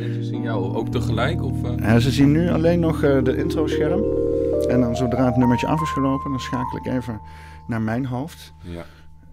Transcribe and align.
en 0.00 0.14
ze 0.14 0.22
zien 0.24 0.42
jou 0.42 0.76
ook 0.76 0.88
tegelijk? 0.88 1.42
Of, 1.42 1.62
uh... 1.62 1.70
ja, 1.78 1.98
ze 1.98 2.10
zien 2.10 2.32
nu 2.32 2.50
alleen 2.50 2.80
nog 2.80 3.02
uh, 3.04 3.24
de 3.24 3.36
intro-scherm. 3.36 4.02
En 4.68 4.80
dan 4.80 4.96
zodra 4.96 5.24
het 5.26 5.36
nummertje 5.36 5.66
af 5.66 5.82
is 5.82 5.90
gelopen, 5.90 6.30
dan 6.30 6.40
schakel 6.40 6.78
ik 6.78 6.86
even 6.86 7.20
naar 7.66 7.80
mijn 7.80 8.06
hoofd. 8.06 8.52
Ja. 8.62 8.84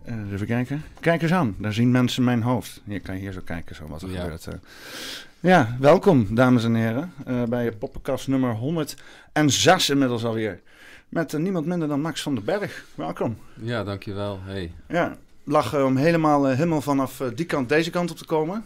Uh, 0.09 0.34
even 0.34 0.48
kijken. 0.48 0.84
Kijk 1.00 1.21
eens 1.21 1.34
aan, 1.34 1.55
daar 1.57 1.73
zien 1.73 1.91
mensen 1.91 2.23
mijn 2.23 2.41
hoofd. 2.41 2.82
Hier 2.86 3.02
kan 3.02 3.16
je 3.16 3.21
hier 3.21 3.32
zo 3.32 3.41
kijken, 3.45 3.75
zo 3.75 3.88
wat 3.88 4.02
er 4.02 4.11
Ja. 4.11 4.21
gebeurt. 4.21 4.48
Ja, 5.39 5.75
welkom 5.80 6.36
dames 6.36 6.64
en 6.64 6.76
heren 6.76 7.14
uh, 7.28 7.44
bij 7.44 7.71
Poppenkast 7.71 8.28
nummer 8.28 8.54
106 8.54 9.89
inmiddels 9.89 10.26
alweer. 10.26 10.60
Met 11.10 11.38
niemand 11.38 11.66
minder 11.66 11.88
dan 11.88 12.02
Max 12.02 12.21
van 12.21 12.36
den 12.36 12.44
Berg. 12.44 12.86
Welkom. 12.96 13.38
Ja, 13.62 13.84
dankjewel. 13.84 14.39
Hey. 14.44 14.71
Ja, 14.88 15.16
lachen 15.44 15.86
om 15.86 15.96
helemaal, 15.98 16.46
helemaal 16.46 16.82
vanaf 16.82 17.23
die 17.36 17.46
kant 17.46 17.69
deze 17.69 17.89
kant 17.89 18.11
op 18.11 18.18
te 18.18 18.25
komen. 18.25 18.64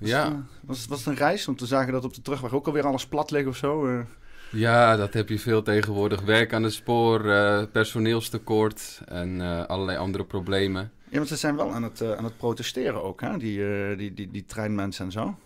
Was 0.00 0.08
ja. 0.10 0.24
Het, 0.24 0.44
was, 0.60 0.86
was 0.86 0.98
het 0.98 1.06
een 1.06 1.14
reis? 1.14 1.44
Want 1.44 1.60
we 1.60 1.66
zagen 1.66 1.92
dat 1.92 2.04
op 2.04 2.14
de 2.14 2.22
terugweg 2.22 2.52
ook 2.52 2.66
alweer 2.66 2.86
alles 2.86 3.06
plat 3.06 3.30
liggen 3.30 3.50
of 3.50 3.56
zo. 3.56 4.04
Ja, 4.50 4.96
dat 4.96 5.12
heb 5.12 5.28
je 5.28 5.38
veel 5.38 5.62
tegenwoordig. 5.62 6.20
Werk 6.20 6.52
aan 6.52 6.62
het 6.62 6.72
spoor, 6.72 7.24
uh, 7.24 7.62
personeelstekort 7.72 9.00
en 9.06 9.28
uh, 9.40 9.64
allerlei 9.64 9.98
andere 9.98 10.24
problemen. 10.24 10.92
Ja, 11.08 11.16
want 11.16 11.28
ze 11.28 11.36
zijn 11.36 11.56
wel 11.56 11.72
aan 11.72 11.82
het, 11.82 12.00
uh, 12.00 12.12
aan 12.12 12.24
het 12.24 12.36
protesteren 12.36 13.02
ook, 13.02 13.20
hè? 13.20 13.38
Die, 13.38 13.96
die, 13.96 14.14
die, 14.14 14.30
die 14.30 14.44
treinmensen 14.44 15.04
en 15.04 15.12
zo. 15.12 15.38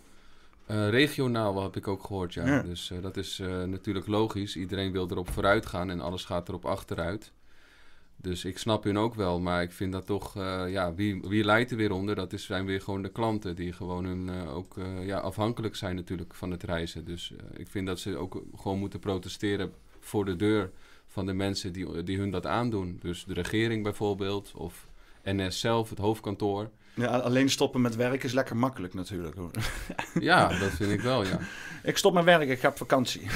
regionaal 0.90 1.62
heb 1.62 1.76
ik 1.76 1.88
ook 1.88 2.04
gehoord, 2.04 2.34
ja. 2.34 2.46
Ja. 2.46 2.62
Dus 2.62 2.92
dat 3.02 3.16
is 3.16 3.42
natuurlijk 3.66 4.06
logisch. 4.06 4.56
Iedereen 4.56 4.92
wil 4.92 5.10
erop 5.10 5.30
vooruit 5.30 5.66
gaan 5.66 5.90
en 5.90 6.00
alles 6.00 6.24
gaat 6.24 6.48
erop 6.48 6.64
achteruit. 6.64 7.32
Dus 8.24 8.44
ik 8.44 8.58
snap 8.58 8.84
hun 8.84 8.98
ook 8.98 9.14
wel, 9.14 9.40
maar 9.40 9.62
ik 9.62 9.72
vind 9.72 9.92
dat 9.92 10.06
toch, 10.06 10.36
uh, 10.36 10.64
ja, 10.68 10.94
wie, 10.94 11.20
wie 11.20 11.44
leidt 11.44 11.70
er 11.70 11.76
weer 11.76 11.92
onder? 11.92 12.14
Dat 12.14 12.32
is, 12.32 12.44
zijn 12.44 12.64
weer 12.64 12.80
gewoon 12.80 13.02
de 13.02 13.08
klanten 13.08 13.56
die 13.56 13.72
gewoon 13.72 14.04
hun, 14.04 14.28
uh, 14.28 14.56
ook 14.56 14.76
uh, 14.76 15.06
ja, 15.06 15.18
afhankelijk 15.18 15.76
zijn 15.76 15.96
natuurlijk 15.96 16.34
van 16.34 16.50
het 16.50 16.62
reizen. 16.62 17.04
Dus 17.04 17.32
ik 17.56 17.68
vind 17.68 17.86
dat 17.86 17.98
ze 17.98 18.16
ook 18.16 18.42
gewoon 18.56 18.78
moeten 18.78 18.98
protesteren 18.98 19.72
voor 20.00 20.24
de 20.24 20.36
deur 20.36 20.70
van 21.06 21.26
de 21.26 21.32
mensen 21.32 21.72
die, 21.72 22.02
die 22.02 22.18
hun 22.18 22.30
dat 22.30 22.46
aandoen. 22.46 22.98
Dus 23.00 23.24
de 23.24 23.34
regering 23.34 23.82
bijvoorbeeld, 23.82 24.52
of 24.54 24.86
NS 25.24 25.60
zelf, 25.60 25.90
het 25.90 25.98
hoofdkantoor. 25.98 26.70
Ja, 26.94 27.06
alleen 27.06 27.50
stoppen 27.50 27.80
met 27.80 27.96
werk 27.96 28.22
is 28.24 28.32
lekker 28.32 28.56
makkelijk 28.56 28.94
natuurlijk. 28.94 29.36
Hoor. 29.36 29.50
ja, 30.20 30.48
dat 30.58 30.70
vind 30.70 30.92
ik 30.92 31.00
wel, 31.00 31.24
ja. 31.24 31.38
Ik 31.90 31.96
stop 31.96 32.14
met 32.14 32.24
werk, 32.24 32.48
ik 32.48 32.60
ga 32.60 32.68
op 32.68 32.76
vakantie. 32.76 33.26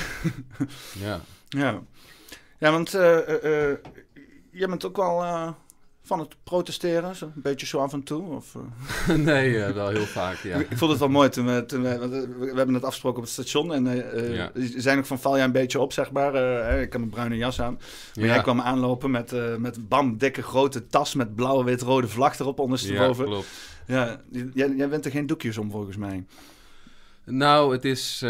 ja. 1.07 1.21
Ja, 1.49 1.83
ja 2.59 2.73
want 2.73 2.91
jij 4.51 4.69
bent 4.69 4.85
ook 4.85 4.97
wel 4.97 5.23
uh, 5.23 5.51
van 6.03 6.19
het 6.19 6.35
protesteren, 6.45 7.17
zo, 7.17 7.25
een 7.25 7.43
beetje 7.43 7.67
zo 7.67 7.79
af 7.79 7.93
en 7.93 8.03
toe? 8.03 8.23
Of, 8.23 8.55
uh... 8.55 9.17
nee, 9.33 9.51
uh, 9.51 9.71
wel 9.71 9.89
heel 9.89 10.07
vaak, 10.07 10.37
ja. 10.37 10.57
ik 10.57 10.79
vond 10.79 10.91
het 10.91 11.01
wel 11.01 11.09
mooi 11.09 11.29
toen 11.29 11.47
we, 11.47 11.65
toen 11.67 11.83
we, 11.83 11.99
we 12.39 12.53
hebben 12.55 12.75
het 12.75 12.85
afgesproken 12.85 13.19
op 13.19 13.25
het 13.25 13.33
station 13.33 13.73
en 13.73 13.85
ja. 14.33 14.51
zijn 14.55 14.99
ook 14.99 15.07
van 15.07 15.19
val 15.19 15.37
jij 15.37 15.45
een 15.45 15.53
beetje 15.53 15.81
op, 15.81 15.93
zeg 15.93 16.11
maar. 16.11 16.35
ik 16.81 16.93
heb 16.93 17.03
een 17.03 17.11
bruine 17.11 17.37
jas 17.37 17.61
aan. 17.61 17.75
Maar 18.15 18.25
ja. 18.25 18.35
jij 18.35 18.43
kwam 18.43 18.61
aanlopen 18.61 19.11
met, 19.11 19.59
met 19.59 19.89
bam, 19.89 20.19
dikke 20.19 20.43
grote 20.43 20.87
tas 20.87 21.15
met 21.15 21.35
blauwe, 21.35 21.65
wit, 21.65 21.83
rode 21.83 22.09
vlag 22.09 22.39
erop 22.39 22.59
ondersteboven. 22.59 23.25
Ja, 23.25 23.31
klopt. 23.31 23.49
Ja, 23.87 24.21
jij, 24.55 24.75
jij 24.77 24.89
bent 24.89 25.05
er 25.05 25.11
geen 25.11 25.27
doekjes 25.27 25.59
om 25.59 25.71
volgens 25.71 25.97
mij. 25.97 26.25
Nou, 27.25 27.73
het 27.73 27.85
is. 27.85 28.23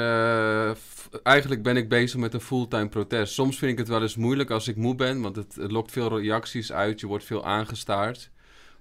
Uh, 1.12 1.20
eigenlijk 1.23 1.62
ben 1.62 1.77
ik 1.77 1.89
bezig 1.89 2.20
met 2.20 2.34
een 2.34 2.41
fulltime 2.41 2.89
protest. 2.89 3.33
Soms 3.33 3.59
vind 3.59 3.73
ik 3.73 3.78
het 3.78 3.89
wel 3.89 4.03
eens 4.03 4.17
moeilijk 4.17 4.51
als 4.51 4.69
ik 4.69 4.77
moe 4.77 4.95
ben, 4.95 5.20
want 5.20 5.37
het, 5.37 5.55
het 5.55 5.70
lokt 5.70 5.92
veel 5.92 6.20
reacties 6.20 6.73
uit. 6.73 7.01
Je 7.01 7.06
wordt 7.06 7.25
veel 7.25 7.45
aangestaard. 7.45 8.31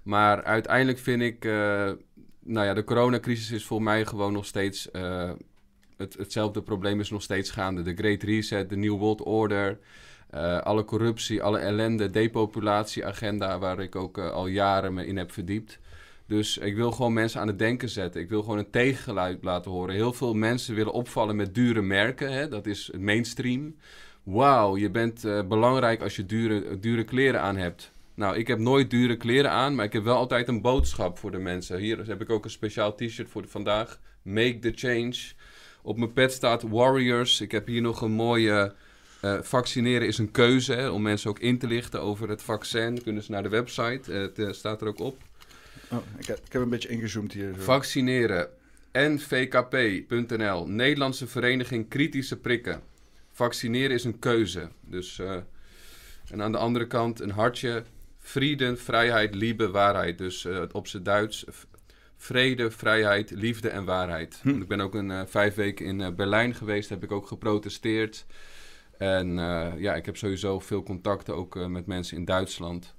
Maar 0.02 0.44
uiteindelijk 0.44 0.98
vind 0.98 1.22
ik. 1.22 1.44
Uh, 1.44 1.90
nou 2.40 2.66
ja, 2.66 2.74
de 2.74 2.84
coronacrisis 2.84 3.50
is 3.50 3.64
voor 3.64 3.82
mij 3.82 4.06
gewoon 4.06 4.32
nog 4.32 4.46
steeds. 4.46 4.88
Uh, 4.92 5.30
het, 5.96 6.14
hetzelfde 6.14 6.62
probleem 6.62 7.00
is 7.00 7.10
nog 7.10 7.22
steeds 7.22 7.50
gaande. 7.50 7.82
De 7.82 7.94
Great 7.94 8.22
Reset, 8.22 8.68
de 8.68 8.76
New 8.76 8.98
World 8.98 9.22
Order. 9.22 9.78
alle 10.62 10.84
corruptie, 10.84 11.42
alle 11.42 11.58
ellende, 11.58 12.10
depopulatieagenda, 12.10 13.58
waar 13.58 13.80
ik 13.80 13.96
ook 13.96 14.18
al 14.18 14.46
jaren 14.46 14.94
me 14.94 15.06
in 15.06 15.16
heb 15.16 15.32
verdiept. 15.32 15.78
Dus 16.28 16.58
ik 16.58 16.76
wil 16.76 16.92
gewoon 16.92 17.12
mensen 17.12 17.40
aan 17.40 17.46
het 17.46 17.58
denken 17.58 17.88
zetten. 17.88 18.20
Ik 18.20 18.28
wil 18.28 18.42
gewoon 18.42 18.58
een 18.58 18.70
tegengeluid 18.70 19.44
laten 19.44 19.70
horen. 19.70 19.94
Heel 19.94 20.12
veel 20.12 20.34
mensen 20.34 20.74
willen 20.74 20.92
opvallen 20.92 21.36
met 21.36 21.54
dure 21.54 21.82
merken. 21.82 22.32
Hè? 22.32 22.48
Dat 22.48 22.66
is 22.66 22.90
mainstream. 22.98 23.76
Wauw, 24.22 24.76
je 24.76 24.90
bent 24.90 25.24
uh, 25.24 25.46
belangrijk 25.46 26.02
als 26.02 26.16
je 26.16 26.26
dure, 26.26 26.78
dure 26.78 27.04
kleren 27.04 27.40
aan 27.40 27.56
hebt. 27.56 27.90
Nou, 28.14 28.36
ik 28.36 28.46
heb 28.46 28.58
nooit 28.58 28.90
dure 28.90 29.16
kleren 29.16 29.50
aan, 29.50 29.74
maar 29.74 29.84
ik 29.84 29.92
heb 29.92 30.04
wel 30.04 30.16
altijd 30.16 30.48
een 30.48 30.60
boodschap 30.60 31.18
voor 31.18 31.30
de 31.30 31.38
mensen. 31.38 31.78
Hier 31.78 32.06
heb 32.06 32.20
ik 32.20 32.30
ook 32.30 32.44
een 32.44 32.50
speciaal 32.50 32.94
t-shirt 32.94 33.30
voor 33.30 33.44
vandaag. 33.46 34.00
Make 34.22 34.58
the 34.58 34.72
change. 34.74 35.16
Op 35.82 35.98
mijn 35.98 36.12
pet 36.12 36.32
staat 36.32 36.62
Warriors. 36.62 37.40
Ik 37.40 37.52
heb 37.52 37.66
hier 37.66 37.82
nog 37.82 38.00
een 38.00 38.12
mooie... 38.12 38.74
Uh, 39.24 39.38
vaccineren 39.42 40.06
is 40.06 40.18
een 40.18 40.30
keuze, 40.30 40.72
hè, 40.72 40.88
om 40.88 41.02
mensen 41.02 41.30
ook 41.30 41.38
in 41.38 41.58
te 41.58 41.66
lichten 41.66 42.00
over 42.00 42.28
het 42.28 42.42
vaccin. 42.42 43.02
Kunnen 43.02 43.22
ze 43.22 43.30
naar 43.30 43.42
de 43.42 43.48
website, 43.48 44.12
het 44.12 44.38
uh, 44.38 44.52
staat 44.52 44.80
er 44.80 44.88
ook 44.88 45.00
op. 45.00 45.22
Oh, 45.90 45.98
ik, 46.18 46.26
heb, 46.26 46.40
ik 46.46 46.52
heb 46.52 46.62
een 46.62 46.68
beetje 46.68 46.88
ingezoomd 46.88 47.32
hier. 47.32 47.54
Zo. 47.54 47.60
Vaccineren. 47.60 48.48
nvkp.nl. 48.92 50.66
Nederlandse 50.66 51.26
Vereniging 51.26 51.88
Kritische 51.88 52.36
Prikken. 52.36 52.82
Vaccineren 53.32 53.90
is 53.90 54.04
een 54.04 54.18
keuze. 54.18 54.68
Dus, 54.80 55.18
uh, 55.18 55.36
en 56.30 56.42
aan 56.42 56.52
de 56.52 56.58
andere 56.58 56.86
kant 56.86 57.20
een 57.20 57.30
hartje. 57.30 57.82
Vrede, 58.18 58.76
vrijheid, 58.76 59.34
liebe, 59.34 59.70
waarheid. 59.70 60.18
Dus 60.18 60.44
uh, 60.44 60.62
op 60.72 60.86
zijn 60.86 61.02
Duits. 61.02 61.44
Vrede, 62.16 62.70
vrijheid, 62.70 63.30
liefde 63.30 63.68
en 63.68 63.84
waarheid. 63.84 64.40
Hm. 64.42 64.48
Ik 64.48 64.68
ben 64.68 64.80
ook 64.80 64.94
een 64.94 65.10
uh, 65.10 65.22
vijf 65.26 65.54
weken 65.54 65.86
in 65.86 66.14
Berlijn 66.14 66.54
geweest. 66.54 66.88
Heb 66.88 67.02
ik 67.02 67.12
ook 67.12 67.26
geprotesteerd. 67.26 68.26
En 68.98 69.34
ja, 69.78 69.94
ik 69.94 70.06
heb 70.06 70.16
sowieso 70.16 70.58
veel 70.58 70.82
contacten 70.82 71.34
ook 71.34 71.68
met 71.68 71.86
mensen 71.86 72.16
in 72.16 72.24
Duitsland. 72.24 72.94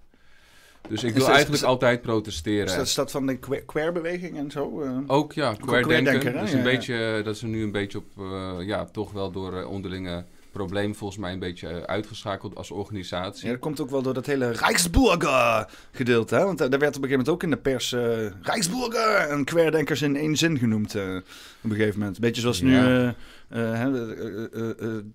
Dus 0.87 1.03
ik 1.03 1.13
wil 1.13 1.25
dat, 1.25 1.33
eigenlijk 1.33 1.63
altijd 1.63 2.01
protesteren. 2.01 2.65
Is 2.65 2.75
dat, 2.75 2.85
is 2.85 2.93
dat 2.93 3.11
van 3.11 3.25
de 3.25 3.37
queer-beweging 3.65 4.37
en 4.37 4.51
zo? 4.51 4.83
Uh, 4.83 4.97
ook 5.07 5.33
ja, 5.33 5.53
queer-denken. 5.53 6.19
Queer 6.19 6.33
dat, 6.33 6.47
ja, 6.47 6.51
een 6.51 6.57
ja. 6.57 6.63
beetje, 6.63 7.21
dat 7.23 7.35
is 7.35 7.41
er 7.41 7.47
nu 7.47 7.63
een 7.63 7.71
beetje 7.71 7.97
op, 7.97 8.05
uh, 8.19 8.51
ja, 8.59 8.85
toch 8.85 9.11
wel 9.11 9.31
door 9.31 9.53
uh, 9.53 9.69
onderlinge 9.69 10.25
problemen 10.51 10.95
volgens 10.95 11.19
mij 11.19 11.33
een 11.33 11.39
beetje 11.39 11.87
uitgeschakeld 11.87 12.55
als 12.55 12.71
organisatie. 12.71 13.45
Ja, 13.45 13.51
dat 13.51 13.61
komt 13.61 13.79
ook 13.79 13.89
wel 13.89 14.01
door 14.01 14.13
dat 14.13 14.25
hele 14.25 14.51
Rijksburger 14.51 15.67
gedeelte. 15.91 16.35
Hè? 16.35 16.45
Want 16.45 16.57
daar 16.57 16.69
werd 16.69 16.95
op 16.97 17.03
een 17.03 17.09
gegeven 17.09 17.09
moment 17.09 17.29
ook 17.29 17.43
in 17.43 17.49
de 17.49 17.57
pers 17.57 17.95
Rijksburger 18.41 19.15
en 19.15 19.43
queerdenkers 19.43 20.01
in 20.01 20.15
één 20.15 20.35
zin 20.35 20.57
genoemd 20.57 20.95
op 20.95 21.69
een 21.69 21.75
gegeven 21.75 21.99
moment. 21.99 22.19
Beetje 22.19 22.41
zoals 22.41 22.61
nu 22.61 23.13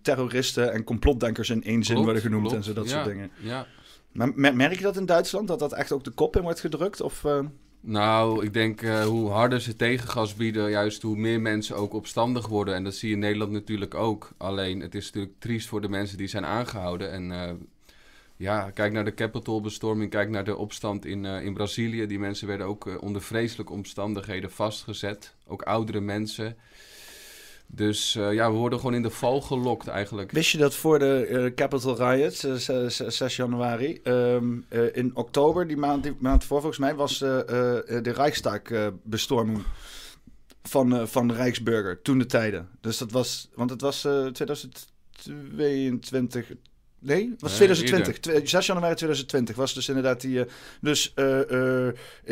terroristen 0.03 0.73
en 0.73 0.85
complotdenkers 0.85 1.51
in 1.51 1.65
één 1.65 1.85
zin 1.85 1.97
worden 1.97 2.23
genoemd 2.23 2.49
klopt. 2.49 2.57
en 2.57 2.65
zo 2.65 2.73
dat 2.73 2.89
ja, 2.89 2.91
soort 2.91 3.05
dingen. 3.05 3.31
Ja. 3.41 3.67
Maar 4.15 4.33
mer- 4.35 4.57
merk 4.57 4.77
je 4.77 4.83
dat 4.83 4.97
in 4.97 5.07
Duitsland, 5.07 5.49
dat 5.49 5.59
dat 5.59 5.73
echt 5.73 5.93
ook 5.93 6.05
de 6.05 6.11
kop 6.11 6.37
in 6.37 6.43
wordt 6.43 6.61
gedrukt? 6.61 7.01
Of, 7.01 7.25
uh... 7.25 7.39
Nou, 7.81 8.45
ik 8.45 8.53
denk 8.53 8.83
uh, 8.83 9.05
hoe 9.05 9.31
harder 9.31 9.61
ze 9.61 9.77
tegengas 9.77 10.35
bieden, 10.35 10.71
juist 10.71 11.03
hoe 11.03 11.17
meer 11.17 11.41
mensen 11.41 11.77
ook 11.77 11.93
opstandig 11.93 12.47
worden. 12.47 12.75
En 12.75 12.85
dat 12.85 12.95
zie 12.95 13.09
je 13.09 13.15
in 13.15 13.21
Nederland 13.21 13.53
natuurlijk 13.53 13.95
ook. 13.95 14.33
Alleen, 14.37 14.81
het 14.81 14.95
is 14.95 15.05
natuurlijk 15.05 15.35
triest 15.39 15.69
voor 15.69 15.81
de 15.81 15.89
mensen 15.89 16.17
die 16.19 16.27
zijn 16.27 16.45
aangehouden. 16.45 17.13
En 17.13 17.31
uh, 17.31 17.51
ja, 18.37 18.71
kijk 18.71 18.93
naar 18.93 19.05
de 19.05 19.15
Capitolbestorming, 19.15 20.11
kijk 20.11 20.29
naar 20.29 20.45
de 20.45 20.57
opstand 20.57 21.05
in, 21.05 21.25
in 21.25 21.55
Brazilië. 21.55 22.07
Die 22.07 22.19
mensen 22.19 22.47
werden 22.47 22.67
ook 22.67 23.03
onder 23.03 23.23
vreselijke 23.23 23.73
omstandigheden 23.73 24.51
vastgezet. 24.51 25.35
Ook 25.47 25.63
oudere 25.63 26.01
mensen. 26.01 26.57
Dus 27.67 28.17
uh, 28.17 28.33
ja, 28.33 28.51
we 28.51 28.57
worden 28.57 28.79
gewoon 28.79 28.95
in 28.95 29.03
de 29.03 29.11
val 29.11 29.41
gelokt 29.41 29.89
eigenlijk. 29.89 30.31
Wist 30.31 30.51
je 30.51 30.59
dat 30.59 30.75
voor 30.75 30.99
de 30.99 31.27
uh, 31.31 31.55
Capitol 31.55 31.97
Riot, 31.97 32.43
uh, 32.43 32.55
6, 32.55 32.97
6 32.97 33.37
januari, 33.37 34.01
um, 34.05 34.65
in 34.93 35.17
oktober, 35.17 35.67
die 35.67 35.77
maand, 35.77 36.03
die 36.03 36.17
maand 36.19 36.45
voor 36.45 36.61
volgens 36.61 36.81
mij, 36.81 36.95
was 36.95 37.19
de 37.19 38.13
Rijksdag-bestorming 38.15 39.63
van, 40.63 41.09
van 41.09 41.29
de 41.29 41.35
Rijksburger, 41.35 42.03
toen 42.03 42.19
de 42.19 42.27
tijden. 42.27 42.69
Dus 42.81 42.99
dat 42.99 43.11
was, 43.11 43.51
want 43.55 43.71
het 43.71 43.81
was 43.81 44.09
2022, 44.33 46.53
Nee, 47.05 47.35
was 47.39 47.55
2020. 47.55 48.19
Twee, 48.19 48.47
6 48.47 48.67
januari 48.67 48.95
2020 48.95 49.57
was 49.57 49.75
dus 49.75 49.89
inderdaad 49.89 50.21
die. 50.21 50.39
Uh, 50.39 50.45
dus 50.81 51.13
uh, 51.17 51.41
uh, 51.51 51.89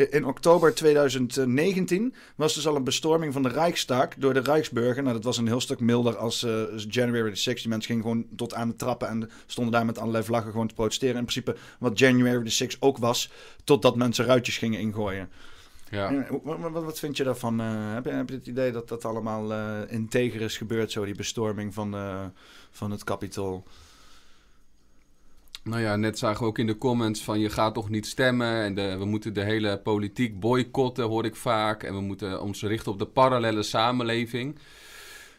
in 0.09 0.25
oktober 0.25 0.73
2019 0.73 2.13
was 2.35 2.53
dus 2.53 2.67
al 2.67 2.75
een 2.75 2.83
bestorming 2.83 3.33
van 3.33 3.43
de 3.43 3.49
Rijksdag 3.49 4.07
door 4.17 4.33
de 4.33 4.39
Rijksburger. 4.39 5.03
Nou, 5.03 5.15
dat 5.15 5.23
was 5.23 5.37
een 5.37 5.47
heel 5.47 5.61
stuk 5.61 5.79
milder 5.79 6.17
als 6.17 6.45
January 6.87 7.33
the 7.33 7.51
6th. 7.51 7.61
Die 7.61 7.67
mensen 7.67 7.89
gingen 7.89 8.01
gewoon 8.01 8.25
tot 8.35 8.53
aan 8.53 8.67
de 8.67 8.75
trappen 8.75 9.07
en 9.07 9.29
stonden 9.45 9.73
daar 9.73 9.85
met 9.85 9.97
allerlei 9.97 10.23
vlaggen 10.23 10.51
gewoon 10.51 10.67
te 10.67 10.73
protesteren. 10.73 11.15
In 11.15 11.25
principe 11.25 11.55
wat 11.79 11.99
January 11.99 12.49
the 12.49 12.65
6th 12.65 12.79
ook 12.79 12.97
was, 12.97 13.31
totdat 13.63 13.95
mensen 13.95 14.25
ruitjes 14.25 14.57
gingen 14.57 14.79
ingooien. 14.79 15.29
Ja. 15.89 16.25
Wat, 16.43 16.59
wat, 16.59 16.83
wat, 16.83 16.99
vind 16.99 17.17
je 17.17 17.23
daarvan? 17.23 17.59
heb, 17.59 18.05
je, 18.05 18.11
heb 18.11 18.29
je 18.29 18.35
het 18.35 18.47
idee 18.47 18.71
dat 18.71 18.87
dat 18.87 19.05
allemaal 19.05 19.53
integer 19.87 20.41
is 20.41 20.57
gebeurd, 20.57 20.91
zo 20.91 21.05
die 21.05 21.15
bestorming 21.15 21.73
van, 21.73 21.95
van 22.71 22.91
het 22.91 23.03
Capitool? 23.03 23.65
Nou 25.63 25.81
ja, 25.81 25.95
net 25.95 26.17
zagen 26.17 26.41
we 26.41 26.47
ook 26.47 26.57
in 26.57 26.67
de 26.67 26.77
comments 26.77 27.23
van 27.23 27.39
je 27.39 27.49
gaat 27.49 27.73
toch 27.73 27.89
niet 27.89 28.05
stemmen 28.05 28.63
en 28.63 28.75
de, 28.75 28.97
we 28.97 29.05
moeten 29.05 29.33
de 29.33 29.43
hele 29.43 29.79
politiek 29.79 30.39
boycotten, 30.39 31.05
hoor 31.05 31.25
ik 31.25 31.35
vaak. 31.35 31.83
En 31.83 31.93
we 31.93 32.01
moeten 32.01 32.41
ons 32.41 32.63
richten 32.63 32.91
op 32.91 32.99
de 32.99 33.05
parallele 33.05 33.63
samenleving. 33.63 34.59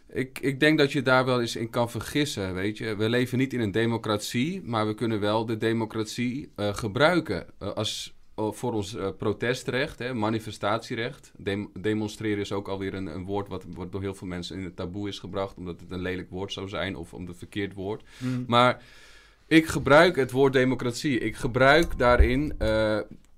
Ik, 0.08 0.38
ik 0.38 0.60
denk 0.60 0.78
dat 0.78 0.92
je 0.92 1.02
daar 1.02 1.24
wel 1.24 1.40
eens 1.40 1.56
in 1.56 1.70
kan 1.70 1.90
vergissen, 1.90 2.54
weet 2.54 2.78
je. 2.78 2.96
We 2.96 3.08
leven 3.08 3.38
niet 3.38 3.52
in 3.52 3.60
een 3.60 3.70
democratie, 3.70 4.62
maar 4.62 4.86
we 4.86 4.94
kunnen 4.94 5.20
wel 5.20 5.46
de 5.46 5.56
democratie 5.56 6.52
uh, 6.56 6.74
gebruiken 6.74 7.46
uh, 7.62 7.72
als, 7.72 8.14
uh, 8.38 8.52
voor 8.52 8.72
ons 8.72 8.96
protestrecht, 9.18 9.98
hè, 9.98 10.14
manifestatierecht. 10.14 11.32
Dem 11.36 11.70
demonstreren 11.80 12.38
is 12.38 12.52
ook 12.52 12.68
alweer 12.68 12.94
een, 12.94 13.06
een 13.06 13.24
woord 13.24 13.48
wat, 13.48 13.64
wat 13.68 13.92
door 13.92 14.00
heel 14.00 14.14
veel 14.14 14.26
mensen 14.26 14.58
in 14.58 14.64
het 14.64 14.76
taboe 14.76 15.08
is 15.08 15.18
gebracht, 15.18 15.56
omdat 15.56 15.80
het 15.80 15.90
een 15.90 16.02
lelijk 16.02 16.30
woord 16.30 16.52
zou 16.52 16.68
zijn 16.68 16.96
of 16.96 17.14
om 17.14 17.26
het 17.26 17.38
verkeerd 17.38 17.74
woord. 17.74 18.02
Mm. 18.18 18.44
Maar 18.46 18.82
ik 19.46 19.66
gebruik 19.66 20.16
het 20.16 20.30
woord 20.30 20.52
democratie. 20.52 21.18
Ik 21.18 21.36
gebruik 21.36 21.98
daarin 21.98 22.54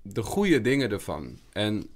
de 0.01 0.21
goede 0.21 0.61
dingen 0.61 0.91
ervan. 0.91 1.39
En 1.51 1.89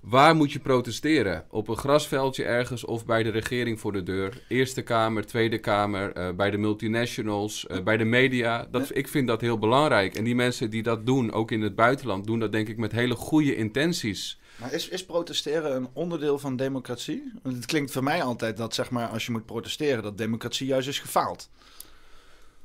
Waar 0.00 0.36
moet 0.36 0.52
je 0.52 0.58
protesteren? 0.58 1.44
Op 1.50 1.68
een 1.68 1.76
grasveldje 1.76 2.44
ergens 2.44 2.84
of 2.84 3.06
bij 3.06 3.22
de 3.22 3.30
regering 3.30 3.80
voor 3.80 3.92
de 3.92 4.02
deur? 4.02 4.42
Eerste 4.48 4.82
Kamer, 4.82 5.26
Tweede 5.26 5.58
Kamer, 5.58 6.16
uh, 6.16 6.30
bij 6.30 6.50
de 6.50 6.56
multinationals, 6.56 7.66
uh, 7.70 7.80
bij 7.80 7.96
de 7.96 8.04
media. 8.04 8.66
Dat, 8.70 8.96
ik 8.96 9.08
vind 9.08 9.26
dat 9.26 9.40
heel 9.40 9.58
belangrijk. 9.58 10.14
En 10.14 10.24
die 10.24 10.34
mensen 10.34 10.70
die 10.70 10.82
dat 10.82 11.06
doen, 11.06 11.32
ook 11.32 11.50
in 11.50 11.62
het 11.62 11.74
buitenland, 11.74 12.26
doen 12.26 12.38
dat 12.38 12.52
denk 12.52 12.68
ik 12.68 12.76
met 12.76 12.92
hele 12.92 13.14
goede 13.14 13.56
intenties. 13.56 14.38
Maar 14.56 14.72
is, 14.72 14.88
is 14.88 15.04
protesteren 15.04 15.76
een 15.76 15.88
onderdeel 15.92 16.38
van 16.38 16.56
democratie? 16.56 17.32
Want 17.42 17.56
het 17.56 17.66
klinkt 17.66 17.90
voor 17.90 18.02
mij 18.02 18.22
altijd 18.22 18.56
dat 18.56 18.74
zeg 18.74 18.90
maar, 18.90 19.08
als 19.08 19.26
je 19.26 19.32
moet 19.32 19.46
protesteren, 19.46 20.02
dat 20.02 20.18
democratie 20.18 20.66
juist 20.66 20.88
is 20.88 20.98
gefaald. 20.98 21.50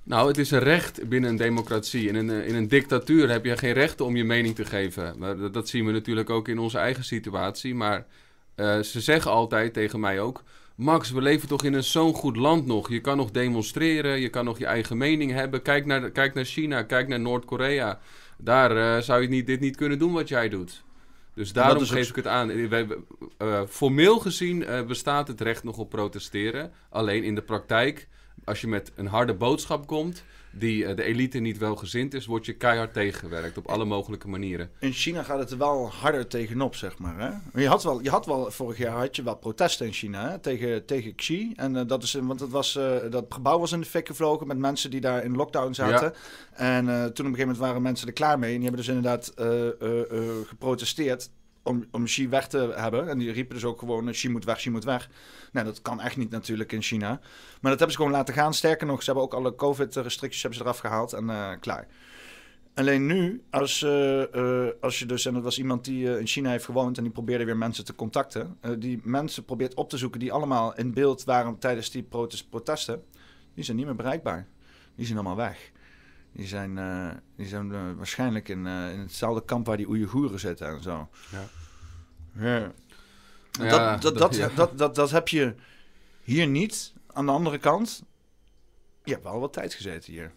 Nou, 0.05 0.27
het 0.27 0.37
is 0.37 0.51
een 0.51 0.59
recht 0.59 1.09
binnen 1.09 1.29
een 1.29 1.35
democratie. 1.35 2.07
In 2.07 2.15
een, 2.15 2.29
eh, 2.29 2.47
in 2.47 2.55
een 2.55 2.67
dictatuur 2.67 3.29
heb 3.29 3.45
je 3.45 3.57
geen 3.57 3.73
recht 3.73 4.01
om 4.01 4.15
je 4.15 4.23
mening 4.23 4.55
te 4.55 4.65
geven. 4.65 5.19
Dat, 5.19 5.53
dat 5.53 5.69
zien 5.69 5.85
we 5.85 5.91
natuurlijk 5.91 6.29
ook 6.29 6.47
in 6.47 6.59
onze 6.59 6.77
eigen 6.77 7.03
situatie. 7.03 7.75
Maar 7.75 8.05
uh, 8.55 8.79
ze 8.79 9.01
zeggen 9.01 9.31
altijd 9.31 9.73
tegen 9.73 9.99
mij 9.99 10.19
ook... 10.19 10.43
Max, 10.75 11.11
we 11.11 11.21
leven 11.21 11.47
toch 11.47 11.63
in 11.63 11.73
een 11.73 11.83
zo'n 11.83 12.13
goed 12.13 12.35
land 12.35 12.65
nog. 12.65 12.89
Je 12.89 12.99
kan 12.99 13.17
nog 13.17 13.31
demonstreren, 13.31 14.19
je 14.19 14.29
kan 14.29 14.45
nog 14.45 14.57
je 14.57 14.65
eigen 14.65 14.97
mening 14.97 15.31
hebben. 15.31 15.61
Kijk 15.61 15.85
naar, 15.85 16.11
kijk 16.11 16.33
naar 16.33 16.45
China, 16.45 16.83
kijk 16.83 17.07
naar 17.07 17.19
Noord-Korea. 17.19 17.99
Daar 18.37 18.77
uh, 18.77 18.97
zou 19.01 19.21
je 19.21 19.27
niet, 19.27 19.47
dit 19.47 19.59
niet 19.59 19.75
kunnen 19.75 19.99
doen 19.99 20.13
wat 20.13 20.27
jij 20.27 20.49
doet. 20.49 20.83
Dus 21.33 21.53
daarom 21.53 21.85
geef 21.85 22.09
ik 22.09 22.15
het 22.15 22.27
aan. 22.27 22.69
Wij, 22.69 22.87
uh, 23.41 23.61
formeel 23.67 24.19
gezien 24.19 24.65
bestaat 24.87 25.27
het 25.27 25.41
recht 25.41 25.63
nog 25.63 25.77
op 25.77 25.89
protesteren. 25.89 26.71
Alleen 26.89 27.23
in 27.23 27.35
de 27.35 27.41
praktijk 27.41 28.07
als 28.43 28.61
je 28.61 28.67
met 28.67 28.91
een 28.95 29.07
harde 29.07 29.33
boodschap 29.33 29.87
komt 29.87 30.23
die 30.57 30.83
uh, 30.83 30.95
de 30.95 31.03
elite 31.03 31.39
niet 31.39 31.57
welgezind 31.57 32.13
is, 32.13 32.25
word 32.25 32.45
je 32.45 32.53
keihard 32.53 32.93
tegengewerkt 32.93 33.57
op 33.57 33.67
alle 33.67 33.85
mogelijke 33.85 34.27
manieren. 34.27 34.69
In 34.79 34.91
China 34.91 35.23
gaat 35.23 35.39
het 35.39 35.51
er 35.51 35.57
wel 35.57 35.89
harder 35.89 36.27
tegenop, 36.27 36.75
zeg 36.75 36.97
maar. 36.97 37.19
Hè? 37.19 37.61
Je, 37.61 37.67
had 37.67 37.83
wel, 37.83 38.01
je 38.01 38.09
had 38.09 38.25
wel, 38.25 38.51
vorig 38.51 38.77
jaar 38.77 38.97
had 38.97 39.15
je 39.15 39.23
wel 39.23 39.35
protesten 39.35 39.85
in 39.85 39.93
China 39.93 40.29
hè? 40.29 40.39
Tegen, 40.39 40.85
tegen 40.85 41.15
Xi. 41.15 41.53
En 41.55 41.75
uh, 41.75 41.81
dat 41.87 42.03
is, 42.03 42.13
want 42.13 42.39
het 42.39 42.51
was, 42.51 42.75
uh, 42.75 42.95
dat 43.09 43.25
gebouw 43.29 43.59
was 43.59 43.71
in 43.71 43.79
de 43.79 43.85
fik 43.85 44.07
gevlogen 44.07 44.47
met 44.47 44.57
mensen 44.57 44.91
die 44.91 45.01
daar 45.01 45.23
in 45.23 45.35
lockdown 45.35 45.73
zaten. 45.73 46.13
En 46.53 46.85
toen 46.85 46.95
op 46.95 47.07
een 47.07 47.15
gegeven 47.15 47.39
moment 47.39 47.57
waren 47.57 47.81
mensen 47.81 48.07
er 48.07 48.13
klaar 48.13 48.39
mee. 48.39 48.53
En 48.53 48.59
die 48.59 48.67
hebben 48.69 48.85
dus 48.85 48.95
inderdaad 48.95 49.33
geprotesteerd 50.47 51.29
om, 51.65 51.85
om 51.91 52.03
Xi 52.03 52.29
weg 52.29 52.47
te 52.47 52.73
hebben. 52.75 53.09
En 53.09 53.17
die 53.17 53.31
riepen 53.31 53.55
dus 53.55 53.65
ook 53.65 53.79
gewoon, 53.79 54.11
Xi 54.11 54.29
moet 54.29 54.45
weg, 54.45 54.57
Xi 54.57 54.69
moet 54.69 54.83
weg. 54.83 55.09
Nou, 55.51 55.65
dat 55.65 55.81
kan 55.81 56.01
echt 56.01 56.17
niet 56.17 56.29
natuurlijk 56.29 56.71
in 56.71 56.81
China. 56.81 57.07
Maar 57.61 57.71
dat 57.71 57.79
hebben 57.79 57.91
ze 57.91 57.95
gewoon 57.97 58.11
laten 58.11 58.33
gaan. 58.33 58.53
Sterker 58.53 58.87
nog, 58.87 58.99
ze 58.99 59.05
hebben 59.05 59.23
ook 59.23 59.33
alle 59.33 59.55
COVID-restricties 59.55 60.41
hebben 60.41 60.59
ze 60.59 60.65
eraf 60.65 60.79
gehaald 60.79 61.13
en 61.13 61.23
uh, 61.23 61.51
klaar. 61.59 61.87
Alleen 62.73 63.05
nu, 63.05 63.43
als, 63.49 63.81
uh, 63.81 64.23
als 64.81 64.99
je 64.99 65.05
dus, 65.05 65.25
en 65.25 65.33
dat 65.33 65.43
was 65.43 65.57
iemand 65.57 65.85
die 65.85 66.19
in 66.19 66.27
China 66.27 66.49
heeft 66.49 66.65
gewoond 66.65 66.97
en 66.97 67.03
die 67.03 67.11
probeerde 67.11 67.45
weer 67.45 67.57
mensen 67.57 67.85
te 67.85 67.95
contacten. 67.95 68.57
die 68.79 68.99
mensen 69.03 69.45
probeert 69.45 69.73
op 69.73 69.89
te 69.89 69.97
zoeken 69.97 70.19
die 70.19 70.31
allemaal 70.31 70.75
in 70.75 70.93
beeld 70.93 71.23
waren 71.23 71.57
tijdens 71.59 71.91
die 71.91 72.03
protest 72.03 72.49
protesten. 72.49 73.03
Die 73.53 73.63
zijn 73.63 73.77
niet 73.77 73.85
meer 73.85 73.95
bereikbaar. 73.95 74.47
Die 74.95 75.05
zijn 75.05 75.17
allemaal 75.17 75.35
weg. 75.35 75.71
Die 76.35 76.47
zijn, 76.47 76.79
die 77.37 77.47
zijn 77.47 77.95
waarschijnlijk 77.95 78.49
in, 78.49 78.67
in 78.67 78.99
hetzelfde 78.99 79.45
kamp 79.45 79.65
waar 79.65 79.77
die 79.77 79.89
Oeigoeren 79.89 80.39
zitten 80.39 80.67
en 80.67 80.81
zo. 80.81 81.09
Ja. 81.31 81.43
ja. 82.45 82.71
Ja, 83.63 83.97
dat, 83.97 84.17
dat, 84.17 84.33
dat, 84.33 84.51
dat, 84.55 84.77
dat, 84.77 84.95
dat 84.95 85.11
heb 85.11 85.27
je 85.27 85.55
hier 86.23 86.47
niet. 86.47 86.93
Aan 87.07 87.25
de 87.25 87.31
andere 87.31 87.57
kant, 87.57 88.03
je 89.03 89.11
hebt 89.11 89.23
wel 89.23 89.39
wat 89.39 89.53
tijd 89.53 89.73
gezeten 89.73 90.13
hier. 90.13 90.31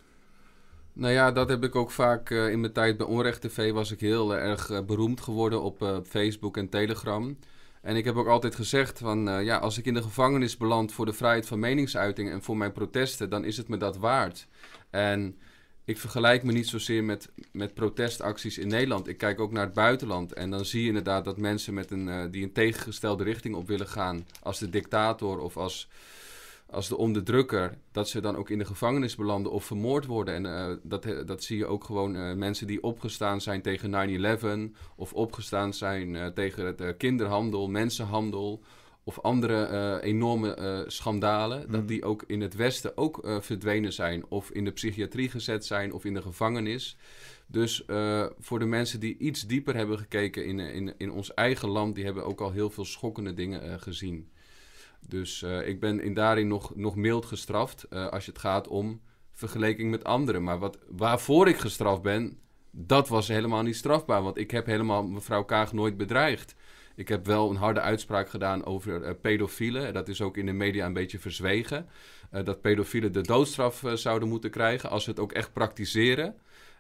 Nou 0.93 1.13
ja, 1.13 1.33
dat 1.33 1.49
heb 1.49 1.65
ik 1.65 1.75
ook 1.75 1.91
vaak 1.91 2.31
uh, 2.31 2.51
in 2.51 2.61
mijn 2.61 2.73
tijd 2.73 2.97
bij 2.97 3.07
Onrecht 3.07 3.41
TV 3.41 3.73
was 3.73 3.91
ik 3.91 4.01
heel 4.01 4.35
uh, 4.35 4.43
erg 4.43 4.71
uh, 4.71 4.81
beroemd 4.81 5.21
geworden 5.21 5.63
op 5.63 6.03
Facebook 6.07 6.57
en 6.57 6.69
Telegram. 6.69 7.39
En 7.83 7.97
ik 7.97 8.05
heb 8.05 8.17
ook 8.17 8.27
altijd 8.27 8.55
gezegd 8.55 8.99
van 8.99 9.45
ja, 9.45 9.57
als 9.57 9.79
ik 9.79 9.85
in 9.85 9.95
de 9.95 10.03
gevangenis 10.03 10.57
beland 10.57 10.93
voor 10.93 11.07
de 11.07 11.13
vrijheid 11.13 11.47
van 11.47 11.59
meningsuiting 11.59 12.31
en 12.31 12.43
voor 12.43 12.57
mijn 12.57 12.73
protesten, 12.73 13.31
dan 13.31 13.45
is 13.45 13.57
het 13.57 13.69
me 13.69 13.77
dat 13.77 13.97
waard. 13.97 14.47
En 14.91 15.39
ik 15.89 15.99
vergelijk 15.99 16.43
me 16.43 16.53
niet 16.53 16.69
zozeer 16.69 17.05
met, 17.05 17.29
met 17.53 17.75
protestacties 17.75 18.59
in 18.59 18.69
Nederland. 18.69 19.09
Ik 19.09 19.19
kijk 19.19 19.41
ook 19.41 19.53
naar 19.53 19.65
het 19.65 19.75
buitenland. 19.75 20.33
En 20.33 20.51
dan 20.51 20.65
zie 20.65 20.81
je 20.83 20.89
inderdaad 20.89 21.25
dat 21.25 21.37
mensen 21.37 21.75
met 21.75 21.91
een, 21.91 22.07
uh, 22.07 22.25
die 22.31 22.43
een 22.43 22.53
tegengestelde 22.53 23.25
richting 23.25 23.55
op 23.55 23.67
willen 23.67 23.87
gaan. 23.87 24.27
Als 24.43 24.59
de 24.59 24.71
dictator 24.71 25.39
of 25.41 25.57
als, 25.57 25.89
als 26.67 26.89
de 26.89 26.97
onderdrukker. 26.97 27.79
Dat 27.93 28.09
ze 28.09 28.21
dan 28.21 28.37
ook 28.37 28.51
in 28.51 28.59
de 28.59 28.65
gevangenis 28.65 29.17
belanden 29.17 29.53
of 29.53 29.65
vermoord 29.65 30.07
worden. 30.07 30.35
En 30.35 30.45
uh, 30.45 30.77
dat, 30.83 31.27
dat 31.27 31.43
zie 31.43 31.57
je 31.57 31.67
ook 31.67 31.85
gewoon 31.85 32.17
uh, 32.17 32.35
mensen 32.35 32.67
die 32.67 32.83
opgestaan 32.83 33.41
zijn 33.41 33.63
tegen 33.63 34.71
9-11. 34.71 34.77
Of 34.97 35.13
opgestaan 35.13 35.75
zijn 35.75 36.33
tegen 36.35 36.67
het 36.67 36.97
kinderhandel, 36.97 37.69
mensenhandel 37.69 38.63
of 39.09 39.21
andere 39.21 39.69
uh, 39.71 40.09
enorme 40.09 40.59
uh, 40.59 40.89
schandalen, 40.89 41.61
dat 41.61 41.81
mhm. 41.81 41.87
die 41.87 42.05
ook 42.05 42.25
in 42.27 42.41
het 42.41 42.55
Westen 42.55 42.97
ook 42.97 43.25
uh, 43.25 43.41
verdwenen 43.41 43.93
zijn, 43.93 44.25
of 44.29 44.51
in 44.51 44.65
de 44.65 44.71
psychiatrie 44.71 45.31
gezet 45.31 45.67
zijn, 45.67 45.93
of 45.93 46.05
in 46.05 46.15
de 46.15 46.23
gevangenis. 46.23 46.97
Dus 47.47 47.85
voor 48.39 48.59
de 48.59 48.65
mensen 48.65 49.01
die 49.01 49.19
iets 49.19 49.47
dieper 49.47 49.75
hebben 49.75 49.99
gekeken 49.99 50.45
in, 50.45 50.59
in, 50.59 50.95
in 50.99 51.11
ons 51.11 51.35
eigen 51.35 51.69
land, 51.69 51.95
die 51.95 52.05
hebben 52.05 52.25
ook 52.25 52.41
al 52.41 52.53
heel 52.53 52.71
veel 52.71 52.85
schokkende 52.85 53.35
dingen 53.35 53.81
gezien. 53.81 54.31
Dus 55.07 55.43
ik 55.43 55.81
ben 55.81 56.01
in 56.01 56.15
daarin 56.15 56.49
nog, 56.49 56.77
nog 56.77 56.97
mild 56.97 57.25
gestraft 57.25 57.91
als 57.91 58.27
het 58.27 58.39
gaat 58.39 58.69
om 58.69 59.01
vergelijking 59.33 59.91
met 59.91 60.05
anderen. 60.05 60.43
Maar 60.43 60.59
wat, 60.59 60.79
waarvoor 60.89 61.49
ik 61.49 61.57
gestraft 61.57 62.03
ben, 62.03 62.39
dat 62.71 63.09
was 63.09 63.29
helemaal 63.29 63.63
niet 63.63 63.77
strafbaar. 63.77 64.23
Want 64.23 64.39
ik 64.39 64.51
heb 64.51 64.67
helemaal 64.67 65.03
mevrouw 65.03 65.45
Kaag 65.45 65.73
nooit 65.73 65.97
bedreigd. 65.97 66.55
Ik 66.99 67.09
heb 67.09 67.27
wel 67.27 67.51
een 67.51 67.57
harde 67.57 67.81
uitspraak 67.81 68.29
gedaan 68.29 68.65
over 68.65 69.03
uh, 69.03 69.11
pedofielen. 69.21 69.95
Dat 69.95 70.09
is 70.09 70.21
ook 70.21 70.37
in 70.37 70.47
de 70.47 70.53
media 70.53 70.87
een 70.87 70.93
beetje 70.93 71.19
verzwegen. 71.19 71.87
Uh, 72.35 72.45
dat 72.45 72.61
pedofielen 72.61 73.13
de 73.13 73.21
doodstraf 73.21 73.83
uh, 73.83 73.93
zouden 73.93 74.29
moeten 74.29 74.51
krijgen 74.51 74.91
als 74.91 75.05
ze 75.05 75.11
het 75.11 75.19
ook 75.19 75.33
echt 75.33 75.53
praktiseren. 75.53 76.35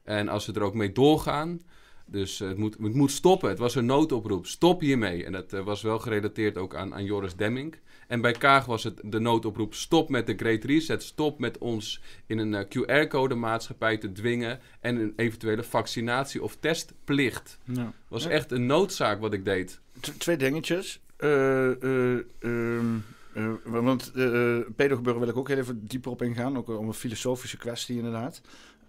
En 0.04 0.28
als 0.28 0.44
ze 0.44 0.52
er 0.52 0.62
ook 0.62 0.74
mee 0.74 0.92
doorgaan. 0.92 1.60
Dus 2.06 2.38
het, 2.38 2.56
moet, 2.56 2.76
het 2.80 2.94
moet 2.94 3.10
stoppen. 3.10 3.48
Het 3.48 3.58
was 3.58 3.74
een 3.74 3.86
noodoproep. 3.86 4.46
Stop 4.46 4.80
hiermee. 4.80 5.24
En 5.24 5.32
dat 5.32 5.50
was 5.50 5.82
wel 5.82 5.98
gerelateerd 5.98 6.58
ook 6.58 6.74
aan, 6.74 6.94
aan 6.94 7.04
Joris 7.04 7.36
Demming. 7.36 7.74
En 8.08 8.20
bij 8.20 8.32
Kaag 8.32 8.64
was 8.64 8.84
het 8.84 9.00
de 9.04 9.18
noodoproep: 9.18 9.74
stop 9.74 10.08
met 10.08 10.26
de 10.26 10.34
Great 10.36 10.64
Reset. 10.64 11.02
Stop 11.02 11.38
met 11.38 11.58
ons 11.58 12.00
in 12.26 12.38
een 12.38 12.66
QR-code 12.66 13.34
maatschappij 13.34 13.98
te 13.98 14.12
dwingen. 14.12 14.58
En 14.80 14.96
een 14.96 15.12
eventuele 15.16 15.62
vaccinatie- 15.62 16.42
of 16.42 16.56
testplicht. 16.60 17.58
Ja. 17.64 17.92
was 18.08 18.26
echt 18.26 18.52
een 18.52 18.66
noodzaak 18.66 19.20
wat 19.20 19.32
ik 19.32 19.44
deed 19.44 19.80
twee 20.18 20.36
dingetjes. 20.36 21.00
Uh, 21.18 21.70
uh, 21.80 22.18
uh, 22.40 23.54
want 23.64 24.12
uh, 24.14 24.58
pedogebeuren 24.76 25.20
wil 25.20 25.30
ik 25.30 25.36
ook 25.36 25.48
heel 25.48 25.56
even 25.56 25.86
dieper 25.86 26.10
op 26.10 26.22
ingaan. 26.22 26.56
Ook 26.56 26.68
om 26.68 26.86
een 26.86 26.94
filosofische 26.94 27.56
kwestie 27.56 27.96
inderdaad. 27.96 28.40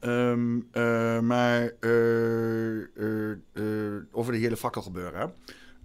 Um, 0.01 0.67
maar 1.25 1.73
over 4.11 4.33
de 4.33 4.39
hele 4.39 4.57
fakkelgebeuren. 4.57 5.33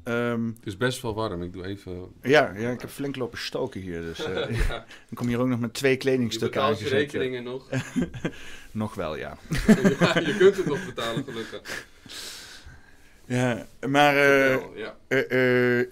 Um, 0.05 0.15
ehm, 0.15 0.47
het 0.47 0.67
is 0.67 0.77
best 0.77 1.03
wel 1.03 1.15
warm. 1.15 1.43
Ik 1.43 1.53
doe 1.53 1.67
even... 1.67 2.13
Ja, 2.23 2.53
ja 2.57 2.71
ik 2.71 2.81
heb 2.81 2.91
flink 2.91 3.17
lopen 3.17 3.39
stoken 3.39 3.81
hier. 3.81 4.01
Dus, 4.01 4.19
ja. 4.69 4.85
Ik 5.11 5.17
kom 5.17 5.27
hier 5.27 5.41
ook 5.41 5.49
nog 5.49 5.61
met 5.61 5.75
twee 5.75 5.97
kledingstukken 5.97 6.63
aan. 6.63 6.75
Je 6.79 6.89
rekeningen 6.89 7.43
nog? 7.43 7.69
nog 8.71 8.95
wel, 8.95 9.17
ja. 9.17 9.37
ja. 9.99 10.19
Je 10.19 10.35
kunt 10.39 10.57
het 10.57 10.67
nog 10.67 10.87
betalen, 10.87 11.25
gelukkig. 11.25 11.87
Ja, 13.25 13.67
maar... 13.89 14.15
Uh, 14.15 14.57
ja. 14.75 14.97
Uh, 15.09 15.91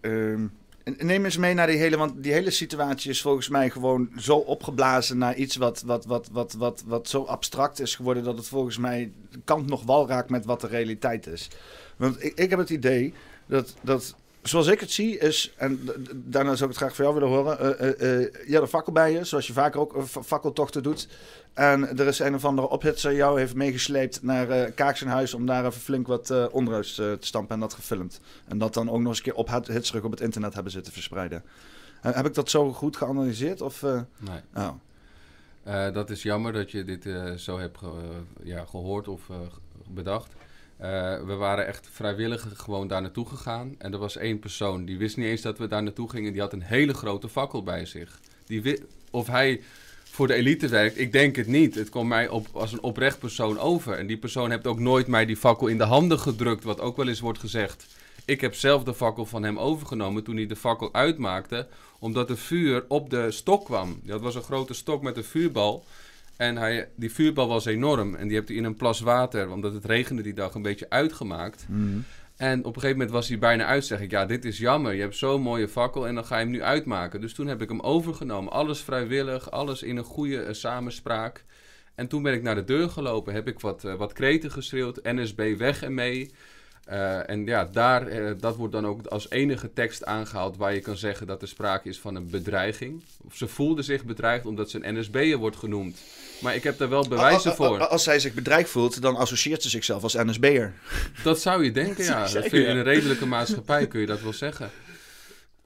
uh, 0.00 0.40
neem 0.98 1.24
eens 1.24 1.36
mee 1.36 1.54
naar 1.54 1.66
die 1.66 1.78
hele... 1.78 1.96
Want 1.96 2.22
die 2.22 2.32
hele 2.32 2.50
situatie 2.50 3.10
is 3.10 3.22
volgens 3.22 3.48
mij 3.48 3.70
gewoon 3.70 4.10
zo 4.16 4.36
opgeblazen 4.36 5.18
naar 5.18 5.34
iets 5.34 5.56
wat, 5.56 5.82
wat, 5.82 6.04
wat, 6.04 6.28
wat, 6.32 6.52
wat, 6.52 6.82
wat 6.86 7.08
zo 7.08 7.22
abstract 7.22 7.80
is 7.80 7.94
geworden... 7.94 8.24
dat 8.24 8.36
het 8.36 8.48
volgens 8.48 8.78
mij 8.78 9.12
kant 9.44 9.66
nog 9.66 9.82
wal 9.82 10.08
raakt 10.08 10.30
met 10.30 10.44
wat 10.44 10.60
de 10.60 10.66
realiteit 10.66 11.26
is. 11.26 11.48
Want 11.96 12.24
ik, 12.24 12.34
ik 12.34 12.50
heb 12.50 12.58
het 12.58 12.70
idee 12.70 13.14
dat, 13.46 13.74
dat 13.80 14.14
zoals 14.48 14.66
ik 14.66 14.80
het 14.80 14.90
zie 14.90 15.18
is, 15.18 15.52
en 15.56 15.88
daarna 16.14 16.54
zou 16.54 16.70
ik 16.70 16.76
het 16.76 16.76
graag 16.76 16.94
van 16.94 17.04
jou 17.04 17.18
willen 17.18 17.36
horen. 17.36 17.82
Uh, 17.82 17.88
uh, 17.88 18.28
je 18.46 18.52
had 18.52 18.62
een 18.62 18.68
fakkel 18.68 18.92
bij 18.92 19.12
je, 19.12 19.24
zoals 19.24 19.46
je 19.46 19.52
vaker 19.52 19.80
ook 19.80 20.04
fakkeltochten 20.06 20.82
doet. 20.82 21.08
En 21.52 21.98
er 21.98 22.06
is 22.06 22.18
een 22.18 22.34
of 22.34 22.44
andere 22.44 22.68
ophitser 22.68 23.14
jou 23.14 23.38
heeft 23.38 23.54
meegesleept 23.54 24.22
naar 24.22 24.48
uh, 24.50 24.74
Kaaksenhuis 24.74 25.34
om 25.34 25.46
daar 25.46 25.66
even 25.66 25.80
flink 25.80 26.06
wat 26.06 26.30
uh, 26.30 26.46
onrust 26.50 26.94
te 26.94 27.16
stampen 27.20 27.54
en 27.54 27.60
dat 27.60 27.74
gefilmd. 27.74 28.20
En 28.48 28.58
dat 28.58 28.74
dan 28.74 28.90
ook 28.90 28.98
nog 28.98 29.06
eens 29.06 29.16
een 29.16 29.24
keer 29.24 29.34
op 29.34 30.04
op 30.04 30.10
het 30.10 30.20
internet 30.20 30.54
hebben 30.54 30.72
zitten 30.72 30.92
verspreiden. 30.92 31.44
heb 32.00 32.26
ik 32.26 32.34
dat 32.34 32.50
zo 32.50 32.72
goed 32.72 32.96
geanalyseerd? 32.96 33.60
Of, 33.60 33.82
nee. 34.18 34.40
Oh. 34.54 35.94
dat 35.94 36.10
is 36.10 36.22
jammer 36.22 36.52
dat 36.52 36.70
je 36.70 36.84
dit 36.84 37.08
zo 37.40 37.58
hebt 37.58 37.78
ja, 38.42 38.64
gehoord 38.64 39.08
of 39.08 39.20
bedacht. 39.88 40.32
Uh, 40.84 40.90
we 41.26 41.34
waren 41.34 41.66
echt 41.66 41.88
vrijwillig 41.92 42.46
gewoon 42.56 42.88
daar 42.88 43.02
naartoe 43.02 43.26
gegaan. 43.26 43.74
En 43.78 43.92
er 43.92 43.98
was 43.98 44.16
één 44.16 44.38
persoon, 44.38 44.84
die 44.84 44.98
wist 44.98 45.16
niet 45.16 45.26
eens 45.26 45.40
dat 45.40 45.58
we 45.58 45.68
daar 45.68 45.82
naartoe 45.82 46.10
gingen. 46.10 46.32
Die 46.32 46.40
had 46.40 46.52
een 46.52 46.62
hele 46.62 46.94
grote 46.94 47.28
fakkel 47.28 47.62
bij 47.62 47.86
zich. 47.86 48.20
Die 48.46 48.82
of 49.10 49.26
hij 49.26 49.60
voor 50.10 50.26
de 50.26 50.34
elite 50.34 50.68
werkt, 50.68 50.98
ik 50.98 51.12
denk 51.12 51.36
het 51.36 51.46
niet. 51.46 51.74
Het 51.74 51.88
kwam 51.88 52.08
mij 52.08 52.28
op, 52.28 52.46
als 52.52 52.72
een 52.72 52.82
oprecht 52.82 53.18
persoon 53.18 53.58
over. 53.58 53.98
En 53.98 54.06
die 54.06 54.16
persoon 54.16 54.50
heeft 54.50 54.66
ook 54.66 54.78
nooit 54.78 55.06
mij 55.06 55.26
die 55.26 55.36
fakkel 55.36 55.66
in 55.66 55.78
de 55.78 55.84
handen 55.84 56.18
gedrukt, 56.18 56.64
wat 56.64 56.80
ook 56.80 56.96
wel 56.96 57.08
eens 57.08 57.20
wordt 57.20 57.38
gezegd. 57.38 57.86
Ik 58.24 58.40
heb 58.40 58.54
zelf 58.54 58.84
de 58.84 58.94
fakkel 58.94 59.26
van 59.26 59.42
hem 59.42 59.58
overgenomen 59.58 60.24
toen 60.24 60.36
hij 60.36 60.46
de 60.46 60.56
fakkel 60.56 60.92
uitmaakte, 60.92 61.66
omdat 61.98 62.28
de 62.28 62.36
vuur 62.36 62.84
op 62.88 63.10
de 63.10 63.30
stok 63.30 63.64
kwam. 63.64 64.00
Dat 64.02 64.20
was 64.20 64.34
een 64.34 64.42
grote 64.42 64.74
stok 64.74 65.02
met 65.02 65.16
een 65.16 65.24
vuurbal. 65.24 65.84
En 66.36 66.56
hij, 66.56 66.88
die 66.96 67.12
vuurbal 67.12 67.48
was 67.48 67.64
enorm. 67.64 68.14
En 68.14 68.26
die 68.26 68.36
heeft 68.36 68.48
hij 68.48 68.56
in 68.56 68.64
een 68.64 68.76
plas 68.76 69.00
water, 69.00 69.50
omdat 69.50 69.72
het 69.72 69.84
regende 69.84 70.22
die 70.22 70.34
dag, 70.34 70.54
een 70.54 70.62
beetje 70.62 70.90
uitgemaakt. 70.90 71.66
Mhm. 71.68 71.98
En 72.36 72.58
op 72.58 72.66
een 72.66 72.80
gegeven 72.80 72.96
moment 72.96 73.10
was 73.10 73.28
hij 73.28 73.38
bijna 73.38 73.64
uit. 73.64 73.84
Zeg 73.84 74.00
ik, 74.00 74.10
ja, 74.10 74.26
dit 74.26 74.44
is 74.44 74.58
jammer. 74.58 74.94
Je 74.94 75.00
hebt 75.00 75.16
zo'n 75.16 75.42
mooie 75.42 75.68
fakkel 75.68 76.06
en 76.06 76.14
dan 76.14 76.24
ga 76.24 76.36
je 76.36 76.42
hem 76.42 76.50
nu 76.50 76.62
uitmaken. 76.62 77.20
Dus 77.20 77.34
toen 77.34 77.46
heb 77.46 77.62
ik 77.62 77.68
hem 77.68 77.80
overgenomen. 77.80 78.52
Alles 78.52 78.80
vrijwillig, 78.80 79.50
alles 79.50 79.82
in 79.82 79.96
een 79.96 80.04
goede 80.04 80.46
uh, 80.46 80.52
samenspraak. 80.52 81.44
En 81.94 82.08
toen 82.08 82.22
ben 82.22 82.32
ik 82.32 82.42
naar 82.42 82.54
de 82.54 82.64
deur 82.64 82.90
gelopen. 82.90 83.34
Heb 83.34 83.48
ik 83.48 83.60
wat, 83.60 83.84
uh, 83.84 83.94
wat 83.94 84.12
kreten 84.12 84.50
geschreeuwd. 84.50 85.02
NSB 85.02 85.54
weg 85.58 85.82
en 85.82 85.94
mee. 85.94 86.34
Uh, 86.90 87.30
en 87.30 87.46
ja, 87.46 87.68
daar, 87.72 88.12
uh, 88.12 88.30
dat 88.40 88.56
wordt 88.56 88.72
dan 88.72 88.86
ook 88.86 89.06
als 89.06 89.30
enige 89.30 89.72
tekst 89.72 90.04
aangehaald 90.04 90.56
waar 90.56 90.74
je 90.74 90.80
kan 90.80 90.96
zeggen 90.96 91.26
dat 91.26 91.42
er 91.42 91.48
sprake 91.48 91.88
is 91.88 91.98
van 91.98 92.14
een 92.14 92.30
bedreiging. 92.30 93.02
Of 93.26 93.36
ze 93.36 93.48
voelde 93.48 93.82
zich 93.82 94.04
bedreigd 94.04 94.46
omdat 94.46 94.70
ze 94.70 94.78
een 94.82 94.98
NSB'er 94.98 95.36
wordt 95.36 95.56
genoemd. 95.56 95.98
Maar 96.40 96.54
ik 96.54 96.62
heb 96.62 96.78
daar 96.78 96.88
wel 96.88 97.08
bewijzen 97.08 97.54
voor. 97.54 97.86
Als 97.86 98.02
zij 98.02 98.18
zich 98.18 98.34
bedreigd 98.34 98.70
voelt, 98.70 99.02
dan 99.02 99.16
associeert 99.16 99.62
ze 99.62 99.68
zichzelf 99.68 100.02
als 100.02 100.14
NSB'er. 100.14 100.72
Dat 101.22 101.40
zou 101.40 101.64
je 101.64 101.72
denken, 101.72 102.04
ja. 102.14 102.28
Dat 102.28 102.44
in 102.44 102.76
een 102.76 102.82
redelijke 102.82 103.26
maatschappij 103.26 103.86
kun 103.86 104.00
je 104.00 104.06
dat 104.06 104.20
wel 104.20 104.32
zeggen. 104.32 104.70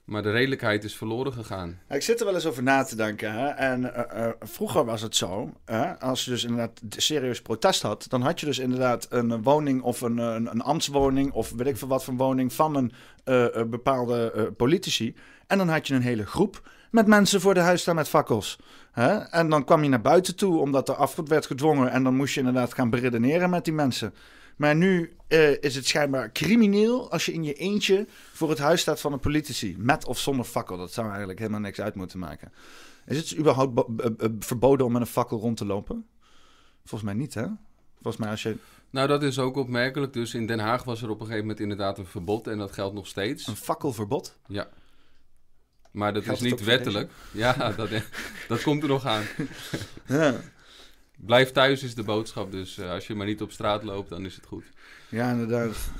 Maar 0.09 0.21
de 0.21 0.31
redelijkheid 0.31 0.83
is 0.83 0.95
verloren 0.95 1.33
gegaan. 1.33 1.79
ik 1.89 2.01
zit 2.01 2.19
er 2.19 2.25
wel 2.25 2.35
eens 2.35 2.45
over 2.45 2.63
na 2.63 2.83
te 2.83 2.95
denken. 2.95 3.33
Hè? 3.33 3.47
En 3.47 3.81
uh, 3.81 3.89
uh, 4.15 4.27
vroeger 4.39 4.85
was 4.85 5.01
het 5.01 5.15
zo, 5.15 5.53
hè? 5.65 5.99
als 5.99 6.25
je 6.25 6.31
dus 6.31 6.43
inderdaad 6.43 6.81
serieus 6.89 7.41
protest 7.41 7.81
had, 7.81 8.05
dan 8.09 8.21
had 8.21 8.39
je 8.39 8.45
dus 8.45 8.59
inderdaad 8.59 9.07
een 9.09 9.43
woning 9.43 9.81
of 9.81 10.01
een, 10.01 10.17
een, 10.17 10.51
een 10.51 10.61
ambtswoning 10.61 11.31
of 11.31 11.51
weet 11.55 11.67
ik 11.67 11.77
veel 11.77 11.87
wat 11.87 12.03
voor 12.03 12.13
woning 12.13 12.53
van 12.53 12.75
een 12.75 12.91
uh, 13.25 13.63
bepaalde 13.63 14.51
politici. 14.57 15.15
En 15.47 15.57
dan 15.57 15.69
had 15.69 15.87
je 15.87 15.95
een 15.95 16.01
hele 16.01 16.25
groep 16.25 16.69
met 16.91 17.07
mensen 17.07 17.41
voor 17.41 17.53
de 17.53 17.59
huis 17.59 17.81
staan 17.81 17.95
met 17.95 18.09
fakkels. 18.09 18.59
Hè? 18.91 19.17
En 19.17 19.49
dan 19.49 19.65
kwam 19.65 19.83
je 19.83 19.89
naar 19.89 20.01
buiten 20.01 20.35
toe 20.35 20.59
omdat 20.59 20.89
er 20.89 20.95
afvoer 20.95 21.25
werd 21.25 21.45
gedwongen 21.45 21.91
en 21.91 22.03
dan 22.03 22.15
moest 22.15 22.33
je 22.33 22.39
inderdaad 22.39 22.73
gaan 22.73 22.89
beredeneren 22.89 23.49
met 23.49 23.65
die 23.65 23.73
mensen. 23.73 24.13
Maar 24.59 24.75
nu 24.75 25.15
uh, 25.27 25.63
is 25.63 25.75
het 25.75 25.87
schijnbaar 25.87 26.31
crimineel 26.31 27.11
als 27.11 27.25
je 27.25 27.33
in 27.33 27.43
je 27.43 27.53
eentje 27.53 28.07
voor 28.33 28.49
het 28.49 28.57
huis 28.57 28.81
staat 28.81 28.99
van 28.99 29.13
een 29.13 29.19
politici. 29.19 29.75
Met 29.77 30.05
of 30.05 30.19
zonder 30.19 30.45
fakkel. 30.45 30.77
Dat 30.77 30.93
zou 30.93 31.07
eigenlijk 31.07 31.39
helemaal 31.39 31.59
niks 31.59 31.81
uit 31.81 31.95
moeten 31.95 32.19
maken. 32.19 32.51
Is 33.05 33.17
het 33.17 33.37
überhaupt 33.37 33.83
verboden 34.39 34.85
om 34.85 34.91
met 34.91 35.01
een 35.01 35.07
fakkel 35.07 35.39
rond 35.39 35.57
te 35.57 35.65
lopen? 35.65 36.07
Volgens 36.79 37.11
mij 37.11 37.19
niet, 37.19 37.33
hè? 37.33 37.45
Volgens 37.93 38.17
mij 38.17 38.29
als 38.29 38.43
je... 38.43 38.55
Nou, 38.89 39.07
dat 39.07 39.23
is 39.23 39.39
ook 39.39 39.55
opmerkelijk. 39.55 40.13
Dus 40.13 40.33
in 40.33 40.45
Den 40.45 40.59
Haag 40.59 40.83
was 40.83 41.01
er 41.01 41.09
op 41.09 41.19
een 41.19 41.25
gegeven 41.25 41.41
moment 41.41 41.59
inderdaad 41.59 41.97
een 41.97 42.05
verbod. 42.05 42.47
En 42.47 42.57
dat 42.57 42.71
geldt 42.71 42.95
nog 42.95 43.07
steeds. 43.07 43.47
Een 43.47 43.55
fakkelverbod? 43.55 44.37
Ja. 44.47 44.69
Maar 45.91 46.13
dat 46.13 46.27
is 46.27 46.39
niet 46.39 46.63
wettelijk. 46.63 47.11
Ja, 47.31 47.53
dat, 47.77 47.89
dat 48.47 48.61
komt 48.61 48.83
er 48.83 48.89
nog 48.89 49.05
aan. 49.05 49.23
ja. 50.05 50.35
Blijf 51.25 51.51
thuis 51.51 51.83
is 51.83 51.95
de 51.95 52.03
boodschap. 52.03 52.51
Dus 52.51 52.77
uh, 52.77 52.91
als 52.91 53.07
je 53.07 53.15
maar 53.15 53.25
niet 53.25 53.41
op 53.41 53.51
straat 53.51 53.83
loopt, 53.83 54.09
dan 54.09 54.25
is 54.25 54.35
het 54.35 54.45
goed. 54.45 54.63
Ja, 55.09 55.31
inderdaad. 55.31 55.91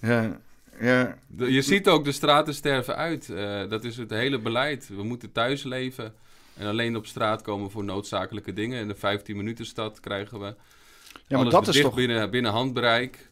ja, 0.00 0.40
ja. 0.80 1.18
je 1.36 1.62
ziet 1.62 1.88
ook, 1.88 2.04
de 2.04 2.12
straten 2.12 2.54
sterven 2.54 2.96
uit. 2.96 3.28
Uh, 3.28 3.68
dat 3.68 3.84
is 3.84 3.96
het 3.96 4.10
hele 4.10 4.38
beleid. 4.38 4.88
We 4.88 5.02
moeten 5.02 5.32
thuis 5.32 5.62
leven. 5.62 6.14
En 6.56 6.66
alleen 6.66 6.96
op 6.96 7.06
straat 7.06 7.42
komen 7.42 7.70
voor 7.70 7.84
noodzakelijke 7.84 8.52
dingen. 8.52 8.80
In 8.80 8.88
de 8.88 8.94
15 8.94 9.36
minuten 9.36 9.66
stad 9.66 10.00
krijgen 10.00 10.40
we. 10.40 10.54
Ja, 11.26 11.36
maar 11.36 11.50
dat 11.50 11.68
is 11.68 11.80
toch 11.80 11.94
binnen, 11.94 12.30
binnen 12.30 12.52
handbereik. 12.52 13.27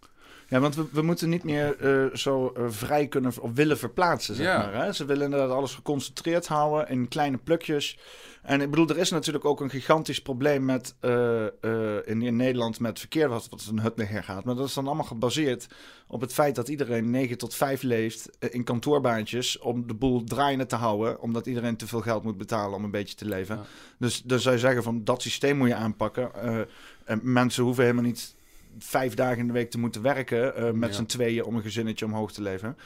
Ja, 0.48 0.60
want 0.60 0.74
we, 0.74 0.86
we 0.92 1.02
moeten 1.02 1.28
niet 1.28 1.44
meer 1.44 1.76
uh, 1.80 2.14
zo 2.14 2.52
uh, 2.56 2.64
vrij 2.68 3.06
kunnen 3.06 3.32
of 3.40 3.50
willen 3.54 3.78
verplaatsen, 3.78 4.34
zeg 4.34 4.46
ja. 4.46 4.58
maar. 4.58 4.84
Hè? 4.84 4.92
Ze 4.92 5.04
willen 5.04 5.24
inderdaad 5.24 5.50
alles 5.50 5.74
geconcentreerd 5.74 6.46
houden 6.46 6.88
in 6.88 7.08
kleine 7.08 7.36
plukjes. 7.36 7.98
En 8.42 8.60
ik 8.60 8.70
bedoel, 8.70 8.88
er 8.88 8.98
is 8.98 9.10
natuurlijk 9.10 9.44
ook 9.44 9.60
een 9.60 9.70
gigantisch 9.70 10.22
probleem 10.22 10.64
met, 10.64 10.94
uh, 11.00 11.44
in, 12.04 12.22
in, 12.22 12.36
Nederland 12.36 12.80
met 12.80 12.98
verkeer 12.98 13.28
wat, 13.28 13.48
wat 13.48 13.66
een 13.70 13.80
hut 13.80 13.96
neer 13.96 14.24
gaat. 14.24 14.44
Maar 14.44 14.54
dat 14.54 14.66
is 14.66 14.74
dan 14.74 14.86
allemaal 14.86 15.04
gebaseerd 15.04 15.66
op 16.08 16.20
het 16.20 16.32
feit 16.32 16.54
dat 16.54 16.68
iedereen 16.68 17.10
9 17.10 17.38
tot 17.38 17.54
5 17.54 17.82
leeft 17.82 18.30
in 18.50 18.64
kantoorbaantjes 18.64 19.58
om 19.58 19.86
de 19.86 19.94
boel 19.94 20.24
draaiende 20.24 20.66
te 20.66 20.76
houden. 20.76 21.20
Omdat 21.20 21.46
iedereen 21.46 21.76
te 21.76 21.86
veel 21.86 22.00
geld 22.00 22.22
moet 22.22 22.38
betalen 22.38 22.74
om 22.74 22.84
een 22.84 22.90
beetje 22.90 23.16
te 23.16 23.24
leven. 23.24 23.60
Dus 23.98 24.22
dan 24.22 24.38
zou 24.38 24.54
je 24.54 24.60
zeggen 24.60 24.82
van 24.82 25.04
dat 25.04 25.22
systeem 25.22 25.56
moet 25.56 25.68
je 25.68 25.74
aanpakken. 25.74 26.30
en 27.04 27.20
mensen 27.22 27.64
hoeven 27.64 27.82
helemaal 27.82 28.04
niet 28.04 28.35
vijf 28.78 29.14
dagen 29.14 29.38
in 29.38 29.46
de 29.46 29.52
week 29.52 29.70
te 29.70 29.78
moeten 29.78 30.02
werken 30.02 30.62
uh, 30.62 30.70
met 30.70 30.88
ja. 30.88 30.94
z'n 30.94 31.04
tweeën 31.04 31.44
om 31.44 31.56
een 31.56 31.62
gezinnetje 31.62 32.04
omhoog 32.04 32.32
te 32.32 32.42
leven. 32.42 32.76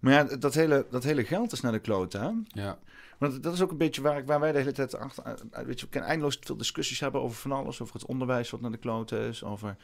Maar 0.00 0.12
ja, 0.12 0.36
dat 0.36 0.54
hele, 0.54 0.86
dat 0.90 1.04
hele 1.04 1.24
geld 1.24 1.52
is 1.52 1.60
naar 1.60 1.72
de 1.72 1.78
klote, 1.78 2.18
hè? 2.18 2.30
Ja. 2.62 2.78
Want 3.20 3.42
dat 3.42 3.54
is 3.54 3.62
ook 3.62 3.70
een 3.70 3.76
beetje 3.76 4.02
waar, 4.02 4.24
waar 4.24 4.40
wij 4.40 4.52
de 4.52 4.58
hele 4.58 4.72
tijd 4.72 4.96
achter... 4.96 5.24
Eh, 5.24 5.64
weet 5.64 5.80
je, 5.80 5.84
we 5.84 5.90
kunnen 5.90 6.08
eindeloos 6.08 6.38
veel 6.40 6.56
discussies 6.56 7.00
hebben 7.00 7.20
over 7.20 7.36
van 7.36 7.52
alles. 7.52 7.80
Over 7.80 7.94
het 7.94 8.06
onderwijs 8.06 8.50
wat 8.50 8.60
naar 8.60 8.70
de 8.70 8.76
klote 8.76 9.18
is. 9.18 9.44
Over 9.44 9.76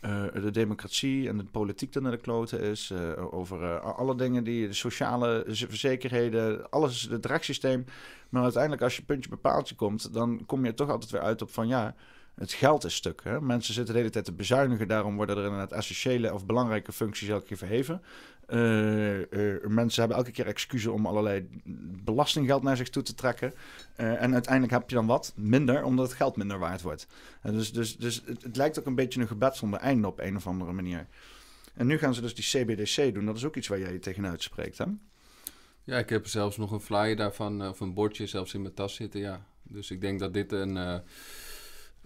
uh, 0.00 0.24
de 0.32 0.50
democratie 0.50 1.28
en 1.28 1.36
de 1.36 1.44
politiek 1.44 1.92
dat 1.92 2.02
naar 2.02 2.12
de 2.12 2.18
klote 2.18 2.58
is. 2.58 2.90
Uh, 2.92 3.34
over 3.34 3.80
alle 3.80 4.16
dingen 4.16 4.44
die... 4.44 4.66
De 4.66 4.74
sociale 4.74 5.44
verzekerheden. 5.46 6.70
Alles, 6.70 7.02
het 7.10 7.26
rechtssysteem. 7.26 7.84
Maar 8.28 8.42
uiteindelijk 8.42 8.82
als 8.82 8.96
je 8.96 9.02
puntje 9.02 9.30
bepaaltje 9.30 9.74
komt... 9.74 10.12
dan 10.12 10.42
kom 10.46 10.64
je 10.64 10.74
toch 10.74 10.90
altijd 10.90 11.10
weer 11.10 11.22
uit 11.22 11.42
op 11.42 11.50
van 11.50 11.68
ja 11.68 11.94
het 12.34 12.52
geld 12.52 12.84
is 12.84 12.94
stuk. 12.94 13.20
Hè? 13.24 13.40
Mensen 13.40 13.74
zitten 13.74 13.94
de 13.94 14.00
hele 14.00 14.12
tijd 14.12 14.24
te 14.24 14.32
bezuinigen, 14.32 14.88
daarom 14.88 15.16
worden 15.16 15.36
er 15.36 15.44
inderdaad 15.44 15.72
essentiële 15.72 16.34
of 16.34 16.46
belangrijke 16.46 16.92
functies 16.92 17.28
elke 17.28 17.46
keer 17.46 17.56
verheven. 17.56 18.02
Uh, 18.48 19.18
uh, 19.18 19.66
mensen 19.66 20.00
hebben 20.00 20.16
elke 20.18 20.30
keer 20.30 20.46
excuses 20.46 20.92
om 20.92 21.06
allerlei 21.06 21.48
belastinggeld 22.04 22.62
naar 22.62 22.76
zich 22.76 22.90
toe 22.90 23.02
te 23.02 23.14
trekken. 23.14 23.54
Uh, 23.96 24.22
en 24.22 24.32
uiteindelijk 24.32 24.72
heb 24.72 24.90
je 24.90 24.96
dan 24.96 25.06
wat 25.06 25.32
minder, 25.36 25.84
omdat 25.84 26.06
het 26.06 26.16
geld 26.16 26.36
minder 26.36 26.58
waard 26.58 26.82
wordt. 26.82 27.06
dus 27.42 27.72
dus, 27.72 27.96
dus 27.96 28.22
het, 28.24 28.42
het, 28.42 28.56
lijkt 28.56 28.78
ook 28.78 28.86
een 28.86 28.94
beetje 28.94 29.20
een 29.20 29.26
gebed 29.26 29.56
zonder 29.56 29.80
einde 29.80 30.06
op 30.06 30.20
een 30.20 30.36
of 30.36 30.46
andere 30.46 30.72
manier. 30.72 31.06
En 31.74 31.86
nu 31.86 31.98
gaan 31.98 32.14
ze 32.14 32.20
dus 32.20 32.34
die 32.34 32.44
CBDC 32.44 33.14
doen. 33.14 33.26
Dat 33.26 33.36
is 33.36 33.44
ook 33.44 33.56
iets 33.56 33.68
waar 33.68 33.78
jij 33.78 33.92
je 33.92 33.98
tegenuit 33.98 34.42
spreekt, 34.42 34.78
hè? 34.78 34.84
Ja, 35.84 35.98
ik 35.98 36.08
heb 36.08 36.26
zelfs 36.26 36.56
nog 36.56 36.70
een 36.70 36.80
flyer 36.80 37.16
daarvan, 37.16 37.68
of 37.68 37.80
een 37.80 37.94
bordje 37.94 38.26
zelfs 38.26 38.54
in 38.54 38.62
mijn 38.62 38.74
tas 38.74 38.94
zitten, 38.94 39.20
ja. 39.20 39.46
Dus 39.62 39.90
ik 39.90 40.00
denk 40.00 40.20
dat 40.20 40.34
dit 40.34 40.52
een 40.52 41.02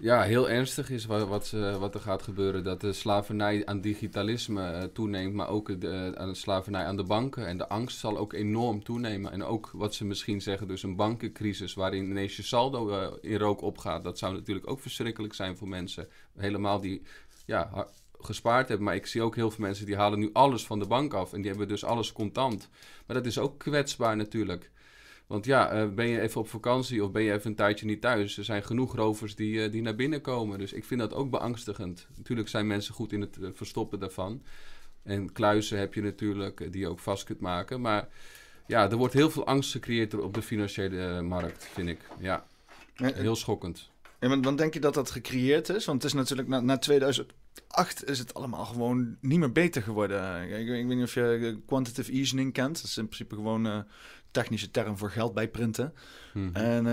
ja, 0.01 0.23
heel 0.23 0.51
ernstig 0.51 0.91
is 0.91 1.05
wat, 1.05 1.29
wat, 1.29 1.51
wat, 1.79 1.95
er 1.95 2.01
gaat 2.01 2.23
gebeuren. 2.23 2.65
Dat 2.65 2.81
de 2.81 2.93
slavernij 2.93 3.67
aan 3.67 3.81
digitalisme 3.81 4.73
uh, 4.73 4.83
toeneemt, 4.83 5.35
maar 5.35 5.49
ook 5.49 5.81
de, 5.81 6.13
aan 6.17 6.29
de 6.29 6.35
slavernij 6.35 6.85
aan 6.85 6.97
de 6.97 7.05
banken. 7.05 7.47
En 7.47 7.59
de 7.59 7.69
angst 7.69 7.99
zal 7.99 8.19
ook 8.19 8.33
enorm 8.33 8.85
toenemen. 8.85 9.33
En 9.33 9.45
ook 9.45 9.71
wat 9.73 9.95
ze 9.95 10.05
misschien 10.05 10.43
zeggen, 10.43 10.69
dus 10.69 10.83
een 10.83 10.97
bankencrisis 10.97 11.75
waarin 11.75 12.05
ineens 12.05 12.37
je 12.37 12.43
saldo 12.43 13.13
in 13.21 13.39
rook 13.39 13.61
opgaat. 13.61 14.05
Dat 14.05 14.19
zou 14.19 14.35
natuurlijk 14.35 14.71
ook 14.71 14.81
verschrikkelijk 14.81 15.35
zijn 15.35 15.57
voor 15.57 15.69
mensen. 15.69 16.09
Helemaal 16.37 16.81
die 16.81 17.03
ja, 17.47 17.87
gespaard 18.21 18.69
hebben. 18.69 18.87
Maar 18.87 18.95
ik 18.95 19.07
zie 19.07 19.23
ook 19.23 19.35
heel 19.35 19.51
veel 19.51 19.65
mensen 19.65 19.87
die 19.87 19.97
halen 19.97 20.19
nu 20.19 20.31
alles 20.33 20.67
van 20.67 20.79
de 20.79 20.87
bank 20.87 21.15
af. 21.15 21.33
En 21.33 21.41
die 21.41 21.51
hebben 21.51 21.69
dus 21.69 21.85
alles 21.85 22.13
contant. 22.13 22.69
Maar 23.07 23.17
dat 23.17 23.27
is 23.27 23.39
ook 23.39 23.59
kwetsbaar 23.59 24.17
natuurlijk. 24.17 24.71
Want 25.29 25.45
ja, 25.45 25.83
uh, 25.83 25.89
ben 25.89 26.09
je 26.09 26.21
even 26.21 26.41
op 26.41 26.49
vakantie 26.49 27.05
of 27.05 27.11
ben 27.11 27.23
je 27.23 27.33
even 27.33 27.51
een 27.51 27.57
tijdje 27.57 27.87
niet 27.87 28.01
thuis? 28.01 28.39
Er 28.39 28.45
zijn 28.45 28.65
genoeg 28.65 28.95
rovers 28.95 29.35
die, 29.35 29.53
uh, 29.53 29.71
die 29.71 29.83
naar 29.83 29.95
binnen 29.95 30.21
komen. 30.21 30.59
Dus 30.59 30.73
ik 30.73 30.85
vind 30.85 31.01
dat 31.01 31.15
ook 31.15 31.31
beangstigend. 31.31 32.07
Natuurlijk 32.17 32.49
zijn 32.49 32.67
mensen 32.67 32.95
goed 32.95 33.13
in 33.13 33.21
het 33.21 33.37
uh, 33.41 33.49
verstoppen 33.53 33.99
daarvan. 33.99 34.43
En 35.03 35.33
kluizen 35.33 35.79
heb 35.79 35.95
je 35.95 36.03
natuurlijk 36.03 36.73
die 36.73 36.81
je 36.81 36.89
ook 36.89 36.99
vast 36.99 37.25
kunt 37.25 37.41
maken. 37.41 37.81
Maar 37.81 38.09
ja, 38.67 38.91
er 38.91 38.97
wordt 38.97 39.15
heel 39.15 39.31
veel 39.31 39.47
angst 39.47 39.71
gecreëerd 39.71 40.15
op 40.15 40.35
de 40.35 40.43
financiële 40.43 41.23
markt, 41.23 41.65
vind 41.65 41.89
ik. 41.89 42.01
Ja, 42.21 42.47
heel 42.95 43.37
schokkend. 43.37 43.91
En 44.19 44.41
dan 44.41 44.57
denk 44.57 44.75
je 44.75 44.81
dat 44.81 44.95
dat 44.95 45.11
gecreëerd 45.11 45.69
is? 45.69 45.85
Want 45.85 46.03
het 46.03 46.13
is 46.13 46.19
natuurlijk 46.19 46.49
na, 46.49 46.61
na 46.61 46.79
2000 46.79 47.33
2008 47.69 48.09
is 48.09 48.19
het 48.19 48.35
allemaal 48.35 48.65
gewoon 48.65 49.17
niet 49.21 49.39
meer 49.39 49.53
beter 49.53 49.83
geworden. 49.83 50.43
Ik, 50.43 50.69
ik 50.69 50.87
weet 50.87 50.97
niet 50.97 51.03
of 51.03 51.15
je 51.15 51.59
quantitative 51.67 52.13
easing 52.13 52.53
kent. 52.53 52.75
Dat 52.75 52.85
is 52.85 52.97
in 52.97 53.07
principe 53.07 53.35
gewoon 53.35 53.87
technische 54.31 54.71
term 54.71 54.99
voor 54.99 55.11
geld 55.11 55.35
bijprinten. 55.35 55.95
Mhm. 56.35 56.57
En 56.57 56.87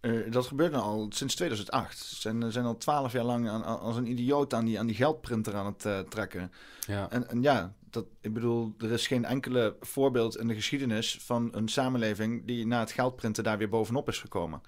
uh, 0.00 0.32
dat 0.32 0.46
gebeurt 0.46 0.72
nu 0.72 0.78
al 0.78 1.06
sinds 1.08 1.34
2008. 1.34 1.98
Ze 1.98 2.14
zijn, 2.14 2.52
zijn 2.52 2.64
al 2.64 2.76
twaalf 2.76 3.12
jaar 3.12 3.24
lang 3.24 3.48
aan, 3.48 3.64
als 3.64 3.96
een 3.96 4.10
idioot 4.10 4.54
aan 4.54 4.64
die, 4.64 4.78
aan 4.78 4.86
die 4.86 4.96
geldprinter 4.96 5.54
aan 5.54 5.66
het 5.66 5.84
uh, 5.84 5.98
trekken. 5.98 6.52
Ja. 6.86 7.10
En, 7.10 7.28
en 7.28 7.42
ja, 7.42 7.74
dat, 7.90 8.06
ik 8.20 8.32
bedoel, 8.32 8.74
er 8.78 8.92
is 8.92 9.06
geen 9.06 9.24
enkele 9.24 9.76
voorbeeld 9.80 10.36
in 10.36 10.48
de 10.48 10.54
geschiedenis 10.54 11.18
van 11.20 11.48
een 11.52 11.68
samenleving 11.68 12.46
die 12.46 12.66
na 12.66 12.80
het 12.80 12.92
geldprinten 12.92 13.44
daar 13.44 13.58
weer 13.58 13.68
bovenop 13.68 14.08
is 14.08 14.18
gekomen. 14.18 14.60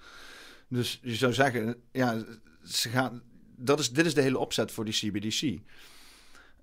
Dus 0.67 0.99
je 1.03 1.15
zou 1.15 1.33
zeggen, 1.33 1.81
ja, 1.91 2.23
ze 2.63 2.89
gaan, 2.89 3.21
dat 3.55 3.79
is, 3.79 3.91
dit 3.91 4.05
is 4.05 4.13
de 4.13 4.21
hele 4.21 4.37
opzet 4.37 4.71
voor 4.71 4.85
die 4.85 4.93
CBDC. 4.93 5.59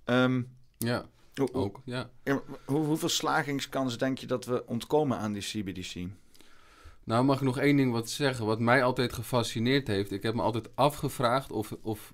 Um, 0.04 0.56
ja, 0.78 1.06
hoe, 1.38 1.54
ook. 1.54 1.80
Ja. 1.84 2.10
Hoe, 2.24 2.84
hoeveel 2.84 3.08
slagingskans 3.08 3.98
denk 3.98 4.18
je 4.18 4.26
dat 4.26 4.44
we 4.44 4.66
ontkomen 4.66 5.18
aan 5.18 5.32
die 5.32 5.42
CBDC? 5.42 6.08
Nou, 7.04 7.24
mag 7.24 7.36
ik 7.36 7.42
nog 7.42 7.58
één 7.58 7.76
ding 7.76 7.92
wat 7.92 8.10
zeggen? 8.10 8.46
Wat 8.46 8.60
mij 8.60 8.82
altijd 8.82 9.12
gefascineerd 9.12 9.86
heeft. 9.86 10.12
Ik 10.12 10.22
heb 10.22 10.34
me 10.34 10.42
altijd 10.42 10.68
afgevraagd 10.76 11.52
of, 11.52 11.76
of 11.82 12.12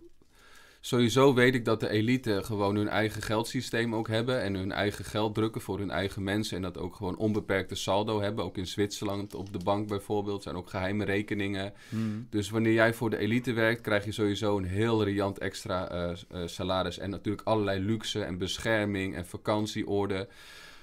Sowieso 0.85 1.35
weet 1.35 1.55
ik 1.55 1.65
dat 1.65 1.81
de 1.81 1.89
elite 1.89 2.41
gewoon 2.45 2.77
hun 2.77 2.89
eigen 2.89 3.23
geldsysteem 3.23 3.95
ook 3.95 4.09
hebben. 4.09 4.41
En 4.43 4.55
hun 4.55 4.73
eigen 4.73 5.05
geld 5.05 5.35
drukken 5.35 5.61
voor 5.61 5.79
hun 5.79 5.91
eigen 5.91 6.23
mensen. 6.23 6.57
En 6.57 6.63
dat 6.63 6.79
ook 6.79 6.95
gewoon 6.95 7.17
onbeperkte 7.17 7.75
saldo 7.75 8.21
hebben. 8.21 8.45
Ook 8.45 8.57
in 8.57 8.67
Zwitserland 8.67 9.35
op 9.35 9.53
de 9.53 9.59
bank 9.65 9.89
bijvoorbeeld. 9.89 10.43
zijn 10.43 10.57
ook 10.57 10.71
geheime 10.71 11.05
rekeningen. 11.05 11.73
Hmm. 11.89 12.27
Dus 12.31 12.51
wanneer 12.51 12.73
jij 12.73 12.95
voor 12.95 13.11
de 13.11 13.17
elite 13.17 13.53
werkt, 13.53 13.81
krijg 13.81 14.05
je 14.05 14.13
sowieso 14.13 14.57
een 14.57 14.65
heel 14.65 15.05
riant 15.05 15.39
extra 15.39 15.93
uh, 15.93 16.17
uh, 16.33 16.43
salaris. 16.47 16.99
En 16.99 17.11
natuurlijk 17.11 17.47
allerlei 17.47 17.81
luxe 17.81 18.25
en 18.25 18.39
bescherming 18.39 19.15
en 19.15 19.27
vakantieorde. 19.27 20.29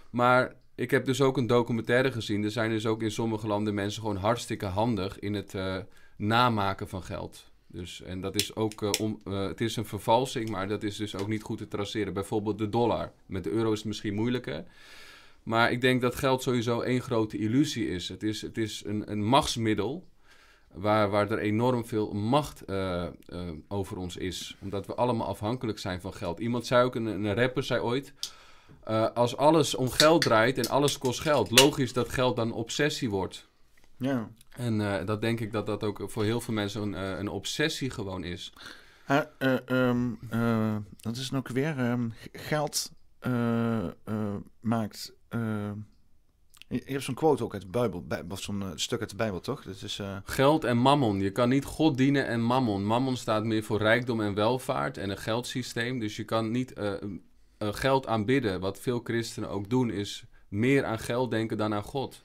Maar 0.09 0.55
ik 0.75 0.91
heb 0.91 1.05
dus 1.05 1.21
ook 1.21 1.37
een 1.37 1.47
documentaire 1.47 2.11
gezien. 2.11 2.43
Er 2.43 2.51
zijn 2.51 2.69
dus 2.69 2.85
ook 2.85 3.01
in 3.01 3.11
sommige 3.11 3.47
landen 3.47 3.73
mensen 3.73 4.01
gewoon 4.01 4.17
hartstikke 4.17 4.65
handig 4.65 5.19
in 5.19 5.33
het 5.33 5.53
uh, 5.53 5.77
namaken 6.17 6.89
van 6.89 7.03
geld. 7.03 7.48
Dus, 7.71 8.01
en 8.01 8.21
dat 8.21 8.35
is 8.35 8.55
ook, 8.55 8.81
uh, 8.81 8.89
om, 8.99 9.19
uh, 9.27 9.47
het 9.47 9.61
is 9.61 9.75
een 9.75 9.85
vervalsing, 9.85 10.49
maar 10.49 10.67
dat 10.67 10.83
is 10.83 10.97
dus 10.97 11.15
ook 11.15 11.27
niet 11.27 11.43
goed 11.43 11.57
te 11.57 11.67
traceren. 11.67 12.13
Bijvoorbeeld 12.13 12.57
de 12.57 12.69
dollar. 12.69 13.11
Met 13.25 13.43
de 13.43 13.49
euro 13.49 13.71
is 13.71 13.77
het 13.77 13.87
misschien 13.87 14.13
moeilijker. 14.13 14.63
Maar 15.43 15.71
ik 15.71 15.81
denk 15.81 16.01
dat 16.01 16.15
geld 16.15 16.41
sowieso 16.41 16.81
één 16.81 17.01
grote 17.01 17.37
illusie 17.37 17.89
is. 17.89 18.09
Het 18.09 18.23
is, 18.23 18.41
het 18.41 18.57
is 18.57 18.83
een, 18.85 19.11
een 19.11 19.23
machtsmiddel 19.23 20.07
waar, 20.73 21.09
waar 21.09 21.31
er 21.31 21.39
enorm 21.39 21.85
veel 21.85 22.13
macht 22.13 22.63
uh, 22.69 23.07
over 23.67 23.97
ons 23.97 24.17
is. 24.17 24.57
Omdat 24.61 24.85
we 24.85 24.95
allemaal 24.95 25.27
afhankelijk 25.27 25.79
zijn 25.79 26.01
van 26.01 26.13
geld. 26.13 26.39
Iemand 26.39 26.65
zei 26.65 26.85
ook, 26.85 26.95
een, 26.95 27.05
een 27.05 27.35
rapper 27.35 27.63
zei 27.63 27.81
ooit... 27.81 28.13
als 29.13 29.37
alles 29.37 29.75
om 29.75 29.89
geld 29.89 30.21
draait 30.21 30.57
en 30.57 30.69
alles 30.69 30.97
kost 30.97 31.19
geld... 31.19 31.59
logisch 31.59 31.93
dat 31.93 32.09
geld 32.09 32.35
dan 32.35 32.51
obsessie 32.51 33.09
wordt. 33.09 33.47
Ja. 33.97 34.29
En 34.59 34.79
uh, 34.79 35.05
dat 35.05 35.21
denk 35.21 35.39
ik 35.39 35.51
dat 35.51 35.65
dat 35.65 35.83
ook 35.83 36.03
voor 36.05 36.23
heel 36.23 36.41
veel 36.41 36.53
mensen 36.53 36.81
een, 36.81 36.93
uh, 36.93 37.17
een 37.17 37.27
obsessie 37.27 37.89
gewoon 37.89 38.23
is. 38.23 38.53
Uh, 39.09 39.55
um, 39.69 40.19
dat 40.97 41.15
is 41.15 41.33
ook 41.33 41.47
weer 41.47 41.79
um, 41.79 42.13
geld 42.31 42.91
maakt. 44.59 45.13
je 46.67 46.81
hebt 46.85 47.03
zo'n 47.03 47.15
quote 47.15 47.43
ook 47.43 47.53
uit 47.53 47.61
de 47.61 47.67
Bijbel, 47.67 48.05
of 48.29 48.41
zo'n 48.41 48.63
stuk 48.75 48.99
uit 48.99 49.09
de 49.09 49.15
Bijbel, 49.15 49.39
toch? 49.39 49.63
Dat 49.63 49.81
is, 49.81 50.01
Geld 50.23 50.63
en 50.63 50.77
mammon. 50.77 51.19
Je 51.19 51.31
kan 51.31 51.49
niet 51.49 51.65
God 51.65 51.97
dienen 51.97 52.27
en 52.27 52.41
mammon. 52.41 52.85
Mammon 52.85 53.17
staat 53.17 53.43
meer 53.43 53.63
voor 53.63 53.77
rijkdom 53.77 54.21
en 54.21 54.33
welvaart 54.33 54.97
en 54.97 55.09
een 55.09 55.17
geldsysteem. 55.17 55.99
Dus 55.99 56.15
je 56.15 56.23
kan 56.23 56.51
niet 56.51 56.73
geld 57.59 58.07
aanbidden. 58.07 58.59
Wat 58.59 58.79
veel 58.79 58.99
christenen 59.03 59.49
ook 59.49 59.69
doen, 59.69 59.89
is 59.89 60.23
meer 60.47 60.85
aan 60.85 60.99
geld 60.99 61.31
denken 61.31 61.57
dan 61.57 61.73
aan 61.73 61.83
God. 61.83 62.23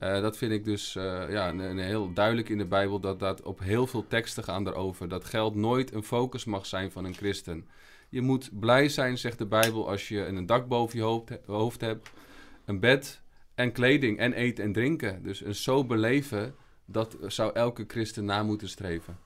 Uh, 0.00 0.20
dat 0.20 0.36
vind 0.36 0.52
ik 0.52 0.64
dus 0.64 0.94
uh, 0.94 1.24
ja, 1.30 1.48
een, 1.48 1.58
een 1.58 1.78
heel 1.78 2.12
duidelijk 2.12 2.48
in 2.48 2.58
de 2.58 2.64
Bijbel 2.64 3.00
dat 3.00 3.20
dat 3.20 3.42
op 3.42 3.60
heel 3.60 3.86
veel 3.86 4.06
teksten 4.08 4.44
gaan 4.44 4.66
erover. 4.66 5.08
Dat 5.08 5.24
geld 5.24 5.54
nooit 5.54 5.94
een 5.94 6.02
focus 6.02 6.44
mag 6.44 6.66
zijn 6.66 6.92
van 6.92 7.04
een 7.04 7.14
christen. 7.14 7.66
Je 8.08 8.20
moet 8.20 8.50
blij 8.60 8.88
zijn, 8.88 9.18
zegt 9.18 9.38
de 9.38 9.46
Bijbel, 9.46 9.88
als 9.88 10.08
je 10.08 10.26
een 10.26 10.46
dak 10.46 10.68
boven 10.68 10.98
je 10.98 11.04
hoofd, 11.04 11.30
hoofd 11.46 11.80
hebt, 11.80 12.10
een 12.64 12.80
bed 12.80 13.20
en 13.54 13.72
kleding 13.72 14.18
en 14.18 14.32
eten 14.32 14.64
en 14.64 14.72
drinken. 14.72 15.22
Dus 15.22 15.40
een 15.44 15.54
sober 15.54 15.98
leven, 15.98 16.54
dat 16.84 17.16
zou 17.26 17.52
elke 17.54 17.84
christen 17.86 18.24
na 18.24 18.42
moeten 18.42 18.68
streven. 18.68 19.18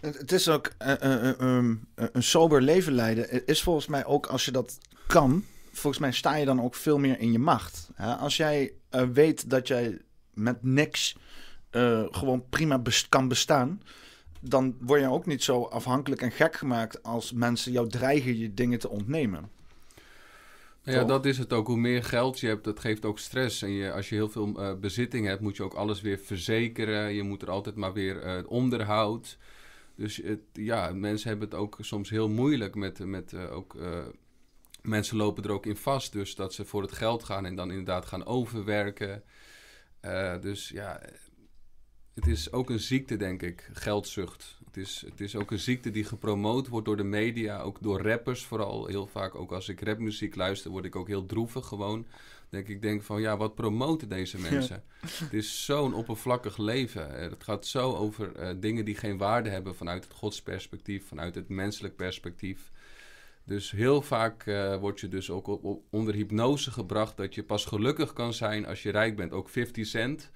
Het 0.00 0.32
is 0.32 0.48
ook 0.48 0.70
uh, 0.82 1.40
um, 1.40 1.88
een 1.94 2.22
sober 2.22 2.62
leven 2.62 2.92
leiden. 2.92 3.46
Is 3.46 3.62
volgens 3.62 3.86
mij 3.86 4.04
ook 4.04 4.26
als 4.26 4.44
je 4.44 4.50
dat 4.50 4.78
kan, 5.06 5.44
volgens 5.72 6.02
mij 6.02 6.12
sta 6.12 6.34
je 6.34 6.44
dan 6.44 6.62
ook 6.62 6.74
veel 6.74 6.98
meer 6.98 7.18
in 7.18 7.32
je 7.32 7.38
macht. 7.38 7.90
Als 7.96 8.36
jij 8.36 8.72
uh, 8.90 9.02
weet 9.02 9.50
dat 9.50 9.68
jij 9.68 9.98
met 10.34 10.62
niks 10.62 11.16
uh, 11.70 12.06
gewoon 12.10 12.44
prima 12.48 12.78
best 12.78 13.08
kan 13.08 13.28
bestaan, 13.28 13.82
dan 14.40 14.76
word 14.80 15.00
je 15.00 15.10
ook 15.10 15.26
niet 15.26 15.42
zo 15.42 15.62
afhankelijk 15.62 16.22
en 16.22 16.30
gek 16.30 16.56
gemaakt 16.56 17.02
als 17.02 17.32
mensen 17.32 17.72
jou 17.72 17.88
dreigen 17.88 18.38
je 18.38 18.54
dingen 18.54 18.78
te 18.78 18.88
ontnemen. 18.88 19.50
Ja, 20.82 21.04
dat 21.04 21.24
is 21.24 21.38
het 21.38 21.52
ook. 21.52 21.66
Hoe 21.66 21.76
meer 21.76 22.04
geld 22.04 22.40
je 22.40 22.46
hebt, 22.46 22.64
dat 22.64 22.80
geeft 22.80 23.04
ook 23.04 23.18
stress. 23.18 23.62
En 23.62 23.70
je, 23.70 23.92
als 23.92 24.08
je 24.08 24.14
heel 24.14 24.28
veel 24.28 24.48
uh, 24.48 24.74
bezitting 24.74 25.26
hebt, 25.26 25.40
moet 25.40 25.56
je 25.56 25.62
ook 25.62 25.74
alles 25.74 26.00
weer 26.00 26.18
verzekeren. 26.18 27.14
Je 27.14 27.22
moet 27.22 27.42
er 27.42 27.50
altijd 27.50 27.76
maar 27.76 27.92
weer 27.92 28.46
onderhoud. 28.46 29.38
Dus 29.94 30.16
het, 30.16 30.40
ja, 30.52 30.92
mensen 30.92 31.28
hebben 31.28 31.48
het 31.48 31.58
ook 31.58 31.76
soms 31.80 32.10
heel 32.10 32.28
moeilijk 32.28 32.74
met, 32.74 32.98
met 32.98 33.34
ook 33.34 33.76
mensen 34.82 35.16
lopen 35.16 35.44
er 35.44 35.50
ook 35.50 35.66
in 35.66 35.76
vast, 35.76 36.12
dus 36.12 36.34
dat 36.34 36.54
ze 36.54 36.64
voor 36.64 36.82
het 36.82 36.92
geld 36.92 37.24
gaan 37.24 37.46
en 37.46 37.54
dan 37.54 37.70
inderdaad 37.70 38.06
gaan 38.06 38.26
overwerken. 38.26 39.22
Uh, 40.04 40.40
dus 40.40 40.68
ja, 40.68 41.00
het 42.14 42.26
is 42.26 42.52
ook 42.52 42.70
een 42.70 42.80
ziekte, 42.80 43.16
denk 43.16 43.42
ik, 43.42 43.70
geldzucht. 43.72 44.58
Het 44.64 44.76
is, 44.76 45.04
het 45.06 45.20
is 45.20 45.36
ook 45.36 45.50
een 45.50 45.58
ziekte 45.58 45.90
die 45.90 46.04
gepromoot 46.04 46.68
wordt 46.68 46.86
door 46.86 46.96
de 46.96 47.04
media, 47.04 47.60
ook 47.60 47.82
door 47.82 48.02
rappers 48.02 48.44
vooral. 48.44 48.86
Heel 48.86 49.06
vaak, 49.06 49.34
ook 49.34 49.52
als 49.52 49.68
ik 49.68 49.80
rapmuziek 49.80 50.34
luister, 50.34 50.70
word 50.70 50.84
ik 50.84 50.96
ook 50.96 51.08
heel 51.08 51.26
droevig 51.26 51.66
gewoon. 51.66 52.06
Denk 52.48 52.68
ik 52.68 52.82
denk 52.82 53.02
van, 53.02 53.20
ja, 53.20 53.36
wat 53.36 53.54
promoten 53.54 54.08
deze 54.08 54.38
mensen? 54.38 54.82
Ja. 55.00 55.08
Het 55.08 55.32
is 55.32 55.64
zo'n 55.64 55.94
oppervlakkig 55.94 56.56
leven. 56.56 57.10
Het 57.10 57.44
gaat 57.44 57.66
zo 57.66 57.94
over 57.94 58.40
uh, 58.40 58.50
dingen 58.60 58.84
die 58.84 58.96
geen 58.96 59.18
waarde 59.18 59.50
hebben 59.50 59.74
vanuit 59.74 60.04
het 60.04 60.12
godsperspectief, 60.12 61.06
vanuit 61.06 61.34
het 61.34 61.48
menselijk 61.48 61.96
perspectief. 61.96 62.70
Dus 63.44 63.70
heel 63.70 64.02
vaak 64.02 64.46
uh, 64.46 64.76
word 64.76 65.00
je 65.00 65.08
dus 65.08 65.30
ook 65.30 65.60
onder 65.90 66.14
hypnose 66.14 66.70
gebracht 66.70 67.16
dat 67.16 67.34
je 67.34 67.42
pas 67.42 67.64
gelukkig 67.64 68.12
kan 68.12 68.32
zijn 68.32 68.66
als 68.66 68.82
je 68.82 68.90
rijk 68.90 69.16
bent. 69.16 69.32
Ook 69.32 69.48
50 69.48 69.86
Cent, 69.86 70.30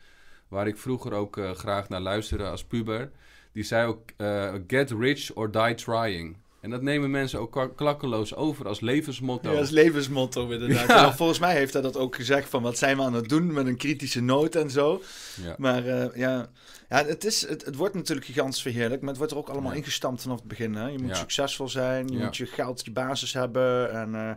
waar 0.48 0.66
ik 0.66 0.76
vroeger 0.76 1.12
ook 1.12 1.36
uh, 1.36 1.50
graag 1.50 1.88
naar 1.88 2.00
luisterde 2.00 2.48
als 2.48 2.64
puber, 2.64 3.10
die 3.52 3.62
zei 3.62 3.86
ook: 3.86 4.10
uh, 4.18 4.54
Get 4.66 4.90
rich 4.90 5.34
or 5.34 5.50
die 5.50 5.74
trying. 5.74 6.36
En 6.64 6.70
dat 6.70 6.82
nemen 6.82 7.10
mensen 7.10 7.40
ook 7.40 7.72
klakkeloos 7.76 8.34
over 8.34 8.68
als 8.68 8.80
levensmotto. 8.80 9.52
Ja, 9.52 9.58
als 9.58 9.70
levensmotto 9.70 10.50
inderdaad. 10.50 10.88
Ja. 10.88 11.14
volgens 11.14 11.38
mij 11.38 11.54
heeft 11.54 11.72
hij 11.72 11.82
dat 11.82 11.96
ook 11.96 12.16
gezegd 12.16 12.48
van 12.48 12.62
wat 12.62 12.78
zijn 12.78 12.96
we 12.96 13.02
aan 13.02 13.14
het 13.14 13.28
doen 13.28 13.52
met 13.52 13.66
een 13.66 13.76
kritische 13.76 14.20
noot 14.20 14.54
en 14.54 14.70
zo. 14.70 15.02
Ja. 15.42 15.54
Maar 15.58 15.86
uh, 15.86 16.16
ja, 16.16 16.48
ja 16.88 17.04
het, 17.04 17.24
is, 17.24 17.48
het, 17.48 17.64
het, 17.64 17.76
wordt 17.76 17.94
natuurlijk 17.94 18.26
gigantisch 18.26 18.62
verheerlijk, 18.62 19.00
maar 19.00 19.08
het 19.08 19.18
wordt 19.18 19.32
er 19.32 19.38
ook 19.38 19.48
allemaal 19.48 19.72
ingestampt 19.72 20.22
vanaf 20.22 20.38
het 20.38 20.48
begin. 20.48 20.74
Hè? 20.74 20.88
Je 20.88 20.98
moet 20.98 21.16
succesvol 21.16 21.68
zijn, 21.68 22.08
je 22.08 22.18
moet 22.18 22.36
je 22.36 22.46
geld, 22.46 22.84
je 22.84 22.92
basis 22.92 23.32
hebben. 23.32 23.92
En 23.92 24.08
uh, 24.14 24.30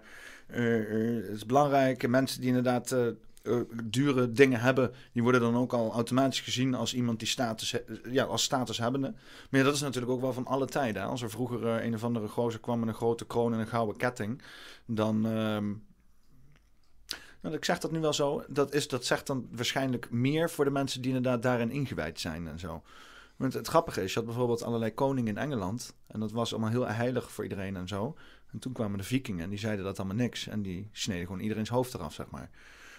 uh, 0.59 1.23
het 1.27 1.35
is 1.35 1.45
belangrijk. 1.45 2.07
Mensen 2.07 2.39
die 2.39 2.49
inderdaad 2.49 2.95
uh, 3.47 3.61
dure 3.83 4.31
dingen 4.31 4.59
hebben, 4.59 4.93
die 5.13 5.23
worden 5.23 5.41
dan 5.41 5.55
ook 5.55 5.73
al 5.73 5.91
automatisch 5.91 6.41
gezien 6.41 6.73
als 6.73 6.93
iemand 6.93 7.19
die 7.19 7.27
status, 7.27 7.75
ja, 8.09 8.23
als. 8.23 8.49
Maar 8.49 9.63
dat 9.63 9.73
is 9.73 9.81
natuurlijk 9.81 10.11
ook 10.11 10.21
wel 10.21 10.33
van 10.33 10.45
alle 10.45 10.65
tijden. 10.65 11.01
Hè? 11.01 11.07
Als 11.07 11.21
er 11.21 11.29
vroeger 11.29 11.61
uh, 11.63 11.83
een 11.83 11.93
of 11.93 12.03
andere 12.03 12.27
gozer 12.27 12.59
kwam 12.59 12.79
met 12.79 12.87
een 12.87 12.93
grote 12.93 13.25
kroon 13.25 13.53
en 13.53 13.59
een 13.59 13.67
gouden 13.67 13.97
ketting, 13.97 14.41
dan. 14.85 15.15
Uh, 15.27 15.57
nou, 17.41 17.55
ik 17.55 17.65
zeg 17.65 17.79
dat 17.79 17.91
nu 17.91 17.99
wel 17.99 18.13
zo. 18.13 18.43
Dat, 18.47 18.73
is, 18.73 18.87
dat 18.87 19.05
zegt 19.05 19.27
dan 19.27 19.47
waarschijnlijk 19.51 20.11
meer 20.11 20.49
voor 20.49 20.65
de 20.65 20.71
mensen 20.71 21.01
die 21.01 21.15
inderdaad 21.15 21.43
daarin 21.43 21.71
ingewijd 21.71 22.19
zijn 22.19 22.47
en 22.47 22.59
zo. 22.59 22.83
Want 23.35 23.53
het 23.53 23.67
grappige 23.67 24.03
is, 24.03 24.13
je 24.13 24.19
had 24.19 24.27
bijvoorbeeld 24.27 24.63
allerlei 24.63 24.93
koningen 24.93 25.37
in 25.37 25.41
Engeland. 25.41 25.95
En 26.07 26.19
dat 26.19 26.31
was 26.31 26.51
allemaal 26.51 26.69
heel 26.69 26.87
heilig 26.87 27.31
voor 27.31 27.43
iedereen 27.43 27.75
en 27.75 27.87
zo. 27.87 28.15
En 28.51 28.59
toen 28.59 28.73
kwamen 28.73 28.97
de 28.97 29.03
vikingen 29.03 29.43
en 29.43 29.49
die 29.49 29.59
zeiden 29.59 29.85
dat 29.85 29.99
allemaal 29.99 30.17
niks. 30.17 30.47
En 30.47 30.61
die 30.61 30.89
sneden 30.91 31.25
gewoon 31.25 31.41
iedereen's 31.41 31.69
hoofd 31.69 31.93
eraf, 31.93 32.13
zeg 32.13 32.29
maar. 32.29 32.49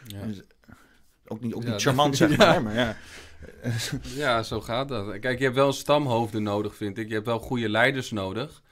Ja. 0.06 0.26
Dus, 0.26 0.42
ook 1.26 1.40
niet, 1.40 1.54
ook 1.54 1.64
niet 1.64 1.82
charmant, 1.82 2.16
zeg 2.16 2.36
maar. 2.36 2.54
Ja. 2.54 2.60
maar 2.60 2.74
ja. 2.74 2.96
ja, 4.24 4.42
zo 4.42 4.60
gaat 4.60 4.88
dat. 4.88 5.18
Kijk, 5.18 5.38
je 5.38 5.44
hebt 5.44 5.56
wel 5.56 5.72
stamhoofden 5.72 6.42
nodig, 6.42 6.76
vind 6.76 6.98
ik. 6.98 7.08
Je 7.08 7.14
hebt 7.14 7.26
wel 7.26 7.38
goede 7.38 7.68
leiders 7.68 8.10
nodig. 8.10 8.62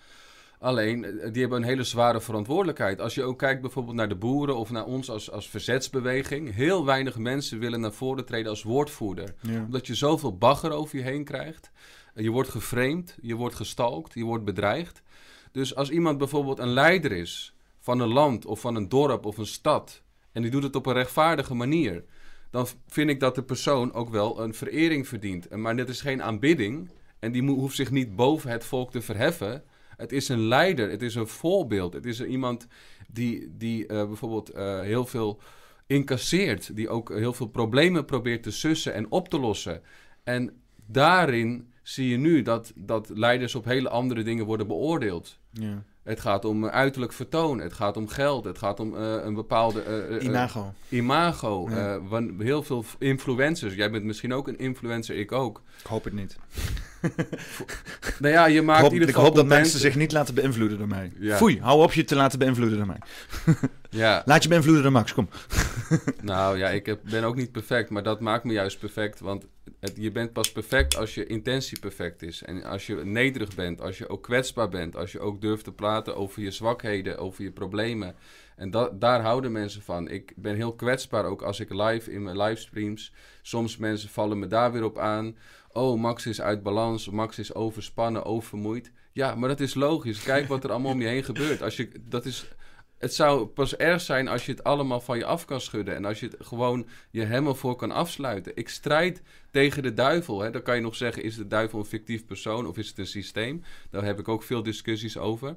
Alleen, 0.58 1.00
die 1.32 1.40
hebben 1.40 1.62
een 1.62 1.68
hele 1.68 1.84
zware 1.84 2.20
verantwoordelijkheid. 2.20 3.00
Als 3.00 3.14
je 3.14 3.22
ook 3.22 3.38
kijkt 3.38 3.60
bijvoorbeeld 3.60 3.96
naar 3.96 4.08
de 4.08 4.16
boeren 4.16 4.56
of 4.56 4.70
naar 4.70 4.84
ons 4.84 5.10
als, 5.10 5.30
als 5.30 5.48
verzetsbeweging. 5.48 6.54
Heel 6.54 6.84
weinig 6.84 7.18
mensen 7.18 7.58
willen 7.58 7.80
naar 7.80 7.92
voren 7.92 8.24
treden 8.24 8.50
als 8.50 8.62
woordvoerder. 8.62 9.34
Ja. 9.40 9.62
Omdat 9.64 9.86
je 9.86 9.94
zoveel 9.94 10.36
bagger 10.36 10.70
over 10.70 10.98
je 10.98 11.04
heen 11.04 11.24
krijgt. 11.24 11.70
Je 12.14 12.30
wordt 12.30 12.48
geframed, 12.48 13.16
je 13.20 13.34
wordt 13.34 13.54
gestalkt, 13.54 14.14
je 14.14 14.24
wordt 14.24 14.44
bedreigd. 14.44 15.02
Dus 15.52 15.74
als 15.74 15.90
iemand 15.90 16.18
bijvoorbeeld 16.18 16.58
een 16.58 16.72
leider 16.72 17.12
is 17.12 17.54
van 17.80 18.00
een 18.00 18.12
land 18.12 18.46
of 18.46 18.60
van 18.60 18.74
een 18.74 18.88
dorp 18.88 19.26
of 19.26 19.38
een 19.38 19.46
stad 19.46 20.02
en 20.36 20.42
die 20.42 20.50
doet 20.50 20.62
het 20.62 20.76
op 20.76 20.86
een 20.86 20.92
rechtvaardige 20.92 21.54
manier, 21.54 22.04
dan 22.50 22.66
vind 22.86 23.10
ik 23.10 23.20
dat 23.20 23.34
de 23.34 23.42
persoon 23.42 23.92
ook 23.92 24.10
wel 24.10 24.42
een 24.42 24.54
verering 24.54 25.08
verdient. 25.08 25.48
En 25.48 25.60
Maar 25.60 25.76
dit 25.76 25.88
is 25.88 26.00
geen 26.00 26.22
aanbidding 26.22 26.90
en 27.18 27.32
die 27.32 27.42
hoeft 27.42 27.76
zich 27.76 27.90
niet 27.90 28.16
boven 28.16 28.50
het 28.50 28.64
volk 28.64 28.90
te 28.90 29.00
verheffen. 29.00 29.62
Het 29.96 30.12
is 30.12 30.28
een 30.28 30.48
leider, 30.48 30.90
het 30.90 31.02
is 31.02 31.14
een 31.14 31.26
voorbeeld. 31.26 31.92
Het 31.92 32.06
is 32.06 32.24
iemand 32.24 32.66
die, 33.08 33.56
die 33.56 33.82
uh, 33.82 33.88
bijvoorbeeld 33.88 34.54
uh, 34.54 34.80
heel 34.80 35.06
veel 35.06 35.40
incasseert, 35.86 36.76
die 36.76 36.88
ook 36.88 37.08
heel 37.08 37.32
veel 37.32 37.48
problemen 37.48 38.04
probeert 38.04 38.42
te 38.42 38.50
sussen 38.50 38.94
en 38.94 39.10
op 39.10 39.28
te 39.28 39.38
lossen. 39.38 39.82
En 40.24 40.62
daarin 40.86 41.72
zie 41.82 42.08
je 42.08 42.16
nu 42.16 42.42
dat, 42.42 42.72
dat 42.74 43.10
leiders 43.14 43.54
op 43.54 43.64
hele 43.64 43.88
andere 43.88 44.22
dingen 44.22 44.44
worden 44.44 44.66
beoordeeld. 44.66 45.38
Ja. 45.50 45.84
Het 46.06 46.20
gaat 46.20 46.44
om 46.44 46.64
eh, 46.64 46.72
uiterlijk 46.72 47.12
vertoon, 47.12 47.60
het 47.60 47.72
gaat 47.72 47.96
om 47.96 48.08
geld, 48.08 48.44
het 48.44 48.58
gaat 48.58 48.80
om 48.80 48.94
uh, 48.94 49.14
een 49.24 49.34
bepaalde... 49.34 50.08
Uh, 50.10 50.22
imago. 50.22 50.72
Imago. 50.88 51.70
Ja. 51.70 52.00
heel 52.38 52.62
veel 52.62 52.84
influencers. 52.98 53.74
Jij 53.74 53.90
bent 53.90 54.04
misschien 54.04 54.34
ook 54.34 54.48
een 54.48 54.58
influencer, 54.58 55.16
ik 55.16 55.32
ook. 55.32 55.62
Ik 55.80 55.86
hoop 55.86 56.04
het 56.04 56.12
niet. 56.12 56.36
nou 58.20 58.34
ja, 58.34 58.46
je 58.46 58.62
maakt 58.62 58.78
ik 58.78 58.84
hoop, 58.84 58.92
ieder 58.92 59.08
geval 59.08 59.22
Ik 59.22 59.28
hoop 59.28 59.36
dat 59.36 59.46
mensen 59.46 59.80
zich 59.80 59.94
niet 59.94 60.12
laten 60.12 60.34
beïnvloeden 60.34 60.78
door 60.78 60.88
mij. 60.88 61.12
Ja. 61.18 61.36
Foei, 61.36 61.60
hou 61.60 61.82
op 61.82 61.92
je 61.92 62.04
te 62.04 62.16
laten 62.16 62.38
beïnvloeden 62.38 62.78
door 62.78 62.86
mij. 62.86 63.00
ja. 63.90 64.22
Laat 64.24 64.42
je 64.42 64.48
beïnvloeden 64.48 64.82
door 64.82 64.92
Max, 64.92 65.12
kom. 65.12 65.28
nou 66.22 66.58
ja, 66.58 66.68
ik 66.68 66.86
heb, 66.86 67.00
ben 67.02 67.24
ook 67.24 67.36
niet 67.36 67.52
perfect, 67.52 67.90
maar 67.90 68.02
dat 68.02 68.20
maakt 68.20 68.44
me 68.44 68.52
juist 68.52 68.78
perfect. 68.78 69.20
Want 69.20 69.46
het, 69.80 69.92
je 69.96 70.12
bent 70.12 70.32
pas 70.32 70.52
perfect 70.52 70.96
als 70.96 71.14
je 71.14 71.26
intentie 71.26 71.78
perfect 71.78 72.22
is. 72.22 72.42
En 72.42 72.64
als 72.64 72.86
je 72.86 72.94
nederig 72.94 73.54
bent, 73.54 73.80
als 73.80 73.98
je 73.98 74.08
ook 74.08 74.22
kwetsbaar 74.22 74.68
bent, 74.68 74.96
als 74.96 75.12
je 75.12 75.20
ook 75.20 75.40
durft 75.40 75.64
te 75.64 75.72
praten 75.72 76.16
over 76.16 76.42
je 76.42 76.50
zwakheden, 76.50 77.18
over 77.18 77.44
je 77.44 77.50
problemen. 77.50 78.14
En 78.56 78.70
dat, 78.70 79.00
daar 79.00 79.20
houden 79.22 79.52
mensen 79.52 79.82
van. 79.82 80.08
Ik 80.08 80.32
ben 80.36 80.54
heel 80.54 80.74
kwetsbaar 80.74 81.24
ook 81.24 81.42
als 81.42 81.60
ik 81.60 81.72
live 81.72 82.12
in 82.12 82.22
mijn 82.22 82.36
livestreams. 82.36 83.12
Soms 83.42 83.76
mensen 83.76 84.08
vallen 84.08 84.38
me 84.38 84.46
daar 84.46 84.72
weer 84.72 84.84
op 84.84 84.98
aan. 84.98 85.36
Oh, 85.76 86.00
Max 86.00 86.26
is 86.26 86.40
uit 86.40 86.62
balans. 86.62 87.10
Max 87.10 87.38
is 87.38 87.54
overspannen, 87.54 88.24
oververmoeid. 88.24 88.92
Ja, 89.12 89.34
maar 89.34 89.48
dat 89.48 89.60
is 89.60 89.74
logisch. 89.74 90.22
Kijk 90.22 90.48
wat 90.48 90.64
er 90.64 90.70
allemaal 90.70 90.92
om 90.92 91.00
je 91.00 91.08
heen 91.08 91.24
gebeurt. 91.24 91.62
Als 91.62 91.76
je, 91.76 91.88
dat 92.00 92.24
is, 92.24 92.48
het 92.98 93.14
zou 93.14 93.46
pas 93.46 93.76
erg 93.76 94.00
zijn 94.00 94.28
als 94.28 94.46
je 94.46 94.52
het 94.52 94.64
allemaal 94.64 95.00
van 95.00 95.18
je 95.18 95.24
af 95.24 95.44
kan 95.44 95.60
schudden. 95.60 95.94
En 95.94 96.04
als 96.04 96.20
je 96.20 96.26
het 96.26 96.36
gewoon 96.38 96.86
je 97.10 97.24
helemaal 97.24 97.54
voor 97.54 97.76
kan 97.76 97.90
afsluiten. 97.90 98.52
Ik 98.54 98.68
strijd 98.68 99.22
tegen 99.50 99.82
de 99.82 99.94
duivel. 99.94 100.40
Hè. 100.40 100.50
Dan 100.50 100.62
kan 100.62 100.74
je 100.74 100.80
nog 100.80 100.96
zeggen, 100.96 101.22
is 101.22 101.36
de 101.36 101.46
duivel 101.46 101.78
een 101.78 101.84
fictief 101.84 102.26
persoon 102.26 102.66
of 102.66 102.78
is 102.78 102.88
het 102.88 102.98
een 102.98 103.06
systeem? 103.06 103.62
Daar 103.90 104.04
heb 104.04 104.18
ik 104.18 104.28
ook 104.28 104.42
veel 104.42 104.62
discussies 104.62 105.18
over. 105.18 105.56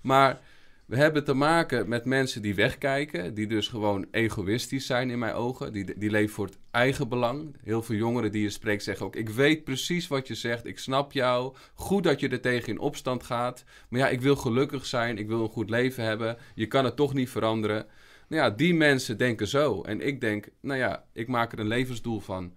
Maar 0.00 0.40
we 0.86 0.96
hebben 0.96 1.24
te 1.24 1.34
maken 1.34 1.88
met 1.88 2.04
mensen 2.04 2.42
die 2.42 2.54
wegkijken, 2.54 3.34
die 3.34 3.46
dus 3.46 3.68
gewoon 3.68 4.06
egoïstisch 4.10 4.86
zijn 4.86 5.10
in 5.10 5.18
mijn 5.18 5.34
ogen. 5.34 5.72
Die, 5.72 5.98
die 5.98 6.10
leven 6.10 6.34
voor 6.34 6.46
het 6.46 6.58
eigen 6.70 7.08
belang. 7.08 7.56
Heel 7.62 7.82
veel 7.82 7.96
jongeren 7.96 8.32
die 8.32 8.42
je 8.42 8.50
spreekt 8.50 8.82
zeggen 8.82 9.06
ook: 9.06 9.16
Ik 9.16 9.28
weet 9.28 9.64
precies 9.64 10.08
wat 10.08 10.26
je 10.26 10.34
zegt, 10.34 10.66
ik 10.66 10.78
snap 10.78 11.12
jou. 11.12 11.54
Goed 11.74 12.04
dat 12.04 12.20
je 12.20 12.28
er 12.28 12.40
tegen 12.40 12.68
in 12.68 12.78
opstand 12.78 13.22
gaat. 13.22 13.64
Maar 13.88 14.00
ja, 14.00 14.08
ik 14.08 14.20
wil 14.20 14.36
gelukkig 14.36 14.86
zijn, 14.86 15.18
ik 15.18 15.26
wil 15.28 15.42
een 15.42 15.48
goed 15.48 15.70
leven 15.70 16.04
hebben. 16.04 16.36
Je 16.54 16.66
kan 16.66 16.84
het 16.84 16.96
toch 16.96 17.14
niet 17.14 17.30
veranderen. 17.30 17.86
Nou 18.28 18.42
ja, 18.42 18.50
die 18.50 18.74
mensen 18.74 19.18
denken 19.18 19.48
zo. 19.48 19.82
En 19.82 20.00
ik 20.00 20.20
denk: 20.20 20.48
Nou 20.60 20.78
ja, 20.78 21.04
ik 21.12 21.28
maak 21.28 21.52
er 21.52 21.58
een 21.58 21.66
levensdoel 21.66 22.20
van 22.20 22.52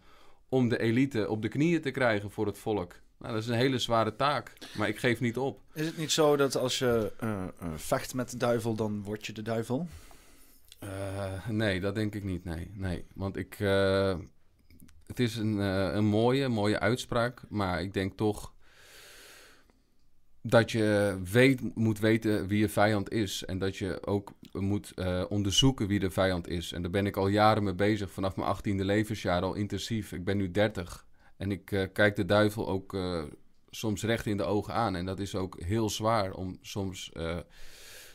om 0.49 0.69
de 0.69 0.79
elite 0.79 1.29
op 1.29 1.41
de 1.41 1.47
knieën 1.47 1.81
te 1.81 1.91
krijgen 1.91 2.31
voor 2.31 2.45
het 2.45 2.57
volk. 2.57 2.95
Nou, 3.19 3.33
dat 3.33 3.43
is 3.43 3.49
een 3.49 3.55
hele 3.55 3.79
zware 3.79 4.15
taak, 4.15 4.53
maar 4.77 4.87
ik 4.87 4.99
geef 4.99 5.19
niet 5.19 5.37
op. 5.37 5.61
Is 5.73 5.85
het 5.85 5.97
niet 5.97 6.11
zo 6.11 6.35
dat 6.35 6.55
als 6.55 6.79
je 6.79 7.11
uh, 7.23 7.43
vecht 7.75 8.13
met 8.13 8.29
de 8.31 8.37
duivel, 8.37 8.75
dan 8.75 9.03
word 9.03 9.25
je 9.25 9.33
de 9.33 9.41
duivel? 9.41 9.87
Uh, 10.83 11.47
nee, 11.47 11.79
dat 11.79 11.95
denk 11.95 12.15
ik 12.15 12.23
niet. 12.23 12.43
Nee, 12.43 12.71
nee. 12.73 13.05
Want 13.13 13.37
ik. 13.37 13.55
het 15.05 15.19
is 15.19 15.35
een, 15.35 15.57
een 15.57 16.05
mooie, 16.05 16.47
mooie 16.47 16.79
uitspraak, 16.79 17.41
maar 17.49 17.81
ik 17.81 17.93
denk 17.93 18.17
toch 18.17 18.53
dat 20.41 20.71
je 20.71 21.19
weet, 21.31 21.75
moet 21.75 21.99
weten 21.99 22.47
wie 22.47 22.59
je 22.59 22.69
vijand 22.69 23.11
is. 23.11 23.45
En 23.45 23.59
dat 23.59 23.77
je 23.77 24.05
ook 24.05 24.31
moet 24.51 24.93
onderzoeken 25.29 25.87
wie 25.87 25.99
de 25.99 26.09
vijand 26.09 26.47
is. 26.47 26.71
En 26.71 26.81
daar 26.81 26.91
ben 26.91 27.05
ik 27.05 27.17
al 27.17 27.27
jaren 27.27 27.63
mee 27.63 27.75
bezig, 27.75 28.11
vanaf 28.11 28.35
mijn 28.35 28.47
achttiende 28.47 28.85
levensjaar 28.85 29.41
al 29.41 29.53
intensief. 29.53 30.11
Ik 30.11 30.23
ben 30.23 30.37
nu 30.37 30.51
30. 30.51 31.07
En 31.39 31.51
ik 31.51 31.71
uh, 31.71 31.83
kijk 31.93 32.15
de 32.15 32.25
duivel 32.25 32.67
ook 32.67 32.93
uh, 32.93 33.23
soms 33.69 34.03
recht 34.03 34.25
in 34.25 34.37
de 34.37 34.43
ogen 34.43 34.73
aan. 34.73 34.95
En 34.95 35.05
dat 35.05 35.19
is 35.19 35.35
ook 35.35 35.59
heel 35.59 35.89
zwaar 35.89 36.33
om 36.33 36.57
soms 36.61 37.11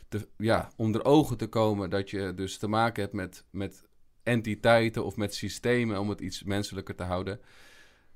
te, 0.07 0.27
ja, 0.37 0.71
onder 0.75 1.05
ogen 1.05 1.37
te 1.37 1.47
komen 1.47 1.89
dat 1.89 2.09
je 2.09 2.33
dus 2.33 2.57
te 2.57 2.67
maken 2.67 3.03
hebt 3.03 3.15
met, 3.15 3.45
met 3.49 3.83
entiteiten 4.23 5.05
of 5.05 5.15
met 5.15 5.35
systemen 5.35 5.99
om 5.99 6.09
het 6.09 6.21
iets 6.21 6.43
menselijker 6.43 6.95
te 6.95 7.03
houden. 7.03 7.39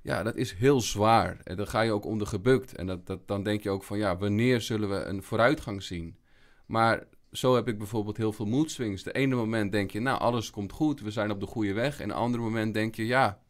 Ja, 0.02 0.24
dat 0.24 0.36
is 0.36 0.54
heel 0.54 0.82
zwaar. 0.82 1.40
En 1.44 1.56
dan 1.56 1.68
ga 1.68 1.82
je 1.82 1.92
ook 1.92 2.06
onder 2.06 2.28
gebukt. 2.28 2.76
En 2.76 2.88
dat, 2.88 3.08
dat, 3.08 3.28
dan 3.28 3.44
denk 3.44 3.64
je 3.64 3.70
ook 3.70 3.84
van 3.84 3.98
ja, 3.98 4.18
wanneer 4.18 4.62
zullen 4.62 4.90
we 4.90 5.04
een 5.04 5.24
vooruitgang 5.24 5.84
zien? 5.84 6.18
Maar 6.66 7.08
zo 7.32 7.56
heb 7.56 7.68
ik 7.68 7.78
bijvoorbeeld 7.78 8.18
heel 8.18 8.34
veel 8.34 8.46
mood 8.46 8.72
swings. 8.72 9.04
De 9.04 9.12
ene 9.12 9.36
moment 9.36 9.72
denk 9.72 9.92
je, 9.92 10.00
nou, 10.00 10.20
alles 10.20 10.50
komt 10.50 10.72
goed, 10.72 11.02
we 11.02 11.12
zijn 11.12 11.32
op 11.32 11.40
de 11.40 11.46
goede 11.46 11.74
weg. 11.74 12.00
En 12.00 12.10
een 12.10 12.16
andere 12.16 12.44
moment 12.44 12.74
denk 12.74 12.96
je, 12.96 13.06
ja, 13.06 13.42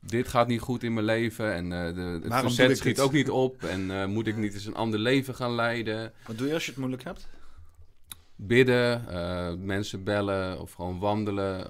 dit 0.00 0.28
gaat 0.28 0.48
niet 0.48 0.60
goed 0.60 0.82
in 0.82 0.92
mijn 0.92 1.06
leven 1.06 1.54
en 1.54 1.64
uh, 1.64 1.94
de, 1.94 2.00
het 2.00 2.26
Waarom 2.26 2.52
verzet 2.52 2.78
schiet 2.78 3.00
ook 3.00 3.12
niet 3.12 3.30
op 3.30 3.62
en 3.62 3.80
uh, 3.80 4.06
moet 4.06 4.26
ik 4.26 4.36
niet 4.36 4.54
eens 4.54 4.66
een 4.66 4.74
ander 4.74 4.98
leven 4.98 5.34
gaan 5.34 5.54
leiden. 5.54 6.12
Wat 6.26 6.38
doe 6.38 6.46
je 6.46 6.54
als 6.54 6.64
je 6.64 6.70
het 6.70 6.80
moeilijk 6.80 7.04
hebt? 7.04 7.28
Bidden, 8.36 9.04
uh, 9.10 9.52
mensen 9.54 10.04
bellen 10.04 10.60
of 10.60 10.72
gewoon 10.72 10.98
wandelen, 10.98 11.66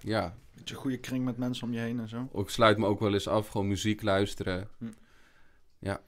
ja. 0.00 0.34
Een 0.64 0.74
goede 0.74 0.98
kring 0.98 1.24
met 1.24 1.36
mensen 1.36 1.66
om 1.66 1.72
je 1.72 1.80
heen 1.80 2.00
en 2.00 2.08
zo? 2.08 2.28
Ik 2.34 2.48
sluit 2.48 2.78
me 2.78 2.86
ook 2.86 3.00
wel 3.00 3.12
eens 3.12 3.28
af, 3.28 3.48
gewoon 3.48 3.68
muziek 3.68 4.02
luisteren. 4.02 4.68
Hm. 4.78 4.84
Ja. 5.78 6.00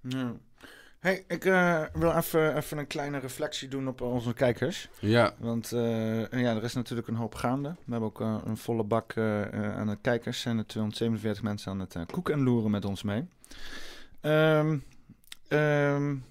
ja. 0.00 0.36
Hey, 0.98 1.24
ik 1.28 1.44
uh, 1.44 1.82
wil 1.92 2.12
even, 2.12 2.56
even 2.56 2.78
een 2.78 2.86
kleine 2.86 3.18
reflectie 3.18 3.68
doen 3.68 3.88
op 3.88 4.00
onze 4.00 4.34
kijkers. 4.34 4.88
Ja. 4.98 5.34
Want 5.38 5.72
uh, 5.72 6.30
ja, 6.30 6.56
er 6.56 6.64
is 6.64 6.74
natuurlijk 6.74 7.08
een 7.08 7.14
hoop 7.14 7.34
gaande. 7.34 7.68
We 7.68 7.90
hebben 7.90 8.08
ook 8.08 8.20
uh, 8.20 8.36
een 8.44 8.56
volle 8.56 8.84
bak 8.84 9.16
aan 9.16 9.86
de 9.86 9.98
kijkers. 10.00 10.44
En 10.44 10.58
er 10.58 10.66
247 10.66 11.42
mensen 11.42 11.72
aan 11.72 11.80
het 11.80 12.12
koeken 12.12 12.34
en 12.34 12.42
loeren 12.42 12.70
met 12.70 12.84
ons 12.84 13.02
mee. 13.02 13.28
Um, 14.22 14.84
um, 15.48 16.24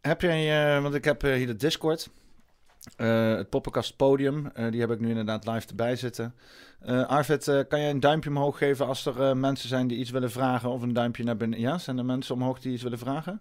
heb 0.00 0.20
jij, 0.20 0.80
want 0.80 0.94
ik 0.94 1.04
heb 1.04 1.22
hier 1.22 1.46
de 1.46 1.56
Discord. 1.56 2.10
het 2.96 3.48
poppenkast 3.48 3.96
podium, 3.96 4.52
die 4.70 4.80
heb 4.80 4.90
ik 4.90 5.00
nu 5.00 5.08
inderdaad 5.08 5.46
live 5.46 5.68
erbij 5.68 5.96
zitten. 5.96 6.34
Arvid, 7.06 7.44
kan 7.44 7.80
jij 7.80 7.90
een 7.90 8.00
duimpje 8.00 8.30
omhoog 8.30 8.58
geven 8.58 8.86
als 8.86 9.06
er 9.06 9.36
mensen 9.36 9.68
zijn 9.68 9.86
die 9.86 9.98
iets 9.98 10.10
willen 10.10 10.30
vragen? 10.30 10.70
Of 10.70 10.82
een 10.82 10.92
duimpje 10.92 11.24
naar 11.24 11.36
binnen? 11.36 11.60
Ja, 11.60 11.78
zijn 11.78 11.98
er 11.98 12.04
mensen 12.04 12.34
omhoog 12.34 12.60
die 12.60 12.72
iets 12.72 12.82
willen 12.82 12.98
vragen? 12.98 13.40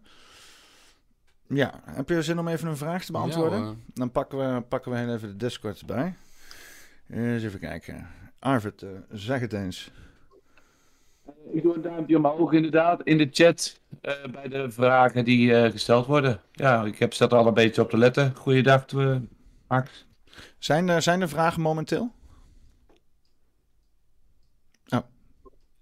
Ja, 1.54 1.82
heb 1.86 2.10
je 2.10 2.22
zin 2.22 2.40
om 2.40 2.48
even 2.48 2.68
een 2.68 2.78
vraag 2.78 3.06
te 3.06 3.12
beantwoorden? 3.12 3.84
Dan 3.94 4.12
pakken 4.12 4.38
we, 4.38 4.62
pakken 4.62 4.92
we 4.92 4.98
heel 4.98 5.14
even 5.14 5.28
de 5.28 5.36
Discord 5.36 5.80
erbij. 5.80 6.14
Eens 7.10 7.44
even 7.44 7.60
kijken. 7.60 8.08
Arvid, 8.40 8.82
uh, 8.82 8.90
zeg 9.12 9.40
het 9.40 9.54
eens. 9.54 9.92
Ik 11.52 11.64
doe 11.64 11.76
een 11.76 11.82
duimpje 11.82 12.18
omhoog 12.18 12.52
inderdaad 12.52 13.04
in 13.04 13.18
de 13.18 13.30
chat 13.32 13.80
uh, 14.02 14.14
bij 14.32 14.48
de 14.48 14.72
vragen 14.72 15.26
die 15.26 15.50
uh, 15.50 15.72
gesteld 15.72 16.06
worden. 16.06 16.42
Ja, 16.52 16.84
ik 16.84 17.00
heb 17.00 17.14
zat 17.14 17.32
er 17.32 17.38
al 17.38 17.48
een 17.48 17.54
beetje 17.54 17.82
op 17.82 17.90
te 17.90 17.98
letten. 17.98 18.36
Goeiedag, 18.36 18.86
Max. 19.68 20.08
Zijn 20.58 20.90
er, 20.90 21.02
zijn 21.02 21.22
er 21.22 21.30
vragen 21.30 21.62
momenteel? 21.62 22.12
Alleen 24.88 25.04
uh, 25.44 25.79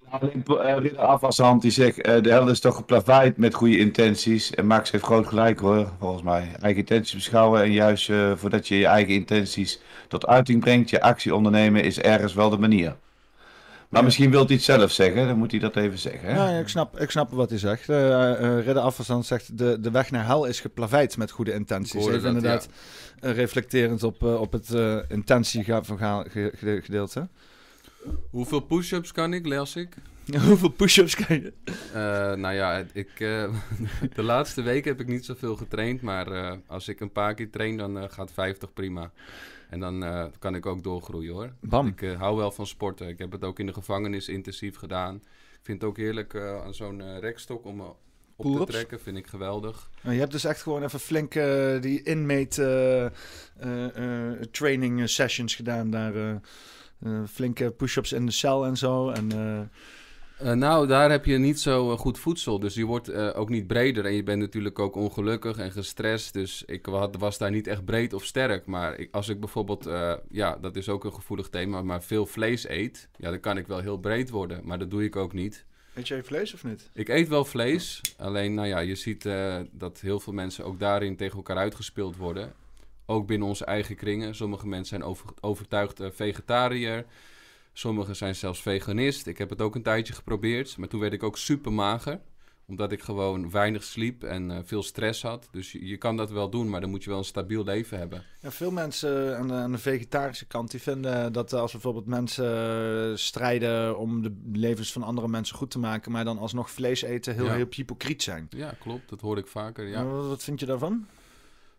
Ridder 0.79 0.99
Afwashand 0.99 1.61
die 1.61 1.71
zegt, 1.71 2.07
uh, 2.07 2.21
de 2.21 2.29
hel 2.29 2.49
is 2.49 2.59
toch 2.59 2.75
geplaveid 2.75 3.37
met 3.37 3.53
goede 3.53 3.77
intenties. 3.77 4.51
En 4.51 4.67
Max 4.67 4.91
heeft 4.91 5.03
groot 5.03 5.27
gelijk 5.27 5.59
hoor, 5.59 5.91
volgens 5.99 6.23
mij. 6.23 6.51
Eigen 6.61 6.79
intenties 6.79 7.13
beschouwen 7.13 7.61
en 7.61 7.71
juist 7.71 8.09
uh, 8.09 8.31
voordat 8.35 8.67
je 8.67 8.77
je 8.77 8.85
eigen 8.85 9.13
intenties 9.13 9.81
tot 10.07 10.27
uiting 10.27 10.59
brengt, 10.59 10.89
je 10.89 11.01
actie 11.01 11.35
ondernemen 11.35 11.83
is 11.83 11.99
ergens 11.99 12.33
wel 12.33 12.49
de 12.49 12.57
manier. 12.57 12.95
Maar 13.89 14.03
misschien 14.03 14.31
wilt 14.31 14.47
hij 14.47 14.55
het 14.55 14.65
zelf 14.65 14.91
zeggen, 14.91 15.27
dan 15.27 15.37
moet 15.37 15.51
hij 15.51 15.59
dat 15.59 15.75
even 15.75 15.97
zeggen. 15.97 16.29
Hè? 16.29 16.35
Ja, 16.35 16.49
ik, 16.59 16.67
snap, 16.67 16.99
ik 16.99 17.11
snap 17.11 17.31
wat 17.31 17.49
hij 17.49 17.59
zegt. 17.59 17.89
Uh, 17.89 18.33
Ridder 18.39 18.79
Afwashand 18.79 19.25
zegt, 19.25 19.57
de, 19.57 19.79
de 19.79 19.91
weg 19.91 20.11
naar 20.11 20.25
hel 20.25 20.45
is 20.45 20.59
geplaveid 20.59 21.17
met 21.17 21.31
goede 21.31 21.53
intenties. 21.53 22.05
Even 22.05 22.27
inderdaad 22.27 22.67
reflecterend 23.19 24.03
op, 24.03 24.23
op 24.23 24.51
het 24.51 24.69
intentiegedeelte. 25.07 27.27
Hoeveel 28.29 28.59
push-ups 28.59 29.11
kan 29.11 29.33
ik, 29.33 29.45
lees 29.45 29.75
ik? 29.75 29.95
Hoeveel 30.47 30.69
push-ups 30.69 31.15
kan 31.15 31.41
je? 31.41 31.53
Uh, 31.65 31.93
nou 32.33 32.53
ja, 32.53 32.85
ik, 32.93 33.19
uh, 33.19 33.53
de 34.15 34.23
laatste 34.23 34.61
weken 34.61 34.91
heb 34.91 34.99
ik 34.99 35.07
niet 35.07 35.25
zoveel 35.25 35.55
getraind. 35.55 36.01
Maar 36.01 36.31
uh, 36.31 36.53
als 36.67 36.87
ik 36.87 36.99
een 36.99 37.11
paar 37.11 37.33
keer 37.33 37.49
train, 37.49 37.77
dan 37.77 38.11
gaat 38.11 38.31
50 38.31 38.73
prima. 38.73 39.11
En 39.69 39.79
dan 39.79 40.31
kan 40.39 40.55
ik 40.55 40.65
ook 40.65 40.83
doorgroeien 40.83 41.33
hoor. 41.33 41.53
Bam. 41.59 41.87
Ik 41.87 41.99
hou 42.17 42.37
wel 42.37 42.51
van 42.51 42.67
sporten. 42.67 43.07
Ik 43.07 43.19
heb 43.19 43.31
het 43.31 43.43
ook 43.43 43.59
in 43.59 43.65
de 43.65 43.73
gevangenis 43.73 44.27
intensief 44.27 44.75
gedaan. 44.77 45.15
Ik 45.51 45.59
vind 45.63 45.81
het 45.81 45.89
ook 45.89 45.97
heerlijk 45.97 46.35
aan 46.35 46.73
zo'n 46.73 47.19
rekstok 47.19 47.65
om 47.65 47.81
op 48.37 48.45
Pull-ups? 48.45 48.65
te 48.65 48.71
trekken. 48.71 48.99
Vind 48.99 49.17
ik 49.17 49.27
geweldig. 49.27 49.89
Nou, 50.01 50.13
je 50.13 50.19
hebt 50.19 50.31
dus 50.31 50.43
echt 50.43 50.61
gewoon 50.61 50.83
even 50.83 50.99
flink 50.99 51.35
eh, 51.35 51.81
die 51.81 52.03
inmate 52.03 52.63
eh, 53.57 53.85
eh, 53.85 54.31
eh, 54.31 54.41
training 54.51 55.09
sessions 55.09 55.55
gedaan 55.55 55.89
daar. 55.89 56.41
Eh, 57.03 57.19
flinke 57.31 57.71
push-ups 57.71 58.11
in 58.13 58.25
de 58.25 58.31
cel 58.31 58.65
en 58.65 58.77
zo. 58.77 59.09
En, 59.09 59.31
eh, 59.31 59.59
Eh, 60.49 60.51
nou, 60.53 60.87
daar 60.87 61.11
heb 61.11 61.25
je 61.25 61.37
niet 61.37 61.59
zo 61.59 61.97
goed 61.97 62.19
voedsel. 62.19 62.59
Dus 62.59 62.73
je 62.73 62.85
wordt 62.85 63.13
ook 63.13 63.49
niet 63.49 63.67
breder. 63.67 64.05
En 64.05 64.13
je 64.13 64.23
bent 64.23 64.39
natuurlijk 64.39 64.79
ook 64.79 64.95
ongelukkig 64.95 65.57
en 65.57 65.71
gestrest. 65.71 66.33
Dus 66.33 66.63
ik 66.65 66.85
wa- 66.85 67.09
was 67.19 67.37
daar 67.37 67.51
niet 67.51 67.67
echt 67.67 67.85
breed 67.85 68.13
of 68.13 68.25
sterk. 68.25 68.65
Maar 68.65 68.99
ik, 68.99 69.07
als 69.15 69.29
ik 69.29 69.39
bijvoorbeeld, 69.39 69.89
ja, 70.29 70.57
dat 70.61 70.75
is 70.75 70.89
ook 70.89 71.03
een 71.03 71.13
gevoelig 71.13 71.49
thema, 71.49 71.81
maar 71.81 72.03
veel 72.03 72.25
vlees 72.25 72.67
eet, 72.69 73.09
ja, 73.15 73.29
dan 73.29 73.39
kan 73.39 73.57
ik 73.57 73.67
wel 73.67 73.79
heel 73.79 73.97
breed 73.97 74.29
worden. 74.29 74.61
Maar 74.63 74.79
dat 74.79 74.91
doe 74.91 75.03
ik 75.03 75.15
ook 75.15 75.33
niet. 75.33 75.65
eet 75.95 76.07
jij 76.07 76.23
vlees 76.23 76.53
of 76.53 76.63
niet? 76.63 76.89
Ik 76.93 77.09
eet 77.09 77.27
wel 77.27 77.45
vlees. 77.45 78.01
Alleen, 78.17 78.53
nou 78.53 78.67
ja, 78.67 78.79
je 78.79 78.95
ziet 78.95 79.29
dat 79.71 79.99
heel 80.01 80.19
veel 80.19 80.33
mensen 80.33 80.65
ook 80.65 80.79
daarin 80.79 81.15
tegen 81.15 81.37
elkaar 81.37 81.57
uitgespeeld 81.57 82.15
worden. 82.17 82.53
Ook 83.09 83.27
binnen 83.27 83.47
onze 83.47 83.65
eigen 83.65 83.95
kringen. 83.95 84.35
Sommige 84.35 84.67
mensen 84.67 84.87
zijn 84.97 85.03
over, 85.09 85.29
overtuigd 85.39 85.99
eh, 85.99 86.07
vegetariër. 86.11 87.05
Sommigen 87.73 88.15
zijn 88.15 88.35
zelfs 88.35 88.61
veganist. 88.61 89.27
Ik 89.27 89.37
heb 89.37 89.49
het 89.49 89.61
ook 89.61 89.75
een 89.75 89.83
tijdje 89.83 90.13
geprobeerd. 90.13 90.77
Maar 90.77 90.87
toen 90.87 90.99
werd 90.99 91.13
ik 91.13 91.23
ook 91.23 91.37
super 91.37 91.73
mager. 91.73 92.19
Omdat 92.67 92.91
ik 92.91 93.01
gewoon 93.01 93.51
weinig 93.51 93.83
sliep 93.83 94.23
en 94.23 94.51
eh, 94.51 94.57
veel 94.63 94.83
stress 94.83 95.21
had. 95.21 95.47
Dus 95.51 95.71
je, 95.71 95.87
je 95.87 95.97
kan 95.97 96.17
dat 96.17 96.31
wel 96.31 96.49
doen, 96.49 96.69
maar 96.69 96.81
dan 96.81 96.89
moet 96.89 97.03
je 97.03 97.09
wel 97.09 97.19
een 97.19 97.25
stabiel 97.25 97.63
leven 97.63 97.97
hebben. 97.97 98.23
Ja, 98.41 98.51
veel 98.51 98.71
mensen 98.71 99.37
aan 99.37 99.47
de, 99.47 99.53
aan 99.53 99.71
de 99.71 99.77
vegetarische 99.77 100.45
kant 100.45 100.71
die 100.71 100.81
vinden 100.81 101.33
dat 101.33 101.53
als 101.53 101.71
bijvoorbeeld 101.71 102.05
mensen 102.05 102.45
eh, 103.09 103.15
strijden 103.15 103.97
om 103.97 104.21
de 104.21 104.35
levens 104.53 104.91
van 104.91 105.03
andere 105.03 105.27
mensen 105.27 105.55
goed 105.55 105.71
te 105.71 105.79
maken, 105.79 106.11
maar 106.11 106.25
dan 106.25 106.37
alsnog 106.37 106.71
vlees 106.71 107.01
eten, 107.01 107.33
heel, 107.35 107.45
Ja. 107.45 107.53
heel 107.53 107.67
hypocriet 107.69 108.23
zijn. 108.23 108.47
Ja, 108.49 108.73
klopt. 108.79 109.09
Dat 109.09 109.21
hoor 109.21 109.37
ik 109.37 109.47
vaker. 109.47 109.87
Ja. 109.87 110.05
Wat, 110.05 110.27
wat 110.27 110.43
vind 110.43 110.59
je 110.59 110.65
daarvan? 110.65 111.05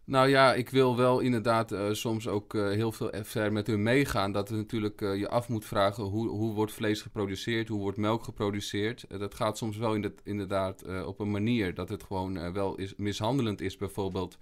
Nou 0.08 0.28
ja, 0.28 0.54
ik 0.54 0.70
wil 0.70 0.96
wel 0.96 1.20
inderdaad 1.20 1.72
eh, 1.72 1.92
soms 1.92 2.28
ook 2.28 2.54
eh, 2.54 2.68
heel 2.68 2.92
veel 2.92 3.10
ver 3.22 3.52
met 3.52 3.66
hun 3.66 3.82
meegaan. 3.82 4.32
Dat 4.32 4.48
het 4.48 4.58
natuurlijk 4.58 5.02
eh, 5.02 5.16
je 5.16 5.28
af 5.28 5.48
moet 5.48 5.64
vragen 5.64 6.04
hoe, 6.04 6.28
hoe 6.28 6.54
wordt 6.54 6.72
vlees 6.72 7.02
geproduceerd, 7.02 7.68
hoe 7.68 7.80
wordt 7.80 7.98
melk 7.98 8.24
geproduceerd. 8.24 9.04
Dat 9.08 9.34
gaat 9.34 9.58
soms 9.58 9.76
wel 9.76 9.94
in 9.94 10.02
de, 10.02 10.14
inderdaad 10.24 11.04
op 11.04 11.20
een 11.20 11.30
manier 11.30 11.74
dat 11.74 11.88
het 11.88 12.02
gewoon 12.02 12.52
wel 12.52 12.76
is, 12.76 12.94
mishandelend 12.96 13.60
is. 13.60 13.76
Bijvoorbeeld 13.76 14.38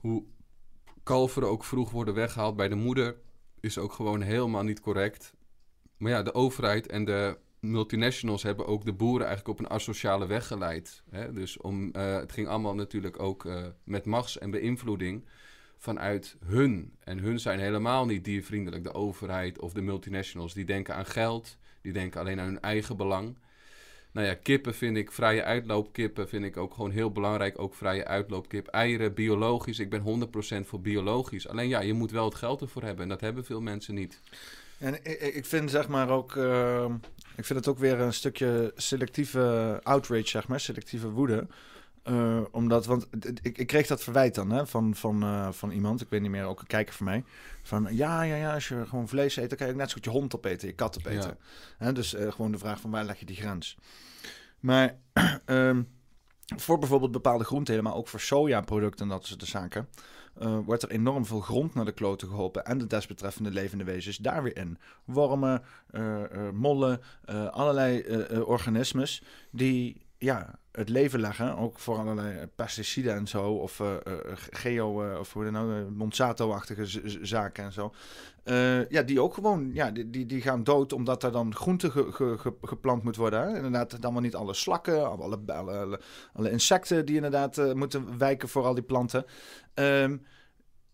hoe 0.00 0.24
kalveren 1.02 1.48
ook 1.48 1.64
vroeg 1.64 1.90
worden 1.90 2.14
weggehaald 2.14 2.56
bij 2.56 2.68
de 2.68 2.74
moeder 2.74 3.16
is 3.60 3.78
ook 3.78 3.92
gewoon 3.92 4.20
helemaal 4.20 4.62
niet 4.62 4.80
correct. 4.80 5.34
Maar 5.96 6.10
ja, 6.10 6.22
de 6.22 6.34
overheid 6.34 6.86
en 6.86 7.04
de 7.04 7.38
multinationals 7.62 8.42
hebben 8.42 8.66
ook 8.66 8.84
de 8.84 8.92
boeren 8.92 9.26
eigenlijk 9.26 9.58
op 9.58 9.64
een 9.64 9.72
asociale 9.72 10.26
weg 10.26 10.46
geleid. 10.46 11.02
Hè? 11.10 11.32
Dus 11.32 11.56
om, 11.56 11.90
eh, 11.92 12.16
het 12.16 12.32
ging 12.32 12.48
allemaal 12.48 12.74
natuurlijk 12.74 13.22
ook 13.22 13.44
eh, 13.44 13.66
met 13.84 14.04
machts- 14.04 14.38
en 14.38 14.50
beïnvloeding 14.50 15.24
vanuit 15.76 16.36
hun. 16.44 16.96
En 17.04 17.18
hun 17.18 17.40
zijn 17.40 17.58
helemaal 17.58 18.06
niet 18.06 18.24
diervriendelijk, 18.24 18.84
de 18.84 18.94
overheid 18.94 19.58
of 19.58 19.72
de 19.72 19.80
multinationals. 19.80 20.54
Die 20.54 20.64
denken 20.64 20.94
aan 20.94 21.06
geld, 21.06 21.56
die 21.80 21.92
denken 21.92 22.20
alleen 22.20 22.40
aan 22.40 22.46
hun 22.46 22.60
eigen 22.60 22.96
belang. 22.96 23.38
Nou 24.12 24.26
ja, 24.26 24.34
kippen 24.34 24.74
vind 24.74 24.96
ik, 24.96 25.12
vrije 25.12 25.44
uitloopkippen 25.44 26.28
vind 26.28 26.44
ik 26.44 26.56
ook 26.56 26.74
gewoon 26.74 26.90
heel 26.90 27.12
belangrijk. 27.12 27.58
Ook 27.58 27.74
vrije 27.74 28.06
uitloopkip. 28.06 28.66
Eieren, 28.66 29.14
biologisch. 29.14 29.78
Ik 29.78 29.90
ben 29.90 30.00
100% 30.00 30.66
voor 30.66 30.80
biologisch. 30.80 31.48
Alleen 31.48 31.68
ja, 31.68 31.80
je 31.80 31.92
moet 31.92 32.10
wel 32.10 32.24
het 32.24 32.34
geld 32.34 32.60
ervoor 32.60 32.82
hebben. 32.82 33.02
En 33.02 33.08
dat 33.08 33.20
hebben 33.20 33.44
veel 33.44 33.60
mensen 33.60 33.94
niet. 33.94 34.20
En 34.82 35.04
ik, 35.36 35.46
vind 35.46 35.70
zeg 35.70 35.88
maar 35.88 36.08
ook, 36.08 36.36
eh, 36.36 36.84
ik 37.36 37.44
vind 37.44 37.58
het 37.58 37.68
ook 37.68 37.78
weer 37.78 38.00
een 38.00 38.12
stukje 38.12 38.72
selectieve 38.76 39.80
outrage, 39.82 40.28
zeg 40.28 40.48
maar, 40.48 40.60
selectieve 40.60 41.10
woede. 41.10 41.46
Eh, 42.02 42.40
omdat, 42.50 42.86
want 42.86 43.06
ik, 43.42 43.58
ik 43.58 43.66
kreeg 43.66 43.86
dat 43.86 44.02
verwijt 44.02 44.34
dan 44.34 44.50
hè, 44.50 44.66
van, 44.66 44.94
van, 44.94 45.22
eh, 45.22 45.52
van 45.52 45.70
iemand, 45.70 46.00
ik 46.00 46.08
weet 46.08 46.20
niet 46.20 46.30
meer, 46.30 46.44
ook 46.44 46.60
een 46.60 46.66
kijker 46.66 46.94
van 46.94 47.06
mij. 47.06 47.24
Van 47.62 47.88
ja, 47.90 48.22
ja, 48.22 48.36
ja, 48.36 48.54
als 48.54 48.68
je 48.68 48.86
gewoon 48.86 49.08
vlees 49.08 49.36
eet, 49.36 49.48
dan 49.48 49.58
kan 49.58 49.66
je 49.66 49.72
ook 49.72 49.78
net 49.78 49.88
zo 49.88 49.94
goed 49.94 50.04
je 50.04 50.10
hond 50.10 50.34
opeten, 50.34 50.68
je 50.68 50.74
kat 50.74 50.98
opeten. 50.98 51.38
Hè, 51.78 51.92
dus 51.92 52.14
eh, 52.14 52.32
gewoon 52.32 52.52
de 52.52 52.58
vraag 52.58 52.80
van 52.80 52.90
waar 52.90 53.04
leg 53.04 53.18
je 53.18 53.24
die 53.24 53.36
grens? 53.36 53.76
Maar 54.60 54.98
ehm, 55.44 55.82
voor 56.56 56.78
bijvoorbeeld 56.78 57.12
bepaalde 57.12 57.44
groenten, 57.44 57.82
maar 57.82 57.94
ook 57.94 58.08
voor 58.08 58.20
sojaproducten 58.20 59.04
en 59.04 59.10
dat 59.12 59.26
soort 59.26 59.46
zaken, 59.46 59.88
eh, 60.38 60.58
wordt 60.64 60.82
er 60.82 60.90
enorm 60.90 61.26
veel 61.26 61.40
grond 61.40 61.74
naar 61.74 61.84
de 61.84 61.92
kloten 61.92 62.28
geholpen. 62.28 62.64
En 62.64 62.78
de 62.78 62.86
desbetreffende 62.86 63.50
levende 63.50 63.84
wezens 63.84 64.16
daar 64.16 64.42
weer 64.42 64.56
in. 64.56 64.78
Wormen, 65.04 65.62
eh, 65.90 66.22
eh, 66.24 66.52
mollen, 66.52 67.00
allerlei 67.50 68.04
organismes 68.44 69.22
die 69.50 70.00
ja, 70.18 70.58
het 70.72 70.88
leven 70.88 71.20
leggen. 71.20 71.56
Ook 71.56 71.78
voor 71.78 71.98
allerlei 71.98 72.46
pesticiden 72.46 73.14
en 73.14 73.26
zo. 73.26 73.52
Of 73.52 73.82
geo, 74.50 75.18
of 75.18 75.32
hoe 75.32 75.44
dan 75.44 75.52
nou, 75.52 75.90
Monsanto-achtige 75.90 77.00
zaken 77.22 77.64
en 77.64 77.72
zo. 77.72 77.92
Ja, 78.88 79.02
die 79.02 79.20
ook 79.20 79.34
gewoon, 79.34 79.70
ja, 79.72 79.90
die, 79.90 80.10
die, 80.10 80.26
die 80.26 80.40
gaan 80.40 80.64
dood 80.64 80.92
omdat 80.92 81.22
er 81.22 81.32
dan 81.32 81.54
groente 81.54 81.90
ge- 81.90 82.12
ge- 82.12 82.38
ge- 82.38 82.56
geplant 82.62 83.02
moet 83.02 83.16
worden. 83.16 83.40
Hè? 83.40 83.56
Inderdaad, 83.56 84.02
dan 84.02 84.12
maar 84.12 84.22
niet 84.22 84.34
alle 84.34 84.54
slakken, 84.54 85.10
alle, 85.10 85.38
alle, 85.46 86.00
alle, 86.32 86.50
insecten 86.50 87.06
die 87.06 87.16
inderdaad 87.16 87.74
moeten 87.74 88.18
wijken 88.18 88.48
voor 88.48 88.64
al 88.64 88.74
die 88.74 88.82
planten. 88.82 89.24
Ehm, 89.74 90.16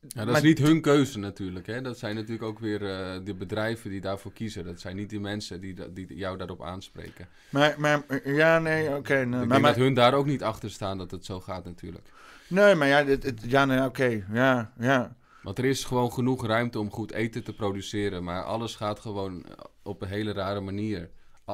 Ja, 0.09 0.25
dat 0.25 0.37
is 0.37 0.43
niet 0.43 0.59
hun 0.59 0.81
keuze 0.81 1.19
natuurlijk. 1.19 1.67
Hè? 1.67 1.81
Dat 1.83 1.99
zijn 1.99 2.14
natuurlijk 2.14 2.43
ook 2.43 2.59
weer 2.59 2.91
eh, 2.91 3.19
de 3.25 3.35
bedrijven 3.35 3.91
die 3.91 4.01
daarvoor 4.01 4.33
kiezen. 4.33 4.64
Dat 4.64 4.81
zijn 4.81 4.97
niet 4.97 5.11
die 5.11 5.21
mensen 5.21 5.61
die, 5.61 5.93
die 5.93 6.17
jou 6.17 6.37
daarop 6.37 6.62
aanspreken. 6.62 7.29
maar, 7.51 7.75
maar, 7.79 8.03
ja, 8.25 8.59
nee, 8.59 8.97
oké. 8.97 9.12
nee, 9.14 9.23
Ik 9.25 9.29
maar, 9.31 9.38
denk 9.49 9.51
maar, 9.51 9.61
dat 9.75 9.77
hun 9.83 9.95
daar 9.95 10.14
ook 10.14 10.27
niet 10.27 10.43
achter 10.43 10.71
staan 10.71 10.99
dat 10.99 11.11
het 11.11 11.25
zo 11.25 11.41
gaat 11.41 11.64
natuurlijk. 11.64 12.09
nee, 12.49 12.75
maar 12.75 12.88
ja, 12.88 13.05
het- 13.05 13.43
ja, 13.47 13.64
nee, 13.64 13.85
oké. 13.85 14.25
ja, 14.33 14.73
ja. 14.79 15.17
Want 15.43 15.59
er 15.59 15.64
is 15.64 15.85
gewoon 15.85 16.12
genoeg 16.12 16.47
ruimte 16.47 16.79
om 16.79 16.91
goed 16.91 17.12
eten 17.12 17.45
te 17.45 17.53
produceren. 17.53 18.25
Maar 18.25 18.43
alles 18.43 18.75
gaat 18.77 19.01
gewoon 19.01 19.45
eh, 19.45 19.53
op 19.83 20.03
een 20.03 20.09
hele 20.09 20.33
rare 20.33 20.61
manier. 20.61 21.11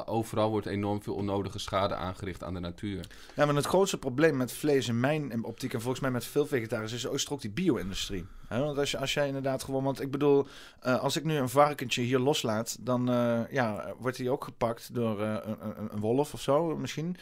Overal 0.07 0.51
wordt 0.51 0.67
enorm 0.67 1.03
veel 1.03 1.15
onnodige 1.15 1.59
schade 1.59 1.95
aangericht 1.95 2.43
aan 2.43 2.55
de 2.55 2.61
natuur. 2.61 3.07
Ja, 3.37 3.47
maar 3.47 3.55
het 3.55 3.67
grootste 3.67 3.99
probleem 3.99 4.37
met 4.37 4.53
vlees 4.53 4.89
in 4.89 5.01
mijn 5.01 5.45
optiek 5.45 5.75
en 5.75 5.81
volgens 5.81 6.03
mij 6.03 6.11
met 6.11 6.25
veel 6.25 6.47
vegetariërs 6.47 6.93
is 6.93 7.07
ook 7.07 7.33
ook 7.35 7.41
die 7.41 7.51
bio-industrie. 7.51 8.27
Want 8.49 8.79
als, 8.79 8.91
je, 8.91 8.99
als 8.99 9.15
jij 9.15 9.27
inderdaad 9.27 9.63
gewoon, 9.63 9.85
want 9.85 10.01
ik 10.01 10.11
bedoel, 10.11 10.47
eh, 10.81 11.01
als 11.01 11.17
ik 11.17 11.25
nu 11.25 11.37
een 11.37 11.49
varkentje 11.49 12.03
hier 12.03 12.19
loslaat, 12.19 12.77
dan 12.81 13.11
eh, 13.11 13.41
ja, 13.51 13.95
wordt 13.99 14.19
hij 14.19 14.29
ook 14.29 14.45
gepakt 14.45 14.95
door 14.95 15.23
eh, 15.23 15.37
een, 15.45 15.89
een, 15.93 16.01
wolf 16.01 16.33
of 16.35 16.41
zo 16.41 16.77
misschien. 16.77 17.17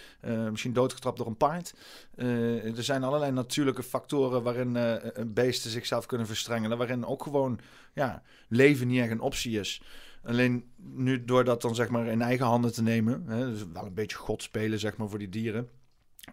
Misschien 0.50 0.72
doodgetrapt 0.72 1.16
door 1.16 1.26
een 1.26 1.36
paard. 1.36 1.74
Er 2.16 2.84
zijn 2.84 3.04
allerlei 3.04 3.32
natuurlijke 3.32 3.82
factoren 3.82 4.42
waarin 4.42 4.78
beesten 5.26 5.70
zichzelf 5.70 6.06
kunnen 6.06 6.26
verstrengelen, 6.26 6.78
waarin 6.78 7.06
ook 7.06 7.22
gewoon 7.22 7.58
ja, 7.92 8.22
leven 8.48 8.86
niet 8.86 9.00
echt 9.00 9.10
een 9.10 9.20
optie 9.20 9.60
is. 9.60 9.82
Alleen 10.24 10.70
nu 10.76 11.24
door 11.24 11.44
dat 11.44 11.62
dan 11.62 11.74
zeg 11.74 11.88
maar 11.88 12.06
in 12.06 12.22
eigen 12.22 12.46
handen 12.46 12.72
te 12.72 12.82
nemen, 12.82 13.24
hè, 13.26 13.50
dus 13.50 13.64
wel 13.72 13.86
een 13.86 13.94
beetje 13.94 14.16
god 14.16 14.42
spelen 14.42 14.78
zeg 14.78 14.96
maar 14.96 15.08
voor 15.08 15.18
die 15.18 15.28
dieren. 15.28 15.68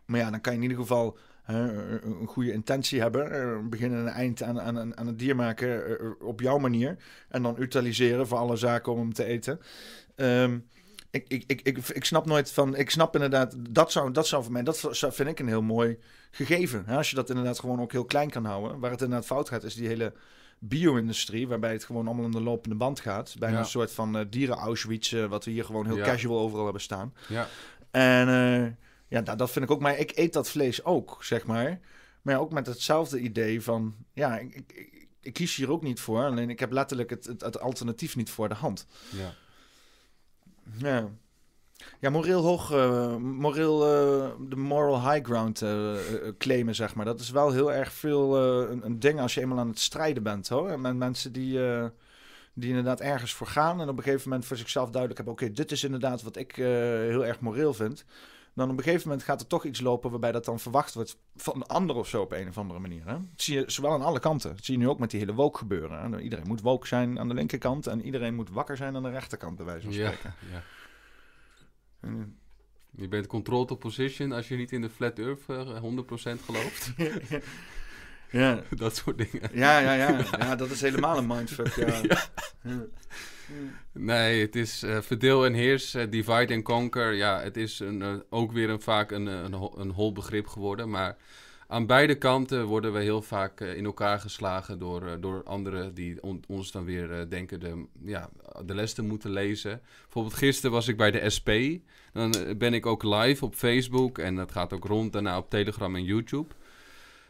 Maar 0.05 0.19
ja, 0.19 0.29
dan 0.31 0.41
kan 0.41 0.51
je 0.53 0.57
in 0.57 0.63
ieder 0.69 0.81
geval 0.81 1.17
hè, 1.43 1.83
een 2.03 2.27
goede 2.27 2.51
intentie 2.51 3.01
hebben. 3.01 3.31
eh, 3.31 3.41
Een 3.41 3.69
begin 3.69 3.91
en 3.91 3.97
een 3.97 4.07
eind 4.07 4.43
aan, 4.43 4.61
aan, 4.61 4.97
aan 4.97 5.07
het 5.07 5.19
dier 5.19 5.35
maken 5.35 5.99
eh, 5.99 6.09
op 6.19 6.39
jouw 6.41 6.57
manier. 6.57 6.97
En 7.29 7.43
dan 7.43 7.55
utiliseren 7.59 8.27
voor 8.27 8.37
alle 8.37 8.55
zaken 8.55 8.91
om 8.91 8.99
hem 8.99 9.13
te 9.13 9.23
eten. 9.23 9.59
Ehm, 10.15 10.59
ik, 11.11 11.25
ik, 11.27 11.43
ik, 11.47 11.61
ik, 11.61 11.77
ik 11.87 12.05
snap 12.05 12.25
nooit 12.25 12.51
van. 12.51 12.75
Ik 12.75 12.89
snap 12.89 13.13
inderdaad. 13.13 13.55
Dat 13.69 13.91
zou, 13.91 14.11
dat 14.11 14.27
zou 14.27 14.43
voor 14.43 14.51
mij. 14.51 14.63
Dat 14.63 14.79
vind 14.91 15.29
ik 15.29 15.39
een 15.39 15.47
heel 15.47 15.61
mooi 15.61 15.97
gegeven. 16.31 16.83
Hè? 16.85 16.97
Als 16.97 17.09
je 17.09 17.15
dat 17.15 17.29
inderdaad 17.29 17.59
gewoon 17.59 17.81
ook 17.81 17.91
heel 17.91 18.05
klein 18.05 18.29
kan 18.29 18.45
houden. 18.45 18.79
Waar 18.79 18.91
het 18.91 19.01
inderdaad 19.01 19.25
fout 19.27 19.49
gaat, 19.49 19.63
is 19.63 19.73
die 19.75 19.87
hele 19.87 20.13
bio-industrie. 20.59 21.47
Waarbij 21.47 21.71
het 21.71 21.83
gewoon 21.83 22.05
allemaal 22.07 22.25
aan 22.25 22.31
de 22.31 22.41
lopende 22.41 22.75
band 22.75 22.99
gaat. 22.99 23.35
Bijna 23.39 23.55
Ja. 23.55 23.61
een 23.61 23.67
soort 23.69 23.91
van 23.91 24.17
eh, 24.17 24.25
dieren-Auschwitz. 24.29 25.13
eh, 25.13 25.25
wat 25.25 25.45
we 25.45 25.51
hier 25.51 25.65
gewoon 25.65 25.85
heel 25.85 25.97
Ja. 25.97 26.03
casual 26.05 26.39
overal 26.39 26.63
hebben 26.63 26.81
staan. 26.81 27.13
Ja, 27.27 27.47
En 27.91 28.27
eh, 28.27 28.71
ja, 29.07 29.21
dat, 29.21 29.37
dat 29.37 29.51
vind 29.51 29.65
ik 29.65 29.71
ook. 29.71 29.79
Maar 29.81 29.97
ik 29.97 30.11
eet 30.15 30.33
dat 30.33 30.49
vlees 30.49 30.83
ook, 30.83 31.17
zeg 31.23 31.45
maar. 31.45 31.79
Maar 32.21 32.33
ja, 32.33 32.39
ook 32.39 32.51
met 32.51 32.65
hetzelfde 32.67 33.19
idee 33.19 33.61
van... 33.61 33.95
Ja, 34.13 34.37
ik, 34.37 34.55
ik, 34.55 34.71
ik, 34.75 35.07
ik 35.21 35.33
kies 35.33 35.55
hier 35.55 35.71
ook 35.71 35.83
niet 35.83 35.99
voor. 35.99 36.23
Alleen 36.23 36.49
ik 36.49 36.59
heb 36.59 36.71
letterlijk 36.71 37.09
het, 37.09 37.25
het, 37.25 37.41
het 37.41 37.59
alternatief 37.59 38.15
niet 38.15 38.29
voor 38.29 38.49
de 38.49 38.55
hand. 38.55 38.87
ja. 39.09 39.33
Ja, 40.77 41.09
ja 41.99 42.09
moreel 42.09 42.41
hoog... 42.41 42.71
eh, 42.71 43.15
moreel 43.15 43.83
eh, 43.85 44.29
de 44.49 44.55
moral 44.55 45.11
high 45.11 45.25
ground 45.25 45.61
eh, 45.61 45.95
claimen, 46.37 46.75
zeg 46.75 46.95
maar. 46.95 47.05
Dat 47.05 47.19
is 47.19 47.29
wel 47.29 47.51
heel 47.51 47.73
erg 47.73 47.91
veel 47.91 48.37
een, 48.69 48.85
een 48.85 48.99
ding 48.99 49.19
als 49.19 49.33
je 49.33 49.41
eenmaal 49.41 49.59
aan 49.59 49.67
het 49.69 49.79
strijden 49.79 50.23
bent, 50.23 50.47
hoor. 50.49 50.69
En 50.69 50.81
met 50.81 50.95
mensen 50.95 51.31
die... 51.31 51.59
die 52.53 52.69
inderdaad 52.69 52.99
ergens 52.99 53.33
voor 53.33 53.47
gaan 53.47 53.81
en 53.81 53.89
op 53.89 53.97
een 53.97 54.03
gegeven 54.03 54.29
moment 54.29 54.47
voor 54.47 54.57
zichzelf 54.57 54.89
duidelijk 54.89 55.17
hebben: 55.25 55.33
oké, 55.45 55.51
dit 55.55 55.71
is 55.71 55.83
inderdaad 55.83 56.21
wat 56.21 56.35
ik 56.37 56.55
heel 56.55 57.25
erg 57.25 57.39
moreel 57.39 57.73
vind. 57.73 58.05
Dan 58.53 58.69
op 58.69 58.77
een 58.77 58.83
gegeven 58.83 59.07
moment 59.07 59.25
gaat 59.25 59.41
er 59.41 59.47
toch 59.47 59.63
iets 59.65 59.79
lopen 59.81 60.09
waarbij 60.09 60.31
dat 60.31 60.45
dan 60.45 60.59
verwacht 60.59 60.93
wordt 60.93 61.17
van 61.35 61.55
een 61.55 61.63
ander 61.65 61.95
of 61.95 62.07
zo 62.07 62.21
op 62.21 62.31
een 62.31 62.47
of 62.47 62.57
andere 62.57 62.79
manier. 62.79 63.01
Hè? 63.05 63.11
Dat 63.13 63.21
zie 63.35 63.55
je 63.57 63.63
zowel 63.67 63.91
aan 63.91 64.01
alle 64.01 64.19
kanten. 64.19 64.55
Dat 64.55 64.65
zie 64.65 64.73
je 64.77 64.79
nu 64.83 64.89
ook 64.89 64.99
met 64.99 65.11
die 65.11 65.19
hele 65.19 65.33
woke 65.33 65.57
gebeuren. 65.57 66.11
Hè? 66.13 66.19
Iedereen 66.19 66.47
moet 66.47 66.61
woke 66.61 66.87
zijn 66.87 67.19
aan 67.19 67.27
de 67.27 67.33
linkerkant 67.33 67.87
en 67.87 68.01
iedereen 68.01 68.35
moet 68.35 68.49
wakker 68.49 68.77
zijn 68.77 68.95
aan 68.95 69.03
de 69.03 69.09
rechterkant, 69.09 69.55
bij 69.55 69.65
wijze 69.65 69.85
van 69.85 69.93
Ja, 69.93 70.07
spreken. 70.07 70.33
ja. 70.51 70.61
En 72.01 72.37
Je 72.91 73.07
bent 73.07 73.27
controlled 73.27 73.71
opposition 73.71 74.31
als 74.31 74.47
je 74.47 74.55
niet 74.55 74.71
in 74.71 74.81
de 74.81 74.89
flat 74.89 75.19
earth 75.19 75.41
uh, 75.49 75.83
100% 76.37 76.43
gelooft. 76.45 76.91
ja. 78.31 78.63
dat 78.75 78.95
soort 78.95 79.17
dingen. 79.17 79.49
Ja, 79.53 79.79
ja, 79.79 79.93
ja. 79.93 80.25
Ja, 80.39 80.55
dat 80.55 80.69
is 80.69 80.81
helemaal 80.81 81.17
een 81.17 81.27
mindfuck, 81.27 81.75
ja. 81.75 82.01
ja. 82.63 82.85
Nee, 83.91 84.41
het 84.41 84.55
is 84.55 84.83
uh, 84.83 85.01
verdeel 85.01 85.45
en 85.45 85.53
heers, 85.53 85.95
uh, 85.95 86.03
divide 86.09 86.53
and 86.53 86.63
conquer. 86.63 87.13
Ja, 87.13 87.41
het 87.41 87.57
is 87.57 87.79
een, 87.79 88.23
ook 88.29 88.51
weer 88.51 88.69
een, 88.69 88.81
vaak 88.81 89.11
een, 89.11 89.25
een, 89.25 89.69
een 89.75 89.89
hol 89.89 90.11
begrip 90.11 90.47
geworden. 90.47 90.89
Maar 90.89 91.17
aan 91.71 91.85
beide 91.85 92.15
kanten 92.15 92.65
worden 92.65 92.93
we 92.93 92.99
heel 92.99 93.21
vaak 93.21 93.61
in 93.61 93.85
elkaar 93.85 94.19
geslagen 94.19 94.79
door, 94.79 95.17
door 95.19 95.43
anderen 95.43 95.93
die 95.93 96.23
on, 96.23 96.43
ons 96.47 96.71
dan 96.71 96.85
weer 96.85 97.29
denken 97.29 97.59
de, 97.59 97.85
ja, 98.05 98.29
de 98.65 98.75
les 98.75 98.93
te 98.93 99.01
moeten 99.01 99.31
lezen. 99.31 99.81
Bijvoorbeeld 100.03 100.35
gisteren 100.35 100.71
was 100.71 100.87
ik 100.87 100.97
bij 100.97 101.11
de 101.11 101.29
SP. 101.35 101.49
Dan 102.13 102.33
ben 102.57 102.73
ik 102.73 102.85
ook 102.85 103.03
live 103.03 103.45
op 103.45 103.55
Facebook 103.55 104.17
en 104.17 104.35
dat 104.35 104.51
gaat 104.51 104.73
ook 104.73 104.85
rond 104.85 105.13
daarna 105.13 105.37
op 105.37 105.49
Telegram 105.49 105.95
en 105.95 106.03
YouTube. 106.03 106.53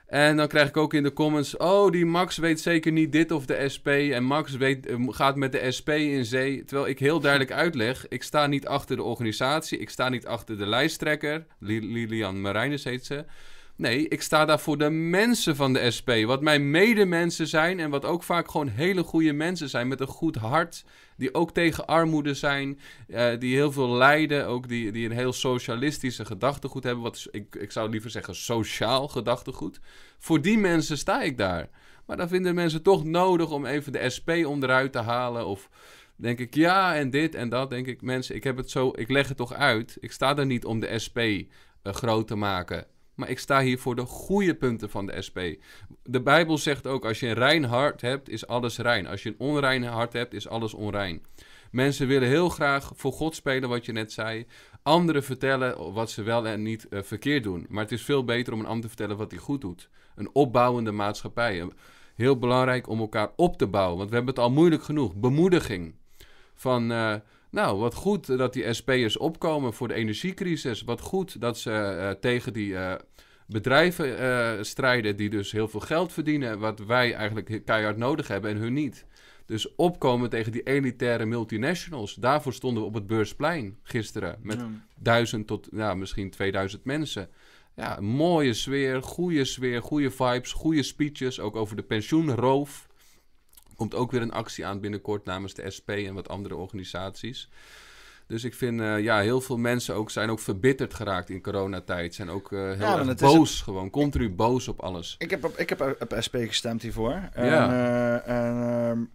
En 0.10 0.38
dan 0.38 0.48
krijg 0.48 0.68
ik 0.68 0.78
ook 0.78 0.94
in 0.94 1.04
de 1.04 1.14
comments: 1.14 1.58
Oh, 1.58 1.92
die 1.92 2.06
Max 2.06 2.38
weet 2.38 2.60
zeker 2.60 2.92
niet 2.92 3.12
dit 3.12 3.32
of 3.32 3.46
de 3.46 3.70
SP. 3.76 3.88
En 3.88 4.24
Max 4.24 4.56
weet, 4.58 4.86
eh, 4.86 5.08
gaat 5.08 5.36
met 5.36 5.52
de 5.52 5.72
SP 5.78 5.90
in 5.90 6.26
zee. 6.26 6.64
Terwijl 6.64 6.90
ik 6.90 7.00
heel 7.00 7.20
duidelijk 7.20 7.52
uitleg: 7.52 8.08
ik 8.08 8.24
sta 8.24 8.48
niet 8.48 8.68
achter 8.68 8.96
de 8.96 9.04
organisatie. 9.04 9.78
Ik 9.78 9.90
sta 9.90 10.10
niet 10.10 10.26
achter 10.26 10.58
de 10.58 10.66
lijsttrekker. 10.66 11.46
Lilian 11.60 12.42
Marijnes 12.42 12.84
heet 12.84 13.06
ze. 13.06 13.26
Nee, 13.80 14.08
ik 14.08 14.22
sta 14.22 14.46
daar 14.46 14.60
voor 14.60 14.78
de 14.78 14.90
mensen 14.90 15.56
van 15.56 15.74
de 15.74 15.92
SP. 15.98 16.10
Wat 16.26 16.42
mijn 16.42 16.72
medemensen 16.72 17.48
zijn 17.48 17.80
en 17.80 17.90
wat 17.90 18.06
ook 18.06 18.24
vaak 18.24 18.52
gewoon 18.52 18.68
hele 18.68 19.04
goede 19.04 19.34
mensen 19.34 19.70
zijn 19.70 19.88
met 19.88 20.00
een 20.00 20.08
goed 20.08 20.36
hart. 20.36 20.84
Die 21.18 21.34
ook 21.34 21.52
tegen 21.52 21.86
armoede 21.86 22.34
zijn, 22.34 22.80
uh, 23.08 23.30
die 23.40 23.56
heel 23.56 23.72
veel 23.72 23.90
lijden, 23.90 24.48
ook 24.48 24.68
die, 24.68 24.92
die 24.92 25.06
een 25.06 25.16
heel 25.16 25.34
socialistische 25.34 26.26
gedachtegoed 26.26 26.84
hebben. 26.84 27.04
Wat 27.04 27.28
ik, 27.32 27.56
ik 27.56 27.72
zou 27.72 27.90
liever 27.90 28.10
zeggen 28.10 28.36
sociaal 28.36 29.08
gedachtegoed. 29.08 29.80
Voor 30.18 30.42
die 30.42 30.58
mensen 30.58 30.98
sta 30.98 31.22
ik 31.22 31.38
daar. 31.38 31.70
Maar 32.06 32.18
dan 32.18 32.28
vinden 32.28 32.56
mensen 32.56 32.82
toch 32.82 33.04
nodig 33.04 33.52
om 33.52 33.66
even 33.66 33.92
de 33.92 34.10
SP 34.16 34.30
onderuit 34.30 34.92
te 34.92 35.00
halen. 35.00 35.46
Of 35.46 35.70
denk 36.16 36.40
ik 36.40 36.56
ja 36.56 36.96
en 36.96 37.10
dit 37.10 37.36
en 37.36 37.50
dat. 37.50 37.70
Denk 37.70 37.88
ik 37.88 38.02
mensen, 38.02 38.36
ik 38.36 38.44
heb 38.44 38.58
het 38.58 38.70
zo, 38.70 38.92
ik 38.96 39.10
leg 39.10 39.28
het 39.28 39.38
toch 39.38 39.54
uit. 39.54 39.98
Ik 40.00 40.12
sta 40.12 40.38
er 40.38 40.46
niet 40.46 40.66
om 40.66 40.80
de 40.80 41.00
SP 41.06 41.18
uh, 41.18 41.44
groot 41.84 42.28
te 42.28 42.36
maken. 42.36 42.86
Maar 43.20 43.30
ik 43.30 43.40
sta 43.40 43.62
hier 43.62 43.80
voor 43.80 43.96
de 43.96 44.06
goede 44.06 44.56
punten 44.56 44.90
van 44.90 45.06
de 45.06 45.22
SP. 45.28 45.40
De 46.04 46.22
Bijbel 46.22 46.58
zegt 46.58 46.88
ook: 46.88 47.06
als 47.06 47.20
je 47.20 47.28
een 47.28 47.34
rein 47.34 47.64
hart 47.64 48.02
hebt, 48.02 48.30
is 48.30 48.48
alles 48.48 48.78
rein. 48.78 49.08
Als 49.08 49.24
je 49.24 49.30
een 49.30 49.40
onrein 49.40 49.84
hart 49.84 50.14
hebt, 50.14 50.34
is 50.34 50.48
alles 50.48 50.74
onrein. 50.74 51.22
Mensen 51.72 52.08
willen 52.08 52.28
heel 52.28 52.50
graag 52.50 52.92
voor 52.96 53.12
God 53.12 53.36
spelen, 53.36 53.70
wat 53.70 53.86
je 53.86 53.92
net 53.92 54.12
zei. 54.12 54.46
Anderen 54.84 55.24
vertellen 55.24 55.94
wat 55.94 56.12
ze 56.12 56.24
wel 56.24 56.48
en 56.48 56.62
niet 56.62 56.88
uh, 56.90 57.02
verkeerd 57.02 57.44
doen. 57.44 57.66
Maar 57.70 57.84
het 57.84 57.92
is 57.92 58.02
veel 58.02 58.24
beter 58.24 58.54
om 58.54 58.60
een 58.60 58.66
ander 58.66 58.82
te 58.82 58.88
vertellen 58.88 59.18
wat 59.18 59.32
hij 59.32 59.40
goed 59.40 59.62
doet. 59.62 59.90
Een 60.16 60.30
opbouwende 60.34 60.92
maatschappij. 60.92 61.68
Heel 62.16 62.38
belangrijk 62.38 62.88
om 62.88 63.00
elkaar 63.00 63.32
op 63.36 63.58
te 63.58 63.68
bouwen. 63.68 63.98
Want 63.98 64.10
we 64.10 64.16
hebben 64.16 64.34
het 64.34 64.44
al 64.44 64.52
moeilijk 64.52 64.84
genoeg. 64.84 65.16
Bemoediging. 65.16 65.96
Van. 66.56 66.92
Uh, 66.92 67.16
nou, 67.50 67.78
wat 67.78 67.94
goed 67.94 68.38
dat 68.38 68.54
die 68.54 68.74
SP'ers 68.74 69.18
opkomen 69.18 69.74
voor 69.74 69.88
de 69.88 69.94
energiecrisis. 69.94 70.82
Wat 70.82 71.02
goed 71.02 71.42
dat 71.42 71.58
ze 71.58 71.70
uh, 71.72 72.10
tegen 72.10 72.54
die 72.54 72.72
uh, 72.72 72.94
bedrijven 73.48 74.20
uh, 74.20 74.64
strijden 74.64 75.16
die 75.16 75.30
dus 75.30 75.52
heel 75.52 75.68
veel 75.68 75.80
geld 75.80 76.14
verdienen. 76.14 76.60
Wat 76.60 76.80
wij 76.80 77.14
eigenlijk 77.14 77.62
keihard 77.66 77.98
nodig 77.98 78.28
hebben 78.28 78.52
en 78.52 78.58
hun 78.58 78.74
niet. 78.74 79.06
Dus 79.46 79.76
opkomen 79.76 80.30
tegen 80.30 80.52
die 80.52 80.64
elitaire 80.64 81.26
multinationals. 81.26 82.14
Daarvoor 82.14 82.54
stonden 82.54 82.82
we 82.82 82.90
op 82.90 82.94
het 82.94 83.08
beursplein 83.08 83.78
gisteren. 83.84 84.40
Met 84.42 84.58
ja. 84.58 84.70
duizend 84.96 85.48
tot 85.48 85.68
ja, 85.72 85.94
misschien 85.94 86.30
2000 86.30 86.84
mensen. 86.84 87.30
Ja, 87.76 88.02
mooie 88.02 88.54
sfeer, 88.54 89.04
goede 89.04 89.46
sfeer, 89.46 89.82
goede 89.82 90.12
vibes, 90.12 90.52
goede 90.52 90.84
speeches. 90.84 91.40
Ook 91.40 91.56
over 91.56 91.76
de 91.76 91.84
pensioenroof 91.84 92.89
komt 93.80 93.96
ook 93.96 94.12
weer 94.12 94.22
een 94.22 94.32
actie 94.32 94.66
aan 94.66 94.80
binnenkort 94.80 95.26
namens 95.26 95.54
de 95.54 95.72
SP 95.76 95.90
en 95.90 96.14
wat 96.14 96.30
andere 96.30 96.56
organisaties. 96.56 97.50
Dus 98.30 98.44
ik 98.44 98.54
vind, 98.54 98.80
uh, 98.80 99.00
ja, 99.00 99.20
heel 99.20 99.42
veel 99.42 99.58
mensen 99.58 99.96
ook, 99.96 100.10
zijn 100.10 100.30
ook 100.30 100.40
verbitterd 100.40 100.94
geraakt 100.94 101.30
in 101.30 101.42
coronatijd. 101.42 102.16
Zijn 102.16 102.30
ook 102.30 102.52
uh, 102.52 102.60
heel 102.60 102.80
ja, 102.80 102.98
erg 102.98 103.16
boos, 103.16 103.54
het... 103.54 103.62
gewoon 103.62 103.90
continu 103.90 104.30
boos 104.30 104.68
op 104.68 104.80
alles. 104.80 105.16
Ik 105.18 105.30
heb 105.30 105.44
op, 105.44 105.58
ik 105.58 105.70
heb 105.70 105.96
op 106.00 106.16
SP 106.26 106.36
gestemd 106.36 106.82
hiervoor. 106.82 107.30
En, 107.34 107.46
ja. 107.46 107.70
Uh, 107.70 108.94
en 108.94 109.10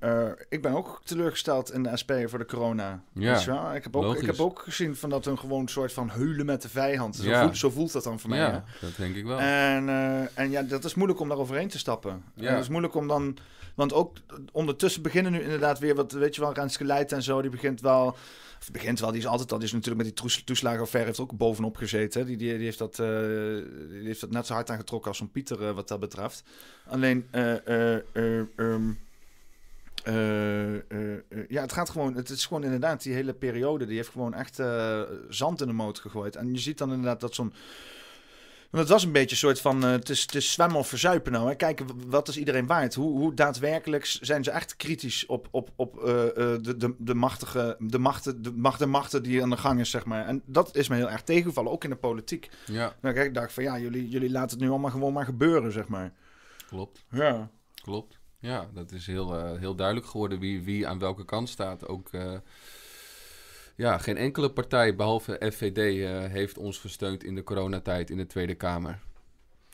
ik 0.49 0.63
ben 0.63 0.73
ook 0.73 1.01
teleurgesteld 1.05 1.73
in 1.73 1.83
de 1.83 1.97
SP 2.01 2.13
voor 2.27 2.39
de 2.39 2.47
corona. 2.47 3.03
Ja, 3.13 3.73
ik 3.75 3.83
heb, 3.83 3.97
ook, 3.97 4.17
ik 4.17 4.27
heb 4.27 4.41
ook 4.41 4.63
gezien 4.65 4.97
van 4.97 5.11
dat 5.11 5.25
hun 5.25 5.39
gewoon 5.39 5.69
soort 5.69 5.93
van 5.93 6.11
heulen 6.11 6.47
met 6.47 6.63
de 6.63 6.69
vijand. 6.69 7.17
Zo, 7.17 7.29
ja. 7.29 7.43
voelt, 7.43 7.57
zo 7.57 7.71
voelt 7.71 7.93
dat 7.93 8.05
dan 8.05 8.21
voor 8.21 8.31
mij. 8.31 8.39
Ja, 8.39 8.65
dat 8.81 8.97
denk 8.97 9.17
ik 9.17 9.25
wel. 9.25 9.39
En, 9.39 9.89
en 10.35 10.51
ja, 10.51 10.63
dat 10.63 10.85
is 10.85 10.95
moeilijk 10.95 11.21
om 11.21 11.29
daar 11.29 11.39
overheen 11.39 11.69
te 11.69 11.79
stappen. 11.79 12.25
Ja. 12.35 12.51
het 12.51 12.63
is 12.63 12.69
moeilijk 12.69 12.95
om 12.95 13.09
dan... 13.09 13.37
Want 13.75 13.93
ook 13.93 14.17
ondertussen 14.53 15.03
beginnen 15.03 15.33
nu 15.33 15.41
inderdaad 15.41 15.79
weer 15.79 15.95
wat, 15.95 16.13
weet 16.13 16.35
je 16.35 16.41
wel, 16.41 16.53
Renske 16.53 16.85
Leid 16.85 17.13
en 17.13 17.23
zo, 17.23 17.41
die 17.43 17.51
begint 17.51 17.81
wel, 17.81 18.07
of 18.61 18.71
begint 18.73 19.01
wel, 19.01 19.11
die 19.11 19.21
is 19.21 19.27
altijd 19.27 19.53
al, 19.53 19.59
die 19.59 19.67
is 19.67 19.73
natuurlijk 19.73 20.05
met 20.05 20.17
die 20.17 20.45
toeslagenaffaire 20.45 21.09
heeft 21.09 21.21
ook 21.21 21.37
bovenop 21.37 21.77
gezeten. 21.77 22.27
Die, 22.27 22.37
die, 22.37 22.55
die, 22.55 22.65
heeft 22.65 22.79
dat, 22.79 22.97
die 22.97 24.05
heeft 24.05 24.21
dat 24.21 24.31
net 24.31 24.47
zo 24.47 24.53
hard 24.55 24.71
aangetrokken 24.71 25.09
als 25.09 25.19
zo'n 25.19 25.31
Pieter 25.31 25.63
uh, 25.63 25.71
wat 25.71 25.89
dat 25.89 26.01
betreft. 26.01 26.43
Alleen, 26.87 27.27
uh, 27.33 27.57
ja, 31.49 31.61
het 31.63 31.73
gaat 31.73 31.91
gewoon, 31.91 32.15
het 32.15 32.31
is 32.31 32.47
gewoon 32.47 32.65
inderdaad, 32.65 33.03
die 33.03 33.15
hele 33.15 33.35
periode, 33.35 33.87
die 33.87 33.97
heeft 33.97 34.09
gewoon 34.09 34.35
echt 34.35 34.61
zand 35.29 35.61
in 35.61 35.67
de 35.67 35.73
motor 35.73 36.03
gegooid. 36.03 36.37
En 36.37 36.53
je 36.53 36.59
ziet 36.59 36.79
dan 36.79 36.93
inderdaad 36.93 37.21
dat 37.21 37.35
zo'n 37.35 37.53
want 38.75 38.87
het 38.87 38.97
was 38.97 39.05
een 39.05 39.13
beetje 39.13 39.31
een 39.31 39.37
soort 39.37 39.61
van, 39.61 39.85
uh, 39.85 39.91
het, 39.91 40.09
is, 40.09 40.23
het 40.23 40.35
is 40.35 40.53
zwemmen 40.53 40.79
of 40.79 40.89
verzuipen 40.89 41.33
nou. 41.33 41.49
Hè. 41.49 41.55
Kijken, 41.55 41.87
wat 42.07 42.29
is 42.29 42.39
iedereen 42.39 42.67
waard? 42.67 42.95
Hoe, 42.95 43.19
hoe 43.19 43.35
daadwerkelijk 43.35 44.05
zijn 44.05 44.45
ze 44.45 44.51
echt 44.51 44.77
kritisch 44.77 45.27
op, 45.27 45.49
op, 45.51 45.71
op 45.77 45.97
uh, 45.99 46.05
uh, 46.05 46.33
de, 46.35 46.77
de, 46.77 46.95
de, 46.99 47.15
machtige, 47.15 47.77
de, 47.79 47.99
machten, 47.99 48.43
de, 48.43 48.53
macht, 48.53 48.79
de 48.79 48.87
machten 48.87 49.23
die 49.23 49.43
aan 49.43 49.51
de 49.51 49.57
gang 49.57 49.81
is, 49.81 49.91
zeg 49.91 50.05
maar. 50.05 50.27
En 50.27 50.43
dat 50.47 50.77
is 50.77 50.89
me 50.89 50.97
heel 50.97 51.11
erg 51.11 51.23
tegengevallen, 51.23 51.73
ook 51.73 51.85
in 51.85 51.91
de 51.91 51.97
politiek. 51.97 52.51
Ja. 52.67 52.95
Nou, 53.01 53.15
kijk, 53.15 53.27
ik 53.27 53.35
dacht 53.35 53.53
van, 53.53 53.63
ja, 53.63 53.79
jullie, 53.79 54.09
jullie 54.09 54.31
laten 54.31 54.51
het 54.51 54.67
nu 54.67 54.71
allemaal 54.71 54.91
gewoon 54.91 55.13
maar 55.13 55.25
gebeuren, 55.25 55.73
zeg 55.73 55.89
maar. 55.89 56.13
Klopt. 56.69 57.05
Ja. 57.11 57.51
Klopt. 57.83 58.19
Ja, 58.39 58.69
dat 58.75 58.93
is 58.93 59.07
heel, 59.07 59.57
heel 59.57 59.75
duidelijk 59.75 60.07
geworden 60.07 60.39
wie, 60.39 60.63
wie 60.63 60.87
aan 60.87 60.99
welke 60.99 61.25
kant 61.25 61.49
staat. 61.49 61.89
Ook 61.89 62.11
ja, 63.75 63.99
geen 63.99 64.17
enkele 64.17 64.51
partij 64.51 64.97
behalve 64.97 65.51
FVD 65.53 65.79
uh, 65.79 66.25
eh, 66.25 66.31
heeft 66.31 66.59
ons 66.59 66.79
gesteund 66.79 67.25
in 67.25 67.35
de 67.35 67.45
coronatijd 67.45 68.11
in 68.11 68.17
de 68.17 68.27
Tweede 68.27 68.55
Kamer. 68.55 69.01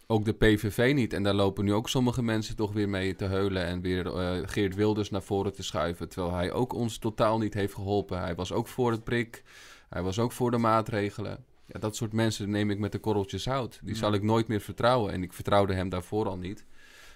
Ook 0.07 0.25
de 0.25 0.33
PVV 0.33 0.93
niet. 0.95 1.13
En 1.13 1.23
daar 1.23 1.35
lopen 1.35 1.65
nu 1.65 1.73
ook 1.73 1.89
sommige 1.89 2.23
mensen 2.23 2.57
toch 2.57 2.73
weer 2.73 2.89
mee 2.89 3.15
te 3.15 3.25
heulen 3.25 3.65
en 3.65 3.81
weer 3.81 4.07
uh, 4.07 4.49
Geert 4.49 4.75
Wilders 4.75 5.11
naar 5.11 5.23
voren 5.23 5.53
te 5.53 5.63
schuiven. 5.63 6.09
Terwijl 6.09 6.35
hij 6.35 6.53
ook 6.53 6.73
ons 6.73 6.99
totaal 6.99 7.39
niet 7.39 7.55
heeft 7.55 7.75
geholpen. 7.75 8.21
Hij 8.21 8.35
was 8.35 8.53
ook 8.53 8.69
voor 8.69 8.91
het 8.91 9.05
prik. 9.05 9.43
Hij 9.89 10.03
was 10.03 10.19
ook 10.19 10.33
voor 10.33 10.51
de 10.51 10.59
maatregelen. 10.59 11.45
Ja, 11.67 11.79
dat 11.79 11.97
soort 11.97 12.13
mensen 12.13 12.51
neem 12.51 12.71
ik 12.71 12.79
met 12.79 12.93
de 12.93 12.99
korreltjes 12.99 13.45
hout. 13.45 13.81
Die 13.83 13.97
zal 13.97 14.13
ik 14.13 14.23
nooit 14.23 14.49
meer 14.49 14.61
vertrouwen. 14.61 15.13
En 15.13 15.23
ik 15.23 15.33
vertrouwde 15.33 15.75
hem 15.75 15.89
daarvoor 15.89 16.29
al 16.29 16.39
niet. 16.39 16.65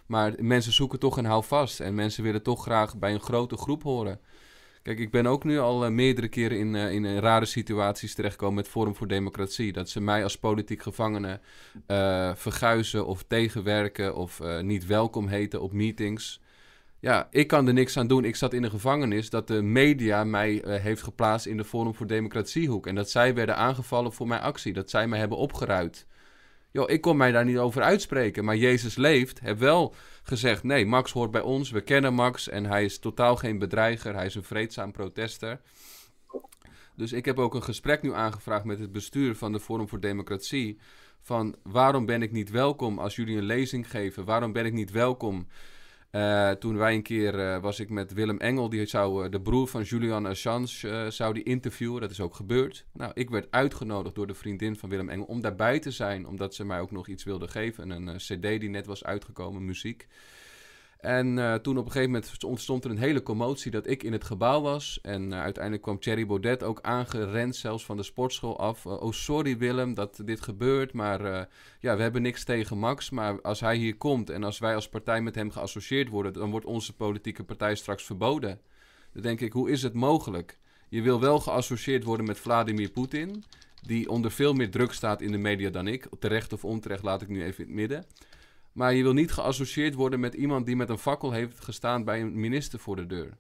Maar 0.07 0.35
mensen 0.39 0.73
zoeken 0.73 0.99
toch 0.99 1.17
een 1.17 1.25
houvast. 1.25 1.81
En 1.81 1.95
mensen 1.95 2.23
willen 2.23 2.43
toch 2.43 2.63
graag 2.63 2.99
bij 2.99 3.13
een 3.13 3.21
grote 3.21 3.57
groep 3.57 3.83
horen. 3.83 4.21
Kijk, 4.85 4.99
ik 4.99 5.11
ben 5.11 5.27
ook 5.27 5.45
nu 5.45 5.59
al 5.59 5.85
uh, 5.85 5.91
meerdere 5.91 6.29
keren 6.29 6.59
in, 6.59 6.75
uh, 6.75 6.93
in 6.93 7.19
rare 7.19 7.45
situaties 7.45 8.15
terechtgekomen 8.15 8.55
met 8.55 8.69
Forum 8.69 8.95
voor 8.95 9.07
Democratie. 9.07 9.73
Dat 9.73 9.89
ze 9.89 10.01
mij 10.01 10.23
als 10.23 10.39
politiek 10.39 10.83
gevangene 10.83 11.41
uh, 11.87 12.35
verguizen 12.35 13.07
of 13.07 13.25
tegenwerken 13.29 14.15
of 14.15 14.41
niet 14.61 14.87
welkom 14.87 15.29
heten 15.29 15.61
op 15.61 15.73
meetings. 15.73 16.41
Ja, 17.01 17.29
ik 17.31 17.47
kan 17.47 17.67
er 17.67 17.73
niks 17.73 17.97
aan 17.97 18.07
doen. 18.07 18.25
Ik 18.25 18.37
zat 18.37 18.53
in 18.53 18.63
de 18.63 18.71
gevangenis 18.71 19.31
dat 19.31 19.49
de 19.49 19.63
media 19.63 20.25
mij 20.25 20.63
heeft 20.67 21.03
geplaatst 21.03 21.47
in 21.47 21.57
de 21.57 21.65
Forum 21.65 21.95
voor 21.95 22.07
Democratiehoek. 22.07 22.87
En 22.87 22.95
dat 22.95 23.11
zij 23.11 23.35
werden 23.35 23.57
aangevallen 23.57 24.13
voor 24.13 24.29
mijn 24.29 24.41
actie. 24.41 24.73
Dat 24.73 24.91
zij 24.91 25.07
mij 25.09 25.19
hebben 25.19 25.39
opgeruid. 25.39 26.07
Joh, 26.71 26.91
ik 26.91 27.01
kon 27.01 27.17
mij 27.17 27.33
daar 27.33 27.45
niet 27.45 27.59
over 27.59 27.83
uitspreken. 27.83 28.45
Maar 28.45 28.57
Jezus 28.57 28.97
leeft, 28.97 29.41
heb 29.41 29.59
wel 29.59 29.95
gezegd: 30.25 30.63
nee, 30.63 30.87
Max 30.87 31.13
hoort 31.13 31.31
bij 31.31 31.41
ons. 31.41 31.71
We 31.71 31.81
kennen 31.81 32.15
Max 32.15 32.49
en 32.49 32.65
hij 32.65 32.85
is 32.85 32.99
totaal 32.99 33.37
geen 33.37 33.59
bedreiger. 33.59 34.15
Hij 34.15 34.27
is 34.27 34.35
een 34.35 34.45
vreedzaam 34.45 34.93
protester. 34.93 35.61
Dus 36.97 37.13
ik 37.13 37.25
heb 37.25 37.39
ook 37.39 37.55
een 37.55 37.63
gesprek 37.63 38.03
nu 38.03 38.15
aangevraagd 38.15 38.65
met 38.65 38.79
het 38.79 38.93
bestuur 38.93 39.37
van 39.37 39.53
de 39.53 39.61
Forum 39.61 39.89
voor 39.89 40.01
Democratie. 40.01 40.79
Van 41.21 41.57
waarom 41.63 42.07
ben 42.07 42.23
ik 42.23 42.33
niet 42.33 42.51
welkom 42.51 42.99
als 42.99 43.17
jullie 43.17 43.37
een 43.37 43.45
lezing 43.45 43.91
geven? 43.91 44.25
Waarom 44.25 44.53
ben 44.53 44.67
ik 44.67 44.73
niet 44.73 44.91
welkom 44.91 45.47
uh, 46.15 46.51
toen 46.51 46.77
wij 46.77 46.95
een 46.95 47.03
keer 47.03 47.35
uh, 47.35 47.59
was 47.59 47.81
ik 47.81 47.91
met 47.91 48.13
Willem 48.13 48.39
Engel, 48.39 48.69
die 48.69 48.87
zou 48.87 49.25
uh, 49.25 49.31
de 49.31 49.41
broer 49.41 49.69
van 49.69 49.83
Julian 49.83 50.27
Assange 50.27 51.07
zou 51.11 51.35
die 51.35 51.43
interviewen. 51.43 52.01
Dat 52.01 52.11
is 52.11 52.21
ook 52.21 52.35
gebeurd. 52.35 52.87
Nou, 52.93 53.11
ik 53.15 53.31
werd 53.31 53.47
uitgenodigd 53.51 54.15
door 54.15 54.27
de 54.27 54.35
vriendin 54.35 54.77
van 54.77 54.89
Willem 54.89 55.09
Engel 55.09 55.25
om 55.25 55.41
daarbij 55.41 55.79
te 55.79 55.91
zijn, 55.91 56.27
omdat 56.27 56.55
ze 56.55 56.65
mij 56.65 56.81
ook 56.81 56.91
nog 56.91 57.09
iets 57.09 57.25
wilde 57.25 57.49
geven. 57.49 57.91
Een 57.91 58.17
CD 58.17 58.43
die 58.43 58.69
net 58.69 58.87
was 58.87 59.05
uitgekomen, 59.05 59.65
muziek. 59.65 60.07
En 61.05 61.37
uh, 61.37 61.55
toen 61.55 61.79
op 61.79 61.85
een 61.85 61.91
gegeven 61.91 62.13
moment 62.13 62.45
ontstond 62.45 62.85
er 62.85 62.91
een 62.91 62.99
hele 62.99 63.23
commotie 63.23 63.71
dat 63.71 63.87
ik 63.87 64.03
in 64.03 64.13
het 64.13 64.25
gebouw 64.25 64.61
was. 64.61 64.99
En 65.03 65.31
uh, 65.31 65.41
uiteindelijk 65.41 65.83
kwam 65.83 65.99
Thierry 65.99 66.27
Baudet 66.27 66.63
ook 66.63 66.79
aangerend, 66.83 67.57
zelfs 67.57 67.85
van 67.85 67.97
de 67.97 68.03
sportschool 68.03 68.59
af. 68.59 68.85
Uh, 68.85 69.03
oh, 69.03 69.13
sorry 69.13 69.59
Willem 69.59 69.95
dat 69.95 70.21
dit 70.25 70.41
gebeurt, 70.41 70.93
maar 70.93 71.49
ja, 71.81 71.97
we 71.97 72.03
hebben 72.03 72.23
niks 72.23 72.45
tegen 72.45 72.79
Max. 72.79 73.11
Maar 73.11 73.41
als 73.41 73.61
hij 73.61 73.77
hier 73.77 73.97
komt 73.97 74.31
en 74.31 74.45
als 74.45 74.59
wij 74.59 74.75
als 74.75 74.89
partij 74.89 75.21
met 75.21 75.35
hem 75.35 75.51
geassocieerd 75.51 76.09
worden, 76.09 76.33
dan 76.33 76.51
wordt 76.51 76.67
onze 76.67 76.93
politieke 76.93 77.45
partij 77.45 77.75
straks 77.75 78.05
verboden. 78.05 78.61
Dan 79.13 79.23
denk 79.23 79.41
ik, 79.41 79.53
hoe 79.53 79.71
is 79.71 79.83
het 79.83 79.95
mogelijk? 79.95 80.59
Je 80.89 81.03
wil 81.03 81.21
wel 81.21 81.41
geassocieerd 81.41 82.05
worden 82.05 82.27
met 82.27 82.39
Vladimir 82.39 82.91
Poetin, 82.91 83.45
die 83.83 84.09
onder 84.09 84.31
veel 84.31 84.53
meer 84.53 84.71
druk 84.71 84.93
staat 84.93 85.21
in 85.21 85.33
de 85.33 85.39
media 85.39 85.71
dan 85.71 85.87
ik. 85.87 86.07
Terecht 86.19 86.53
of 86.53 86.65
onterecht 86.65 87.03
laat 87.03 87.23
ik 87.23 87.29
nu 87.29 87.45
even 87.45 87.65
in 87.65 87.71
het 87.71 87.79
midden. 87.79 88.05
Maar 88.75 88.95
je 88.95 89.03
wil 89.03 89.13
niet 89.13 89.33
geassocieerd 89.33 89.95
worden 89.95 90.21
met 90.21 90.35
iemand 90.35 90.67
die 90.67 90.77
met 90.77 90.89
een 90.89 90.99
fakkel 90.99 91.33
heeft 91.33 91.61
gestaan 91.61 92.05
bij 92.05 92.21
een 92.21 92.41
minister 92.41 92.79
voor 92.79 92.97
de 92.97 93.07
deur. 93.07 93.39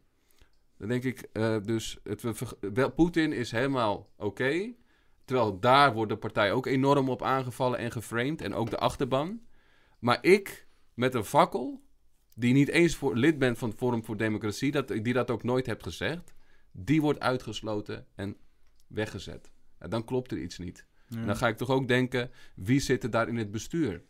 Dan 0.76 0.89
denk 0.89 1.05
ik, 1.05 1.28
uh, 1.32 1.57
dus 1.62 1.99
het, 2.03 2.95
Poetin 2.95 3.32
is 3.32 3.51
helemaal 3.51 4.11
oké. 4.16 4.74
terwijl 5.24 5.61
daar 5.61 5.93
wordt 5.93 6.11
de 6.11 6.18
partij 6.18 6.53
ook 6.53 6.66
enorm 6.66 7.09
op 7.09 7.22
aangevallen 7.22 7.78
en 7.78 7.93
geframed. 7.93 8.43
En 8.43 8.55
ook 8.55 8.70
de 8.70 8.78
achterban. 8.78 9.41
Maar 9.99 10.18
ik, 10.20 10.66
met 10.95 11.14
een 11.14 11.24
fakkel, 11.24 11.82
die 12.35 12.53
niet 12.53 12.68
eens 12.68 12.97
voor, 12.97 13.16
lid 13.16 13.39
bent 13.39 13.59
van 13.59 13.68
het 13.68 13.78
Forum 13.78 14.05
voor 14.05 14.16
Democratie, 14.16 14.70
dat, 14.70 14.89
die 14.89 15.12
dat 15.12 15.30
ook 15.30 15.43
nooit 15.43 15.66
hebt 15.66 15.82
gezegd, 15.82 16.35
die 16.72 17.01
wordt 17.01 17.20
uitgesloten 17.20 18.07
en 18.14 18.37
weggezet. 18.87 19.51
En 19.78 19.91
dan 19.91 20.05
klopt 20.05 20.30
er 20.30 20.39
iets 20.39 20.59
niet. 20.59 20.87
En 21.09 21.26
dan 21.26 21.37
ga 21.37 21.49
ik 21.49 21.57
toch 21.57 21.70
ook 21.70 21.89
denken, 21.89 22.30
wie 22.55 22.80
zit 22.80 23.03
er 23.03 23.11
daar 23.11 23.28
in 23.28 23.37
het 23.37 23.51
bestuur? 23.51 24.03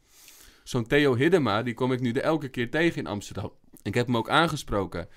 Zo'n 0.65 0.87
Theo 0.87 1.15
Hiddema, 1.15 1.63
die 1.63 1.75
kom 1.75 1.93
ik 1.93 2.01
nu 2.01 2.13
de 2.13 2.21
elke 2.21 2.49
keer 2.49 2.71
tegen 2.71 2.99
in 2.99 3.07
Amsterdam. 3.07 3.53
Ik 3.83 3.95
heb 3.95 4.07
hem 4.07 4.17
ook 4.17 4.29
aangesproken. 4.29 5.09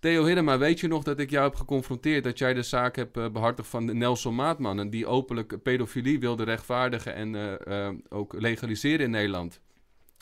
Theo 0.00 0.24
Hiddema, 0.24 0.58
weet 0.58 0.80
je 0.80 0.88
nog 0.88 1.02
dat 1.02 1.18
ik 1.18 1.30
jou 1.30 1.44
heb 1.44 1.54
geconfronteerd... 1.54 2.24
dat 2.24 2.38
jij 2.38 2.54
de 2.54 2.62
zaak 2.62 2.96
hebt 2.96 3.16
uh, 3.16 3.28
behartigd 3.28 3.68
van 3.68 3.98
Nelson 3.98 4.34
Maatman... 4.34 4.78
en 4.78 4.90
die 4.90 5.06
openlijk 5.06 5.62
pedofilie 5.62 6.20
wilde 6.20 6.44
rechtvaardigen 6.44 7.14
en 7.14 7.34
uh, 7.34 7.52
uh, 7.68 7.88
ook 8.08 8.32
legaliseren 8.32 9.04
in 9.04 9.10
Nederland? 9.10 9.60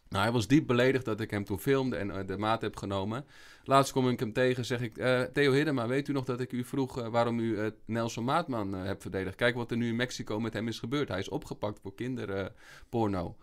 Nou, 0.08 0.22
hij 0.22 0.32
was 0.32 0.46
diep 0.46 0.66
beledigd 0.66 1.04
dat 1.04 1.20
ik 1.20 1.30
hem 1.30 1.44
toen 1.44 1.58
filmde 1.58 1.96
en 1.96 2.26
de 2.26 2.38
maat 2.38 2.60
heb 2.60 2.76
genomen. 2.76 3.24
Laatst 3.64 3.92
kom 3.92 4.08
ik 4.08 4.20
hem 4.20 4.32
tegen, 4.32 4.64
zeg 4.64 4.80
ik... 4.80 4.94
Theo 5.32 5.52
Hiddema, 5.52 5.86
weet 5.86 6.08
u 6.08 6.12
nog 6.12 6.24
dat 6.24 6.40
ik 6.40 6.52
u 6.52 6.64
vroeg 6.64 7.08
waarom 7.08 7.38
u 7.38 7.72
Nelson 7.84 8.24
Maatman 8.24 8.72
hebt 8.72 9.02
verdedigd? 9.02 9.36
Kijk 9.36 9.54
wat 9.54 9.70
er 9.70 9.76
nu 9.76 9.88
in 9.88 9.96
Mexico 9.96 10.40
met 10.40 10.52
hem 10.52 10.68
is 10.68 10.78
gebeurd. 10.78 11.08
Hij 11.08 11.18
is 11.18 11.28
opgepakt 11.28 11.80
voor 11.80 11.94
kinderporno. 11.94 13.36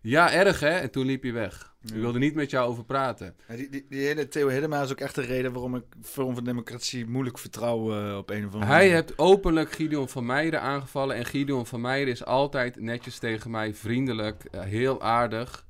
Ja, 0.00 0.32
erg 0.32 0.60
hè? 0.60 0.68
En 0.68 0.90
toen 0.90 1.06
liep 1.06 1.22
hij 1.22 1.32
weg. 1.32 1.76
Ik 1.82 1.94
wilde 1.94 2.18
niet 2.18 2.34
met 2.34 2.50
jou 2.50 2.68
over 2.68 2.84
praten. 2.84 3.36
Ja, 3.48 3.56
die, 3.56 3.68
die, 3.68 3.86
die, 3.88 4.06
hele 4.06 4.28
Theo 4.28 4.48
Hiddema 4.48 4.82
is 4.82 4.90
ook 4.90 5.00
echt 5.00 5.14
de 5.14 5.20
reden 5.20 5.52
waarom 5.52 5.74
ik 5.74 5.84
Forum 6.02 6.34
van 6.34 6.44
Democratie 6.44 7.06
moeilijk 7.06 7.38
vertrouw 7.38 8.08
uh, 8.08 8.16
op 8.16 8.30
een 8.30 8.46
of 8.46 8.52
andere 8.52 8.72
Hij 8.72 8.88
heeft 8.88 9.18
openlijk 9.18 9.72
Gideon 9.72 10.08
van 10.08 10.26
Meijeren 10.26 10.60
aangevallen. 10.60 11.16
En 11.16 11.24
Gideon 11.24 11.66
van 11.66 11.80
Meijeren 11.80 12.12
is 12.12 12.24
altijd 12.24 12.80
netjes 12.80 13.18
tegen 13.18 13.50
mij, 13.50 13.74
vriendelijk, 13.74 14.44
uh, 14.50 14.60
heel 14.60 15.02
aardig. 15.02 15.66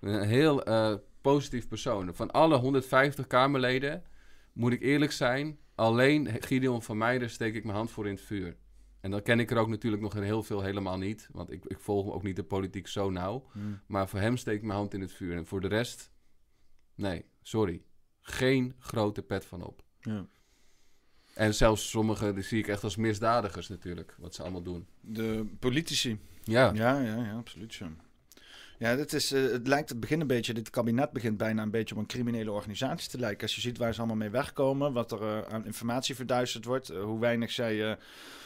Een 0.00 0.22
heel 0.22 0.68
uh, 0.68 0.94
positief 1.20 1.68
persoon. 1.68 2.14
Van 2.14 2.30
alle 2.30 2.56
150 2.56 3.26
Kamerleden, 3.26 4.02
moet 4.52 4.72
ik 4.72 4.82
eerlijk 4.82 5.12
zijn, 5.12 5.58
alleen 5.74 6.28
Gideon 6.40 6.82
van 6.82 6.98
Meijeren 6.98 7.30
steek 7.30 7.54
ik 7.54 7.64
mijn 7.64 7.76
hand 7.76 7.90
voor 7.90 8.06
in 8.06 8.14
het 8.14 8.24
vuur. 8.24 8.56
En 9.00 9.10
dan 9.10 9.22
ken 9.22 9.40
ik 9.40 9.50
er 9.50 9.56
ook 9.56 9.68
natuurlijk 9.68 10.02
nog 10.02 10.12
heel 10.12 10.42
veel 10.42 10.62
helemaal 10.62 10.98
niet. 10.98 11.28
Want 11.32 11.50
ik, 11.50 11.64
ik 11.64 11.78
volg 11.80 12.12
ook 12.12 12.22
niet 12.22 12.36
de 12.36 12.44
politiek 12.44 12.86
zo 12.86 13.10
nauw. 13.10 13.48
Hmm. 13.52 13.80
Maar 13.86 14.08
voor 14.08 14.20
hem 14.20 14.36
steek 14.36 14.56
ik 14.56 14.62
mijn 14.62 14.78
hand 14.78 14.94
in 14.94 15.00
het 15.00 15.12
vuur. 15.12 15.36
En 15.36 15.46
voor 15.46 15.60
de 15.60 15.68
rest, 15.68 16.10
nee, 16.94 17.24
sorry. 17.42 17.82
Geen 18.20 18.74
grote 18.78 19.22
pet 19.22 19.44
van 19.44 19.62
op. 19.62 19.82
Ja. 20.00 20.26
En 21.34 21.54
zelfs 21.54 21.90
sommige, 21.90 22.32
die 22.32 22.42
zie 22.42 22.58
ik 22.58 22.68
echt 22.68 22.84
als 22.84 22.96
misdadigers 22.96 23.68
natuurlijk. 23.68 24.14
Wat 24.18 24.34
ze 24.34 24.42
allemaal 24.42 24.62
doen. 24.62 24.86
De 25.00 25.46
politici. 25.58 26.18
Ja. 26.42 26.72
Ja, 26.74 27.00
ja, 27.00 27.16
ja 27.16 27.36
absoluut. 27.36 27.74
Ja. 27.74 27.90
Ja, 28.78 28.96
dit 28.96 29.12
is, 29.12 29.32
uh, 29.32 29.52
het 29.52 29.66
lijkt, 29.66 29.88
het 29.88 30.00
begint 30.00 30.20
een 30.20 30.26
beetje, 30.26 30.54
dit 30.54 30.70
kabinet 30.70 31.10
begint 31.10 31.36
bijna 31.36 31.62
een 31.62 31.70
beetje 31.70 31.94
op 31.94 32.00
een 32.00 32.06
criminele 32.06 32.50
organisatie 32.50 33.10
te 33.10 33.18
lijken. 33.18 33.42
Als 33.42 33.54
je 33.54 33.60
ziet 33.60 33.78
waar 33.78 33.92
ze 33.92 33.98
allemaal 33.98 34.16
mee 34.16 34.30
wegkomen, 34.30 34.92
wat 34.92 35.12
er 35.12 35.22
uh, 35.22 35.40
aan 35.40 35.64
informatie 35.64 36.14
verduisterd 36.14 36.64
wordt, 36.64 36.90
uh, 36.90 37.02
hoe 37.02 37.20
weinig 37.20 37.50
zij 37.50 37.98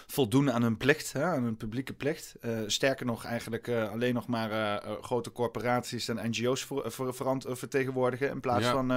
voldoen 0.07 0.53
aan 0.53 0.63
hun 0.63 0.77
plicht, 0.77 1.13
hè, 1.13 1.25
aan 1.25 1.43
hun 1.43 1.57
publieke 1.57 1.93
plicht. 1.93 2.35
Uh, 2.45 2.59
sterker 2.67 3.07
nog, 3.07 3.25
eigenlijk 3.25 3.67
uh, 3.67 3.91
alleen 3.91 4.15
nog 4.15 4.27
maar 4.27 4.51
uh, 4.51 4.93
grote 5.01 5.33
corporaties 5.33 6.09
en 6.09 6.31
NGO's 6.31 6.63
voor, 6.63 6.93
voor, 6.93 7.15
voor 7.15 7.57
vertegenwoordigen. 7.57 8.31
In 8.31 8.41
plaats 8.41 8.65
ja. 8.65 8.73
van 8.73 8.89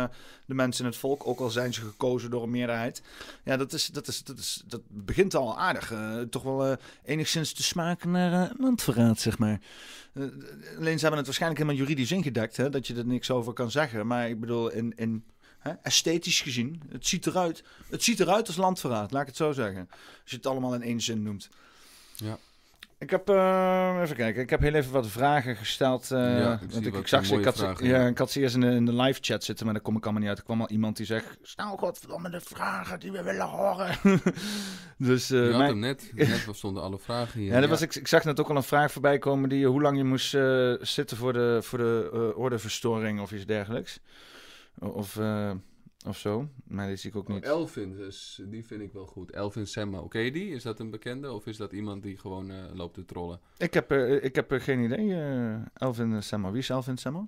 de 0.46 0.54
mensen 0.54 0.86
in 0.86 0.90
het 0.90 1.00
volk, 1.00 1.28
ook 1.28 1.40
al 1.40 1.50
zijn 1.50 1.74
ze 1.74 1.82
gekozen 1.82 2.30
door 2.30 2.44
een 2.44 2.50
meerderheid. 2.50 3.02
Ja, 3.44 3.58
dat, 3.58 3.74
is, 3.74 3.88
dat, 3.88 4.08
is, 4.08 4.24
dat, 4.24 4.38
is, 4.38 4.64
dat 4.68 4.82
begint 4.88 5.36
al 5.36 5.58
aardig. 5.58 5.94
toch 6.30 6.44
wel 6.44 6.78
enigszins 7.04 7.54
te 7.54 7.64
smaken 7.64 8.12
naar 8.12 8.52
landverraad, 8.58 9.20
zeg 9.20 9.38
maar. 9.38 9.60
alleen 10.78 10.96
ze 10.96 11.02
hebben 11.02 11.18
het 11.18 11.26
waarschijnlijk 11.26 11.62
helemaal 11.62 11.82
juridisch 11.82 12.12
ingedekt, 12.12 12.58
hè, 12.58 12.70
dat 12.70 12.88
je 12.88 12.96
er 12.96 13.06
niks 13.06 13.32
over 13.32 13.54
kan 13.54 13.72
zeggen. 13.72 14.08
Maar 14.08 14.30
ik 14.30 14.40
bedoel, 14.40 14.72
in. 14.72 14.94
in 14.96 15.24
Hè? 15.70 15.72
Esthetisch 15.82 16.42
gezien. 16.42 16.82
Het 16.92 17.08
ziet, 17.08 17.26
eruit, 17.26 17.64
het 17.90 18.04
ziet 18.04 18.20
eruit 18.20 18.48
als 18.48 18.56
landverraad, 18.56 19.12
laat 19.12 19.22
ik 19.22 19.28
het 19.28 19.36
zo 19.36 19.52
zeggen. 19.52 19.88
Als 20.22 20.32
je 20.32 20.36
het 20.36 20.46
allemaal 20.46 20.74
in 20.74 20.82
één 20.82 21.02
zin 21.02 21.24
noemt. 21.24 21.50
Ja. 22.16 22.38
Ik 22.98 23.10
heb, 23.10 23.30
uh, 23.30 24.00
even 24.02 24.16
kijken, 24.16 24.42
ik 24.42 24.50
heb 24.50 24.60
heel 24.60 24.74
even 24.74 24.92
wat 24.92 25.08
vragen 25.08 25.56
gesteld. 25.56 26.10
Uh, 26.12 26.40
ja, 26.40 26.54
ik, 26.62 26.72
want 26.72 26.86
ik, 26.86 26.94
ik 26.94 27.08
zag 27.08 27.26
ze, 27.26 27.36
ik 27.36 27.46
had, 27.46 27.58
vragen, 27.58 27.88
ja, 27.88 28.08
ik 28.08 28.18
had 28.18 28.32
ze 28.32 28.40
eerst 28.40 28.56
in 28.56 28.62
de, 28.62 28.68
in 28.68 28.86
de 28.86 28.94
live 28.94 29.20
chat 29.22 29.44
zitten, 29.44 29.66
maar 29.66 29.74
daar 29.74 29.84
kom 29.84 29.96
ik 29.98 30.04
allemaal 30.04 30.22
niet 30.22 30.30
uit. 30.30 30.38
Er 30.38 30.44
kwam 30.44 30.62
al 30.62 30.70
iemand 30.70 30.98
die 30.98 31.06
zegt, 31.06 31.38
nou 31.56 31.78
godverdomme 31.78 32.30
de 32.30 32.42
vragen 32.42 33.00
die 33.00 33.12
we 33.12 33.24
willen 33.24 33.48
horen. 33.48 33.98
dus, 34.98 35.32
uh, 35.32 35.52
je 35.52 35.58
mijn... 35.58 35.80
net, 35.80 36.12
net 36.14 36.48
stonden 36.52 36.84
alle 36.84 37.00
vragen 37.00 37.40
hier. 37.40 37.52
Ja, 37.52 37.60
dat 37.60 37.70
Was, 37.70 37.82
ik, 37.82 37.96
ik 37.96 38.08
zag 38.08 38.24
net 38.24 38.40
ook 38.40 38.50
al 38.50 38.56
een 38.56 38.64
vraag 38.64 38.92
voorbij 38.92 39.18
komen 39.18 39.50
die 39.50 39.68
hoe 39.68 39.82
lang 39.82 39.98
je 39.98 40.04
moest 40.04 40.38
zitten 40.82 41.18
voor 41.18 41.34
de, 41.34 41.60
voor 41.62 41.78
de 41.78 42.34
ordeverstoring 42.36 43.22
of 43.22 43.32
iets 43.32 43.46
dergelijks. 43.46 44.00
Of, 44.80 45.16
uh, 45.16 45.52
of 46.08 46.18
zo. 46.18 46.50
Maar 46.68 46.88
die 46.88 46.96
zie 46.96 47.10
ik 47.10 47.16
ook 47.16 47.28
niet. 47.28 47.44
Oh, 47.44 47.50
Elvin, 47.50 47.96
dus 47.96 48.42
die 48.46 48.66
vind 48.66 48.82
ik 48.82 48.94
wel 48.94 49.06
goed. 49.06 49.32
Elvin 49.32 49.68
Semma. 49.68 49.98
Oké, 49.98 50.06
okay, 50.06 50.32
die? 50.32 50.50
Is 50.50 50.64
dat 50.64 50.80
een 50.80 50.90
bekende? 50.90 51.32
Of 51.32 51.46
is 51.46 51.58
dat 51.58 51.72
iemand 51.72 52.04
die 52.04 52.18
gewoon 52.18 52.52
uh, 52.52 52.58
loopt 52.74 52.94
te 52.94 53.06
trollen? 53.06 53.40
Ik 53.58 53.74
heb, 53.74 53.92
uh, 53.92 54.24
ik 54.24 54.36
heb 54.36 54.52
geen 54.52 54.80
idee. 54.80 55.16
Elvin 55.74 56.24
Semma. 56.24 56.52
Wie 56.52 56.62
is 56.62 56.70
Elvin 56.70 56.98
Semma? 56.98 57.28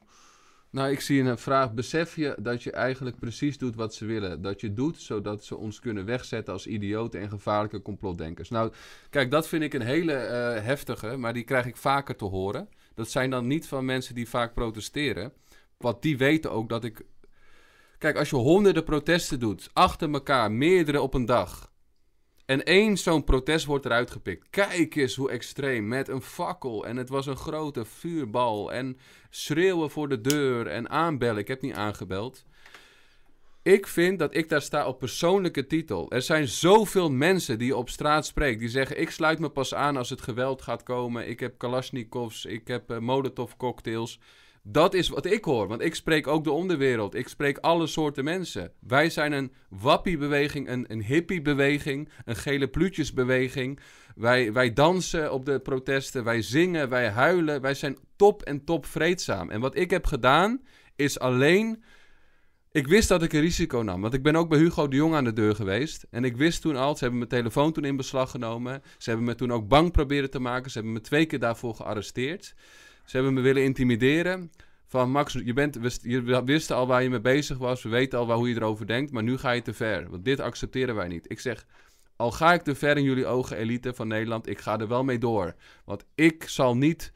Nou, 0.70 0.92
ik 0.92 1.02
zie 1.02 1.22
een 1.22 1.38
vraag. 1.38 1.74
Besef 1.74 2.16
je 2.16 2.36
dat 2.40 2.64
je 2.64 2.72
eigenlijk 2.72 3.20
precies 3.20 3.58
doet 3.58 3.76
wat 3.76 3.94
ze 3.94 4.06
willen? 4.06 4.42
Dat 4.42 4.62
je 4.62 4.74
doet 4.74 5.02
zodat 5.02 5.44
ze 5.44 5.58
ons 5.58 5.80
kunnen 5.80 6.06
wegzetten 6.06 6.54
als 6.54 6.68
idioten 6.68 7.20
en 7.22 7.30
gevaarlijke 7.30 7.82
complotdenkers. 7.82 8.50
Nou, 8.50 8.74
kijk, 9.10 9.32
dat 9.32 9.48
vind 9.48 9.64
ik 9.64 9.74
een 9.74 9.82
hele 9.82 10.14
heftige, 10.62 11.18
maar 11.18 11.34
die 11.34 11.44
krijg 11.44 11.66
ik 11.66 11.78
vaker 11.78 12.16
te 12.16 12.26
horen. 12.26 12.70
Dat 12.94 13.10
zijn 13.10 13.30
dan 13.30 13.48
niet 13.48 13.68
van 13.68 13.86
mensen 13.86 14.16
die 14.16 14.30
vaak 14.30 14.54
protesteren. 14.54 15.34
Want 15.78 16.02
die 16.02 16.18
weten 16.18 16.52
ook 16.52 16.70
dat 16.70 16.84
ik 16.84 17.06
Kijk, 17.98 18.18
als 18.18 18.30
je 18.30 18.36
honderden 18.36 18.84
protesten 18.84 19.40
doet, 19.40 19.70
achter 19.74 20.14
elkaar, 20.14 20.52
meerdere 20.52 21.02
op 21.02 21.14
een 21.14 21.26
dag. 21.26 21.72
En 22.46 22.64
één 22.64 22.98
zo'n 22.98 23.24
protest 23.24 23.66
wordt 23.66 23.86
eruit 23.86 24.12
gepikt. 24.12 24.48
Kijk 24.50 24.96
eens 24.96 25.16
hoe 25.16 25.30
extreem. 25.30 25.88
Met 25.88 26.08
een 26.08 26.22
fakkel. 26.22 26.86
En 26.86 26.98
het 26.98 27.10
was 27.10 27.26
een 27.26 27.38
grote 27.38 27.86
vuurbal. 27.86 28.74
En 28.74 28.98
schreeuwen 29.30 29.90
voor 29.90 30.10
de 30.10 30.22
deur. 30.22 30.68
En 30.68 30.90
aanbellen. 30.90 31.38
Ik 31.38 31.48
heb 31.48 31.62
niet 31.62 31.74
aangebeld. 31.74 32.46
Ik 33.62 33.88
vind 33.88 34.20
dat 34.20 34.36
ik 34.36 34.50
daar 34.50 34.62
sta 34.62 34.88
op 34.88 35.00
persoonlijke 35.00 35.68
titel. 35.68 36.12
Er 36.12 36.22
zijn 36.22 36.48
zoveel 36.48 37.12
mensen 37.12 37.58
die 37.58 37.76
op 37.76 37.90
straat 37.90 38.26
spreekt. 38.26 38.60
Die 38.60 38.70
zeggen: 38.70 39.02
Ik 39.02 39.10
sluit 39.10 39.40
me 39.40 39.50
pas 39.50 39.74
aan 39.74 39.98
als 39.98 40.10
het 40.10 40.22
geweld 40.22 40.62
gaat 40.62 40.84
komen. 40.84 41.28
Ik 41.28 41.40
heb 41.40 41.58
Kalashnikovs. 41.58 42.46
Ik 42.46 42.68
heb 42.68 42.92
uh, 42.92 42.98
Molotov 42.98 43.52
cocktails. 43.58 44.20
Dat 44.70 44.94
is 44.94 45.10
wat 45.10 45.26
ik 45.26 45.44
hoor, 45.44 45.68
want 45.68 45.82
ik 45.82 45.96
spreek 45.96 46.28
ook 46.28 46.44
de 46.44 46.52
onderwereld. 46.52 47.16
Ik 47.16 47.28
spreek 47.28 47.58
alle 47.58 47.88
soorten 47.88 48.24
mensen. 48.24 48.72
Wij 48.80 49.10
zijn 49.10 49.32
een 49.32 49.52
wappiebeweging, 49.70 50.70
een, 50.70 50.86
een 50.88 51.04
hippiebeweging, 51.04 52.10
een 52.26 52.36
gele 52.36 52.68
pluutjesbeweging. 52.68 53.80
Wij, 54.16 54.54
wij 54.54 54.74
dansen 54.74 55.34
op 55.34 55.46
de 55.46 55.60
protesten, 55.60 56.24
wij 56.24 56.42
zingen, 56.42 56.90
wij 56.90 57.10
huilen. 57.10 57.62
Wij 57.62 57.74
zijn 57.74 57.98
top 58.16 58.42
en 58.42 58.64
top 58.64 58.86
vreedzaam. 58.86 59.50
En 59.50 59.60
wat 59.60 59.78
ik 59.78 59.90
heb 59.90 60.06
gedaan, 60.06 60.62
is 60.96 61.20
alleen... 61.20 61.84
Ik 62.72 62.88
wist 62.88 63.08
dat 63.08 63.24
ik 63.24 63.34
een 63.34 63.42
risico 63.42 63.82
nam, 63.82 64.02
want 64.02 64.14
ik 64.14 64.24
ben 64.24 64.36
ook 64.36 64.50
bij 64.50 64.60
Hugo 64.60 64.88
de 64.88 64.96
Jong 64.96 65.16
aan 65.16 65.24
de 65.24 65.34
deur 65.34 65.56
geweest. 65.56 66.06
En 66.10 66.24
ik 66.24 66.38
wist 66.38 66.62
toen 66.62 66.76
al, 66.76 66.94
ze 66.94 67.00
hebben 67.00 67.18
mijn 67.18 67.30
telefoon 67.30 67.72
toen 67.72 67.86
in 67.86 67.96
beslag 67.96 68.32
genomen. 68.32 68.82
Ze 68.98 69.10
hebben 69.10 69.28
me 69.28 69.36
toen 69.36 69.52
ook 69.52 69.68
bang 69.68 69.92
proberen 69.92 70.30
te 70.30 70.40
maken. 70.40 70.72
Ze 70.72 70.78
hebben 70.78 70.96
me 70.96 71.02
twee 71.02 71.26
keer 71.26 71.40
daarvoor 71.40 71.76
gearresteerd. 71.76 72.56
Ze 73.08 73.16
hebben 73.16 73.34
me 73.34 73.42
willen 73.42 73.64
intimideren. 73.64 74.52
Van 74.86 75.12
Max, 75.12 75.34
je, 75.44 75.54
bent, 75.54 76.00
je 76.02 76.44
wist 76.44 76.72
al 76.72 76.88
waar 76.88 77.04
je 77.04 77.10
mee 77.10 77.22
bezig 77.22 77.58
was. 77.58 77.84
We 77.84 77.90
weten 77.90 78.20
al 78.20 78.28
waar, 78.28 78.38
hoe 78.38 78.50
je 78.50 78.56
erover 78.56 78.88
denkt. 78.88 79.12
Maar 79.12 79.24
nu 79.24 79.38
ga 79.38 79.52
je 79.52 79.62
te 79.62 79.74
ver. 79.74 80.10
Want 80.10 80.26
dit 80.26 80.40
accepteren 80.40 80.96
wij 80.96 81.08
niet. 81.08 81.32
Ik 81.32 81.40
zeg, 81.40 81.66
al 82.16 82.32
ga 82.32 82.54
ik 82.54 82.62
te 82.62 82.76
ver 82.76 82.98
in 82.98 83.04
jullie 83.04 83.26
ogen, 83.26 83.58
elite 83.58 83.94
van 83.94 84.08
Nederland. 84.08 84.48
Ik 84.48 84.60
ga 84.60 84.80
er 84.80 84.88
wel 84.88 85.04
mee 85.04 85.18
door. 85.18 85.56
Want 85.86 86.06
ik 86.16 86.44
zal 86.48 86.78
niet 86.78 87.12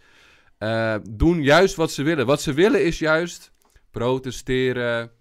uh, 0.59 0.95
doen 1.09 1.43
juist 1.43 1.75
wat 1.75 1.91
ze 1.91 2.03
willen. 2.03 2.25
Wat 2.25 2.41
ze 2.41 2.53
willen 2.53 2.85
is 2.85 2.99
juist 2.99 3.51
protesteren, 3.91 5.01
En 5.01 5.20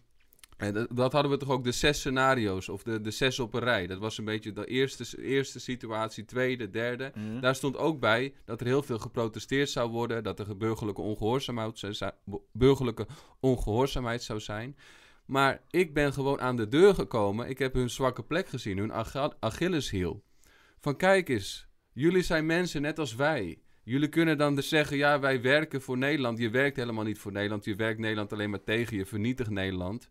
dat, 0.61 0.89
dat 0.93 1.13
hadden 1.13 1.31
we 1.31 1.37
toch 1.37 1.51
ook 1.51 1.65
de 1.65 1.73
zes 1.73 1.99
scenario's, 1.99 2.69
of 2.69 2.83
de, 2.83 3.01
de 3.01 3.11
zes 3.11 3.39
op 3.39 3.55
een 3.55 3.61
rij. 3.61 3.87
Dat 3.87 3.99
was 3.99 4.19
een 4.19 4.25
beetje 4.25 4.53
de 4.53 4.67
eerste, 4.67 5.23
eerste 5.23 5.61
situatie, 5.61 6.25
tweede, 6.25 6.71
derde. 6.71 7.13
Mhm. 7.15 7.41
Daar 7.41 7.55
stond 7.55 7.77
ook 7.77 8.01
bij 8.01 8.35
dat 8.45 8.61
er 8.61 8.67
heel 8.67 8.83
veel 8.83 8.99
geprotesteerd 8.99 9.71
zou 9.71 9.91
worden, 9.91 10.23
dat 10.23 10.39
er 10.39 10.57
burgerlijke 10.57 11.01
ongehoorzaamheid, 11.01 11.79
zou 11.79 11.93
zijn- 11.93 12.15
burgerlijke 12.53 13.07
ongehoorzaamheid 13.41 14.23
zou 14.23 14.41
zijn. 14.41 14.77
Maar 15.27 15.61
ik 15.71 15.95
ben 15.95 16.13
gewoon 16.13 16.41
aan 16.41 16.57
de 16.57 16.69
deur 16.69 16.95
gekomen. 16.95 17.49
Ik 17.49 17.59
heb 17.59 17.75
hun 17.75 17.91
zwakke 17.91 18.23
plek 18.23 18.49
gezien, 18.49 18.79
hun 18.79 18.93
Achilleshiel. 19.41 20.23
Van 20.81 20.97
kijk 20.97 21.29
eens, 21.29 21.67
jullie 21.93 22.23
zijn 22.23 22.47
mensen 22.47 22.83
net 22.83 22.99
als 22.99 23.15
wij. 23.15 23.59
Jullie 23.85 24.09
kunnen 24.09 24.39
dan 24.39 24.55
dus 24.55 24.69
zeggen, 24.69 24.97
ja, 24.97 25.21
wij 25.21 25.43
werken 25.43 25.81
voor 25.83 25.99
Nederland. 25.99 26.39
Je 26.39 26.51
werkt 26.51 26.77
helemaal 26.77 27.05
niet 27.05 27.19
voor 27.19 27.33
Nederland. 27.33 27.65
Je 27.65 27.75
werkt 27.75 27.99
Nederland 28.01 28.33
alleen 28.33 28.51
maar 28.51 28.65
tegen. 28.65 28.97
Je 28.97 29.07
vernietigt 29.07 29.51
Nederland. 29.51 30.09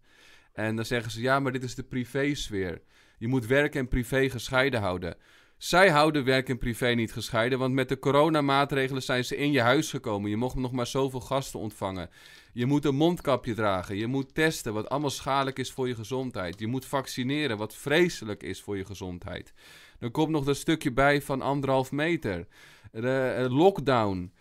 En 0.59 0.75
dan 0.75 0.85
zeggen 0.85 1.11
ze, 1.11 1.21
ja, 1.21 1.39
maar 1.39 1.51
dit 1.51 1.63
is 1.63 1.75
de 1.75 1.83
privésfeer. 1.83 2.81
Je 3.17 3.27
moet 3.27 3.45
werk 3.45 3.75
en 3.75 3.87
privé 3.87 4.29
gescheiden 4.29 4.79
houden. 4.79 5.15
Zij 5.57 5.89
houden 5.89 6.23
werk 6.23 6.49
en 6.49 6.57
privé 6.57 6.87
niet 6.87 7.13
gescheiden, 7.13 7.59
want 7.59 7.73
met 7.73 7.89
de 7.89 7.99
coronamaatregelen 7.99 9.01
zijn 9.01 9.25
ze 9.25 9.37
in 9.37 9.51
je 9.51 9.61
huis 9.61 9.89
gekomen. 9.89 10.29
Je 10.29 10.37
mocht 10.37 10.55
nog 10.55 10.71
maar 10.71 10.87
zoveel 10.87 11.19
gasten 11.19 11.59
ontvangen. 11.59 12.09
Je 12.53 12.65
moet 12.65 12.85
een 12.85 12.95
mondkapje 12.95 13.53
dragen. 13.53 13.95
Je 13.95 14.07
moet 14.07 14.33
testen, 14.33 14.73
wat 14.73 14.89
allemaal 14.89 15.09
schadelijk 15.09 15.59
is 15.59 15.71
voor 15.71 15.87
je 15.87 15.95
gezondheid. 15.95 16.59
Je 16.59 16.67
moet 16.67 16.85
vaccineren, 16.85 17.57
wat 17.57 17.75
vreselijk 17.75 18.43
is 18.43 18.61
voor 18.61 18.77
je 18.77 18.85
gezondheid. 18.85 19.53
Dan 19.99 20.11
komt 20.11 20.29
nog 20.29 20.43
dat 20.43 20.57
stukje 20.57 20.91
bij 20.91 21.21
van 21.21 21.41
anderhalf 21.41 21.91
meter. 21.91 22.47
Eh, 22.91 23.45
lockdown. 23.49 24.31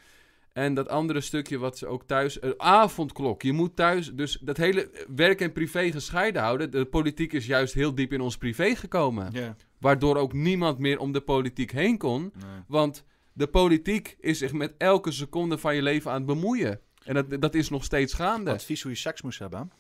En 0.52 0.74
dat 0.74 0.88
andere 0.88 1.20
stukje 1.20 1.58
wat 1.58 1.78
ze 1.78 1.86
ook 1.86 2.04
thuis... 2.06 2.42
Een 2.42 2.54
avondklok. 2.56 3.42
Je 3.42 3.52
moet 3.52 3.76
thuis... 3.76 4.12
Dus 4.12 4.38
dat 4.40 4.56
hele 4.56 5.06
werk 5.14 5.40
en 5.40 5.52
privé 5.52 5.90
gescheiden 5.90 6.42
houden. 6.42 6.70
De 6.70 6.84
politiek 6.84 7.32
is 7.32 7.46
juist 7.46 7.74
heel 7.74 7.94
diep 7.94 8.12
in 8.12 8.20
ons 8.20 8.36
privé 8.36 8.74
gekomen. 8.74 9.28
Ja. 9.32 9.56
Waardoor 9.78 10.16
ook 10.16 10.32
niemand 10.32 10.78
meer 10.78 10.98
om 10.98 11.12
de 11.12 11.20
politiek 11.20 11.72
heen 11.72 11.98
kon. 11.98 12.32
Want 12.66 13.04
de 13.32 13.46
politiek 13.46 14.16
is 14.20 14.38
zich 14.38 14.52
met 14.52 14.74
elke 14.78 15.10
seconde 15.10 15.58
van 15.58 15.74
je 15.74 15.82
leven 15.82 16.10
aan 16.10 16.16
het 16.16 16.26
bemoeien. 16.26 16.80
En 17.04 17.14
dat, 17.14 17.40
dat 17.40 17.54
is 17.54 17.68
nog 17.68 17.84
steeds 17.84 18.14
gaande. 18.14 18.50
Advies 18.50 18.82
hoe 18.82 18.90
je 18.90 18.96
seks 18.96 19.22
moest 19.22 19.38
hebben. 19.38 19.70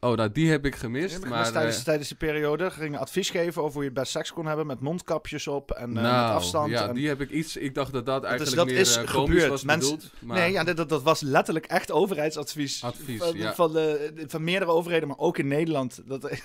Oh, 0.00 0.16
nou, 0.16 0.32
die 0.32 0.50
heb 0.50 0.64
ik 0.66 0.74
gemist. 0.74 1.24
Maar, 1.24 1.52
tijdens, 1.52 1.78
eh, 1.78 1.84
tijdens 1.84 2.08
die 2.08 2.16
periode 2.16 2.70
gingen 2.70 3.00
advies 3.00 3.30
geven 3.30 3.62
over 3.62 3.74
hoe 3.74 3.84
je 3.84 3.92
best 3.92 4.12
seks 4.12 4.32
kon 4.32 4.46
hebben 4.46 4.66
met 4.66 4.80
mondkapjes 4.80 5.46
op 5.46 5.70
en 5.70 5.88
eh, 5.88 5.88
met 5.88 6.02
nou, 6.02 6.34
afstand. 6.34 6.70
ja, 6.70 6.88
en... 6.88 6.94
die 6.94 7.08
heb 7.08 7.20
ik 7.20 7.30
iets... 7.30 7.56
Ik 7.56 7.74
dacht 7.74 7.92
dat 7.92 8.06
dat 8.06 8.24
eigenlijk 8.24 8.56
dat 8.56 8.66
meer 8.66 8.76
is 8.76 8.96
eh, 8.96 9.08
gebeurd. 9.08 9.48
was 9.48 9.62
bedoeld. 9.62 10.10
Maar... 10.20 10.36
Nee, 10.36 10.52
ja, 10.52 10.64
dat, 10.64 10.88
dat 10.88 11.02
was 11.02 11.20
letterlijk 11.20 11.66
echt 11.66 11.90
overheidsadvies. 11.90 12.84
Advies, 12.84 13.18
van, 13.18 13.36
ja. 13.36 13.54
van, 13.54 13.72
de, 13.72 14.12
van 14.26 14.44
meerdere 14.44 14.70
overheden, 14.70 15.08
maar 15.08 15.18
ook 15.18 15.38
in 15.38 15.48
Nederland. 15.48 16.02
Dat, 16.06 16.30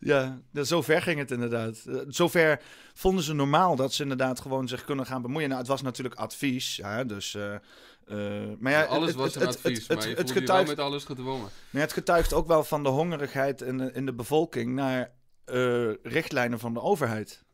ja, 0.00 0.40
dat, 0.52 0.66
zo 0.66 0.82
ver 0.82 1.02
ging 1.02 1.18
het 1.18 1.30
inderdaad. 1.30 1.84
Zover 2.08 2.60
vonden 2.94 3.24
ze 3.24 3.34
normaal 3.34 3.76
dat 3.76 3.94
ze 3.94 4.02
inderdaad 4.02 4.40
gewoon 4.40 4.68
zich 4.68 4.84
kunnen 4.84 5.06
gaan 5.06 5.22
bemoeien. 5.22 5.48
Nou, 5.48 5.60
het 5.60 5.70
was 5.70 5.82
natuurlijk 5.82 6.14
advies, 6.14 6.76
ja, 6.76 7.04
dus... 7.04 7.36
eh, 8.06 8.16
maar 8.58 8.72
ja, 8.72 8.84
alles 8.84 9.06
het- 9.08 9.16
was 9.16 9.34
het- 9.34 9.42
een 9.42 9.48
het- 9.48 9.56
advies, 9.56 9.78
het- 9.78 9.88
maar 9.88 9.96
het- 9.96 10.04
je 10.04 10.10
het 10.10 10.18
voelde 10.18 10.40
je 10.40 10.46
wel 10.46 10.56
getuigt- 10.56 10.68
met 10.68 10.78
alles 10.86 11.04
gedwongen. 11.04 11.48
maar 11.70 11.82
het 11.82 11.92
getuigt 11.92 12.32
ook 12.32 12.46
wel 12.46 12.64
van 12.64 12.82
de 12.82 12.88
hongerigheid 12.88 13.60
in 13.60 13.78
de, 13.78 13.90
in 13.92 14.06
de 14.06 14.14
bevolking 14.14 14.74
naar 14.74 15.14
eh, 15.44 15.90
richtlijnen 16.02 16.58
van 16.58 16.74
de 16.74 16.80
overheid. 16.80 17.44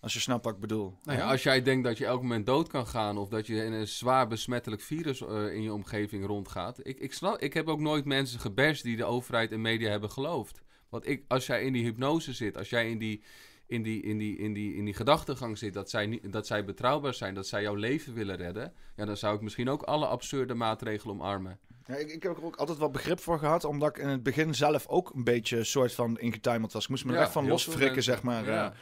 Als 0.00 0.12
je 0.12 0.20
snapt 0.20 0.44
wat 0.44 0.54
ik 0.54 0.60
bedoel. 0.60 0.98
Nou 1.02 1.18
ja, 1.18 1.30
als 1.30 1.42
jij 1.42 1.62
denkt 1.62 1.84
dat 1.84 1.98
je 1.98 2.06
elk 2.06 2.22
moment 2.22 2.46
dood 2.46 2.68
kan 2.68 2.86
gaan... 2.86 3.18
of 3.18 3.28
dat 3.28 3.46
je 3.46 3.64
in 3.64 3.72
een 3.72 3.88
zwaar 3.88 4.26
besmettelijk 4.28 4.82
virus 4.82 5.20
eh, 5.20 5.54
in 5.54 5.62
je 5.62 5.72
omgeving 5.72 6.26
rondgaat... 6.26 6.78
Ik, 6.86 6.98
ik, 6.98 7.12
snap, 7.12 7.38
ik 7.38 7.54
heb 7.54 7.68
ook 7.68 7.80
nooit 7.80 8.04
mensen 8.04 8.40
gebashed 8.40 8.82
die 8.82 8.96
de 8.96 9.04
overheid 9.04 9.52
en 9.52 9.60
media 9.60 9.90
hebben 9.90 10.10
geloofd. 10.10 10.60
Want 10.88 11.08
ik, 11.08 11.24
als 11.28 11.46
jij 11.46 11.62
in 11.64 11.72
die 11.72 11.84
hypnose 11.84 12.32
zit, 12.32 12.56
als 12.56 12.70
jij 12.70 12.90
in 12.90 12.98
die, 12.98 13.22
in 13.70 13.82
die, 13.82 14.02
in 14.02 14.18
die, 14.18 14.38
in 14.38 14.52
die, 14.52 14.74
in 14.74 14.84
die 14.84 14.94
gedachtegang 14.94 15.58
zit... 15.58 15.74
Dat 15.74 15.90
zij, 15.90 16.06
niet, 16.06 16.32
dat 16.32 16.46
zij 16.46 16.64
betrouwbaar 16.64 17.14
zijn, 17.14 17.34
dat 17.34 17.46
zij 17.46 17.62
jouw 17.62 17.74
leven 17.74 18.14
willen 18.14 18.36
redden... 18.36 18.72
Ja, 18.96 19.04
dan 19.04 19.16
zou 19.16 19.34
ik 19.34 19.40
misschien 19.40 19.68
ook 19.68 19.82
alle 19.82 20.06
absurde 20.06 20.54
maatregelen 20.54 21.14
omarmen. 21.14 21.58
Ja, 21.86 21.96
ik, 21.96 22.10
ik 22.10 22.22
heb 22.22 22.36
er 22.36 22.44
ook 22.44 22.56
altijd 22.56 22.78
wel 22.78 22.90
begrip 22.90 23.20
voor 23.20 23.38
gehad, 23.38 23.64
omdat 23.64 23.88
ik 23.88 24.02
in 24.02 24.08
het 24.08 24.22
begin 24.22 24.54
zelf 24.54 24.86
ook 24.86 25.14
een 25.14 25.24
beetje 25.24 25.64
soort 25.64 25.94
van 25.94 26.18
ingetuimeld 26.18 26.72
was. 26.72 26.82
Ik 26.82 26.88
moest 26.88 27.04
me 27.04 27.10
er 27.10 27.16
Ja, 27.16 27.22
echt 27.22 27.32
van 27.32 27.48
losfrikken, 27.48 28.02
zeg 28.02 28.22
maar. 28.22 28.44
Ja. 28.46 28.72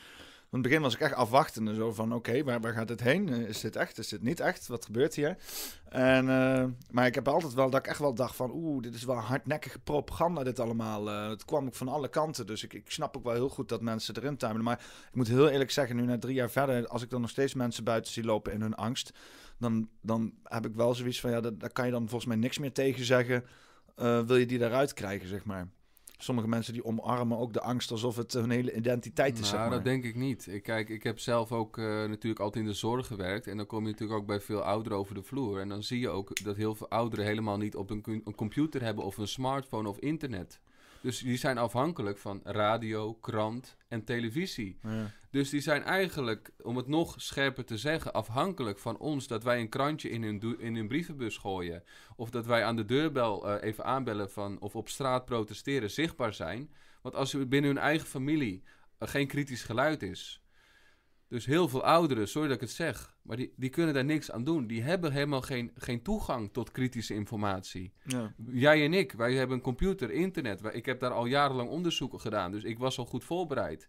Het 0.51 0.63
begin 0.63 0.83
was 0.83 0.95
ik 0.95 1.01
echt 1.01 1.15
afwachtende, 1.15 1.75
zo 1.75 1.93
van 1.93 2.15
oké, 2.15 2.45
waar, 2.45 2.61
waar 2.61 2.73
gaat 2.73 2.89
dit 2.89 3.01
heen? 3.01 3.29
Eh, 3.29 3.49
Is 3.49 3.61
dit 3.61 3.77
echt? 3.77 3.99
Is 3.99 4.09
dit 4.09 4.23
niet 4.23 4.41
echt? 4.41 4.67
Wat 4.67 4.85
gebeurt 4.85 5.15
hier? 5.15 5.37
En, 5.89 6.29
eh, 6.29 6.65
maar 6.91 7.07
ik 7.07 7.15
heb 7.15 7.29
altijd 7.29 7.55
wel 7.55 7.71
dat 7.71 7.81
ik 7.81 7.87
echt 7.87 7.99
wel 7.99 8.15
dacht 8.15 8.37
van 8.37 8.51
oeh, 8.55 8.83
dit 8.83 8.95
is 8.95 9.05
wel 9.05 9.17
hardnekkige 9.17 9.79
propaganda 9.79 10.43
dit 10.43 10.61
allemaal. 10.61 11.11
Eh, 11.11 11.29
het 11.29 11.45
kwam 11.45 11.67
ook 11.67 11.75
van 11.75 11.89
alle 11.89 12.09
kanten, 12.09 12.47
dus 12.47 12.65
ik, 12.65 12.73
ik 12.73 12.91
snap 12.91 13.17
ook 13.17 13.25
wel 13.25 13.33
heel 13.33 13.49
goed 13.49 13.69
dat 13.69 13.81
mensen 13.81 14.17
erin 14.17 14.37
tuimelen. 14.37 14.67
Maar 14.67 14.81
ik 15.09 15.15
moet 15.15 15.29
heel 15.29 15.49
eerlijk 15.49 15.71
zeggen, 15.71 15.97
nu 15.97 16.03
na 16.03 16.19
drie 16.19 16.35
jaar 16.35 16.51
verder, 16.51 16.87
als 16.87 17.03
ik 17.03 17.11
dan 17.11 17.21
nog 17.21 17.31
steeds 17.31 17.55
mensen 17.55 17.85
buiten 17.85 18.13
zie 18.13 18.25
lopen 18.25 18.53
in 18.53 18.61
hun 18.61 18.75
angst, 18.75 19.13
dan, 19.59 19.89
dan 20.03 20.33
heb 20.43 20.67
ik 20.67 20.75
wel 20.75 20.95
zoiets 20.95 21.21
van 21.21 21.31
ja, 21.31 21.41
daar, 21.41 21.59
daar 21.59 21.73
kan 21.73 21.87
je 21.87 21.93
dan 21.93 22.09
volgens 22.09 22.27
mij 22.27 22.37
niks 22.37 22.59
meer 22.59 22.73
tegen 22.73 23.05
zeggen. 23.05 23.45
Wil 23.97 24.37
je 24.37 24.47
die 24.47 24.59
daaruit 24.59 24.93
krijgen, 24.93 25.29
zeg 25.29 25.45
maar. 25.45 25.69
Sommige 26.21 26.49
mensen 26.49 26.73
die 26.73 26.85
omarmen 26.85 27.39
ook 27.39 27.53
de 27.53 27.61
angst 27.61 27.91
alsof 27.91 28.17
het 28.17 28.33
hun 28.33 28.51
hele 28.51 28.75
identiteit 28.75 29.35
is, 29.35 29.41
Nou, 29.41 29.51
zeg 29.51 29.61
maar. 29.61 29.71
dat 29.71 29.85
denk 29.85 30.05
ik 30.05 30.15
niet. 30.15 30.47
Ik, 30.47 30.63
kijk, 30.63 30.89
ik 30.89 31.03
heb 31.03 31.19
zelf 31.19 31.53
ook 31.53 31.79
eh, 31.79 31.85
natuurlijk 31.85 32.41
altijd 32.41 32.65
in 32.65 32.71
de 32.71 32.77
zorg 32.77 33.07
gewerkt. 33.07 33.47
En 33.47 33.57
dan 33.57 33.67
kom 33.67 33.83
je 33.85 33.91
natuurlijk 33.91 34.21
ook 34.21 34.27
bij 34.27 34.41
veel 34.41 34.61
ouderen 34.63 34.99
over 34.99 35.15
de 35.15 35.23
vloer. 35.23 35.61
En 35.61 35.69
dan 35.69 35.83
zie 35.83 36.01
je 36.01 36.09
ook 36.09 36.45
dat 36.45 36.57
heel 36.57 36.75
veel 36.75 36.89
ouderen 36.89 37.25
helemaal 37.25 37.57
niet 37.57 37.77
op 37.77 37.91
een 37.91 38.35
computer 38.37 38.83
hebben 38.83 39.05
of 39.05 39.17
een 39.17 39.29
smartphone 39.29 39.89
of 39.89 39.99
internet. 39.99 40.61
Dus 41.03 41.19
die 41.19 41.37
zijn 41.37 41.59
afhankelijk 41.59 42.19
van 42.19 42.41
radio, 42.45 43.15
krant 43.15 43.77
en 43.89 44.05
televisie. 44.05 44.79
Ja. 44.83 45.11
Dus 45.31 45.51
die 45.51 45.61
zijn 45.61 45.83
eigenlijk, 45.83 46.51
om 46.63 46.77
het 46.77 46.87
nog 46.87 47.15
scherper 47.17 47.65
te 47.65 47.79
zeggen, 47.79 48.13
afhankelijk 48.13 48.79
van 48.79 48.99
ons 48.99 49.27
dat 49.27 49.43
wij 49.43 49.61
een 49.61 49.69
krantje 49.69 50.11
in 50.11 50.23
hun, 50.23 50.59
in 50.59 50.77
hun 50.77 50.89
brievenbus 50.89 51.37
gooien. 51.37 51.83
Of 52.17 52.31
dat 52.31 52.47
wij 52.47 52.65
aan 52.65 52.77
de 52.77 52.85
deurbel 52.85 53.49
eh, 53.49 53.69
even 53.69 53.85
aanbellen 53.85 54.31
van, 54.31 54.61
of 54.61 54.77
op 54.77 54.89
straat 54.89 55.25
protesteren, 55.25 55.91
zichtbaar 55.91 56.35
zijn. 56.35 56.71
Want 57.03 57.15
als 57.15 57.33
er 57.33 57.49
binnen 57.49 57.71
hun 57.71 57.81
eigen 57.81 58.07
familie 58.07 58.63
eh, 58.99 59.09
geen 59.09 59.27
kritisch 59.27 59.63
geluid 59.63 60.03
is. 60.03 60.43
Dus 61.29 61.47
heel 61.47 61.69
veel 61.69 61.85
ouderen, 61.85 62.29
sorry 62.29 62.47
dat 62.49 62.57
ik 62.57 62.63
het 62.63 62.71
zeg, 62.71 63.17
maar 63.23 63.37
die, 63.37 63.53
die 63.57 63.71
kunnen 63.71 63.95
daar 63.95 64.05
niks 64.05 64.31
aan 64.31 64.45
doen. 64.45 64.67
Die 64.67 64.83
hebben 64.83 65.13
helemaal 65.13 65.41
geen, 65.43 65.71
geen 65.75 66.03
toegang 66.03 66.53
tot 66.53 66.71
kritische 66.71 67.15
informatie. 67.15 67.93
Ja. 68.05 68.35
Jij 68.51 68.85
en 68.85 68.93
ik, 68.95 69.13
wij 69.13 69.35
hebben 69.35 69.57
een 69.57 69.63
computer, 69.63 70.11
internet. 70.11 70.61
Wij- 70.61 70.73
Ik 70.73 70.87
heb 70.87 71.01
daar 71.01 71.11
al 71.11 71.27
jarenlang 71.27 71.69
onderzoeken 71.71 72.21
gedaan, 72.21 72.51
dus 72.53 72.63
ik 72.65 72.79
was 72.79 72.99
al 72.99 73.07
goed 73.07 73.25
voorbereid. 73.25 73.89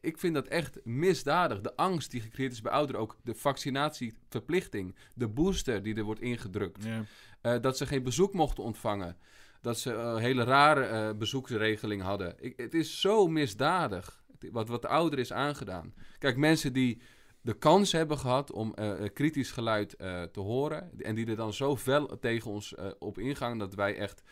Ik 0.00 0.18
vind 0.18 0.34
dat 0.34 0.46
echt 0.48 0.84
misdadig. 0.84 1.60
De 1.60 1.76
angst 1.76 2.10
die 2.10 2.20
gecreëerd 2.20 2.52
is 2.52 2.60
bij 2.60 2.72
ouderen, 2.72 3.00
ook 3.00 3.16
de 3.22 3.34
vaccinatieverplichting, 3.34 4.96
de 5.14 5.28
booster 5.28 5.82
die 5.82 5.94
er 5.94 6.02
wordt 6.04 6.20
ingedrukt, 6.20 6.84
Ja. 6.84 7.04
eh, 7.40 7.60
dat 7.60 7.76
ze 7.76 7.86
geen 7.86 8.02
bezoek 8.02 8.32
mochten 8.34 8.64
ontvangen, 8.64 9.16
dat 9.60 9.78
ze 9.78 9.92
een 9.92 10.18
hele 10.20 10.44
rare 10.44 10.84
eh 10.84 11.16
bezoeksregeling 11.18 12.02
hadden. 12.02 12.34
Ik, 12.40 12.52
het 12.56 12.74
is 12.74 13.00
zo 13.00 13.26
misdadig 13.26 14.17
wat, 14.52 14.68
wat 14.68 14.82
de 14.82 14.88
ouder 14.88 15.18
is 15.18 15.32
aangedaan. 15.32 15.94
Kijk, 16.18 16.36
mensen 16.36 16.72
die 16.72 17.00
de 17.40 17.58
kans 17.58 17.92
hebben 17.92 18.18
gehad 18.18 18.52
om 18.52 18.74
eh, 18.74 19.04
eh, 19.04 19.12
kritisch 19.12 19.50
geluid 19.50 19.96
eh, 19.96 20.22
te 20.22 20.40
horen. 20.40 20.90
En 21.02 21.14
die 21.14 21.26
er 21.26 21.36
dan 21.36 21.52
zo 21.52 21.76
fel 21.76 22.18
tegen 22.18 22.50
ons 22.50 22.74
op 22.98 23.18
ingaan 23.18 23.58
dat 23.58 23.74
wij 23.74 23.96
echt 23.96 24.22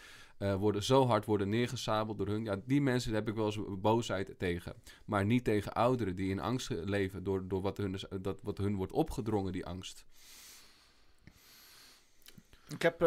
worden, 0.58 0.82
zo 0.82 1.06
hard 1.06 1.24
worden 1.24 1.48
neergesabeld 1.48 2.18
door 2.18 2.26
hun. 2.26 2.44
Ja, 2.44 2.56
die 2.64 2.80
mensen 2.80 3.14
heb 3.14 3.28
ik 3.28 3.34
wel 3.34 3.46
eens 3.46 3.58
boosheid 3.78 4.34
tegen. 4.38 4.74
Maar 5.04 5.24
niet 5.24 5.44
tegen 5.44 5.72
ouderen 5.72 6.16
die 6.16 6.30
in 6.30 6.40
angst 6.40 6.70
leven 6.70 7.24
door, 7.24 7.48
door 7.48 7.62
wat, 7.62 7.76
hun, 7.76 7.98
dat, 8.20 8.40
wat 8.42 8.58
hun 8.58 8.74
wordt 8.74 8.92
opgedrongen, 8.92 9.52
die 9.52 9.66
angst. 9.66 10.04
Ik 12.68 12.82
heb, 12.82 12.98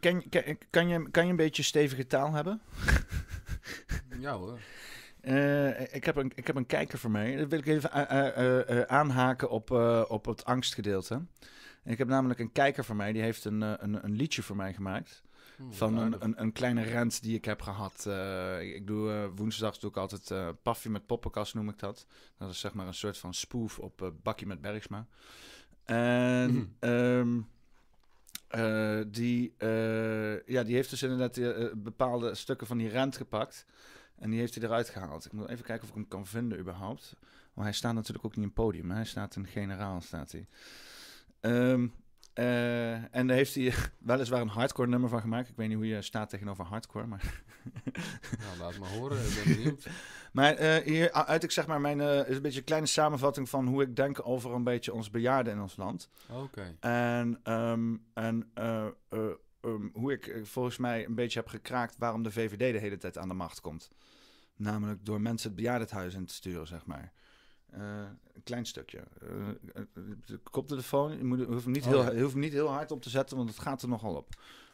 ken, 0.00 0.28
ken, 0.28 0.58
kan, 0.70 0.88
je, 0.88 1.10
kan 1.10 1.24
je 1.24 1.30
een 1.30 1.36
beetje 1.36 1.62
stevige 1.62 2.06
taal 2.06 2.32
hebben? 2.32 2.60
Ja 4.18 4.36
hoor. 4.36 4.58
Eh, 5.24 5.94
ik, 5.94 6.04
heb 6.04 6.16
een, 6.16 6.32
ik 6.34 6.46
heb 6.46 6.56
een 6.56 6.66
kijker 6.66 6.98
voor 6.98 7.10
mij. 7.10 7.36
Dat 7.36 7.48
wil 7.48 7.58
ik 7.58 7.66
even 7.66 7.92
eh, 7.92 8.60
eh, 8.80 8.82
aanhaken 8.86 9.50
op, 9.50 9.70
op 10.08 10.24
het 10.24 10.44
angstgedeelte. 10.44 11.22
Ik 11.84 11.98
heb 11.98 12.08
namelijk 12.08 12.40
een 12.40 12.52
kijker 12.52 12.84
voor 12.84 12.96
mij, 12.96 13.12
die 13.12 13.22
heeft 13.22 13.44
een, 13.44 13.60
een, 13.60 14.04
een 14.04 14.16
liedje 14.16 14.42
voor 14.42 14.56
mij 14.56 14.74
gemaakt. 14.74 15.22
Van 15.70 15.98
een, 15.98 16.16
een, 16.18 16.40
een 16.42 16.52
kleine 16.52 16.82
rent 16.82 17.22
die 17.22 17.36
ik 17.36 17.44
heb 17.44 17.62
gehad. 17.62 18.06
Eh, 18.06 18.74
ik, 18.74 18.86
doe 18.86 19.30
woensdags 19.34 19.80
doe 19.80 19.90
ik 19.90 19.96
altijd 19.96 20.30
eh 20.30 20.48
Paffie 20.62 20.90
met 20.90 21.06
poppenkast 21.06 21.54
noem 21.54 21.68
ik 21.68 21.78
dat. 21.78 22.06
Dat 22.38 22.50
is 22.50 22.60
zeg 22.60 22.74
maar 22.74 22.86
een 22.86 22.94
soort 22.94 23.18
van 23.18 23.34
spoof 23.34 23.78
op 23.78 24.02
eh 24.02 24.08
Bakkie 24.22 24.46
met 24.46 24.60
Bergsma. 24.60 25.06
En 25.84 26.52
Mhm. 26.52 26.64
ehm, 26.78 27.40
eh, 28.48 29.00
die, 29.06 29.54
ja, 30.46 30.62
die 30.62 30.74
heeft 30.74 30.90
dus 30.90 31.02
inderdaad 31.02 31.40
bepaalde 31.82 32.34
stukken 32.34 32.66
van 32.66 32.78
die 32.78 32.88
rent 32.88 33.16
gepakt. 33.16 33.66
En 34.24 34.30
die 34.30 34.38
heeft 34.38 34.54
hij 34.54 34.64
eruit 34.64 34.88
gehaald. 34.88 35.24
Ik 35.24 35.32
moet 35.32 35.48
even 35.48 35.64
kijken 35.64 35.82
of 35.82 35.88
ik 35.88 35.94
hem 35.94 36.08
kan 36.08 36.26
vinden 36.26 36.58
überhaupt. 36.58 37.16
Maar 37.54 37.64
hij 37.64 37.74
staat 37.74 37.94
natuurlijk 37.94 38.24
ook 38.24 38.30
niet 38.30 38.40
in 38.40 38.50
het 38.54 38.54
podium. 38.54 38.90
hè. 38.90 38.96
Hij 38.96 39.04
staat 39.04 39.36
in 39.36 39.46
generaal, 39.46 40.00
staat 40.00 40.32
hij. 40.32 40.46
Ehm, 41.40 41.86
Eh, 42.34 43.14
en 43.14 43.26
daar 43.26 43.36
heeft 43.36 43.54
hij 43.54 43.74
weliswaar 43.98 44.40
een 44.40 44.48
hardcore 44.48 44.88
nummer 44.88 45.08
van 45.08 45.20
gemaakt. 45.20 45.48
Ik 45.48 45.56
weet 45.56 45.68
niet 45.68 45.76
hoe 45.76 45.86
je 45.86 46.02
staat 46.02 46.30
tegenover 46.30 46.64
hardcore, 46.64 47.06
maar... 47.06 47.42
nou, 48.40 48.58
laat 48.58 48.78
maar 48.78 48.88
horen, 48.88 49.18
ik 49.18 49.42
ben 49.44 49.56
benieuwd. 49.56 49.86
maar 50.32 50.60
uh, 50.60 50.76
hier 50.76 51.12
uit 51.12 51.42
ik 51.42 51.50
zeg 51.50 51.66
maar 51.66 51.80
mijn... 51.80 51.98
Uh, 51.98 52.28
is 52.28 52.36
een 52.36 52.42
beetje 52.42 52.58
een 52.58 52.64
kleine 52.64 52.86
samenvatting 52.86 53.48
van 53.48 53.66
hoe 53.66 53.82
ik 53.82 53.96
denk 53.96 54.26
over 54.26 54.52
een 54.52 54.64
beetje 54.64 54.92
ons 54.92 55.10
bejaarden 55.10 55.52
in 55.52 55.60
ons 55.60 55.76
land. 55.76 56.08
Oké. 56.28 56.76
En, 56.80 57.52
um, 57.52 58.04
en 58.14 58.50
um, 59.64 59.90
hoe 59.92 60.12
ik 60.12 60.40
volgens 60.42 60.76
mij 60.76 61.04
een 61.04 61.14
beetje 61.14 61.38
heb 61.38 61.48
gekraakt 61.48 61.94
waarom 61.98 62.22
de 62.22 62.32
VVD 62.32 62.72
de 62.72 62.78
hele 62.78 62.98
tijd 62.98 63.18
aan 63.18 63.28
de 63.28 63.34
macht 63.34 63.60
komt. 63.60 63.90
Namelijk 64.64 65.04
door 65.06 65.20
mensen 65.20 65.48
het 65.48 65.56
bejaardenhuis 65.56 66.14
in 66.14 66.26
te 66.26 66.34
sturen, 66.34 66.66
zeg 66.66 66.86
maar. 66.86 67.12
Uh, 67.74 67.80
een 68.34 68.42
klein 68.42 68.66
stukje. 68.66 69.02
Uh, 69.22 69.48
de 70.24 70.36
koptelefoon, 70.50 71.16
je, 71.16 71.24
moet, 71.24 71.38
je, 71.38 71.44
hoeft 71.44 71.64
hem 71.64 71.72
niet 71.72 71.84
oh, 71.84 71.88
heel, 71.88 72.14
ja. 72.14 72.20
hoeft 72.20 72.32
hem 72.32 72.42
niet 72.42 72.52
heel 72.52 72.68
hard 72.68 72.90
op 72.90 73.02
te 73.02 73.10
zetten, 73.10 73.36
want 73.36 73.48
het 73.48 73.58
gaat 73.58 73.82
er 73.82 73.88
nogal 73.88 74.14
op. 74.14 74.28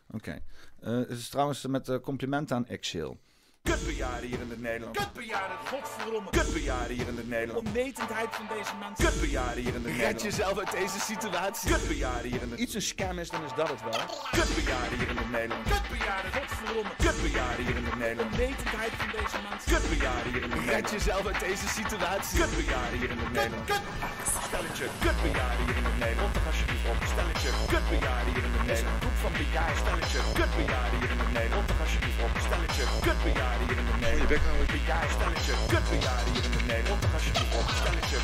Oké. 0.06 0.16
Okay. 0.16 0.42
Uh, 0.80 1.08
het 1.08 1.18
is 1.18 1.28
trouwens 1.28 1.66
met 1.66 2.00
complimenten 2.00 2.56
aan 2.56 2.66
Exil. 2.66 3.20
Kutbejaarden 3.62 4.28
hier 4.28 4.40
in 4.40 4.50
het 4.50 4.60
Nederland. 4.60 4.96
Kutbejaarden, 4.96 5.56
godverdomme. 5.66 6.30
Kutbejaarden 6.30 6.96
hier 6.96 7.08
in 7.08 7.16
het 7.16 7.28
Nederland. 7.28 7.66
Onwetendheid 7.66 8.30
van 8.40 8.46
deze 8.56 8.72
mensen. 8.82 9.04
Kutbejaarden 9.04 9.62
hier 9.64 9.74
in 9.74 9.84
het 9.84 9.84
Nederland. 9.84 10.12
Red 10.12 10.22
jezelf 10.22 10.58
uit 10.58 10.72
deze 10.80 11.00
situatie. 11.10 11.70
Kutbejaarden 11.72 12.30
hier 12.30 12.42
in 12.42 12.50
het 12.50 12.60
Iets 12.60 12.74
een 12.74 12.88
scam 12.92 13.18
is, 13.18 13.30
dan 13.30 13.44
is 13.44 13.54
dat 13.56 13.68
het 13.68 13.82
wel. 13.82 14.00
Kutbejaarden 14.38 14.98
hier 14.98 15.10
in 15.14 15.18
het 15.24 15.30
Nederland. 15.38 15.64
Kutbejaarden, 15.74 16.30
godverdomme. 16.38 16.92
Kutbejaarden 17.06 17.64
hier 17.66 17.76
in 17.80 17.86
het 17.90 17.98
Nederland. 18.04 18.32
Onwetendheid 18.32 18.92
van 19.02 19.08
deze 19.18 19.36
mensen. 19.48 19.68
Kutbejaarden 19.74 20.30
hier 20.32 20.42
in 20.46 20.50
het 20.50 20.60
Nederland. 20.60 20.90
Red 20.90 20.96
jezelf 20.96 21.24
uit 21.30 21.40
deze 21.48 21.66
situatie. 21.78 22.36
Kutbejaarden 22.42 22.98
hier 23.00 23.10
in 23.14 23.20
het 23.24 23.32
Nederland. 23.38 23.68
Stelletje, 24.48 24.86
kutbejaarden 25.04 25.64
hier 25.66 25.78
in 25.82 25.86
het 25.90 25.98
Nederland. 26.04 26.32
Rond 26.34 26.46
alsjeblieft 26.50 26.86
op. 26.92 26.98
Stelletje, 27.12 27.50
kutbejaarden 27.72 28.30
hier 28.34 28.44
in 28.48 28.54
het 28.58 28.66
Nederland. 28.70 29.00
Groep 29.04 29.18
van 29.24 29.32
bejaarden. 29.42 29.78
Stelletje, 29.84 30.18
kutbejaarden 30.38 30.96
hier 31.00 31.12
in 31.14 31.20
het 31.24 31.32
Nederland. 31.38 31.66
Rond 31.68 31.80
alsjeblieft 31.84 32.20
op. 32.26 32.32
Stelletje, 32.48 32.84
kutbejaarden 33.06 33.48
hier 33.58 33.76
in. 33.76 33.88
Bejaarden, 34.66 35.10
stelletje, 35.10 35.52
hier 36.32 36.44
in 36.44 36.92
op. 36.92 37.68
Stelletje. 37.80 38.16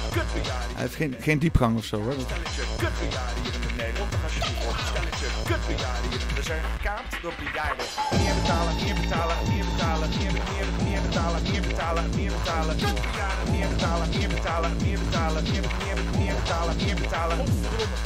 Hij 0.74 0.82
heeft 0.82 0.94
geen, 0.94 1.16
geen 1.20 1.38
diepgang 1.38 1.76
of 1.76 1.84
zo 1.84 2.02
hoor. 2.02 2.12
Stelletje, 2.12 2.62
kutbejaarden 2.76 3.42
hier 3.42 3.54
in 3.54 3.60
het 3.60 3.65
Nederland. 3.76 4.12
Rond 4.12 4.24
alsjeblieft 4.24 4.66
op. 4.68 4.76
Stelletje, 4.90 5.28
kutbejaarden 5.48 6.10
hier 6.10 6.22
We 6.38 6.42
zijn 6.50 6.62
gekaapt 6.72 7.12
door 7.22 7.34
bejaarden. 7.42 7.86
Meer 8.20 8.34
betalen, 8.40 8.74
meer 8.82 8.96
betalen, 9.00 9.36
meer 9.50 9.66
betalen, 9.70 10.08
meer, 10.18 10.34
meer, 10.50 10.68
meer 10.86 11.02
betalen, 11.06 11.42
meer 11.50 11.64
betalen, 11.68 12.04
meer 12.16 12.32
betalen. 12.38 12.74
Kutbejaarden, 12.82 13.46
meer 13.54 13.68
betalen, 13.74 14.08
meer 14.16 14.30
betalen, 14.34 14.72
meer 14.84 14.98
betalen, 15.04 15.42
meer, 15.50 15.66
meer, 15.80 15.98
meer 16.18 16.34
betalen, 16.40 16.76
meer 16.84 16.98
betalen. 17.02 17.38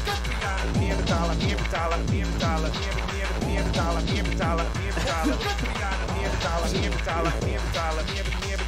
Kutbejaarden, 0.06 0.72
meer 0.80 0.96
betalen, 1.00 1.36
meer 1.44 1.58
betalen, 1.62 2.00
meer 2.12 2.28
betalen, 2.32 2.70
meer, 2.80 2.96
meer, 3.12 3.28
meer 3.48 3.64
betalen, 3.68 4.04
meer 4.12 4.24
betalen, 4.30 4.66
meer 4.78 4.94
betalen. 4.98 5.36
Kutbejaarden, 5.44 6.06
meer 6.16 6.30
betalen, 6.34 6.70
meer 6.80 6.90
betalen, 6.96 7.32
meer 7.46 7.60
betalen, 7.66 8.04
meer, 8.12 8.26
meer. 8.42 8.58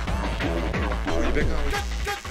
Je 1.27 1.33
bek 1.33 1.47
nou 1.47 2.22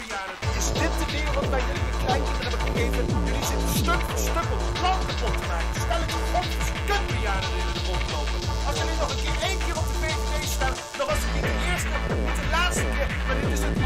dit 0.81 0.93
de 1.01 1.07
wereld 1.15 1.47
waar 1.53 1.63
jullie 1.67 1.87
je 1.89 1.95
kleinkinderen 2.05 2.49
hebben 2.49 2.67
gegeven? 2.67 3.03
Jullie 3.27 3.45
zitten 3.49 3.69
stuk 3.81 4.01
voor 4.09 4.21
stuk 4.29 4.47
op 4.55 4.61
het 4.67 4.79
land 4.85 5.01
kapot 5.09 5.33
te 5.39 5.45
maken. 5.51 5.73
Stel 5.85 6.01
ik 6.05 6.11
op, 6.39 6.45
kutbejaarden 6.89 7.53
in 7.61 7.67
de 7.71 7.75
grond 7.83 8.03
lopen. 8.13 8.39
Als 8.67 8.75
jullie 8.79 8.97
nog 9.03 9.09
een 9.13 9.21
keer 9.25 9.37
één 9.49 9.59
keer 9.63 9.77
op 9.81 9.87
de 9.91 9.97
VVD 10.03 10.35
staan, 10.57 10.75
dan 10.97 11.05
was 11.09 11.19
het 11.23 11.31
niet 11.35 11.45
de 11.49 11.55
eerste, 11.69 11.95
niet 12.25 12.39
de 12.41 12.47
laatste 12.57 12.85
keer. 12.95 13.09
Maar 13.25 13.37
dit 13.39 13.49
is 13.57 13.61
het 13.65 13.77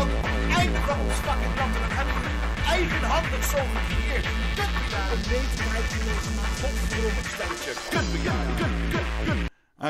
einde 0.61 0.79
van 0.87 0.97
ons 1.05 1.17
fucking 1.25 1.53
land. 1.59 1.73
En 1.77 1.81
dan 1.85 1.93
hebben 1.97 2.13
jullie 2.17 2.41
eigenhandig 2.75 3.43
zo 3.53 3.59
gecreëerd. 3.75 4.25
Kutbejaarden. 4.57 5.13
Een 5.15 5.23
wetenheid 5.33 5.89
in 5.97 6.03
deze 6.09 6.31
man. 6.37 6.49
Godverdomme, 6.61 7.21
stelletje. 7.33 7.71
Kutbejaarden. 7.93 8.55
Kut, 8.59 8.75
kut, 8.93 9.07
kut. 9.25 9.39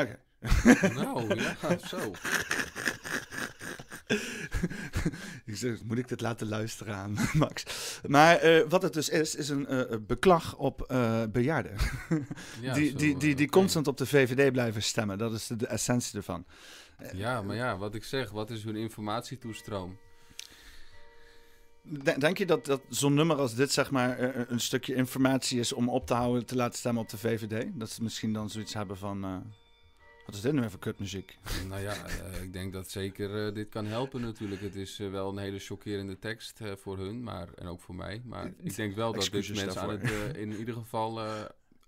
Okay. 0.02 0.16
nou, 1.02 1.18
ja, 1.44 1.52
zo. 1.92 2.00
ik 5.46 5.56
zeg, 5.56 5.84
moet 5.84 5.98
ik 5.98 6.08
dit 6.08 6.20
laten 6.20 6.48
luisteren 6.48 6.94
aan 6.94 7.16
Max? 7.34 7.64
Maar 8.06 8.44
uh, 8.44 8.68
wat 8.68 8.82
het 8.82 8.92
dus 8.92 9.08
is, 9.08 9.34
is 9.34 9.48
een 9.48 9.66
uh, 9.70 9.82
beklag 10.06 10.56
op 10.56 10.86
uh, 10.92 11.22
bejaarden. 11.32 11.76
ja, 12.60 12.74
die, 12.74 12.90
zo, 12.90 12.96
die, 12.96 13.16
die, 13.16 13.18
die 13.18 13.32
okay. 13.32 13.60
constant 13.60 13.86
op 13.86 13.96
de 13.96 14.06
VVD 14.06 14.52
blijven 14.52 14.82
stemmen. 14.82 15.18
Dat 15.18 15.32
is 15.32 15.46
de, 15.46 15.56
de 15.56 15.66
essentie 15.66 16.16
ervan. 16.16 16.44
Ja, 17.12 17.42
maar 17.42 17.56
ja, 17.56 17.76
wat 17.76 17.94
ik 17.94 18.04
zeg, 18.04 18.30
wat 18.30 18.50
is 18.50 18.64
hun 18.64 18.76
informatietoestroom? 18.76 19.98
Denk 22.18 22.38
je 22.38 22.46
dat, 22.46 22.64
dat 22.64 22.80
zo'n 22.88 23.14
nummer 23.14 23.36
als 23.36 23.54
dit, 23.54 23.72
zeg 23.72 23.90
maar, 23.90 24.18
een 24.50 24.60
stukje 24.60 24.94
informatie 24.94 25.58
is 25.58 25.72
om 25.72 25.88
op 25.88 26.06
te 26.06 26.14
houden, 26.14 26.46
te 26.46 26.56
laten 26.56 26.78
stemmen 26.78 27.02
op 27.02 27.08
de 27.08 27.18
VVD? 27.18 27.66
Dat 27.74 27.90
ze 27.90 28.02
misschien 28.02 28.32
dan 28.32 28.50
zoiets 28.50 28.74
hebben 28.74 28.96
van. 28.96 29.44
Wat 30.26 30.34
is 30.34 30.40
dit 30.40 30.52
nu 30.52 30.62
even 30.62 30.78
kutmuziek? 30.78 31.38
Nou 31.68 31.80
ja, 31.82 31.94
uh, 31.94 32.42
ik 32.42 32.52
denk 32.52 32.72
dat 32.72 32.90
zeker 32.90 33.46
uh, 33.46 33.54
dit 33.54 33.68
kan 33.68 33.86
helpen 33.86 34.20
natuurlijk. 34.20 34.60
Het 34.60 34.74
is 34.74 35.00
uh, 35.00 35.10
wel 35.10 35.28
een 35.28 35.38
hele 35.38 35.58
chockerende 35.58 36.18
tekst 36.18 36.60
voor 36.76 36.98
hun, 36.98 37.22
maar, 37.22 37.48
en 37.54 37.66
ook 37.66 37.80
voor 37.80 37.94
mij. 37.94 38.22
Maar 38.24 38.52
ik 38.62 38.76
denk 38.76 38.94
wel 38.94 39.12
dat 39.12 39.28
dit 39.30 39.54
mensen 39.54 39.80
aan 39.80 39.90
het 39.90 40.36
in 40.36 40.56
ieder 40.56 40.74
geval 40.74 41.20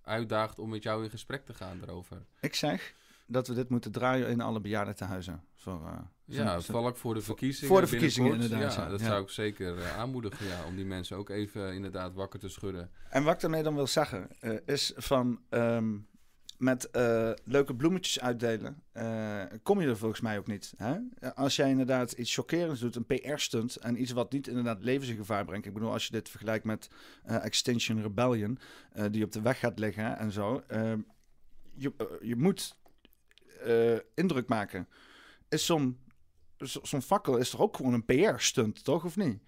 uitdaagt 0.03 0.59
om 0.59 0.69
met 0.69 0.83
jou 0.83 1.05
in 1.05 1.11
gesprek 1.11 1.45
te 1.45 1.55
gaan 1.55 1.81
erover. 1.83 2.27
Ik 2.41 2.55
zeg 2.55 2.95
dat 3.27 3.49
we 3.49 3.55
dit 3.55 3.69
moeten 3.69 3.93
draaien 3.93 4.29
in 4.29 4.41
alle 4.41 4.61
bejaardentehuizen. 4.61 5.43
Voor, 5.55 5.81
ja, 6.25 6.61
vlak 6.61 6.97
voor 6.97 7.15
de 7.15 7.21
verkiezingen. 7.21 7.69
Voor 7.69 7.81
de 7.81 7.87
verkiezingen 7.87 8.33
inderdaad. 8.33 8.75
Ja, 8.75 8.89
dat 8.89 9.01
ja. 9.01 9.07
zou 9.07 9.23
ik 9.23 9.29
zeker 9.29 9.91
aanmoedigen, 9.91 10.47
ja, 10.47 10.65
om 10.65 10.77
die 10.77 10.85
mensen 10.85 11.17
ook 11.17 11.29
even 11.29 11.75
inderdaad 11.75 12.15
wakker 12.15 12.39
te 12.39 12.49
schudden. 12.49 12.91
En 13.11 13.25
wat 13.25 13.35
ik 13.35 13.41
daarmee 13.41 13.63
dan 13.63 13.75
wil 13.75 13.87
zeggen, 13.87 14.29
is 14.67 14.93
van... 14.97 15.41
Um, 15.51 16.08
met 16.59 16.89
uh, 16.93 17.31
leuke 17.45 17.75
bloemetjes 17.75 18.21
uitdelen, 18.21 18.83
uh, 18.93 19.43
kom 19.63 19.81
je 19.81 19.87
er 19.89 19.97
volgens 19.97 20.21
mij 20.21 20.39
ook 20.39 20.47
niet. 20.47 20.75
Hè? 20.77 20.97
Als 21.35 21.57
jij 21.57 21.71
inderdaad 21.71 22.13
iets 22.13 22.35
chockerends 22.35 22.81
doet, 22.81 22.97
een 22.97 23.07
PR-stunt 23.07 23.77
en 23.77 24.01
iets 24.01 24.13
wat 24.13 24.33
niet 24.33 24.49
inderdaad 24.49 24.83
levensgevaar 24.83 25.45
brengt. 25.45 25.67
Ik 25.67 25.75
bedoel, 25.75 25.93
als 25.93 26.07
je 26.07 26.13
dit 26.13 26.29
vergelijkt 26.29 26.65
met 26.65 26.91
uh, 27.27 27.45
Extinction 27.45 28.03
Rebellion, 28.03 28.59
die 29.11 29.25
op 29.25 29.33
de 29.33 29.41
weg 29.41 29.59
gaat 29.59 29.79
liggen 29.79 30.19
en 30.19 30.33
zo. 30.33 30.63
je, 31.75 31.93
je 32.23 32.37
moet 32.37 32.77
indruk 34.15 34.49
maken. 34.49 34.89
Is 35.49 35.67
zo'n 35.67 35.99
zo'n 36.67 37.03
fakkel 37.03 37.37
is 37.37 37.51
toch 37.51 37.61
ook 37.61 37.77
gewoon 37.77 37.93
een 37.93 38.05
PR-stunt, 38.05 38.85
toch? 38.85 39.05
Of 39.05 39.17
niet? 39.17 39.43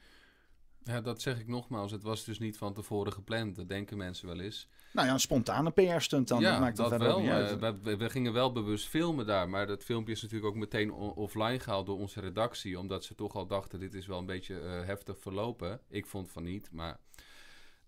Ja, 0.82 1.00
dat 1.00 1.22
zeg 1.22 1.40
ik 1.40 1.46
nogmaals. 1.46 1.92
Het 1.92 2.02
was 2.02 2.24
dus 2.24 2.38
niet 2.38 2.58
van 2.58 2.74
tevoren 2.74 3.12
gepland. 3.12 3.56
Dat 3.56 3.68
denken 3.68 3.96
mensen 3.96 4.26
wel 4.26 4.40
eens. 4.40 4.68
Nou 4.92 5.06
ja, 5.06 5.12
een 5.12 5.20
spontane 5.20 5.70
PR-stunt 5.70 6.28
dan. 6.28 6.40
Ja, 6.40 6.58
maakt 6.58 6.76
dat 6.76 6.96
wel. 6.96 7.22
Uh, 7.22 7.74
we, 7.82 7.96
we, 7.96 8.10
gingen 8.10 8.32
wel 8.32 8.52
bewust 8.52 8.88
filmen 8.88 9.26
daar. 9.26 9.48
Maar 9.48 9.66
dat 9.66 9.84
filmpje 9.84 10.12
is 10.12 10.22
natuurlijk 10.22 10.48
ook 10.50 10.60
meteen 10.60 10.92
offline 10.92 11.58
gehaald 11.58 11.86
door 11.86 11.98
onze 11.98 12.20
redactie. 12.20 12.78
Omdat 12.78 13.04
ze 13.04 13.14
toch 13.14 13.34
al 13.34 13.46
dachten, 13.46 13.80
dit 13.80 13.94
is 13.94 14.06
wel 14.06 14.18
een 14.18 14.26
beetje 14.26 14.54
uh, 14.54 14.86
heftig 14.86 15.18
verlopen. 15.18 15.80
Ik 15.88 16.06
vond 16.06 16.30
van 16.30 16.44
niet, 16.44 16.68
maar... 16.72 16.98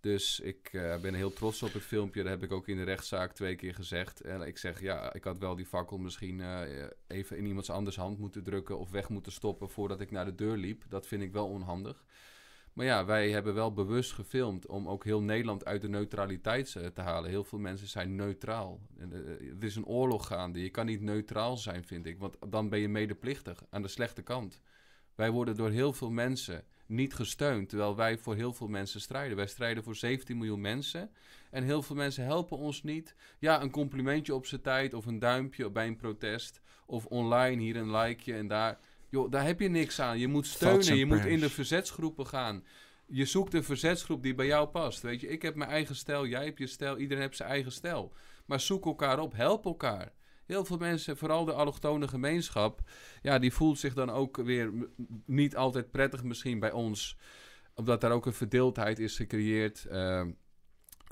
Dus 0.01 0.41
ik 0.41 0.73
uh, 0.73 0.97
ben 0.97 1.15
heel 1.15 1.33
trots 1.33 1.63
op 1.63 1.73
het 1.73 1.83
filmpje. 1.83 2.23
Dat 2.23 2.33
heb 2.33 2.43
ik 2.43 2.53
ook 2.53 2.69
in 2.69 2.77
de 2.77 2.83
rechtszaak 2.83 3.33
twee 3.33 3.57
keer 3.57 3.75
gezegd. 3.75 4.21
En 4.21 4.41
ik 4.41 4.59
zeg, 4.59 4.81
ja, 4.81 5.13
ik 5.13 5.25
had 5.25 5.39
wel 5.39 5.55
die 5.55 5.67
fakkel 5.67 5.99
misschien 5.99 6.39
uh, 6.39 6.61
even 7.07 7.37
in 7.37 7.47
iemands 7.47 7.71
anders 7.71 7.97
hand 7.97 8.19
moeten 8.19 8.43
drukken... 8.43 8.79
of 8.79 8.91
weg 8.91 9.09
moeten 9.09 9.33
stoppen 9.33 9.71
voordat 9.71 10.01
ik 10.01 10.11
naar 10.11 10.25
de 10.25 10.35
deur 10.35 10.57
liep. 10.57 10.85
Dat 10.89 11.07
vind 11.07 11.23
ik 11.23 11.33
wel 11.33 11.49
onhandig. 11.49 12.05
Maar 12.73 12.87
ja, 12.87 13.05
wij 13.05 13.31
hebben 13.31 13.55
wel 13.55 13.73
bewust 13.73 14.13
gefilmd 14.13 14.67
om 14.67 14.89
ook 14.89 15.05
heel 15.05 15.23
Nederland 15.23 15.65
uit 15.65 15.83
de 15.83 15.89
neutraliteit 15.89 16.73
te 16.95 17.01
halen. 17.01 17.31
Heel 17.31 17.45
veel 17.45 17.59
mensen 17.59 17.89
zijn 17.89 18.15
neutraal. 18.15 18.81
Het 19.39 19.65
is 19.65 19.77
een 19.77 19.87
oorlog 19.87 20.27
gaande. 20.27 20.63
Je 20.63 20.71
kan 20.71 20.87
niet 20.87 21.01
neutraal 21.01 21.57
zijn, 21.57 21.85
vind 21.85 22.07
ik. 22.07 22.19
Want 22.19 22.37
dan 22.49 22.69
ben 22.69 22.79
je 22.79 22.89
medeplichtig 22.89 23.65
aan 23.71 23.83
de 23.83 23.89
slechte 23.89 24.23
kant. 24.23 24.61
Wij 25.15 25.31
worden 25.31 25.57
door 25.57 25.71
heel 25.71 25.93
veel 25.93 26.11
mensen 26.11 26.65
niet 26.87 27.15
gesteund, 27.15 27.69
terwijl 27.69 27.97
wij 27.97 28.19
voor 28.19 28.35
heel 28.35 28.53
veel 28.53 28.69
mensen 28.69 29.01
strijden. 29.01 29.37
Wij 29.37 29.47
strijden 29.47 29.83
voor 29.83 29.97
17 29.97 30.37
miljoen 30.37 30.61
mensen 30.61 31.11
en 31.51 31.65
heel 31.65 31.83
veel 31.83 31.97
mensen 31.97 32.25
helpen 32.25 32.59
ons 32.59 32.83
niet. 32.83 33.15
Ja, 33.39 33.63
een 33.63 33.71
complimentje 33.71 34.35
op 34.35 34.47
zijn 34.47 34.61
tijd 34.61 34.95
of 34.95 35.07
een 35.07 35.19
duimpje 35.19 35.71
bij 35.71 35.87
een 35.87 35.97
protest 35.97 36.61
of 36.87 37.07
online 37.07 37.63
hier 37.63 37.77
een 37.77 37.97
likeje 37.97 38.37
en 38.37 38.49
daar. 38.49 38.79
Joh, 39.13 39.31
daar 39.31 39.45
heb 39.45 39.61
je 39.61 39.69
niks 39.69 40.01
aan. 40.01 40.19
Je 40.19 40.29
moet 40.29 40.47
steunen. 40.47 40.97
Je 40.97 41.07
moet 41.07 41.25
in 41.25 41.41
de 41.41 41.51
verzetsgroepen 41.51 42.27
gaan. 42.27 42.65
Je 43.07 43.25
zoekt 43.25 43.55
een 43.55 43.65
verzetsgroep 43.65 44.23
die 44.23 44.35
bij 44.35 44.47
jou 44.47 44.69
past. 44.69 45.03
Weet 45.03 45.21
je, 45.21 45.29
ik 45.29 45.43
heb 45.43 45.55
mijn 45.55 45.71
eigen 45.71 45.97
stijl. 45.97 46.27
Jij 46.27 46.45
hebt 46.45 46.59
je 46.59 46.67
stijl. 46.67 46.99
Iedereen 46.99 47.23
heeft 47.23 47.37
zijn 47.37 47.49
eigen 47.49 47.73
stijl. 47.73 48.13
Maar 48.47 48.61
zoek 48.61 48.85
elkaar 48.85 49.19
op. 49.19 49.33
Help 49.33 49.65
elkaar. 49.65 50.13
Heel 50.47 50.65
veel 50.65 50.77
mensen, 50.77 51.17
vooral 51.17 51.45
de 51.45 51.53
allochtone 51.53 52.09
gemeenschap, 52.09 52.81
ja, 53.23 53.39
die 53.39 53.53
voelt 53.53 53.79
zich 53.79 53.95
dan 53.95 54.11
ook 54.11 54.37
weer 54.37 54.73
niet 55.27 55.57
altijd 55.57 55.91
prettig 55.91 56.23
misschien 56.23 56.59
bij 56.59 56.73
ons. 56.73 57.19
Omdat 57.75 58.01
daar 58.01 58.13
ook 58.13 58.27
een 58.27 58.33
verdeeldheid 58.33 58.99
is 58.99 59.17
gecreëerd. 59.17 59.87
Uh, 59.91 60.25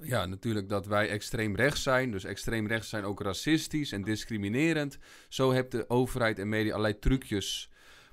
ja, 0.03 0.26
natuurlijk 0.26 0.68
dat 0.68 0.86
wij 0.86 1.09
extreem 1.09 1.57
rechts 1.57 1.82
zijn. 1.82 2.11
Dus 2.11 2.24
extreem 2.24 2.66
rechts 2.66 2.88
zijn 2.88 3.05
ook 3.05 3.22
racistisch 3.22 3.92
en 3.92 4.03
discriminerend. 4.03 4.98
Zo 5.28 5.51
heeft 5.51 5.70
de 5.70 5.90
overheid 5.90 6.38
en 6.38 6.48
media 6.48 6.70
allerlei 6.70 6.98
trucjes 6.98 7.70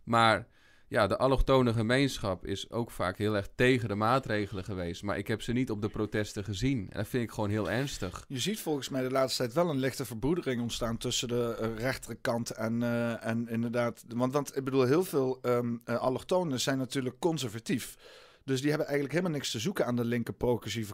maar 0.08 0.48
ja, 0.90 1.08
de 1.08 1.18
allochtone 1.18 1.74
gemeenschap 1.74 2.46
is 2.46 2.72
ook 2.72 2.92
vaak 2.92 3.18
heel 3.18 3.36
erg 3.36 3.50
tegen 3.56 3.88
de 3.88 3.96
maatregelen 3.96 4.64
geweest. 4.64 5.04
Maar 5.04 5.18
ik 5.18 5.28
heb 5.28 5.42
ze 5.42 5.52
niet 5.52 5.72
op 5.72 5.82
de 5.82 5.90
protesten 5.90 6.44
gezien. 6.44 6.80
En 6.90 6.98
dat 6.98 7.08
vind 7.08 7.24
ik 7.24 7.32
gewoon 7.32 7.50
heel 7.50 7.72
ernstig. 7.72 8.26
Je 8.28 8.40
ziet 8.40 8.60
volgens 8.60 8.90
mij 8.90 9.02
de 9.02 9.12
laatste 9.12 9.44
tijd 9.44 9.54
wel 9.54 9.70
een 9.70 9.80
lichte 9.80 10.06
verbroedering 10.06 10.62
ontstaan 10.62 10.98
tussen 10.98 11.28
de 11.28 11.58
uh, 11.62 11.78
rechterkant 11.78 12.50
en, 12.50 12.82
uh, 12.82 13.26
en 13.26 13.48
inderdaad. 13.48 14.04
Want, 14.08 14.34
want 14.34 14.58
ik 14.58 14.64
bedoel, 14.64 14.84
heel 14.84 15.04
veel 15.04 15.40
um, 15.42 15.82
allochtonen 15.86 16.60
zijn 16.60 16.78
natuurlijk 16.78 17.20
conservatief. 17.20 17.96
Dus 18.44 18.60
die 18.60 18.70
hebben 18.70 18.88
eigenlijk 18.88 19.18
helemaal 19.18 19.38
niks 19.38 19.52
te 19.52 19.60
zoeken 19.60 19.86
aan 19.86 19.96
de 19.96 20.06
linker 20.06 20.34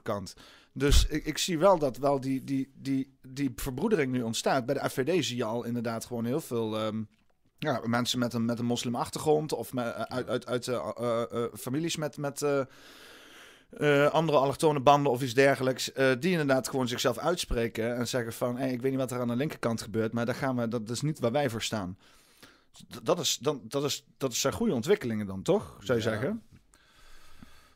kant. 0.03 0.33
Dus 0.71 1.05
ik, 1.05 1.25
ik 1.25 1.37
zie 1.37 1.57
wel 1.57 1.79
dat 1.79 1.97
wel 1.97 2.19
die, 2.19 2.43
die, 2.43 2.71
die, 2.75 3.17
die 3.27 3.51
verbroedering 3.55 4.11
nu 4.11 4.21
ontstaat. 4.21 4.65
Bij 4.65 4.75
de 4.75 4.89
FVD 4.89 5.25
zie 5.25 5.37
je 5.37 5.43
al 5.43 5.63
inderdaad 5.63 6.05
gewoon 6.05 6.25
heel 6.25 6.41
veel. 6.41 6.85
Um, 6.85 7.07
ja, 7.63 7.81
mensen 7.85 8.19
met 8.19 8.33
een, 8.33 8.45
met 8.45 8.59
een 8.59 8.65
moslimachtergrond 8.65 9.53
of 9.53 9.73
met, 9.73 9.93
uit, 9.93 10.27
uit, 10.27 10.47
uit 10.47 10.67
uh, 10.67 10.89
uh, 11.01 11.43
families 11.57 11.95
met, 11.95 12.17
met 12.17 12.41
uh, 12.41 14.07
andere 14.07 14.37
allochtone 14.37 14.79
banden 14.79 15.11
of 15.11 15.21
iets 15.21 15.33
dergelijks, 15.33 15.91
die 16.19 16.31
inderdaad 16.31 16.69
gewoon 16.69 16.87
zichzelf 16.87 17.17
uitspreken 17.17 17.95
en 17.95 18.07
zeggen 18.07 18.33
van, 18.33 18.57
hey, 18.57 18.71
ik 18.71 18.81
weet 18.81 18.91
niet 18.91 18.99
wat 18.99 19.11
er 19.11 19.19
aan 19.19 19.27
de 19.27 19.35
linkerkant 19.35 19.81
gebeurt, 19.81 20.13
maar 20.13 20.25
daar 20.25 20.35
gaan 20.35 20.55
we, 20.55 20.67
dat 20.67 20.89
is 20.89 21.01
niet 21.01 21.19
waar 21.19 21.31
wij 21.31 21.49
voor 21.49 21.61
staan. 21.61 21.97
Dat, 23.03 23.19
is, 23.19 23.37
dan, 23.37 23.61
dat, 23.63 23.83
is, 23.83 24.05
dat 24.17 24.33
zijn 24.33 24.53
goede 24.53 24.73
ontwikkelingen 24.73 25.25
dan, 25.25 25.41
toch? 25.41 25.77
Zou 25.79 25.99
je 25.99 26.03
ja. 26.03 26.11
zeggen? 26.11 26.43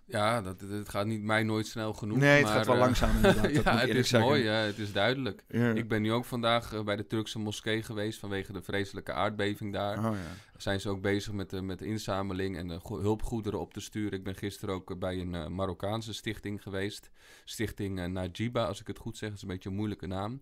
Ja, 0.09 0.41
dat, 0.41 0.61
het 0.61 0.89
gaat 0.89 1.05
niet 1.05 1.21
mij 1.21 1.43
nooit 1.43 1.67
snel 1.67 1.93
genoeg. 1.93 2.17
Nee, 2.17 2.35
het 2.35 2.43
maar, 2.43 2.53
gaat 2.53 2.65
wel 2.65 2.75
uh, 2.75 2.81
langzaam 2.81 3.15
inderdaad. 3.15 3.51
ja, 3.63 3.77
het 3.77 3.89
is 3.89 4.09
zeggen. 4.09 4.29
mooi, 4.29 4.43
ja, 4.43 4.53
het 4.53 4.77
is 4.77 4.91
duidelijk. 4.91 5.43
Ja. 5.47 5.71
Ik 5.71 5.87
ben 5.87 6.01
nu 6.01 6.11
ook 6.11 6.25
vandaag 6.25 6.73
uh, 6.73 6.83
bij 6.83 6.95
de 6.95 7.07
Turkse 7.07 7.39
moskee 7.39 7.83
geweest 7.83 8.19
vanwege 8.19 8.53
de 8.53 8.61
vreselijke 8.61 9.13
aardbeving 9.13 9.73
daar. 9.73 9.97
Oh, 9.97 10.15
ja. 10.15 10.57
Zijn 10.57 10.79
ze 10.79 10.89
ook 10.89 11.01
bezig 11.01 11.33
met 11.33 11.49
de, 11.49 11.61
met 11.61 11.79
de 11.79 11.85
inzameling 11.85 12.57
en 12.57 12.67
de 12.67 12.79
hulpgoederen 12.83 13.59
op 13.59 13.73
te 13.73 13.79
sturen. 13.79 14.17
Ik 14.17 14.23
ben 14.23 14.35
gisteren 14.35 14.75
ook 14.75 14.99
bij 14.99 15.19
een 15.19 15.55
Marokkaanse 15.55 16.13
stichting 16.13 16.61
geweest. 16.61 17.09
Stichting 17.43 18.07
Najiba, 18.07 18.65
als 18.65 18.79
ik 18.79 18.87
het 18.87 18.97
goed 18.97 19.17
zeg. 19.17 19.29
Dat 19.29 19.37
is 19.37 19.43
een 19.43 19.49
beetje 19.49 19.69
een 19.69 19.75
moeilijke 19.75 20.07
naam. 20.07 20.41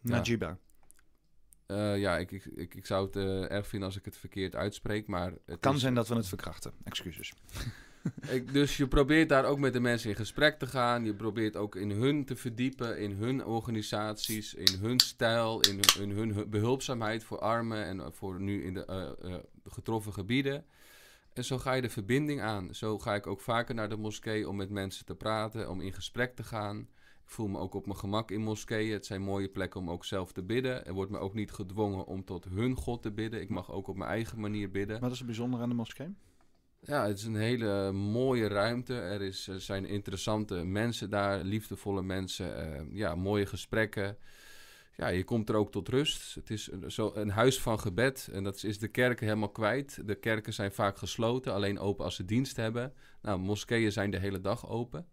Najiba. 0.00 0.58
Uh, 1.66 1.98
ja, 1.98 2.18
ik, 2.18 2.30
ik, 2.30 2.44
ik, 2.44 2.74
ik, 2.74 2.86
zou 2.86 3.06
het 3.06 3.16
uh, 3.16 3.50
erg 3.50 3.66
vinden 3.66 3.88
als 3.88 3.98
ik 3.98 4.04
het 4.04 4.16
verkeerd 4.16 4.56
uitspreek, 4.56 5.06
maar... 5.06 5.32
Het 5.46 5.60
kan 5.60 5.74
is... 5.74 5.80
zijn 5.80 5.94
dat 5.94 6.08
we 6.08 6.14
het 6.14 6.28
verkrachten. 6.28 6.72
Excuses. 6.84 7.32
ik, 8.28 8.52
dus 8.52 8.76
je 8.76 8.88
probeert 8.88 9.28
daar 9.28 9.44
ook 9.44 9.58
met 9.58 9.72
de 9.72 9.80
mensen 9.80 10.10
in 10.10 10.16
gesprek 10.16 10.58
te 10.58 10.66
gaan. 10.66 11.04
Je 11.04 11.14
probeert 11.14 11.56
ook 11.56 11.76
in 11.76 11.90
hun 11.90 12.24
te 12.24 12.36
verdiepen, 12.36 12.98
in 12.98 13.12
hun 13.12 13.44
organisaties, 13.44 14.54
in 14.54 14.78
hun 14.80 15.00
stijl, 15.00 15.60
in, 15.60 15.80
in 16.00 16.10
hun 16.10 16.50
behulpzaamheid 16.50 17.24
voor 17.24 17.38
armen 17.38 17.84
en 17.84 18.12
voor 18.12 18.40
nu 18.40 18.64
in 18.64 18.74
de 18.74 19.14
uh, 19.24 19.30
uh, 19.30 19.36
getroffen 19.64 20.12
gebieden. 20.12 20.64
En 21.32 21.44
zo 21.44 21.58
ga 21.58 21.72
je 21.72 21.82
de 21.82 21.90
verbinding 21.90 22.40
aan. 22.40 22.74
Zo 22.74 22.98
ga 22.98 23.14
ik 23.14 23.26
ook 23.26 23.40
vaker 23.40 23.74
naar 23.74 23.88
de 23.88 23.96
moskee 23.96 24.48
om 24.48 24.56
met 24.56 24.70
mensen 24.70 25.04
te 25.04 25.14
praten, 25.14 25.70
om 25.70 25.80
in 25.80 25.92
gesprek 25.92 26.36
te 26.36 26.42
gaan. 26.42 26.78
Ik 27.24 27.30
voel 27.30 27.48
me 27.48 27.58
ook 27.58 27.74
op 27.74 27.86
mijn 27.86 27.98
gemak 27.98 28.30
in 28.30 28.40
moskeeën. 28.40 28.92
Het 28.92 29.06
zijn 29.06 29.22
mooie 29.22 29.48
plekken 29.48 29.80
om 29.80 29.90
ook 29.90 30.04
zelf 30.04 30.32
te 30.32 30.42
bidden. 30.42 30.86
Er 30.86 30.92
wordt 30.92 31.10
me 31.10 31.18
ook 31.18 31.34
niet 31.34 31.52
gedwongen 31.52 32.06
om 32.06 32.24
tot 32.24 32.44
hun 32.44 32.76
God 32.76 33.02
te 33.02 33.12
bidden. 33.12 33.40
Ik 33.40 33.48
mag 33.48 33.72
ook 33.72 33.88
op 33.88 33.96
mijn 33.96 34.10
eigen 34.10 34.40
manier 34.40 34.70
bidden. 34.70 35.00
Wat 35.00 35.12
is 35.12 35.20
er 35.20 35.26
bijzonder 35.26 35.60
aan 35.60 35.68
de 35.68 35.74
moskee? 35.74 36.14
Ja, 36.84 37.06
het 37.06 37.18
is 37.18 37.24
een 37.24 37.36
hele 37.36 37.92
mooie 37.92 38.48
ruimte. 38.48 38.94
Er, 38.94 39.22
is, 39.22 39.48
er 39.48 39.60
zijn 39.60 39.86
interessante 39.86 40.54
mensen 40.54 41.10
daar, 41.10 41.44
liefdevolle 41.44 42.02
mensen, 42.02 42.74
uh, 42.74 42.96
ja, 42.96 43.14
mooie 43.14 43.46
gesprekken. 43.46 44.16
Ja, 44.96 45.08
je 45.08 45.24
komt 45.24 45.48
er 45.48 45.54
ook 45.54 45.72
tot 45.72 45.88
rust. 45.88 46.34
Het 46.34 46.50
is 46.50 46.68
zo 46.86 47.12
een 47.14 47.30
huis 47.30 47.60
van 47.60 47.80
gebed 47.80 48.28
en 48.32 48.44
dat 48.44 48.62
is 48.62 48.78
de 48.78 48.88
kerken 48.88 49.26
helemaal 49.26 49.50
kwijt. 49.50 50.06
De 50.06 50.14
kerken 50.14 50.52
zijn 50.52 50.72
vaak 50.72 50.98
gesloten, 50.98 51.52
alleen 51.52 51.78
open 51.78 52.04
als 52.04 52.14
ze 52.14 52.24
dienst 52.24 52.56
hebben. 52.56 52.92
Nou, 53.22 53.38
moskeeën 53.38 53.92
zijn 53.92 54.10
de 54.10 54.18
hele 54.18 54.40
dag 54.40 54.68
open. 54.68 55.06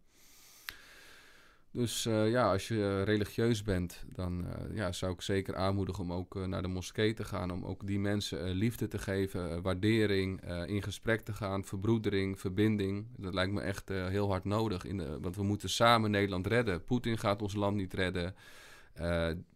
Dus 1.72 2.06
uh, 2.06 2.30
ja, 2.30 2.52
als 2.52 2.68
je 2.68 3.04
religieus 3.04 3.64
bent, 3.64 4.04
dan 4.14 4.46
uh, 4.46 4.76
ja, 4.76 4.92
zou 4.92 5.14
ik 5.14 5.22
zeker 5.22 5.56
aanmoedigen 5.56 6.04
om 6.04 6.14
ook 6.14 6.36
uh, 6.36 6.46
naar 6.46 6.62
de 6.62 6.68
moskee 6.68 7.14
te 7.14 7.24
gaan. 7.24 7.52
Om 7.52 7.66
ook 7.66 7.88
die 7.88 8.00
mensen 8.00 8.52
liefde 8.52 8.88
te 8.88 8.98
geven, 8.98 9.62
waardering, 9.62 10.42
in 10.66 10.84
gesprek 10.84 11.22
te 11.22 11.34
gaan, 11.34 11.64
verbroedering, 11.64 12.40
verbinding. 12.40 13.08
Dat 13.18 13.34
lijkt 13.34 13.54
me 13.54 13.62
echt 13.62 13.90
heel 13.90 14.30
hard 14.30 14.44
nodig. 14.44 14.86
In 14.86 14.98
de, 14.98 15.20
want 15.20 15.36
we 15.36 15.44
moeten 15.44 15.70
samen 15.70 16.12
Nederland 16.12 16.48
redden. 16.48 16.84
Poetin 16.84 17.18
gaat 17.18 17.42
ons 17.42 17.54
land 17.54 17.76
niet 17.76 17.94
redden. 17.94 18.36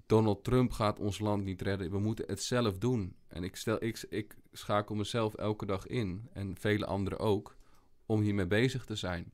Donald 0.05 0.43
Trump 0.43 0.71
gaat 0.71 0.99
ons 0.99 1.19
land 1.19 1.43
niet 1.43 1.61
redden. 1.61 1.91
We 1.91 1.99
moeten 1.99 2.25
het 2.27 2.41
zelf 2.41 2.77
doen. 2.77 3.15
En 3.27 3.43
ik, 3.43 3.55
stel, 3.55 3.83
ik, 3.83 4.05
ik 4.09 4.35
schakel 4.51 4.95
mezelf 4.95 5.33
elke 5.33 5.65
dag 5.65 5.87
in, 5.87 6.29
en 6.33 6.55
vele 6.59 6.85
anderen 6.85 7.19
ook, 7.19 7.55
om 8.05 8.21
hiermee 8.21 8.47
bezig 8.47 8.85
te 8.85 8.95
zijn. 8.95 9.31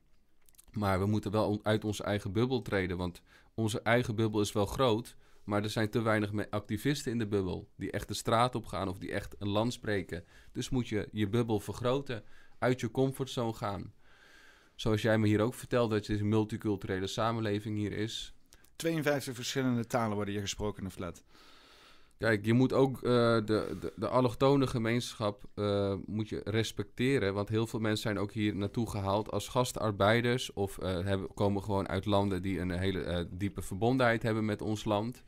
Maar 0.72 1.00
we 1.00 1.06
moeten 1.06 1.32
wel 1.32 1.60
uit 1.64 1.84
onze 1.84 2.04
eigen 2.04 2.32
bubbel 2.32 2.62
treden. 2.62 2.98
Want 2.98 3.22
onze 3.54 3.82
eigen 3.82 4.16
bubbel 4.16 4.42
is 4.42 4.52
wel 4.52 4.66
groot. 4.66 5.16
Maar 5.44 5.64
er 5.64 5.70
zijn 5.70 5.90
te 5.90 6.02
weinig 6.02 6.50
activisten 6.50 7.12
in 7.12 7.18
de 7.18 7.28
bubbel. 7.28 7.70
Die 7.76 7.92
echt 7.92 8.08
de 8.08 8.14
straat 8.14 8.56
op 8.56 8.66
gaan 8.66 8.88
of 8.88 8.98
die 8.98 9.12
echt 9.12 9.36
een 9.40 9.50
land 9.50 9.74
spreken. 9.74 10.24
Dus 10.52 10.70
moet 10.70 10.88
je 10.88 11.10
je 11.12 11.30
bubbel 11.30 11.60
vergroten. 11.60 12.24
Uit 12.60 12.80
je 12.80 12.92
comfortzone 12.92 13.54
gaan. 13.54 13.94
Zoals 14.76 15.02
jij 15.02 15.18
me 15.18 15.28
hier 15.28 15.42
ook 15.42 15.54
vertelt 15.54 15.90
dat 15.90 16.06
je 16.06 16.18
een 16.18 16.30
multiculturele 16.30 17.08
samenleving 17.08 17.78
hier 17.78 17.92
is. 17.92 18.34
52 18.76 19.36
verschillende 19.36 19.86
talen 19.86 20.16
worden 20.16 20.34
hier 20.34 20.44
gesproken 20.44 20.84
in 20.84 20.88
de 20.88 20.96
flat. 20.96 21.24
Kijk, 22.20 22.46
je 22.46 22.54
moet 22.54 22.74
ook 22.74 22.96
uh, 22.96 23.02
de, 23.02 23.44
de, 23.80 23.94
de 23.96 24.08
allochtone 24.08 24.68
gemeenschap 24.68 25.44
uh, 25.56 25.94
moet 26.06 26.30
je 26.30 26.42
respecteren. 26.44 27.34
Want 27.34 27.50
heel 27.50 27.68
veel 27.68 27.80
mensen 27.80 28.02
zijn 28.02 28.20
ook 28.20 28.32
hier 28.32 28.56
naartoe 28.56 28.90
gehaald 28.90 29.32
als 29.32 29.48
gastarbeiders. 29.48 30.54
Of 30.54 30.76
hebben, 30.82 31.34
komen 31.34 31.64
gewoon 31.64 31.88
uit 31.88 32.06
landen 32.06 32.42
die 32.42 32.60
een 32.60 32.72
hele 32.72 33.28
diepe 33.32 33.62
verbondenheid 33.62 34.24
hebben 34.24 34.46
met 34.46 34.62
ons 34.62 34.84
land. 34.84 35.24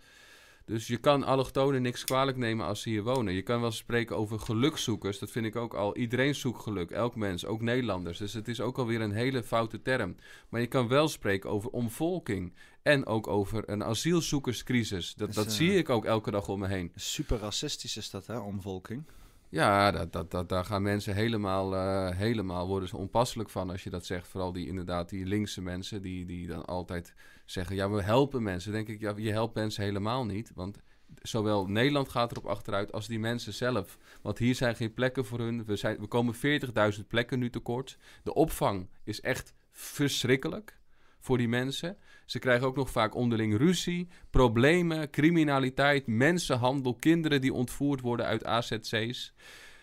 Dus 0.72 0.88
je 0.88 0.98
kan 0.98 1.24
allochtonen 1.24 1.82
niks 1.82 2.04
kwalijk 2.04 2.38
nemen 2.38 2.66
als 2.66 2.82
ze 2.82 2.90
hier 2.90 3.04
wonen. 3.04 3.34
Je 3.34 3.42
kan 3.42 3.62
wel 3.62 3.72
spreken 3.72 4.18
over 4.18 4.40
gelukzoekers. 4.40 5.20
Dat 5.20 5.32
vind 5.32 5.46
ik 5.46 5.56
ook 5.56 5.74
al. 5.74 5.98
Iedereen 5.98 6.36
zoekt 6.36 6.62
geluk. 6.62 6.92
Elk 6.92 7.16
mens, 7.16 7.46
ook 7.46 7.62
Nederlanders. 7.62 8.18
Dus 8.18 8.34
het 8.34 8.48
is 8.48 8.62
ook 8.62 8.78
alweer 8.78 9.02
een 9.02 9.12
hele 9.12 9.44
foute 9.44 9.82
term. 9.82 10.16
Maar 10.50 10.62
je 10.62 10.68
kan 10.68 10.88
wel 10.88 11.08
spreken 11.08 11.50
over 11.50 11.70
omvolking. 11.70 12.54
En 12.82 13.06
ook 13.06 13.28
over 13.28 13.70
een 13.70 13.84
asielzoekerscrisis. 13.84 15.14
Dat, 15.14 15.34
dat 15.34 15.46
eh, 15.46 15.52
zie 15.52 15.74
ik 15.76 15.90
ook 15.90 16.06
elke 16.06 16.32
dag 16.32 16.48
om 16.48 16.60
me 16.60 16.68
heen. 16.68 16.92
Super 16.96 17.38
racistisch 17.38 17.98
is 17.98 18.10
dat, 18.10 18.28
hè, 18.28 18.38
omvolking. 18.38 19.04
Ja, 19.50 19.92
dat, 19.92 20.14
dat, 20.14 20.32
dat, 20.32 20.50
daar 20.50 20.66
gaan 20.66 20.82
mensen 20.82 21.16
helemaal, 21.16 21.74
uh, 21.74 22.10
helemaal 22.18 22.68
worden 22.68 22.90
ze 22.90 22.98
onpasselijk 22.98 23.50
van 23.50 23.70
als 23.70 23.84
je 23.84 23.90
dat 23.90 24.06
zegt. 24.06 24.28
Vooral 24.28 24.52
die 24.52 24.68
inderdaad 24.68 25.10
die 25.10 25.26
linkse 25.26 25.62
mensen 25.62 26.02
die, 26.02 26.26
die 26.26 26.48
dan 26.48 26.66
altijd 26.66 27.14
zeggen... 27.52 27.76
ja, 27.76 27.90
we 27.90 28.02
helpen 28.02 28.44
mensen. 28.44 28.72
Denk 28.72 28.88
ik, 28.88 29.00
ja, 29.00 29.14
je 29.18 29.32
helpt 29.32 29.56
mensen 29.56 29.84
helemaal 29.84 30.26
niet. 30.26 30.52
Want 30.56 30.80
zowel 31.22 31.68
Nederland 31.68 32.10
gaat 32.10 32.32
erop 32.32 32.46
achteruit 32.46 32.92
als 32.92 33.08
die 33.08 33.20
mensen 33.20 33.54
zelf. 33.54 33.98
Want 34.22 34.38
hier 34.38 34.56
zijn 34.56 34.76
geen 34.76 34.94
plekken 34.94 35.26
voor 35.26 35.40
hun. 35.40 35.66
We, 35.66 35.76
zijn, 35.76 35.98
we 36.00 36.08
komen 36.08 36.36
40.000 36.36 37.08
plekken 37.08 37.40
nu 37.40 37.50
tekort. 37.50 37.98
De 38.24 38.34
opvang 38.34 38.90
is 39.04 39.22
echt 39.22 39.54
verschrikkelijk 39.72 40.80
voor 41.20 41.38
die 41.38 41.48
mensen. 41.48 41.98
Ze 42.26 42.40
krijgen 42.40 42.68
ook 42.68 42.76
nog 42.76 42.90
vaak 42.90 43.16
onderling 43.16 43.58
ruzie, 43.58 44.08
problemen, 44.30 45.10
criminaliteit, 45.10 46.08
mensenhandel, 46.08 46.96
kinderen 46.96 47.42
die 47.42 47.54
ontvoerd 47.54 48.02
worden 48.02 48.26
uit 48.26 48.46
AZC's. 48.46 49.34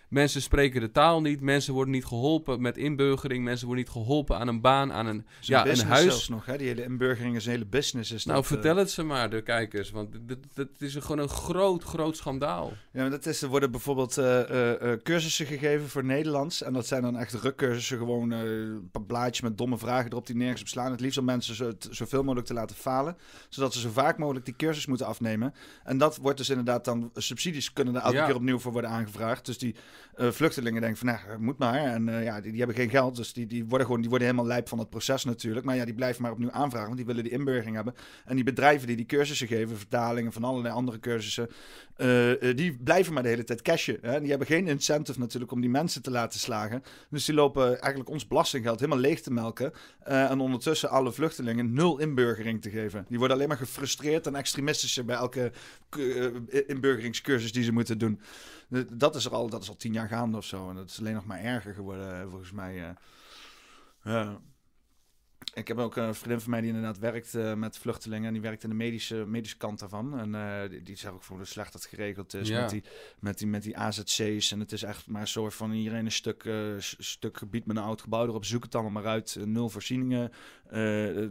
Mensen 0.08 0.42
spreken 0.42 0.80
de 0.80 0.90
taal 0.90 1.20
niet, 1.20 1.40
mensen 1.40 1.74
worden 1.74 1.94
niet 1.94 2.04
geholpen 2.04 2.60
met 2.60 2.76
inburgering, 2.76 3.44
mensen 3.44 3.66
worden 3.66 3.84
niet 3.84 3.92
geholpen 3.92 4.38
aan 4.38 4.48
een 4.48 4.60
baan, 4.60 4.92
aan 4.92 5.06
een, 5.06 5.26
ja, 5.40 5.66
een 5.66 5.80
huis. 5.80 6.02
zelfs 6.04 6.28
nog, 6.28 6.46
hè? 6.46 6.56
Die 6.58 6.66
hele 6.66 6.82
inburgering 6.84 7.36
is 7.36 7.44
een 7.46 7.50
hele 7.52 7.66
business. 7.66 8.10
Is 8.12 8.24
Nou, 8.24 8.38
dat, 8.38 8.46
vertel 8.46 8.72
eh. 8.72 8.78
het 8.78 8.90
ze 8.90 9.02
maar, 9.02 9.30
de 9.30 9.42
kijkers, 9.42 9.90
want 9.90 10.08
dit 10.54 10.68
is 10.78 10.94
een- 10.94 11.02
gewoon 11.02 11.18
een 11.18 11.28
groot, 11.28 11.82
groot 11.82 12.16
schandaal. 12.16 12.72
Ja, 12.92 13.00
maar 13.00 13.10
dat 13.10 13.26
is, 13.26 13.42
er 13.42 13.48
worden 13.48 13.70
bijvoorbeeld 13.70 14.18
eh, 14.18 14.40
eh, 14.50 14.92
eh, 14.92 14.98
cursussen 15.02 15.46
gegeven 15.46 15.88
voor 15.88 16.04
Nederlands. 16.04 16.62
En 16.62 16.72
dat 16.72 16.86
zijn 16.86 17.02
dan 17.02 17.16
echt 17.18 17.32
rukcursussen. 17.34 17.98
Gewoon 17.98 18.32
eh, 18.32 18.40
een 18.40 18.88
paar 18.92 19.02
blaadjes 19.02 19.40
met 19.40 19.58
domme 19.58 19.78
vragen 19.78 20.10
erop 20.10 20.26
die 20.26 20.36
nergens 20.36 20.60
op 20.60 20.68
slaan. 20.68 20.90
Het 20.90 21.00
liefst 21.00 21.18
om 21.18 21.24
mensen 21.24 21.54
zo, 21.54 21.72
zoveel 21.90 22.22
mogelijk 22.22 22.46
te 22.46 22.54
laten 22.54 22.76
falen. 22.76 23.16
Zodat 23.48 23.72
ze 23.74 23.80
zo 23.80 23.90
vaak 23.90 24.18
mogelijk 24.18 24.44
die 24.44 24.56
cursus 24.56 24.86
moeten 24.86 25.06
afnemen. 25.06 25.54
En 25.84 25.98
dat 25.98 26.16
wordt 26.16 26.38
dus 26.38 26.48
inderdaad 26.48 26.84
dan... 26.84 27.10
Subsidies 27.14 27.72
kunnen 27.72 27.94
er 27.94 28.02
elke 28.02 28.16
Ja. 28.16 28.26
keer 28.26 28.34
opnieuw 28.34 28.58
voor 28.58 28.72
worden 28.72 28.90
aangevraagd. 28.90 29.46
Dus 29.46 29.58
die 29.58 29.74
eh, 30.14 30.30
vluchtelingen 30.30 30.80
denken 30.80 30.98
van, 30.98 31.06
nou, 31.06 31.38
moet 31.38 31.58
maar. 31.58 31.74
En 31.74 32.08
eh, 32.08 32.24
ja, 32.24 32.40
die, 32.40 32.58
hebben 32.58 32.76
geen 32.76 32.90
geld. 32.90 33.16
Dus 33.16 33.32
die, 33.32 33.46
die, 33.46 33.64
worden 33.64 33.86
gewoon, 33.86 34.00
die 34.00 34.10
worden 34.10 34.28
helemaal 34.28 34.48
lijp 34.48 34.68
van 34.68 34.78
het 34.78 34.90
proces 34.90 35.24
natuurlijk. 35.24 35.66
Maar 35.66 35.76
ja, 35.76 35.84
die 35.84 35.94
blijven 35.94 36.22
maar 36.22 36.32
opnieuw 36.32 36.50
aanvragen. 36.50 36.86
Want 36.86 36.96
die 36.96 37.06
willen 37.06 37.22
die 37.22 37.32
inburgering 37.32 37.76
hebben. 37.76 37.94
En 38.24 38.34
die 38.34 38.44
bedrijven 38.44 38.86
die 38.86 38.96
die 38.96 39.06
cursussen 39.06 39.46
geven, 39.46 39.76
vertalingen 39.76 40.32
van 40.32 40.44
allerlei 40.44 40.74
andere 40.74 40.98
cursussen... 40.98 41.48
eh, 41.96 42.30
eh, 42.50 42.56
die 42.56 42.76
blijven 42.76 43.12
maar 43.12 43.22
de 43.22 43.28
hele 43.28 43.44
tijd 43.44 43.62
cashen. 43.62 43.98
Hè? 44.02 44.20
Die 44.20 44.28
hebben 44.28 44.46
geen 44.46 44.68
incentive 44.68 45.18
natuurlijk 45.18 45.52
om 45.52 45.60
die 45.60 45.70
mensen 45.70 46.02
te 46.02 46.10
laten 46.10 46.40
slagen. 46.40 46.82
Dus 47.10 47.24
die 47.24 47.34
lopen 47.34 47.80
eigenlijk 47.80 48.10
ons 48.10 48.26
belastinggeld 48.26 48.80
helemaal 48.80 49.00
leeg 49.00 49.20
te 49.20 49.30
melken. 49.32 49.72
eh, 49.98 50.30
en 50.30 50.40
ondertussen 50.40 50.90
alle 50.90 51.12
vluchtelingen 51.12 51.72
nul 51.72 51.98
inburgering 51.98 52.62
te 52.62 52.70
geven. 52.70 53.04
Die 53.08 53.18
worden 53.18 53.36
alleen 53.36 53.48
maar 53.48 53.56
gefrustreerd 53.56 54.26
en 54.26 54.34
extremistischer 54.34 55.04
bij 55.04 55.16
elke 55.16 55.52
eh, 55.90 56.60
inburgeringscursus 56.66 57.52
die 57.52 57.64
ze 57.64 57.72
moeten 57.72 57.98
doen. 57.98 58.20
Dat, 58.90 59.14
is 59.14 59.24
er 59.24 59.32
al, 59.32 59.48
dat 59.48 59.62
is 59.62 59.68
al 59.68 59.76
tien 59.76 59.92
jaar 59.92 60.08
gaande 60.08 60.36
of 60.36 60.44
zo. 60.44 60.68
En 60.68 60.74
dat 60.76 60.90
is 60.90 60.98
alleen 60.98 61.14
nog 61.14 61.26
maar 61.26 61.40
erger 61.40 61.74
geworden, 61.74 62.20
eh, 62.20 62.28
volgens 62.28 62.52
mij. 62.52 62.88
eh. 62.88 62.90
Ja. 64.04 64.40
Ik 65.54 65.68
heb 65.68 65.78
ook 65.78 65.96
een 65.96 66.14
vriendin 66.14 66.40
van 66.40 66.50
mij 66.50 66.60
die 66.60 66.68
inderdaad 66.68 66.98
werkt 66.98 67.34
eh, 67.34 67.54
met 67.54 67.78
vluchtelingen. 67.78 68.26
En 68.26 68.32
die 68.32 68.42
werkt 68.42 68.62
in 68.62 68.68
de 68.68 68.74
medische, 68.74 69.14
medische 69.26 69.56
kant 69.56 69.78
daarvan. 69.78 70.18
En 70.18 70.34
eh, 70.34 70.70
die, 70.70 70.82
die 70.82 70.96
zegt 70.96 71.14
ook 71.14 71.24
hoe 71.24 71.44
slecht 71.44 71.72
dat 71.72 71.84
geregeld 71.84 72.34
is 72.34 72.48
Ja. 72.48 72.60
met, 72.60 72.70
die, 72.70 72.82
met, 73.18 73.38
die, 73.38 73.46
met 73.46 73.62
die 73.62 73.76
AZC's. 73.78 74.52
En 74.52 74.60
het 74.60 74.72
is 74.72 74.82
echt 74.82 75.06
maar 75.06 75.20
een 75.20 75.26
soort 75.28 75.54
van 75.54 75.72
iedereen 75.72 76.04
een 76.04 76.12
stuk, 76.12 76.44
eh, 76.44 76.74
stuk 76.78 77.36
gebied 77.38 77.66
met 77.66 77.76
een 77.76 77.82
oud 77.82 78.00
gebouw 78.02 78.26
erop. 78.26 78.44
Zoek 78.44 78.62
het 78.62 78.74
allemaal 78.74 78.92
maar 79.02 79.06
uit. 79.12 79.36
Eh, 79.36 79.44
nul 79.44 79.68
voorzieningen. 79.68 80.32
Eh, 80.70 80.80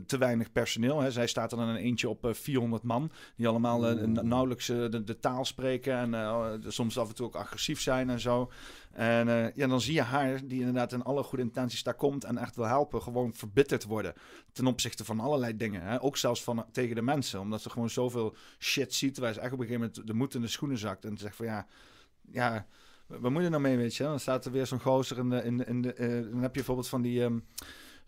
te 0.06 0.18
weinig 0.18 0.52
personeel. 0.52 1.02
Hè. 1.02 1.12
Zij 1.12 1.28
staat 1.28 1.52
er 1.52 1.58
dan 1.58 1.68
een 1.68 1.76
eentje 1.76 2.10
op 2.10 2.26
eh, 2.26 2.34
400 2.34 2.84
man. 2.84 3.12
Die 3.36 3.48
allemaal 3.48 3.88
eh, 3.88 4.06
na- 4.06 4.22
nauwelijks 4.22 4.70
eh, 4.70 4.90
de, 4.90 5.04
de 5.04 5.20
taal 5.20 5.46
spreken. 5.46 5.94
En 5.94 6.14
eh, 6.14 6.52
soms 6.68 6.98
af 6.98 7.10
en 7.10 7.16
toe 7.16 7.26
ook 7.26 7.36
agressief 7.36 7.82
zijn 7.82 8.10
en 8.10 8.20
zo. 8.20 8.52
En 8.92 9.28
eh, 9.28 9.56
ja, 9.56 9.68
dan 9.68 9.82
zie 9.82 9.94
je 9.94 10.02
haar, 10.02 10.40
die 10.48 10.60
inderdaad 10.60 10.94
in 10.94 11.04
alle 11.04 11.24
goede 11.24 11.44
intenties 11.44 11.84
daar 11.84 11.94
komt 11.96 12.24
en 12.24 12.38
echt 12.38 12.56
wil 12.56 12.66
helpen, 12.66 13.02
gewoon 13.02 13.34
verbitterd 13.36 13.84
worden. 13.84 14.14
Ten 14.52 14.68
opzichte 14.68 15.06
van 15.06 15.20
allerlei 15.20 15.58
dingen. 15.58 15.82
Hè? 15.82 16.02
Ook 16.02 16.18
zelfs 16.18 16.44
van, 16.44 16.66
tegen 16.72 16.96
de 16.96 17.02
mensen. 17.02 17.40
Omdat 17.40 17.62
ze 17.62 17.70
gewoon 17.70 17.90
zoveel 17.90 18.36
shit 18.60 18.94
ziet, 18.94 19.18
waar 19.18 19.34
ze 19.34 19.40
echt 19.40 19.54
op 19.54 19.60
een 19.60 19.66
gegeven 19.66 19.88
moment 19.88 20.08
de 20.08 20.14
moed 20.14 20.36
in 20.36 20.42
de 20.42 20.48
schoenen 20.48 20.78
zakt. 20.78 21.06
En 21.06 21.18
zegt 21.18 21.36
van 21.36 21.46
ja, 21.46 21.66
ja, 22.32 22.66
wat 23.08 23.32
moet 23.32 23.44
je 23.44 23.50
nou 23.50 23.62
mee, 23.62 23.78
weet 23.78 23.96
je? 23.96 24.04
Dan 24.04 24.20
staat 24.20 24.46
er 24.46 24.52
weer 24.52 24.66
zo'n 24.66 24.80
gozer 24.80 25.18
in 25.18 25.30
de... 25.30 25.44
In 25.44 25.58
de, 25.58 25.66
in 25.66 25.82
de 25.82 25.94
eh, 25.94 26.08
dan 26.10 26.42
heb 26.42 26.50
je 26.50 26.58
bijvoorbeeld 26.58 26.88
van 26.90 27.02
die... 27.02 27.24
ehm, 27.24 27.40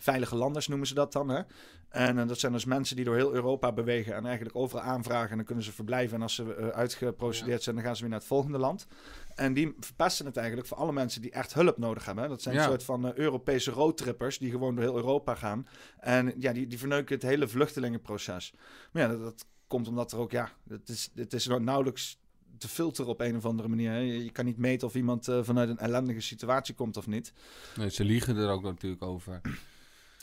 Veilige 0.02 0.36
landers 0.36 0.68
noemen 0.68 0.88
ze 0.88 0.93
dat 0.93 1.12
dan. 1.14 1.30
Hè? 1.30 1.41
En 1.89 2.20
eh, 2.20 2.28
dat 2.28 2.39
zijn 2.39 2.52
dus 2.52 2.66
mensen 2.66 2.95
die 2.95 3.06
door 3.06 3.16
heel 3.16 3.34
Europa 3.34 3.72
bewegen 3.72 4.16
en 4.16 4.26
eigenlijk 4.26 4.56
overal 4.56 4.84
aanvragen. 4.84 5.30
En 5.30 5.36
dan 5.38 5.45
kunnen 5.45 5.64
ze 5.64 5.72
verblijven. 5.72 6.16
En 6.16 6.22
als 6.22 6.36
ze 6.36 6.56
eh, 6.56 6.68
uitgeprocedeerd 6.68 7.64
zijn, 7.64 7.76
dan 7.76 7.84
gaan 7.86 7.95
ze 7.95 8.02
weer 8.02 8.10
naar 8.10 8.20
het 8.20 8.28
volgende 8.28 8.58
land. 8.58 8.88
En 9.36 9.54
die 9.54 9.76
verpesten 9.80 10.26
het 10.26 10.38
eigenlijk 10.38 10.68
voor 10.68 10.78
alle 10.78 10.91
mensen 10.93 11.22
die 11.22 11.32
echt 11.32 11.54
hulp 11.54 11.78
nodig 11.78 12.06
hebben. 12.06 12.24
hè. 12.24 12.30
Dat 12.30 12.41
zijn 12.41 12.56
Ja. 12.56 12.62
een 12.64 12.68
soort 12.70 12.84
van 12.84 13.06
eh, 13.08 13.14
Europese 13.14 13.72
roadtrippers 13.72 14.38
die 14.38 14.52
gewoon 14.52 14.76
door 14.76 14.84
heel 14.84 14.95
Europa 14.95 15.36
gaan. 15.36 15.68
En 16.00 16.34
ja, 16.38 16.54
die, 16.54 16.68
die 16.68 16.80
verneuken 16.80 17.16
het 17.16 17.24
hele 17.24 17.47
vluchtelingenproces. 17.47 18.54
Maar 18.91 19.02
ja, 19.02 19.08
dat, 19.08 19.20
dat 19.22 19.45
komt 19.68 19.88
omdat 19.88 20.12
er 20.12 20.18
ook, 20.20 20.32
ja, 20.32 20.50
het 20.70 20.89
is, 20.89 21.10
het 21.16 21.34
is 21.34 21.47
nou 21.47 21.62
nauwelijks 21.64 22.20
te 22.58 22.68
filteren 22.68 23.12
op 23.12 23.22
een 23.22 23.36
of 23.36 23.45
andere 23.45 23.68
manier. 23.68 23.91
hè. 23.91 23.97
Je, 23.97 24.24
je 24.24 24.32
kan 24.32 24.45
niet 24.45 24.58
meten 24.58 24.88
of 24.88 24.95
iemand 24.95 25.26
vanuit 25.41 25.70
een 25.70 25.78
ellendige 25.78 26.20
situatie 26.22 26.76
komt 26.76 26.97
of 26.97 27.08
niet. 27.08 27.34
Nee, 27.76 27.89
ze 27.89 28.04
liegen 28.04 28.36
er 28.38 28.50
ook 28.50 28.64
natuurlijk 28.64 29.04
over. 29.04 29.41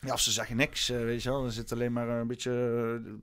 Ja, 0.01 0.13
of 0.13 0.21
ze 0.21 0.33
zeggen 0.33 0.57
niks, 0.57 0.91
eh, 0.91 0.99
weet 0.99 1.23
je 1.23 1.31
wel. 1.31 1.43
Dan 1.43 1.53
zit 1.53 1.73
alleen 1.73 1.93
maar 1.93 2.09
een 2.09 2.27
beetje 2.27 2.53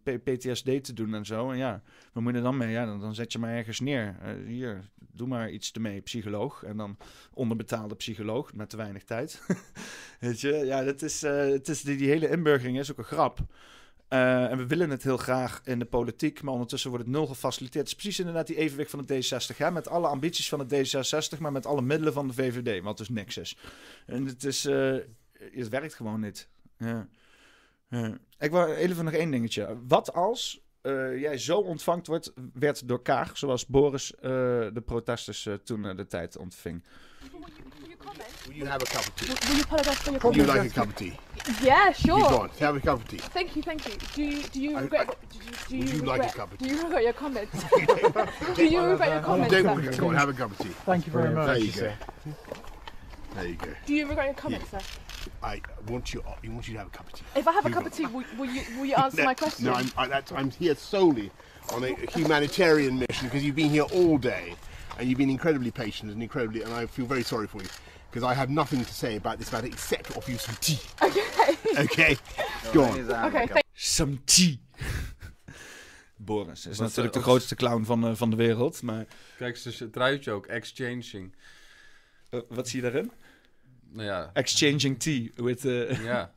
eh, 0.03 0.15
PTSD 0.23 0.83
te 0.83 0.93
doen 0.93 1.13
en 1.13 1.25
zo. 1.25 1.51
En 1.51 1.57
ja, 1.57 1.81
wat 2.13 2.23
moet 2.23 2.31
je 2.31 2.37
er 2.37 2.43
dan 2.43 2.57
mee? 2.57 2.71
Ja, 2.71 2.85
dan, 2.85 2.99
dan 2.99 3.15
zet 3.15 3.31
je 3.31 3.39
maar 3.39 3.55
ergens 3.55 3.79
neer. 3.79 4.15
Eh, 4.21 4.33
hier, 4.45 4.89
doe 5.11 5.27
maar 5.27 5.51
iets 5.51 5.71
ermee, 5.71 6.01
psycholoog. 6.01 6.63
En 6.63 6.77
dan 6.77 6.97
onderbetaalde 7.33 7.95
psycholoog 7.95 8.53
met 8.53 8.69
te 8.69 8.77
weinig 8.77 9.03
tijd. 9.03 9.41
weet 10.19 10.41
je, 10.41 10.53
ja, 10.53 10.83
dat 10.83 11.01
is, 11.01 11.23
eh, 11.23 11.37
het 11.37 11.69
is 11.69 11.81
die, 11.81 11.97
die 11.97 12.09
hele 12.09 12.29
inburgering 12.29 12.79
is 12.79 12.91
ook 12.91 12.97
een 12.97 13.03
grap. 13.03 13.39
En 14.07 14.57
we 14.57 14.67
willen 14.67 14.89
het 14.89 15.03
heel 15.03 15.17
graag 15.17 15.61
in 15.63 15.79
de 15.79 15.85
politiek, 15.85 16.41
maar 16.41 16.53
ondertussen 16.53 16.89
wordt 16.89 17.05
het 17.05 17.15
nul 17.15 17.27
gefaciliteerd. 17.27 17.83
Het 17.83 17.87
is 17.87 18.01
precies 18.01 18.19
inderdaad 18.19 18.47
die 18.47 18.55
evenwicht 18.55 18.89
van 18.89 19.05
de 19.05 19.23
D60. 19.23 19.57
Hè? 19.57 19.71
Met 19.71 19.87
alle 19.87 20.07
ambities 20.07 20.49
van 20.49 20.67
de 20.67 20.85
D66, 20.85 21.39
maar 21.39 21.51
met 21.51 21.65
alle 21.65 21.81
middelen 21.81 22.13
van 22.13 22.27
de 22.27 22.33
VVD, 22.33 22.83
wat 22.83 22.97
dus 22.97 23.09
niks 23.09 23.37
is. 23.37 23.57
En 24.05 24.25
het, 24.25 24.43
is, 24.43 24.63
het 25.53 25.69
werkt 25.69 25.93
gewoon 25.93 26.19
niet. 26.19 26.49
Ja. 26.83 27.07
Ja. 27.87 28.17
Ik 28.39 28.51
wou 28.51 28.73
even 28.73 29.05
nog 29.05 29.13
één 29.13 29.31
dingetje. 29.31 29.77
Wat 29.87 30.13
als 30.13 30.61
eh, 30.81 31.19
jij 31.19 31.37
zo 31.37 31.57
ontvangt 31.57 32.07
wordt, 32.07 32.33
werd 32.53 32.87
door 32.87 33.01
Kaag, 33.01 33.37
zoals 33.37 33.65
Boris 33.65 34.15
eh, 34.15 34.21
de 34.73 34.81
protesters 34.85 35.45
eh, 35.45 35.53
toen 35.53 35.85
eh, 35.85 35.95
de 35.95 36.07
tijd 36.07 36.37
ontving? 36.37 36.83
Will 38.47 38.55
you 38.57 38.67
have 38.69 38.81
a 38.81 38.89
cup 38.89 38.99
of 38.99 39.09
tea? 39.15 39.27
Will 39.27 39.55
you 39.55 39.61
apologise 39.63 39.95
for 40.01 40.11
your 40.11 40.21
Would 40.21 40.35
you 40.35 40.45
like 40.45 40.59
a 40.59 40.81
cup 40.81 40.87
of 40.87 40.93
tea? 40.93 41.13
Yeah, 41.61 41.85
You 41.85 41.93
sure. 41.93 42.29
go 42.29 42.37
on, 42.41 42.49
have 42.59 42.75
a 42.77 42.79
cup 42.79 42.95
of 42.95 43.03
tea. 43.05 43.17
Thank 43.17 43.49
you, 43.55 43.61
thank 43.63 43.85
you. 43.87 43.93
Do 44.15 44.21
you 44.23 44.43
do 44.51 44.59
you 44.61 44.77
regret? 44.79 45.09
I- 45.09 45.15
do 45.31 45.37
you, 45.37 45.51
do 45.69 45.77
would 45.77 45.89
you 45.89 45.95
you 45.95 46.05
like 46.05 46.21
a 46.21 46.25
regret? 46.27 46.33
cup 46.35 46.51
of 46.51 46.57
Do 46.57 46.65
you 46.67 46.81
regret 46.83 47.03
your 47.03 47.13
comments? 47.13 47.51
do 48.55 48.63
you 48.65 48.81
regret 48.81 49.09
your 49.09 49.17
You 49.19 49.25
comments? 49.25 49.53
don't, 49.53 49.83
sir? 49.93 50.01
go 50.01 50.07
on, 50.09 50.15
have 50.15 50.29
a 50.29 50.33
cup 50.33 50.51
of 50.51 50.57
tea. 50.57 50.73
Thank 50.85 51.05
you 51.05 51.11
very 51.13 51.33
much. 51.33 51.45
There 51.45 51.57
you 51.57 51.71
go. 51.71 51.91
There 53.35 53.47
you 53.47 53.55
go. 53.55 53.67
Do 53.85 53.93
you 53.93 54.07
regret 54.07 54.25
your 54.25 54.35
comments, 54.35 54.69
sir? 54.69 54.79
I 55.41 55.61
want 55.87 56.13
you. 56.13 56.23
I 56.25 56.47
want 56.49 56.67
you 56.67 56.73
to 56.73 56.79
have 56.79 56.87
a 56.87 56.91
cup 56.91 57.07
of 57.07 57.13
tea. 57.13 57.25
If 57.35 57.47
I 57.47 57.51
have 57.51 57.65
a 57.65 57.69
cup 57.69 57.85
of 57.85 57.93
tea, 57.93 58.05
will, 58.05 58.23
will 58.37 58.45
you 58.45 58.61
will 58.77 58.85
you 58.85 58.95
answer 58.95 59.23
my 59.23 59.33
question? 59.33 59.65
No, 59.65 59.73
I'm, 59.73 59.91
I, 59.97 60.07
that's, 60.07 60.31
I'm 60.31 60.51
here 60.51 60.75
solely 60.75 61.31
on 61.73 61.83
a 61.83 61.95
humanitarian 62.11 62.99
mission 62.99 63.27
because 63.27 63.43
you've 63.43 63.55
been 63.55 63.69
here 63.69 63.87
all 63.93 64.17
day 64.17 64.55
and 64.97 65.07
you've 65.07 65.17
been 65.17 65.29
incredibly 65.29 65.71
patient 65.71 66.11
and 66.11 66.21
incredibly, 66.21 66.61
and 66.63 66.73
I 66.73 66.85
feel 66.85 67.05
very 67.05 67.23
sorry 67.23 67.47
for 67.47 67.61
you 67.61 67.69
because 68.09 68.23
I 68.23 68.33
have 68.35 68.49
nothing 68.49 68.85
to 68.85 68.93
say 68.93 69.15
about 69.15 69.39
this 69.39 69.51
matter 69.51 69.67
except 69.67 70.15
offer 70.15 70.31
you 70.31 70.37
some 70.37 70.55
tea. 70.61 70.79
Okay. 71.01 71.21
Okay, 71.75 72.17
go 72.73 72.83
on. 72.83 72.99
okay. 72.99 73.47
Thank 73.47 73.65
Some 73.73 74.19
tea. 74.25 74.59
Boris 76.17 76.65
is 76.65 76.77
Was, 76.77 76.79
natuurlijk 76.79 77.15
eh, 77.15 77.21
de 77.21 77.27
grootste 77.27 77.55
clown 77.55 77.83
van, 77.83 78.07
eh, 78.07 78.15
van 78.15 78.29
de 78.29 78.35
wereld. 78.35 78.81
Maar 78.81 79.05
Kijk, 79.37 79.57
ze 79.57 79.89
truitje 79.89 80.31
ook, 80.31 80.45
exchanging. 80.45 81.35
eh, 82.29 82.39
wat 82.49 82.67
zie 82.67 82.81
je 82.81 82.91
daarin? 82.91 83.11
Nou 83.93 84.07
ja, 84.07 84.29
Exchanging 84.33 84.99
tea. 84.99 85.29
With, 85.35 85.65
eh, 85.65 86.03
ja. 86.03 86.31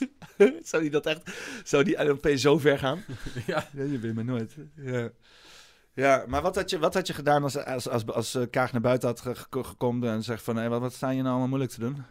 zou 0.62 0.82
die 0.82 0.90
dat 0.90 1.06
echt... 1.06 1.30
Zou 1.64 1.84
die 1.84 2.04
LNP 2.04 2.28
zo 2.36 2.58
ver 2.58 2.78
gaan? 2.78 3.04
ja. 3.46 3.68
Je 3.72 3.98
weet 3.98 4.14
me 4.14 4.22
nooit. 4.22 4.56
Ja. 4.74 5.10
Ja, 5.94 6.24
maar 6.26 6.42
wat 6.42 6.54
had 6.54 6.70
je, 6.70 6.78
wat 6.78 6.94
had 6.94 7.06
je 7.06 7.12
gedaan 7.14 7.42
als, 7.42 7.56
als, 7.56 7.88
als, 7.88 8.06
als 8.06 8.34
eh, 8.34 8.42
Kaag 8.50 8.72
naar 8.72 8.80
buiten 8.80 9.08
had 9.08 9.20
ge- 9.20 9.34
ge- 9.34 9.64
gekomen 9.64 10.10
en 10.10 10.22
zegt 10.22 10.42
van... 10.42 10.68
Wat, 10.68 10.80
wat 10.80 10.92
sta 10.92 11.08
je 11.10 11.16
nou 11.16 11.28
allemaal 11.28 11.48
moeilijk 11.48 11.72
te 11.72 11.80
doen? 11.80 12.04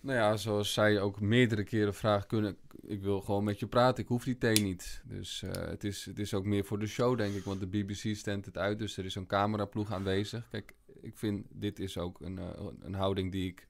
Nou 0.00 0.18
ja, 0.18 0.36
zoals 0.36 0.72
zij 0.72 1.00
ook 1.00 1.20
meerdere 1.20 1.64
keren 1.64 1.94
vraagt, 1.94 2.26
kunnen, 2.26 2.56
ik 2.86 3.02
wil 3.02 3.20
gewoon 3.20 3.44
met 3.44 3.58
je 3.58 3.66
praten, 3.66 4.02
ik 4.02 4.08
hoef 4.08 4.24
die 4.24 4.38
thee 4.38 4.62
niet. 4.62 5.02
Dus 5.04 5.42
eh, 5.42 5.50
het, 5.68 5.84
is, 5.84 6.04
het 6.04 6.18
is 6.18 6.34
ook 6.34 6.44
meer 6.44 6.64
voor 6.64 6.78
de 6.78 6.86
show, 6.86 7.16
denk 7.16 7.34
ik, 7.34 7.44
want 7.44 7.60
de 7.60 7.66
BBC 7.66 8.16
stendt 8.16 8.46
het 8.46 8.58
uit, 8.58 8.78
dus 8.78 8.96
er 8.96 9.04
is 9.04 9.14
een 9.14 9.26
cameraploeg 9.26 9.92
aanwezig. 9.92 10.48
Kijk, 10.50 10.72
ik 11.02 11.16
vind, 11.16 11.46
dit 11.50 11.78
is 11.78 11.98
ook 11.98 12.20
een, 12.20 12.38
eh, 12.38 12.66
een 12.80 12.94
houding 12.94 13.32
die 13.32 13.48
ik 13.50 13.68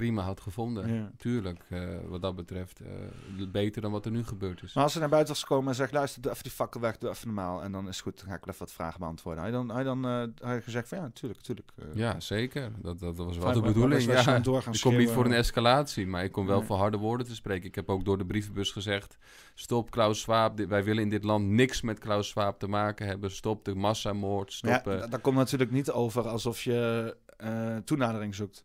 prima 0.00 0.22
had 0.22 0.40
gevonden. 0.40 0.94
Ja. 0.94 1.10
Tuurlijk, 1.16 1.62
eh, 1.68 1.88
wat 2.08 2.22
dat 2.22 2.36
betreft, 2.36 2.80
eh, 2.80 3.46
beter 3.52 3.82
dan 3.82 3.90
wat 3.92 4.04
er 4.04 4.10
nu 4.10 4.24
gebeurd 4.24 4.62
is. 4.62 4.74
Maar 4.74 4.84
als 4.84 4.92
ze 4.92 4.98
naar 4.98 5.08
buiten 5.08 5.32
was 5.32 5.42
gekomen 5.42 5.68
en 5.68 5.74
zegt... 5.74 5.92
Luister, 5.92 6.22
doe 6.22 6.30
even 6.30 6.42
die 6.42 6.52
fakkel 6.52 6.80
weg, 6.80 6.98
doe 6.98 7.10
even 7.10 7.26
normaal. 7.26 7.62
En 7.62 7.72
dan 7.72 7.88
is 7.88 7.94
het 7.94 8.02
goed, 8.04 8.18
dan 8.18 8.28
ga 8.28 8.34
ik 8.34 8.44
wel 8.44 8.54
even 8.54 8.66
wat 8.66 8.74
vragen 8.74 9.00
beantwoorden. 9.00 9.44
Je 9.46 9.50
dan, 9.52 9.72
je 9.78 9.84
dan 9.84 10.04
eh, 10.06 10.18
had 10.46 10.54
je 10.56 10.60
gezegd 10.62 10.88
van... 10.88 10.98
Ja, 10.98 11.10
tuurlijk, 11.14 11.40
tuurlijk. 11.40 11.68
eh, 11.76 11.84
Ja, 11.94 12.20
zeker. 12.20 12.70
Dat, 12.82 12.98
dat, 13.00 13.16
dat 13.16 13.26
was 13.26 13.38
wel 13.38 13.52
de 13.52 13.60
bedoeling. 13.60 14.02
Ja. 14.02 14.36
Ik 14.72 14.80
kom 14.80 14.96
niet 14.96 15.10
voor 15.10 15.24
een 15.24 15.32
escalatie, 15.32 16.06
maar 16.06 16.24
ik 16.24 16.32
kom 16.32 16.46
wel 16.46 16.58
Nee. 16.58 16.66
voor 16.66 16.76
harde 16.76 16.96
woorden 16.96 17.26
te 17.26 17.34
spreken. 17.34 17.68
Ik 17.68 17.74
heb 17.74 17.88
ook 17.88 18.04
door 18.04 18.18
de 18.18 18.26
brievenbus 18.26 18.70
gezegd: 18.72 19.18
stop 19.54 19.90
Klaus 19.90 20.20
Schwab. 20.20 20.56
Dit- 20.56 20.68
wij 20.68 20.84
willen 20.84 21.02
in 21.02 21.08
dit 21.10 21.24
land 21.24 21.46
niks 21.46 21.80
met 21.80 21.98
Klaus 21.98 22.28
Schwab 22.28 22.58
te 22.58 22.66
maken 22.68 23.06
hebben. 23.06 23.30
Stop 23.30 23.64
de 23.64 23.74
massamoord. 23.74 24.52
Stop. 24.52 24.70
Ja, 24.70 24.78
eh, 24.84 25.00
da- 25.00 25.06
daar 25.06 25.20
komt 25.20 25.36
natuurlijk 25.36 25.70
niet 25.70 25.90
over 25.90 26.28
alsof 26.28 26.62
je 26.62 27.16
eh, 27.36 27.76
toenadering 27.84 28.34
zoekt. 28.34 28.64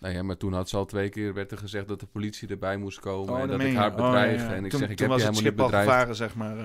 Nou 0.00 0.14
ja, 0.14 0.22
maar 0.22 0.36
toen 0.36 0.52
had 0.52 0.68
ze 0.68 0.76
al 0.76 0.84
twee 0.86 1.08
keer 1.08 1.34
werd 1.34 1.50
er 1.50 1.58
gezegd 1.58 1.88
dat 1.88 2.00
de 2.00 2.06
politie 2.06 2.48
erbij 2.48 2.76
moest 2.76 3.00
komen. 3.00 3.40
en 3.40 3.48
dat 3.48 3.60
ik 3.60 3.74
haar 3.74 3.90
Oh, 3.90 3.96
bedreigde. 3.96 4.44
ja. 4.48 4.54
En 4.54 4.64
ik 4.64 4.70
toen, 4.70 4.78
zeg: 4.80 4.88
ik 4.90 4.98
heb 4.98 5.08
je 5.08 5.14
helemaal 5.14 5.42
niet 5.42 5.56
bedreigd. 5.56 5.88
gevaren, 5.88 6.14
zeg 6.16 6.34
maar. 6.34 6.56
eh. 6.58 6.64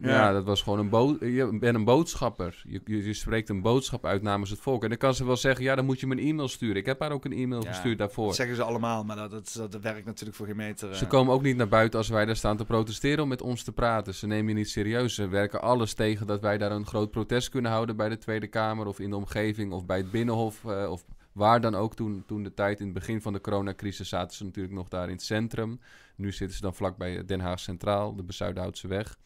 Ja. 0.00 0.08
Ja. 0.10 0.32
dat 0.32 0.44
was 0.44 0.62
gewoon 0.62 0.78
een 0.78 0.88
bood. 0.88 1.20
Je 1.20 1.58
bent 1.60 1.74
een 1.74 1.84
boodschapper. 1.84 2.62
Je, 2.66 2.80
je, 2.84 3.04
je 3.04 3.12
spreekt 3.14 3.48
een 3.48 3.62
boodschap 3.62 4.06
uit 4.06 4.22
namens 4.22 4.50
het 4.50 4.58
volk. 4.60 4.82
En 4.82 4.88
dan 4.88 4.98
kan 4.98 5.14
ze 5.14 5.24
wel 5.24 5.36
zeggen: 5.36 5.64
ja, 5.64 5.74
dan 5.74 5.84
moet 5.84 6.00
je 6.00 6.06
me 6.06 6.16
een 6.16 6.26
e-mail 6.28 6.48
sturen. 6.48 6.76
Ik 6.76 6.86
heb 6.86 7.00
haar 7.00 7.10
ook 7.12 7.24
een 7.24 7.32
e-mail 7.32 7.62
Ja, 7.62 7.68
gestuurd 7.68 7.98
daarvoor. 7.98 8.26
Dat 8.26 8.34
zeggen 8.36 8.56
ze 8.56 8.62
allemaal, 8.62 9.04
maar 9.04 9.16
dat, 9.16 9.30
dat, 9.30 9.72
dat 9.72 9.82
werkt 9.82 10.04
natuurlijk 10.06 10.36
voor 10.36 10.46
geen 10.46 10.56
meter. 10.56 10.94
Ze 10.96 11.04
eh. 11.04 11.10
komen 11.10 11.34
ook 11.34 11.42
niet 11.42 11.56
naar 11.56 11.68
buiten 11.68 11.98
als 11.98 12.08
wij 12.08 12.24
daar 12.24 12.36
staan 12.36 12.56
te 12.56 12.64
protesteren 12.64 13.22
om 13.22 13.28
met 13.28 13.42
ons 13.42 13.62
te 13.62 13.72
praten. 13.72 14.14
Ze 14.14 14.26
nemen 14.26 14.48
je 14.48 14.54
niet 14.54 14.70
serieus. 14.70 15.14
Ze 15.14 15.28
werken 15.28 15.60
alles 15.60 15.94
tegen 15.94 16.26
dat 16.26 16.40
wij 16.40 16.58
daar 16.58 16.70
een 16.72 16.86
groot 16.86 17.10
protest 17.10 17.48
kunnen 17.48 17.70
houden 17.70 17.96
bij 17.96 18.08
de 18.08 18.18
Tweede 18.18 18.46
Kamer 18.46 18.86
of 18.86 18.98
in 19.00 19.10
de 19.10 19.16
omgeving 19.16 19.72
of 19.72 19.86
bij 19.86 19.96
het 19.96 20.10
Binnenhof 20.10 20.64
eh, 20.64 20.90
of 20.90 21.04
waar 21.38 21.60
dan 21.60 21.74
ook. 21.74 21.94
Toen, 21.94 22.24
toen 22.26 22.42
de 22.42 22.54
tijd 22.54 22.78
in 22.78 22.84
het 22.84 22.94
begin 22.94 23.22
van 23.22 23.32
de 23.32 23.40
coronacrisis 23.40 24.08
zaten 24.08 24.36
ze 24.36 24.44
natuurlijk 24.44 24.74
nog 24.74 24.88
daar 24.88 25.08
in 25.08 25.14
het 25.14 25.22
centrum. 25.22 25.80
Nu 26.16 26.32
zitten 26.32 26.56
ze 26.56 26.62
dan 26.62 26.74
vlakbij 26.74 27.24
Den 27.24 27.40
Haag 27.40 27.60
Centraal, 27.60 28.14
de 28.16 28.24
Bezuidenhoutse 28.24 28.88
weg. 28.88 29.18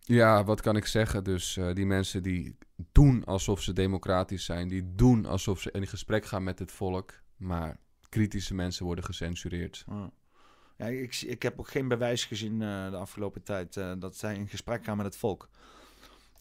Ja, 0.00 0.44
wat 0.44 0.60
kan 0.60 0.76
ik 0.76 0.86
zeggen? 0.86 1.24
Dus 1.24 1.56
eh, 1.56 1.72
die 1.72 1.86
mensen 1.86 2.22
die 2.22 2.56
doen 2.92 3.24
alsof 3.24 3.62
ze 3.62 3.72
democratisch 3.72 4.44
zijn, 4.44 4.68
die 4.68 4.94
doen 4.94 5.26
alsof 5.26 5.60
ze 5.60 5.70
in 5.70 5.86
gesprek 5.86 6.24
gaan 6.24 6.44
met 6.44 6.58
het 6.58 6.72
volk, 6.72 7.12
maar 7.36 7.76
kritische 8.08 8.54
mensen 8.54 8.84
worden 8.84 9.04
gecensureerd. 9.04 9.84
Ja. 9.88 10.10
Ik, 10.86 11.22
ik 11.22 11.42
heb 11.42 11.58
ook 11.58 11.68
geen 11.68 11.88
bewijs 11.88 12.24
gezien 12.24 12.62
eh, 12.62 12.90
de 12.90 12.96
afgelopen 12.96 13.42
tijd 13.42 13.76
eh, 13.76 13.92
dat 13.98 14.16
zij 14.16 14.34
in 14.34 14.48
gesprek 14.48 14.84
gaan 14.84 14.96
met 14.96 15.06
het 15.06 15.16
volk. 15.16 15.48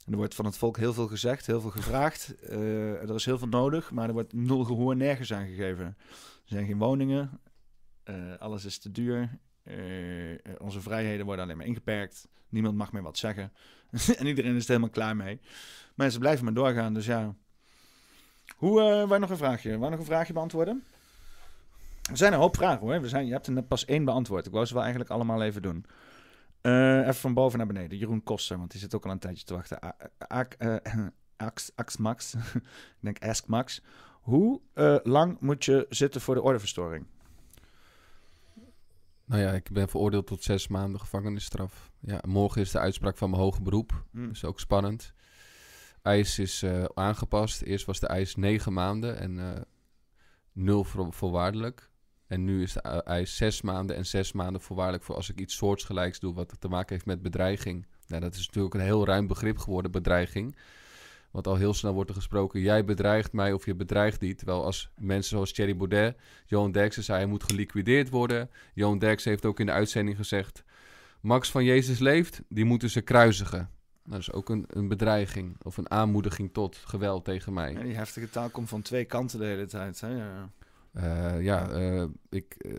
Er 0.09 0.15
wordt 0.15 0.35
van 0.35 0.45
het 0.45 0.57
volk 0.57 0.77
heel 0.77 0.93
veel 0.93 1.07
gezegd, 1.07 1.45
heel 1.45 1.61
veel 1.61 1.69
gevraagd. 1.69 2.35
Eh, 2.41 3.01
er 3.01 3.15
is 3.15 3.25
heel 3.25 3.37
veel 3.37 3.47
nodig, 3.47 3.91
maar 3.91 4.07
er 4.07 4.13
wordt 4.13 4.33
nul 4.33 4.63
gehoor 4.63 4.95
nergens 4.95 5.33
aan 5.33 5.47
gegeven. 5.47 5.85
Er 5.85 5.95
zijn 6.45 6.65
geen 6.65 6.77
woningen, 6.77 7.39
eh, 8.03 8.15
alles 8.39 8.65
is 8.65 8.77
te 8.79 8.91
duur. 8.91 9.39
eh, 9.63 9.75
onze 10.57 10.81
vrijheden 10.81 11.25
worden 11.25 11.45
alleen 11.45 11.57
maar 11.57 11.65
ingeperkt. 11.65 12.27
Niemand 12.49 12.75
mag 12.75 12.91
meer 12.91 13.01
wat 13.01 13.17
zeggen. 13.17 13.53
en 14.17 14.25
iedereen 14.25 14.55
is 14.55 14.63
er 14.63 14.67
helemaal 14.67 14.89
klaar 14.89 15.15
mee. 15.15 15.39
Mensen 15.95 16.19
blijven 16.19 16.45
maar 16.45 16.53
doorgaan, 16.53 16.93
dus 16.93 17.05
ja. 17.05 17.35
Hoe, 18.55 19.05
wij 19.07 19.17
nog 19.17 19.29
een 19.29 19.37
vraagje? 19.37 19.79
Wij 19.79 19.89
nog 19.89 19.99
een 19.99 20.05
vraagje 20.05 20.33
beantwoorden? 20.33 20.83
Er 22.09 22.17
zijn 22.17 22.33
een 22.33 22.39
hoop 22.39 22.55
vragen 22.55 22.79
hoor. 22.79 23.01
We 23.01 23.09
zijn, 23.09 23.25
je 23.25 23.31
hebt 23.31 23.47
er 23.47 23.53
net 23.53 23.67
pas 23.67 23.85
één 23.85 24.05
beantwoord. 24.05 24.45
Ik 24.45 24.51
wou 24.51 24.65
ze 24.65 24.73
wel 24.73 24.81
eigenlijk 24.81 25.11
allemaal 25.11 25.41
even 25.41 25.61
doen. 25.61 25.85
Eh, 26.63 26.99
even 26.99 27.13
van 27.13 27.33
boven 27.33 27.57
naar 27.57 27.67
beneden. 27.67 27.97
Jeroen 27.97 28.23
Koster, 28.23 28.57
want 28.57 28.71
die 28.71 28.79
zit 28.79 28.95
ook 28.95 29.05
al 29.05 29.11
een 29.11 29.19
tijdje 29.19 29.45
te 29.45 29.53
wachten. 29.53 29.79
Eh, 30.17 30.75
Ax, 31.37 31.71
Ax 31.75 31.97
Max. 31.97 32.33
Ik 32.33 32.61
denk 32.99 33.23
Ask 33.23 33.47
Max. 33.47 33.81
Hoe 34.21 34.61
eh, 34.73 34.97
lang 35.03 35.37
moet 35.39 35.65
je 35.65 35.85
zitten 35.89 36.21
voor 36.21 36.35
de 36.35 36.41
ordeverstoring? 36.41 37.05
Nou 39.25 39.41
ja, 39.41 39.51
ik 39.51 39.71
ben 39.71 39.89
veroordeeld 39.89 40.27
tot 40.27 40.43
zes 40.43 40.67
maanden 40.67 40.99
gevangenisstraf. 40.99 41.91
Ja, 41.99 42.19
morgen 42.27 42.61
is 42.61 42.71
de 42.71 42.79
uitspraak 42.79 43.17
van 43.17 43.29
mijn 43.29 43.41
hoger 43.41 43.61
beroep. 43.61 44.05
Dat 44.11 44.31
is 44.31 44.45
ook 44.45 44.59
spannend. 44.59 45.13
Eis 46.01 46.39
is 46.39 46.65
aangepast. 46.93 47.61
Eerst 47.61 47.85
was 47.85 47.99
de 47.99 48.07
eis 48.07 48.35
negen 48.35 48.73
maanden 48.73 49.17
en 49.17 49.65
nul 50.51 50.83
voor, 50.83 51.13
voorwaardelijk. 51.13 51.89
En 52.33 52.43
nu 52.43 52.61
is 52.61 52.75
eis 52.77 53.35
zes 53.35 53.61
maanden 53.61 53.95
en 53.95 54.05
zes 54.05 54.31
maanden 54.31 54.61
voorwaardelijk 54.61 55.03
voor 55.03 55.15
als 55.15 55.29
ik 55.29 55.39
iets 55.39 55.55
soortgelijks 55.55 56.19
doe 56.19 56.33
wat 56.33 56.55
te 56.59 56.67
maken 56.67 56.93
heeft 56.93 57.05
met 57.05 57.21
bedreiging. 57.21 57.85
Nou, 58.07 58.21
dat 58.21 58.35
is 58.35 58.45
natuurlijk 58.45 58.73
een 58.73 58.81
heel 58.81 59.05
ruim 59.05 59.27
begrip 59.27 59.57
geworden, 59.57 59.91
bedreiging. 59.91 60.55
Want 61.31 61.47
al 61.47 61.55
heel 61.55 61.73
snel 61.73 61.93
wordt 61.93 62.09
er 62.09 62.15
gesproken, 62.15 62.59
jij 62.59 62.85
bedreigt 62.85 63.33
mij 63.33 63.53
of 63.53 63.65
je 63.65 63.75
bedreigt 63.75 64.21
niet. 64.21 64.37
Terwijl 64.37 64.63
als 64.63 64.89
mensen 64.97 65.29
zoals 65.29 65.53
Thierry 65.53 65.75
Baudet, 65.75 66.17
Johan 66.45 66.71
Derksen 66.71 67.03
zei 67.03 67.17
hij 67.17 67.27
moet 67.27 67.43
geliquideerd 67.43 68.09
worden. 68.09 68.49
Johan 68.73 68.99
Derksen 68.99 69.31
heeft 69.31 69.45
ook 69.45 69.59
in 69.59 69.65
de 69.65 69.71
uitzending 69.71 70.17
gezegd, 70.17 70.63
Max 71.19 71.51
van 71.51 71.63
Jezus 71.63 71.99
leeft, 71.99 72.41
die 72.47 72.65
moeten 72.65 72.89
ze 72.89 73.01
kruisigen. 73.01 73.69
Dat 74.05 74.19
is 74.19 74.31
ook 74.31 74.49
een, 74.49 74.65
een 74.67 74.87
bedreiging 74.87 75.57
of 75.63 75.77
een 75.77 75.91
aanmoediging 75.91 76.53
tot 76.53 76.75
geweld 76.75 77.25
tegen 77.25 77.53
mij. 77.53 77.73
Ja, 77.73 77.81
die 77.81 77.95
heftige 77.95 78.29
taal 78.29 78.49
komt 78.49 78.69
van 78.69 78.81
twee 78.81 79.05
kanten 79.05 79.39
de 79.39 79.45
hele 79.45 79.65
tijd. 79.65 80.01
Hè? 80.01 80.07
Ja. 80.07 80.49
Eh, 80.93 81.41
ja, 81.41 81.69
eh, 81.69 82.03
ik, 82.29 82.55
eh, 82.57 82.73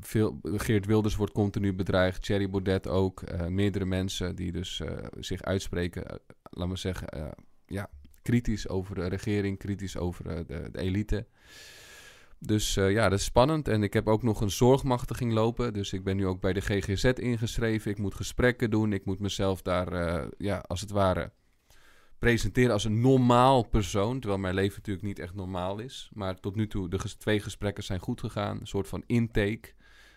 veel, 0.00 0.40
Geert 0.42 0.86
Wilders 0.86 1.16
wordt 1.16 1.32
continu 1.32 1.74
bedreigd. 1.74 2.22
Thierry 2.22 2.50
Baudet 2.50 2.88
ook. 2.88 3.22
meerdere 3.48 3.84
mensen 3.84 4.36
die 4.36 4.52
dus 4.52 4.82
zich 5.18 5.42
uitspreken, 5.42 6.20
laat 6.42 6.68
maar 6.68 6.78
zeggen, 6.78 7.34
ja, 7.66 7.90
kritisch 8.22 8.68
over 8.68 8.94
de 8.94 9.06
regering, 9.06 9.58
kritisch 9.58 9.96
over 9.96 10.24
de, 10.24 10.44
de 10.72 10.78
elite. 10.78 11.26
Dus 12.38 12.74
ja, 12.74 13.08
dat 13.08 13.18
is 13.18 13.24
spannend. 13.24 13.68
En 13.68 13.82
ik 13.82 13.92
heb 13.92 14.08
ook 14.08 14.22
nog 14.22 14.40
een 14.40 14.50
zorgmachtiging 14.50 15.32
lopen. 15.32 15.72
Dus 15.72 15.92
ik 15.92 16.04
ben 16.04 16.16
nu 16.16 16.26
ook 16.26 16.40
bij 16.40 16.52
de 16.52 16.60
GGZ 16.60 17.04
ingeschreven. 17.04 17.90
Ik 17.90 17.98
moet 17.98 18.14
gesprekken 18.14 18.70
doen. 18.70 18.92
Ik 18.92 19.04
moet 19.04 19.18
mezelf 19.18 19.62
daar, 19.62 20.26
ja, 20.38 20.58
als 20.58 20.80
het 20.80 20.90
ware, 20.90 21.30
presenteren 22.18 22.72
als 22.72 22.84
een 22.84 23.00
normaal 23.00 23.62
persoon. 23.62 24.20
Terwijl 24.20 24.40
mijn 24.40 24.54
leven 24.54 24.76
natuurlijk 24.76 25.06
niet 25.06 25.18
echt 25.18 25.34
normaal 25.34 25.78
is. 25.78 26.10
Maar 26.12 26.40
tot 26.40 26.56
nu 26.56 26.66
toe, 26.66 26.88
de 26.88 27.16
twee 27.18 27.40
gesprekken 27.40 27.84
zijn 27.84 28.00
goed 28.00 28.20
gegaan. 28.20 28.60
Een 28.60 28.66
soort 28.66 28.88
van 28.88 29.02
intake. 29.06 29.72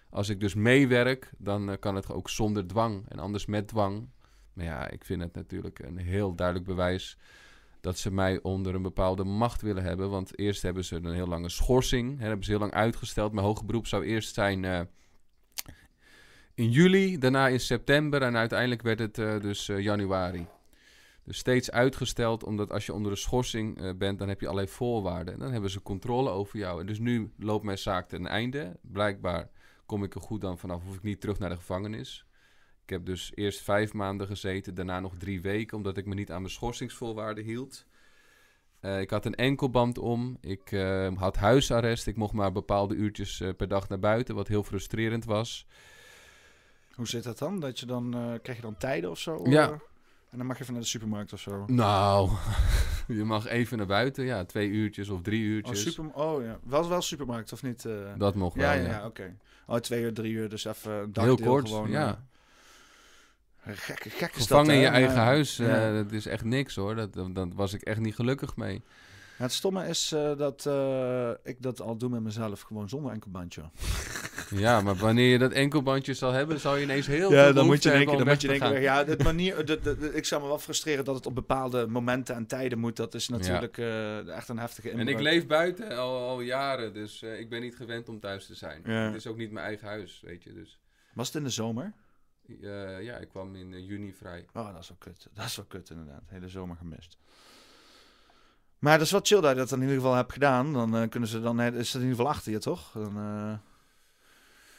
Als 0.10 0.30
ik 0.30 0.39
dus 0.39 0.54
meewerk, 0.54 1.32
dan 1.38 1.70
eh, 1.70 1.78
kan 1.80 1.95
het 1.95 2.12
ook 2.12 2.30
zonder 2.30 2.68
dwang. 2.68 3.10
En 3.10 3.20
anders 3.20 3.45
met 3.45 3.68
dwang. 3.68 4.10
Maar 4.54 4.66
ja, 4.66 4.89
ik 4.89 5.06
vind 5.06 5.22
het 5.22 5.34
natuurlijk 5.34 5.80
een 5.80 5.97
heel 5.97 6.36
duidelijk 6.36 6.68
bewijs 6.68 7.18
dat 7.82 7.97
ze 7.97 8.12
mij 8.12 8.41
onder 8.41 8.76
een 8.76 8.82
bepaalde 8.82 9.24
macht 9.24 9.62
willen 9.62 9.84
hebben. 9.84 10.10
Want 10.10 10.38
eerst 10.39 10.62
hebben 10.62 10.86
ze 10.86 10.95
een 10.95 11.14
heel 11.14 11.28
lange 11.28 11.49
schorsing. 11.49 12.20
Hè, 12.20 12.26
hebben 12.26 12.45
ze 12.45 12.52
heel 12.52 12.60
lang 12.60 12.74
uitgesteld. 12.74 13.32
Mijn 13.32 13.45
hoge 13.45 13.66
beroep 13.66 13.88
zou 13.88 14.06
eerst 14.06 14.34
zijn 14.34 14.66
eh, 14.66 14.82
in 16.54 16.70
juli, 16.70 17.18
daarna 17.18 17.47
in 17.47 17.60
september 17.60 18.22
en 18.22 18.38
uiteindelijk 18.38 18.82
werd 18.82 18.99
het 18.99 19.18
eh, 19.18 19.39
dus 19.39 19.66
januari. 19.66 20.47
Dus 21.24 21.38
steeds 21.38 21.72
uitgesteld, 21.72 22.43
omdat 22.43 22.72
als 22.72 22.86
je 22.86 22.93
onder 22.93 23.11
een 23.11 23.17
schorsing 23.17 23.82
eh, 23.82 23.93
bent, 23.97 24.19
dan 24.19 24.30
heb 24.30 24.39
je 24.39 24.47
allerlei 24.47 24.72
voorwaarden. 24.72 25.34
En 25.34 25.39
dan 25.39 25.51
hebben 25.51 25.69
ze 25.69 25.82
controle 25.82 26.30
over 26.30 26.59
jou. 26.59 26.80
En 26.80 26.86
dus 26.86 26.99
nu 26.99 27.32
loopt 27.38 27.63
mijn 27.63 27.78
zaak 27.78 28.07
ten 28.07 28.28
einde. 28.28 28.78
Blijkbaar 28.82 29.49
kom 29.86 30.03
ik 30.03 30.15
er 30.15 30.22
goed 30.22 30.41
dan 30.41 30.57
vanaf, 30.57 30.84
hoef 30.84 30.95
ik 30.95 31.03
niet 31.03 31.22
terug 31.22 31.39
naar 31.39 31.49
de 31.49 31.55
gevangenis. 31.55 32.26
Ik 32.84 32.89
heb 32.89 33.05
dus 33.05 33.32
eerst 33.36 33.61
vijf 33.61 33.93
maanden 33.93 34.28
gezeten, 34.28 34.74
daarna 34.74 34.99
nog 34.99 35.17
drie 35.17 35.41
weken, 35.41 35.78
omdat 35.78 35.97
ik 35.97 36.05
me 36.05 36.13
niet 36.13 36.32
aan 36.32 36.41
mijn 36.41 36.53
schorsingsvoorwaarden 36.53 37.43
hield. 37.43 37.86
Eh, 38.80 38.99
ik 38.99 39.09
had 39.09 39.26
een 39.26 39.36
enkelband 39.36 39.97
om, 39.97 40.38
ik 40.41 40.72
eh, 40.72 41.11
had 41.15 41.36
huisarrest, 41.36 42.07
ik 42.07 42.15
mocht 42.15 42.34
maar 42.34 42.51
bepaalde 42.51 42.95
uurtjes 42.95 43.43
per 43.57 43.67
dag 43.67 43.89
naar 43.89 43.99
buiten, 43.99 44.36
wat 44.36 44.47
heel 44.47 44.63
frustrerend 44.63 45.26
was. 45.26 45.67
Hoe 46.95 47.07
zit 47.07 47.24
dat 47.24 47.38
dan? 47.38 47.59
Dat 47.59 47.80
je 47.80 47.86
dan 47.86 48.39
krijg 48.41 48.57
je 48.57 48.63
dan 48.63 48.78
tijden 48.78 49.09
of 49.09 49.19
zo? 49.19 49.41
Ja. 49.43 49.80
En 50.32 50.38
dan 50.38 50.45
mag 50.47 50.55
je 50.57 50.61
even 50.61 50.73
naar 50.73 50.84
de 50.84 50.89
supermarkt 50.89 51.34
of 51.34 51.39
zo. 51.39 51.63
Nou, 51.67 52.29
je 53.07 53.23
mag 53.23 53.47
even 53.47 53.77
naar 53.77 53.86
buiten, 53.86 54.25
ja, 54.25 54.45
twee 54.45 54.67
uurtjes 54.69 55.09
of 55.09 55.21
drie 55.21 55.41
Oh, 55.43 55.49
uurtjes. 55.49 55.82
super, 55.82 56.13
oh 56.13 56.43
ja. 56.43 56.59
Wel, 56.63 56.89
wel 56.89 57.01
supermarkt 57.01 57.51
of 57.53 57.63
niet? 57.63 57.86
eh? 57.86 57.93
Dat 58.17 58.36
mocht 58.36 58.55
ja, 58.55 58.61
wel, 58.61 58.84
ja, 58.84 58.89
ja. 58.89 59.05
oké. 59.05 59.36
Oh, 59.67 59.75
twee 59.77 60.01
uur, 60.03 60.13
drie 60.13 60.32
uur, 60.34 60.49
dus 60.49 60.65
even 60.65 60.91
een 60.91 60.97
Heel 60.99 61.11
dagdeel 61.11 61.45
kort, 61.47 61.67
gewoon. 61.67 61.89
ja. 61.89 62.23
eh, 63.63 63.73
Gekke, 63.75 64.09
gekke 64.09 64.39
Gevangen 64.39 64.73
in 64.73 64.79
je 64.79 64.88
eigen 64.88 65.17
huis, 65.17 65.59
eh, 65.59 65.93
dat 65.93 66.11
is 66.11 66.25
echt 66.25 66.43
niks 66.43 66.75
hoor. 66.75 66.95
Dat, 66.95 67.13
dat, 67.13 67.36
dat 67.36 67.53
was 67.53 67.73
ik 67.73 67.82
echt 67.82 67.99
niet 67.99 68.15
gelukkig 68.15 68.55
mee. 68.55 68.84
Het 69.42 69.52
stomme 69.52 69.88
is 69.88 70.12
eh, 70.12 70.38
dat 70.38 70.66
eh, 70.66 71.32
ik 71.44 71.62
dat 71.62 71.82
al 71.82 71.98
doe 71.98 72.10
met 72.10 72.22
mezelf, 72.22 72.62
gewoon 72.62 72.89
zonder 72.89 73.12
enkelbandje. 73.12 73.62
Ja, 74.56 74.82
maar 74.82 74.96
wanneer 74.96 75.32
je 75.32 75.38
dat 75.38 75.52
enkelbandje 75.52 76.14
zal 76.14 76.32
hebben, 76.32 76.60
zal 76.60 76.76
je 76.76 76.84
ineens 76.84 77.08
heel 77.08 77.32
Ja, 77.32 77.44
veel 77.44 77.54
dan 77.54 77.66
moet 77.66 77.84
je 77.84 77.89
denken, 77.89 78.18
dan 78.18 78.28
moet 78.28 78.42
je 78.42 78.48
denken, 78.48 78.82
ja, 78.82 79.04
de 79.04 79.18
manier, 79.24 80.16
ik 80.16 80.26
zou 80.26 80.42
me 80.42 80.48
wel 80.48 80.60
frustreren 80.60 81.06
dat 81.06 81.16
het 81.16 81.26
op 81.26 81.36
bepaalde 81.36 81.88
momenten 81.88 82.36
en 82.36 82.46
tijden 82.46 82.80
moet. 82.80 82.96
Dat 82.96 83.14
is 83.14 83.28
natuurlijk 83.30 83.78
eh, 83.78 84.28
echt 84.28 84.50
een 84.50 84.60
heftige 84.60 84.89
En 84.89 85.08
ik 85.08 85.20
leef 85.20 85.48
buiten 85.48 85.98
al, 85.98 86.28
al 86.28 86.42
jaren, 86.42 86.94
dus 86.94 87.22
eh, 87.22 87.39
ik 87.39 87.50
ben 87.50 87.62
niet 87.62 87.76
gewend 87.76 88.10
om 88.10 88.20
thuis 88.20 88.46
te 88.46 88.56
zijn. 88.56 88.82
Ja. 88.86 88.92
Het 88.92 89.16
is 89.16 89.28
ook 89.28 89.38
niet 89.38 89.52
mijn 89.52 89.66
eigen 89.66 89.88
huis, 89.88 90.22
weet 90.26 90.44
je. 90.44 90.54
Dus 90.54 90.80
Was 91.14 91.28
het 91.28 91.36
in 91.36 91.44
de 91.44 91.50
zomer? 91.50 91.94
eh, 92.62 93.04
ja, 93.04 93.18
ik 93.18 93.30
kwam 93.30 93.56
in 93.56 93.86
juni 93.86 94.14
vrij. 94.14 94.46
Oh, 94.54 94.74
dat 94.74 94.82
is 94.82 94.88
wel 94.88 94.98
kut. 95.00 95.28
Dat 95.34 95.46
is 95.46 95.56
wel 95.56 95.66
kut 95.66 95.89
inderdaad. 95.89 96.24
Hele 96.28 96.50
zomer 96.50 96.76
gemist. 96.76 97.18
Maar 98.82 98.97
dat 98.97 99.05
is 99.05 99.11
wel 99.11 99.21
chill 99.23 99.41
dat 99.41 99.51
je 99.51 99.57
dat 99.57 99.71
in 99.71 99.82
ieder 99.82 99.95
geval 99.95 100.13
hebt 100.15 100.34
gedaan. 100.34 100.73
Dan 100.73 100.95
eh, 100.97 101.09
kunnen 101.09 101.29
ze 101.29 101.41
dan, 101.41 101.61
is 101.61 101.91
dat 101.91 102.01
in 102.01 102.07
ieder 102.07 102.15
geval 102.15 102.32
achter 102.32 102.51
je, 102.51 102.57
toch? 102.59 102.91
Dan, 102.93 103.17
eh, 103.17 103.53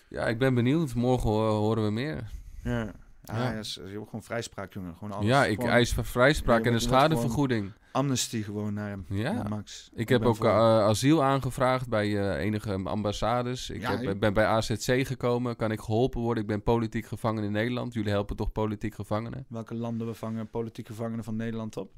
Ja, 0.09 0.27
ik 0.27 0.39
ben 0.39 0.55
benieuwd. 0.55 0.95
Morgen 0.95 1.31
ho- 1.31 1.57
horen 1.59 1.85
we 1.85 1.91
meer. 1.91 2.31
ja. 2.65 2.93
Ah, 3.25 3.37
Ja. 3.37 3.53
ja. 3.53 3.59
is, 3.59 3.81
gewoon 3.85 4.23
vrijspraak, 4.23 4.73
jongen. 4.73 4.95
Gewoon 4.95 5.13
alles. 5.13 5.27
ja, 5.27 5.45
ik 5.45 5.55
Gewoon 5.57 5.71
eis 5.71 5.93
vrijspraak 6.01 6.61
Ja, 6.61 6.67
en 6.69 6.73
een 6.75 6.81
schadevergoeding. 6.81 7.73
Amnesty 7.93 8.43
gewoon 8.43 8.75
naar, 8.75 8.99
Ja. 9.09 9.33
naar 9.33 9.49
Max. 9.49 9.91
Ik 9.95 10.09
heb 10.09 10.25
ook 10.25 10.45
eh, 10.45 10.79
asiel 10.79 11.23
aangevraagd 11.25 11.89
bij 11.89 12.19
eh, 12.31 12.45
enige 12.45 12.75
ambassades. 12.85 13.71
Ik 13.71 13.83
heb, 13.83 14.19
ben 14.21 14.35
bij 14.35 14.47
AZC 14.47 15.07
gekomen. 15.07 15.57
Kan 15.57 15.71
ik 15.71 15.81
geholpen 15.81 16.21
worden? 16.21 16.43
Ik 16.43 16.49
ben 16.49 16.63
politiek 16.63 17.07
gevangen 17.07 17.45
in 17.45 17.53
Nederland. 17.53 17.95
Jullie 17.95 18.11
helpen 18.11 18.37
toch 18.37 18.53
politiek 18.53 18.95
gevangenen? 18.95 19.47
Welke 19.49 19.75
landen 19.75 20.07
bevangen 20.07 20.51
politieke 20.51 20.91
gevangenen 20.93 21.25
van 21.25 21.37
Nederland 21.37 21.77
op? 21.77 21.91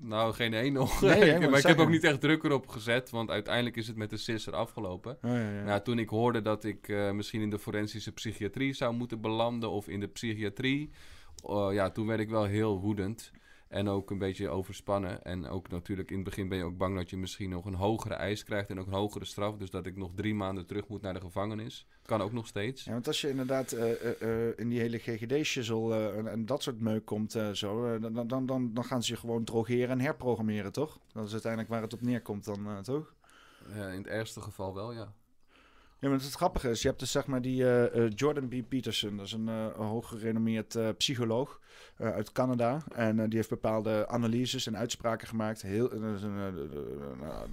Nou, 0.00 0.34
geen 0.34 0.54
één 0.54 0.72
nog. 0.72 1.00
Nee, 1.00 1.34
ik 1.34 1.50
maar 1.50 1.58
ik 1.58 1.66
heb 1.66 1.78
ook 1.78 1.88
niet 1.88 2.04
echt 2.04 2.20
druk 2.20 2.44
erop 2.44 2.68
gezet, 2.68 3.10
want 3.10 3.30
uiteindelijk 3.30 3.76
is 3.76 3.86
het 3.86 3.96
met 3.96 4.10
de 4.10 4.16
sisser 4.16 4.54
afgelopen. 4.54 5.18
Oh, 5.22 5.30
ja, 5.30 5.50
ja. 5.50 5.62
Nou, 5.62 5.82
toen 5.82 5.98
ik 5.98 6.08
hoorde 6.08 6.42
dat 6.42 6.64
ik 6.64 6.88
eh, 6.88 7.10
misschien 7.10 7.40
in 7.40 7.50
de 7.50 7.58
forensische 7.58 8.12
psychiatrie 8.12 8.72
zou 8.72 8.94
moeten 8.94 9.20
belanden 9.20 9.70
of 9.70 9.88
in 9.88 10.00
de 10.00 10.06
psychiatrie, 10.06 10.90
eh, 11.46 11.68
ja, 11.72 11.90
toen 11.90 12.06
werd 12.06 12.20
ik 12.20 12.28
wel 12.28 12.44
heel 12.44 12.80
woedend 12.80 13.32
en 13.74 13.88
ook 13.88 14.10
een 14.10 14.18
beetje 14.18 14.48
overspannen. 14.48 15.24
En 15.24 15.48
ook 15.48 15.68
natuurlijk 15.68 16.10
in 16.10 16.16
het 16.16 16.24
begin 16.24 16.48
ben 16.48 16.58
je 16.58 16.64
ook 16.64 16.76
bang 16.76 16.96
dat 16.96 17.10
je 17.10 17.16
misschien 17.16 17.50
nog 17.50 17.64
een 17.64 17.74
hogere 17.74 18.14
eis 18.14 18.44
krijgt 18.44 18.70
en 18.70 18.80
ook 18.80 18.86
een 18.86 18.92
hogere 18.92 19.24
straf. 19.24 19.56
Dus 19.56 19.70
dat 19.70 19.86
ik 19.86 19.96
nog 19.96 20.10
drie 20.14 20.34
maanden 20.34 20.66
terug 20.66 20.88
moet 20.88 21.02
naar 21.02 21.14
de 21.14 21.20
gevangenis. 21.20 21.86
Kan 22.02 22.20
ook 22.20 22.32
nog 22.32 22.46
steeds. 22.46 22.84
Ja, 22.84 22.92
want 22.92 23.06
als 23.06 23.20
je 23.20 23.28
inderdaad 23.28 23.72
eh, 23.72 23.92
eh, 23.92 24.48
eh, 24.48 24.52
in 24.56 24.68
die 24.68 24.80
hele 24.80 24.98
GGD-shizzle 24.98 26.12
en, 26.12 26.26
en 26.26 26.46
dat 26.46 26.62
soort 26.62 26.80
meuk 26.80 27.04
komt, 27.04 27.38
zo, 27.52 27.98
dan, 27.98 28.26
dan, 28.26 28.46
dan, 28.46 28.74
dan 28.74 28.84
gaan 28.84 29.02
ze 29.02 29.12
je 29.12 29.18
gewoon 29.18 29.44
drogeren 29.44 29.90
en 29.90 30.00
herprogrammeren, 30.00 30.72
toch? 30.72 30.98
Dat 31.12 31.26
is 31.26 31.32
uiteindelijk 31.32 31.70
waar 31.70 31.82
het 31.82 31.92
op 31.92 32.00
neerkomt 32.00 32.44
dan, 32.44 32.82
toch? 32.82 33.14
In 33.74 33.80
het 33.80 34.06
ergste 34.06 34.40
geval 34.40 34.74
wel, 34.74 34.92
ja. 34.92 35.12
Ja, 36.04 36.10
maar 36.10 36.18
het 36.18 36.32
grappige 36.34 36.70
is, 36.70 36.82
je 36.82 36.88
hebt 36.88 37.00
dus 37.00 37.10
zeg 37.10 37.26
maar 37.26 37.42
die 37.42 37.64
eh, 37.64 38.04
eh, 38.04 38.12
Jordan 38.14 38.48
B. 38.48 38.54
Peterson, 38.68 39.16
dat 39.16 39.26
is 39.26 39.32
een, 39.32 39.46
een 39.46 39.86
hooggerenommeerd 39.86 40.96
psycholoog 40.96 41.60
uit 41.98 42.32
Canada. 42.32 42.82
En 42.94 43.16
die 43.16 43.36
heeft 43.36 43.48
bepaalde 43.48 44.08
analyses 44.08 44.66
en 44.66 44.76
uitspraken 44.76 45.28
gemaakt. 45.28 45.62
Heel, 45.62 45.92
een, 45.92 46.48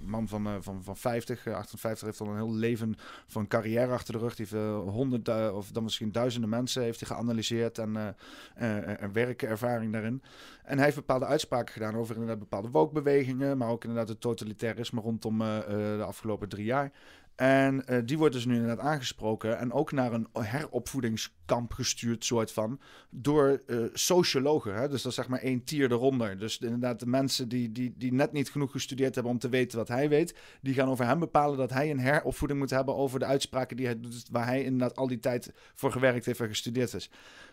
man 0.04 0.28
van, 0.28 0.62
van, 0.62 0.82
van 0.82 0.96
50, 0.96 1.46
eh, 1.46 1.54
58, 1.54 2.06
heeft 2.06 2.20
al 2.20 2.26
een 2.26 2.36
heel 2.36 2.54
leven 2.54 2.94
van 3.26 3.46
carrière 3.46 3.92
achter 3.92 4.12
de 4.12 4.18
rug. 4.18 4.34
Die 4.36 4.46
heeft 4.50 4.64
eh, 4.64 4.78
honderd 4.78 5.52
of 5.52 5.70
dan 5.70 5.82
misschien 5.82 6.12
duizenden 6.12 6.50
mensen 6.50 6.82
heeft 6.82 7.06
geanalyseerd 7.06 7.78
en, 7.78 8.16
en 8.54 9.12
werkervaring 9.12 9.92
daarin. 9.92 10.22
En 10.64 10.76
hij 10.76 10.84
heeft 10.84 10.96
bepaalde 10.96 11.26
uitspraken 11.26 11.72
gedaan 11.72 11.96
over 11.96 12.14
inderdaad 12.14 12.38
bepaalde 12.38 12.70
woke-bewegingen, 12.70 13.58
maar 13.58 13.68
ook 13.68 13.84
inderdaad 13.84 14.08
het 14.08 14.20
totalitarisme 14.20 15.00
rondom 15.00 15.38
de 15.38 16.04
afgelopen 16.06 16.48
drie 16.48 16.64
jaar. 16.64 16.92
En 17.34 17.86
eh, 17.86 17.98
die 18.04 18.18
wordt 18.18 18.34
dus 18.34 18.44
nu 18.44 18.54
inderdaad 18.54 18.86
aangesproken 18.86 19.58
en 19.58 19.72
ook 19.72 19.92
naar 19.92 20.12
een 20.12 20.28
heropvoedingskamp 20.32 21.72
gestuurd, 21.72 22.24
soort 22.24 22.52
van, 22.52 22.80
door 23.10 23.62
eh, 23.66 23.78
sociologen. 23.92 24.74
Hè? 24.74 24.88
Dus 24.88 25.02
dat 25.02 25.10
is 25.10 25.16
zeg 25.16 25.28
maar 25.28 25.40
één 25.40 25.64
tier 25.64 25.92
eronder. 25.92 26.38
Dus 26.38 26.58
inderdaad 26.58 27.00
de 27.00 27.06
mensen 27.06 27.48
die, 27.48 27.72
die, 27.72 27.94
die 27.96 28.12
net 28.12 28.32
niet 28.32 28.50
genoeg 28.50 28.70
gestudeerd 28.70 29.14
hebben 29.14 29.32
om 29.32 29.38
te 29.38 29.48
weten 29.48 29.78
wat 29.78 29.88
hij 29.88 30.08
weet, 30.08 30.38
die 30.60 30.74
gaan 30.74 30.88
over 30.88 31.06
hem 31.06 31.18
bepalen 31.18 31.58
dat 31.58 31.70
hij 31.70 31.90
een 31.90 32.00
heropvoeding 32.00 32.60
moet 32.60 32.70
hebben 32.70 32.96
over 32.96 33.18
de 33.18 33.24
uitspraken 33.24 33.76
die 33.76 33.86
hij 33.86 34.00
doet, 34.00 34.28
waar 34.30 34.46
hij 34.46 34.62
inderdaad 34.64 34.96
al 34.96 35.06
die 35.06 35.20
tijd 35.20 35.52
voor 35.74 35.92
gewerkt 35.92 36.26
heeft 36.26 36.40
en 36.40 36.48
gestudeerd 36.48 36.94
is. 36.94 37.10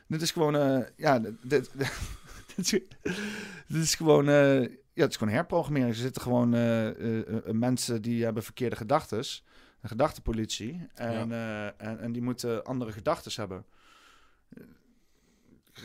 Dit 0.07 0.21
is 0.21 0.31
gewoon, 0.31 0.55
eh, 0.55 0.79
ja, 0.95 1.19
dit, 1.43 1.71
dit, 2.55 2.69
dit 3.67 3.83
is 3.83 3.95
gewoon, 3.95 4.25
ja, 4.25 5.03
het 5.05 5.09
is 5.09 5.17
gewoon 5.17 5.33
herprogrammering. 5.33 5.89
Er 5.89 5.95
zitten 5.95 6.21
gewoon 6.21 6.49
mensen 7.59 8.01
die 8.01 8.23
hebben 8.23 8.43
verkeerde 8.43 8.75
gedachten, 8.75 9.23
een 9.81 9.89
gedachtenpolitie, 9.89 10.87
en, 10.93 11.31
eh, 11.31 11.65
en, 11.65 11.99
en 11.99 12.11
die 12.11 12.21
moeten 12.21 12.63
andere 12.65 12.91
gedachten 12.91 13.31
hebben. 13.35 13.65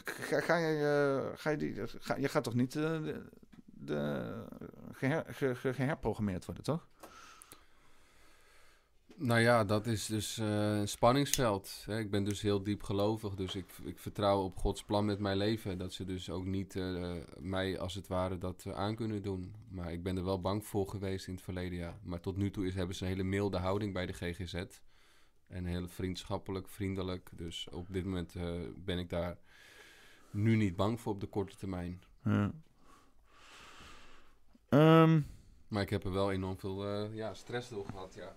Ga, 0.05 0.41
ga, 0.41 0.57
je, 0.57 1.27
eh, 1.33 1.39
ga 1.41 1.51
je 1.51 1.57
die, 1.57 1.75
ga, 1.87 2.17
je 2.17 2.29
gaat 2.29 2.45
toch 2.45 2.55
niet 2.55 2.77
eh, 2.77 2.83
de, 2.83 3.23
de, 3.65 4.33
geher, 4.93 5.25
ge, 5.29 5.55
ge- 5.55 5.75
geherprogrammeerd 5.75 6.45
worden, 6.45 6.65
toch? 6.65 6.87
Nou 9.17 9.41
ja, 9.41 9.65
dat 9.65 9.87
is 9.87 10.07
dus 10.07 10.39
eh, 10.39 10.79
een 10.79 10.89
spanningsveld. 10.89 11.83
Hè. 11.87 11.99
Ik 11.99 12.11
ben 12.11 12.25
dus 12.25 12.41
heel 12.41 12.62
diep 12.62 12.83
gelovig, 12.83 13.35
dus 13.35 13.55
ik, 13.55 13.73
ik 13.83 13.99
vertrouw 13.99 14.43
op 14.43 14.57
Gods 14.57 14.85
plan 14.85 15.05
met 15.05 15.19
mijn 15.19 15.37
leven. 15.37 15.79
Dat 15.79 15.93
ze 15.93 16.05
dus 16.05 16.31
ook 16.31 16.45
niet 16.45 16.77
eh, 16.77 17.12
mij 17.39 17.79
als 17.79 17.95
het 17.95 18.07
ware 18.07 18.39
dat 18.39 18.65
eh, 18.67 18.73
aan 18.73 18.95
kunnen 18.95 19.23
doen. 19.23 19.55
Maar 19.69 19.93
ik 19.93 20.03
ben 20.03 20.17
er 20.17 20.25
wel 20.25 20.41
bang 20.41 20.67
voor 20.67 20.89
geweest 20.89 21.27
in 21.27 21.35
het 21.35 21.43
verleden, 21.43 21.79
ja. 21.79 21.99
Maar 22.03 22.21
tot 22.21 22.37
nu 22.37 22.51
toe 22.51 22.67
is, 22.67 22.75
hebben 22.75 22.97
ze 22.97 23.03
een 23.03 23.11
hele 23.11 23.23
milde 23.23 23.59
houding 23.59 23.93
bij 23.93 24.07
de 24.07 24.12
GGZ. 24.12 24.65
En 25.47 25.65
heel 25.65 25.89
vriendschappelijk, 25.89 26.69
vriendelijk. 26.69 27.31
Dus 27.37 27.69
op 27.71 27.87
dit 27.91 28.05
moment 28.05 28.35
ben 28.77 28.99
ik 28.99 29.11
daar 29.11 29.39
nu 30.31 30.57
niet 30.57 30.77
bang 30.77 31.01
voor 31.01 31.12
op 31.12 31.21
de 31.21 31.27
korte 31.27 31.57
termijn. 31.57 32.03
Ja. 32.25 32.53
Ehm, 34.69 35.21
Maar 35.69 35.83
ik 35.83 35.91
heb 35.91 36.05
er 36.05 36.12
wel 36.12 36.33
enorm 36.33 36.59
veel 36.59 37.07
ja, 37.12 37.35
stress 37.35 37.69
door 37.69 37.87
gehad, 37.87 38.15
ja. 38.15 38.37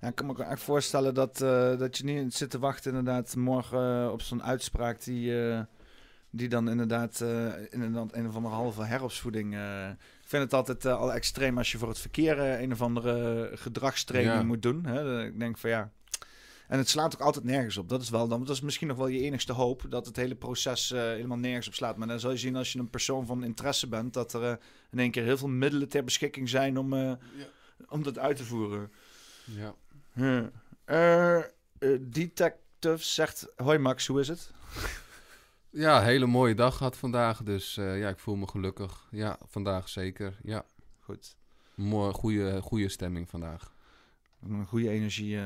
Ja, 0.00 0.08
ik 0.08 0.14
kan 0.14 0.26
me 0.26 0.32
ook 0.32 0.38
echt 0.38 0.62
voorstellen 0.62 1.14
dat, 1.14 1.40
eh, 1.40 1.78
dat 1.78 1.98
je 1.98 2.04
niet 2.04 2.34
zit 2.34 2.50
te 2.50 2.58
wachten 2.58 2.90
inderdaad 2.90 3.36
morgen 3.36 4.04
eh, 4.04 4.12
op 4.12 4.22
zo'n 4.22 4.42
uitspraak 4.42 5.04
die, 5.04 5.48
eh, 5.50 5.60
die 6.30 6.48
dan 6.48 6.70
inderdaad 6.70 7.20
inderdaad 7.70 8.14
een 8.14 8.28
of 8.28 8.34
andere 8.34 8.54
halve 8.54 8.84
heropvoeding... 8.84 9.54
ik 10.22 10.28
vind 10.28 10.42
het 10.42 10.54
altijd 10.54 10.86
al 10.86 11.12
extreem 11.12 11.58
als 11.58 11.72
je 11.72 11.78
voor 11.78 11.88
het 11.88 11.98
verkeer 11.98 12.38
een 12.38 12.72
of 12.72 12.82
andere 12.82 13.50
gedragstraining 13.54 14.36
Ja. 14.36 14.42
moet 14.42 14.62
doen. 14.62 14.84
Hè? 14.86 15.24
Ik 15.26 15.38
denk 15.38 15.58
van 15.58 15.70
ja... 15.70 15.90
En 16.68 16.78
het 16.78 16.88
slaat 16.88 17.14
ook 17.14 17.20
altijd 17.20 17.44
nergens 17.44 17.76
op. 17.76 17.88
Dat 17.88 18.02
is 18.02 18.10
wel 18.10 18.28
dan, 18.28 18.40
dat 18.40 18.54
is 18.54 18.60
misschien 18.60 18.88
nog 18.88 18.96
wel 18.96 19.06
je 19.06 19.20
enigste 19.20 19.52
hoop 19.52 19.84
dat 19.88 20.06
het 20.06 20.16
hele 20.16 20.34
proces 20.34 20.88
helemaal 20.88 21.38
nergens 21.38 21.66
op 21.66 21.74
slaat. 21.74 21.96
Maar 21.96 22.08
dan 22.08 22.20
zal 22.20 22.30
je 22.30 22.36
zien 22.36 22.56
als 22.56 22.72
je 22.72 22.78
een 22.78 22.90
persoon 22.90 23.26
van 23.26 23.44
interesse 23.44 23.88
bent, 23.88 24.14
dat 24.14 24.32
er 24.32 24.58
in 24.90 24.98
één 24.98 25.10
keer 25.10 25.24
heel 25.24 25.36
veel 25.36 25.48
middelen 25.48 25.88
ter 25.88 26.04
beschikking 26.04 26.48
zijn 26.48 26.78
om, 26.78 27.18
om 27.88 28.02
dat 28.02 28.18
uit 28.18 28.36
te 28.36 28.44
voeren. 28.44 28.90
ja. 29.44 29.74
Eh, 30.14 31.38
detective 32.00 32.96
zegt: 33.04 33.46
Hoi 33.56 33.78
Max, 33.78 34.06
hoe 34.06 34.20
is 34.20 34.28
het? 34.28 34.50
Ja, 35.72 36.02
hele 36.02 36.26
mooie 36.26 36.54
dag 36.54 36.76
gehad 36.76 36.96
vandaag. 36.96 37.42
Dus 37.42 37.76
eh, 37.76 37.98
ja, 37.98 38.08
ik 38.08 38.18
voel 38.18 38.36
me 38.36 38.46
gelukkig. 38.48 39.06
Ja, 39.10 39.38
vandaag 39.46 39.88
zeker. 39.88 40.36
Ja, 40.42 40.64
Goed. 41.00 41.36
mooi, 41.74 42.12
goede, 42.12 42.60
goede 42.62 42.88
stemming 42.88 43.28
vandaag. 43.28 43.72
Een 44.42 44.66
goede 44.66 44.88
energie 44.88 45.38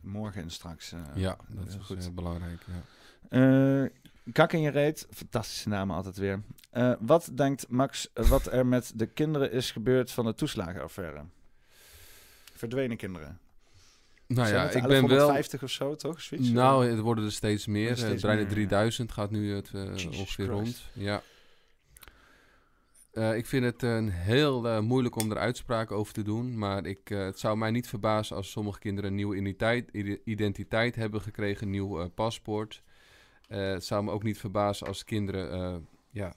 morgen 0.00 0.42
en 0.42 0.50
straks. 0.50 0.92
eh. 0.92 1.00
ja, 1.14 1.36
dat 1.48 1.66
is 1.68 1.74
goed. 1.80 2.14
belangrijk. 2.14 2.62
Ja. 3.30 3.88
Kak 4.32 4.52
in 4.52 4.60
je 4.60 4.70
reet, 4.70 5.06
fantastische 5.10 5.68
namen 5.68 5.96
altijd 5.96 6.16
weer. 6.16 6.42
Wat 7.00 7.30
denkt 7.34 7.68
Max 7.68 8.08
wat 8.14 8.52
er 8.52 8.66
met 8.66 8.92
de 8.94 9.06
kinderen 9.06 9.52
is 9.52 9.70
gebeurd 9.70 10.10
van 10.10 10.24
de 10.24 10.34
toeslagenaffaire? 10.34 11.24
Verdwenen 12.54 12.96
kinderen. 12.96 13.38
Nou 14.34 14.48
ja, 14.48 14.62
het 14.62 14.74
ik 14.74 14.82
ben 14.82 14.90
wel. 14.90 14.98
1150 14.98 15.62
of 15.62 15.70
zo, 15.70 15.94
toch? 15.94 16.30
Nou, 16.38 16.86
het 16.86 16.98
worden 16.98 17.24
er 17.24 17.32
steeds 17.32 17.66
meer. 17.66 17.90
Er 17.90 17.96
steeds 17.96 18.14
Eh, 18.22 18.28
bijna 18.28 18.40
meer, 18.40 18.48
ja. 18.48 18.54
3000 18.54 19.12
gaat 19.12 19.30
nu 19.30 19.54
het 19.54 19.70
Jesus 19.72 20.04
ongeveer 20.18 20.24
Christ. 20.46 20.50
rond. 20.50 20.82
Ja. 20.92 21.22
Eh, 23.12 23.36
ik 23.36 23.46
vind 23.46 23.64
het 23.64 23.82
een 23.82 24.08
heel 24.10 24.68
eh, 24.68 24.80
moeilijk 24.80 25.16
om 25.20 25.30
er 25.30 25.36
uitspraken 25.38 25.96
over 25.96 26.12
te 26.12 26.22
doen. 26.22 26.58
Maar 26.58 26.86
ik, 26.86 27.08
het 27.08 27.38
zou 27.38 27.56
mij 27.56 27.70
niet 27.70 27.88
verbazen 27.88 28.36
als 28.36 28.50
sommige 28.50 28.78
kinderen 28.78 29.10
een 29.10 29.16
nieuwe 29.16 29.34
identiteit, 29.36 29.88
ide- 29.92 30.20
identiteit 30.24 30.94
hebben 30.94 31.20
gekregen, 31.20 31.64
een 31.66 31.70
nieuw 31.72 32.08
paspoort. 32.08 32.82
Het 33.48 33.84
zou 33.84 34.04
me 34.04 34.10
ook 34.10 34.22
niet 34.22 34.38
verbazen 34.38 34.86
als 34.86 35.04
kinderen 35.04 35.86
ja, 36.10 36.34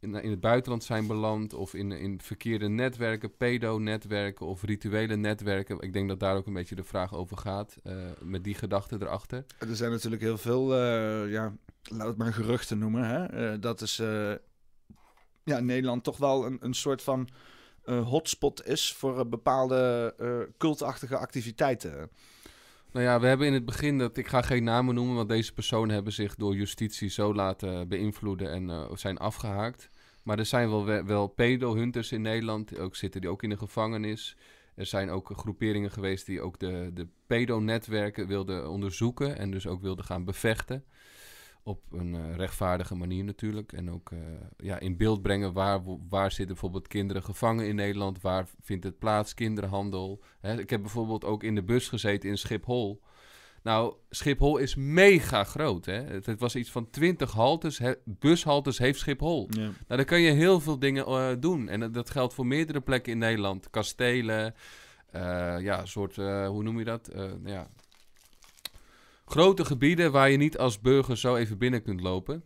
in, 0.00 0.14
in 0.14 0.30
het 0.30 0.40
buitenland 0.40 0.84
zijn 0.84 1.06
beland. 1.06 1.54
Of 1.54 1.74
in, 1.74 1.92
in 1.92 2.20
verkeerde 2.20 2.68
netwerken, 2.68 3.36
pedo-netwerken 3.36 4.46
of 4.46 4.62
rituele 4.62 5.16
netwerken. 5.16 5.80
Ik 5.80 5.92
denk 5.92 6.08
dat 6.08 6.20
daar 6.20 6.36
ook 6.36 6.46
een 6.46 6.52
beetje 6.52 6.74
de 6.74 6.84
vraag 6.84 7.14
over 7.14 7.36
gaat. 7.36 7.76
eh, 7.82 7.94
met 8.22 8.44
die 8.44 8.54
gedachte 8.54 8.96
erachter. 9.00 9.44
Er 9.58 9.76
zijn 9.76 9.90
natuurlijk 9.90 10.22
heel 10.22 10.38
veel, 10.38 10.74
eh, 10.74 11.30
ja, 11.30 11.56
laat 11.82 12.06
het 12.06 12.16
maar 12.16 12.32
geruchten 12.32 12.78
noemen. 12.78 13.04
Hè? 13.04 13.24
Eh, 13.52 13.60
dat 13.60 13.80
is 13.80 13.98
eh, 13.98 14.32
ja, 15.44 15.60
Nederland 15.60 16.04
toch 16.04 16.16
wel 16.16 16.46
een, 16.46 16.58
een 16.60 16.74
soort 16.74 17.02
van 17.02 17.28
eh, 17.84 18.08
hotspot 18.08 18.66
is 18.66 18.92
voor 18.92 19.18
eh, 19.18 19.26
bepaalde 19.26 20.14
eh, 20.18 20.54
cultachtige 20.58 21.16
activiteiten. 21.16 22.10
Nou 22.92 23.04
ja, 23.04 23.20
we 23.20 23.26
hebben 23.26 23.46
in 23.46 23.52
het 23.52 23.64
begin 23.64 23.98
dat 23.98 24.16
ik 24.16 24.26
ga 24.26 24.42
geen 24.42 24.64
namen 24.64 24.94
noemen, 24.94 25.14
want 25.16 25.28
deze 25.28 25.52
personen 25.52 25.94
hebben 25.94 26.12
zich 26.12 26.34
door 26.34 26.54
justitie 26.54 27.08
zo 27.08 27.34
laten 27.34 27.88
beïnvloeden 27.88 28.50
en 28.50 28.70
eh, 28.70 28.90
zijn 28.94 29.18
afgehaakt. 29.18 29.90
Maar 30.22 30.38
er 30.38 30.46
zijn 30.46 30.68
wel, 30.68 30.84
we- 30.84 31.04
wel 31.04 31.26
pedo-hunters 31.26 32.12
in 32.12 32.22
Nederland, 32.22 32.78
ook 32.78 32.96
zitten 32.96 33.20
die 33.20 33.30
ook 33.30 33.42
in 33.42 33.48
de 33.48 33.56
gevangenis. 33.56 34.36
Er 34.74 34.86
zijn 34.86 35.10
ook 35.10 35.30
groeperingen 35.36 35.90
geweest 35.90 36.26
die 36.26 36.40
ook 36.40 36.58
de, 36.58 36.90
de 36.94 37.06
pedo-netwerken 37.26 38.26
wilden 38.26 38.70
onderzoeken 38.70 39.38
en 39.38 39.50
dus 39.50 39.66
ook 39.66 39.80
wilden 39.82 40.04
gaan 40.04 40.24
bevechten. 40.24 40.84
Op 41.62 41.80
een 41.92 42.14
eh, 42.14 42.36
rechtvaardige 42.36 42.94
manier 42.94 43.24
natuurlijk. 43.24 43.72
En 43.72 43.90
ook 43.90 44.10
eh, 44.12 44.18
ja, 44.56 44.78
in 44.78 44.96
beeld 44.96 45.22
brengen 45.22 45.52
waar, 45.52 45.80
waar 46.08 46.28
zitten 46.30 46.46
bijvoorbeeld 46.46 46.88
kinderen 46.88 47.22
gevangen 47.22 47.66
in 47.66 47.74
Nederland. 47.74 48.20
Waar 48.20 48.46
vindt 48.62 48.84
het 48.84 48.98
plaats, 48.98 49.34
kinderhandel. 49.34 50.22
Hè, 50.40 50.58
ik 50.60 50.70
heb 50.70 50.80
bijvoorbeeld 50.80 51.24
ook 51.24 51.42
in 51.42 51.54
de 51.54 51.62
bus 51.62 51.88
gezeten 51.88 52.28
in 52.30 52.38
Schiphol. 52.38 53.00
Nou, 53.62 53.94
Schiphol 54.10 54.56
is 54.58 54.74
mega 54.74 55.44
groot. 55.44 55.84
Hè? 55.84 55.92
Het, 56.02 56.26
het 56.26 56.40
was 56.40 56.56
iets 56.56 56.70
van 56.70 56.90
20 56.90 57.32
haltes, 57.32 57.80
bushaltes 58.04 58.78
heeft 58.78 58.98
Schiphol. 58.98 59.46
Ja. 59.50 59.60
Nou, 59.60 59.72
dan 59.86 60.04
kan 60.04 60.20
je 60.20 60.30
heel 60.32 60.60
veel 60.60 60.78
dingen 60.78 61.06
eh, 61.06 61.28
doen. 61.40 61.68
En 61.68 61.80
dat- 61.80 61.94
dat 61.94 62.10
geldt 62.10 62.34
voor 62.34 62.46
meerdere 62.46 62.80
plekken 62.80 63.12
in 63.12 63.18
Nederland. 63.18 63.70
Kastelen, 63.70 64.54
ja, 65.60 65.84
soort, 65.86 66.16
hoe 66.46 66.62
noem 66.62 66.78
je 66.78 66.84
dat? 66.84 67.10
Ja. 67.44 67.70
Grote 69.30 69.64
gebieden 69.64 70.12
waar 70.12 70.30
je 70.30 70.36
niet 70.36 70.58
als 70.58 70.80
burger 70.80 71.16
zo 71.16 71.36
even 71.36 71.58
binnen 71.58 71.82
kunt 71.82 72.00
lopen. 72.00 72.44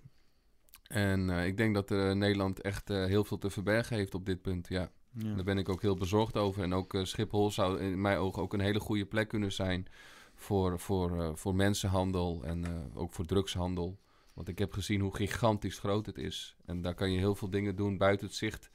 En 0.88 1.30
eh, 1.30 1.46
ik 1.46 1.56
denk 1.56 1.74
dat 1.74 1.90
eh, 1.90 2.12
Nederland 2.12 2.60
echt 2.60 2.90
eh, 2.90 3.04
heel 3.04 3.24
veel 3.24 3.38
te 3.38 3.50
verbergen 3.50 3.96
heeft 3.96 4.14
op 4.14 4.26
dit 4.26 4.42
punt, 4.42 4.68
ja. 4.68 4.90
Ja. 5.18 5.34
Daar 5.34 5.44
ben 5.44 5.58
ik 5.58 5.68
ook 5.68 5.82
heel 5.82 5.96
bezorgd 5.96 6.36
over. 6.36 6.62
En 6.62 6.72
ook 6.72 6.98
Schiphol 7.02 7.50
zou 7.50 7.80
in 7.80 8.00
mijn 8.00 8.18
ogen 8.18 8.42
ook 8.42 8.52
een 8.52 8.60
hele 8.60 8.80
goede 8.80 9.06
plek 9.06 9.28
kunnen 9.28 9.52
zijn 9.52 9.86
voor, 10.34 10.78
voor, 10.78 11.38
voor 11.38 11.54
mensenhandel 11.54 12.42
en 12.44 12.64
ook 12.94 13.12
voor 13.12 13.24
drugshandel. 13.24 13.98
Want 14.32 14.48
ik 14.48 14.58
heb 14.58 14.72
gezien 14.72 15.00
hoe 15.00 15.16
gigantisch 15.16 15.78
groot 15.78 16.06
het 16.06 16.18
is. 16.18 16.56
En 16.64 16.80
daar 16.82 16.94
kan 16.94 17.12
je 17.12 17.18
heel 17.18 17.34
veel 17.34 17.50
dingen 17.50 17.76
doen 17.76 17.98
buiten 17.98 18.26
het 18.26 18.36
zicht 18.36 18.70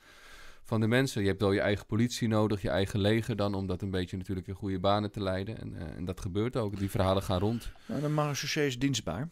van 0.69 0.79
de 0.79 0.87
mensen. 0.87 1.21
Je 1.21 1.27
hebt 1.27 1.41
wel 1.41 1.51
je 1.51 1.61
eigen 1.61 1.85
politie 1.85 2.27
nodig, 2.27 2.61
je 2.61 2.69
eigen 2.69 2.99
leger 2.99 3.35
dan, 3.35 3.53
om 3.53 3.67
dat 3.67 3.81
een 3.81 3.89
beetje 3.89 4.17
natuurlijk 4.17 4.47
in 4.47 4.53
goede 4.53 4.79
banen 4.79 5.11
te 5.11 5.21
leiden. 5.21 5.59
En, 5.61 5.75
eh, 5.75 5.95
en 5.95 6.05
dat 6.05 6.19
gebeurt 6.19 6.57
ook. 6.57 6.79
Die 6.79 6.89
verhalen 6.89 7.23
gaan 7.23 7.39
rond. 7.39 7.71
Nou, 7.85 8.01
de 8.01 8.07
marechaussee 8.07 8.67
is 8.67 8.79
dienstbaar. 8.79 9.29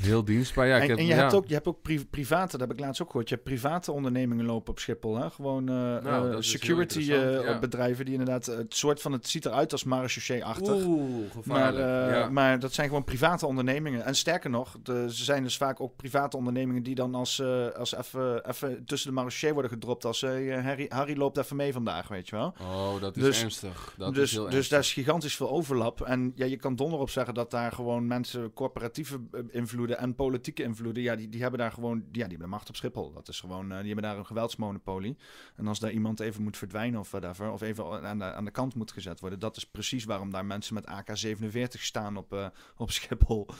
Heel 0.00 0.24
dienstbaar. 0.24 0.66
Ja, 0.66 0.76
ik 0.76 0.82
en, 0.82 0.88
heb, 0.88 0.98
en 0.98 1.04
je, 1.06 1.10
ja. 1.14 1.16
hebt 1.20 1.34
ook, 1.34 1.46
je 1.46 1.54
hebt 1.54 1.66
ook 1.66 1.82
pri- 1.82 2.04
private, 2.10 2.50
dat 2.58 2.68
heb 2.68 2.78
ik 2.78 2.84
laatst 2.84 3.02
ook 3.02 3.10
gehoord. 3.10 3.28
Je 3.28 3.34
hebt 3.34 3.46
private 3.46 3.92
ondernemingen 3.92 4.44
lopen 4.44 4.70
op 4.72 4.78
Schiphol. 4.78 5.16
Hè? 5.16 5.30
Gewoon 5.30 5.68
eh, 5.68 5.74
Nou, 5.74 6.30
eh, 6.30 6.36
security 6.40 6.98
eh, 7.12 7.42
ja. 7.44 7.58
bedrijven 7.58 8.04
die 8.04 8.14
inderdaad 8.14 8.46
het 8.46 8.74
soort 8.76 9.00
van, 9.00 9.12
het 9.12 9.28
ziet 9.28 9.44
eruit 9.46 9.72
als 9.72 9.84
marechaussee-achtig. 9.84 10.84
Oeh, 10.84 11.10
Maar, 11.44 11.72
gevaarlijk. 11.72 12.14
ja. 12.14 12.28
maar 12.30 12.58
dat 12.58 12.72
zijn 12.72 12.88
gewoon 12.88 13.04
private 13.04 13.46
ondernemingen. 13.46 14.04
En 14.04 14.14
sterker 14.14 14.50
nog, 14.50 14.76
de, 14.82 15.06
ze 15.14 15.24
zijn 15.24 15.42
dus 15.42 15.56
vaak 15.56 15.80
ook 15.80 15.96
private 15.96 16.36
ondernemingen 16.36 16.82
die 16.82 16.94
dan 16.94 17.14
als, 17.14 17.42
als 17.76 17.94
even, 17.94 18.48
even 18.48 18.84
tussen 18.84 19.08
de 19.08 19.14
marechaussee 19.14 19.52
worden 19.52 19.70
gedropt. 19.70 20.04
Als 20.04 20.20
Harry, 20.20 20.86
Harry 20.88 21.16
loopt 21.16 21.36
even 21.36 21.56
mee 21.56 21.72
vandaag, 21.72 22.08
weet 22.08 22.28
je 22.28 22.36
wel. 22.36 22.54
Oh, 22.60 23.00
dat 23.00 23.16
is 23.16 23.22
Dus- 23.22 23.42
ernstig. 23.42 23.94
Dat 23.98 24.14
dus 24.14 24.22
is 24.24 24.32
heel 24.32 24.44
dus 24.44 24.52
ernstig. 24.54 24.70
daar 24.72 24.80
is 24.80 24.92
gigantisch 24.92 25.36
veel 25.36 25.50
overlap. 25.50 26.00
En 26.00 26.32
ja, 26.34 26.44
je 26.46 26.56
kan 26.56 26.76
donder 26.76 26.98
op 26.98 27.10
zeggen 27.10 27.34
dat 27.34 27.50
daar 27.50 27.72
gewoon 27.72 28.06
mensen 28.06 28.52
corporatieve 28.52 29.20
eh, 29.32 29.40
en 29.88 30.14
politieke 30.14 30.62
invloeden, 30.62 31.02
ja, 31.02 31.16
die, 31.16 31.28
die 31.28 31.40
hebben 31.42 31.60
daar 31.60 31.72
gewoon, 31.72 31.98
ja, 31.98 32.04
die 32.12 32.22
hebben 32.22 32.48
macht 32.48 32.68
op 32.68 32.76
Schiphol. 32.76 33.12
Dat 33.12 33.28
is 33.28 33.40
gewoon, 33.40 33.70
eh, 33.72 33.76
die 33.78 33.86
hebben 33.86 34.04
daar 34.04 34.18
een 34.18 34.26
geweldsmonopolie. 34.26 35.16
En 35.56 35.66
als 35.66 35.78
daar 35.78 35.90
iemand 35.92 36.20
even 36.20 36.42
moet 36.42 36.56
verdwijnen 36.56 37.00
of 37.00 37.10
whatever, 37.10 37.50
of 37.50 37.60
even 37.60 38.02
aan 38.06 38.18
de, 38.18 38.24
aan 38.24 38.44
de 38.44 38.50
kant 38.50 38.74
moet 38.74 38.92
gezet 38.92 39.20
worden, 39.20 39.38
dat 39.38 39.56
is 39.56 39.64
precies 39.66 40.04
waarom 40.04 40.30
daar 40.30 40.46
mensen 40.46 40.74
met 40.74 40.86
AK-47 40.86 41.80
staan 41.80 42.16
op, 42.16 42.32
eh, 42.32 42.46
op 42.76 42.90
Schiphol. 42.90 43.46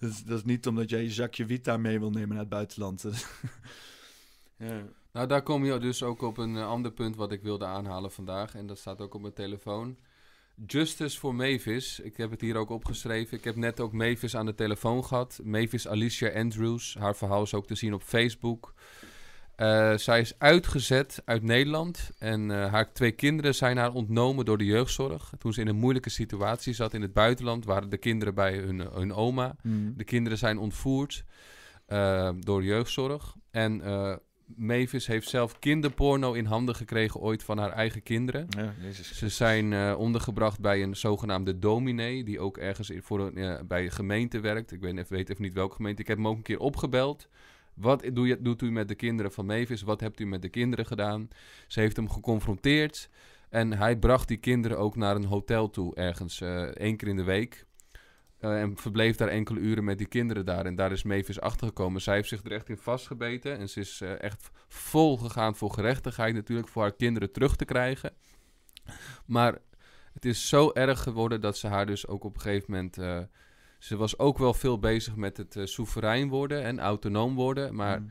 Dat, 0.00 0.10
is- 0.10 0.24
dat 0.24 0.38
is 0.38 0.44
niet 0.44 0.66
omdat 0.66 0.90
jij 0.90 1.02
je 1.02 1.10
zakje 1.10 1.44
wiet 1.44 1.64
daar 1.64 1.80
mee 1.80 1.98
wil 1.98 2.10
nemen 2.10 2.28
naar 2.28 2.38
het 2.38 2.48
buitenland. 2.48 3.04
ja. 4.56 4.82
Nou, 5.12 5.26
daar 5.26 5.42
kom 5.42 5.64
je 5.64 5.78
dus 5.78 6.02
ook 6.02 6.22
op 6.22 6.38
een 6.38 6.56
eh, 6.56 6.66
ander 6.68 6.92
punt 6.92 7.16
wat 7.16 7.32
ik 7.32 7.42
wilde 7.42 7.64
aanhalen 7.64 8.12
vandaag. 8.12 8.54
En 8.54 8.66
dat 8.66 8.78
staat 8.78 9.00
ook 9.00 9.14
op 9.14 9.20
mijn 9.20 9.32
telefoon. 9.32 9.96
Justice 10.66 11.18
voor 11.18 11.34
Mavis. 11.34 12.00
Ik 12.00 12.16
heb 12.16 12.30
het 12.30 12.40
hier 12.40 12.56
ook 12.56 12.70
opgeschreven. 12.70 13.36
Ik 13.36 13.44
heb 13.44 13.56
net 13.56 13.80
ook 13.80 13.92
Mavis 13.92 14.36
aan 14.36 14.46
de 14.46 14.54
telefoon 14.54 15.04
gehad. 15.04 15.40
Mavis 15.44 15.88
Alicia 15.88 16.28
Andrews. 16.28 16.96
Haar 16.98 17.16
verhaal 17.16 17.42
is 17.42 17.54
ook 17.54 17.66
te 17.66 17.74
zien 17.74 17.94
op 17.94 18.02
Facebook. 18.02 18.74
Eh, 19.56 19.96
zij 19.96 20.20
is 20.20 20.38
uitgezet 20.38 21.22
uit 21.24 21.42
Nederland. 21.42 22.10
En 22.18 22.50
eh, 22.50 22.72
haar 22.72 22.92
twee 22.92 23.12
kinderen 23.12 23.54
zijn 23.54 23.76
haar 23.76 23.92
ontnomen 23.92 24.44
door 24.44 24.58
de 24.58 24.64
jeugdzorg. 24.64 25.32
Toen 25.38 25.52
ze 25.52 25.60
in 25.60 25.68
een 25.68 25.76
moeilijke 25.76 26.10
situatie 26.10 26.74
zat 26.74 26.94
in 26.94 27.02
het 27.02 27.12
buitenland, 27.12 27.64
waren 27.64 27.90
de 27.90 27.98
kinderen 27.98 28.34
bij 28.34 28.56
hun, 28.56 28.78
hun 28.78 29.12
oma. 29.12 29.56
De 29.96 30.04
kinderen 30.04 30.38
zijn 30.38 30.58
ontvoerd 30.58 31.24
eh, 31.86 32.30
door 32.38 32.64
jeugdzorg. 32.64 33.34
En 33.50 33.82
Mavis 34.56 35.06
heeft 35.06 35.28
zelf 35.28 35.58
kinderporno 35.58 36.32
in 36.32 36.44
handen 36.44 36.74
gekregen 36.74 37.20
ooit 37.20 37.42
van 37.42 37.58
haar 37.58 37.72
eigen 37.72 38.02
kinderen. 38.02 38.46
Ja, 38.48 38.74
Jezus. 38.82 39.18
Ze 39.18 39.28
zijn 39.28 39.72
eh, 39.72 39.94
ondergebracht 39.98 40.60
bij 40.60 40.82
een 40.82 40.96
zogenaamde 40.96 41.58
dominee, 41.58 42.24
die 42.24 42.40
ook 42.40 42.56
ergens 42.58 42.90
voor 42.96 43.20
een, 43.20 43.36
eh, 43.36 43.60
bij 43.64 43.84
een 43.84 43.90
gemeente 43.92 44.40
werkt. 44.40 44.72
Ik 44.72 44.80
weet, 44.80 44.96
even- 44.98 45.16
weet 45.16 45.30
even 45.30 45.42
niet 45.42 45.52
welke 45.54 45.74
gemeente. 45.74 46.02
Ik 46.02 46.08
heb 46.08 46.16
hem 46.16 46.28
ook 46.28 46.36
een 46.36 46.42
keer 46.42 46.58
opgebeld. 46.60 47.28
Wat 47.74 48.10
doe 48.12 48.26
je, 48.26 48.42
doet 48.42 48.62
u 48.62 48.70
met 48.70 48.88
de 48.88 48.94
kinderen 48.94 49.32
van 49.32 49.46
Mavis? 49.46 49.82
Wat 49.82 50.00
hebt 50.00 50.20
u 50.20 50.26
met 50.26 50.42
de 50.42 50.48
kinderen 50.48 50.86
gedaan? 50.86 51.28
Ze 51.66 51.80
heeft 51.80 51.96
hem 51.96 52.10
geconfronteerd. 52.10 53.08
En 53.48 53.72
hij 53.72 53.96
bracht 53.98 54.28
die 54.28 54.36
kinderen 54.36 54.78
ook 54.78 54.96
naar 54.96 55.16
een 55.16 55.24
hotel 55.24 55.70
toe, 55.70 55.94
ergens 55.94 56.40
eh, 56.40 56.62
één 56.62 56.96
keer 56.96 57.08
in 57.08 57.16
de 57.16 57.22
week. 57.22 57.66
Eh, 58.38 58.60
en 58.60 58.76
verbleef 58.76 59.16
daar 59.16 59.28
enkele 59.28 59.60
uren 59.60 59.84
met 59.84 59.98
die 59.98 60.06
kinderen 60.06 60.44
daar. 60.44 60.66
En 60.66 60.74
daar 60.74 60.92
is 60.92 61.02
Mavis 61.02 61.40
achtergekomen. 61.40 62.00
Zij 62.00 62.14
heeft 62.14 62.28
zich 62.28 62.44
er 62.44 62.52
echt 62.52 62.68
in 62.68 62.76
vastgebeten. 62.76 63.58
En 63.58 63.68
ze 63.68 63.80
is 63.80 64.00
eh, 64.00 64.22
echt 64.22 64.50
vol 64.68 65.16
gegaan 65.16 65.56
voor 65.56 65.72
gerechtigheid 65.72 66.34
natuurlijk. 66.34 66.68
Voor 66.68 66.82
haar 66.82 66.94
kinderen 66.96 67.32
terug 67.32 67.56
te 67.56 67.64
krijgen. 67.64 68.12
Maar 69.26 69.58
het 70.12 70.24
is 70.24 70.48
zo 70.48 70.70
erg 70.72 71.02
geworden 71.02 71.40
dat 71.40 71.56
ze 71.56 71.66
haar 71.66 71.86
dus 71.86 72.06
ook 72.06 72.24
op 72.24 72.34
een 72.34 72.40
gegeven 72.40 72.72
moment... 72.72 72.98
eh, 72.98 73.18
ze 73.78 73.96
was 73.96 74.18
ook 74.18 74.38
wel 74.38 74.54
veel 74.54 74.78
bezig 74.78 75.16
met 75.16 75.36
het 75.36 75.56
soeverein 75.62 76.28
worden 76.28 76.62
en 76.62 76.80
autonoom 76.80 77.34
worden. 77.34 77.74
Maar 77.74 78.00
Mm. 78.00 78.10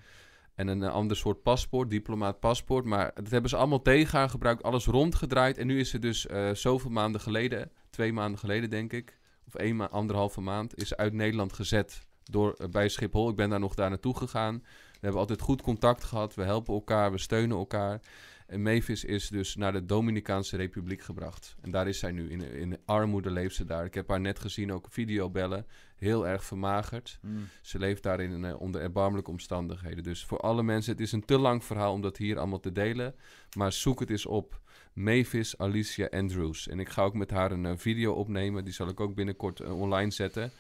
en 0.55 0.67
een 0.67 0.83
ander 0.83 1.17
soort 1.17 1.41
paspoort, 1.41 1.89
diplomaat 1.89 2.39
paspoort. 2.39 2.85
Maar 2.85 3.11
dat 3.13 3.29
hebben 3.29 3.49
ze 3.49 3.57
allemaal 3.57 3.81
tegen 3.81 4.19
haar 4.19 4.29
gebruikt, 4.29 4.63
alles 4.63 4.85
rondgedraaid. 4.85 5.57
En 5.57 5.67
nu 5.67 5.79
is 5.79 5.89
ze 5.89 5.99
dus 5.99 6.27
zoveel 6.53 6.89
maanden 6.91 7.21
geleden, 7.21 7.71
twee 7.89 8.13
maanden 8.13 8.39
geleden 8.39 8.69
denk 8.69 8.93
ik, 8.93 9.17
één 9.57 9.75
ma 9.75 9.89
anderhalve 9.89 10.41
maand, 10.41 10.77
is 10.77 10.95
uit 10.95 11.13
Nederland 11.13 11.53
gezet 11.53 12.05
door, 12.23 12.53
eh, 12.53 12.67
bij 12.67 12.89
Schiphol. 12.89 13.29
Ik 13.29 13.35
ben 13.35 13.49
daar 13.49 13.59
nog 13.59 13.75
daar 13.75 13.89
naartoe 13.89 14.17
gegaan. 14.17 14.63
We 14.91 14.99
hebben 14.99 15.19
altijd 15.19 15.41
goed 15.41 15.61
contact 15.61 16.03
gehad, 16.03 16.35
we 16.35 16.43
helpen 16.43 16.73
elkaar, 16.73 17.11
we 17.11 17.17
steunen 17.17 17.57
elkaar. 17.57 17.99
En 18.47 18.61
Mavis 18.61 19.03
is 19.03 19.27
dus 19.27 19.55
naar 19.55 19.71
de 19.71 19.85
Dominicaanse 19.85 20.57
Republiek 20.57 21.01
gebracht. 21.01 21.55
En 21.61 21.71
daar 21.71 21.87
is 21.87 21.99
zij 21.99 22.11
nu, 22.11 22.29
in, 22.29 22.41
in 22.41 22.77
armoede 22.85 23.31
leeft 23.31 23.55
ze 23.55 23.65
daar. 23.65 23.85
Ik 23.85 23.93
heb 23.93 24.09
haar 24.09 24.19
net 24.19 24.39
gezien, 24.39 24.73
ook 24.73 24.87
videobellen, 24.89 25.65
heel 25.95 26.27
erg 26.27 26.43
vermagerd. 26.43 27.19
Mm. 27.21 27.47
Ze 27.61 27.79
leeft 27.79 28.03
daar 28.03 28.19
in, 28.19 28.45
eh, 28.45 28.61
onder 28.61 28.81
erbarmelijke 28.81 29.31
omstandigheden. 29.31 30.03
Dus 30.03 30.25
voor 30.25 30.39
alle 30.39 30.63
mensen, 30.63 30.91
het 30.91 31.01
is 31.01 31.11
een 31.11 31.25
te 31.25 31.37
lang 31.37 31.63
verhaal 31.63 31.93
om 31.93 32.01
dat 32.01 32.17
hier 32.17 32.37
allemaal 32.37 32.59
te 32.59 32.71
delen. 32.71 33.15
Maar 33.57 33.71
zoek 33.71 33.99
het 33.99 34.09
eens 34.09 34.25
op. 34.25 34.61
Mavis 34.97 35.57
Alicia 35.57 36.07
Andrews. 36.11 36.67
En 36.67 36.79
ik 36.79 36.89
ga 36.89 37.01
ook 37.01 37.13
met 37.13 37.31
haar 37.31 37.51
een 37.51 37.65
eh, 37.65 37.77
video 37.77 38.13
opnemen. 38.13 38.63
Die 38.63 38.73
zal 38.73 38.87
ik 38.87 38.99
ook 38.99 39.15
binnenkort 39.15 39.59
eh, 39.59 39.79
online 39.79 40.11
zetten. 40.11 40.51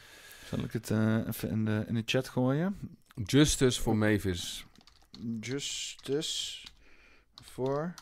Zal 0.45 0.59
ik 0.59 0.71
het 0.71 0.91
eh, 0.91 1.27
even 1.27 1.49
in 1.49 1.65
de, 1.65 1.83
in 1.87 1.93
de 1.93 2.03
chat 2.05 2.29
gooien? 2.29 2.77
Justice 3.25 3.81
voor 3.81 3.97
Mavis. 3.97 4.65
Justice 5.39 6.67
voor 7.43 7.93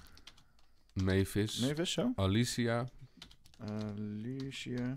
Mavis. 0.93 1.59
Mavis, 1.59 1.91
zo? 1.91 2.11
Alicia 2.15 2.89
Alicia 3.57 4.93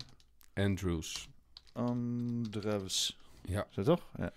Andrews. 0.53 1.29
Andrews. 1.73 3.17
Ja. 3.41 3.67
Is 3.69 3.75
dat 3.75 3.85
toch? 3.85 4.09
Ja. 4.17 4.33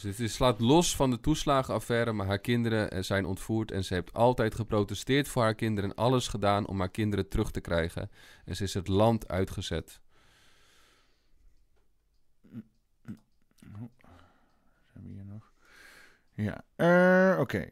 Dus 0.00 0.18
is, 0.18 0.34
slaat 0.34 0.60
los 0.60 0.96
van 0.96 1.10
de 1.10 1.20
toeslagenaffaire, 1.20 2.12
maar 2.12 2.26
haar 2.26 2.38
kinderen 2.38 2.90
eh, 2.90 3.02
zijn 3.02 3.24
ontvoerd 3.24 3.70
en 3.70 3.84
ze 3.84 3.94
heeft 3.94 4.12
altijd 4.12 4.54
geprotesteerd 4.54 5.28
voor 5.28 5.42
haar 5.42 5.54
kinderen 5.54 5.90
en 5.90 5.96
alles 5.96 6.28
gedaan 6.28 6.66
om 6.66 6.78
haar 6.78 6.90
kinderen 6.90 7.28
terug 7.28 7.50
te 7.50 7.60
krijgen. 7.60 8.10
En 8.44 8.56
ze 8.56 8.62
is 8.62 8.74
het 8.74 8.88
land 8.88 9.28
uitgezet. 9.28 10.00
Zijn 14.92 15.04
we 15.04 15.08
hier 15.08 15.24
nog? 15.24 15.52
Ja, 16.34 16.64
eh, 16.76 17.40
oké. 17.40 17.70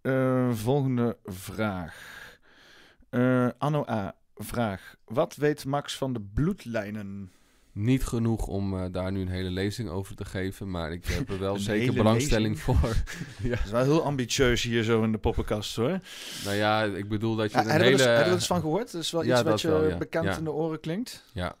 Eh, 0.00 0.52
volgende 0.52 1.18
vraag. 1.24 2.16
Eh, 3.08 3.48
Anno 3.58 3.84
A. 3.88 4.16
Vraag. 4.34 4.96
Wat 5.04 5.36
weet 5.36 5.64
Max 5.64 5.96
van 5.96 6.12
de 6.12 6.20
bloedlijnen? 6.20 7.32
Niet 7.80 8.04
genoeg 8.04 8.46
om 8.46 8.78
eh, 8.78 8.84
daar 8.92 9.12
nu 9.12 9.20
een 9.20 9.28
hele 9.28 9.50
lezing 9.50 9.88
over 9.88 10.16
te 10.16 10.24
geven, 10.24 10.70
maar 10.70 10.92
ik 10.92 11.04
heb 11.06 11.30
er 11.30 11.38
wel 11.38 11.54
Een 11.54 11.60
zeker 11.60 11.92
belangstelling 11.94 12.58
voor. 12.60 12.80
Dat 13.42 13.58
is 13.64 13.70
wel 13.70 13.82
heel 13.82 14.02
ambitieus 14.04 14.62
hier 14.62 14.82
zo 14.82 15.02
in 15.02 15.12
de 15.12 15.18
poppenkast 15.18 15.76
hoor. 15.76 16.00
nou 16.44 16.56
ja, 16.56 16.82
ik 16.84 17.08
bedoel 17.08 17.36
dat 17.36 17.50
je 17.50 17.56
Ja, 17.56 17.64
een 17.64 17.70
heb 17.70 17.80
je 17.80 17.84
er 17.84 17.90
hele... 17.90 18.02
eens- 18.02 18.16
heb 18.16 18.18
je 18.24 18.24
er 18.30 18.32
eens 18.36 18.46
van 18.46 18.60
gehoord? 18.60 18.92
Dat 18.92 19.02
is 19.02 19.10
wel 19.10 19.24
Ja, 19.24 19.34
iets 19.34 19.42
wat 19.48 19.60
je 19.60 19.68
wel, 19.68 19.88
ja. 19.88 19.96
bekend 19.98 20.24
Ja. 20.24 20.36
in 20.36 20.44
de 20.44 20.52
oren 20.52 20.80
klinkt. 20.80 21.24
Ja. 21.32 21.54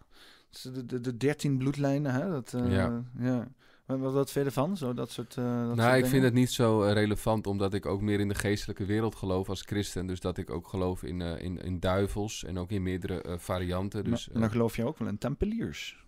Is 0.52 0.60
De, 0.62 0.86
de, 0.86 1.00
de 1.00 1.16
13 1.16 1.58
bloedlijnen, 1.58 2.12
hè? 2.12 2.30
Dat, 2.30 2.52
eh, 2.54 2.72
Ja. 2.72 3.02
ja. 3.18 3.48
Wat, 3.86 4.12
wat, 4.12 4.30
vind 4.30 4.44
je 4.44 4.50
ervan? 4.50 4.76
Zo, 4.76 4.94
dat 4.94 5.10
soort, 5.10 5.36
eh, 5.36 5.44
dat 5.44 5.64
soort 5.64 5.76
Nou, 5.76 5.88
ik 5.88 5.94
dingen? 5.94 6.08
vind 6.08 6.22
het 6.22 6.32
niet 6.34 6.50
zo 6.50 6.80
relevant, 6.80 7.46
omdat 7.46 7.74
ik 7.74 7.86
ook 7.86 8.00
meer 8.00 8.20
in 8.20 8.28
de 8.28 8.34
geestelijke 8.34 8.84
wereld 8.84 9.14
geloof 9.14 9.48
als 9.48 9.62
christen. 9.62 10.06
Dus 10.06 10.20
dat 10.20 10.38
ik 10.38 10.50
ook 10.50 10.68
geloof 10.68 11.02
in, 11.02 11.20
eh, 11.22 11.42
in, 11.44 11.62
in 11.62 11.80
duivels 11.80 12.44
en 12.44 12.58
ook 12.58 12.70
in 12.70 12.82
meerdere 12.82 13.22
eh, 13.22 13.34
varianten. 13.38 14.04
Dus 14.04 14.28
maar, 14.32 14.40
dan 14.40 14.50
geloof 14.50 14.76
je 14.76 14.84
ook 14.86 14.98
wel 14.98 15.08
in 15.08 15.18
tempeliers. 15.18 16.06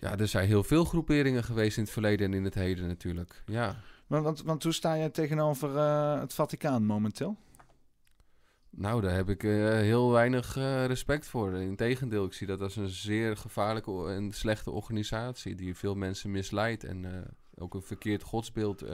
Ja, 0.00 0.18
er 0.18 0.28
zijn 0.28 0.46
heel 0.46 0.64
veel 0.64 0.84
groeperingen 0.84 1.44
geweest 1.44 1.76
in 1.76 1.82
het 1.82 1.92
verleden 1.92 2.26
en 2.26 2.34
in 2.34 2.44
het 2.44 2.54
heden 2.54 2.86
natuurlijk. 2.86 3.42
Ja. 3.46 3.76
Want, 4.06 4.24
want, 4.24 4.42
want 4.42 4.62
hoe 4.62 4.72
sta 4.72 4.94
je 4.94 5.10
tegenover 5.10 5.76
eh, 5.76 6.20
het 6.20 6.34
Vaticaan 6.34 6.84
momenteel? 6.84 7.36
Nou, 8.70 9.00
daar 9.00 9.14
heb 9.14 9.28
ik 9.28 9.44
eh, 9.44 9.50
heel 9.70 10.10
weinig 10.10 10.56
eh, 10.56 10.86
respect 10.86 11.26
voor. 11.26 11.52
Integendeel, 11.52 12.24
ik 12.24 12.32
zie 12.32 12.46
dat 12.46 12.60
als 12.60 12.76
een 12.76 12.88
zeer 12.88 13.36
gevaarlijke 13.36 14.08
en 14.08 14.32
slechte 14.32 14.70
organisatie 14.70 15.54
die 15.54 15.76
veel 15.76 15.94
mensen 15.94 16.30
misleidt 16.30 16.84
en 16.84 17.26
ook 17.54 17.74
een 17.74 17.82
verkeerd 17.82 18.22
godsbeeld 18.22 18.84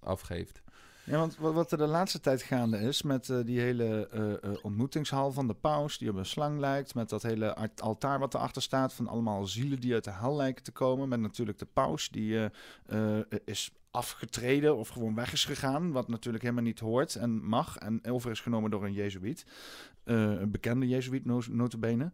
afgeeft. 0.00 0.62
Ja, 1.06 1.18
want 1.18 1.36
wat, 1.36 1.72
er 1.72 1.78
de 1.78 1.86
laatste 1.86 2.20
tijd 2.20 2.42
gaande 2.42 2.78
is 2.78 3.02
met 3.02 3.28
eh, 3.28 3.38
die 3.44 3.60
hele 3.60 4.08
eh, 4.08 4.32
eh, 4.32 4.38
ontmoetingshal 4.62 5.32
van 5.32 5.46
de 5.46 5.54
paus, 5.54 5.98
die 5.98 6.10
op 6.10 6.16
een 6.16 6.26
slang 6.26 6.58
lijkt, 6.58 6.94
met 6.94 7.08
dat 7.08 7.22
hele 7.22 7.70
altaar 7.76 8.18
wat 8.18 8.34
erachter 8.34 8.62
staat 8.62 8.92
van 8.92 9.06
allemaal 9.08 9.46
zielen 9.46 9.80
die 9.80 9.94
uit 9.94 10.04
de 10.04 10.12
hel 10.12 10.36
lijken 10.36 10.64
te 10.64 10.72
komen, 10.72 11.08
met 11.08 11.20
natuurlijk 11.20 11.58
de 11.58 11.66
paus 11.72 12.08
die 12.08 12.50
is 13.44 13.70
afgetreden 13.90 14.76
of 14.76 14.88
gewoon 14.88 15.14
weg 15.14 15.32
is 15.32 15.44
gegaan, 15.44 15.92
wat 15.92 16.08
natuurlijk 16.08 16.42
helemaal 16.42 16.64
niet 16.64 16.78
hoort 16.78 17.14
en 17.14 17.44
mag 17.44 17.76
en 17.76 18.00
over 18.10 18.30
is 18.30 18.40
genomen 18.40 18.70
door 18.70 18.84
een 18.84 18.92
jezuïet, 18.92 19.46
een 20.04 20.50
bekende 20.50 20.88
jezuïet 20.88 21.24
no 21.24 21.42
notabene. 21.50 22.10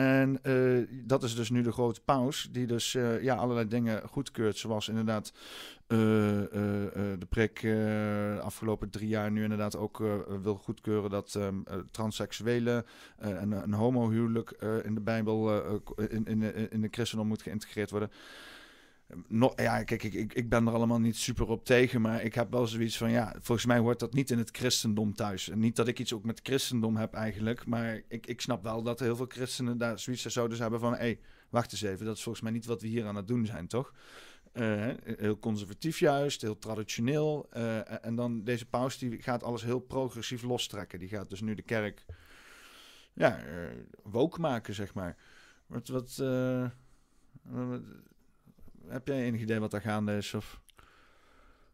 En 0.00 0.38
eh, 0.42 0.86
dat 0.90 1.22
is 1.22 1.34
dus 1.34 1.50
nu 1.50 1.62
de 1.62 1.72
grote 1.72 2.00
paus, 2.00 2.48
die 2.52 2.66
dus 2.66 2.94
eh, 2.94 3.22
ja, 3.22 3.34
allerlei 3.34 3.68
dingen 3.68 4.08
goedkeurt, 4.08 4.56
zoals 4.56 4.88
inderdaad 4.88 5.32
eh, 5.86 5.98
de 7.18 7.26
prik 7.28 7.60
de 7.60 8.38
afgelopen 8.42 8.90
drie 8.90 9.08
jaar 9.08 9.30
nu 9.30 9.42
inderdaad 9.42 9.76
ook 9.76 9.98
wil 10.42 10.54
goedkeuren 10.54 11.10
dat 11.10 11.34
ehm, 11.34 11.54
eh, 11.64 11.76
transseksuelen 11.90 12.86
en 13.18 13.52
een 13.52 13.72
homohuwelijk 13.72 14.50
in 14.84 14.94
de 14.94 15.00
Bijbel, 15.00 15.62
in, 15.96 16.26
in, 16.26 16.70
in 16.70 16.80
de 16.80 16.88
christendom 16.90 17.28
moet 17.28 17.42
geïntegreerd 17.42 17.90
worden. 17.90 18.10
Ja, 19.56 19.82
kijk, 19.82 20.02
ik, 20.02 20.34
ik, 20.34 20.48
ben 20.48 20.66
er 20.66 20.72
allemaal 20.72 21.00
niet 21.00 21.16
super 21.16 21.48
op 21.48 21.64
tegen, 21.64 22.00
maar 22.00 22.22
ik 22.22 22.34
heb 22.34 22.50
wel 22.50 22.66
zoiets 22.66 22.96
van, 22.96 23.10
ja, 23.10 23.34
volgens 23.40 23.66
mij 23.66 23.78
hoort 23.78 23.98
dat 23.98 24.12
niet 24.14 24.30
in 24.30 24.38
het 24.38 24.56
christendom 24.56 25.14
thuis. 25.14 25.48
En 25.48 25.58
niet 25.58 25.76
dat 25.76 25.88
ik 25.88 25.98
iets 25.98 26.12
ook 26.12 26.24
met 26.24 26.40
christendom 26.42 26.96
heb 26.96 27.14
eigenlijk, 27.14 27.66
maar 27.66 28.02
ik, 28.08 28.26
ik 28.26 28.40
snap 28.40 28.62
wel 28.62 28.82
dat 28.82 29.00
heel 29.00 29.16
veel 29.16 29.26
christenen 29.28 29.78
daar 29.78 29.98
zoiets 29.98 30.26
zouden 30.26 30.60
hebben 30.60 30.80
van, 30.80 30.92
hé, 30.92 30.98
hey, 30.98 31.20
wacht 31.50 31.72
eens 31.72 31.82
even, 31.82 32.06
dat 32.06 32.16
is 32.16 32.22
volgens 32.22 32.44
mij 32.44 32.52
niet 32.52 32.66
wat 32.66 32.82
we 32.82 32.88
hier 32.88 33.06
aan 33.06 33.16
het 33.16 33.28
doen 33.28 33.46
zijn, 33.46 33.66
toch? 33.66 33.92
Eh, 34.52 34.88
heel 35.02 35.38
conservatief 35.38 35.98
juist, 35.98 36.42
heel 36.42 36.58
traditioneel. 36.58 37.46
Eh, 37.50 38.04
en 38.04 38.14
dan 38.14 38.44
deze 38.44 38.66
paus 38.66 38.98
die 38.98 39.22
gaat 39.22 39.42
alles 39.42 39.62
heel 39.62 39.80
progressief 39.80 40.42
lostrekken. 40.42 40.98
Die 40.98 41.08
gaat 41.08 41.30
dus 41.30 41.40
nu 41.40 41.54
de 41.54 41.62
kerk 41.62 42.04
ja, 43.12 43.38
eh 43.38 43.68
woke 44.02 44.40
maken, 44.40 44.74
zeg 44.74 44.94
maar. 44.94 45.16
Wat, 45.66 45.88
wat- 45.88 46.22
heb 48.90 49.06
jij 49.08 49.22
enig 49.22 49.40
idee 49.40 49.60
wat 49.60 49.70
daar 49.70 49.80
gaande 49.80 50.16
is? 50.16 50.34
Of... 50.34 50.60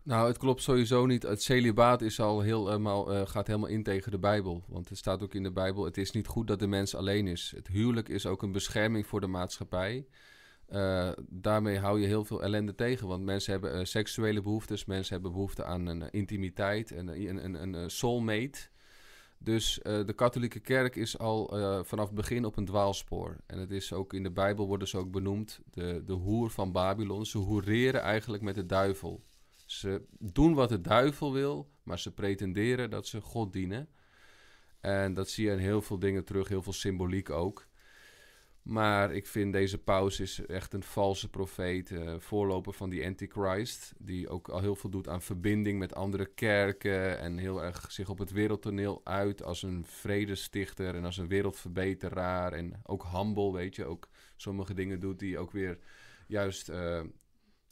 Nou, 0.03 0.29
het 0.29 0.39
klopt 0.39 0.63
sowieso 0.63 1.07
niet. 1.07 1.23
Het 1.23 1.43
celibaat 1.43 2.03
is 2.03 2.21
al 2.21 2.41
helemaal, 2.41 3.13
eh, 3.13 3.27
gaat 3.27 3.47
helemaal 3.47 3.69
in 3.69 3.83
tegen 3.83 4.11
de 4.11 4.19
Bijbel. 4.19 4.65
Want 4.69 4.89
het 4.89 4.99
staat 4.99 5.23
ook 5.23 5.35
in 5.35 5.43
de 5.43 5.53
Bijbel: 5.53 5.85
het 5.85 5.97
is 5.97 6.11
niet 6.11 6.27
goed 6.27 6.47
dat 6.47 6.59
de 6.59 6.67
mens 6.67 6.95
alleen 6.95 7.27
is. 7.27 7.53
Het 7.57 7.69
huwelijk 7.69 8.09
is 8.09 8.27
ook 8.27 8.43
een 8.43 8.53
bescherming 8.53 9.07
voor 9.07 9.21
de 9.21 9.27
maatschappij. 9.27 10.07
Eh, 10.67 11.11
daarmee 11.29 11.79
hou 11.79 12.01
je 12.01 12.07
heel 12.07 12.25
veel 12.25 12.43
ellende 12.43 12.75
tegen. 12.75 13.09
Want 13.09 13.25
mensen 13.25 13.53
hebben 13.53 13.73
eh, 13.73 13.85
seksuele 13.85 14.43
behoeftes, 14.43 14.85
mensen 14.85 15.13
hebben 15.15 15.33
behoefte 15.33 15.65
aan 15.65 15.87
een 15.87 16.11
intimiteit, 16.11 16.91
een, 16.91 17.09
een, 17.09 17.63
een, 17.63 17.75
een 17.75 17.91
soulmate. 17.91 18.69
Dus 19.47 19.79
de 19.83 20.13
katholieke 20.17 20.61
kerk 20.61 20.97
is 20.97 21.19
al 21.19 21.47
vanaf 21.85 22.07
het 22.07 22.15
begin 22.15 22.45
op 22.45 22.57
een 22.57 22.65
dwaalspoor. 22.65 23.37
En 23.47 23.59
het 23.59 23.71
is 23.71 23.93
ook 23.93 24.13
in 24.13 24.23
de 24.23 24.31
Bijbel 24.31 24.67
worden 24.67 24.89
ze 24.89 24.99
ook 24.99 25.11
benoemd 25.11 25.61
de, 25.71 26.03
de 26.05 26.13
hoer 26.13 26.51
van 26.51 26.73
Babylon. 26.73 27.27
Ze 27.27 27.39
hoereren 27.39 28.01
eigenlijk 28.01 28.43
met 28.43 28.55
de 28.55 28.67
duivel. 28.67 29.25
Ze 29.65 30.03
doen 30.19 30.55
wat 30.55 30.69
de 30.69 30.81
duivel 30.81 31.33
wil, 31.33 31.71
maar 31.83 31.99
ze 31.99 32.15
pretenderen 32.15 32.91
dat 32.91 33.07
ze 33.07 33.21
God 33.21 33.53
dienen. 33.53 33.89
En 34.81 35.15
dat 35.15 35.29
zie 35.29 35.45
je 35.47 35.53
in 35.53 35.59
heel 35.59 35.83
veel 35.83 35.99
dingen 35.99 36.25
terug, 36.25 36.49
heel 36.49 36.63
veel 36.63 36.73
symboliek 36.73 37.31
ook. 37.31 37.67
Maar 38.67 39.13
ik 39.13 39.27
vind 39.27 39.53
deze 39.53 39.79
paus 39.79 40.21
is 40.21 40.47
echt 40.47 40.73
een 40.73 40.83
valse 40.83 41.29
profeet, 41.29 41.91
uh, 41.91 42.15
voorloper 42.19 42.73
van 42.73 42.91
die 42.91 43.07
antichrist, 43.07 43.95
die 43.99 44.29
ook 44.29 44.49
al 44.49 44.61
heel 44.61 44.77
veel 44.77 44.91
doet 44.91 45.09
aan 45.09 45.23
verbinding 45.23 45.79
met 45.79 45.95
andere 45.95 46.27
kerken 46.27 47.19
en 47.19 47.39
heel 47.39 47.63
erg 47.63 47.93
zich 47.93 48.09
op 48.09 48.19
het 48.19 48.31
wereldtoneel 48.31 49.01
uit 49.05 49.43
als 49.43 49.63
een 49.63 49.85
vredestichter 49.87 50.95
en 50.95 51.05
als 51.05 51.17
een 51.17 51.29
wereldverbeteraar 51.29 52.53
en 52.53 52.81
ook 52.83 53.07
humble, 53.13 53.53
weet 53.53 53.77
je, 53.77 53.85
ook 53.85 54.09
sommige 54.37 54.75
dingen 54.75 55.01
doet 55.01 55.19
die 55.19 55.39
ook 55.39 55.51
weer 55.51 55.79
juist 56.27 56.69
uh, 56.69 57.01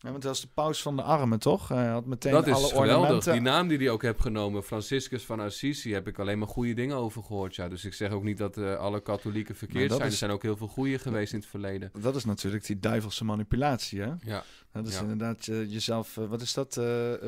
ja, 0.04 0.10
want 0.10 0.22
dat 0.22 0.30
was 0.32 0.40
de 0.40 0.48
paus 0.54 0.82
van 0.82 0.96
de 0.96 1.02
armen, 1.02 1.38
toch? 1.38 1.68
Hij 1.68 1.86
had 1.88 2.06
meteen 2.06 2.32
dat 2.32 2.44
alle 2.48 2.64
is 2.64 2.72
geweldig. 2.72 2.96
ornamenten. 2.96 3.32
Die 3.32 3.40
naam 3.40 3.68
die 3.68 3.78
hij 3.78 3.90
ook 3.90 4.02
heeft 4.02 4.20
genomen, 4.20 4.62
Franciscus 4.62 5.24
van 5.24 5.40
Assisi, 5.40 5.92
heb 5.92 6.06
ik 6.06 6.18
alleen 6.18 6.38
maar 6.38 6.48
goede 6.48 6.74
dingen 6.74 6.96
over 6.96 7.22
gehoord. 7.22 7.54
Ja. 7.54 7.68
Dus 7.68 7.84
ik 7.84 7.94
zeg 7.94 8.10
ook 8.10 8.22
niet 8.22 8.38
dat 8.38 8.56
uh, 8.56 8.74
alle 8.76 9.00
katholieken 9.02 9.54
verkeerd 9.56 9.90
zijn. 9.92 10.04
is- 10.06 10.12
Er 10.12 10.18
zijn 10.18 10.30
ook 10.30 10.42
heel 10.42 10.56
veel 10.56 10.66
goede 10.68 10.98
geweest 10.98 11.32
in 11.32 11.38
het 11.38 11.48
verleden. 11.48 11.90
Dat 12.00 12.16
is 12.16 12.24
natuurlijk 12.24 12.66
die 12.66 12.78
duivelse 12.78 13.24
manipulatie, 13.24 14.00
hè? 14.00 14.12
Ja, 14.24 14.44
Dat 14.72 14.86
is 14.86 14.94
Ja. 14.94 15.00
inderdaad 15.00 15.46
eh, 15.48 15.70
jezelf... 15.72 16.16
eh, 16.16 16.26
wat 16.26 16.40
is 16.40 16.54
dat? 16.54 16.76
Eh, 16.76 17.12
eh, 17.14 17.20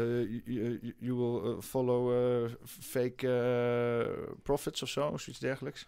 you, 0.44 0.78
you- 0.82 0.94
you 0.98 1.15
will 1.19 1.51
eh, 1.53 1.61
follow 1.61 2.12
eh, 2.44 2.51
fake 2.81 3.28
eh, 3.28 4.35
prophets 4.43 4.82
of 4.82 4.89
zo? 4.89 5.07
Of 5.07 5.20
zoiets 5.20 5.43
dergelijks. 5.43 5.86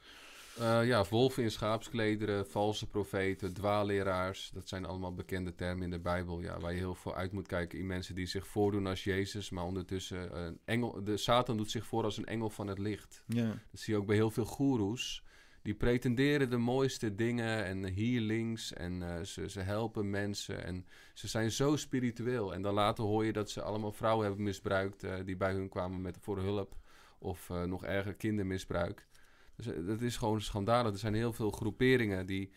Eh, 0.59 0.87
ja 0.87 1.05
wolven 1.11 1.43
in 1.43 1.51
schaapsklederen, 1.51 2.47
valse 2.47 2.87
profeten, 2.87 3.55
dwaalleraars. 3.55 4.51
Dat 4.55 4.69
zijn 4.69 4.85
allemaal 4.85 5.15
bekende 5.15 5.55
termen 5.55 5.85
in 5.85 5.91
de 5.91 5.99
Bijbel. 5.99 6.41
Ja, 6.41 6.61
waar 6.61 6.73
je 6.73 6.79
heel 6.79 6.95
veel 6.95 7.15
uit 7.15 7.33
moet 7.33 7.47
kijken 7.47 7.79
in 7.79 7.87
mensen 7.87 8.15
die 8.15 8.27
zich 8.27 8.47
voordoen 8.47 8.87
als 8.87 9.05
Jezus. 9.05 9.51
Maar 9.51 9.65
ondertussen, 9.65 10.39
een 10.39 10.59
engel, 10.65 11.05
de 11.05 11.17
Satan 11.17 11.57
doet 11.57 11.71
zich 11.71 11.87
voor 11.87 12.05
als 12.05 12.17
een 12.17 12.27
engel 12.27 12.51
van 12.51 12.67
het 12.67 12.79
licht. 12.79 13.23
Ja. 13.27 13.47
Dat 13.47 13.81
zie 13.81 13.95
je 13.95 14.01
ook 14.01 14.07
bij 14.07 14.17
heel 14.17 14.31
veel 14.31 14.45
goeroes. 14.45 15.23
Die 15.63 15.75
pretenderen 15.75 16.51
de 16.51 16.57
mooiste 16.57 17.15
dingen 17.15 17.65
en 17.65 17.95
healings 17.95 18.73
en 18.73 19.03
eh, 19.03 19.25
ze, 19.25 19.51
ze 19.51 19.61
helpen 19.61 20.11
mensen 20.11 20.65
en 20.65 20.87
ze 21.15 21.29
zijn 21.29 21.51
zo 21.51 21.77
spiritueel. 21.77 22.55
En 22.55 22.63
dan 22.63 22.75
later 22.75 23.05
hoor 23.05 23.25
je 23.25 23.33
dat 23.33 23.51
ze 23.51 23.63
allemaal 23.63 23.93
vrouwen 23.93 24.27
hebben 24.27 24.45
misbruikt 24.45 25.03
eh, 25.03 25.15
die 25.25 25.37
bij 25.37 25.53
hun 25.53 25.69
kwamen 25.69 26.01
met, 26.01 26.19
voor 26.21 26.39
hulp. 26.39 26.77
Of 27.21 27.49
nog 27.67 27.85
erger 27.85 28.15
kindermisbruik. 28.15 29.08
Dus 29.59 29.67
eh, 29.67 29.87
dat 29.87 30.01
is 30.01 30.17
gewoon 30.17 30.41
schandalig. 30.41 30.93
Er 30.93 30.99
zijn 30.99 31.15
heel 31.15 31.33
veel 31.33 31.51
groeperingen 31.51 32.27
die 32.27 32.51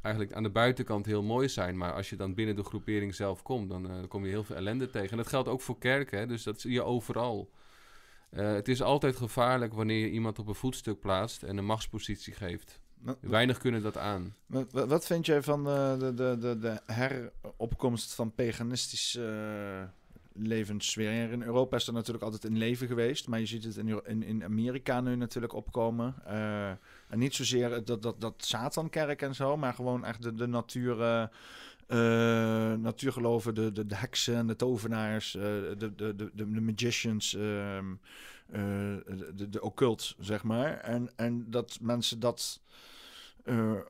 eigenlijk 0.00 0.34
aan 0.34 0.42
de 0.42 0.50
buitenkant 0.50 1.06
heel 1.06 1.22
mooi 1.22 1.48
zijn. 1.48 1.76
Maar 1.76 1.92
als 1.92 2.10
je 2.10 2.16
dan 2.16 2.34
binnen 2.34 2.56
de 2.56 2.62
groepering 2.64 3.14
zelf 3.14 3.42
komt, 3.42 3.68
dan 3.68 3.90
eh, 3.90 3.96
kom 4.08 4.24
je 4.24 4.30
heel 4.30 4.44
veel 4.44 4.56
ellende 4.56 4.90
tegen. 4.90 5.10
En 5.10 5.16
dat 5.16 5.26
geldt 5.28 5.48
ook 5.48 5.60
voor 5.60 5.78
kerken, 5.78 6.18
hè? 6.18 6.26
dus 6.26 6.42
dat 6.42 6.60
zie 6.60 6.72
je 6.72 6.82
overal. 6.82 7.50
Eh, 8.30 8.52
het 8.52 8.68
is 8.68 8.82
altijd 8.82 9.16
gevaarlijk 9.16 9.72
wanneer 9.74 9.98
je 10.00 10.10
iemand 10.10 10.38
op 10.38 10.46
een 10.48 10.54
voetstuk 10.54 11.00
plaatst 11.00 11.42
en 11.42 11.56
een 11.56 11.64
machtspositie 11.64 12.34
geeft. 12.34 12.80
Wat, 13.00 13.18
Weinig 13.20 13.58
kunnen 13.58 13.82
dat 13.82 13.96
aan. 13.96 14.34
wat, 14.46 14.72
wat- 14.72 15.06
vind 15.06 15.26
jij 15.26 15.42
van 15.42 15.64
de, 15.64 16.12
de, 16.14 16.36
de, 16.38 16.58
de 16.58 16.80
heropkomst 16.86 18.14
van 18.14 18.34
paganistische 18.34 19.90
levenssfeer? 20.32 21.30
In 21.30 21.42
Europa 21.42 21.76
is 21.76 21.86
er 21.86 21.92
natuurlijk 21.92 22.24
altijd 22.24 22.44
in 22.44 22.58
leven 22.58 22.86
geweest, 22.86 23.28
maar 23.28 23.38
je 23.40 23.46
ziet 23.46 23.64
het 23.64 23.76
in, 23.76 24.00
in, 24.04 24.22
in 24.22 24.44
Amerika 24.44 25.00
nu 25.00 25.16
natuurlijk 25.16 25.52
opkomen. 25.52 26.14
Eh, 26.24 26.68
en 27.08 27.18
niet 27.18 27.34
zozeer 27.34 27.84
dat, 27.84 28.02
dat, 28.02 28.20
dat 28.20 28.34
Satankerk 28.36 29.22
en 29.22 29.34
zo, 29.34 29.56
maar 29.56 29.74
gewoon 29.74 30.04
echt 30.04 30.22
de, 30.22 30.34
de 30.34 30.46
natuur... 30.46 31.02
eh, 31.90 32.72
natuurgeloven, 32.74 33.54
de, 33.54 33.72
de, 33.72 33.86
de 33.86 33.96
heksen 33.96 34.36
en 34.36 34.46
de 34.46 34.56
tovenaars, 34.56 35.32
de, 35.32 35.74
de, 35.96 36.14
de, 36.16 36.30
de, 36.34 36.46
magicians, 36.46 37.34
ehm, 37.34 37.92
eh, 38.46 38.60
de, 39.34 39.48
de, 39.50 39.62
occult, 39.62 40.16
zeg 40.18 40.42
maar. 40.42 40.78
En, 40.78 41.10
en 41.16 41.50
dat 41.50 41.78
mensen 41.80 42.20
dat 42.20 42.60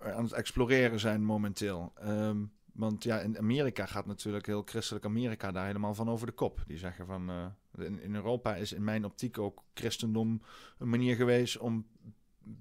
aan 0.01 0.25
het 0.25 0.33
exploreren 0.33 1.01
zijn 1.01 1.25
momenteel. 1.25 1.93
Ehm, 1.97 2.39
want 2.72 3.05
ja, 3.05 3.20
in 3.20 3.38
Amerika 3.38 3.86
gaat 3.86 4.06
natuurlijk 4.06 4.47
heel 4.47 4.62
christelijk 4.64 5.05
Amerika 5.05 5.51
daar 5.51 5.66
helemaal 5.66 5.94
van 5.94 6.10
over 6.10 6.26
de 6.26 6.32
kop. 6.32 6.62
Die 6.66 6.78
zeggen 6.78 7.06
van, 7.06 7.30
eh, 7.30 7.84
in, 7.84 8.14
Europa 8.14 8.55
is 8.55 8.72
in 8.72 8.84
mijn 8.84 9.05
optiek 9.05 9.38
ook 9.38 9.64
christendom 9.74 10.42
een 10.78 10.88
manier 10.88 11.16
geweest 11.16 11.59
om 11.59 11.86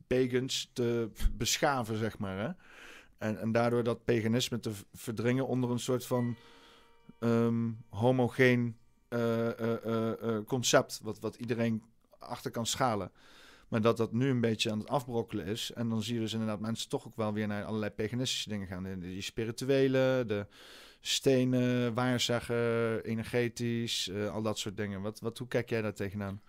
pagans 0.07 0.69
te 0.73 1.09
beschaven, 1.33 1.97
zeg 1.97 2.17
maar. 2.17 2.37
Hè? 2.37 2.51
En, 3.17 3.39
en 3.39 3.51
daardoor 3.51 3.83
dat 3.83 4.05
paganisme 4.05 4.59
te 4.59 4.71
verdringen 4.93 5.47
onder 5.47 5.71
een 5.71 5.79
soort 5.79 6.05
van 6.05 6.35
ehm, 7.19 7.71
homogeen 7.89 8.77
eh, 9.07 9.85
eh, 9.85 10.45
concept, 10.45 10.99
wat, 11.03 11.19
wat 11.19 11.35
iedereen 11.35 11.83
achter 12.19 12.51
kan 12.51 12.65
schalen. 12.65 13.11
Maar 13.69 13.81
dat 13.81 13.97
dat 13.97 14.11
nu 14.11 14.29
een 14.29 14.41
beetje 14.41 14.71
aan 14.71 14.79
het 14.79 14.87
afbrokkelen 14.87 15.45
is. 15.45 15.71
En 15.71 15.89
dan 15.89 16.03
zie 16.03 16.13
je 16.13 16.19
dus 16.19 16.33
inderdaad 16.33 16.59
mensen 16.59 16.89
toch 16.89 17.07
ook 17.07 17.15
wel 17.15 17.33
weer 17.33 17.47
naar 17.47 17.63
allerlei 17.63 17.91
paganistische 17.91 18.49
dingen 18.49 18.67
gaan. 18.67 18.83
Die, 18.83 18.97
die 18.99 19.21
spirituele, 19.21 20.23
de 20.27 20.45
stenen, 21.01 21.93
waarzeggen, 21.93 23.03
energetisch, 23.03 24.09
eh, 24.09 24.33
al 24.33 24.41
dat 24.41 24.59
soort 24.59 24.77
dingen. 24.77 25.01
Wat, 25.01 25.19
wat, 25.19 25.37
hoe 25.37 25.47
kijk 25.47 25.69
jij 25.69 25.81
daar 25.81 25.93
tegenaan? 25.93 26.41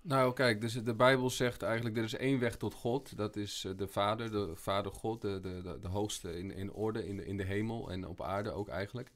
Nou, 0.00 0.32
kijk, 0.32 0.60
dus 0.60 0.72
de 0.72 0.94
Bijbel 0.94 1.30
zegt 1.30 1.62
eigenlijk: 1.62 1.96
er 1.96 2.04
is 2.04 2.14
één 2.14 2.38
weg 2.38 2.56
tot 2.56 2.74
God. 2.74 3.16
Dat 3.16 3.36
is 3.36 3.64
eh, 3.64 3.72
de 3.76 3.88
Vader, 3.88 4.30
de 4.30 4.50
Vader 4.54 4.92
God, 4.92 5.20
de, 5.20 5.40
de, 5.40 5.62
de, 5.62 5.78
de 5.80 5.88
hoogste 5.88 6.38
in, 6.38 6.50
in 6.54 6.72
orde, 6.72 7.06
in 7.06 7.16
de, 7.16 7.26
in 7.26 7.36
de 7.36 7.44
hemel 7.44 7.90
en 7.90 8.06
op 8.06 8.22
aarde 8.22 8.50
ook 8.50 8.68
eigenlijk. 8.68 9.10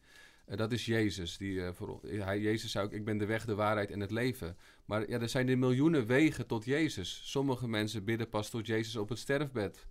Eh, 0.52 0.58
dat 0.58 0.72
is 0.72 0.86
Jezus. 0.86 1.36
Die, 1.36 1.64
eh, 1.64 1.72
voor, 1.72 2.00
hij, 2.02 2.40
Jezus 2.40 2.70
zei 2.70 2.84
ook: 2.84 2.92
Ik 2.92 3.04
ben 3.04 3.18
de 3.18 3.26
weg, 3.26 3.44
de 3.44 3.54
waarheid 3.54 3.90
en 3.90 4.00
het 4.00 4.10
leven. 4.10 4.56
Maar 4.84 5.10
ja, 5.10 5.20
er 5.20 5.28
zijn 5.28 5.48
er 5.48 5.58
miljoenen 5.58 6.06
wegen 6.06 6.46
tot 6.46 6.64
Jezus. 6.64 7.20
Sommige 7.24 7.68
mensen 7.68 8.04
bidden 8.04 8.28
pas 8.28 8.50
tot 8.50 8.66
Jezus 8.66 8.96
op 8.96 9.08
het 9.08 9.18
sterfbed. 9.18 9.86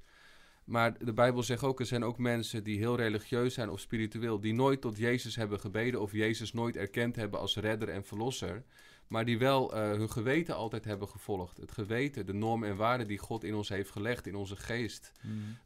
Maar 0.64 1.06
de 1.06 1.14
Bijbel 1.14 1.44
zegt 1.44 1.64
ook: 1.64 1.80
er 1.80 1.86
zijn 1.86 2.04
ook 2.04 2.18
mensen 2.18 2.64
die 2.64 2.78
heel 2.78 2.96
religieus 2.96 3.54
zijn 3.54 3.70
of 3.70 3.80
spiritueel, 3.80 4.40
die 4.40 4.54
nooit 4.54 4.82
tot 4.82 4.98
Jezus 4.98 5.36
hebben 5.36 5.60
gebeden 5.60 6.02
of 6.02 6.12
Jezus 6.12 6.54
nooit 6.54 6.76
erkend 6.76 7.16
hebben 7.16 7.40
als 7.40 7.56
redder 7.56 7.90
en 7.90 8.06
verlosser. 8.06 8.64
Maar 9.08 9.26
die 9.26 9.38
wel 9.38 9.74
eh, 9.74 9.90
hun 9.90 10.10
geweten 10.10 10.56
altijd 10.56 10.86
hebben 10.86 11.08
gevolgd. 11.08 11.58
Het 11.58 11.72
geweten, 11.72 12.26
de 12.26 12.34
normen 12.34 12.70
en 12.70 12.76
waarden 12.76 13.08
die 13.08 13.18
God 13.18 13.44
in 13.44 13.56
ons 13.56 13.70
heeft 13.70 13.92
gelegd, 13.92 14.28
in 14.28 14.36
onze 14.36 14.56
geest. 14.56 15.12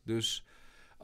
Dus 0.04 0.46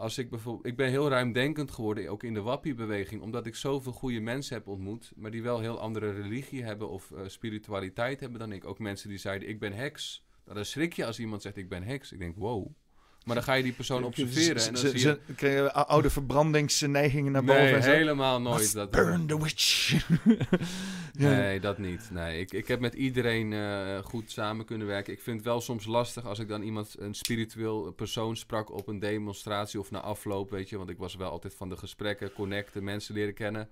als 0.01 0.17
ik 0.17 0.29
bijvoorbeeld. 0.29 0.65
Ik 0.65 0.75
ben 0.75 0.89
heel 0.89 1.09
ruimdenkend 1.09 1.71
geworden, 1.71 2.09
ook 2.09 2.23
in 2.23 2.33
de 2.33 2.41
Wappie-beweging, 2.41 3.21
omdat 3.21 3.45
ik 3.45 3.55
zoveel 3.55 3.91
goede 3.91 4.19
mensen 4.19 4.55
heb 4.55 4.67
ontmoet, 4.67 5.11
maar 5.15 5.31
die 5.31 5.41
wel 5.41 5.59
heel 5.59 5.79
andere 5.79 6.11
religie 6.11 6.63
hebben 6.63 6.89
of 6.89 7.11
eh, 7.11 7.27
spiritualiteit 7.27 8.19
hebben 8.19 8.39
dan 8.39 8.51
ik. 8.51 8.65
Ook 8.65 8.79
mensen 8.79 9.09
die 9.09 9.17
zeiden: 9.17 9.49
Ik 9.49 9.59
ben 9.59 9.73
heks. 9.73 10.23
Nou, 10.43 10.55
dan 10.55 10.65
schrik 10.65 10.93
je 10.93 11.05
als 11.05 11.19
iemand 11.19 11.41
zegt: 11.41 11.57
Ik 11.57 11.69
ben 11.69 11.83
heks. 11.83 12.11
Ik 12.11 12.19
denk: 12.19 12.35
Wow. 12.35 12.67
Maar 13.25 13.35
dan 13.35 13.43
ga 13.43 13.53
je 13.53 13.63
die 13.63 13.73
persoon 13.73 14.03
observeren 14.03 14.61
en 14.61 14.73
dan 14.73 14.81
Ze, 14.81 14.89
zie 14.89 15.07
je. 15.07 15.19
ze, 15.37 15.73
oude 15.73 16.09
verbrandingsneigingen 16.09 17.31
naar 17.31 17.43
boven. 17.43 17.63
Nee, 17.63 17.73
en 17.73 17.83
zo. 17.83 17.89
helemaal 17.89 18.41
nooit. 18.41 18.73
Dat, 18.73 18.91
burn 18.91 19.25
the 19.25 19.43
witch. 19.43 19.93
Ja. 21.13 21.29
Nee, 21.29 21.59
dat 21.59 21.77
niet. 21.77 22.09
Nee, 22.11 22.39
ik, 22.39 22.51
ik 22.51 22.67
heb 22.67 22.79
met 22.79 22.93
iedereen 22.93 23.53
eh, 23.53 23.97
goed 24.03 24.31
samen 24.31 24.65
kunnen 24.65 24.87
werken. 24.87 25.13
Ik 25.13 25.21
vind 25.21 25.37
het 25.37 25.45
wel 25.45 25.61
soms 25.61 25.85
lastig 25.85 26.25
als 26.25 26.39
ik 26.39 26.47
dan 26.47 26.61
iemand, 26.61 26.95
een 26.99 27.13
spiritueel 27.13 27.91
persoon 27.91 28.37
sprak 28.37 28.71
op 28.71 28.87
een 28.87 28.99
demonstratie 28.99 29.79
of 29.79 29.91
na 29.91 29.99
afloop, 29.99 30.49
weet 30.49 30.69
je. 30.69 30.77
Want 30.77 30.89
ik 30.89 30.97
was 30.97 31.15
wel 31.15 31.31
altijd 31.31 31.55
van 31.55 31.69
de 31.69 31.77
gesprekken, 31.77 32.33
connecten, 32.33 32.83
mensen 32.83 33.13
leren 33.13 33.33
kennen. 33.33 33.69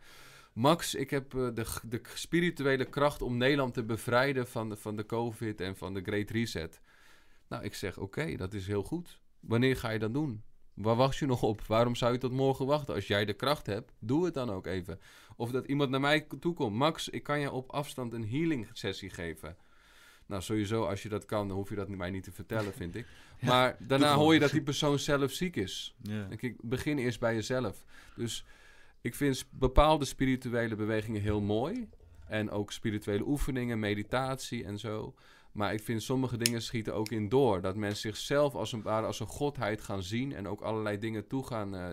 Max, 0.53 0.95
ik 0.95 1.09
heb 1.09 1.33
eh, 1.33 1.47
de, 1.53 1.65
de 1.83 2.01
spirituele 2.13 2.85
kracht 2.85 3.21
om 3.21 3.37
Nederland 3.37 3.73
te 3.73 3.83
bevrijden 3.83 4.47
van 4.47 4.69
de, 4.69 4.75
van 4.75 4.95
de 4.95 5.05
COVID 5.05 5.61
en 5.61 5.77
van 5.77 5.93
de 5.93 6.01
Great 6.01 6.29
Reset. 6.29 6.81
Nou, 7.47 7.63
ik 7.63 7.73
zeg 7.73 7.97
oké, 7.97 8.35
dat 8.35 8.53
is 8.53 8.67
heel 8.67 8.83
goed. 8.83 9.19
Wanneer 9.39 9.75
ga 9.75 9.89
je 9.89 9.99
dat 9.99 10.13
doen? 10.13 10.43
Waar 10.73 10.95
wacht 10.95 11.17
je 11.17 11.25
nog 11.25 11.43
op? 11.43 11.61
Waarom 11.61 11.95
zou 11.95 12.13
je 12.13 12.17
tot 12.17 12.31
morgen 12.31 12.65
wachten? 12.65 12.95
Als 12.95 13.07
jij 13.07 13.25
de 13.25 13.33
kracht 13.33 13.65
hebt, 13.65 13.91
doe 13.99 14.25
het 14.25 14.33
dan 14.33 14.49
ook 14.49 14.65
even. 14.65 14.99
Of 15.35 15.51
dat 15.51 15.65
iemand 15.65 15.89
naar 15.89 15.99
mij 15.99 16.27
toe 16.39 16.53
komt. 16.53 16.75
Max, 16.75 17.09
ik 17.09 17.23
kan 17.23 17.39
je 17.39 17.51
op 17.51 17.71
afstand 17.71 18.13
een 18.13 18.29
healing 18.29 18.67
sessie 18.73 19.09
geven. 19.09 19.57
Nou, 20.25 20.41
sowieso, 20.41 20.83
als 20.83 21.03
je 21.03 21.09
dat 21.09 21.25
kan, 21.25 21.47
dan 21.47 21.57
hoef 21.57 21.69
je 21.69 21.75
dat 21.75 21.89
mij 21.89 22.09
niet 22.09 22.23
te 22.23 22.31
vertellen, 22.31 22.73
vind 22.73 22.95
ik. 22.95 23.05
maar 23.41 23.77
daarna 23.79 24.15
hoor 24.15 24.33
je 24.33 24.39
dat 24.39 24.51
die 24.51 24.61
persoon 24.61 24.99
zelf 24.99 25.31
ziek 25.31 25.55
is. 25.55 25.95
Ja. 26.01 26.25
Denk 26.27 26.41
ik, 26.41 26.55
begin 26.61 26.97
eerst 26.97 27.19
bij 27.19 27.33
jezelf. 27.33 27.83
Dus 28.15 28.45
Ik 29.01 29.15
vind 29.15 29.45
bepaalde 29.49 30.05
spirituele 30.05 30.75
bewegingen 30.75 31.21
heel 31.21 31.41
mooi. 31.41 31.89
En 32.27 32.49
ook 32.49 32.71
spirituele 32.71 33.27
oefeningen, 33.27 33.79
meditatie 33.79 34.63
en 34.63 34.79
zo. 34.79 35.13
Maar 35.51 35.73
ik 35.73 35.83
vind 35.83 36.03
sommige 36.03 36.37
dingen 36.37 36.61
schieten 36.61 36.93
ook 36.93 37.09
in 37.09 37.29
door. 37.29 37.61
Dat 37.61 37.75
mensen 37.75 38.13
zichzelf 38.13 38.55
als 38.55 38.71
een, 38.71 38.85
als 38.85 39.19
een 39.19 39.27
godheid 39.27 39.81
gaan 39.81 40.03
zien. 40.03 40.33
En 40.33 40.47
ook 40.47 40.61
allerlei 40.61 40.97
dingen 40.97 41.27
toe 41.27 41.45
gaan, 41.45 41.75
eh, 41.75 41.89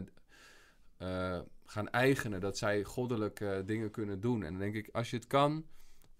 eh, 0.96 1.40
gaan 1.64 1.88
eigenen. 1.88 2.40
Dat 2.40 2.58
zij 2.58 2.84
goddelijke 2.84 3.48
eh, 3.48 3.66
dingen 3.66 3.90
kunnen 3.90 4.20
doen. 4.20 4.42
En 4.42 4.50
dan 4.50 4.60
denk 4.60 4.74
ik, 4.74 4.88
als 4.92 5.10
je 5.10 5.16
het 5.16 5.26
kan, 5.26 5.66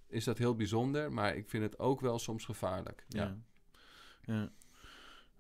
is 0.09 0.25
dat 0.25 0.39
heel 0.39 0.57
bijzonder. 0.57 1.13
Maar 1.13 1.37
ik 1.37 1.49
vind 1.49 1.63
het 1.63 1.79
ook 1.79 2.01
wel 2.01 2.19
soms 2.19 2.45
gevaarlijk. 2.45 3.05
Ja. 3.09 3.37
ja. 4.23 4.53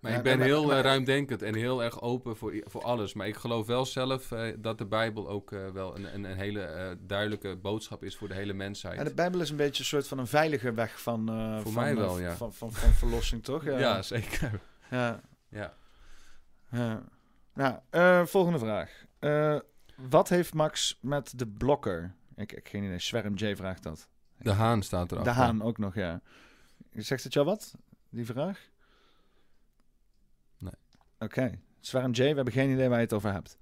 Maar 0.06 0.14
Ja, 0.14 0.20
ik 0.20 0.24
ben 0.30 0.38
maar- 0.38 0.46
heel 0.46 0.66
maar- 0.66 0.76
eh, 0.76 0.82
ruimdenkend 0.84 1.42
en 1.42 1.54
heel 1.54 1.82
erg 1.82 2.00
open 2.00 2.36
voor, 2.36 2.54
voor 2.64 2.82
alles. 2.82 3.14
Maar 3.14 3.26
ik 3.26 3.36
geloof 3.36 3.66
wel 3.66 3.86
zelf 3.86 4.32
eh, 4.32 4.52
dat 4.58 4.78
de 4.78 4.86
Bijbel 4.86 5.28
ook 5.28 5.52
eh, 5.52 5.68
wel 5.70 5.96
een, 5.96 6.14
een, 6.14 6.24
een 6.24 6.36
hele 6.36 6.96
duidelijke 7.00 7.56
boodschap 7.56 8.04
is 8.04 8.16
voor 8.16 8.28
de 8.28 8.34
hele 8.34 8.52
mensheid. 8.52 8.96
Ja, 8.98 9.04
de 9.04 9.14
Bijbel 9.14 9.40
is 9.40 9.50
een 9.50 9.56
beetje 9.56 9.78
een 9.82 9.88
soort 9.88 10.08
van 10.08 10.18
een 10.18 10.26
veilige 10.26 10.72
weg 10.72 11.00
van, 11.00 11.26
Voor 11.62 11.72
van, 11.72 11.82
mij 11.82 11.96
wel, 11.96 12.18
ja. 12.18 12.36
van, 12.36 12.52
van, 12.52 12.72
van 12.72 12.92
verlossing, 12.92 13.44
toch? 13.44 13.64
ja. 13.78 14.02
zeker. 14.02 14.60
ja. 14.90 15.20
Ja. 15.48 17.02
Nou, 17.54 18.26
volgende 18.26 18.58
vraag. 18.58 19.04
Wat 19.96 20.28
heeft 20.28 20.54
Max 20.54 20.98
met 21.00 21.38
de 21.38 21.46
blokker? 21.46 22.14
Ik 22.36 22.50
heb 22.50 22.66
geen 22.66 22.82
idee. 22.84 22.98
Swerm 22.98 23.34
J 23.34 23.54
vraagt 23.54 23.82
dat. 23.82 24.08
De 24.38 24.52
haan 24.52 24.82
staat 24.82 25.12
erachter. 25.12 25.32
De 25.34 25.38
Haan 25.38 25.62
ook 25.62 25.78
nog, 25.78 25.94
ja. 25.94 26.20
Zegt 26.92 27.24
het 27.24 27.32
jou 27.32 27.46
wat, 27.46 27.74
die 28.08 28.26
vraag? 28.26 28.68
Oké. 31.18 31.58
Swerm 31.80 32.10
J, 32.12 32.16
we 32.18 32.24
hebben 32.24 32.52
geen 32.52 32.70
idee 32.70 32.88
waar 32.88 32.98
je 32.98 33.04
het 33.04 33.12
over 33.12 33.32
hebt. 33.32 33.58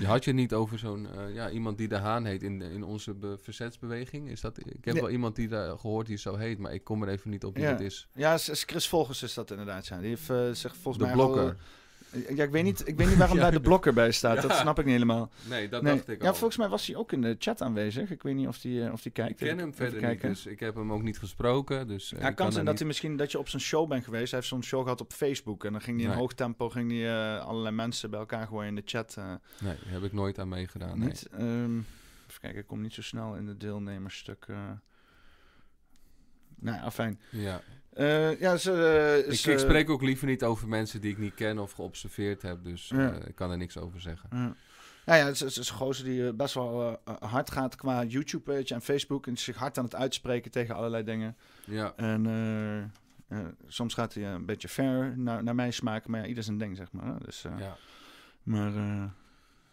Je 0.00 0.06
had 0.06 0.24
je 0.24 0.32
niet 0.32 0.52
over 0.54 0.78
zo'n 0.78 1.08
eh, 1.10 1.34
ja, 1.34 1.50
iemand 1.50 1.78
die 1.78 1.88
de 1.88 1.96
haan 1.96 2.24
heet 2.24 2.42
in, 2.42 2.62
in 2.62 2.82
onze 2.82 3.14
be- 3.14 3.38
verzetsbeweging? 3.38 4.28
Is 4.28 4.40
dat, 4.40 4.58
ik 4.66 4.84
heb 4.84 4.94
wel 4.94 5.10
iemand 5.10 5.36
die 5.36 5.48
daar 5.48 5.78
gehoord 5.78 6.06
die 6.06 6.16
zo 6.16 6.36
heet, 6.36 6.58
maar 6.58 6.72
ik 6.74 6.84
kom 6.84 7.02
er 7.02 7.08
even 7.08 7.30
niet 7.30 7.44
op 7.44 7.54
wie 7.54 7.64
Ja. 7.64 7.70
dat 7.70 7.80
is. 7.80 8.08
Ja, 8.14 8.36
Chris 8.38 8.88
Volgers 8.88 9.22
is 9.22 9.34
dat 9.34 9.50
inderdaad, 9.50 9.86
ja. 9.86 9.98
Die 9.98 10.08
heeft 10.08 10.30
eh, 10.30 10.50
zich 10.52 10.76
volgens 10.76 10.96
De 10.98 11.04
mij 11.04 11.12
blokker. 11.12 11.42
al, 11.42 11.54
ja, 12.34 12.44
ik 12.44 12.50
weet 12.50 12.64
niet, 12.64 12.88
ik 12.88 12.96
weet 12.96 13.08
niet 13.08 13.16
waarom 13.16 13.36
Ja. 13.36 13.42
daar 13.42 13.52
de 13.52 13.60
blokker 13.60 13.92
bij 13.94 14.10
staat. 14.12 14.42
Dat 14.42 14.50
Ja. 14.50 14.56
snap 14.60 14.78
ik 14.78 14.84
niet 14.84 14.92
helemaal. 14.94 15.30
Nee, 15.48 15.68
dat 15.68 15.82
Nee. 15.82 15.94
dacht 15.94 16.08
ik 16.08 16.22
ja, 16.22 16.28
al. 16.28 16.34
volgens 16.34 16.56
mij 16.58 16.68
was 16.68 16.86
hij 16.86 16.96
ook 16.96 17.12
in 17.12 17.20
de 17.22 17.36
chat 17.38 17.62
aanwezig. 17.62 18.10
Ik 18.10 18.22
weet 18.22 18.34
niet 18.34 18.46
of 18.48 18.58
die, 18.58 18.84
eh, 18.84 18.92
of 18.92 19.02
die 19.02 19.12
kijkt. 19.12 19.40
Ik 19.40 19.46
ken 19.46 19.58
hem 19.58 19.74
verder 19.74 19.92
niet, 19.94 20.02
kijken. 20.02 20.28
dus 20.28 20.46
ik 20.46 20.60
heb 20.60 20.74
hem 20.74 20.92
ook 20.92 21.02
niet 21.02 21.18
gesproken. 21.18 21.88
Dus, 21.88 22.12
eh, 22.12 22.20
Ja, 22.20 22.30
kan 22.30 22.52
zijn 22.52 22.64
dat 22.64 22.78
hij 22.78 22.86
misschien 22.86 23.16
dat 23.16 23.30
je 23.32 23.38
op 23.38 23.48
zijn 23.48 23.62
show 23.62 23.88
bent 23.88 24.04
geweest. 24.04 24.30
Hij 24.30 24.38
heeft 24.38 24.50
zo'n 24.52 24.62
show 24.64 24.82
gehad 24.82 25.00
op 25.00 25.12
Facebook. 25.12 25.64
En 25.64 25.72
dan 25.72 25.80
ging 25.80 25.96
hij 25.96 26.04
in 26.04 26.10
Nee. 26.12 26.20
hoog 26.20 26.32
tempo 26.34 26.68
ging 26.70 26.90
hij, 26.90 27.36
eh, 27.36 27.46
allerlei 27.46 27.74
mensen 27.74 28.10
bij 28.10 28.20
elkaar 28.20 28.46
gooien 28.46 28.68
in 28.68 28.74
de 28.74 28.82
chat. 28.84 29.14
eh, 29.18 29.32
Nee, 29.60 29.76
heb 29.86 30.02
ik 30.02 30.12
nooit 30.12 30.38
aan 30.38 30.48
meegedaan. 30.48 30.98
nee. 30.98 31.08
niet. 31.08 31.28
Ehm, 31.32 31.78
even 32.28 32.40
kijken, 32.40 32.60
ik 32.60 32.66
kom 32.66 32.80
niet 32.80 32.92
zo 32.94 33.02
snel 33.02 33.34
in 33.36 33.46
de 33.46 33.56
deelnemersstuk. 33.56 34.46
Nou 36.62 36.76
ja, 36.76 36.90
fijn. 36.90 37.20
Ja. 37.30 37.60
Eh, 37.92 38.40
ja, 38.40 38.56
ze, 38.56 38.72
eh, 38.72 39.32
Ik, 39.32 39.38
ze- 39.38 39.52
ik 39.52 39.58
spreek 39.58 39.90
ook 39.90 40.02
liever 40.02 40.26
niet 40.26 40.44
over 40.44 40.68
mensen 40.68 41.00
die 41.00 41.10
ik 41.10 41.18
niet 41.18 41.34
ken 41.34 41.58
of 41.58 41.72
geobserveerd 41.72 42.42
heb, 42.42 42.64
dus 42.64 42.88
Ja. 42.88 43.12
eh, 43.12 43.28
ik 43.28 43.34
kan 43.34 43.50
er 43.50 43.56
niks 43.56 43.78
over 43.78 44.00
zeggen. 44.00 44.28
Ja. 44.32 44.54
Ja, 45.06 45.14
ja, 45.14 45.26
het 45.26 45.40
is, 45.40 45.56
een 45.56 45.74
gozer 45.76 46.04
die 46.04 46.32
best 46.32 46.54
wel 46.54 47.00
hard 47.20 47.50
gaat 47.50 47.74
qua 47.76 48.04
YouTube-page 48.04 48.74
en 48.74 48.82
Facebook. 48.82 49.26
En 49.26 49.36
zich 49.38 49.56
hard 49.56 49.78
aan 49.78 49.84
het 49.84 49.94
uitspreken 49.94 50.50
tegen 50.50 50.74
allerlei 50.74 51.04
dingen. 51.04 51.36
Ja, 51.64 51.92
En 51.96 52.92
soms 53.66 53.94
gaat 53.94 54.14
hij 54.14 54.24
een 54.24 54.46
beetje 54.46 54.68
fair 54.68 55.18
naar, 55.18 55.42
naar 55.42 55.54
mijn 55.54 55.72
smaak. 55.72 56.06
Maar 56.06 56.20
ja, 56.20 56.26
ieder 56.26 56.42
zijn 56.44 56.58
ding, 56.58 56.76
zeg 56.76 56.92
maar. 56.92 57.24
Dus, 57.24 57.42
ja. 57.58 57.76
Maar 58.42 58.72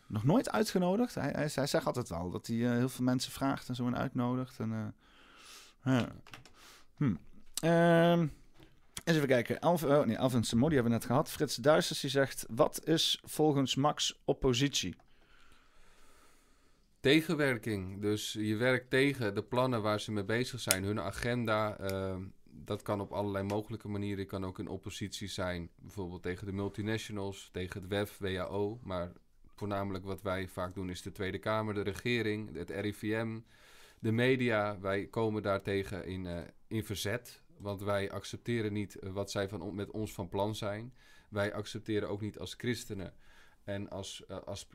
nog 0.07 0.23
nooit 0.23 0.51
uitgenodigd. 0.51 1.15
Hij, 1.15 1.29
hij, 1.35 1.49
hij 1.53 1.67
zegt 1.67 1.85
altijd 1.85 2.09
wel 2.09 2.29
dat 2.29 2.47
hij 2.47 2.55
heel 2.55 2.89
veel 2.89 3.05
mensen 3.05 3.31
vraagt 3.31 3.69
en 3.69 3.75
zo 3.75 3.87
en 3.87 3.97
uitnodigt. 3.97 4.59
En, 4.59 4.93
ja. 5.83 6.07
hm. 6.97 7.15
Ehm, 7.61 8.27
eens 9.03 9.15
even 9.15 9.27
kijken. 9.27 9.59
Elf, 9.59 9.83
oh, 9.83 10.05
nee, 10.05 10.17
hebben 10.17 10.83
we 10.83 10.89
net 10.89 11.05
gehad. 11.05 11.29
Frits 11.29 11.55
Duisters 11.55 11.99
die 11.99 12.09
zegt... 12.09 12.45
Wat 12.49 12.85
is 12.85 13.21
volgens 13.23 13.75
Max 13.75 14.21
oppositie? 14.25 14.95
Tegenwerking. 16.99 18.01
Dus 18.01 18.33
je 18.33 18.55
werkt 18.55 18.89
tegen 18.89 19.35
de 19.35 19.43
plannen 19.43 19.81
waar 19.81 19.99
ze 19.99 20.11
mee 20.11 20.23
bezig 20.23 20.59
zijn, 20.59 20.83
hun 20.83 20.99
agenda. 20.99 21.77
ehm, 21.77 22.21
dat 22.43 22.81
kan 22.81 23.01
op 23.01 23.11
allerlei 23.11 23.43
mogelijke 23.43 23.87
manieren. 23.87 24.19
Je 24.19 24.25
kan 24.25 24.45
ook 24.45 24.59
in 24.59 24.67
oppositie 24.67 25.27
zijn, 25.27 25.69
bijvoorbeeld 25.75 26.21
tegen 26.21 26.45
de 26.45 26.51
multinationals, 26.53 27.49
tegen 27.51 27.81
het 27.81 27.89
WEF, 27.89 28.17
WHO. 28.17 28.79
Maar 28.83 29.11
voornamelijk 29.55 30.05
wat 30.05 30.21
wij 30.21 30.47
vaak 30.47 30.73
doen 30.75 30.89
is 30.89 31.01
de 31.01 31.11
Tweede 31.11 31.37
Kamer, 31.37 31.73
de 31.73 31.81
regering, 31.81 32.55
het 32.55 32.69
RIVM, 32.69 33.39
de 33.99 34.11
media. 34.11 34.79
Wij 34.79 35.05
komen 35.05 35.41
daartegen 35.41 36.05
in, 36.05 36.25
eh, 36.25 36.37
in 36.67 36.83
verzet, 36.83 37.41
want 37.59 37.81
wij 37.81 38.11
accepteren 38.11 38.73
niet 38.73 38.95
eh, 38.95 39.11
wat 39.11 39.31
zij 39.31 39.49
van, 39.49 39.75
met 39.75 39.91
ons 39.91 40.13
van 40.13 40.29
plan 40.29 40.55
zijn. 40.55 40.93
Wij 41.29 41.53
accepteren 41.53 42.09
ook 42.09 42.21
niet 42.21 42.39
als 42.39 42.53
christenen 42.53 43.13
en 43.63 43.89
als, 43.89 44.25
eh, 44.25 44.37
als 44.45 44.67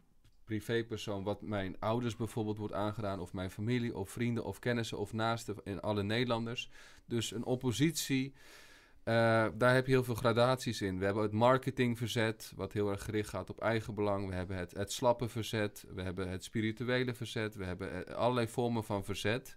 privépersoon 0.44 1.24
wat 1.24 1.42
mijn 1.42 1.76
ouders 1.78 2.16
bijvoorbeeld 2.16 2.58
wordt 2.58 2.74
aangedaan, 2.74 3.20
of 3.20 3.32
mijn 3.32 3.50
familie, 3.50 3.96
of 3.96 4.10
vrienden, 4.10 4.44
of 4.44 4.58
kennissen, 4.58 4.98
of 4.98 5.12
naasten 5.12 5.56
en 5.64 5.82
alle 5.82 6.02
Nederlanders. 6.02 6.70
Dus 7.04 7.32
een 7.32 7.44
oppositie, 7.44 8.34
eh, 9.02 9.46
daar 9.54 9.74
heb 9.74 9.86
je 9.86 9.92
heel 9.92 10.04
veel 10.04 10.14
gradaties 10.14 10.82
in. 10.82 10.98
We 10.98 11.04
hebben 11.04 11.22
het 11.22 11.32
marketingverzet, 11.32 12.52
wat 12.56 12.72
heel 12.72 12.90
erg 12.90 13.04
gericht 13.04 13.28
gaat 13.28 13.50
op 13.50 13.60
eigen 13.60 13.94
belang. 13.94 14.28
We 14.28 14.34
hebben 14.34 14.56
het, 14.56 14.72
het 14.72 14.92
slappe 14.92 15.28
verzet, 15.28 15.84
we 15.94 16.02
hebben 16.02 16.28
het 16.28 16.44
spirituele 16.44 17.14
verzet, 17.14 17.54
we 17.54 17.64
hebben 17.64 18.16
allerlei 18.16 18.48
vormen 18.48 18.84
van 18.84 19.04
verzet. 19.04 19.56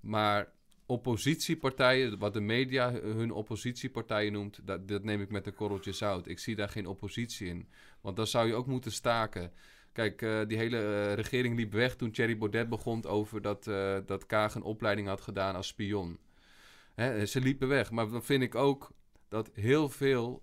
Maar 0.00 0.52
oppositiepartijen, 0.90 2.18
wat 2.18 2.32
de 2.32 2.40
media 2.40 2.92
hun 2.92 3.32
oppositiepartijen 3.32 4.32
noemt, 4.32 4.60
dat, 4.64 4.88
dat 4.88 5.04
neem 5.04 5.20
ik 5.20 5.30
met 5.30 5.46
een 5.46 5.54
korreltje 5.54 5.92
zout. 5.92 6.26
Ik 6.26 6.38
zie 6.38 6.56
daar 6.56 6.68
geen 6.68 6.86
oppositie 6.86 7.48
in. 7.48 7.68
Want 8.00 8.16
dan 8.16 8.26
zou 8.26 8.46
je 8.46 8.54
ook 8.54 8.66
moeten 8.66 8.92
staken. 8.92 9.52
Kijk, 9.92 10.22
eh, 10.22 10.40
die 10.46 10.58
hele 10.58 10.78
eh, 10.78 11.14
regering 11.14 11.56
liep 11.56 11.72
weg 11.72 11.96
toen 11.96 12.10
Thierry 12.10 12.38
Baudet 12.38 12.68
begon 12.68 13.04
over 13.04 13.42
dat, 13.42 13.66
eh, 13.66 13.98
dat 14.06 14.26
Kaag 14.26 14.54
een 14.54 14.62
opleiding 14.62 15.08
had 15.08 15.20
gedaan 15.20 15.54
als 15.54 15.66
spion. 15.66 16.18
Hè, 16.94 17.26
ze 17.26 17.40
liepen 17.40 17.68
weg. 17.68 17.90
Maar 17.90 18.08
dan 18.08 18.22
vind 18.22 18.42
ik 18.42 18.54
ook 18.54 18.90
dat 19.28 19.50
heel 19.54 19.88
veel 19.88 20.42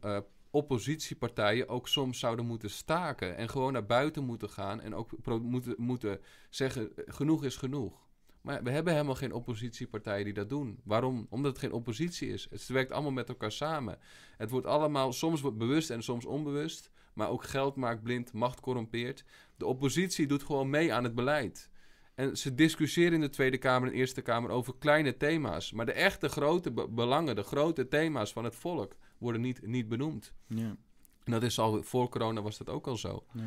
oppositiepartijen 0.52 1.68
ook 1.68 1.88
soms 1.88 2.20
zouden 2.20 2.46
moeten 2.46 2.70
staken. 2.70 3.38
En 3.38 3.50
gewoon 3.50 3.74
naar 3.74 3.86
buiten 3.86 4.24
moeten 4.24 4.50
gaan 4.50 4.82
en 4.82 4.96
ook 4.96 5.12
moeten, 5.42 5.76
moeten 5.78 6.20
zeggen, 6.50 6.92
genoeg 6.96 7.44
is 7.44 7.56
genoeg. 7.56 8.07
Maar 8.48 8.64
we 8.64 8.72
hebben 8.72 8.94
helemaal 8.94 9.16
geen 9.16 9.34
oppositiepartijen 9.34 10.26
die 10.26 10.34
dat 10.34 10.50
doen. 10.50 10.80
Waarom? 10.84 11.28
Omdat 11.30 11.52
het 11.52 11.60
geen 11.60 11.72
oppositie 11.72 12.30
is. 12.30 12.48
Het 12.50 12.68
werkt 12.68 12.92
allemaal 12.92 13.12
met 13.12 13.30
elkaar 13.30 13.52
samen. 13.52 14.00
Het 14.38 14.50
wordt 14.50 14.68
allemaal, 14.68 15.14
soms 15.14 15.42
wordt 15.42 15.58
bewust 15.58 15.90
en 15.90 16.04
soms 16.04 16.26
onbewust. 16.26 16.92
Maar 17.14 17.30
ook 17.30 17.44
geld 17.44 17.76
maakt 17.76 18.04
blind, 18.04 18.34
macht 18.34 18.60
corrompeert. 18.60 19.24
De 19.58 19.66
oppositie 19.66 20.28
doet 20.28 20.44
gewoon 20.44 20.70
mee 20.70 20.94
aan 20.94 21.04
het 21.04 21.16
beleid. 21.16 21.70
En 22.16 22.38
ze 22.38 22.56
discussiëren 22.56 23.14
in 23.14 23.22
de 23.22 23.30
Tweede 23.30 23.58
Kamer 23.58 23.90
en 23.90 23.96
Eerste 23.96 24.22
Kamer 24.22 24.50
over 24.50 24.74
kleine 24.80 25.18
thema's. 25.18 25.72
Maar 25.72 25.86
de 25.86 25.92
echte 25.92 26.30
grote 26.30 26.72
be- 26.72 26.88
belangen, 26.88 27.36
de 27.36 27.44
grote 27.44 27.88
thema's 27.88 28.32
van 28.34 28.44
het 28.44 28.56
volk, 28.56 28.96
worden 29.18 29.42
niet, 29.42 29.68
niet 29.68 29.88
benoemd. 29.88 30.34
Ja. 30.48 30.76
En 31.24 31.32
dat 31.32 31.44
is 31.44 31.60
al, 31.60 31.84
voor 31.84 32.10
corona 32.10 32.42
was 32.42 32.58
dat 32.58 32.70
ook 32.70 32.88
al 32.88 32.98
zo. 32.98 33.26
Ja. 33.34 33.42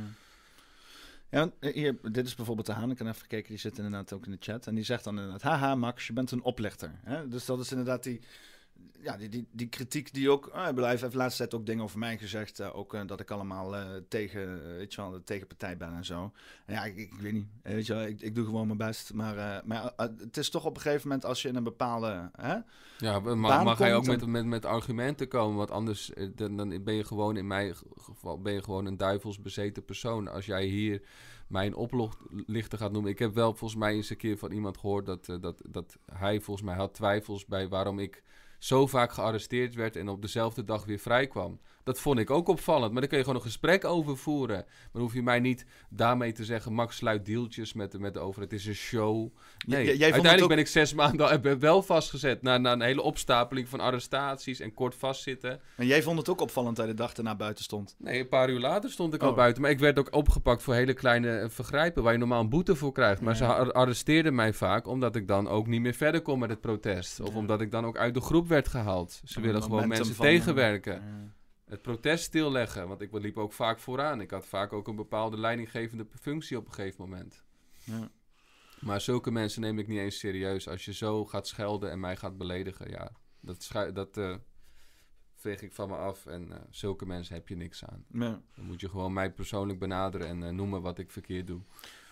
Ja, 1.30 1.50
hier, 1.60 1.98
dit 2.12 2.26
is 2.26 2.34
bijvoorbeeld 2.34 2.66
de 2.66 2.72
Haan. 2.72 2.90
Ik 2.90 2.98
heb 2.98 3.06
even 3.06 3.20
gekeken, 3.20 3.48
die 3.48 3.58
zit 3.58 3.76
inderdaad 3.76 4.12
ook 4.12 4.24
in 4.24 4.30
de 4.30 4.36
chat. 4.40 4.66
En 4.66 4.74
die 4.74 4.84
zegt 4.84 5.04
dan 5.04 5.16
inderdaad, 5.16 5.42
haha 5.42 5.74
Max, 5.74 6.06
je 6.06 6.12
bent 6.12 6.30
een 6.30 6.42
oplichter. 6.42 6.90
Hè? 7.04 7.28
Dus 7.28 7.44
dat 7.44 7.60
is 7.60 7.70
inderdaad 7.70 8.02
die, 8.02 8.20
ja, 9.02 9.16
die, 9.16 9.28
die, 9.28 9.46
die 9.50 9.68
kritiek 9.68 10.14
die 10.14 10.30
ook... 10.30 10.46
Ah, 10.46 10.74
Blijf 10.74 11.00
heeft 11.00 11.12
de 11.12 11.18
laatste 11.18 11.38
tijd 11.38 11.54
ook 11.54 11.66
dingen 11.66 11.84
over 11.84 11.98
mij 11.98 12.18
gezegd. 12.18 12.60
eh, 12.60 12.76
ook 12.76 12.94
eh, 12.94 13.06
dat 13.06 13.20
ik 13.20 13.30
allemaal 13.30 13.76
eh, 13.76 13.86
tegen, 14.08 14.76
weet 14.76 14.94
je 14.94 15.00
wel, 15.00 15.10
de 15.10 15.24
tegenpartij 15.24 15.76
ben 15.76 15.92
en 15.92 16.04
zo. 16.04 16.32
En 16.66 16.74
ja, 16.74 16.84
ik, 16.84 16.96
ik, 16.96 17.12
weet 17.20 17.32
niet. 17.32 17.46
Weet 17.62 17.86
je 17.86 17.94
wel, 17.94 18.06
ik, 18.06 18.20
ik 18.20 18.34
doe 18.34 18.44
gewoon 18.44 18.66
mijn 18.66 18.78
best. 18.78 19.14
Maar, 19.14 19.62
maar 19.64 19.92
het 19.96 20.36
is 20.36 20.50
toch 20.50 20.64
op 20.64 20.76
een 20.76 20.82
gegeven 20.82 21.08
moment 21.08 21.26
als 21.26 21.42
je 21.42 21.48
in 21.48 21.56
een 21.56 21.64
bepaalde... 21.64 22.30
Hè? 22.36 22.56
Ja, 22.98 23.18
maar 23.20 23.64
mag 23.64 23.78
hij 23.78 23.94
ook 23.94 24.06
met, 24.06 24.26
met, 24.26 24.44
met 24.44 24.64
argumenten 24.64 25.28
komen? 25.28 25.56
Want 25.56 25.70
anders 25.70 26.12
dan, 26.34 26.56
dan 26.56 26.82
ben 26.84 26.94
je 26.94 27.04
gewoon, 27.04 27.36
in 27.36 27.46
mijn 27.46 27.74
geval, 27.96 28.40
ben 28.40 28.52
je 28.52 28.62
gewoon 28.62 28.86
een 28.86 28.96
duivels 28.96 29.40
bezeten 29.40 29.84
persoon. 29.84 30.28
Als 30.28 30.46
jij 30.46 30.64
hier 30.64 31.02
mijn 31.46 31.74
oplichter 31.74 32.78
gaat 32.78 32.92
noemen. 32.92 33.10
Ik 33.10 33.18
heb 33.18 33.34
wel 33.34 33.54
volgens 33.54 33.80
mij 33.80 33.94
eens 33.94 34.10
een 34.10 34.16
keer 34.16 34.38
van 34.38 34.52
iemand 34.52 34.78
gehoord 34.78 35.06
dat, 35.06 35.26
dat, 35.40 35.62
dat 35.68 35.98
hij 36.12 36.40
volgens 36.40 36.66
mij 36.66 36.76
had 36.76 36.94
twijfels 36.94 37.46
bij 37.46 37.68
waarom 37.68 37.98
ik 37.98 38.22
zo 38.60 38.86
vaak 38.86 39.12
gearresteerd 39.12 39.74
werd 39.74 39.96
en 39.96 40.08
op 40.08 40.22
dezelfde 40.22 40.64
dag 40.64 40.84
weer 40.84 40.98
vrijkwam. 40.98 41.60
Dat 41.90 42.00
vond 42.00 42.18
ik 42.18 42.30
ook 42.30 42.48
opvallend. 42.48 42.90
Maar 42.92 43.00
daar 43.00 43.08
kun 43.10 43.18
je 43.18 43.24
gewoon 43.24 43.38
een 43.38 43.46
gesprek 43.46 43.84
over 43.84 44.16
voeren. 44.16 44.56
Maar 44.56 44.88
dan 44.92 45.02
hoef 45.02 45.14
je 45.14 45.22
mij 45.22 45.40
niet 45.40 45.64
daarmee 45.88 46.32
te 46.32 46.44
zeggen... 46.44 46.72
Max 46.72 46.96
sluit 46.96 47.26
deeltjes 47.26 47.72
met, 47.72 47.92
de- 47.92 47.98
met 47.98 48.14
de 48.14 48.20
over. 48.20 48.42
Het 48.42 48.52
is 48.52 48.66
een 48.66 48.74
show. 48.74 49.28
Nee, 49.66 49.84
J- 49.84 50.02
uiteindelijk 50.02 50.42
ook- 50.42 50.48
ben 50.48 50.58
ik 50.58 50.66
zes 50.66 50.94
maanden 50.94 51.58
wel 51.60 51.82
vastgezet... 51.82 52.42
Na, 52.42 52.58
na 52.58 52.72
een 52.72 52.80
hele 52.80 53.02
opstapeling 53.02 53.68
van 53.68 53.80
arrestaties 53.80 54.60
en 54.60 54.74
kort 54.74 54.94
vastzitten. 54.94 55.60
En 55.76 55.86
jij 55.86 56.02
vond 56.02 56.18
het 56.18 56.28
ook 56.28 56.40
opvallend 56.40 56.76
dat 56.76 56.86
de 56.86 56.94
dag 56.94 57.12
erna 57.14 57.36
buiten 57.36 57.64
stond. 57.64 57.94
Nee, 57.98 58.20
een 58.20 58.28
paar 58.28 58.50
uur 58.50 58.60
later 58.60 58.90
stond 58.90 59.14
ik 59.14 59.22
al 59.22 59.30
Oh. 59.30 59.36
buiten. 59.36 59.62
Maar 59.62 59.70
ik 59.70 59.78
werd 59.78 59.98
ook 59.98 60.14
opgepakt 60.14 60.62
voor 60.62 60.74
hele 60.74 60.94
kleine 60.94 61.38
eh, 61.38 61.48
vergrijpen... 61.48 62.02
waar 62.02 62.12
je 62.12 62.18
normaal 62.18 62.40
een 62.40 62.48
boete 62.48 62.74
voor 62.76 62.92
krijgt. 62.92 63.20
Maar 63.20 63.32
Ja. 63.32 63.38
ze 63.38 63.44
ar- 63.46 63.72
arresteerden 63.72 64.34
mij 64.34 64.52
vaak... 64.52 64.86
omdat 64.86 65.16
ik 65.16 65.28
dan 65.28 65.48
ook 65.48 65.66
niet 65.66 65.80
meer 65.80 65.94
verder 65.94 66.20
kon 66.22 66.38
met 66.38 66.50
het 66.50 66.60
protest. 66.60 67.20
Of 67.20 67.28
Ja. 67.32 67.36
omdat 67.36 67.60
ik 67.60 67.70
dan 67.70 67.84
ook 67.84 67.98
uit 67.98 68.14
de 68.14 68.20
groep 68.20 68.48
werd 68.48 68.68
gehaald. 68.68 69.20
Ze 69.24 69.40
willen 69.40 69.62
gewoon 69.62 69.88
mensen 69.88 70.14
van, 70.14 70.24
tegenwerken. 70.26 70.92
ja. 70.94 71.38
Het 71.70 71.82
protest 71.82 72.24
stilleggen, 72.24 72.88
want 72.88 73.00
ik 73.00 73.12
liep 73.12 73.38
ook 73.38 73.52
vaak 73.52 73.78
vooraan. 73.78 74.20
Ik 74.20 74.30
had 74.30 74.46
vaak 74.46 74.72
ook 74.72 74.88
een 74.88 74.96
bepaalde 74.96 75.38
leidinggevende 75.38 76.06
functie 76.20 76.56
op 76.56 76.66
een 76.66 76.72
gegeven 76.72 77.08
moment. 77.08 77.44
Ja. 77.84 78.10
Maar 78.80 79.00
zulke 79.00 79.30
mensen 79.30 79.60
neem 79.60 79.78
ik 79.78 79.86
niet 79.86 79.98
eens 79.98 80.18
serieus. 80.18 80.68
Als 80.68 80.84
je 80.84 80.92
zo 80.92 81.24
gaat 81.24 81.46
schelden 81.46 81.90
en 81.90 82.00
mij 82.00 82.16
gaat 82.16 82.38
beledigen, 82.38 82.90
ja, 82.90 83.12
dat, 83.40 83.70
dat 83.92 84.16
eh, 84.16 84.34
veeg 85.34 85.62
ik 85.62 85.72
van 85.72 85.88
me 85.88 85.96
af. 85.96 86.26
En 86.26 86.52
eh, 86.52 86.58
zulke 86.70 87.06
mensen 87.06 87.34
heb 87.34 87.48
je 87.48 87.56
niks 87.56 87.84
aan. 87.84 88.04
Ja. 88.12 88.42
Dan 88.56 88.64
moet 88.64 88.80
je 88.80 88.88
gewoon 88.88 89.12
mij 89.12 89.32
persoonlijk 89.32 89.78
benaderen 89.78 90.26
en 90.26 90.42
eh, 90.42 90.50
noemen 90.50 90.82
wat 90.82 90.98
ik 90.98 91.10
verkeerd 91.10 91.46
doe. 91.46 91.60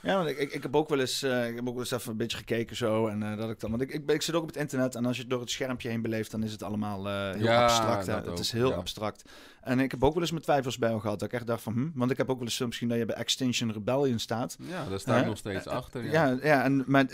Ja, 0.03 0.17
want 0.17 0.29
ik, 0.29 0.39
ik, 0.39 0.53
ik 0.53 0.63
heb 0.63 0.77
ook 0.77 0.89
wel 0.89 1.01
eens, 1.01 1.23
eh, 1.23 1.49
ik 1.49 1.55
heb 1.55 1.69
ook 1.69 1.75
wel 1.75 1.83
eens 1.83 1.91
even 1.91 2.11
een 2.11 2.17
beetje 2.17 2.37
gekeken 2.37 2.77
zo. 2.77 3.07
En 3.07 3.23
eh, 3.23 3.37
dat 3.37 3.51
ik 3.51 3.61
dan, 3.61 3.71
want 3.71 3.83
ik, 3.83 4.03
ik, 4.07 4.23
zit 4.23 4.35
ook 4.35 4.43
op 4.43 4.49
het 4.49 4.57
internet 4.57 4.95
en 4.95 5.07
als 5.07 5.17
je 5.17 5.23
het 5.23 5.31
door 5.31 5.41
het 5.41 5.51
schermpje 5.51 5.89
heen 5.89 6.03
beleeft, 6.03 6.31
dan 6.31 6.43
is 6.43 6.53
het 6.53 6.63
allemaal 6.63 7.09
eh, 7.09 7.35
heel 7.35 7.45
Ja, 7.45 7.63
abstract. 7.63 8.07
hè. 8.07 8.15
Het 8.15 8.29
ook, 8.29 8.39
is 8.39 8.53
heel 8.53 8.71
ja. 8.71 8.77
abstract. 8.77 9.31
En 9.61 9.81
ik 9.81 9.91
heb 9.91 10.05
ook 10.05 10.13
wel 10.13 10.23
eens 10.23 10.31
mijn 10.31 10.43
twijfels 10.43 10.79
bij 10.79 10.89
jou 10.89 11.01
gehad. 11.01 11.19
Dat 11.19 11.29
ik 11.29 11.35
echt 11.35 11.47
dacht 11.47 11.63
van, 11.63 11.73
hm, 11.73 11.89
want 11.95 12.11
ik 12.11 12.17
heb 12.17 12.31
ook 12.31 12.39
wel 12.39 12.47
eens 12.47 12.57
gezien 12.57 12.89
dat 12.89 12.99
je 12.99 13.05
bij 13.05 13.17
Extinction 13.17 13.73
Rebellion 13.73 14.19
staat. 14.19 14.57
Ja, 14.61 14.89
daar 14.89 15.01
sta 15.01 15.19
ik 15.19 15.27
nog 15.27 15.37
steeds 15.37 15.67
achter. 15.67 16.05
Ja. 16.05 16.27
Ja, 16.27 16.39
ja, 16.43 16.65
en 16.65 16.85
maar, 16.87 17.07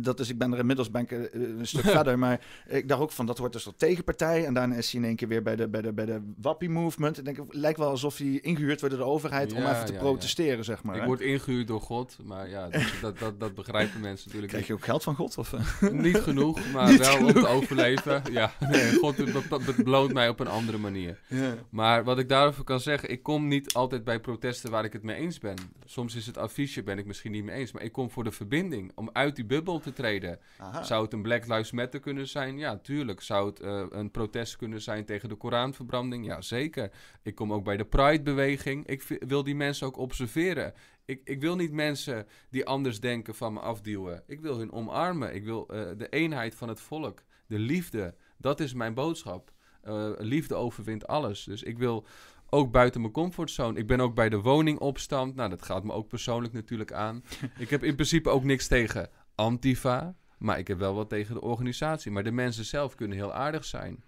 dat 0.00 0.20
is, 0.20 0.28
ik 0.28 0.38
ben 0.38 0.52
er 0.52 0.58
inmiddels 0.58 0.90
ben 0.90 1.02
ik, 1.02 1.10
een 1.10 1.66
stuk 1.66 1.84
verder, 1.98 2.18
maar 2.18 2.40
ik 2.68 2.88
dacht 2.88 3.00
ook 3.00 3.12
van, 3.12 3.26
dat 3.26 3.38
wordt 3.38 3.52
dus 3.52 3.62
tot 3.62 3.78
tegenpartij. 3.78 4.46
En 4.46 4.54
daarna 4.54 4.74
is 4.74 4.92
hij 4.92 5.00
in 5.00 5.06
één 5.06 5.16
keer 5.16 5.28
weer 5.28 5.42
bij 5.42 5.56
de, 5.56 5.68
bij 5.68 5.82
de, 5.82 5.92
bij 5.92 6.04
de 6.04 6.32
Wappie 6.36 6.70
Movement. 6.70 7.18
Ik 7.18 7.24
denk, 7.24 7.36
het 7.36 7.46
lijkt 7.54 7.78
wel 7.78 7.88
alsof 7.88 8.16
hij 8.16 8.38
ingehuurd 8.42 8.80
wordt 8.80 8.96
door 8.96 9.04
de 9.04 9.10
overheid 9.10 9.52
om 9.52 9.62
even 9.62 9.84
te 9.84 9.92
protesteren, 9.92 10.64
zeg 10.64 10.82
maar. 10.82 10.94
Ik 10.94 11.00
hè. 11.00 11.06
word 11.06 11.20
ingehuurd 11.20 11.66
door 11.66 11.80
God, 11.80 12.13
maar 12.22 12.48
ja, 12.48 12.68
dat, 12.68 12.82
dat, 13.00 13.18
dat, 13.18 13.40
dat 13.40 13.54
begrijpen 13.54 14.00
mensen 14.00 14.24
natuurlijk 14.24 14.52
Krijg 14.52 14.66
je 14.66 14.72
ook 14.72 14.84
geld 14.84 15.02
van 15.02 15.14
God? 15.14 15.38
Of, 15.38 15.52
eh? 15.52 15.90
Niet 15.90 16.16
genoeg, 16.16 16.72
maar 16.72 16.90
Niet 16.90 16.98
wel 16.98 17.26
om 17.26 17.32
te 17.32 17.46
overleven. 17.46 18.22
Ja, 18.32 18.52
nee, 18.60 18.92
God 18.92 19.84
beloont 19.84 20.12
mij 20.12 20.28
op 20.28 20.40
een 20.40 20.48
andere 20.48 20.78
manier. 20.78 21.20
ja. 21.28 21.54
Maar 21.70 22.04
wat 22.04 22.18
ik 22.18 22.28
daarover 22.28 22.64
kan 22.64 22.80
zeggen, 22.80 23.10
ik 23.10 23.22
kom 23.22 23.48
niet 23.48 23.74
altijd 23.74 24.04
bij 24.04 24.20
protesten 24.20 24.70
waar 24.70 24.84
ik 24.84 24.92
het 24.92 25.02
mee 25.02 25.16
eens 25.16 25.38
ben. 25.38 25.56
Soms 25.84 26.14
is 26.14 26.26
het 26.26 26.38
affiche, 26.38 26.82
ben 26.82 26.98
ik 26.98 27.06
misschien 27.06 27.32
niet 27.32 27.44
mee 27.44 27.56
eens. 27.56 27.72
Maar 27.72 27.82
ik 27.82 27.92
kom 27.92 28.10
voor 28.10 28.24
de 28.24 28.32
verbinding, 28.32 28.92
om 28.94 29.10
uit 29.12 29.36
die 29.36 29.44
bubbel 29.44 29.80
te 29.80 29.92
treden. 29.92 30.38
Aha. 30.58 30.82
Zou 30.82 31.04
het 31.04 31.12
een 31.12 31.22
Black 31.22 31.46
Lives 31.46 31.70
Matter 31.70 32.00
kunnen 32.00 32.28
zijn? 32.28 32.58
Ja, 32.58 32.76
tuurlijk. 32.76 33.20
Zou 33.20 33.48
het 33.48 33.60
eh, 33.60 33.84
een 33.90 34.10
protest 34.10 34.56
kunnen 34.56 34.80
zijn 34.80 35.04
tegen 35.04 35.28
de 35.28 35.34
Koranverbranding? 35.34 36.26
Ja, 36.26 36.40
zeker. 36.40 36.90
Ik 37.22 37.34
kom 37.34 37.52
ook 37.52 37.64
bij 37.64 37.76
de 37.76 37.84
Pride-beweging. 37.84 38.86
Ik 38.86 39.02
wil 39.26 39.44
die 39.44 39.54
mensen 39.54 39.86
ook 39.86 39.96
observeren. 39.96 40.74
Ik, 41.06 41.20
ik 41.24 41.40
wil 41.40 41.56
niet 41.56 41.72
mensen 41.72 42.26
die 42.50 42.66
anders 42.66 43.00
denken 43.00 43.34
van 43.34 43.52
me 43.52 43.60
afduwen. 43.60 44.22
Ik 44.26 44.40
wil 44.40 44.58
hun 44.58 44.72
omarmen. 44.72 45.34
Ik 45.34 45.44
wil 45.44 45.68
eh, 45.68 45.86
de 45.96 46.08
eenheid 46.08 46.54
van 46.54 46.68
het 46.68 46.80
volk. 46.80 47.22
De 47.46 47.58
liefde. 47.58 48.14
Dat 48.36 48.60
is 48.60 48.74
mijn 48.74 48.94
boodschap. 48.94 49.52
Eh, 49.82 50.10
liefde 50.18 50.54
overwint 50.54 51.06
alles. 51.06 51.44
Dus 51.44 51.62
ik 51.62 51.78
wil 51.78 52.06
ook 52.50 52.70
buiten 52.70 53.00
mijn 53.00 53.12
comfortzone. 53.12 53.78
Ik 53.78 53.86
ben 53.86 54.00
ook 54.00 54.14
bij 54.14 54.28
de 54.28 54.40
woningopstand. 54.40 55.34
Nou, 55.34 55.50
dat 55.50 55.62
gaat 55.62 55.84
me 55.84 55.92
ook 55.92 56.08
persoonlijk 56.08 56.52
natuurlijk 56.52 56.92
aan. 56.92 57.24
ik 57.58 57.70
heb 57.70 57.84
in 57.84 57.94
principe 57.94 58.30
ook 58.30 58.44
niks 58.44 58.66
tegen 58.66 59.10
Antifa. 59.34 60.16
Maar 60.38 60.58
ik 60.58 60.68
heb 60.68 60.78
wel 60.78 60.94
wat 60.94 61.08
tegen 61.08 61.34
de 61.34 61.40
organisatie. 61.40 62.10
Maar 62.10 62.24
de 62.24 62.32
mensen 62.32 62.64
zelf 62.64 62.94
kunnen 62.94 63.16
heel 63.16 63.32
aardig 63.32 63.64
zijn. 63.64 64.04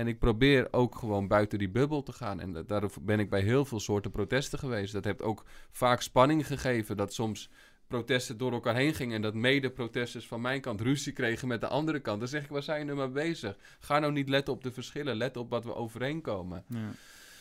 En 0.00 0.06
ik 0.06 0.18
probeer 0.18 0.68
ook 0.70 0.94
gewoon 0.94 1.28
buiten 1.28 1.58
die 1.58 1.70
bubbel 1.70 2.02
te 2.02 2.12
gaan. 2.12 2.40
En 2.40 2.52
da- 2.52 2.62
daarom 2.62 2.90
ben 3.00 3.20
ik 3.20 3.30
bij 3.30 3.40
heel 3.40 3.64
veel 3.64 3.80
soorten 3.80 4.10
protesten 4.10 4.58
geweest. 4.58 4.92
Dat 4.92 5.04
heeft 5.04 5.22
ook 5.22 5.44
vaak 5.70 6.00
spanning 6.02 6.46
gegeven. 6.46 6.96
Dat 6.96 7.12
soms 7.12 7.50
protesten 7.86 8.38
door 8.38 8.52
elkaar 8.52 8.74
heen 8.74 8.94
gingen. 8.94 9.14
En 9.16 9.22
dat 9.22 9.34
mede-protesters 9.34 10.26
van 10.26 10.40
mijn 10.40 10.60
kant 10.60 10.80
ruzie 10.80 11.12
kregen 11.12 11.48
met 11.48 11.60
de 11.60 11.66
andere 11.66 12.00
kant. 12.00 12.18
Dan 12.18 12.28
zeg 12.28 12.42
ik, 12.44 12.48
waar 12.50 12.62
zijn 12.62 12.86
jullie 12.86 13.00
mee 13.02 13.10
bezig? 13.10 13.56
Ga 13.80 13.98
nou 13.98 14.12
niet 14.12 14.28
letten 14.28 14.54
op 14.54 14.62
de 14.62 14.72
verschillen. 14.72 15.16
Let 15.16 15.36
op 15.36 15.50
wat 15.50 15.64
we 15.64 15.74
overeenkomen. 15.74 16.64
Ja. 16.68 16.78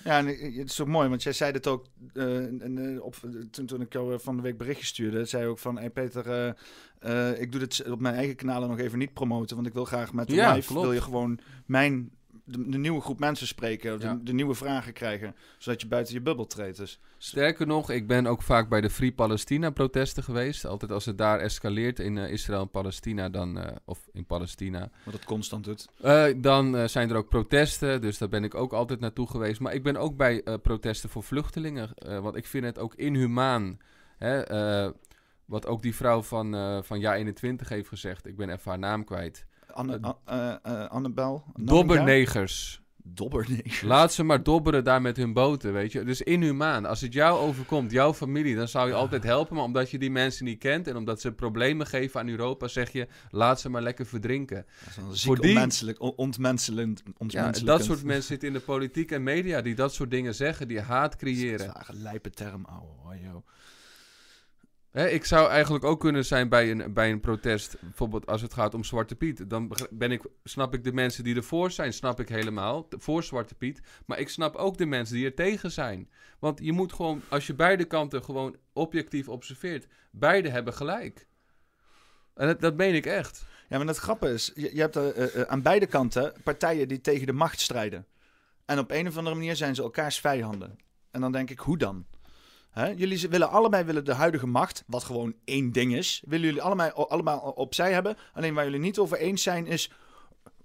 Ja, 0.04 0.18
en 0.18 0.28
eh, 0.28 0.58
het 0.58 0.70
is 0.70 0.82
ook 0.82 0.88
mooi, 0.88 1.10
want 1.10 1.24
jij 1.24 1.34
zei 1.34 1.52
het 1.52 1.68
ook 1.68 1.86
eh, 2.14 2.46
eh, 2.94 3.04
op, 3.04 3.16
toen, 3.52 3.66
toen 3.66 3.82
ik 3.82 3.94
jou 3.94 4.20
van 4.20 4.36
de 4.36 4.42
week 4.42 4.58
berichtje 4.58 4.86
stuurde. 4.86 5.26
Zei 5.26 5.46
ook 5.46 5.60
van, 5.60 5.78
hey 5.78 5.90
Peter, 5.90 6.56
ik 7.40 7.52
doe 7.52 7.60
dit 7.60 7.90
op 7.90 8.00
mijn 8.00 8.16
eigen 8.16 8.36
kanalen 8.36 8.70
nog 8.70 8.80
even 8.80 8.98
niet 9.00 9.14
promoten, 9.14 9.56
want 9.56 9.68
ik 9.68 9.74
wil 9.74 9.86
graag 9.86 10.14
met 10.14 10.28
de 10.28 10.34
Ja, 10.36 10.54
live, 10.54 10.68
klopt. 10.68 10.84
wil 10.86 10.94
je 10.94 11.02
gewoon 11.02 11.40
mijn, 11.66 12.12
de, 12.52 12.70
de 12.70 12.78
nieuwe 12.78 13.02
groep 13.02 13.20
mensen 13.20 13.48
spreken, 13.48 14.00
de, 14.00 14.06
Ja. 14.06 14.20
de 14.24 14.34
nieuwe 14.34 14.54
vragen 14.54 14.94
krijgen, 14.94 15.36
zodat 15.58 15.82
je 15.82 15.88
buiten 15.88 16.14
je 16.14 16.22
bubbel 16.22 16.46
treedt. 16.48 16.78
Dus 16.78 17.00
Sterker 17.18 17.68
nog, 17.68 17.90
ik 17.90 18.08
ben 18.08 18.28
ook 18.28 18.42
vaak 18.42 18.70
bij 18.70 18.82
de 18.82 18.90
Free 18.90 19.12
Palestina 19.14 19.70
protesten 19.70 20.24
geweest. 20.24 20.66
Altijd 20.66 20.92
als 20.92 21.06
het 21.06 21.18
daar 21.18 21.40
escaleert 21.40 22.00
in 22.00 22.18
eh, 22.18 22.32
Israël 22.32 22.62
en 22.62 22.70
Palestina, 22.70 23.30
dan, 23.30 23.60
eh, 23.60 23.76
of 23.86 24.08
in 24.14 24.26
Palestina, 24.26 24.90
wat 25.04 25.14
het 25.14 25.26
constant 25.26 25.64
doet. 25.64 25.88
Eh, 26.02 26.26
dan 26.38 26.90
zijn 26.90 27.10
er 27.10 27.16
ook 27.16 27.30
protesten, 27.30 28.02
dus 28.02 28.18
daar 28.18 28.30
ben 28.30 28.44
ik 28.44 28.56
ook 28.56 28.74
altijd 28.74 29.00
naartoe 29.00 29.28
geweest. 29.28 29.60
Maar 29.60 29.74
ik 29.74 29.84
ben 29.84 29.98
ook 29.98 30.18
bij 30.18 30.44
eh, 30.44 30.54
protesten 30.62 31.10
voor 31.10 31.24
vluchtelingen, 31.24 31.94
eh, 31.94 32.20
want 32.20 32.36
ik 32.36 32.46
vind 32.46 32.66
het 32.66 32.80
ook 32.80 32.96
inhumaan. 32.96 33.78
Hè, 34.18 34.42
eh, 34.42 34.92
wat 35.46 35.66
ook 35.68 35.82
die 35.82 35.96
vrouw 35.96 36.22
van, 36.22 36.56
eh 36.56 36.78
van 36.82 37.00
Ja 37.00 37.16
21 37.16 37.70
heeft 37.70 37.88
gezegd, 37.88 38.26
ik 38.28 38.36
ben 38.38 38.50
even 38.50 38.70
haar 38.70 38.80
naam 38.80 39.04
kwijt. 39.04 39.46
Anne, 39.74 40.00
A- 40.06 40.18
eh, 40.26 40.56
eh, 40.84 40.90
Annabel? 40.90 41.44
Dobbernegers. 41.56 42.82
Dobbernegers. 43.04 43.82
Laat 43.82 44.14
ze 44.14 44.24
maar 44.24 44.44
dobberen 44.44 44.84
daar 44.84 45.02
met 45.02 45.18
hun 45.18 45.34
boten, 45.34 45.74
weet 45.74 45.92
je. 45.92 46.04
Dus 46.04 46.22
inhumaan. 46.22 46.86
Als 46.86 47.02
het 47.02 47.14
jou 47.14 47.40
overkomt, 47.40 47.92
jouw 47.92 48.14
familie, 48.14 48.56
dan 48.56 48.68
zou 48.68 48.88
je 48.88 48.94
altijd 48.94 49.24
helpen. 49.24 49.56
Maar 49.56 49.64
omdat 49.64 49.92
je 49.92 49.98
die 50.00 50.12
mensen 50.12 50.46
niet 50.46 50.60
kent 50.60 50.88
en 50.88 50.96
omdat 50.96 51.22
ze 51.22 51.32
problemen 51.32 51.88
geven 51.88 52.20
aan 52.20 52.28
Europa, 52.30 52.68
zeg 52.68 52.92
je, 52.92 53.08
laat 53.30 53.60
ze 53.60 53.70
maar 53.70 53.82
lekker 53.82 54.06
verdrinken. 54.06 54.66
Dat 55.06 55.14
is 55.14 55.24
Voor 55.24 55.40
die- 55.40 55.50
onmenselijk, 55.50 56.02
on- 56.02 56.14
ontmenselend. 56.16 57.04
Ja, 57.28 57.52
dat 57.52 57.84
soort 57.84 58.04
mensen 58.04 58.24
zitten 58.28 58.48
in 58.48 58.54
de 58.54 58.60
politiek 58.60 59.12
en 59.12 59.24
media 59.24 59.62
die 59.62 59.76
dat 59.76 59.94
soort 59.94 60.12
dingen 60.12 60.36
zeggen, 60.36 60.68
die 60.68 60.80
haat 60.82 61.12
Dat 61.12 61.22
is 61.30 61.38
creëren. 61.38 61.74
een 61.88 62.02
lijpe 62.02 62.30
term, 62.30 62.66
ouwe. 62.66 62.88
hoor, 63.04 63.16
joh. 63.24 63.48
Hè, 64.92 65.08
ik 65.08 65.26
zou 65.26 65.50
eigenlijk 65.50 65.84
ook 65.84 66.00
kunnen 66.00 66.26
zijn 66.26 66.50
bij 66.50 66.72
een, 66.72 66.94
bij 66.94 67.12
een 67.12 67.20
protest, 67.20 67.78
bijvoorbeeld 67.82 68.28
als 68.28 68.42
het 68.42 68.54
gaat 68.54 68.74
om 68.74 68.84
Zwarte 68.84 69.16
Piet. 69.16 69.50
Dan 69.50 69.72
ben 69.90 70.12
ik, 70.12 70.22
snap 70.44 70.74
ik 70.74 70.84
de 70.84 70.94
mensen 70.94 71.24
die 71.24 71.36
ervoor 71.36 71.72
zijn, 71.72 71.94
snap 71.94 72.20
ik 72.20 72.30
helemaal, 72.30 72.88
voor 72.90 73.24
Zwarte 73.24 73.56
Piet. 73.56 73.82
Maar 74.06 74.20
ik 74.20 74.30
snap 74.30 74.56
ook 74.56 74.78
de 74.78 74.86
mensen 74.86 75.16
die 75.16 75.26
er 75.26 75.36
tegen 75.36 75.72
zijn. 75.72 76.10
Want 76.40 76.60
je 76.64 76.72
moet 76.72 76.94
gewoon, 76.94 77.22
als 77.30 77.48
je 77.48 77.54
beide 77.54 77.86
kanten 77.86 78.24
gewoon 78.24 78.56
objectief 78.74 79.30
observeert, 79.30 79.88
beide 80.12 80.50
hebben 80.50 80.74
gelijk. 80.74 81.28
En 82.34 82.48
dat, 82.48 82.62
dat 82.62 82.76
meen 82.76 82.96
ik 82.96 83.06
echt. 83.06 83.46
Ja, 83.70 83.78
maar 83.78 83.88
het 83.88 83.98
grappige 83.98 84.34
is, 84.34 84.52
je, 84.56 84.80
hebt 84.80 84.96
er, 84.96 85.14
eh, 85.14 85.42
eh, 85.42 85.48
aan 85.48 85.62
beide 85.62 85.86
kanten 85.86 86.34
partijen 86.44 86.88
die 86.88 87.02
tegen 87.02 87.26
de 87.26 87.34
macht 87.34 87.60
strijden. 87.60 88.06
En 88.66 88.80
op 88.80 88.92
een 88.92 89.08
of 89.08 89.18
andere 89.18 89.36
manier 89.36 89.56
zijn 89.56 89.76
ze 89.76 89.82
elkaars 89.82 90.20
vijanden. 90.20 90.78
En 91.12 91.22
dan 91.22 91.32
denk 91.32 91.50
ik, 91.50 91.60
hoe 91.60 91.78
dan? 91.78 92.06
Hè? 92.70 92.88
Jullie 92.88 93.30
willen 93.30 93.50
allebei 93.50 93.84
willen 93.84 94.06
de 94.06 94.14
huidige 94.14 94.48
macht, 94.48 94.84
wat 94.88 95.04
gewoon 95.04 95.34
één 95.44 95.72
ding 95.72 95.96
is, 95.96 96.24
willen 96.28 96.46
jullie 96.46 96.62
allebei, 96.62 96.92
allemaal 96.92 97.40
opzij 97.40 97.94
hebben. 97.94 98.18
Alleen 98.34 98.54
waar 98.54 98.64
jullie 98.66 98.80
niet 98.80 98.98
over 99.00 99.18
eens 99.18 99.44
zijn 99.44 99.68
is 99.68 99.92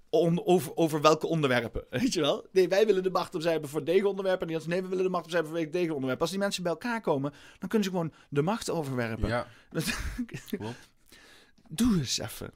on- 0.09 0.45
over, 0.45 0.75
over 0.75 1.01
welke 1.01 1.27
onderwerpen. 1.27 1.83
Weet 1.99 2.13
je 2.13 2.21
wel? 2.21 2.47
Nee, 2.51 2.67
wij 2.67 2.85
willen 2.85 3.03
de 3.03 3.09
macht 3.09 3.35
opzij 3.35 3.51
hebben 3.51 3.69
voor 3.69 3.83
deze 3.83 4.07
onderwerpen. 4.07 4.41
En 4.41 4.47
die 4.47 4.55
anderen, 4.55 4.73
nee, 4.73 4.83
we 4.83 4.89
willen 4.89 5.03
de 5.03 5.09
macht 5.11 5.23
opzij 5.25 5.39
hebben 5.41 5.61
voor 5.61 5.71
deze 5.71 5.87
onderwerpen. 5.93 6.21
Als 6.21 6.29
die 6.29 6.39
mensen 6.39 6.63
bij 6.63 6.71
elkaar 6.71 7.01
komen, 7.01 7.33
dan 7.59 7.69
kunnen 7.69 7.87
ze 7.87 7.93
gewoon 7.93 8.13
de 8.29 8.41
macht 8.41 8.69
overwerpen. 8.69 9.27
Ja. 9.27 9.47
Doe 11.69 11.97
eens 11.97 12.19
even. 12.19 12.51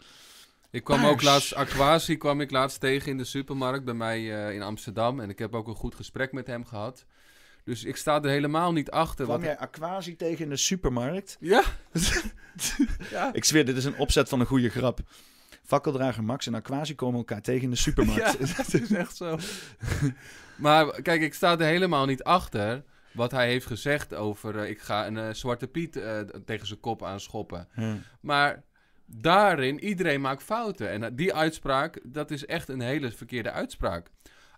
Ik 0.72 0.84
kwam 0.84 1.06
ook 1.06 1.22
laatst, 1.22 1.54
Aquasi 1.54 2.18
kwam 2.18 2.42
ik 2.42 2.52
laatst 2.52 2.80
tegen 2.80 3.12
in 3.12 3.18
de 3.18 3.24
supermarkt 3.24 3.86
bij 3.86 3.94
mij 3.94 4.46
eh, 4.48 4.56
in 4.56 4.62
Amsterdam. 4.62 5.20
En 5.20 5.30
ik 5.30 5.40
heb 5.40 5.56
ook 5.56 5.68
een 5.68 5.76
goed 5.76 5.96
gesprek 5.96 6.32
met 6.32 6.48
hem 6.48 6.66
gehad. 6.66 7.06
Dus 7.70 7.84
ik 7.84 7.96
sta 7.96 8.22
er 8.24 8.30
helemaal 8.30 8.72
niet 8.74 8.92
achter. 8.92 9.26
Kwam 9.26 9.38
wat- 9.38 9.46
jij 9.46 9.58
Aquasi 9.58 10.16
tegen 10.16 10.44
in 10.44 10.50
de 10.50 10.58
supermarkt? 10.58 11.38
Ja. 11.40 11.64
ja. 13.12 13.34
Ik 13.34 13.46
zweer, 13.46 13.66
dit 13.66 13.78
is 13.78 13.86
een 13.86 13.98
opzet 13.98 14.30
van 14.30 14.40
een 14.40 14.46
goede 14.46 14.70
grap. 14.70 15.00
Fakkeldrager 15.66 16.24
Max 16.24 16.48
en 16.48 16.56
Aquasi 16.56 16.96
komen 16.96 17.18
elkaar 17.18 17.42
tegen 17.42 17.62
in 17.62 17.70
de 17.70 17.76
supermarkt. 17.76 18.38
Ja, 18.40 18.46
dat 18.58 18.74
is 18.74 18.92
echt 18.92 19.16
zo. 19.16 19.38
maar 20.56 21.02
kijk, 21.02 21.22
ik 21.22 21.34
sta 21.34 21.52
er 21.52 21.66
helemaal 21.66 22.06
niet 22.06 22.24
achter 22.24 22.84
wat 23.12 23.32
hij 23.32 23.48
heeft 23.48 23.66
gezegd 23.66 24.14
over... 24.14 24.60
eh, 24.60 24.70
ik 24.70 24.80
ga 24.80 25.08
een 25.08 25.18
eh, 25.18 25.34
Zwarte 25.34 25.68
Piet 25.68 25.96
eh, 25.96 26.20
tegen 26.46 26.68
zijn 26.68 26.80
kop 26.80 27.04
aanschoppen. 27.04 27.68
Maar 28.22 28.64
daarin, 29.06 29.84
iedereen 29.84 30.22
maakt 30.22 30.44
fouten. 30.44 30.90
En 30.90 31.16
die 31.16 31.34
uitspraak, 31.34 32.00
dat 32.04 32.32
is 32.32 32.46
echt 32.46 32.70
een 32.70 32.82
hele 32.82 33.12
verkeerde 33.12 33.52
uitspraak. 33.52 34.10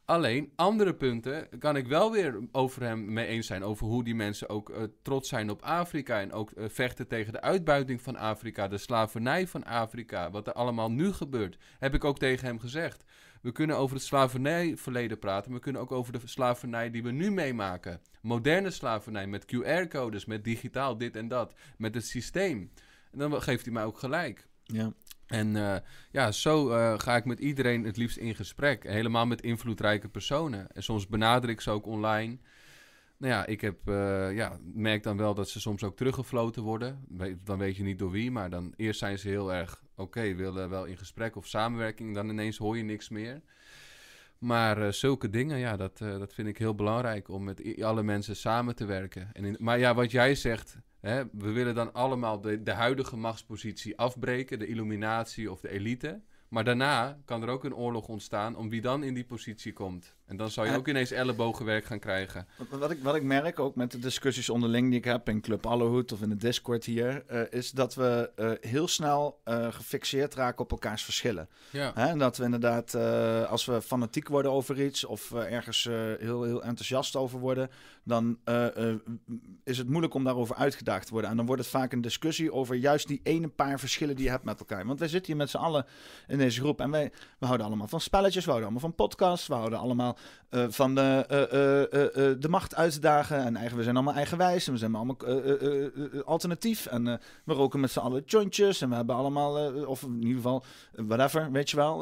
Alleen, 0.06 0.52
andere 0.56 0.94
punten 0.94 1.48
kan 1.60 1.76
ik 1.76 1.88
wel 1.88 2.12
weer 2.12 2.40
over 2.52 2.84
hem 2.84 3.14
mee 3.14 3.28
eens 3.28 3.48
zijn. 3.48 3.64
Over 3.64 3.88
hoe 3.88 4.04
die 4.04 4.16
mensen 4.16 4.50
ook 4.50 4.70
eh, 4.70 4.84
trots 5.02 5.30
zijn 5.30 5.50
op 5.50 5.62
Afrika. 5.62 6.20
En 6.20 6.32
ook 6.32 6.52
eh, 6.52 6.66
vechten 6.70 7.08
tegen 7.08 7.34
de 7.34 7.42
uitbuiting 7.42 8.02
van 8.02 8.16
Afrika. 8.16 8.68
De 8.68 8.78
slavernij 8.78 9.48
van 9.48 9.64
Afrika. 9.64 10.32
Wat 10.32 10.48
er 10.48 10.54
allemaal 10.54 10.92
nu 10.92 11.12
gebeurt. 11.12 11.58
Heb 11.80 11.94
ik 11.94 12.04
ook 12.04 12.20
tegen 12.20 12.48
hem 12.48 12.60
gezegd. 12.60 13.04
We 13.42 13.52
kunnen 13.52 13.78
over 13.78 13.96
het 13.96 14.06
slavernijverleden 14.06 15.20
praten. 15.20 15.50
Maar 15.52 15.60
we 15.60 15.64
kunnen 15.64 15.82
ook 15.82 15.92
over 15.92 16.14
de 16.14 16.20
slavernij 16.24 16.92
die 16.92 17.04
we 17.04 17.12
nu 17.12 17.32
meemaken. 17.32 18.02
Moderne 18.22 18.72
slavernij 18.72 19.28
met 19.28 19.46
QR-codes. 19.46 20.26
Met 20.26 20.44
digitaal 20.44 20.98
dit 20.98 21.16
en 21.16 21.28
dat. 21.28 21.54
Met 21.78 21.96
het 21.96 22.06
systeem. 22.06 22.72
En 23.12 23.20
dan 23.20 23.42
geeft 23.42 23.66
hij 23.66 23.74
mij 23.74 23.86
ook 23.86 23.98
gelijk. 23.98 24.48
Ja. 24.64 24.94
En 25.32 25.56
eh, 25.56 25.76
ja, 26.12 26.32
zo 26.32 26.70
eh, 26.70 27.00
ga 27.00 27.16
ik 27.16 27.26
met 27.26 27.40
iedereen 27.40 27.84
het 27.84 27.98
liefst 27.98 28.18
in 28.18 28.36
gesprek. 28.36 28.84
Helemaal 28.84 29.26
met 29.26 29.42
invloedrijke 29.42 30.08
personen. 30.08 30.72
En 30.72 30.84
soms 30.84 31.08
benader 31.08 31.50
ik 31.50 31.62
ze 31.62 31.72
ook 31.72 31.86
online. 31.86 32.38
Nou 33.18 33.34
ja, 33.34 33.46
ik 33.46 33.62
heb, 33.62 33.88
eh, 33.88 34.36
ja, 34.36 34.60
merk 34.74 35.04
dan 35.04 35.18
wel 35.18 35.34
dat 35.34 35.50
ze 35.50 35.60
soms 35.60 35.84
ook 35.84 35.96
teruggefloten 35.96 36.64
worden. 36.64 37.06
Dan 37.44 37.58
weet 37.58 37.76
je 37.76 37.84
niet 37.84 38.00
door 38.00 38.12
wie, 38.12 38.32
maar 38.32 38.50
dan 38.50 38.74
eerst 38.76 39.00
zijn 39.00 39.20
ze 39.20 39.28
heel 39.28 39.54
erg... 39.54 39.84
oké, 39.96 40.36
willen 40.36 40.70
wel 40.70 40.86
in 40.86 40.98
gesprek 40.98 41.36
of 41.36 41.48
samenwerking. 41.48 42.16
Dan 42.16 42.30
ineens 42.30 42.58
hoor 42.58 42.78
je 42.78 42.84
niks 42.84 43.10
meer. 43.10 43.42
Maar 44.38 44.94
zulke 44.94 45.30
dingen, 45.30 45.58
ja, 45.58 45.78
dat, 45.78 45.98
dat 45.98 46.34
vind 46.34 46.48
ik 46.48 46.58
heel 46.58 46.76
belangrijk... 46.76 47.30
om 47.30 47.44
met 47.44 47.82
alle 47.82 48.04
mensen 48.04 48.36
samen 48.36 48.76
te 48.76 48.86
werken. 48.86 49.30
En 49.34 49.56
maar 49.60 49.80
ja, 49.80 49.94
wat 49.94 50.12
jij 50.12 50.36
zegt... 50.36 50.78
We 51.02 51.52
willen 51.52 51.76
dan 51.76 51.94
allemaal 51.94 52.42
de, 52.42 52.64
de 52.64 52.72
huidige 52.74 53.18
machtspositie 53.18 53.98
afbreken... 53.98 54.60
de 54.60 54.68
illuminatie 54.68 55.52
of 55.52 55.60
de 55.60 55.70
elite... 55.70 56.22
Maar 56.52 56.64
daarna 56.64 57.18
kan 57.26 57.42
er 57.42 57.50
ook 57.50 57.64
een 57.64 57.76
oorlog 57.76 58.08
ontstaan 58.08 58.56
om 58.56 58.70
wie 58.70 58.82
dan 58.82 59.04
in 59.04 59.14
die 59.14 59.26
positie 59.26 59.74
komt. 59.74 60.16
En 60.32 60.38
dan 60.38 60.52
zou 60.52 60.68
je 60.68 60.74
En- 60.74 60.80
ook 60.80 60.88
ineens 60.88 61.12
ellebogenwerk 61.12 61.86
gaan 61.86 62.00
krijgen. 62.00 62.48
Wat- 62.70 62.92
ik, 62.92 63.04
wat 63.04 63.16
ik 63.16 63.24
merk, 63.24 63.60
ook 63.60 63.76
met 63.76 63.92
de 63.92 64.00
discussies 64.00 64.50
onderling 64.50 64.90
die 64.90 64.98
ik 64.98 65.06
heb 65.06 65.30
in 65.30 65.42
Club 65.42 65.66
Allerhoed 65.66 66.12
of 66.12 66.22
in 66.22 66.30
de 66.30 66.36
Discord 66.36 66.86
hier, 66.86 67.24
eh, 67.28 67.42
is 67.50 67.72
dat 67.72 67.96
we 67.96 68.32
eh, 68.36 68.52
heel 68.72 68.88
snel 68.88 69.40
eh, 69.44 69.68
gefixeerd 69.72 70.34
raken 70.36 70.60
op 70.64 70.72
elkaars 70.72 71.04
verschillen. 71.04 71.50
Ja, 71.70 71.92
Hè? 71.96 72.06
En 72.08 72.18
dat 72.18 72.38
we 72.38 72.44
inderdaad, 72.44 72.94
eh, 72.94 73.50
als 73.50 73.66
we 73.66 73.82
fanatiek 73.82 74.28
worden 74.28 74.52
over 74.52 74.82
iets 74.86 75.06
of 75.06 75.32
eh, 75.32 75.54
ergens 75.54 75.86
eh, 75.86 75.94
heel, 76.20 76.44
heel 76.44 76.64
enthousiast 76.64 77.16
over 77.16 77.40
worden, 77.40 77.70
dan 78.04 78.38
eh, 78.44 78.90
eh, 78.90 78.96
is 79.64 79.78
het 79.78 79.88
moeilijk 79.90 80.14
om 80.14 80.24
daarover 80.24 80.56
uitgedaagd 80.56 81.06
te 81.06 81.12
worden. 81.14 81.30
En 81.32 81.38
dan 81.38 81.46
wordt 81.46 81.62
het 81.62 81.72
vaak 81.72 81.92
een 81.92 82.02
discussie 82.02 82.54
over 82.54 82.76
juist 82.76 83.08
die 83.08 83.20
ene 83.24 83.48
paar 83.48 83.80
verschillen 83.80 84.16
die 84.16 84.26
je 84.26 84.32
hebt 84.32 84.44
met 84.44 84.60
elkaar. 84.60 84.86
Want 84.86 85.00
wij 85.00 85.08
zitten 85.08 85.28
hier 85.32 85.42
met 85.42 85.50
z'n 85.50 85.58
allen 85.58 85.86
in 86.28 86.38
deze 86.38 86.60
groep 86.60 86.82
en 86.82 86.92
wij 86.92 87.12
we 87.40 87.46
houden 87.46 87.68
allemaal 87.68 87.88
van 87.88 88.02
spelletjes, 88.02 88.46
we 88.46 88.52
houden 88.52 88.70
allemaal 88.72 88.90
van 88.90 89.06
podcasts, 89.06 89.48
we 89.48 89.54
houden 89.54 89.80
allemaal 89.80 90.18
eh, 90.50 90.66
van 90.70 90.96
de, 90.96 91.26
eh, 91.28 92.40
de 92.40 92.50
macht 92.50 92.76
uitdagen. 92.76 93.38
En 93.38 93.56
eigen, 93.56 93.78
we 93.78 93.84
zijn 93.84 93.96
allemaal 93.96 94.14
eigenwijs 94.14 94.68
en 94.68 94.74
we 94.74 94.80
zijn 94.80 94.96
allemaal 94.96 95.18
alternatief. 96.26 96.86
En 96.86 97.04
we 97.44 97.54
roken 97.54 97.80
met 97.80 97.92
z'n 97.92 98.00
allen 98.00 98.24
jointjes 98.26 98.82
en 98.82 98.90
we 98.90 98.96
hebben 98.96 99.16
allemaal, 99.16 99.86
of 99.86 100.04
in 100.04 100.22
ieder 100.22 100.36
geval, 100.36 100.64
whatever, 100.92 101.52
weet 101.52 101.70
je 101.70 101.76
wel. 101.76 102.02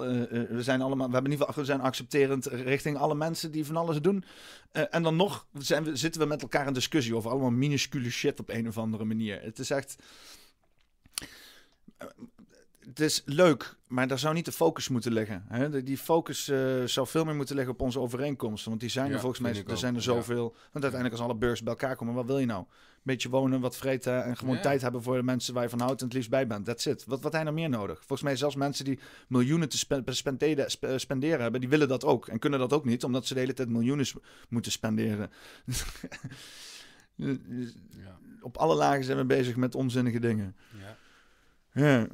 We 0.50 0.64
zijn 0.64 0.82
allemaal, 0.82 1.08
we 1.08 1.14
hebben 1.14 1.32
in 1.32 1.38
ieder 1.38 1.48
geval, 1.48 1.64
we 1.64 1.70
zijn 1.70 1.82
accepterend 1.82 2.46
richting 2.46 2.98
alle 2.98 3.16
mensen 3.16 3.52
die 3.52 3.66
van 3.66 3.76
alles 3.76 4.02
doen. 4.02 4.24
En 4.72 5.04
dan 5.04 5.16
nog 5.16 5.46
zijn 5.58 5.84
we, 5.84 5.96
zitten 5.96 6.22
we 6.22 6.28
met 6.28 6.42
elkaar 6.42 6.68
in 6.68 6.74
discussie 6.74 7.16
over 7.16 7.32
allemaal 7.32 7.52
minuscule 7.52 8.10
shit 8.10 8.40
op 8.40 8.50
een 8.50 8.68
of 8.68 8.78
andere 8.78 9.06
manier. 9.06 9.42
Het 9.42 9.60
is 9.60 9.70
echt. 9.70 9.96
Het 12.80 13.00
is 13.00 13.22
leuk, 13.26 13.76
maar 13.90 14.08
daar 14.08 14.20
zou 14.20 14.34
niet 14.34 14.46
de 14.46 14.52
focus 14.52 14.88
moeten 14.88 15.12
liggen. 15.14 15.46
Hè? 15.48 15.84
Die 15.84 15.98
focus 15.98 16.48
eh, 16.48 16.84
zou 16.86 17.08
veel 17.08 17.26
meer 17.26 17.36
moeten 17.36 17.56
liggen 17.56 17.74
op 17.74 17.82
onze 17.82 18.00
overeenkomsten. 18.00 18.70
Want 18.70 18.82
die 18.82 18.90
zijn 18.90 19.12
er 19.12 19.20
volgens 19.20 19.42
mij, 19.42 19.52
er 19.52 19.72
ook, 19.72 19.78
zijn 19.78 19.94
er 19.96 20.00
ja. 20.00 20.06
zoveel. 20.06 20.56
Want 20.72 20.84
uiteindelijk 20.84 21.12
als 21.14 21.22
alle 21.22 21.36
beurs 21.36 21.64
bij 21.64 21.74
elkaar 21.74 21.96
komen, 21.96 22.14
wat 22.14 22.26
wil 22.26 22.40
je 22.40 22.46
nou? 22.46 22.60
Een 22.62 23.16
beetje 23.16 23.30
wonen, 23.30 23.60
wat 23.62 23.76
vreten 23.78 24.24
en 24.24 24.38
gewoon 24.38 24.56
Ja. 24.56 24.62
tijd 24.62 24.82
hebben 24.82 25.04
voor 25.04 25.16
de 25.16 25.24
mensen 25.24 25.54
waar 25.54 25.64
je 25.64 25.70
van 25.70 25.80
houdt 25.80 26.00
en 26.00 26.06
het 26.06 26.16
liefst 26.16 26.30
bij 26.30 26.48
bent. 26.48 26.66
That's 26.66 26.86
it. 26.86 27.06
Wat, 27.06 27.22
wat 27.22 27.32
heb 27.32 27.42
je 27.42 27.48
nou 27.48 27.60
meer 27.60 27.70
nodig? 27.70 27.98
Volgens 27.98 28.22
mij 28.22 28.36
zelfs 28.36 28.56
mensen 28.56 28.86
die 28.86 29.00
miljoenen 29.28 29.70
te 29.70 29.78
spe- 29.78 30.02
spenderen, 30.06 30.72
spe- 30.72 30.98
spenderen 30.98 31.42
hebben, 31.42 31.60
die 31.60 31.70
willen 31.70 31.88
dat 31.88 32.04
ook. 32.06 32.28
En 32.28 32.40
kunnen 32.40 32.60
dat 32.60 32.74
ook 32.74 32.86
niet, 32.86 33.04
omdat 33.04 33.26
ze 33.26 33.34
de 33.34 33.40
hele 33.40 33.54
tijd 33.54 33.70
miljoenen 33.70 34.06
moeten 34.50 34.72
spenderen. 34.72 35.32
ja, 37.16 38.20
Op 38.42 38.58
alle 38.58 38.76
lagen 38.76 39.04
zijn 39.04 39.18
we 39.18 39.26
bezig 39.26 39.56
met 39.56 39.76
onzinnige 39.76 40.20
dingen. 40.20 40.56
ja. 41.74 42.08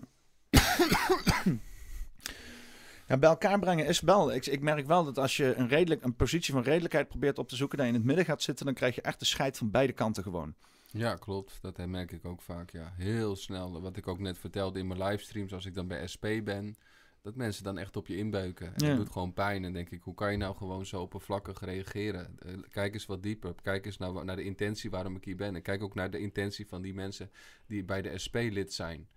Ja. 3.07 3.17
Bij 3.17 3.29
elkaar 3.29 3.59
brengen 3.59 3.85
is 3.85 3.99
wel. 3.99 4.33
Ik, 4.33 4.45
ik 4.45 4.61
merk 4.61 4.87
wel 4.87 5.03
dat 5.03 5.17
als 5.17 5.37
je 5.37 5.55
een, 5.55 5.67
redelijk, 5.67 6.03
een 6.03 6.15
positie 6.15 6.53
van 6.53 6.63
redelijkheid 6.63 7.07
probeert 7.07 7.37
op 7.37 7.47
te 7.49 7.55
zoeken, 7.55 7.77
dat 7.77 7.87
je 7.87 7.91
in 7.93 7.97
het 7.99 8.07
midden 8.07 8.25
gaat 8.25 8.41
zitten, 8.41 8.65
dan 8.65 8.73
krijg 8.73 8.95
je 8.95 9.01
echt 9.01 9.19
de 9.19 9.25
scheid 9.25 9.57
van 9.57 9.71
beide 9.71 9.93
kanten 9.93 10.23
gewoon. 10.23 10.53
Ja, 10.91 11.15
klopt. 11.15 11.57
Dat 11.61 11.85
merk 11.85 12.11
ik 12.11 12.25
ook 12.25 12.41
vaak. 12.41 12.69
Ja, 12.71 12.93
heel 12.97 13.35
snel. 13.35 13.81
Wat 13.81 13.97
ik 13.97 14.07
ook 14.07 14.19
net 14.19 14.37
vertelde 14.37 14.79
in 14.79 14.87
mijn 14.87 15.03
livestreams, 15.03 15.53
als 15.53 15.65
ik 15.65 15.73
dan 15.73 15.87
bij 15.87 16.07
SP 16.13 16.25
ben, 16.43 16.75
dat 17.21 17.35
mensen 17.35 17.63
dan 17.63 17.77
echt 17.77 17.95
op 17.95 18.07
je 18.07 18.17
inbeuken. 18.17 18.67
En 18.67 18.73
Ja. 18.77 18.87
dat 18.87 18.97
doet 18.97 19.09
gewoon 19.11 19.33
pijn. 19.33 19.63
En 19.65 19.73
denk 19.73 19.89
ik, 19.89 20.01
hoe 20.01 20.13
kan 20.13 20.31
je 20.31 20.37
nou 20.37 20.55
gewoon 20.55 20.85
zo 20.85 21.01
oppervlakkig 21.01 21.59
reageren? 21.59 22.35
Eh, 22.39 22.53
kijk 22.69 22.93
eens 22.93 23.05
wat 23.05 23.23
dieper. 23.23 23.53
Kijk 23.61 23.85
eens 23.85 23.97
naar, 23.97 24.13
wa- 24.13 24.23
naar 24.23 24.35
de 24.35 24.43
intentie 24.43 24.89
waarom 24.89 25.15
ik 25.15 25.23
hier 25.25 25.35
ben. 25.35 25.55
En 25.55 25.61
kijk 25.61 25.83
ook 25.83 25.95
naar 25.95 26.09
de 26.09 26.19
intentie 26.19 26.67
van 26.67 26.81
die 26.81 26.93
mensen 26.93 27.31
die 27.67 27.83
bij 27.83 28.01
de 28.01 28.17
SP 28.23 28.35
lid 28.35 28.73
zijn. 28.73 29.07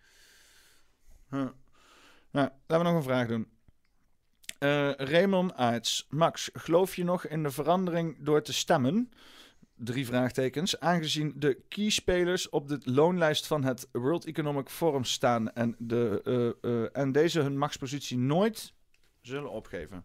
Nou, 1.30 1.50
laten 2.30 2.52
we 2.66 2.82
nog 2.82 2.94
een 2.94 3.02
vraag 3.02 3.26
doen. 3.28 3.48
Eh 4.58 4.90
Raymond 4.96 5.54
Aerts. 5.54 6.06
Max, 6.10 6.50
geloof 6.52 6.96
je 6.96 7.04
nog 7.04 7.26
in 7.26 7.42
de 7.42 7.50
verandering 7.50 8.16
door 8.20 8.42
te 8.42 8.52
stemmen? 8.52 9.12
Drie 9.74 10.06
vraagtekens. 10.06 10.80
Aangezien 10.80 11.32
de 11.36 11.60
keyspelers 11.68 12.48
op 12.48 12.68
de 12.68 12.80
loonlijst 12.84 13.46
van 13.46 13.64
het 13.64 13.88
World 13.92 14.24
Economic 14.24 14.68
Forum 14.68 15.04
staan 15.04 15.52
en, 15.52 15.74
de, 15.78 16.20
eh, 16.24 16.70
eh, 16.70 16.88
en 16.92 17.12
deze 17.12 17.40
hun 17.40 17.58
machtspositie 17.58 18.18
nooit 18.18 18.72
zullen 19.20 19.50
opgeven. 19.50 20.04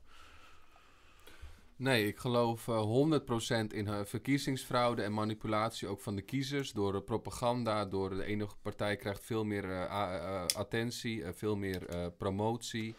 Nee, 1.76 2.08
ik 2.08 2.18
geloof 2.18 2.68
eh 2.68 2.82
100% 2.82 3.74
in 3.74 3.88
eh, 3.88 4.00
verkiezingsfraude 4.04 5.02
en 5.02 5.14
manipulatie 5.14 5.88
ook 5.88 6.00
van 6.02 6.16
de 6.16 6.22
kiezers. 6.22 6.72
Door 6.72 6.96
eh, 6.96 7.02
propaganda, 7.04 7.86
door 7.86 8.10
de 8.10 8.24
ene 8.24 8.48
partij 8.62 8.96
krijgt 8.96 9.26
veel 9.26 9.46
meer 9.46 9.64
eh, 9.64 9.84
eh, 9.84 10.46
attentie, 10.56 11.24
eh, 11.24 11.34
veel 11.34 11.56
meer 11.56 11.86
eh, 11.88 12.06
promotie. 12.18 12.96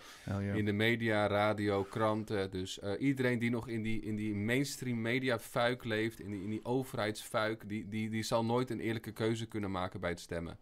In 0.55 0.65
de 0.65 0.73
media, 0.73 1.27
radio, 1.27 1.83
kranten. 1.85 2.51
Dus 2.51 2.79
eh, 2.79 2.93
iedereen 3.01 3.39
die 3.39 3.51
nog 3.51 3.69
in 3.69 3.83
die, 3.83 4.03
in 4.03 4.17
die 4.17 4.35
mainstream 4.35 5.01
media 5.01 5.39
fuik 5.39 5.85
leeft, 5.85 6.21
in 6.21 6.31
die, 6.31 6.43
in 6.43 6.51
die 6.51 6.65
overheidsfuik, 6.65 7.69
die, 7.69 7.89
die, 7.89 8.11
die 8.11 8.23
zal 8.23 8.45
nooit 8.45 8.71
een 8.71 8.81
eerlijke 8.81 9.13
keuze 9.13 9.47
kunnen 9.47 9.71
maken 9.71 10.01
bij 10.01 10.11
het 10.11 10.21
stemmen. 10.21 10.59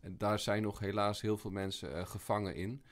En 0.00 0.14
daar 0.18 0.38
zijn 0.38 0.62
nog 0.62 0.78
helaas 0.78 1.20
heel 1.20 1.36
veel 1.36 1.50
mensen 1.50 1.94
eh, 1.94 2.06
gevangen 2.06 2.54
in. 2.54 2.82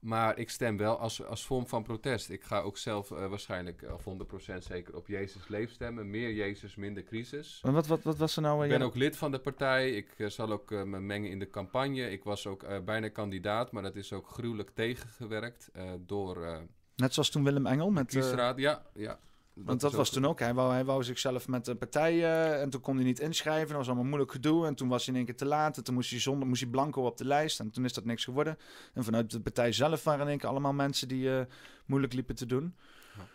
Maar 0.00 0.38
ik 0.38 0.50
stem 0.50 0.76
wel 0.76 0.98
als, 0.98 1.24
als 1.24 1.46
vorm 1.46 1.66
van 1.66 1.82
protest. 1.82 2.30
Ik 2.30 2.44
ga 2.44 2.60
ook 2.60 2.76
zelf 2.76 3.10
eh, 3.10 3.28
waarschijnlijk 3.28 3.82
eh, 3.82 3.92
of 3.92 4.04
100% 4.52 4.56
zeker 4.58 4.96
op 4.96 5.06
Jezus 5.06 5.48
leef 5.48 5.70
stemmen. 5.70 6.10
Meer 6.10 6.32
Jezus, 6.32 6.76
minder 6.76 7.02
crisis. 7.02 7.60
En 7.62 7.72
wat, 7.72 7.86
wat, 7.86 8.02
wat 8.02 8.16
was 8.16 8.36
er 8.36 8.42
nou? 8.42 8.56
Ik 8.56 8.62
eh, 8.62 8.68
ben 8.70 8.78
ja- 8.78 8.84
ook 8.84 8.94
lid 8.94 9.16
van 9.16 9.30
de 9.30 9.38
partij. 9.38 9.90
Ik 9.90 10.14
zal 10.16 10.50
ook 10.52 10.70
me 10.70 11.00
mengen 11.00 11.30
in 11.30 11.38
de 11.38 11.50
campagne. 11.50 12.10
Ik 12.10 12.24
was 12.24 12.46
ook 12.46 12.84
bijna 12.84 13.08
kandidaat, 13.08 13.72
maar 13.72 13.82
dat 13.82 13.96
is 13.96 14.12
ook 14.12 14.28
gruwelijk 14.28 14.70
tegengewerkt 14.74 15.70
door 16.06 16.66
Net 16.96 17.14
zoals 17.14 17.30
toen 17.30 17.44
Willem 17.44 17.66
Engel 17.66 17.90
met... 17.90 18.06
kiesraad. 18.06 18.58
ja, 18.58 18.82
ja. 18.94 19.18
Want 19.64 19.80
dat 19.80 19.92
was 19.92 20.10
toen 20.10 20.26
ook. 20.26 20.38
Hij 20.38 20.54
wou, 20.54 20.72
hij 20.72 20.84
wou 20.84 21.04
zichzelf 21.04 21.48
met 21.48 21.64
de 21.64 21.74
partij 21.74 22.12
eh, 22.12 22.62
en 22.62 22.70
toen 22.70 22.80
kon 22.80 22.96
hij 22.96 23.04
niet 23.04 23.20
inschrijven. 23.20 23.68
Dat 23.68 23.76
was 23.76 23.86
allemaal 23.86 24.04
moeilijk 24.04 24.32
gedoe. 24.32 24.66
En 24.66 24.74
toen 24.74 24.88
was 24.88 25.04
hij 25.04 25.08
in 25.08 25.16
één 25.16 25.26
keer 25.26 25.36
te 25.36 25.44
laat. 25.44 25.76
En 25.76 25.84
toen 25.84 25.94
moest 25.94 26.10
hij, 26.10 26.20
zonder, 26.20 26.48
moest 26.48 26.60
hij 26.60 26.70
blanco 26.70 27.02
op 27.06 27.16
de 27.16 27.24
lijst. 27.24 27.60
En 27.60 27.70
toen 27.70 27.84
is 27.84 27.92
dat 27.92 28.04
niks 28.04 28.24
geworden. 28.24 28.58
En 28.94 29.04
vanuit 29.04 29.30
de 29.30 29.40
partij 29.40 29.72
zelf 29.72 30.04
waren 30.04 30.20
in 30.20 30.28
één 30.28 30.38
keer 30.38 30.48
allemaal 30.48 30.72
mensen 30.72 31.08
die 31.08 31.38
eh, 31.38 31.44
moeilijk 31.86 32.12
liepen 32.12 32.34
te 32.34 32.46
doen. 32.46 32.74
Ja. 33.16 33.26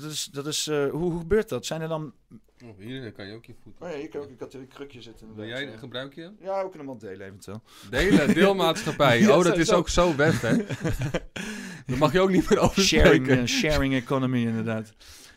Dat 0.00 0.02
is, 0.02 0.24
dat 0.24 0.46
is 0.46 0.66
eh, 0.66 0.90
hoe, 0.90 1.10
hoe 1.10 1.18
gebeurt 1.18 1.48
dat? 1.48 1.66
Zijn 1.66 1.80
er 1.80 1.88
dan... 1.88 2.12
Oh, 2.64 2.78
hier 2.78 3.12
kan 3.12 3.26
je 3.26 3.34
ook 3.34 3.44
je 3.44 3.54
voeten. 3.62 3.86
Oh 3.86 3.90
ja, 3.90 3.96
ik, 3.96 4.14
ook, 4.14 4.30
ik 4.30 4.40
had 4.40 4.52
er 4.54 4.60
een 4.60 4.68
krukje 4.68 5.02
zitten. 5.02 5.34
Wil 5.34 5.46
jij, 5.46 5.78
gebruik 5.78 6.14
je? 6.14 6.30
Ja, 6.40 6.62
we 6.64 6.70
kunnen 6.70 6.78
hem 6.78 6.86
wel 6.86 6.98
delen 6.98 7.26
eventueel. 7.26 7.62
Delen, 7.90 8.34
deelmaatschappij. 8.34 9.20
Ja, 9.20 9.36
Oh, 9.36 9.44
dat 9.44 9.58
is 9.58 9.72
ook 9.72 9.88
zo 9.88 10.16
web, 10.16 10.40
hè? 10.40 10.56
Daar 11.86 11.98
mag 11.98 12.12
je 12.12 12.20
ook 12.20 12.30
niet 12.30 12.50
meer 12.50 12.58
over 12.58 12.82
Sharing, 12.82 13.28
eh, 13.28 13.44
sharing 13.44 13.94
economy 13.94 14.46
inderdaad. 14.46 14.92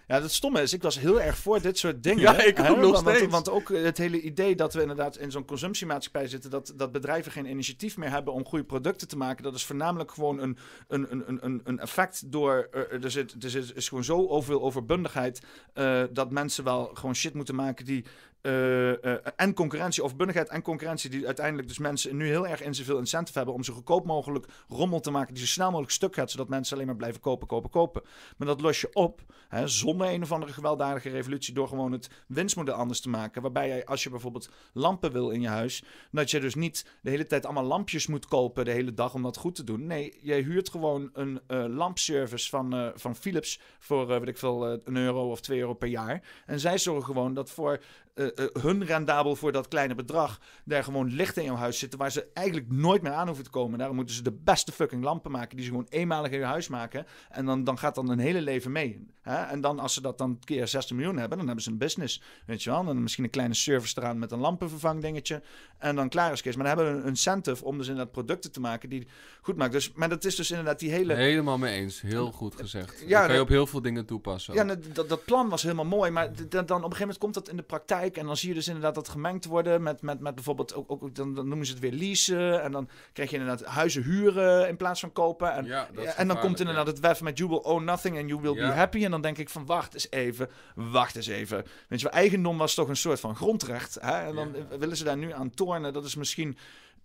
Ja, 0.10 0.22
het 0.22 0.32
stomme 0.34 0.62
is, 0.62 0.74
ik 0.74 0.82
was 0.82 1.00
heel 1.00 1.22
erg 1.22 1.38
voor 1.38 1.62
dit 1.62 1.78
soort 1.78 2.04
dingen. 2.04 2.22
Ja, 2.22 2.42
ik 2.44 2.60
ook 2.60 2.66
nog 2.68 2.80
want, 2.80 3.04
want- 3.04 3.16
steeds. 3.18 3.32
Want 3.32 3.50
ook 3.50 3.70
het 3.70 3.98
hele 3.98 4.22
idee 4.22 4.56
dat 4.56 4.74
we 4.74 4.82
inderdaad 4.82 5.18
in 5.18 5.32
zo'n 5.32 5.46
consumptiemaatschappij 5.46 6.28
zitten, 6.28 6.50
dat, 6.50 6.74
dat 6.76 6.92
bedrijven 6.92 7.32
geen 7.32 7.46
initiatief 7.46 7.98
meer 7.98 8.10
hebben 8.10 8.34
om 8.34 8.46
goede 8.46 8.64
producten 8.66 9.08
te 9.08 9.18
maken, 9.18 9.44
dat 9.44 9.56
is 9.56 9.66
voornamelijk 9.66 10.12
gewoon 10.12 10.40
een, 10.40 10.58
een, 10.88 11.08
een, 11.12 11.38
een- 11.46 11.62
een, 11.64 11.80
effect 11.80 12.32
door, 12.32 12.68
eh, 12.72 13.04
er, 13.04 13.12
zit, 13.12 13.44
er 13.44 13.50
zit, 13.50 13.76
is 13.76 13.88
gewoon 13.90 14.04
zo 14.04 14.42
veel 14.42 14.62
overbundigheid, 14.62 15.42
eh, 15.74 16.04
dat 16.12 16.32
mensen 16.32 16.64
wel 16.64 16.90
gewoon 16.94 17.16
shit 17.16 17.34
moeten 17.34 17.56
maken 17.56 17.86
die 17.86 18.06
eh, 18.42 19.04
eh, 19.04 19.18
en 19.36 19.54
concurrentie, 19.54 20.04
overbundigheid 20.04 20.50
en 20.50 20.62
concurrentie, 20.62 21.10
die 21.10 21.26
uiteindelijk 21.26 21.68
dus 21.68 21.78
mensen 21.78 22.18
nu 22.18 22.28
heel 22.28 22.48
erg 22.48 22.62
in 22.62 22.76
zoveel 22.76 22.98
incentive 22.98 23.38
hebben 23.38 23.56
om 23.56 23.64
zo 23.64 23.74
goedkoop 23.74 24.06
mogelijk 24.06 24.46
rommel 24.68 25.00
te 25.00 25.12
maken, 25.12 25.34
die 25.34 25.44
zo 25.44 25.50
snel 25.50 25.68
mogelijk 25.68 25.92
stuk 25.92 26.16
gaat, 26.16 26.32
zodat 26.32 26.50
mensen 26.50 26.76
alleen 26.76 26.88
maar 26.88 26.96
blijven 26.96 27.22
kopen, 27.22 27.48
kopen, 27.48 27.70
kopen. 27.70 28.02
Maar 28.38 28.48
dat 28.48 28.62
los 28.62 28.82
je 28.82 28.90
op, 28.94 29.22
hè, 29.50 29.68
zonder 29.68 30.08
een 30.08 30.22
of 30.22 30.32
andere 30.32 30.54
gewelddadige 30.54 31.10
revolutie, 31.10 31.54
door 31.54 31.68
gewoon 31.68 31.92
het 31.92 32.10
winstmodel 32.28 32.74
anders 32.74 33.02
te 33.02 33.10
maken. 33.10 33.42
Waarbij 33.42 33.68
jij, 33.68 33.86
als 33.86 34.04
je 34.04 34.10
bijvoorbeeld 34.10 34.50
lampen 34.74 35.12
wil 35.12 35.30
in 35.30 35.42
je 35.42 35.48
huis, 35.48 35.84
dat 36.12 36.32
je 36.32 36.40
dus 36.40 36.56
niet 36.56 36.86
de 37.02 37.10
hele 37.10 37.26
tijd 37.26 37.46
allemaal 37.46 37.64
lampjes 37.64 38.08
moet 38.08 38.26
kopen 38.26 38.66
de 38.66 38.72
hele 38.72 38.94
dag 38.94 39.14
om 39.14 39.24
dat 39.24 39.38
goed 39.38 39.56
te 39.56 39.64
doen. 39.64 39.88
Nee, 39.88 40.20
jij 40.22 40.42
huurt 40.42 40.70
gewoon 40.70 41.10
een 41.14 41.40
eh, 41.48 41.66
lampservice 41.68 42.50
van, 42.50 42.92
van 42.96 43.16
Philips 43.16 43.60
voor, 43.80 44.08
weet 44.08 44.28
ik 44.28 44.38
veel, 44.38 44.68
een 44.72 44.96
euro 44.96 45.32
of 45.32 45.42
twee 45.42 45.60
euro 45.60 45.74
per 45.74 45.88
jaar. 45.88 46.24
En 46.46 46.60
zij 46.60 46.78
zorgen 46.78 47.06
gewoon 47.06 47.34
dat 47.34 47.52
voor 47.52 47.80
eh, 48.20 48.46
eh, 48.46 48.50
hun 48.62 48.86
rendabel 48.86 49.36
voor 49.36 49.52
dat 49.52 49.68
kleine 49.68 49.96
bedrag 49.96 50.40
daar 50.66 50.84
gewoon 50.84 51.08
lichten 51.08 51.42
in 51.42 51.48
jouw 51.48 51.58
huis 51.58 51.80
zitten 51.80 52.00
waar 52.00 52.12
ze 52.12 52.28
eigenlijk 52.34 52.72
nooit 52.72 53.02
meer 53.02 53.12
aan 53.12 53.26
hoeven 53.26 53.44
te 53.44 53.50
komen. 53.50 53.78
Daarom 53.78 53.96
moeten 53.96 54.16
ze 54.16 54.24
de 54.24 54.38
beste 54.44 54.72
fucking 54.72 55.04
lampen 55.04 55.32
maken 55.32 55.56
die 55.56 55.66
ze 55.66 55.72
gewoon 55.72 55.88
eenmalig 55.90 56.32
in 56.32 56.40
je 56.40 56.46
huis 56.46 56.68
maken. 56.68 57.06
En 57.30 57.46
dan, 57.46 57.64
dan 57.64 57.78
gaat 57.78 57.96
dan 57.96 58.10
een 58.10 58.20
hele 58.20 58.42
leven 58.42 58.72
mee. 58.72 59.08
Hè? 59.30 59.44
En 59.44 59.62
dan 59.62 59.80
als 59.80 59.94
ze 59.94 60.02
dat 60.02 60.18
dan 60.18 60.40
keer 60.46 60.68
60 60.68 60.96
miljoen 60.96 61.18
hebben, 61.18 61.38
dan 61.38 61.46
hebben 61.48 61.64
ze 61.64 61.70
een 61.72 61.78
business. 61.78 62.22
Weet 62.46 62.64
je 62.64 62.70
wel? 62.70 62.80
En 62.80 62.86
dan 62.86 63.02
misschien 63.02 63.24
een 63.24 63.30
kleine 63.30 63.54
service 63.54 63.96
eraan 63.98 64.20
met 64.20 64.32
een 64.32 64.40
lampenvervangdingetje. 64.40 65.42
En 65.78 65.96
dan 65.96 66.10
klaar 66.10 66.32
is 66.32 66.42
Kees. 66.42 66.56
Maar 66.56 66.66
dan 66.66 66.76
hebben 66.78 66.96
we 66.96 67.02
een 67.02 67.08
incentive 67.08 67.66
om 67.66 67.78
dus 67.78 67.88
inderdaad 67.88 68.12
producten 68.14 68.52
te 68.52 68.60
maken 68.60 68.90
die 68.90 69.08
goed 69.42 69.56
maken. 69.56 69.74
Dus, 69.74 69.92
maar 69.94 70.10
dat 70.10 70.26
is 70.26 70.36
dus 70.36 70.50
inderdaad 70.50 70.80
die 70.80 70.92
hele... 70.92 71.14
Helemaal 71.14 71.58
mee 71.58 71.76
eens. 71.76 72.02
Heel 72.02 72.32
goed 72.32 72.56
gezegd. 72.56 73.00
Ja, 73.00 73.06
Ja, 73.08 73.20
kan 73.20 73.28
je 73.30 73.34
dat- 73.34 73.42
op 73.42 73.48
heel 73.50 73.68
veel 73.68 73.82
dingen 73.82 74.06
toepassen. 74.06 74.54
Ja, 74.54 74.76
dat, 74.94 75.10
dat 75.10 75.26
plan 75.26 75.50
was 75.50 75.62
helemaal 75.62 75.86
mooi, 75.86 76.12
maar 76.12 76.30
dan, 76.36 76.48
dan 76.50 76.62
op 76.62 76.70
een 76.70 76.76
gegeven 76.82 77.00
moment 77.00 77.18
komt 77.18 77.34
dat 77.34 77.50
in 77.50 77.56
de 77.56 77.64
praktijk 77.64 78.18
en 78.18 78.26
dan 78.26 78.38
zie 78.38 78.50
je 78.50 78.56
dus 78.56 78.68
inderdaad 78.68 78.96
dat 78.96 79.10
gemengd 79.10 79.46
worden 79.46 79.84
met, 79.84 80.02
met, 80.02 80.20
met 80.20 80.36
bijvoorbeeld, 80.36 80.74
ook, 80.76 80.92
ook, 80.92 81.16
dan, 81.16 81.34
dan 81.36 81.48
noemen 81.48 81.66
ze 81.66 81.72
het 81.72 81.82
weer 81.82 81.92
leasen 81.92 82.62
en 82.64 82.72
dan 82.72 82.90
krijg 83.14 83.30
je 83.30 83.38
inderdaad 83.38 83.66
huizen 83.68 84.04
huren 84.04 84.68
in 84.68 84.78
plaats 84.78 85.00
van 85.00 85.12
kopen. 85.12 85.54
En, 85.54 85.66
Ja, 85.66 85.88
dat 85.94 86.06
en 86.06 86.28
dan 86.28 86.40
komt 86.40 86.60
inderdaad 86.60 86.88
het 86.88 87.00
wef 87.00 87.22
met 87.22 87.38
you 87.38 87.50
will 87.50 87.60
own 87.64 87.84
nothing 87.84 88.18
and 88.20 88.30
you 88.30 88.42
will 88.42 88.54
be 88.54 88.62
happy. 88.64 89.04
En 89.06 89.12
dan 89.12 89.19
denk 89.22 89.38
ik 89.38 89.50
van 89.50 89.66
wacht 89.66 89.94
eens 89.94 90.12
even, 90.12 90.50
wacht 90.76 91.16
eens 91.16 91.28
even. 91.28 91.66
Weet 91.88 92.02
je 92.02 92.10
eigendom 92.10 92.58
was 92.58 92.74
toch 92.74 92.88
een 92.90 92.96
soort 92.98 93.20
van 93.20 93.36
grondrecht. 93.36 93.98
Hè? 94.02 94.12
En 94.28 94.36
dan 94.36 94.56
Ja. 94.70 94.78
willen 94.78 94.98
ze 94.98 95.04
daar 95.04 95.18
nu 95.18 95.32
aan 95.34 95.50
tornen. 95.50 95.94
Dat 95.94 96.06
is 96.06 96.16
misschien, 96.16 96.58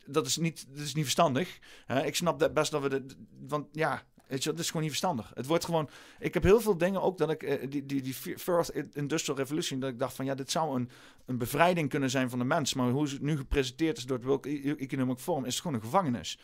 dat 0.07 0.27
is 0.27 0.37
niet, 0.37 0.67
dat 0.69 0.85
is 0.85 0.95
niet 0.95 1.05
verstandig. 1.05 1.59
Hè? 1.87 2.05
Ik 2.05 2.17
snap 2.17 2.39
dat 2.39 2.55
best 2.55 2.71
dat 2.71 2.83
we, 2.83 2.89
de, 2.89 3.07
want 3.49 3.67
ja... 3.73 4.03
Weet 4.27 4.43
je, 4.45 4.51
dat 4.51 4.59
is 4.59 4.67
gewoon 4.67 4.83
niet 4.83 4.91
verstandig. 4.91 5.31
Het 5.35 5.47
wordt 5.47 5.65
gewoon. 5.65 5.89
Ik 6.19 6.35
heb 6.35 6.43
heel 6.43 6.61
veel 6.61 6.77
dingen 6.79 7.03
ook 7.03 7.19
dat 7.19 7.31
ik. 7.31 7.43
eh, 7.43 7.71
die, 7.71 7.87
die, 7.87 8.03
die 8.03 8.15
First 8.39 8.71
Industrial 8.93 9.39
Revolution. 9.39 9.81
Dat 9.81 9.91
ik 9.91 9.99
dacht 9.99 10.15
van 10.17 10.25
ja, 10.25 10.35
dit 10.35 10.51
zou 10.51 10.77
een, 10.77 10.91
een 11.27 11.39
bevrijding 11.39 11.89
kunnen 11.89 12.11
zijn 12.11 12.31
van 12.31 12.39
de 12.39 12.45
mens. 12.45 12.75
Maar 12.75 12.91
hoe 12.91 13.09
het 13.09 13.21
nu 13.21 13.37
gepresenteerd 13.37 13.97
is 13.97 14.05
door 14.05 14.17
het 14.17 14.27
World 14.27 14.47
E- 14.47 14.75
Economic 14.79 15.19
Forum. 15.19 15.45
is 15.45 15.53
het 15.55 15.63
gewoon 15.63 15.77
een 15.77 15.83
gevangenis. 15.85 16.39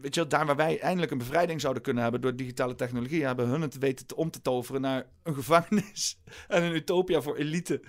Weet 0.00 0.14
je 0.14 0.26
daar 0.26 0.46
waar 0.46 0.56
wij 0.56 0.80
eindelijk 0.80 1.12
een 1.12 1.18
bevrijding 1.18 1.60
zouden 1.60 1.82
kunnen 1.82 2.02
hebben 2.02 2.20
door 2.20 2.36
digitale 2.36 2.74
technologie, 2.74 3.24
hebben 3.24 3.48
hun 3.48 3.60
het 3.60 3.78
weten 3.78 4.06
te 4.06 4.16
om 4.16 4.30
te 4.30 4.42
toveren 4.42 4.80
naar 4.80 5.06
een 5.22 5.34
gevangenis 5.34 6.18
en 6.48 6.62
een 6.62 6.74
utopia 6.74 7.20
voor 7.20 7.36
elite. 7.36 7.80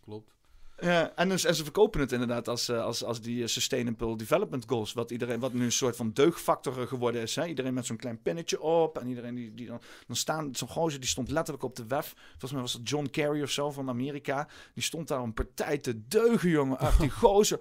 Klopt. 0.00 0.32
Ja, 0.80 1.12
en, 1.14 1.28
dus, 1.28 1.44
en 1.44 1.54
ze 1.54 1.62
verkopen 1.62 2.00
het 2.00 2.12
inderdaad 2.12 2.48
als, 2.48 2.68
eh, 2.68 2.82
als, 2.82 3.04
als 3.04 3.20
die 3.20 3.42
eh, 3.42 3.48
Sustainable 3.48 4.16
Development 4.16 4.64
Goals, 4.66 4.92
wat, 4.92 5.10
iedereen, 5.10 5.40
wat 5.40 5.52
nu 5.52 5.64
een 5.64 5.72
soort 5.72 5.96
van 5.96 6.12
deugdfactor 6.12 6.86
geworden 6.86 7.22
is. 7.22 7.36
Hè? 7.36 7.46
Iedereen 7.46 7.74
met 7.74 7.86
zo'n 7.86 7.96
klein 7.96 8.22
pinnetje 8.22 8.60
op 8.60 8.98
en 8.98 9.08
iedereen 9.08 9.34
die, 9.34 9.54
die 9.54 9.66
dan, 9.66 9.80
dan 10.06 10.16
staan, 10.16 10.54
zo'n 10.54 10.68
gozer 10.68 11.00
die 11.00 11.08
stond 11.08 11.30
letterlijk 11.30 11.64
op 11.64 11.76
de 11.76 11.86
web. 11.86 12.04
Volgens 12.28 12.52
mij 12.52 12.60
was 12.60 12.72
dat 12.72 12.88
John 12.88 13.06
Kerry 13.10 13.42
of 13.42 13.50
zo 13.50 13.70
van 13.70 13.88
Amerika. 13.88 14.48
Die 14.74 14.82
stond 14.82 15.08
daar 15.08 15.22
een 15.22 15.34
partij 15.34 15.78
te 15.78 16.06
deugen, 16.06 16.50
jongen. 16.50 16.78
Echt, 16.78 17.00
die 17.00 17.10
gozer. 17.24 17.60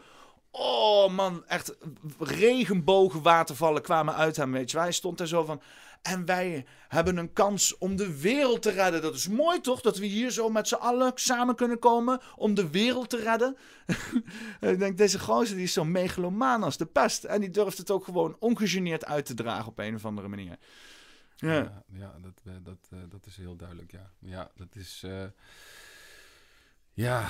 Oh 0.52 1.10
man, 1.12 1.44
echt 1.48 1.76
regenboogwatervallen 2.20 3.82
kwamen 3.82 4.16
uit 4.16 4.36
hem, 4.36 4.52
weet 4.52 4.72
je. 4.72 4.80
Hij 4.80 4.92
stond 4.92 5.18
daar 5.18 5.28
zo 5.28 5.44
van... 5.44 5.62
En 6.02 6.26
wij 6.26 6.66
hebben 6.88 7.18
een 7.18 7.34
kans 7.34 7.78
om 7.78 7.96
de 7.96 8.20
wereld 8.20 8.62
te 8.62 8.70
redden. 8.70 9.02
Dat 9.02 9.16
is 9.16 9.28
mooi 9.28 9.62
toch? 9.62 9.82
Dat 9.82 9.98
we 9.98 10.06
hier 10.06 10.32
zo 10.32 10.50
met 10.50 10.68
z'n 10.68 10.76
allen 10.76 11.12
samen 11.16 11.56
kunnen 11.56 11.80
komen 11.80 12.20
om 12.36 12.54
de 12.54 12.70
wereld 12.70 13.10
te 13.10 13.18
redden. 13.18 13.58
En 14.60 14.70
ik 14.74 14.80
denk, 14.80 14.98
deze 14.98 15.20
gozer 15.20 15.56
die 15.56 15.64
is 15.64 15.74
zo 15.74 15.86
megalomaan 15.86 16.64
als 16.64 16.78
de 16.78 16.86
pest. 16.86 17.24
En 17.24 17.42
die 17.42 17.50
durft 17.50 17.78
het 17.78 17.92
ook 17.92 18.04
gewoon 18.04 18.36
ongegeneerd 18.40 19.06
uit 19.06 19.26
te 19.26 19.34
dragen 19.34 19.68
op 19.68 19.80
een 19.80 19.96
of 19.96 20.06
andere 20.06 20.28
manier. 20.28 20.58
Ja. 21.36 21.54
Ja, 21.54 21.84
ja 21.94 22.16
dat, 22.22 22.42
eh, 22.44 22.54
dat, 22.64 22.88
eh, 22.90 23.00
dat 23.10 23.26
is 23.26 23.38
heel 23.38 23.56
duidelijk, 23.56 23.92
ja. 23.92 24.12
Ja, 24.20 24.52
dat 24.56 24.76
is... 24.76 25.02
eh, 25.06 25.24
ja, 27.00 27.30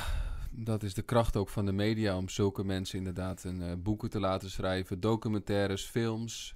dat 0.51 0.83
is 0.83 0.93
de 0.93 1.01
kracht 1.01 1.35
ook 1.35 1.49
van 1.49 1.65
de 1.65 1.71
media 1.71 2.17
om 2.17 2.29
zulke 2.29 2.63
mensen 2.63 2.97
inderdaad 2.97 3.43
een, 3.43 3.61
eh, 3.61 3.71
boeken 3.77 4.09
te 4.09 4.19
laten 4.19 4.49
schrijven, 4.49 4.99
documentaires, 4.99 5.85
films. 5.85 6.55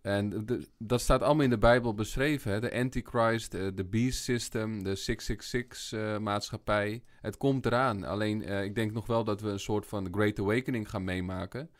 En 0.00 0.46
de- 0.46 0.68
dat 0.78 1.00
staat 1.00 1.22
allemaal 1.22 1.44
in 1.44 1.50
de 1.50 1.58
Bijbel 1.58 1.94
beschreven. 1.94 2.52
Hè? 2.52 2.60
De 2.60 2.72
Antichrist, 2.74 3.54
eh, 3.54 3.66
de 3.74 3.84
Beast 3.84 4.22
System, 4.22 4.82
de 4.84 4.94
666-maatschappij. 4.94 7.02
het 7.20 7.36
komt 7.36 7.66
eraan. 7.66 8.04
Alleen, 8.04 8.42
eh, 8.42 8.64
ik 8.64 8.74
denk 8.74 8.92
nog 8.92 9.06
wel 9.06 9.24
dat 9.24 9.40
we 9.40 9.48
een 9.48 9.60
soort 9.60 9.86
van 9.86 10.08
Great 10.10 10.38
Awakening 10.38 10.90
gaan 10.90 11.04
meemaken. 11.04 11.70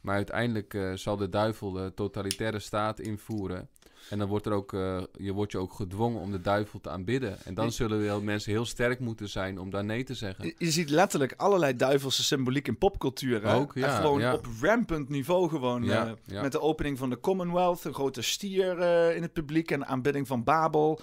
Maar 0.00 0.14
uiteindelijk 0.14 0.74
eh, 0.74 0.92
zal 0.92 1.16
de 1.16 1.28
duivel 1.28 1.72
de 1.72 1.92
totalitaire 1.94 2.58
staat 2.58 3.00
invoeren. 3.00 3.68
En 4.10 4.18
dan 4.18 4.28
wordt 4.28 4.46
er 4.46 4.52
ook, 4.52 4.72
eh, 4.72 5.02
je 5.16 5.32
wordt 5.32 5.52
je 5.52 5.58
ook 5.58 5.72
gedwongen 5.72 6.20
om 6.20 6.30
de 6.30 6.40
duivel 6.40 6.80
te 6.80 6.90
aanbidden. 6.90 7.38
En 7.44 7.54
dan 7.54 7.72
zullen 7.72 8.00
wel 8.02 8.20
mensen 8.20 8.52
heel 8.52 8.64
sterk 8.64 9.00
moeten 9.00 9.28
zijn 9.28 9.58
om 9.58 9.70
daar 9.70 9.84
nee 9.84 10.04
te 10.04 10.14
zeggen. 10.14 10.44
Je- 10.44 10.54
Je 10.58 10.70
ziet 10.70 10.90
letterlijk 10.90 11.34
allerlei 11.36 11.76
duivelse 11.76 12.24
symboliek 12.24 12.68
in 12.68 12.78
popcultuur. 12.78 13.42
Hè? 13.46 13.54
Ook, 13.54 13.74
ja, 13.74 13.86
En 13.96 14.02
gewoon 14.02 14.20
ja. 14.20 14.34
op 14.34 14.46
rampant 14.60 15.08
niveau 15.08 15.48
gewoon. 15.48 15.82
Ja, 15.84 16.14
eh. 16.26 16.42
Met 16.42 16.52
de 16.52 16.60
opening 16.60 16.98
van 16.98 17.10
de 17.10 17.20
Commonwealth, 17.20 17.84
een 17.84 17.94
grote 17.94 18.22
stier 18.22 18.78
eh, 18.78 19.16
in 19.16 19.22
het 19.22 19.32
publiek 19.32 19.70
en 19.70 19.86
aanbidding 19.86 20.26
van 20.26 20.44
Babel. 20.44 21.00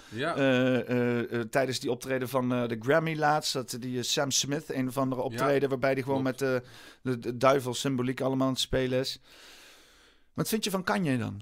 Tijdens 1.50 1.80
die 1.80 1.90
optreden 1.90 2.28
van 2.28 2.48
de 2.48 2.76
Grammy 2.80 3.16
laatst, 3.16 3.52
dat 3.52 3.76
die 3.80 4.02
Sam 4.02 4.30
Smith, 4.30 4.64
een 4.74 4.88
of 4.88 4.98
andere 4.98 5.22
optreden, 5.22 5.68
waarbij 5.68 5.94
die 5.94 6.02
gewoon 6.04 6.22
klopt. 6.22 6.40
met 6.40 6.62
de, 7.02 7.10
de, 7.10 7.18
de 7.18 7.36
duivel 7.36 7.74
symboliek 7.74 8.20
allemaal 8.20 8.46
aan 8.46 8.52
het 8.52 8.62
spelen 8.62 8.98
is. 8.98 9.20
Wat 10.34 10.48
vind 10.48 10.64
je 10.64 10.70
van 10.70 10.84
Kanye 10.84 11.18
dan? 11.18 11.40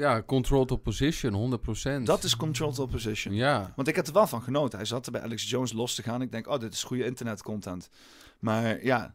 Ja 0.00 0.22
controlled 0.22 0.70
opposition, 0.70 1.58
100%. 2.00 2.02
Dat 2.02 2.24
is 2.24 2.36
controlled 2.36 2.78
opposition. 2.78 3.34
Ja, 3.34 3.72
Want 3.76 3.88
ik 3.88 3.96
had 3.96 4.06
er 4.06 4.12
wel 4.12 4.26
van 4.26 4.42
genoten. 4.42 4.78
Hij 4.78 4.86
zat 4.86 5.06
er 5.06 5.12
bij 5.12 5.22
Alex 5.22 5.50
Jones 5.50 5.72
los 5.72 5.94
te 5.94 6.02
gaan. 6.02 6.22
Ik 6.22 6.32
denk, 6.32 6.48
oh, 6.48 6.58
dit 6.58 6.72
is 6.72 6.82
goede 6.82 7.04
internetcontent. 7.04 7.90
Maar 8.38 8.84
ja, 8.84 9.14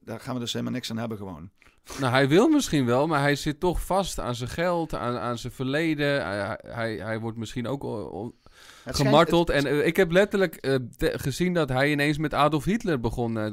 daar 0.00 0.20
gaan 0.20 0.34
we 0.34 0.40
dus 0.40 0.52
helemaal 0.52 0.74
niks 0.74 0.90
aan 0.90 0.96
hebben 0.96 1.18
gewoon. 1.18 1.50
nou 1.98 2.12
hij 2.12 2.28
wil 2.28 2.48
misschien 2.48 2.86
wel, 2.86 3.06
maar 3.06 3.20
hij 3.20 3.36
zit 3.36 3.60
toch 3.60 3.84
vast 3.84 4.18
aan 4.18 4.34
zijn 4.34 4.50
geld, 4.50 4.94
aan, 4.94 5.16
aan 5.18 5.38
zijn 5.38 5.52
verleden. 5.52 6.24
Hij, 6.24 6.58
hij, 6.66 6.96
hij 6.96 7.20
wordt 7.20 7.38
misschien 7.38 7.66
ook 7.66 7.84
Het 8.82 8.96
gemarteld. 8.96 9.50
En 9.50 9.66
eh, 9.66 9.86
ik 9.86 9.96
heb 9.96 10.10
letterlijk 10.10 10.56
eh, 10.56 10.76
gezien 10.98 11.54
dat 11.54 11.68
hij 11.68 11.90
ineens 11.90 12.18
met 12.18 12.34
Adolf 12.34 12.64
Hitler 12.64 13.00
begon 13.00 13.38
eh, 13.38 13.52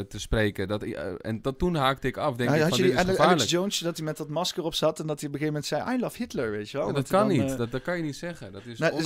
te 0.00 0.18
spreken. 0.18 0.68
Dat, 0.68 0.82
en 0.82 1.42
dat, 1.42 1.58
toen 1.58 1.74
haakte 1.74 2.06
ik 2.06 2.16
af. 2.16 2.36
Denk 2.36 2.50
Ja, 2.50 2.56
ik 2.56 2.62
had 2.62 2.70
van, 2.70 2.78
je 2.78 3.04
die. 3.04 3.20
Alex 3.20 3.50
Jones, 3.50 3.78
dat 3.78 3.96
hij 3.96 4.06
met 4.06 4.16
dat 4.16 4.28
masker 4.28 4.62
op 4.62 4.74
zat 4.74 5.00
en 5.00 5.06
dat 5.06 5.20
hij 5.20 5.28
op 5.28 5.34
een 5.34 5.40
gegeven 5.40 5.62
moment 5.62 5.66
zei, 5.66 5.96
I 5.96 6.00
love 6.00 6.16
Hitler, 6.16 6.50
weet 6.50 6.70
je 6.70 6.78
wel? 6.78 6.86
Ja, 6.86 6.92
Dat 6.92 7.08
kan 7.08 7.28
dan, 7.28 7.38
niet. 7.38 7.56
dat, 7.56 7.70
dat 7.70 7.82
kan 7.82 7.96
je 7.96 8.02
niet 8.02 8.16
zeggen. 8.16 8.52
Dat 8.52 8.64
is 8.64 8.78
Nou, 8.78 9.04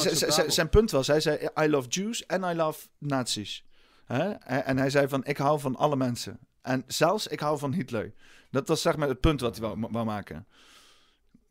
zijn 0.50 0.68
punt 0.68 0.90
was, 0.90 1.06
hij 1.06 1.20
zei 1.20 1.48
I 1.60 1.68
love 1.68 1.88
Jews 1.88 2.26
en 2.26 2.42
I 2.42 2.54
love 2.54 2.86
nazi's. 2.98 3.64
Hè? 4.04 4.30
En 4.30 4.78
hij 4.78 4.90
zei 4.90 5.08
van, 5.08 5.24
ik 5.24 5.36
hou 5.36 5.60
van 5.60 5.76
alle 5.76 5.96
mensen. 5.96 6.38
En 6.62 6.84
zelfs, 6.86 7.26
ik 7.26 7.40
hou 7.40 7.58
van 7.58 7.72
Hitler. 7.72 8.12
Dat 8.50 8.68
was 8.68 8.82
zeg 8.82 8.96
maar 8.96 9.08
het 9.08 9.20
punt 9.20 9.40
wat 9.40 9.58
hij 9.58 9.68
wou, 9.68 9.86
wou 9.90 10.04
maken. 10.04 10.46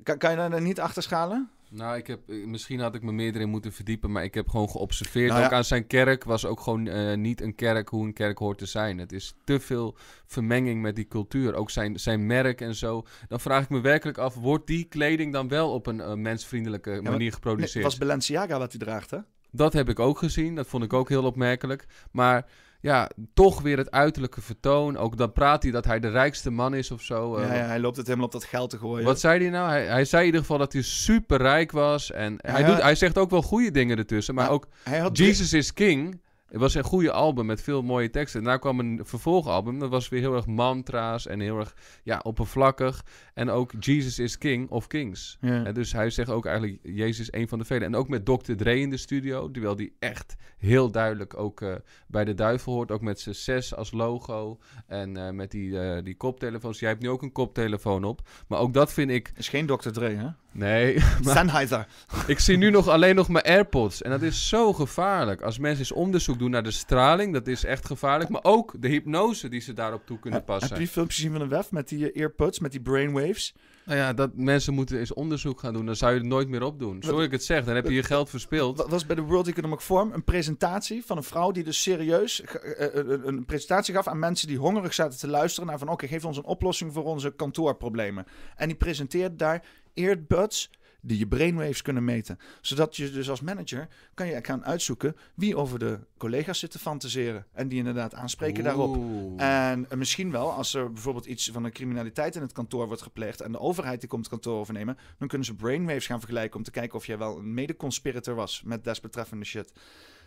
Kan, 0.03 0.17
kan 0.17 0.31
je 0.31 0.37
daar 0.37 0.61
niet 0.61 0.79
achter 0.79 1.03
schalen? 1.03 1.49
Nou, 1.73 1.97
ik 1.97 2.07
heb, 2.07 2.29
eh, 2.29 2.45
misschien 2.45 2.79
had 2.79 2.95
ik 2.95 3.01
me 3.01 3.11
meer 3.11 3.35
erin 3.35 3.49
moeten 3.49 3.73
verdiepen, 3.73 4.11
maar 4.11 4.23
ik 4.23 4.33
heb 4.33 4.49
gewoon 4.49 4.69
geobserveerd. 4.69 5.29
Nou 5.29 5.39
ja. 5.39 5.45
Ook 5.45 5.53
aan 5.53 5.63
zijn 5.63 5.87
kerk 5.87 6.23
was 6.23 6.45
ook 6.45 6.59
gewoon 6.59 6.87
eh, 6.87 7.17
niet 7.17 7.41
een 7.41 7.55
kerk 7.55 7.89
hoe 7.89 8.05
een 8.05 8.13
kerk 8.13 8.37
hoort 8.37 8.57
te 8.57 8.65
zijn. 8.65 8.97
Het 8.97 9.11
is 9.11 9.33
te 9.43 9.59
veel 9.59 9.95
vermenging 10.25 10.81
met 10.81 10.95
die 10.95 11.07
cultuur. 11.07 11.53
Ook 11.53 11.69
zijn, 11.69 11.99
zijn 11.99 12.25
merk 12.25 12.61
en 12.61 12.75
zo. 12.75 13.05
Dan 13.27 13.39
vraag 13.39 13.63
ik 13.63 13.69
me 13.69 13.81
werkelijk 13.81 14.17
af, 14.17 14.35
wordt 14.35 14.67
die 14.67 14.83
kleding 14.83 15.33
dan 15.33 15.47
wel 15.47 15.73
op 15.73 15.87
een 15.87 16.01
eh, 16.01 16.13
mensvriendelijke 16.13 16.99
manier 17.01 17.33
geproduceerd? 17.33 17.73
het 17.73 17.83
was 17.83 17.97
Balenciaga 17.97 18.57
wat 18.57 18.71
hij 18.71 18.79
draagt, 18.79 19.11
hè? 19.11 19.17
Dat 19.51 19.73
heb 19.73 19.89
ik 19.89 19.99
ook 19.99 20.17
gezien. 20.17 20.55
Dat 20.55 20.67
vond 20.67 20.83
ik 20.83 20.93
ook 20.93 21.09
heel 21.09 21.23
opmerkelijk. 21.23 21.85
Maar 22.11 22.45
ja, 22.81 23.09
toch 23.33 23.61
weer 23.61 23.77
het 23.77 23.91
uiterlijke 23.91 24.41
vertoon. 24.41 24.97
Ook 24.97 25.17
dan 25.17 25.33
praat 25.33 25.63
hij 25.63 25.71
dat 25.71 25.85
hij 25.85 25.99
de 25.99 26.09
rijkste 26.09 26.49
man 26.51 26.73
is 26.73 26.91
of 26.91 27.01
zo. 27.01 27.39
Ja, 27.39 27.45
Eh, 27.47 27.57
ja, 27.57 27.65
hij 27.65 27.79
loopt 27.79 27.97
het 27.97 28.05
helemaal 28.05 28.25
op 28.27 28.31
dat 28.31 28.43
geld 28.43 28.69
te 28.69 28.77
gooien. 28.77 29.05
Wat 29.05 29.19
zei 29.19 29.39
hij 29.41 29.49
nou? 29.49 29.69
Hij, 29.69 29.85
hij 29.85 30.05
zei 30.05 30.19
in 30.21 30.25
ieder 30.25 30.41
geval 30.41 30.57
dat 30.57 30.73
hij 30.73 30.81
super 30.81 31.37
rijk 31.37 31.71
was. 31.71 32.11
En 32.11 32.35
hij, 32.37 32.61
Ja. 32.61 32.67
doet, 32.67 32.81
hij 32.81 32.95
zegt 32.95 33.17
ook 33.17 33.29
wel 33.29 33.41
goede 33.41 33.71
dingen 33.71 33.97
ertussen. 33.97 34.35
Maar 34.35 34.43
Maar 34.45 34.53
ook 34.53 34.67
hij 34.83 34.99
had 34.99 35.17
Jesus 35.17 35.53
is 35.53 35.73
King. 35.73 36.21
Het 36.51 36.59
was 36.59 36.73
een 36.73 36.83
goede 36.83 37.11
album 37.11 37.45
met 37.45 37.61
veel 37.61 37.81
mooie 37.81 38.09
teksten. 38.09 38.43
Daarna 38.43 38.59
kwam 38.59 38.79
een 38.79 38.99
vervolgalbum. 39.03 39.79
Dat 39.79 39.89
was 39.89 40.09
weer 40.09 40.19
heel 40.19 40.35
erg 40.35 40.45
mantra's 40.45 41.27
en 41.27 41.39
heel 41.39 41.59
erg 41.59 41.75
ja, 42.03 42.19
oppervlakkig. 42.23 43.05
En 43.33 43.49
ook 43.49 43.71
Jesus 43.79 44.19
is 44.19 44.37
King 44.37 44.69
of 44.69 44.87
Kings. 44.87 45.37
Ja. 45.41 45.65
En 45.65 45.73
dus 45.73 45.91
hij 45.93 46.09
zegt 46.09 46.29
ook 46.29 46.45
eigenlijk, 46.45 46.79
Jezus 46.83 47.19
is 47.19 47.39
een 47.39 47.47
van 47.47 47.59
de 47.59 47.65
velen. 47.65 47.83
En 47.83 47.95
ook 47.95 48.07
met 48.07 48.25
Dr. 48.25 48.53
Dre 48.55 48.79
in 48.79 48.89
de 48.89 48.97
studio, 48.97 49.51
terwijl 49.51 49.75
die 49.75 49.95
echt 49.99 50.35
heel 50.57 50.91
duidelijk 50.91 51.37
ook 51.37 51.61
eh, 51.61 51.73
bij 52.07 52.25
de 52.25 52.33
duivel 52.33 52.73
hoort. 52.73 52.91
Ook 52.91 53.01
met 53.01 53.19
zijn 53.19 53.35
6 53.35 53.75
als 53.75 53.91
logo 53.91 54.59
en 54.87 55.17
eh, 55.17 55.29
met 55.29 55.51
die, 55.51 55.79
eh, 55.79 56.03
die 56.03 56.15
koptelefoons. 56.15 56.79
Jij 56.79 56.89
hebt 56.89 57.01
nu 57.01 57.09
ook 57.09 57.21
een 57.21 57.31
koptelefoon 57.31 58.03
op. 58.03 58.21
Maar 58.47 58.59
ook 58.59 58.73
dat 58.73 58.93
vind 58.93 59.09
ik, 59.09 59.31
Is 59.35 59.49
geen 59.49 59.65
Dr. 59.65 59.89
Dre, 59.89 60.09
hè? 60.09 60.27
nee, 60.51 60.99
Sennheiser. 61.21 61.87
ik 62.27 62.39
zie 62.39 62.57
nu 62.57 62.69
nog 62.69 62.87
alleen 62.87 63.15
nog 63.15 63.29
mijn 63.29 63.45
AirPods. 63.45 64.01
En 64.01 64.09
dat 64.09 64.21
is 64.21 64.47
zo 64.47 64.73
gevaarlijk. 64.73 65.41
Als 65.41 65.57
mensen 65.57 65.79
eens 65.79 65.91
onderzoek 65.91 66.39
doen 66.41 66.51
naar 66.51 66.63
de 66.63 66.71
straling, 66.71 67.33
dat 67.33 67.47
is 67.47 67.63
echt 67.63 67.85
gevaarlijk. 67.85 68.29
Maar 68.29 68.43
ook 68.43 68.73
de 68.79 68.87
hypnose 68.87 69.49
die 69.49 69.61
ze 69.61 69.73
daarop 69.73 70.05
toe 70.05 70.19
kunnen 70.19 70.39
Heb 70.39 70.47
je 70.47 70.53
passen. 70.53 70.77
die 70.77 70.87
filmpjes 70.87 71.15
gezien 71.15 71.31
van 71.31 71.49
de 71.49 71.55
WEF 71.55 71.71
met 71.71 71.87
die 71.87 72.11
eh, 72.11 72.21
earbuds, 72.21 72.59
met 72.59 72.71
die 72.71 72.81
brainwaves? 72.81 73.53
Nou 73.85 73.97
ja, 73.99 74.13
dat 74.13 74.35
mensen 74.35 74.73
moeten 74.73 74.99
eens 74.99 75.13
onderzoek 75.13 75.59
gaan 75.59 75.73
doen. 75.73 75.85
Dan 75.85 75.95
zou 75.95 76.13
je 76.13 76.19
het 76.19 76.27
nooit 76.27 76.47
meer 76.47 76.63
opdoen. 76.63 77.01
Sorry 77.01 77.23
ik 77.25 77.31
het 77.31 77.43
zeg, 77.43 77.65
dan 77.65 77.75
heb 77.75 77.87
je 77.87 77.93
je 77.93 78.03
geld 78.03 78.29
verspild. 78.29 78.77
Dat 78.77 78.89
was 78.89 79.05
bij 79.05 79.15
de 79.15 79.21
World 79.21 79.47
Economic 79.47 79.79
Forum 79.79 80.11
een 80.11 80.23
presentatie 80.23 81.05
van 81.05 81.17
een 81.17 81.23
vrouw 81.23 81.51
die 81.51 81.63
dus 81.63 81.81
serieus 81.81 82.41
eh, 82.41 82.85
eh, 82.85 82.93
een, 82.93 83.27
een 83.27 83.45
presentatie 83.45 83.93
gaf 83.93 84.07
aan 84.07 84.19
mensen 84.19 84.47
die 84.47 84.57
hongerig 84.57 84.93
zaten 84.93 85.19
te 85.19 85.27
luisteren 85.27 85.69
naar 85.69 85.79
van 85.79 85.89
oké, 85.89 86.07
geef 86.07 86.25
ons 86.25 86.37
een 86.37 86.43
oplossing 86.43 86.93
voor 86.93 87.03
onze 87.03 87.31
kantoorproblemen. 87.35 88.25
En 88.55 88.67
die 88.67 88.77
presenteerde 88.77 89.35
daar 89.35 89.63
earbuds 89.93 90.69
die 91.01 91.17
je 91.17 91.27
brainwaves 91.27 91.81
kunnen 91.81 92.03
meten. 92.03 92.39
Zodat 92.61 92.95
je 92.95 93.11
dus 93.11 93.29
als 93.29 93.41
manager 93.41 93.87
kan 94.13 94.27
je 94.27 94.39
gaan 94.41 94.65
uitzoeken 94.65 95.15
wie 95.35 95.55
over 95.57 95.79
de 95.79 95.99
collega's 96.17 96.59
zit 96.59 96.71
te 96.71 96.79
fantaseren. 96.79 97.45
En 97.53 97.67
die 97.67 97.77
inderdaad 97.77 98.13
aanspreken 98.13 98.63
daarop. 98.63 98.95
En 99.37 99.85
eh, 99.89 99.97
misschien 99.97 100.31
wel, 100.31 100.51
als 100.51 100.73
er 100.73 100.91
bijvoorbeeld 100.91 101.25
iets 101.25 101.49
van 101.53 101.63
een 101.63 101.71
criminaliteit 101.71 102.35
in 102.35 102.41
het 102.41 102.51
kantoor 102.51 102.87
wordt 102.87 103.01
gepleegd 103.01 103.41
en 103.41 103.51
de 103.51 103.59
overheid 103.59 103.99
die 103.99 104.09
komt 104.09 104.21
het 104.25 104.33
kantoor 104.33 104.59
overnemen, 104.59 104.97
dan 105.17 105.27
kunnen 105.27 105.47
ze 105.47 105.55
brainwaves 105.55 106.05
gaan 106.05 106.19
vergelijken 106.19 106.57
om 106.57 106.63
te 106.63 106.71
kijken 106.71 106.97
of 106.97 107.05
jij 107.05 107.17
wel 107.17 107.37
een 107.37 107.53
mede-conspirator 107.53 108.35
was 108.35 108.61
met 108.65 108.83
desbetreffende 108.83 109.45
shit. 109.45 109.71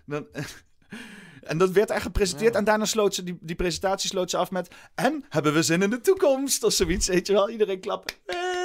Dan, 0.07 0.27
en 1.43 1.59
dat 1.59 1.71
werd 1.71 1.91
echt 1.91 2.03
gepresenteerd 2.03 2.53
Ja. 2.53 2.59
en 2.59 2.65
daarna 2.65 2.85
sloot 2.85 3.15
ze 3.15 3.23
die, 3.23 3.39
die 3.41 3.57
presentatie 3.57 4.09
sloot 4.11 4.31
ze 4.31 4.37
af 4.37 4.51
met 4.51 4.75
en 4.95 5.25
hebben 5.29 5.53
we 5.55 5.63
zin 5.63 5.83
in 5.83 5.91
de 5.91 6.01
toekomst 6.01 6.65
of 6.65 6.73
zoiets, 6.73 7.07
weet 7.09 7.27
je 7.27 7.33
wel? 7.33 7.51
Iedereen 7.51 7.81
klappen. 7.81 8.15
Hey! 8.27 8.64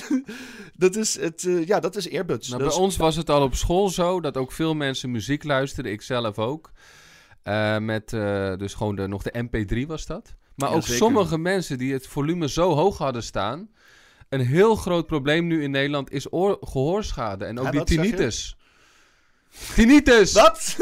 dat 0.76 0.96
is 0.96 1.20
het, 1.20 1.44
eh, 1.46 1.66
ja, 1.66 1.80
dat 1.80 1.96
is 1.96 2.08
earbuds. 2.08 2.48
Nou, 2.48 2.60
Dat 2.62 2.68
bij 2.68 2.78
is- 2.78 2.84
ons 2.84 2.96
was 2.96 3.16
het 3.16 3.30
al 3.30 3.42
op 3.42 3.54
school 3.54 3.88
zo 3.88 4.20
dat 4.20 4.36
ook 4.36 4.52
veel 4.52 4.74
mensen 4.74 5.10
muziek 5.10 5.44
luisterden. 5.44 5.92
Ik 5.92 6.02
zelf 6.02 6.38
ook. 6.38 6.70
Eh, 7.42 7.78
met 7.78 8.12
eh, 8.12 8.56
dus 8.56 8.74
gewoon 8.74 8.96
de, 8.96 9.06
nog 9.06 9.22
de 9.22 9.44
MP3 9.44 9.86
was 9.86 10.06
dat. 10.06 10.34
Maar 10.56 10.68
Ja, 10.70 10.74
ook 10.74 10.82
zeker. 10.82 10.96
sommige 10.96 11.38
mensen 11.38 11.78
die 11.78 11.92
het 11.92 12.06
volume 12.06 12.48
zo 12.48 12.74
hoog 12.74 12.98
hadden 12.98 13.22
staan. 13.22 13.68
Een 14.28 14.40
heel 14.40 14.74
groot 14.76 15.06
probleem 15.06 15.46
nu 15.46 15.62
in 15.62 15.70
Nederland 15.70 16.10
is 16.10 16.32
oor- 16.32 16.58
gehoorschade. 16.60 17.44
En 17.44 17.58
ook 17.58 17.64
Ja, 17.64 17.70
die 17.70 17.84
tinnitus. 17.84 18.56
Tinnitus! 19.74 20.32
Wat? 20.32 20.76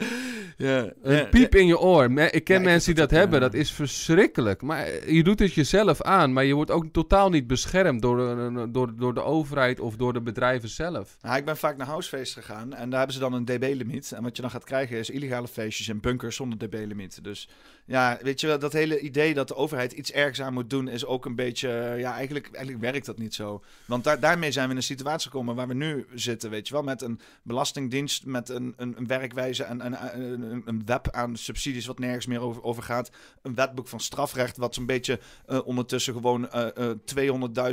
ja, 0.56 0.92
Een 1.02 1.28
piep 1.28 1.54
in 1.54 1.66
je 1.66 1.78
oor. 1.78 2.04
Ik 2.04 2.44
ken 2.44 2.54
Ja, 2.54 2.60
ik 2.60 2.66
mensen 2.66 2.94
die 2.94 3.02
dat 3.06 3.10
hebben. 3.10 3.40
Dat 3.40 3.54
is 3.54 3.72
verschrikkelijk. 3.72 4.62
Maar 4.62 4.84
eh, 4.84 5.08
je 5.08 5.22
doet 5.22 5.38
het 5.38 5.54
jezelf 5.54 6.02
aan. 6.02 6.32
Maar 6.32 6.44
je 6.44 6.54
wordt 6.54 6.70
ook 6.70 6.86
totaal 6.92 7.30
niet 7.30 7.46
beschermd 7.46 8.02
door, 8.02 8.38
eh, 8.38 8.62
door, 8.68 8.96
door 8.96 9.14
de 9.14 9.22
overheid 9.22 9.80
of 9.80 9.96
door 9.96 10.12
de 10.12 10.20
bedrijven 10.20 10.68
zelf. 10.68 11.16
Nou, 11.22 11.36
ik 11.36 11.44
ben 11.44 11.56
vaak 11.56 11.76
naar 11.76 11.86
housefeest 11.86 12.32
gegaan 12.32 12.74
en 12.74 12.90
daar 12.90 12.98
hebben 12.98 13.16
ze 13.16 13.22
dan 13.22 13.32
een 13.32 13.44
dB-limiet. 13.44 14.12
En 14.12 14.22
wat 14.22 14.36
je 14.36 14.42
dan 14.42 14.50
gaat 14.50 14.64
krijgen 14.64 14.98
is 14.98 15.10
illegale 15.10 15.48
feestjes 15.48 15.88
en 15.88 16.00
bunkers 16.00 16.36
zonder 16.36 16.58
dB-limiet. 16.58 17.24
Dus 17.24 17.48
ja, 17.86 18.18
weet 18.22 18.40
je 18.40 18.46
wel, 18.46 18.58
dat 18.58 18.72
hele 18.72 19.00
idee 19.00 19.34
dat 19.34 19.48
de 19.48 19.54
overheid 19.56 19.92
iets 19.92 20.12
ergs 20.12 20.40
aan 20.42 20.52
moet 20.52 20.70
doen 20.70 20.88
is 20.88 21.04
ook 21.04 21.24
een 21.24 21.34
beetje... 21.34 21.68
eh, 21.68 21.98
Ja, 21.98 22.14
eigenlijk, 22.14 22.48
eigenlijk 22.52 22.84
werkt 22.84 23.06
dat 23.06 23.18
niet 23.18 23.34
zo. 23.34 23.62
Want 23.86 24.04
daar, 24.04 24.20
daarmee 24.20 24.52
zijn 24.52 24.64
we 24.64 24.70
in 24.70 24.76
een 24.76 24.82
situatie 24.82 25.30
gekomen 25.30 25.54
waar 25.54 25.68
we 25.68 25.74
nu 25.74 26.06
zitten, 26.14 26.50
weet 26.50 26.68
je 26.68 26.74
wel. 26.74 26.82
Met 26.82 27.02
een 27.02 27.20
belastingdienst, 27.42 28.24
met 28.26 28.48
een, 28.48 28.74
een, 28.76 28.94
een 28.98 29.06
werkwijze 29.06 29.64
en 29.64 29.86
een, 29.86 30.20
een, 30.22 30.62
een 30.64 30.82
web 30.84 31.08
aan 31.10 31.36
subsidies 31.36 31.86
wat 31.86 31.98
nergens 31.98 32.26
meer 32.26 32.40
over, 32.40 32.62
over 32.62 32.82
gaat. 32.82 33.10
Een 33.42 33.54
wetboek 33.54 33.88
van 33.88 34.00
strafrecht 34.00 34.56
wat 34.56 34.74
zo'n 34.74 34.86
beetje 34.86 35.18
eh, 35.46 35.66
ondertussen 35.66 36.12
gewoon 36.14 36.50
eh, 36.50 36.90
eh, 36.90 36.96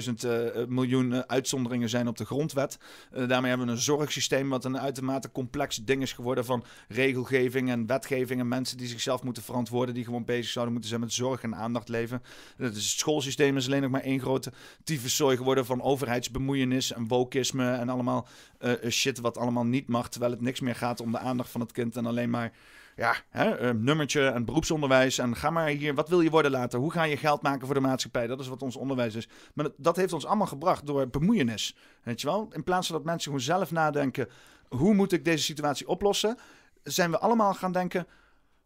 200.000 0.08 0.30
eh, 0.30 0.66
miljoen 0.68 1.30
uitzonderingen 1.30 1.90
zijn 1.90 2.08
op 2.08 2.18
de 2.18 2.26
grondwet. 2.26 2.78
Daarmee 3.12 3.50
hebben 3.50 3.68
we 3.68 3.74
een 3.74 3.78
zorgsysteem 3.80 4.50
wat 4.50 4.66
een 4.66 4.80
uitermate 4.80 5.32
complex 5.32 5.76
ding 5.78 6.02
is 6.02 6.14
geworden 6.14 6.46
van 6.46 6.64
regelgeving 6.88 7.70
en 7.70 7.86
wetgeving 7.86 8.40
en 8.40 8.48
mensen 8.48 8.78
die 8.78 8.88
zichzelf 8.88 9.24
moeten 9.24 9.44
verantwoorden, 9.44 9.94
die 9.94 10.03
gewoon 10.04 10.26
bezig 10.26 10.52
zouden 10.52 10.74
moeten 10.74 10.92
zijn 10.92 11.02
met 11.02 11.14
zorg 11.14 11.44
en 11.44 11.56
aandacht 11.56 11.90
leven. 11.90 12.22
Het 12.58 12.78
schoolsysteem 12.78 13.58
is 13.58 13.66
alleen 13.66 13.82
nog 13.82 13.92
maar 13.92 14.02
één 14.02 14.20
grote 14.20 14.52
tyfuszooi 14.84 15.38
geworden 15.38 15.66
van 15.66 15.82
overheidsbemoeienis 15.82 16.92
en 16.92 17.08
wokisme 17.08 17.72
en 17.72 17.90
allemaal 17.90 18.28
eh, 18.58 18.84
eh, 18.84 18.92
shit 18.92 19.20
wat 19.20 19.38
allemaal 19.38 19.66
niet 19.66 19.88
mag, 19.88 20.10
terwijl 20.10 20.32
het 20.32 20.42
niks 20.42 20.60
meer 20.60 20.76
gaat 20.76 21.00
om 21.00 21.12
de 21.12 21.20
aandacht 21.20 21.50
van 21.50 21.62
het 21.62 21.72
kind 21.72 21.96
en 21.96 22.06
alleen 22.06 22.30
maar 22.30 22.52
ja, 22.96 23.16
hè, 23.30 23.58
eh, 23.58 23.70
nummertje 23.74 24.28
en 24.28 24.46
beroepsonderwijs. 24.46 25.18
En 25.18 25.36
ga 25.36 25.50
maar 25.50 25.68
hier, 25.68 25.96
wat 25.96 26.10
wil 26.10 26.22
je 26.22 26.30
worden 26.30 26.52
later? 26.52 26.80
Hoe 26.80 26.92
ga 26.92 27.04
je 27.04 27.18
geld 27.18 27.42
maken 27.42 27.66
voor 27.66 27.76
de 27.76 27.82
maatschappij? 27.82 28.28
Dat 28.28 28.40
is 28.40 28.48
wat 28.48 28.62
ons 28.62 28.76
onderwijs 28.76 29.16
is. 29.16 29.28
Maar 29.54 29.70
dat 29.78 29.96
heeft 29.96 30.14
ons 30.14 30.26
allemaal 30.26 30.48
gebracht 30.48 30.86
door 30.86 31.08
bemoeienis. 31.08 31.76
Weet 32.04 32.22
je 32.22 32.28
wel? 32.28 32.48
In 32.52 32.64
plaats 32.64 32.88
van 32.88 32.96
dat 32.96 33.06
mensen 33.06 33.24
gewoon 33.24 33.46
zelf 33.46 33.72
nadenken: 33.72 34.30
hoe 34.68 34.94
moet 34.94 35.12
ik 35.12 35.26
deze 35.26 35.44
situatie 35.44 35.88
oplossen? 35.88 36.38
Zijn 36.84 37.12
we 37.12 37.20
allemaal 37.20 37.54
gaan 37.54 37.72
denken: 37.72 38.08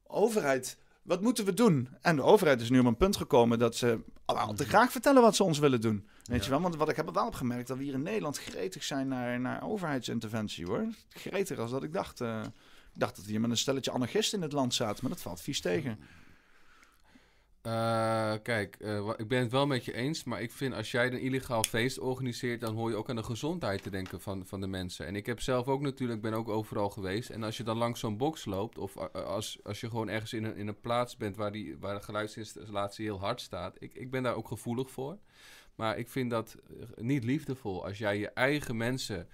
overheid. 0.08 0.78
Wat 1.08 1.22
moeten 1.22 1.46
we 1.46 1.54
doen? 1.54 1.90
En 2.02 2.16
de 2.16 2.22
overheid 2.22 2.62
is 2.62 2.70
nu 2.70 2.80
op 2.80 2.86
een 2.86 2.98
punt 2.98 3.18
gekomen 3.18 3.60
dat 3.60 3.76
ze 3.76 4.00
al 4.26 4.54
te 4.54 4.66
graag 4.66 4.92
vertellen 4.92 5.22
wat 5.22 5.36
ze 5.36 5.44
ons 5.44 5.60
willen 5.60 5.82
doen. 5.82 6.08
Weet 6.24 6.44
je 6.44 6.50
wel? 6.50 6.62
Want 6.62 6.76
wat 6.76 6.90
ik 6.90 6.96
heb 6.96 7.10
wel 7.14 7.26
opgemerkt, 7.26 7.68
dat 7.68 7.78
we 7.78 7.84
hier 7.84 7.94
in 7.94 8.02
Nederland 8.02 8.38
gretig 8.38 8.84
zijn 8.84 9.08
naar, 9.08 9.40
naar 9.40 9.64
overheidsinterventie 9.64 10.66
hoor. 10.66 10.88
Gretiger 11.10 11.62
als 11.62 11.72
dat 11.72 11.84
ik 11.84 11.94
dacht. 11.94 12.22
eh. 12.22 12.42
Ik 12.94 13.00
dacht 13.04 13.16
dat 13.16 13.26
we 13.26 13.32
hier 13.32 13.42
met 13.42 13.50
een 13.50 13.58
stelletje 13.58 13.92
anarchisten 13.92 14.38
in 14.38 14.44
het 14.44 14.54
land 14.54 14.74
zaten, 14.74 14.98
maar 15.02 15.12
dat 15.12 15.22
valt 15.22 15.42
vies 15.42 15.62
tegen. 15.62 16.00
Eh, 17.68 18.34
kijk, 18.44 18.76
eh, 18.76 19.10
ik 19.18 19.28
ben 19.28 19.40
het 19.40 19.52
wel 19.52 19.68
met 19.68 19.86
je 19.86 19.94
eens, 19.94 20.24
maar 20.24 20.42
ik 20.42 20.52
vind 20.52 20.74
als 20.74 20.92
jij 20.92 21.08
een 21.08 21.20
illegaal 21.20 21.64
feest 21.64 22.00
organiseert, 22.00 22.62
dan 22.62 22.76
hoor 22.76 22.90
je 22.90 22.96
ook 22.96 23.10
aan 23.10 23.16
de 23.16 23.24
gezondheid 23.24 23.84
te 23.84 23.90
denken 23.90 24.22
van, 24.22 24.46
van 24.46 24.62
de 24.62 24.68
mensen. 24.68 25.06
En 25.06 25.16
ik 25.16 25.26
heb 25.26 25.42
zelf 25.42 25.68
ook 25.68 25.82
natuurlijk, 25.82 26.22
ben 26.22 26.34
ook 26.34 26.50
overal 26.50 26.90
geweest. 26.90 27.30
En 27.30 27.44
als 27.44 27.58
je 27.58 27.64
dan 27.64 27.78
langs 27.78 28.00
zo'n 28.00 28.18
box 28.18 28.46
loopt, 28.46 28.78
of 28.78 28.98
als, 29.14 29.60
als 29.64 29.80
je 29.80 29.90
gewoon 29.90 30.10
ergens 30.10 30.34
in 30.34 30.44
een, 30.44 30.56
in 30.56 30.68
een 30.68 30.80
plaats 30.80 31.18
bent 31.18 31.36
waar, 31.36 31.52
die, 31.52 31.78
waar 31.78 31.96
de 31.96 32.04
geluidsinstallatie 32.04 33.06
heel 33.06 33.20
hard 33.20 33.42
staat, 33.42 33.76
ik, 33.80 33.94
ik 33.94 34.12
ben 34.12 34.24
daar 34.24 34.36
ook 34.36 34.48
gevoelig 34.48 34.92
voor. 34.92 35.18
Maar 35.76 35.98
ik 35.98 36.10
vind 36.10 36.30
dat 36.30 36.56
eh, 36.70 36.86
niet 36.96 37.24
liefdevol 37.24 37.86
als 37.86 37.98
jij 37.98 38.18
je 38.18 38.30
eigen 38.30 38.78
mensen 38.78 39.28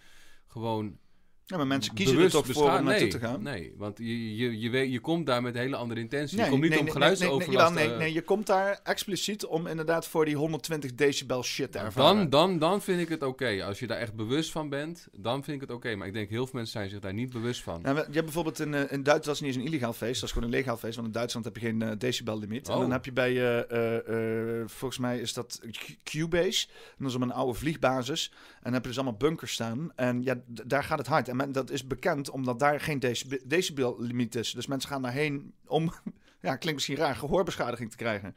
gewoon 0.47 0.97
Ja, 1.45 1.57
maar 1.57 1.67
mensen 1.67 1.93
kiezen 1.93 2.19
er 2.19 2.29
toch 2.29 2.45
voor 2.45 2.77
om 2.77 2.83
naartoe 2.83 3.07
te 3.07 3.19
gaan. 3.19 3.43
Nee, 3.43 3.73
want 3.77 3.97
je, 3.97 4.35
je, 4.35 4.59
je, 4.59 4.69
weet, 4.69 4.91
je 4.91 4.99
komt 4.99 5.25
daar 5.25 5.41
met 5.41 5.55
hele 5.55 5.75
andere 5.75 5.99
intenties. 5.99 6.37
Nee, 6.37 6.45
je 6.45 6.51
komt 6.51 6.63
niet 6.63 6.77
om 6.77 6.89
geluidsoverlast... 6.89 7.73
Nee, 7.73 7.87
nee, 7.87 7.97
nee, 7.97 8.13
je 8.13 8.21
komt 8.21 8.47
daar 8.47 8.79
expliciet 8.83 9.45
om 9.45 9.67
inderdaad 9.67 10.07
voor 10.07 10.25
die 10.25 10.35
120 10.35 10.95
decibel 10.95 11.43
shit 11.43 11.71
te 11.71 11.77
ervaren. 11.77 12.15
Dan, 12.17 12.29
dan, 12.29 12.59
dan 12.59 12.81
vind 12.81 13.01
ik 13.01 13.09
het 13.09 13.23
oké. 13.23 13.63
Als 13.63 13.79
je 13.79 13.87
daar 13.87 13.97
echt 13.97 14.13
bewust 14.13 14.51
van 14.51 14.69
bent, 14.69 15.07
dan 15.11 15.43
vind 15.43 15.61
ik 15.61 15.67
het 15.67 15.77
oké. 15.77 15.95
Maar 15.95 16.07
ik 16.07 16.13
denk 16.13 16.29
heel 16.29 16.45
veel 16.45 16.53
mensen 16.55 16.73
zijn 16.73 16.89
zich 16.89 16.99
daar 16.99 17.13
niet 17.13 17.29
bewust 17.29 17.61
van. 17.61 17.81
Nou, 17.81 17.95
je 17.97 18.03
hebt 18.03 18.23
bijvoorbeeld 18.23 18.59
in, 18.59 18.73
eh, 18.73 18.91
in 18.91 19.03
Duitsland, 19.03 19.37
is 19.37 19.45
niet 19.45 19.55
eens 19.55 19.65
een 19.65 19.71
illegaal 19.71 19.93
feest, 19.93 20.19
dat 20.19 20.29
is 20.29 20.35
gewoon 20.35 20.49
een 20.49 20.55
legaal 20.55 20.77
feest, 20.77 20.95
want 20.95 21.07
in 21.07 21.13
Duitsland 21.13 21.45
heb 21.45 21.57
je 21.57 21.61
geen 21.65 21.81
eh, 21.81 21.91
decibel-limiet. 21.97 22.67
En 22.67 22.73
Oh. 22.73 22.79
dan 22.79 22.91
heb 22.91 23.05
je 23.05 23.11
bij, 23.11 23.65
eh, 23.67 24.63
volgens 24.65 24.99
mij 24.99 25.19
is 25.19 25.33
dat 25.33 25.61
Cubase, 26.03 26.67
en 26.67 26.95
dat 26.97 27.09
is 27.09 27.15
op 27.15 27.21
een 27.21 27.31
oude 27.31 27.53
vliegbasis. 27.59 28.31
En 28.33 28.59
dan 28.63 28.73
heb 28.73 28.81
je 28.81 28.87
dus 28.87 28.97
allemaal 28.97 29.17
bunkers 29.17 29.53
staan. 29.53 29.91
En 29.95 30.23
ja, 30.23 30.35
daar 30.45 30.83
gaat 30.83 30.97
het 30.97 31.07
hard. 31.07 31.27
En 31.33 31.39
men- 31.39 31.51
dat 31.51 31.69
is 31.69 31.87
bekend 31.87 32.29
omdat 32.29 32.59
daar 32.59 32.79
geen 32.79 32.99
decib- 32.99 33.41
decibel-limiet 33.45 34.35
is. 34.35 34.51
Dus 34.51 34.67
mensen 34.67 34.89
gaan 34.89 35.01
daarheen 35.01 35.53
om, 35.67 35.91
ja, 36.41 36.55
klinkt 36.55 36.73
misschien 36.73 36.95
raar, 36.95 37.15
gehoorbeschadiging 37.15 37.89
te 37.91 37.97
krijgen. 37.97 38.35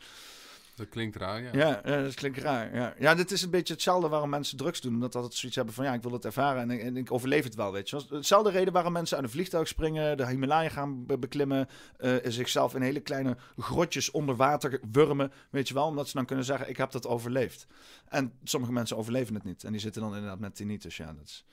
Dat 0.75 0.89
klinkt 0.89 1.17
raar, 1.17 1.43
ja. 1.43 1.51
Ja, 1.53 1.81
ja, 1.85 2.03
dat 2.03 2.15
klinkt 2.15 2.39
raar. 2.39 2.75
Ja. 2.75 2.95
ja, 2.99 3.15
dit 3.15 3.31
is 3.31 3.43
een 3.43 3.51
beetje 3.51 3.73
hetzelfde 3.75 4.09
waarom 4.09 4.29
mensen 4.31 4.57
drugs 4.57 4.81
doen. 4.81 4.95
Omdat 4.95 5.13
dat 5.13 5.35
zoiets 5.35 5.57
hebben 5.57 5.75
van, 5.75 5.85
ja, 5.85 5.93
ik 5.95 6.03
wil 6.03 6.13
het 6.13 6.25
ervaren 6.25 6.63
en, 6.63 6.71
ik- 6.71 6.81
en 6.81 6.97
ik 6.97 7.13
overleef 7.13 7.45
het 7.45 7.55
wel, 7.55 7.73
weet 7.73 7.91
je. 7.91 8.01
Hetzelfde 8.09 8.51
reden 8.51 8.73
waarom 8.73 8.93
mensen 8.93 9.17
uit 9.17 9.25
een 9.27 9.33
vliegtuig 9.33 9.69
springen, 9.69 10.17
de 10.17 10.27
Himalaya 10.27 10.69
gaan 10.69 11.07
be- 11.07 11.19
beklimmen, 11.19 11.69
eh, 11.97 12.15
zichzelf 12.25 12.75
in 12.75 12.83
hele 12.83 13.01
kleine 13.01 13.37
grotjes 13.57 14.11
onder 14.11 14.37
water 14.37 14.81
wurmen, 14.93 15.33
weet 15.51 15.69
je 15.69 15.75
wel. 15.75 15.87
Omdat 15.87 16.09
ze 16.09 16.17
dan 16.17 16.27
kunnen 16.27 16.45
zeggen, 16.45 16.69
ik 16.69 16.77
heb 16.77 16.91
dat 16.91 17.07
overleefd. 17.07 17.67
En 18.09 18.33
sommige 18.45 18.73
mensen 18.73 18.97
overleven 18.97 19.35
het 19.35 19.45
niet. 19.45 19.65
En 19.65 19.73
die 19.73 19.81
zitten 19.81 20.03
dan 20.03 20.15
inderdaad 20.15 20.39
met 20.41 20.55
tinnitus, 20.55 20.97
ja. 20.97 21.07
Dat 21.13 21.25
is... 21.25 21.45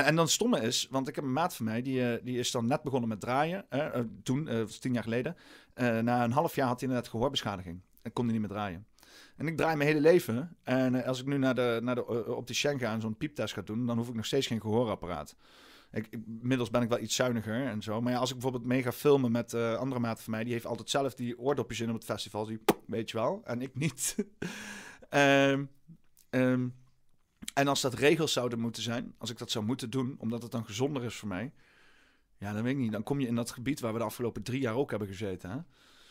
En 0.00 0.16
dan 0.16 0.28
stomme 0.28 0.60
is, 0.60 0.86
want 0.90 1.08
ik 1.08 1.14
heb 1.14 1.24
een 1.24 1.32
maat 1.32 1.56
van 1.56 1.64
mij, 1.64 1.82
die, 1.82 2.12
eh, 2.12 2.24
die 2.24 2.38
is 2.38 2.50
dan 2.50 2.66
net 2.66 2.82
begonnen 2.82 3.08
met 3.08 3.20
draaien. 3.20 3.70
eh, 3.70 4.00
toen, 4.22 4.48
eh, 4.48 4.62
tien 4.62 4.92
jaar 4.92 5.02
geleden. 5.02 5.36
Eh, 5.74 5.98
na 5.98 6.24
een 6.24 6.32
half 6.32 6.54
jaar 6.54 6.66
had 6.66 6.80
hij 6.80 6.88
inderdaad 6.88 7.10
gehoorbeschadiging. 7.10 7.80
En 8.02 8.12
kon 8.12 8.24
hij 8.24 8.32
niet 8.32 8.42
meer 8.42 8.50
draaien. 8.56 8.86
En 9.36 9.46
ik 9.46 9.56
draai 9.56 9.76
mijn 9.76 9.88
hele 9.88 10.00
leven. 10.00 10.56
En 10.62 10.94
eh, 10.94 11.08
als 11.08 11.20
ik 11.20 11.26
nu 11.26 11.38
naar 11.38 11.54
de, 11.54 11.80
naar 11.82 11.94
de 11.94 12.24
uh, 12.26 12.36
opticien 12.36 12.78
ga 12.78 12.92
en 12.92 13.00
zo'n 13.00 13.16
pieptest 13.16 13.54
ga 13.54 13.62
doen, 13.62 13.86
dan 13.86 13.96
hoef 13.96 14.08
ik 14.08 14.14
nog 14.14 14.26
steeds 14.26 14.46
geen 14.46 14.60
gehoorapparaat. 14.60 15.36
Ik, 15.92 16.08
inmiddels 16.40 16.70
ben 16.70 16.82
ik 16.82 16.88
wel 16.88 16.98
iets 16.98 17.14
zuiniger 17.14 17.66
en 17.66 17.82
zo. 17.82 18.00
Maar 18.00 18.12
ja, 18.12 18.18
als 18.18 18.28
ik 18.28 18.34
bijvoorbeeld 18.34 18.64
mee 18.64 18.82
ga 18.82 18.92
filmen 18.92 19.32
met 19.32 19.52
eh, 19.52 19.74
andere 19.74 20.00
maten 20.00 20.24
van 20.24 20.32
mij, 20.32 20.44
die 20.44 20.52
heeft 20.52 20.66
altijd 20.66 20.90
zelf 20.90 21.14
die 21.14 21.38
oordopjes 21.38 21.80
in 21.80 21.88
op 21.88 21.94
het 21.94 22.04
festival. 22.04 22.46
Die, 22.46 22.60
weet 22.86 23.10
je 23.10 23.16
wel, 23.16 23.40
en 23.44 23.62
ik 23.62 23.74
niet. 23.74 24.16
Ehm, 25.08 25.64
en 27.54 27.68
als 27.68 27.80
dat 27.80 27.94
regels 27.94 28.32
zouden 28.32 28.58
moeten 28.58 28.82
zijn, 28.82 29.14
als 29.18 29.30
ik 29.30 29.38
dat 29.38 29.50
zou 29.50 29.64
moeten 29.64 29.90
doen, 29.90 30.14
omdat 30.18 30.42
het 30.42 30.50
dan 30.50 30.64
gezonder 30.64 31.04
is 31.04 31.14
voor 31.14 31.28
mij. 31.28 31.52
Ja, 32.38 32.52
dan 32.52 32.62
weet 32.62 32.72
ik 32.72 32.78
niet. 32.78 32.92
Dan 32.92 33.02
kom 33.02 33.20
je 33.20 33.26
in 33.26 33.34
dat 33.34 33.50
gebied 33.50 33.80
waar 33.80 33.92
we 33.92 33.98
de 33.98 34.04
afgelopen 34.04 34.42
drie 34.42 34.60
jaar 34.60 34.74
ook 34.74 34.90
hebben 34.90 35.08
gezeten. 35.08 35.50
Hè? 35.50 35.56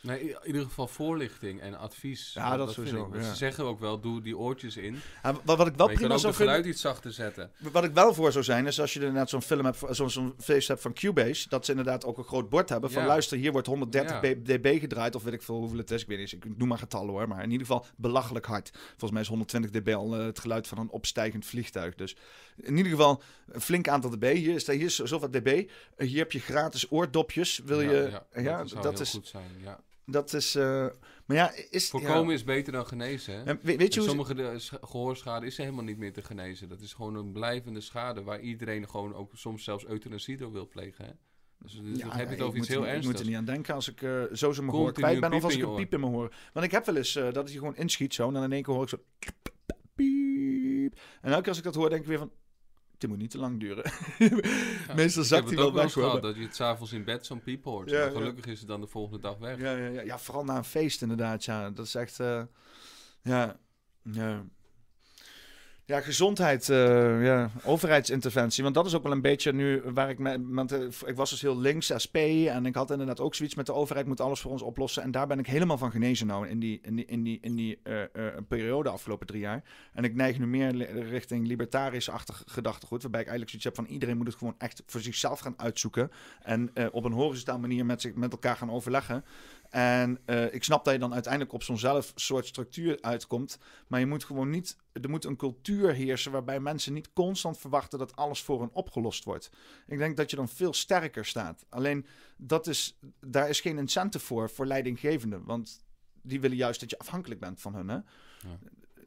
Nee, 0.02 0.20
in 0.20 0.38
ieder 0.46 0.62
geval 0.64 0.88
voorlichting 0.88 1.62
en 1.62 1.78
advies. 1.78 2.32
Ja, 2.34 2.58
dat 2.58 2.74
vind 2.74 2.88
sowieso, 2.88 3.14
ik. 3.14 3.22
Ja. 3.22 3.30
Ze 3.30 3.36
zeggen 3.36 3.64
ook 3.64 3.80
wel, 3.80 4.00
doe 4.00 4.22
die 4.22 4.38
oortjes 4.38 4.78
in. 4.78 5.00
En 5.22 5.38
wat, 5.44 5.58
wat 5.58 5.68
ik 5.68 5.76
wel 5.76 5.88
maar 5.88 5.96
prima 5.96 6.18
zou 6.18 6.28
het 6.28 6.36
vinden... 6.36 6.56
geluid 6.56 6.66
iets 6.66 6.82
zachter 6.82 7.14
zetten. 7.14 7.52
Wat 7.72 7.84
ik 7.84 7.94
wel 7.94 8.14
voor 8.14 8.32
zou 8.32 8.44
zijn, 8.44 8.68
is 8.68 8.80
als 8.80 8.94
je 8.94 9.00
inderdaad 9.00 9.30
zo'n 9.30 9.42
film 9.42 9.66
hebt, 9.66 9.84
zo'n 9.90 10.10
zo'n 10.10 10.34
feest 10.40 10.68
hebt 10.68 10.82
van 10.82 10.94
Cubase, 10.94 11.50
dat 11.50 11.66
ze 11.66 11.72
inderdaad 11.72 12.06
ook 12.06 12.18
een 12.18 12.24
groot 12.24 12.50
bord 12.50 12.70
hebben 12.70 12.92
van 12.92 13.02
Ja. 13.02 13.08
luister, 13.08 13.38
hier 13.38 13.52
wordt 13.52 13.68
130 13.68 14.22
Ja. 14.22 14.34
dB 14.58 14.80
gedraaid, 14.80 15.16
of 15.16 15.24
weet 15.24 15.34
ik 15.34 15.42
veel 15.42 15.56
hoeveel 15.56 15.78
het 15.78 15.92
is, 15.92 16.02
ik 16.02 16.08
weet 16.08 16.18
niet, 16.20 16.34
eens, 16.34 16.46
ik 16.46 16.58
noem 16.58 16.68
maar 16.68 16.78
getallen 16.78 17.10
hoor, 17.10 17.28
maar 17.28 17.44
in 17.44 17.52
ieder 17.52 17.68
geval 17.68 17.86
belachelijk 17.96 18.46
hard. 18.46 18.70
Volgens 18.90 19.12
mij 19.12 19.22
is 19.22 19.28
120 19.28 19.72
dB 19.72 19.94
al 19.96 20.16
eh, 20.16 20.26
het 20.26 20.40
geluid 20.40 20.68
van 20.68 20.78
een 20.78 20.90
opstijgend 20.90 21.46
vliegtuig, 21.46 21.96
dus 21.96 22.16
in 22.56 22.78
ieder 22.78 22.92
geval 22.92 23.22
een 23.52 23.62
flink 23.62 23.88
aantal 23.88 24.10
dB. 24.10 24.34
Hier 24.36 24.56
is, 24.56 24.68
hier 24.68 24.86
is 24.86 24.96
zoveel 24.96 25.32
dB, 25.32 25.70
hier 25.98 26.18
heb 26.18 26.32
je 26.32 26.40
gratis 26.40 26.92
oordopjes, 26.92 27.62
wil 27.66 27.82
je, 27.82 28.20
ja, 28.34 28.58
dat, 28.58 28.70
zou 28.70 28.82
dat 28.84 29.00
is, 29.00 29.10
goed 29.10 29.28
zijn. 29.28 29.50
Ja. 29.64 29.80
Dat 30.12 30.34
is, 30.34 30.56
eh, 30.56 30.88
maar 31.26 31.38
ja, 31.38 31.52
is... 31.70 31.90
Voorkomen 31.90 32.28
ja. 32.28 32.34
is 32.34 32.44
beter 32.44 32.74
dan 32.74 32.88
genezen. 32.88 33.34
Hè? 33.34 33.44
En 33.44 33.60
weet 33.62 33.80
je 33.80 33.86
En 33.86 33.98
hoe... 34.00 34.08
sommige 34.08 34.34
de, 34.36 34.60
sch- 34.60 34.74
gehoorschade 34.82 35.46
is 35.46 35.58
helemaal 35.58 35.84
niet 35.84 35.98
meer 35.98 36.14
te 36.14 36.22
genezen. 36.22 36.70
Dat 36.70 36.82
is 36.82 36.94
gewoon 36.94 37.16
een 37.16 37.32
blijvende 37.32 37.82
schade 37.82 38.24
waar 38.24 38.40
iedereen 38.40 38.90
gewoon 38.90 39.16
ook 39.16 39.32
soms 39.34 39.64
zelfs 39.64 39.86
euthanasie 39.86 40.38
door 40.38 40.52
wil 40.52 40.68
plegen. 40.68 41.06
Hè? 41.06 41.12
Dus, 41.58 41.80
dus 41.84 42.00
dan 42.00 42.12
heb 42.12 42.28
je 42.28 42.34
het 42.34 42.44
over 42.44 42.58
iets 42.58 42.68
heel 42.68 42.82
er, 42.82 42.88
Ik 42.88 42.94
ernstigs. 42.94 43.14
moet 43.14 43.26
er 43.26 43.30
niet 43.30 43.40
aan 43.40 43.54
denken 43.54 43.74
als 43.74 43.90
ik 43.90 44.02
eh, 44.02 44.24
zo 44.34 44.52
zo 44.52 44.64
mijn 44.64 44.78
hoor 44.78 44.92
kwijt 44.94 45.20
ben. 45.20 45.34
Of 45.34 45.44
als 45.44 45.56
ik 45.56 45.64
een 45.64 45.76
piep 45.76 45.94
in 45.94 46.00
mijn 46.00 46.12
hoor. 46.12 46.34
Want 46.54 46.66
ik 46.66 46.72
heb 46.72 46.86
wel 46.86 46.96
eens 46.96 47.16
eh, 47.16 47.32
dat 47.32 47.52
je 47.52 47.58
gewoon 47.58 47.76
inschiet 47.76 48.14
zo. 48.14 48.28
En 48.28 48.34
dan 48.34 48.44
in 48.44 48.52
één 48.52 48.64
keer 48.64 48.74
hoor 48.74 48.84
ik 48.84 48.90
zo... 48.90 48.98
Piep. 49.96 51.00
En 51.22 51.30
elke 51.30 51.40
keer 51.40 51.50
als 51.50 51.58
ik 51.58 51.64
dat 51.64 51.76
hoor, 51.76 51.90
denk 51.90 52.02
ik 52.02 52.08
weer 52.08 52.18
van... 52.18 52.32
Dit 53.02 53.10
moet 53.10 53.20
niet 53.20 53.32
te 53.32 53.38
lang 53.38 53.60
duren. 53.60 53.92
Meestal 54.96 55.22
Ik 55.22 55.28
zakt 55.30 55.30
hij 55.30 55.40
het 55.40 55.56
wel 55.56 55.74
weg. 55.74 55.94
gehad, 55.94 56.22
dat 56.22 56.36
je 56.36 56.42
het 56.42 56.56
s'avonds 56.56 56.92
in 56.94 57.04
bed 57.04 57.26
zo'n 57.26 57.44
piep 57.44 57.64
hoort. 57.64 57.90
Ja, 57.90 57.98
maar 57.98 58.08
ja. 58.12 58.18
gelukkig 58.18 58.46
is 58.46 58.60
het 58.60 58.68
dan 58.68 58.82
de 58.82 58.88
volgende 58.88 59.20
dag 59.20 59.38
weg. 59.38 59.60
Ja, 59.60 59.72
ja, 59.76 59.88
ja, 59.88 60.02
ja, 60.02 60.20
vooral 60.20 60.44
na 60.44 60.58
een 60.58 60.64
feest 60.64 61.02
inderdaad. 61.02 61.44
Ja, 61.46 61.70
dat 61.70 61.86
is 61.86 61.96
echt... 61.96 62.20
eh, 62.20 62.44
ja, 63.22 63.60
ja. 64.04 64.44
Ja, 65.92 66.02
gezondheid, 66.02 66.70
eh, 66.70 67.24
ja, 67.24 67.52
overheidsinterventie. 67.64 68.64
Want 68.64 68.76
dat 68.76 68.86
is 68.86 68.96
ook 68.96 69.04
wel 69.04 69.12
een 69.12 69.22
beetje 69.22 69.54
nu 69.54 69.82
waar 69.86 70.10
ik 70.10 70.20
me. 70.20 70.46
Want 70.48 70.72
eh, 70.72 70.80
ik 71.06 71.16
was 71.16 71.30
dus 71.30 71.42
heel 71.42 71.58
links, 71.60 71.92
SP. 72.04 72.16
En 72.48 72.66
ik 72.66 72.76
had 72.76 72.92
inderdaad 72.92 73.20
ook 73.20 73.36
zoiets 73.36 73.56
met 73.56 73.66
de 73.66 73.74
overheid 73.74 74.06
moet 74.06 74.22
alles 74.22 74.40
voor 74.40 74.52
ons 74.52 74.62
oplossen. 74.62 75.04
En 75.04 75.12
daar 75.12 75.28
ben 75.28 75.40
ik 75.40 75.48
helemaal 75.48 75.78
van 75.78 75.92
genezen 75.92 76.28
nou 76.28 76.48
in 76.48 76.60
die, 76.60 76.80
in 76.82 76.96
die, 76.96 77.06
in 77.06 77.24
die, 77.24 77.38
in 77.42 77.56
die 77.56 77.80
eh, 77.84 78.04
periode 78.48 78.90
afgelopen 78.90 79.28
drie 79.28 79.42
jaar. 79.42 79.64
En 79.94 80.04
ik 80.04 80.16
neig 80.16 80.40
nu 80.40 80.48
meer 80.48 80.92
richting 81.10 81.48
libertarisch-achtig 81.48 82.44
gedachtegoed. 82.46 83.02
Waarbij 83.02 83.22
ik 83.22 83.28
eigenlijk 83.28 83.50
zoiets 83.50 83.78
heb 83.78 83.86
van 83.86 83.94
iedereen 83.94 84.18
moet 84.18 84.28
het 84.28 84.36
gewoon 84.36 84.56
echt 84.58 84.84
voor 84.86 85.02
zichzelf 85.02 85.40
gaan 85.40 85.60
uitzoeken. 85.60 86.12
En 86.44 86.72
op 86.92 87.04
een 87.04 87.12
horizontaal 87.12 87.60
manier 87.60 87.86
met, 87.86 88.02
zich, 88.02 88.14
met 88.14 88.32
elkaar 88.32 88.56
gaan 88.56 88.72
overleggen. 88.72 89.24
En 89.72 90.20
eh, 90.26 90.54
ik 90.54 90.64
snap 90.64 90.86
dat 90.86 90.94
je 90.94 91.00
dan 91.00 91.14
uiteindelijk 91.14 91.54
op 91.54 91.64
zo'n 91.64 91.78
zelf 91.78 92.12
soort 92.16 92.46
structuur 92.46 92.98
uitkomt. 93.02 93.58
Maar 93.88 94.00
je 94.00 94.06
moet 94.06 94.24
gewoon 94.24 94.50
niet. 94.50 94.78
Er 94.92 95.10
moet 95.10 95.26
een 95.26 95.36
cultuur 95.36 95.94
heersen 95.94 96.32
waarbij 96.32 96.60
mensen 96.60 96.94
niet 96.94 97.14
constant 97.14 97.58
verwachten 97.58 98.00
dat 98.00 98.16
alles 98.16 98.42
voor 98.42 98.60
hen 98.60 98.70
opgelost 98.74 99.24
wordt. 99.24 99.52
Ik 99.88 99.98
denk 99.98 100.18
dat 100.18 100.30
je 100.30 100.36
dan 100.36 100.50
veel 100.50 100.74
sterker 100.74 101.26
staat. 101.26 101.66
Alleen 101.70 102.06
dat 102.38 102.68
is, 102.68 103.00
daar 103.20 103.50
is 103.50 103.60
geen 103.60 103.78
incentive 103.78 104.26
voor, 104.26 104.50
voor 104.50 104.66
leidinggevenden. 104.66 105.44
Want 105.44 105.84
die 106.22 106.42
willen 106.42 106.58
juist 106.58 106.80
dat 106.80 106.90
je 106.90 107.00
afhankelijk 107.00 107.40
bent 107.40 107.62
van 107.62 107.76
hun. 107.76 107.88
Hè? 107.88 108.00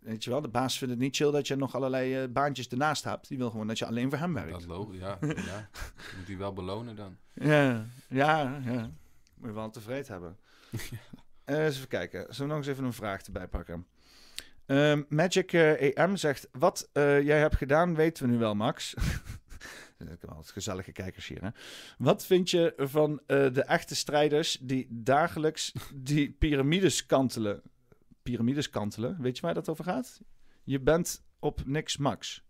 Weet 0.00 0.24
je 0.24 0.30
wel, 0.30 0.40
de 0.40 0.48
baas 0.48 0.78
vindt 0.78 0.94
het 0.94 1.02
niet 1.02 1.16
chill 1.16 1.30
dat 1.30 1.46
je 1.46 1.56
nog 1.56 1.74
allerlei 1.74 2.22
eh, 2.22 2.28
baantjes 2.28 2.68
ernaast 2.68 3.04
hebt. 3.04 3.28
Die 3.28 3.38
wil 3.38 3.50
gewoon 3.50 3.66
dat 3.66 3.78
je 3.78 3.86
alleen 3.86 4.10
voor 4.10 4.18
hem 4.18 4.34
werkt. 4.34 4.50
Dat 4.50 4.64
logisch, 4.64 4.98
ja. 4.98 5.18
ja. 5.50 5.68
Je 5.96 6.14
moet 6.16 6.26
die 6.26 6.36
wel 6.36 6.52
belonen 6.52 6.96
dan. 6.96 7.16
Ja, 7.34 7.86
ja, 8.08 8.60
ja. 8.64 8.90
Moet 9.34 9.48
je 9.48 9.52
wel 9.52 9.70
tevreden 9.70 10.12
hebben. 10.12 10.36
Eens 11.44 11.76
even 11.76 11.88
kijken. 11.88 12.20
Zullen 12.20 12.36
we 12.38 12.46
nog 12.46 12.56
eens 12.56 12.66
even 12.66 12.84
een 12.84 12.92
vraag 12.92 13.22
erbij 13.22 13.48
pakken? 13.48 13.86
Ehm, 14.66 15.02
Magic 15.08 15.52
EM 15.52 16.16
zegt: 16.16 16.48
Wat 16.52 16.88
eh, 16.92 17.22
jij 17.22 17.38
hebt 17.38 17.56
gedaan, 17.56 17.94
weten 17.94 18.24
we 18.24 18.32
nu 18.32 18.38
wel, 18.38 18.54
Max. 18.54 18.94
Altijd 20.28 20.50
gezellige 20.50 20.92
kijkers 20.92 21.26
hier. 21.28 21.42
Hè? 21.42 21.48
Wat 21.98 22.26
vind 22.26 22.50
je 22.50 22.72
van 22.76 23.22
de 23.26 23.64
echte 23.66 23.94
strijders 23.94 24.58
die 24.60 24.86
dagelijks 24.90 25.72
die 25.94 26.30
piramides 26.30 27.06
kantelen? 27.06 27.62
Piramides 28.22 28.70
kantelen, 28.70 29.16
weet 29.20 29.36
je 29.36 29.42
waar 29.42 29.54
dat 29.54 29.68
over 29.68 29.84
gaat? 29.84 30.20
Je 30.64 30.80
bent 30.80 31.24
op 31.38 31.66
niks 31.66 31.96
max. 31.96 32.43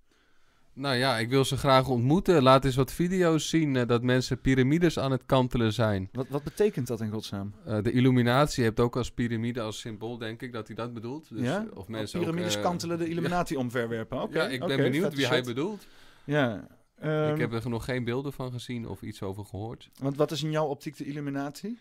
Nou 0.74 0.96
ja, 0.96 1.18
ik 1.18 1.28
wil 1.28 1.44
ze 1.44 1.56
graag 1.56 1.88
ontmoeten. 1.88 2.42
Laat 2.42 2.64
eens 2.64 2.74
wat 2.76 2.92
video's 2.92 3.48
zien 3.48 3.76
eh, 3.76 3.86
dat 3.86 4.02
mensen 4.02 4.40
piramides 4.40 4.98
aan 4.98 5.10
het 5.10 5.22
kantelen 5.26 5.72
zijn. 5.72 6.08
Wat, 6.12 6.28
wat 6.28 6.42
betekent 6.44 6.86
dat 6.86 7.00
in 7.00 7.10
godsnaam? 7.10 7.54
Eh, 7.66 7.82
de 7.82 7.92
illuminatie 7.92 8.64
hebt 8.64 8.80
ook 8.80 8.96
als 8.96 9.10
piramide 9.10 9.60
als 9.60 9.78
symbool, 9.80 10.18
denk 10.18 10.42
ik, 10.42 10.52
dat 10.52 10.66
hij 10.66 10.76
dat 10.76 10.94
bedoelt. 10.94 11.28
Dus, 11.28 11.40
ja? 11.40 11.66
Of 11.74 11.88
mensen 11.88 12.18
ook, 12.18 12.24
piramides 12.24 12.56
eh, 12.56 12.62
kantelen 12.62 12.98
de 12.98 13.08
Illuminati 13.12 13.56
omverwerpen. 13.56 14.22
Oké, 14.22 14.42
ja, 14.42 14.48
ik 14.48 14.60
ben 14.66 14.76
benieuwd 14.76 15.14
wie 15.14 15.26
hij 15.26 15.42
bedoelt. 15.42 15.86
Ja. 16.24 16.66
ehm, 17.00 17.32
ik 17.34 17.40
heb 17.40 17.52
er 17.52 17.68
nog 17.68 17.84
geen 17.84 18.04
beelden 18.04 18.32
van 18.32 18.52
gezien 18.52 18.88
of 18.88 19.02
iets 19.02 19.22
over 19.22 19.44
gehoord. 19.44 19.90
Want 20.00 20.16
wat 20.16 20.30
is 20.30 20.42
in 20.42 20.50
jouw 20.50 20.66
optiek 20.66 20.96
de 20.96 21.04
Illuminati? 21.04 21.78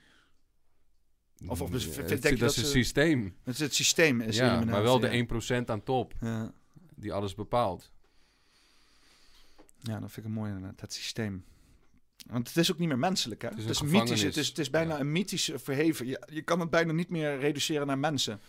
Of- 1.48 1.61
of 1.61 1.70
dus 1.70 1.86
het- 1.86 1.95
je 1.95 2.02
dat 2.20 2.22
dat 2.40 2.49
is 2.49 2.56
ze- 2.56 2.65
systeem. 2.65 3.36
Het 3.44 3.53
is 3.53 3.60
het 3.60 3.74
systeem 3.76 4.22
is 4.22 4.36
ja, 4.36 4.41
Illuminati. 4.44 4.72
maar 4.72 4.84
wel 4.84 4.99
de 4.99 5.07
ja. 5.07 5.14
1% 5.14 5.70
aan 5.70 5.84
top 5.84 6.14
Ja. 6.22 6.52
die 6.95 7.14
alles 7.14 7.36
bepaalt. 7.36 7.91
Ja, 9.84 9.99
dat 9.99 10.11
vind 10.11 10.26
ik 10.26 10.31
mooi 10.31 10.51
inderdaad, 10.51 10.81
het 10.81 10.93
systeem. 10.93 11.43
Want 12.27 12.47
het 12.47 12.57
is 12.57 12.72
ook 12.72 12.77
niet 12.80 12.88
meer 12.88 12.99
menselijk, 12.99 13.41
hè? 13.41 13.47
Het 13.47 13.57
Het 13.57 13.69
is 13.69 13.81
mythisch, 13.81 14.22
het 14.22 14.38
is, 14.38 14.47
het 14.47 14.57
is 14.60 14.69
bijna 14.69 14.93
Ja. 14.93 14.99
een 14.99 15.11
mythisch 15.11 15.51
verheven. 15.55 16.05
Je, 16.05 16.27
je 16.31 16.41
kan 16.41 16.60
het 16.60 16.69
bijna 16.69 16.91
niet 16.91 17.10
meer 17.10 17.39
reduceren 17.39 17.88
naar 17.88 17.99
mensen. 17.99 18.39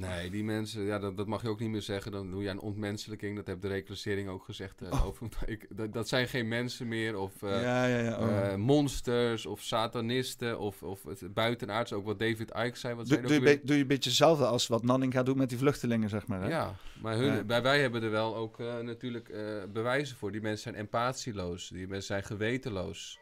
Nee, 0.00 0.30
die 0.30 0.44
mensen, 0.44 0.82
ja, 0.82 0.98
dat, 0.98 1.16
dat 1.16 1.26
mag 1.26 1.42
je 1.42 1.48
ook 1.48 1.60
niet 1.60 1.70
meer 1.70 1.82
zeggen. 1.82 2.12
Dan 2.12 2.30
doe 2.30 2.42
je 2.42 2.48
een 2.48 2.60
ontmenselijking. 2.60 3.36
Dat 3.36 3.46
heeft 3.46 3.62
de 3.62 3.68
reclassering 3.68 4.28
ook 4.28 4.44
gezegd. 4.44 4.82
eh, 4.82 4.92
Oh. 4.92 5.06
over, 5.06 5.28
ik, 5.46 5.66
dat, 5.70 5.92
dat 5.92 6.08
zijn 6.08 6.28
geen 6.28 6.48
mensen 6.48 6.88
meer. 6.88 7.18
Of 7.18 7.42
eh, 7.42 7.62
ja, 7.62 7.86
ja, 7.86 7.98
ja. 7.98 8.18
oh. 8.18 8.46
eh, 8.46 8.54
monsters. 8.54 9.46
Of 9.46 9.60
satanisten. 9.62 10.58
Of, 10.58 10.82
of 10.82 11.02
het 11.04 11.34
buitenaards. 11.34 11.92
Ook 11.92 12.04
wat 12.04 12.18
David 12.18 12.50
Icke 12.56 12.78
zei. 12.78 12.94
Wat 12.94 13.06
doe, 13.08 13.14
zei 13.14 13.26
doe, 13.26 13.36
je 13.36 13.40
weer? 13.42 13.60
doe 13.62 13.76
je 13.76 13.82
een 13.82 13.88
beetje 13.88 14.08
hetzelfde 14.10 14.46
als 14.46 14.66
wat 14.66 14.82
Nanning 14.82 15.12
gaat 15.12 15.26
doen 15.26 15.36
met 15.38 15.48
die 15.48 15.58
vluchtelingen, 15.58 16.08
zeg 16.08 16.26
maar. 16.26 16.40
Hè? 16.42 16.48
Ja, 16.48 16.76
maar 17.02 17.16
hun. 17.16 17.46
Bij, 17.46 17.62
wij 17.62 17.80
hebben 17.80 18.02
er 18.02 18.10
wel 18.10 18.36
ook 18.36 18.58
natuurlijk 18.82 19.34
bewijzen 19.72 20.16
voor. 20.16 20.32
Die 20.32 20.40
mensen 20.40 20.62
zijn 20.62 20.74
empatieloos. 20.74 21.68
Die 21.68 21.86
mensen 21.88 22.06
zijn 22.06 22.24
gewetenloos. 22.24 23.18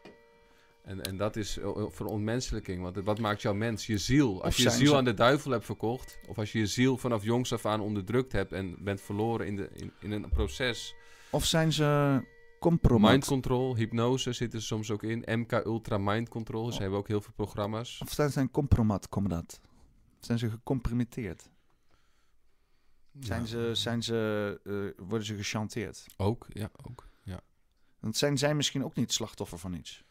En, 0.85 1.03
en 1.03 1.17
dat 1.17 1.37
is 1.37 1.59
eh, 1.59 1.71
voor 1.89 2.07
onmenselijking. 2.07 2.83
Want 2.83 2.97
wat 2.97 3.19
maakt 3.19 3.43
jouw 3.43 3.55
mens? 3.55 3.87
Je 3.87 3.99
ziel. 3.99 4.35
Als 4.43 4.53
Of 4.55 4.57
je 4.57 4.63
je 4.63 4.71
ziel 4.71 4.91
ze- 4.91 4.97
aan 4.97 5.05
de 5.05 5.15
duivel 5.15 5.51
hebt 5.51 5.65
verkocht. 5.65 6.19
Of 6.29 6.39
als 6.39 6.53
je 6.53 6.59
je 6.59 6.67
ziel 6.67 6.97
vanaf 6.97 7.23
jongs 7.25 7.53
af 7.53 7.67
aan 7.67 7.81
onderdrukt 7.81 8.33
hebt. 8.33 8.53
En 8.53 8.77
bent 8.85 9.01
verloren 9.01 9.47
in, 9.47 9.57
de, 9.57 9.71
in, 9.73 9.93
in 10.01 10.11
een 10.13 10.29
proces. 10.29 10.95
Of 11.31 11.45
zijn 11.45 11.73
ze 11.73 12.21
compromat? 12.61 13.11
Mind 13.11 13.25
control, 13.25 13.77
hypnose 13.77 14.33
zitten 14.33 14.61
ze 14.61 14.67
soms 14.67 14.91
ook 14.91 15.03
in. 15.03 15.25
MK 15.27 15.53
Ultra 15.53 15.99
Mind 15.99 16.29
Control. 16.29 16.73
Ze 16.73 16.81
hebben 16.81 16.99
ook 16.99 17.09
heel 17.09 17.21
veel 17.21 17.33
programma's. 17.37 18.01
Of 18.03 18.13
zijn 18.13 18.31
ze 18.31 18.41
een 18.41 18.51
compromat, 18.51 19.09
kom 19.09 19.29
dat? 19.29 19.61
Zijn 20.21 20.39
ze 20.39 20.51
gecomprimeerd? 20.51 21.49
Zijn 23.21 23.41
Ja, 23.41 23.47
ze, 23.47 23.71
zijn 23.73 24.03
ze, 24.03 24.61
eh, 24.65 25.05
worden 25.07 25.27
ze 25.27 25.37
gechanteerd? 25.37 26.07
Ook, 26.17 26.47
ja, 26.49 26.71
ook. 26.89 27.09
Ja. 27.23 27.41
Want 28.01 28.17
zijn 28.17 28.39
zij 28.39 28.55
misschien 28.55 28.85
ook 28.85 28.95
niet 28.95 29.13
slachtoffer 29.13 29.59
van 29.59 29.75
iets? 29.75 30.04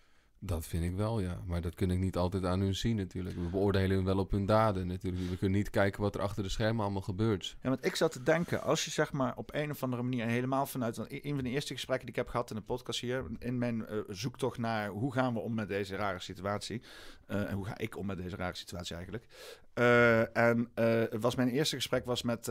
Dat 0.45 0.65
vind 0.65 0.84
ik 0.84 0.95
wel, 0.95 1.20
ja. 1.20 1.41
Maar 1.45 1.61
dat 1.61 1.76
kun 1.76 1.91
ik 1.91 1.99
niet 1.99 2.18
altijd 2.18 2.45
aan 2.45 2.60
hun 2.60 2.76
zien 2.76 2.95
natuurlijk. 2.95 3.36
We 3.36 3.49
beoordelen 3.49 3.95
hun 3.95 4.06
wel 4.06 4.18
op 4.18 4.32
hun 4.32 4.45
daden 4.45 4.88
natuurlijk. 4.88 5.30
We 5.30 5.38
kunnen 5.38 5.57
niet 5.57 5.70
kijken 5.70 6.02
wat 6.02 6.15
er 6.15 6.22
achter 6.22 6.44
de 6.44 6.49
schermen 6.49 6.84
allemaal 6.84 7.02
gebeurt. 7.02 7.57
Ja, 7.61 7.70
want 7.70 7.86
ik 7.86 7.95
zat 7.95 8.11
te 8.11 8.24
denken, 8.24 8.61
als 8.61 8.86
je 8.86 8.91
zeg 8.91 9.11
maar 9.11 9.36
op 9.36 9.53
een 9.53 9.72
of 9.72 9.84
andere 9.84 10.02
manier 10.02 10.26
helemaal 10.26 10.65
vanuit 10.65 10.98
een 10.98 11.36
van 11.36 11.44
de 11.44 11.49
eerste 11.49 11.74
gesprekken 11.74 12.06
die 12.06 12.15
ik 12.15 12.22
heb 12.22 12.32
gehad 12.32 12.49
in 12.49 12.56
de 12.56 12.61
podcast 12.61 12.99
hier, 12.99 13.26
in 13.40 13.57
mijn 13.57 13.88
eh, 13.88 13.98
zoektocht 14.07 14.57
naar 14.57 14.90
hoe 14.90 15.14
gaan 15.14 15.34
we 15.34 15.40
om 15.40 15.53
met 15.53 15.68
deze 15.68 15.95
rare 15.95 16.20
situatie, 16.20 16.82
eh, 17.28 17.49
en 17.49 17.56
hoe 17.56 17.65
ga 17.65 17.78
ik 17.78 17.98
om 17.98 18.06
met 18.06 18.18
deze 18.18 18.36
rare 18.36 18.56
situatie 18.56 18.95
eigenlijk. 18.95 19.28
Eh, 19.74 20.38
en 20.38 20.72
was 21.20 21.36
mijn 21.36 21.49
eerste 21.49 21.76
gesprek 21.76 22.06
was 22.06 22.22
met 22.22 22.48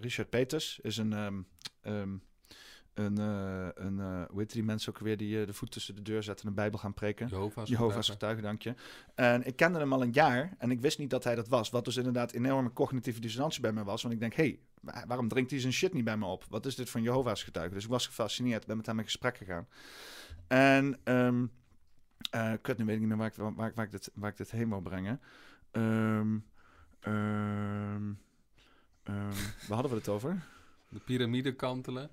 Richard 0.00 0.30
Peters, 0.30 0.78
is 0.82 0.96
een 0.96 1.12
ehm, 1.12 1.42
ehm, 1.80 2.16
een, 3.00 3.18
eh, 3.18 3.68
een 3.84 4.00
eh, 4.00 4.22
hoe 4.30 4.38
heet 4.38 4.52
die 4.52 4.62
mensen 4.62 4.92
ook 4.92 4.98
weer 4.98 5.16
die 5.16 5.40
eh, 5.40 5.46
de 5.46 5.52
voet 5.52 5.70
tussen 5.70 5.94
de 5.96 6.02
deur 6.02 6.22
zetten 6.22 6.44
en 6.44 6.50
een 6.50 6.56
bijbel 6.56 6.78
gaan 6.78 6.94
preken. 6.94 7.26
Jehovah's 7.28 7.68
Jehovah's 7.68 8.08
getuigen. 8.08 8.42
dank 8.42 8.62
je. 8.62 8.74
En 9.14 9.46
ik 9.46 9.56
kende 9.56 9.78
hem 9.78 9.92
al 9.92 10.02
een 10.02 10.12
jaar 10.12 10.54
en 10.58 10.70
ik 10.70 10.80
wist 10.80 10.98
niet 10.98 11.10
dat 11.10 11.24
hij 11.24 11.34
dat 11.34 11.48
was. 11.48 11.70
Wat 11.70 11.84
dus 11.84 11.96
inderdaad 11.96 12.32
enorme 12.32 12.72
cognitieve 12.72 13.20
dissonantie 13.20 13.60
bij 13.60 13.72
me 13.72 13.84
was. 13.84 14.02
Want 14.02 14.14
ik 14.14 14.20
denk, 14.20 14.34
hé, 14.34 14.42
hey, 14.42 14.58
wa- 14.80 15.04
waarom 15.06 15.28
drinkt 15.28 15.50
hij 15.50 15.60
zijn 15.60 15.72
shit 15.72 15.92
niet 15.92 16.04
bij 16.04 16.16
me 16.16 16.24
op? 16.26 16.44
Wat 16.48 16.66
is 16.66 16.74
dit 16.74 16.90
van 16.90 17.02
Jehovah's 17.02 17.42
getuigen? 17.42 17.74
Dus 17.74 17.84
ik 17.84 17.90
was 17.90 18.06
gefascineerd, 18.06 18.66
ben 18.66 18.76
met 18.76 18.86
hem 18.86 18.98
in 18.98 19.04
gesprek 19.04 19.36
gegaan. 19.36 19.66
En, 20.48 20.98
eh 22.30 22.52
kut, 22.62 22.78
nu 22.78 22.84
weet 22.84 22.94
ik 22.94 23.00
niet 23.00 23.08
meer 23.08 23.18
waar 23.18 23.26
ik, 23.26 23.34
waar, 23.34 23.72
waar, 23.74 23.84
ik, 23.84 23.90
dit, 23.90 24.10
waar 24.14 24.30
ik 24.30 24.36
dit 24.36 24.50
heen 24.50 24.68
wil 24.68 24.80
brengen. 24.80 25.20
Ehm, 25.70 26.38
waar 29.68 29.78
hadden 29.78 29.90
we 29.90 29.96
het 29.96 30.08
over? 30.08 30.42
De 30.88 30.98
piramide 31.00 31.54
kantelen. 31.54 32.10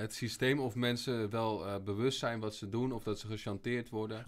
Het 0.00 0.14
systeem 0.14 0.58
of 0.60 0.74
mensen 0.74 1.30
wel 1.30 1.66
eh, 1.66 1.74
bewust 1.84 2.18
zijn 2.18 2.40
wat 2.40 2.54
ze 2.54 2.68
doen 2.68 2.92
of 2.92 3.02
dat 3.02 3.18
ze 3.18 3.26
gechanteerd 3.26 3.88
worden. 3.88 4.26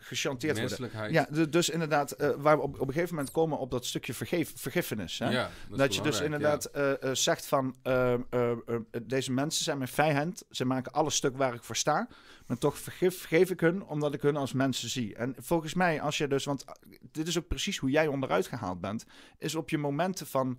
Gechanteerd 0.00 0.58
worden. 0.58 0.78
Menselijkheid. 0.78 1.12
Ja, 1.12 1.26
du- 1.30 1.48
dus 1.48 1.68
inderdaad, 1.68 2.10
eh, 2.10 2.30
waar 2.36 2.56
we 2.56 2.62
op, 2.62 2.80
op 2.80 2.86
een 2.88 2.92
gegeven 2.94 3.14
moment 3.14 3.32
komen 3.32 3.58
op 3.58 3.70
dat 3.70 3.86
stukje 3.86 4.14
vergeef, 4.14 4.52
vergiffenis. 4.56 5.18
Hè? 5.18 5.30
Ja, 5.30 5.50
Dat, 5.70 5.94
je 5.94 6.00
dus 6.00 6.20
inderdaad 6.20 6.64
eh, 6.64 6.92
zegt 7.12 7.46
van, 7.46 7.76
eh, 7.82 8.12
eh, 8.12 8.20
eh, 8.30 8.76
deze 9.02 9.32
mensen 9.32 9.64
zijn 9.64 9.78
mijn 9.78 9.90
vijand. 9.90 10.42
Ze 10.50 10.64
maken 10.64 10.92
alles 10.92 11.14
stuk 11.14 11.36
waar 11.36 11.54
ik 11.54 11.62
voor 11.62 11.76
sta. 11.76 12.08
Maar 12.46 12.58
toch 12.58 12.78
vergif, 12.78 13.18
vergeef 13.18 13.50
ik 13.50 13.60
hun, 13.60 13.84
omdat 13.84 14.14
ik 14.14 14.22
hun 14.22 14.36
als 14.36 14.52
mensen 14.52 14.88
zie. 14.88 15.14
En 15.16 15.34
volgens 15.38 15.74
mij, 15.74 16.00
als 16.00 16.18
je 16.18 16.28
dus, 16.28 16.44
want 16.44 16.64
dit 17.12 17.26
is 17.28 17.38
ook 17.38 17.48
precies 17.48 17.78
hoe 17.78 17.90
jij 17.90 18.06
onderuit 18.06 18.46
gehaald 18.46 18.80
bent, 18.80 19.04
is 19.38 19.54
op 19.54 19.70
je 19.70 19.78
momenten 19.78 20.26
van, 20.26 20.58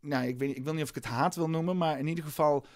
nou, 0.00 0.26
ik, 0.26 0.38
weet, 0.38 0.56
ik 0.56 0.64
wil 0.64 0.72
niet 0.74 0.82
of 0.82 0.88
ik 0.88 0.94
het 0.94 1.04
haat 1.04 1.34
wil 1.34 1.48
noemen, 1.50 1.76
maar 1.76 1.98
in 1.98 2.06
ieder 2.06 2.24
geval 2.24 2.66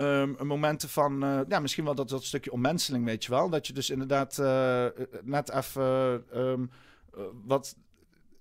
ehm, 0.00 0.34
een 0.36 0.46
momenten 0.46 0.88
van, 0.88 1.22
eh, 1.24 1.40
ja, 1.48 1.60
misschien 1.60 1.84
wel 1.84 1.94
dat, 1.94 2.08
dat 2.08 2.24
stukje 2.24 2.52
ommenseling, 2.52 3.04
weet 3.04 3.24
je 3.24 3.30
wel. 3.30 3.48
Dat 3.48 3.66
je 3.66 3.72
dus 3.72 3.90
inderdaad 3.90 4.38
eh, 4.38 4.86
eh, 4.86 4.92
net 5.22 5.50
even 5.50 6.24
ehm, 6.32 6.66
eh, 7.14 7.22
wat 7.44 7.76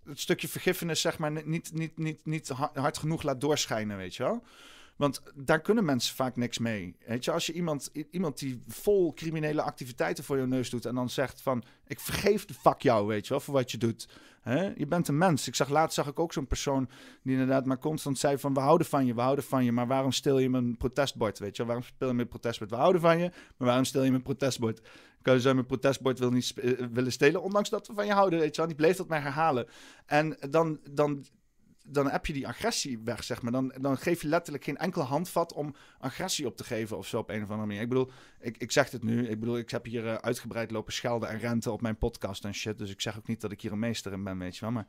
het 0.06 0.20
stukje 0.20 0.48
vergiffenis, 0.48 1.02
zeg 1.02 1.18
maar, 1.18 1.32
niet, 1.46 1.74
niet, 1.74 1.98
niet, 1.98 2.26
niet 2.26 2.50
ha- 2.50 2.72
hard 2.74 2.98
genoeg 2.98 3.24
laat 3.24 3.42
doorschijnen, 3.42 3.98
weet 3.98 4.16
je 4.16 4.24
wel. 4.24 4.44
Want 4.96 5.22
daar 5.36 5.62
kunnen 5.62 5.86
mensen 5.86 6.16
vaak 6.16 6.36
niks 6.36 6.58
mee. 6.58 6.96
Weet 7.06 7.26
je, 7.26 7.32
als 7.32 7.46
je 7.46 7.54
iemand, 7.54 7.92
iemand 8.12 8.40
die 8.40 8.60
vol 8.68 9.14
criminele 9.14 9.62
activiteiten 9.62 10.24
voor 10.24 10.38
je 10.38 10.46
neus 10.46 10.70
doet 10.70 10.86
en 10.86 10.96
dan 10.96 11.10
zegt 11.10 11.42
van, 11.42 11.64
ik 11.88 12.00
vergeef 12.00 12.46
de 12.46 12.54
fuck 12.54 12.82
jou, 12.82 13.08
weet 13.08 13.24
je 13.24 13.30
wel, 13.30 13.40
voor 13.40 13.54
wat 13.54 13.72
je 13.72 13.78
doet. 13.78 14.08
Hè? 14.42 14.72
Je 14.76 14.88
bent 14.88 15.08
een 15.08 15.18
mens. 15.18 15.48
Ik 15.48 15.56
zag 15.56 15.70
laatst 15.70 15.96
zag 15.96 16.08
ik 16.08 16.20
ook 16.20 16.34
zo'n 16.34 16.48
persoon 16.48 16.90
die 17.24 17.34
inderdaad 17.34 17.66
maar 17.66 17.80
constant 17.80 18.18
zei 18.18 18.38
van, 18.38 18.54
we 18.54 18.60
houden 18.60 18.88
van 18.88 19.06
je, 19.06 19.14
we 19.14 19.22
houden 19.22 19.44
van 19.44 19.64
je, 19.64 19.72
maar 19.72 19.88
waarom 19.88 20.12
stil 20.12 20.40
je 20.40 20.50
mijn 20.50 20.78
protestbord, 20.78 21.40
weet 21.40 21.56
je? 21.56 21.66
Waarom 21.66 21.84
speel 21.84 22.08
je 22.08 22.14
mijn 22.14 22.28
protestbord? 22.28 22.70
We 22.70 22.76
houden 22.76 23.02
van 23.02 23.20
je, 23.20 23.32
maar 23.58 23.68
waarom 23.68 23.86
stil 23.86 24.04
je 24.04 24.10
mijn 24.10 24.24
protestbord? 24.24 24.82
Kan 25.22 25.34
je 25.34 25.42
zo 25.42 25.54
mijn 25.54 25.66
protestbord 25.66 26.20
wil 26.20 26.32
niet 26.32 26.54
eh, 26.56 26.72
willen 26.92 27.12
stelen, 27.12 27.42
ondanks 27.42 27.70
dat 27.70 27.88
we 27.88 27.94
van 27.94 28.06
je 28.06 28.14
houden, 28.14 28.40
weet 28.40 28.56
je 28.56 28.62
wel? 28.62 28.68
Die 28.68 28.76
bleef 28.76 28.98
dat 28.98 29.08
maar 29.08 29.22
herhalen. 29.22 29.68
En 30.06 30.38
dan, 30.50 30.80
dan, 30.92 31.26
dan 31.92 32.10
heb 32.10 32.26
je 32.26 32.34
die 32.34 32.48
agressie 32.48 33.00
weg, 33.04 33.24
zeg 33.24 33.42
maar. 33.42 33.52
Dan, 33.52 33.74
dan 33.82 33.98
geef 33.98 34.22
je 34.22 34.28
letterlijk 34.28 34.64
geen 34.64 34.78
enkel 34.78 35.02
handvat 35.02 35.54
om 35.54 35.76
agressie 36.00 36.46
op 36.46 36.58
te 36.58 36.64
geven 36.64 36.98
of 36.98 37.08
zo 37.08 37.18
op 37.18 37.30
een 37.30 37.44
of 37.44 37.50
andere 37.50 37.68
manier. 37.68 37.82
Ik 37.82 37.90
bedoel, 37.90 38.12
ik, 38.40 38.58
ik 38.58 38.72
zeg 38.72 38.92
het 38.92 39.04
nu. 39.04 39.28
Ik 39.28 39.40
bedoel, 39.40 39.58
ik 39.58 39.70
heb 39.70 39.86
hier 39.86 40.08
eh, 40.08 40.14
uitgebreid 40.14 40.72
lopen 40.72 40.94
schelden 40.94 41.30
en 41.30 41.40
renten 41.40 41.72
op 41.72 41.82
mijn 41.82 41.98
podcast 41.98 42.46
en 42.46 42.54
shit. 42.54 42.78
Dus 42.78 42.92
ik 42.92 43.02
zeg 43.02 43.18
ook 43.18 43.28
niet 43.28 43.42
dat 43.42 43.52
ik 43.52 43.62
hier 43.62 43.72
een 43.72 43.80
meester 43.80 44.12
in 44.12 44.24
ben, 44.24 44.40
weet 44.40 44.56
je 44.56 44.62
wel. 44.62 44.72
Maar 44.72 44.88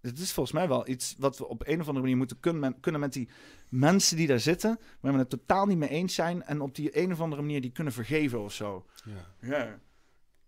het 0.00 0.18
is 0.18 0.32
volgens 0.32 0.54
mij 0.54 0.68
wel 0.68 0.88
iets 0.88 1.14
wat 1.18 1.38
we 1.38 1.48
op 1.48 1.66
een 1.66 1.80
of 1.80 1.86
andere 1.86 2.00
manier 2.00 2.16
moeten 2.16 2.40
kunnen, 2.40 2.80
kunnen 2.80 3.00
met 3.00 3.12
die 3.12 3.28
mensen 3.68 4.16
die 4.16 4.26
daar 4.26 4.40
zitten, 4.40 4.78
waar 5.00 5.12
we 5.12 5.18
het 5.18 5.30
totaal 5.30 5.66
niet 5.66 5.78
mee 5.78 5.88
eens 5.88 6.14
zijn 6.14 6.42
en 6.42 6.60
op 6.60 6.74
die 6.74 6.98
een 6.98 7.12
of 7.12 7.20
andere 7.20 7.42
manier 7.42 7.60
die 7.60 7.72
kunnen 7.72 7.92
vergeven 7.92 8.42
of 8.42 8.52
zo. 8.52 8.86
Ja. 9.04 9.48
Ja. 9.48 9.78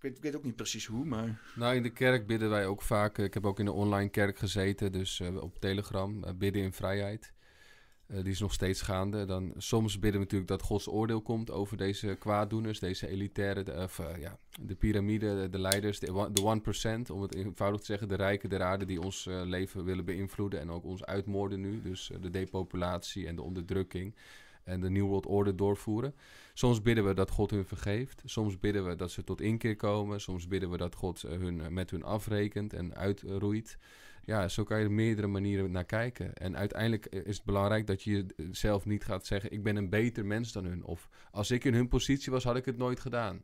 Ik 0.01 0.17
weet, 0.21 0.37
ook 0.37 0.45
niet 0.45 0.57
precies 0.57 0.87
hoe, 0.87 1.05
maar... 1.05 1.41
Nou, 1.55 1.75
in 1.75 1.83
de 1.83 1.91
kerk 1.91 2.27
bidden 2.27 2.51
wij 2.51 2.67
ook 2.67 2.83
vaak. 2.83 3.19
Ik 3.19 3.35
heb 3.35 3.47
ook 3.47 3.59
in 3.59 3.65
de 3.65 3.73
online 3.73 4.09
kerk 4.11 4.39
gezeten, 4.39 4.93
dus 4.93 5.21
eh, 5.21 5.37
op 5.37 5.59
Telegram. 5.61 6.25
eh, 6.25 6.33
bidden 6.35 6.63
in 6.63 6.73
vrijheid. 6.73 7.33
Eh, 8.07 8.17
die 8.23 8.33
is 8.33 8.41
nog 8.41 8.53
steeds 8.53 8.83
gaande. 8.83 9.25
Dan, 9.25 9.53
soms 9.57 9.93
bidden 9.95 10.13
we 10.13 10.19
natuurlijk 10.19 10.51
dat 10.51 10.63
Gods 10.63 10.89
oordeel 10.89 11.23
komt 11.23 11.51
over 11.51 11.77
deze 11.77 12.17
kwaaddoeners, 12.19 12.79
deze 12.79 13.09
elitaire, 13.09 13.63
de, 13.63 13.89
ja, 14.19 14.39
de 14.61 14.75
piramide, 14.75 15.41
de, 15.41 15.51
de 15.51 15.59
leiders, 15.59 15.99
de, 15.99 16.13
one- 16.15 16.33
de 16.33 16.43
1%, 17.09 17.11
om 17.13 17.23
het 17.23 17.35
eenvoudig 17.35 17.81
te 17.81 17.87
zeggen, 17.87 18.09
de 18.09 18.15
rijken 18.17 18.49
der 18.49 18.63
aarde 18.63 18.85
die 18.85 19.01
ons 19.01 19.25
leven 19.31 19.85
willen 19.85 20.05
beïnvloeden 20.05 20.61
en 20.61 20.71
ook 20.71 20.85
ons 20.85 21.05
uitmoorden 21.05 21.61
nu. 21.61 21.83
Dus 21.83 22.11
de 22.21 22.31
depopulatie 22.31 23.27
en 23.27 23.37
de 23.37 23.43
onderdrukking 23.43 24.15
en 24.65 24.81
de 24.81 24.91
New 24.91 25.07
World 25.07 25.27
Order 25.27 25.57
doorvoeren. 25.57 26.15
Soms 26.55 26.83
bidden 26.83 27.05
we 27.05 27.15
dat 27.15 27.31
God 27.31 27.51
hun 27.51 27.65
vergeeft. 27.65 28.23
Soms 28.25 28.59
bidden 28.59 28.87
we 28.87 28.97
dat 28.97 29.11
ze 29.11 29.25
tot 29.25 29.41
inkeer 29.41 29.77
komen. 29.77 30.21
Soms 30.21 30.49
bidden 30.49 30.71
we 30.71 30.77
dat 30.77 30.95
God 30.95 31.25
eh, 31.25 31.39
hun, 31.39 31.61
eh, 31.61 31.69
met 31.69 31.91
hun 31.91 32.03
afrekent 32.03 32.73
en 32.73 32.95
uitroeit. 32.95 33.79
Ja, 34.25 34.49
zo 34.49 34.65
kan 34.65 34.79
je 34.79 34.85
er 34.85 34.91
meerdere 34.91 35.27
manieren 35.27 35.71
naar 35.71 35.85
kijken. 35.85 36.35
En 36.35 36.57
uiteindelijk 36.57 37.07
eh, 37.07 37.21
is 37.25 37.37
het 37.37 37.45
belangrijk 37.45 37.87
dat 37.87 38.03
je 38.03 38.27
zelf 38.51 38.85
niet 38.85 39.05
gaat 39.05 39.27
zeggen: 39.27 39.53
Ik 39.53 39.63
ben 39.63 39.77
een 39.77 39.91
beter 39.91 40.27
mens 40.27 40.53
dan 40.53 40.65
hun. 40.65 40.85
Of 40.85 41.09
als 41.31 41.51
ik 41.51 41.65
in 41.65 41.75
hun 41.75 41.89
positie 41.89 42.33
was, 42.33 42.45
had 42.45 42.57
ik 42.57 42.65
het 42.65 42.77
nooit 42.77 43.01
gedaan. 43.01 43.43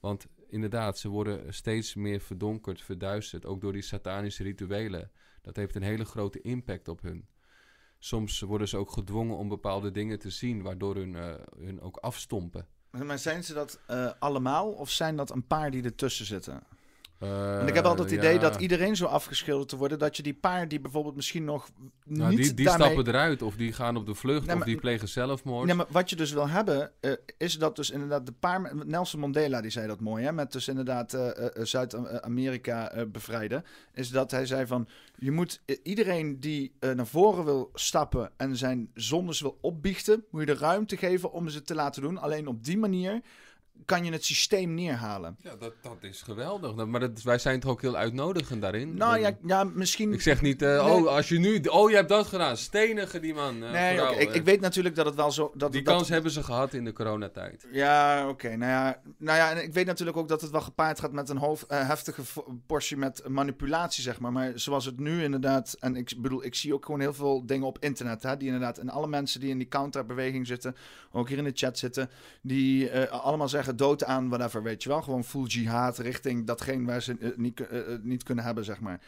Want 0.00 0.26
inderdaad, 0.48 0.98
ze 0.98 1.08
worden 1.08 1.54
steeds 1.54 1.94
meer 1.94 2.20
verdonkerd, 2.20 2.82
verduisterd. 2.82 3.46
Ook 3.46 3.60
door 3.60 3.72
die 3.72 3.82
satanische 3.82 4.42
rituelen. 4.42 5.10
Dat 5.42 5.56
heeft 5.56 5.74
een 5.74 5.82
hele 5.82 6.04
grote 6.04 6.40
impact 6.40 6.88
op 6.88 7.02
hun. 7.02 7.26
Soms 8.04 8.40
worden 8.40 8.68
ze 8.68 8.76
ook 8.76 8.90
gedwongen 8.90 9.36
om 9.36 9.48
bepaalde 9.48 9.90
dingen 9.90 10.18
te 10.18 10.30
zien, 10.30 10.62
waardoor 10.62 10.94
hun, 10.94 11.14
eh, 11.14 11.34
hun 11.58 11.80
ook 11.80 11.96
afstompen. 11.96 12.66
Maar 12.90 13.18
zijn 13.18 13.44
ze 13.44 13.54
dat 13.54 13.80
eh, 13.86 14.10
allemaal 14.18 14.72
of 14.72 14.90
zijn 14.90 15.16
dat 15.16 15.30
een 15.30 15.46
paar 15.46 15.70
die 15.70 15.82
ertussen 15.82 16.26
zitten? 16.26 16.62
Eh, 17.24 17.56
Want 17.56 17.68
ik 17.68 17.74
heb 17.74 17.84
altijd 17.84 18.10
het 18.10 18.18
idee 18.18 18.32
ja. 18.34 18.38
dat 18.40 18.60
iedereen 18.60 18.96
zo 18.96 19.04
afgeschilderd 19.04 19.68
te 19.68 19.76
worden... 19.76 19.98
dat 19.98 20.16
je 20.16 20.22
die 20.22 20.34
paar 20.34 20.68
die 20.68 20.80
bijvoorbeeld 20.80 21.16
misschien 21.16 21.44
nog 21.44 21.68
Nou, 22.04 22.30
niet 22.30 22.38
die 22.38 22.54
die 22.54 22.64
daarmee... 22.66 22.86
stappen 22.86 23.14
eruit, 23.14 23.42
of 23.42 23.56
die 23.56 23.72
gaan 23.72 23.96
op 23.96 24.06
de 24.06 24.14
vlucht, 24.14 24.46
Nee, 24.46 24.56
of 24.56 24.62
die 24.62 24.76
plegen 24.76 25.08
zelfmoord. 25.08 25.66
Nee, 25.66 25.74
maar 25.74 25.86
wat 25.88 26.10
je 26.10 26.16
dus 26.16 26.32
wil 26.32 26.48
hebben, 26.48 26.90
eh, 27.00 27.12
is 27.38 27.58
dat 27.58 27.76
dus 27.76 27.90
inderdaad 27.90 28.26
de 28.26 28.32
paar... 28.32 28.76
Nelson 28.86 29.20
Mandela, 29.20 29.60
die 29.60 29.70
zei 29.70 29.86
dat 29.86 30.00
mooi, 30.00 30.24
hè? 30.24 30.32
Met 30.32 30.52
dus 30.52 30.68
inderdaad 30.68 31.14
eh, 31.14 31.28
eh, 31.28 31.56
eh, 31.56 31.64
Zuid-Amerika 31.64 32.90
eh, 32.90 33.04
bevrijden. 33.12 33.64
Is 33.94 34.08
dat 34.10 34.30
hij 34.30 34.46
zei 34.46 34.66
van, 34.66 34.88
je 35.16 35.30
moet 35.30 35.60
eh, 35.64 35.76
iedereen 35.82 36.40
die 36.40 36.72
eh, 36.78 36.90
naar 36.90 37.06
voren 37.06 37.44
wil 37.44 37.70
stappen... 37.74 38.30
en 38.36 38.56
zijn 38.56 38.90
zondes 38.94 39.40
wil 39.40 39.58
opbiechten, 39.60 40.24
moet 40.30 40.40
je 40.40 40.46
de 40.46 40.58
ruimte 40.60 40.96
geven 40.96 41.32
om 41.32 41.48
ze 41.48 41.62
te 41.62 41.74
laten 41.74 42.02
doen. 42.02 42.18
Alleen 42.18 42.46
op 42.46 42.64
die 42.64 42.78
manier 42.78 43.20
kan 43.84 44.04
je 44.04 44.12
het 44.12 44.24
systeem 44.24 44.74
neerhalen. 44.74 45.36
Ja, 45.40 45.54
dat, 45.58 45.72
dat 45.82 45.96
is 46.00 46.22
geweldig. 46.22 46.86
Maar 46.86 47.00
dat, 47.00 47.22
wij 47.22 47.38
zijn 47.38 47.60
toch 47.60 47.70
ook 47.70 47.80
heel 47.82 47.96
uitnodigend 47.96 48.62
daarin? 48.62 48.94
Nou 48.96 49.18
ja, 49.18 49.30
ja 49.46 49.64
misschien... 49.64 50.12
Ik 50.12 50.20
zeg 50.20 50.42
niet, 50.42 50.62
eh, 50.62 50.84
Nee. 50.84 50.92
oh, 50.92 51.06
als 51.06 51.28
je 51.28 51.38
nu, 51.38 51.60
oh, 51.60 51.90
je 51.90 51.96
hebt 51.96 52.08
dat 52.08 52.26
gedaan, 52.26 52.56
stenigen 52.56 53.20
die 53.22 53.34
man. 53.34 53.64
eh, 53.64 53.70
Nee, 53.70 54.16
ik, 54.18 54.34
ik 54.34 54.44
weet 54.44 54.60
natuurlijk 54.60 54.94
dat 54.94 55.06
het 55.06 55.14
wel 55.14 55.30
zo... 55.30 55.52
Dat, 55.54 55.72
die 55.72 55.82
dat, 55.82 55.94
kans 55.94 56.08
hebben 56.08 56.30
ze 56.30 56.42
gehad 56.42 56.72
in 56.74 56.84
de 56.84 56.92
coronatijd. 56.92 57.66
Ja, 57.72 58.28
oké. 58.28 58.56
Nou, 58.56 58.70
ja, 58.70 59.00
nou 59.18 59.38
ja, 59.38 59.50
en 59.50 59.62
ik 59.62 59.72
weet 59.72 59.86
natuurlijk 59.86 60.16
ook 60.16 60.28
dat 60.28 60.40
het 60.40 60.50
wel 60.50 60.60
gepaard 60.60 61.00
gaat 61.00 61.12
met 61.12 61.28
een 61.28 61.36
hoofd, 61.36 61.66
eh, 61.66 61.88
heftige 61.88 62.22
portie 62.66 62.96
met 62.96 63.28
manipulatie, 63.28 64.02
zeg 64.02 64.20
maar. 64.20 64.32
Maar 64.32 64.52
zoals 64.54 64.84
het 64.84 64.98
nu 64.98 65.22
inderdaad, 65.22 65.76
en 65.80 65.96
ik 65.96 66.14
bedoel, 66.18 66.44
ik 66.44 66.54
zie 66.54 66.74
ook 66.74 66.84
gewoon 66.84 67.00
heel 67.00 67.14
veel 67.14 67.46
dingen 67.46 67.66
op 67.66 67.78
internet, 67.80 68.22
hè, 68.22 68.36
die 68.36 68.46
inderdaad, 68.46 68.78
en 68.78 68.88
alle 68.90 69.06
mensen 69.08 69.40
die 69.40 69.50
in 69.50 69.58
die 69.58 69.68
counterbeweging 69.68 70.46
zitten, 70.46 70.76
ook 71.12 71.28
hier 71.28 71.38
in 71.38 71.44
de 71.44 71.52
chat 71.54 71.78
zitten, 71.78 72.10
die 72.42 72.98
allemaal 73.08 73.48
zeggen 73.48 73.73
dood 73.74 74.04
aan 74.04 74.28
whatever, 74.28 74.62
weet 74.62 74.82
je 74.82 74.88
wel. 74.88 75.02
Gewoon 75.02 75.24
full 75.24 75.46
jihad 75.46 75.98
richting 75.98 76.46
datgene 76.46 76.86
waar 76.86 77.02
ze 77.02 77.16
eh, 77.20 77.30
niet, 77.36 77.60
eh, 77.60 77.92
eh, 77.92 78.00
niet 78.02 78.22
kunnen 78.22 78.44
hebben, 78.44 78.64
zeg 78.64 78.80
maar. 78.80 79.00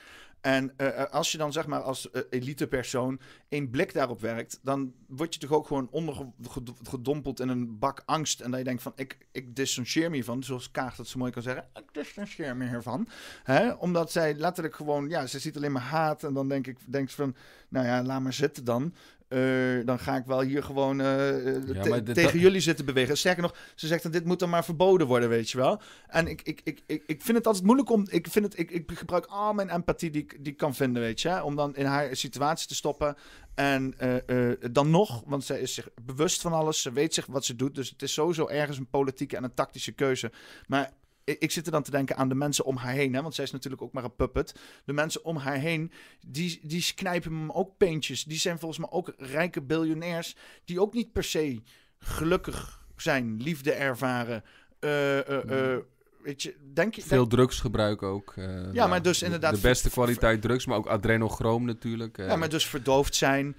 En 0.46 0.76
als 1.10 1.32
je 1.32 1.38
dan 1.38 1.52
zeg 1.52 1.66
maar 1.66 1.80
als 1.80 2.10
eh, 2.10 2.22
elitepersoon 2.30 3.20
één 3.48 3.70
blik 3.70 3.92
daarop 3.92 4.20
werkt, 4.20 4.58
dan 4.62 4.92
word 5.06 5.34
je 5.34 5.40
toch 5.40 5.52
ook 5.52 5.66
gewoon 5.66 5.88
ondergedompeld 5.90 7.40
in 7.40 7.48
een 7.48 7.78
bak 7.78 8.02
angst. 8.04 8.40
En 8.40 8.50
dat 8.50 8.58
je 8.58 8.64
denkt 8.64 8.82
van, 8.82 8.92
ik, 8.96 9.26
ik 9.32 9.56
dissocieer 9.56 10.08
me 10.08 10.14
hiervan. 10.14 10.42
Zoals 10.42 10.70
Kaag 10.70 10.96
dat 10.96 11.06
zo 11.06 11.18
mooi 11.18 11.32
kan 11.32 11.42
zeggen. 11.42 11.68
Ik 11.74 11.84
dissocieer 11.92 12.56
me 12.56 12.68
hiervan. 12.68 13.08
Hè? 13.42 13.72
Omdat 13.72 14.12
zij 14.12 14.34
letterlijk 14.34 14.74
gewoon, 14.74 15.08
ja, 15.08 15.26
ze 15.26 15.38
ziet 15.38 15.56
alleen 15.56 15.72
maar 15.72 15.82
haat. 15.82 16.24
En 16.24 16.34
dan 16.34 16.48
denk 16.48 16.66
ik, 16.66 16.78
denk 16.86 17.10
ze 17.10 17.16
van, 17.16 17.36
nou 17.68 17.86
ja, 17.86 18.02
laat 18.02 18.20
maar 18.20 18.32
zitten 18.32 18.64
dan. 18.64 18.94
Eh, 19.28 19.40
dan 19.84 19.98
ga 19.98 20.16
ik 20.16 20.24
wel 20.26 20.40
hier 20.40 20.62
gewoon 20.62 21.00
eh, 21.00 21.28
eh, 21.56 21.66
Ja, 21.66 21.82
te- 21.82 21.88
maar 21.88 22.04
dit- 22.04 22.14
tegen 22.14 22.32
dat- 22.32 22.40
jullie 22.40 22.60
zitten 22.60 22.84
bewegen. 22.84 23.16
Sterker 23.16 23.42
nog, 23.42 23.56
ze 23.74 23.86
zegt 23.86 24.02
dan 24.02 24.12
dit 24.12 24.24
moet 24.24 24.38
dan 24.38 24.50
maar 24.50 24.64
verboden 24.64 25.06
worden, 25.06 25.28
weet 25.28 25.50
je 25.50 25.56
wel. 25.58 25.80
En 26.06 26.26
ik, 26.26 26.42
ik, 26.42 26.60
ik, 26.64 26.82
ik, 26.86 27.02
ik 27.06 27.22
vind 27.22 27.36
het 27.38 27.46
altijd 27.46 27.64
moeilijk 27.64 27.90
om. 27.90 28.06
Ik, 28.10 28.26
vind 28.30 28.44
het, 28.44 28.58
ik, 28.58 28.70
ik 28.70 28.90
gebruik 28.94 29.26
al 29.26 29.52
mijn 29.52 29.70
empathie 29.70 30.10
die, 30.10 30.22
ik- 30.22 30.36
die 30.44 30.52
ik 30.52 30.58
kan 30.58 30.74
vinden, 30.74 31.02
weet 31.02 31.20
je. 31.20 31.42
Om 31.44 31.56
dan 31.56 31.76
in 31.76 31.84
haar 31.86 32.16
situatie 32.16 32.68
te 32.68 32.74
stoppen. 32.74 33.16
En 33.54 33.94
dan 34.70 34.90
nog, 34.90 35.22
want 35.26 35.44
zij 35.44 35.60
is 35.60 35.74
zich 35.74 35.88
bewust 36.02 36.40
van 36.40 36.52
alles. 36.52 36.82
Ze 36.82 36.92
weet 36.92 37.14
zich 37.14 37.26
wat 37.26 37.44
ze 37.44 37.56
doet. 37.56 37.74
Dus 37.74 37.90
het 37.90 38.02
is 38.02 38.12
sowieso 38.12 38.46
ergens 38.46 38.78
een 38.78 38.88
politieke 38.90 39.36
en 39.36 39.44
een 39.44 39.54
tactische 39.54 39.92
keuze. 39.92 40.32
Maar 40.66 40.92
ik, 41.26 41.38
ik 41.38 41.50
zit 41.50 41.66
er 41.66 41.72
dan 41.72 41.82
te 41.82 41.90
denken 41.90 42.16
aan 42.16 42.28
de 42.28 42.34
mensen 42.34 42.64
om 42.64 42.76
haar 42.76 42.92
heen. 42.92 43.14
Hè, 43.14 43.22
want 43.22 43.34
zij 43.34 43.44
is 43.44 43.50
natuurlijk 43.50 43.82
ook 43.82 43.92
maar 43.92 44.04
een 44.04 44.14
puppet. 44.16 44.54
De 44.84 44.92
mensen 44.92 45.24
om 45.24 45.36
haar 45.36 45.56
heen, 45.58 45.92
die, 46.26 46.60
die 46.62 46.92
knijpen 46.94 47.32
hem 47.32 47.50
ook 47.50 47.76
peentjes. 47.76 48.24
Die 48.24 48.38
zijn 48.38 48.58
volgens 48.58 48.80
mij 48.80 48.90
ook 48.90 49.12
rijke 49.16 49.62
biljonairs. 49.62 50.36
Die 50.64 50.80
ook 50.80 50.94
niet 50.94 51.12
per 51.12 51.24
se 51.24 51.62
gelukkig 51.98 52.84
zijn, 52.96 53.42
liefde 53.42 53.72
ervaren. 53.72 54.44
eh, 54.80 55.18
eh, 55.28 55.72
eh, 55.74 55.78
weet 56.22 56.42
je, 56.42 56.56
denk 56.72 56.94
je... 56.94 57.02
Veel 57.02 57.26
drugsgebruik 57.26 58.02
ook. 58.02 58.34
Ja, 58.72 58.86
maar 58.86 59.02
dus 59.02 59.18
de- 59.18 59.24
inderdaad 59.24 59.54
De 59.54 59.60
beste 59.60 59.90
kwaliteit 59.90 60.42
drugs, 60.42 60.66
maar 60.66 60.76
ook 60.76 60.86
adrenochroom 60.86 61.64
natuurlijk. 61.64 62.16
Ja, 62.16 62.36
maar 62.36 62.48
dus 62.48 62.66
verdoofd 62.66 63.14
zijn, 63.14 63.56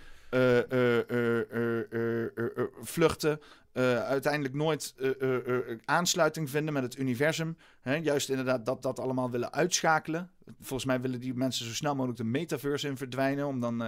vluchten, 2.81 3.39
eh, 3.77 3.99
uiteindelijk 3.99 4.53
nooit 4.53 4.93
eh, 4.97 5.09
eh, 5.09 5.77
aansluiting 5.85 6.49
vinden 6.49 6.73
met 6.73 6.83
het 6.83 6.97
universum. 6.97 7.57
Hè? 7.81 7.95
Juist 7.95 8.29
inderdaad 8.29 8.65
dat, 8.65 8.81
dat 8.81 8.99
allemaal 8.99 9.31
willen 9.31 9.53
uitschakelen. 9.53 10.29
Volgens 10.59 10.85
mij 10.85 11.01
willen 11.01 11.19
die 11.19 11.33
mensen 11.33 11.65
zo 11.65 11.73
snel 11.73 11.95
mogelijk 11.95 12.17
de 12.17 12.23
metaverse 12.23 12.87
in 12.87 12.97
verdwijnen, 12.97 13.47
om 13.47 13.59
dan 13.59 13.83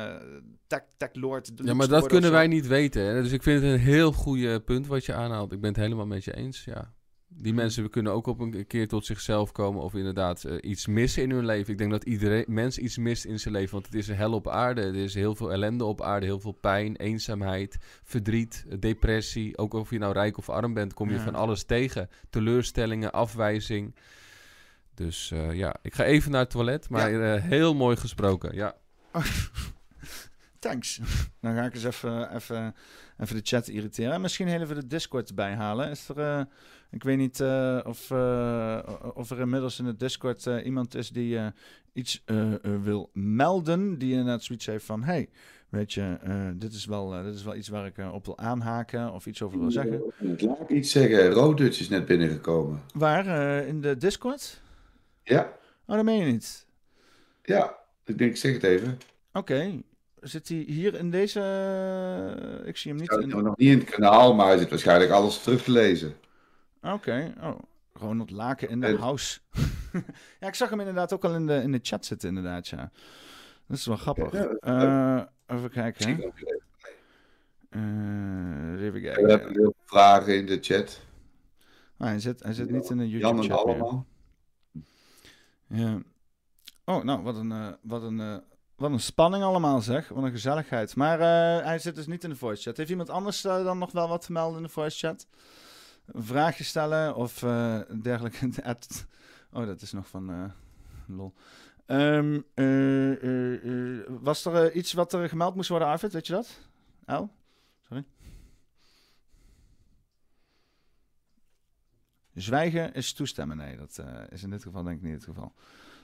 tech, 0.67 0.81
tech 0.97 1.09
lord 1.13 1.51
Ja, 1.55 1.73
maar 1.73 1.87
dat 1.87 2.07
kunnen 2.07 2.31
wij 2.31 2.47
niet 2.47 2.67
weten. 2.67 3.01
Hè? 3.05 3.21
Dus 3.21 3.31
ik 3.31 3.43
vind 3.43 3.61
het 3.61 3.71
een 3.71 3.79
heel 3.79 4.11
goede 4.11 4.59
punt 4.59 4.87
wat 4.87 5.05
je 5.05 5.13
aanhaalt. 5.13 5.51
Ik 5.51 5.61
ben 5.61 5.69
het 5.69 5.79
helemaal 5.79 6.07
met 6.07 6.23
je 6.23 6.35
eens, 6.35 6.63
ja. 6.63 6.93
Die 7.31 7.53
mensen 7.53 7.89
kunnen 7.89 8.11
ook 8.13 8.27
op 8.27 8.39
een 8.39 8.67
keer 8.67 8.87
tot 8.87 9.05
zichzelf 9.05 9.51
komen 9.51 9.81
of 9.81 9.93
inderdaad 9.93 10.43
eh, 10.43 10.57
iets 10.61 10.87
missen 10.87 11.23
in 11.23 11.31
hun 11.31 11.45
leven. 11.45 11.71
Ik 11.71 11.77
denk 11.77 11.91
dat 11.91 12.03
iedereen 12.03 12.45
mens 12.47 12.77
iets 12.77 12.97
mist 12.97 13.25
in 13.25 13.39
zijn 13.39 13.53
leven, 13.53 13.71
want 13.71 13.85
het 13.85 13.95
is 13.95 14.07
een 14.07 14.15
hel 14.15 14.33
op 14.33 14.47
aarde. 14.47 14.81
Er 14.81 14.95
is 14.95 15.13
heel 15.13 15.35
veel 15.35 15.51
ellende 15.51 15.83
op 15.83 16.01
aarde, 16.01 16.25
heel 16.25 16.39
veel 16.39 16.51
pijn, 16.51 16.95
eenzaamheid, 16.95 17.77
verdriet, 18.03 18.65
eh, 18.69 18.79
depressie. 18.79 19.57
Ook 19.57 19.73
of 19.73 19.89
je 19.89 19.97
nou 19.97 20.13
rijk 20.13 20.37
of 20.37 20.49
arm 20.49 20.73
bent, 20.73 20.93
kom 20.93 21.09
je 21.09 21.15
Ja. 21.15 21.23
van 21.23 21.35
alles 21.35 21.63
tegen. 21.63 22.09
Teleurstellingen, 22.29 23.11
afwijzing. 23.11 23.95
Dus 24.93 25.31
eh, 25.31 25.53
ja, 25.53 25.75
ik 25.81 25.93
ga 25.93 26.03
even 26.03 26.31
naar 26.31 26.41
het 26.41 26.49
toilet, 26.49 26.89
maar 26.89 27.41
heel 27.41 27.75
mooi 27.75 27.95
gesproken. 27.97 28.55
Ja. 28.55 28.75
Thanks. 30.59 30.99
Dan 31.41 31.55
ga 31.55 31.63
ik 31.63 31.73
eens 31.73 31.83
even, 31.83 32.35
even, 32.35 32.75
even 33.17 33.35
de 33.35 33.41
chat 33.43 33.67
irriteren. 33.67 34.13
En 34.13 34.21
misschien 34.21 34.47
heel 34.47 34.61
even 34.61 34.75
de 34.75 34.87
Discord 34.87 35.29
erbij 35.29 35.53
halen. 35.55 35.89
Is 35.89 36.09
er, 36.09 36.47
ik 36.91 37.03
weet 37.03 37.17
niet 37.17 37.39
eh, 37.39 37.79
of, 37.83 38.11
eh, 38.11 38.79
of 39.13 39.29
er 39.29 39.39
inmiddels 39.39 39.79
in 39.79 39.85
de 39.85 39.95
Discord 39.95 40.47
eh, 40.47 40.65
iemand 40.65 40.95
is 40.95 41.09
die 41.09 41.39
iets 41.93 42.23
wil 42.83 43.09
melden. 43.13 43.97
Die 43.97 44.11
inderdaad 44.11 44.43
zoiets 44.43 44.65
heeft 44.65 44.85
van: 44.85 45.03
hey, 45.03 45.29
weet 45.69 45.93
je, 45.93 46.17
dit, 46.55 46.73
is 46.73 46.85
wel, 46.85 47.23
dit 47.23 47.35
is 47.35 47.43
wel 47.43 47.55
iets 47.55 47.67
waar 47.67 47.85
ik 47.85 47.95
op 48.13 48.25
wil 48.25 48.37
aanhaken 48.37 49.13
of 49.13 49.25
iets 49.25 49.41
over 49.41 49.59
wil 49.59 49.71
zeggen. 49.71 50.01
Laat 50.37 50.59
ik 50.59 50.69
iets 50.69 50.91
zeggen. 50.91 51.29
Roodutch 51.29 51.79
is 51.79 51.89
net 51.89 52.05
binnengekomen. 52.05 52.81
Waar? 52.93 53.25
in 53.65 53.81
de 53.81 53.97
Discord? 53.97 54.61
Ja, 55.23 55.57
Oh, 55.89 55.95
dat 55.95 56.05
meen 56.05 56.25
je 56.25 56.31
niet. 56.31 56.65
ja. 57.43 57.77
Ik 58.05 58.17
denk, 58.17 58.31
ik 58.31 58.37
zeg 58.37 58.53
het 58.53 58.63
even. 58.63 58.97
Oké. 59.33 59.81
Zit 60.21 60.47
hij 60.47 60.57
hier 60.57 60.95
in 60.95 61.11
deze. 61.11 61.39
ik 62.65 62.77
zie 62.77 62.91
hem 62.91 62.99
niet. 63.01 63.11
In... 63.11 63.27
nog 63.27 63.57
niet 63.57 63.71
in 63.71 63.79
het 63.79 63.89
kanaal, 63.89 64.33
maar 64.33 64.47
hij 64.47 64.57
zit 64.57 64.69
waarschijnlijk 64.69 65.11
alles 65.11 65.43
terug 65.43 65.63
te 65.63 65.71
lezen. 65.71 66.13
Oké, 66.81 67.33
oh. 67.41 67.59
Ronald 67.93 68.31
Laken 68.31 68.69
in 68.69 68.79
de 68.79 68.87
En- 68.87 68.97
house. 68.97 69.39
ja, 70.39 70.47
ik 70.47 70.55
zag 70.55 70.69
hem 70.69 70.79
inderdaad 70.79 71.13
ook 71.13 71.23
al 71.25 71.35
in 71.35 71.47
de, 71.47 71.53
in 71.61 71.71
de 71.71 71.79
chat 71.81 72.05
zitten, 72.05 72.29
inderdaad, 72.29 72.67
ja. 72.67 72.91
Dat 73.67 73.77
is 73.77 73.85
wel 73.85 73.97
grappig. 73.97 74.31
Ja, 74.33 74.47
Eh, 74.59 75.55
even 75.57 75.69
kijken, 75.69 76.07
hè. 76.07 76.13
Eh, 77.69 78.81
even 78.81 78.93
We 78.93 79.01
kijken. 79.01 79.29
hebben 79.29 79.47
heel 79.51 79.61
veel 79.63 79.75
vragen 79.85 80.35
in 80.37 80.45
de 80.45 80.57
chat. 80.61 81.01
Ah, 81.97 82.07
hij, 82.07 82.19
zit, 82.19 82.43
hij 82.43 82.53
zit 82.53 82.69
niet 82.69 82.89
in 82.89 82.97
de 82.97 83.09
YouTube-chat 83.09 83.47
meer. 83.65 83.73
allemaal. 83.75 84.05
Ja. 85.67 85.97
Oh, 86.85 87.03
nou, 87.03 87.21
wat 87.23 87.35
een, 87.35 87.51
eh, 87.51 87.67
wat, 87.81 88.03
een, 88.03 88.41
wat 88.75 88.91
een 88.91 88.99
spanning 88.99 89.43
allemaal, 89.43 89.81
zeg. 89.81 90.07
Wat 90.09 90.23
een 90.23 90.31
gezelligheid. 90.31 90.95
Maar 90.95 91.19
hij 91.63 91.79
zit 91.79 91.95
dus 91.95 92.07
niet 92.07 92.23
in 92.23 92.29
de 92.29 92.35
voice 92.35 92.61
chat. 92.63 92.77
Heeft 92.77 92.89
iemand 92.89 93.09
anders 93.09 93.41
dan 93.41 93.77
nog 93.77 93.91
wel 93.91 94.07
wat 94.07 94.21
te 94.25 94.31
melden 94.31 94.57
in 94.57 94.63
de 94.63 94.69
voice 94.69 95.07
chat? 95.07 95.27
Een 96.11 96.23
vraagje 96.23 96.63
stellen 96.63 97.15
of 97.15 97.43
eh, 97.43 97.79
dergelijke? 98.01 98.51
Oh, 99.51 99.65
dat 99.65 99.81
is 99.81 99.91
nog 99.91 100.07
van 100.07 100.29
eh, 100.29 100.43
lol. 101.07 101.33
Ehm, 101.85 102.39
eh, 102.53 104.19
was 104.21 104.45
er 104.45 104.71
iets 104.71 104.93
wat 104.93 105.13
er 105.13 105.29
gemeld 105.29 105.55
moest 105.55 105.69
worden, 105.69 105.87
Arvid? 105.87 106.13
Weet 106.13 106.27
je 106.27 106.33
dat? 106.33 106.59
El? 107.05 107.31
Sorry. 107.87 108.05
Zwijgen 112.33 112.93
is 112.93 113.13
toestemmen. 113.13 113.57
Nee, 113.57 113.77
dat 113.77 114.03
is 114.29 114.43
in 114.43 114.49
dit 114.49 114.63
geval 114.63 114.83
denk 114.83 114.97
ik 114.97 115.03
niet 115.03 115.13
het 115.13 115.23
geval. 115.23 115.53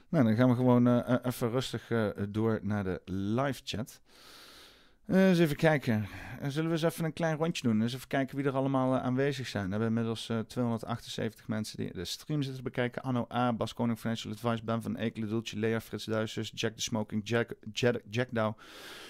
Nou, 0.10 0.26
dan 0.26 0.36
gaan 0.36 0.50
we 0.50 0.56
gewoon 0.56 1.02
even 1.22 1.50
rustig 1.50 1.92
door 2.30 2.60
naar 2.62 2.84
de 2.84 3.02
live 3.06 3.62
chat. 3.64 4.02
Eh, 5.08 5.28
eens 5.28 5.40
even 5.40 5.56
kijken. 5.56 6.08
Eh, 6.42 6.50
zullen 6.50 6.70
we 6.70 6.76
eens 6.76 6.94
even 6.94 7.06
een 7.06 7.14
klein 7.14 7.38
rondje 7.38 7.64
doen? 7.64 7.82
Eens 7.82 7.94
even 7.94 8.08
kijken 8.08 8.38
wie 8.38 8.46
er 8.46 8.56
allemaal 8.56 8.96
eh, 8.96 9.04
aanwezig 9.04 9.48
zijn. 9.48 9.66
We 9.66 9.70
hebben 9.70 9.88
inmiddels 9.88 10.30
eh, 10.30 10.40
278 10.40 11.48
mensen 11.48 11.78
die 11.78 11.94
de 11.94 12.06
stream 12.06 12.42
zitten 12.42 12.64
te 12.64 12.70
bekijken. 12.70 13.02
Anno 13.02 13.28
A, 13.34 13.54
Bas 13.54 13.74
Koning 13.74 14.00
Financial 14.00 14.34
Advice, 14.34 14.64
Ben 14.64 14.82
van 14.82 14.96
Ekelen, 14.96 15.30
Dulce, 15.30 15.60
Lea, 15.60 15.82
Frits 15.82 16.06
Duisers, 16.06 16.52
Jack 16.56 16.76
de 16.76 16.82
Smoking, 16.82 17.22
Jack, 17.24 17.54
Jack, 17.74 18.02
Jack 18.10 18.28
Douw, 18.32 18.56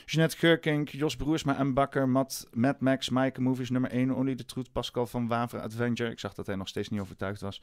Jeanette 0.08 0.38
Geurkink, 0.38 0.94
Jos 0.94 1.16
Broersma, 1.16 1.64
M. 1.64 1.74
Bakker, 1.74 2.08
Matt, 2.08 2.48
Matt 2.54 2.82
Max, 2.82 3.10
Maaike 3.10 3.42
Movies 3.42 3.70
nummer 3.70 3.92
1, 3.92 4.12
Only 4.12 4.36
de 4.36 4.46
Troet, 4.46 4.72
Pascal 4.72 5.08
van 5.08 5.28
Waveren 5.28 5.64
Adventure. 5.64 6.12
Ik 6.12 6.20
zag 6.20 6.34
dat 6.34 6.48
hij 6.48 6.56
nog 6.56 6.68
steeds 6.68 6.90
niet 6.90 7.00
overtuigd 7.00 7.42
was. 7.42 7.62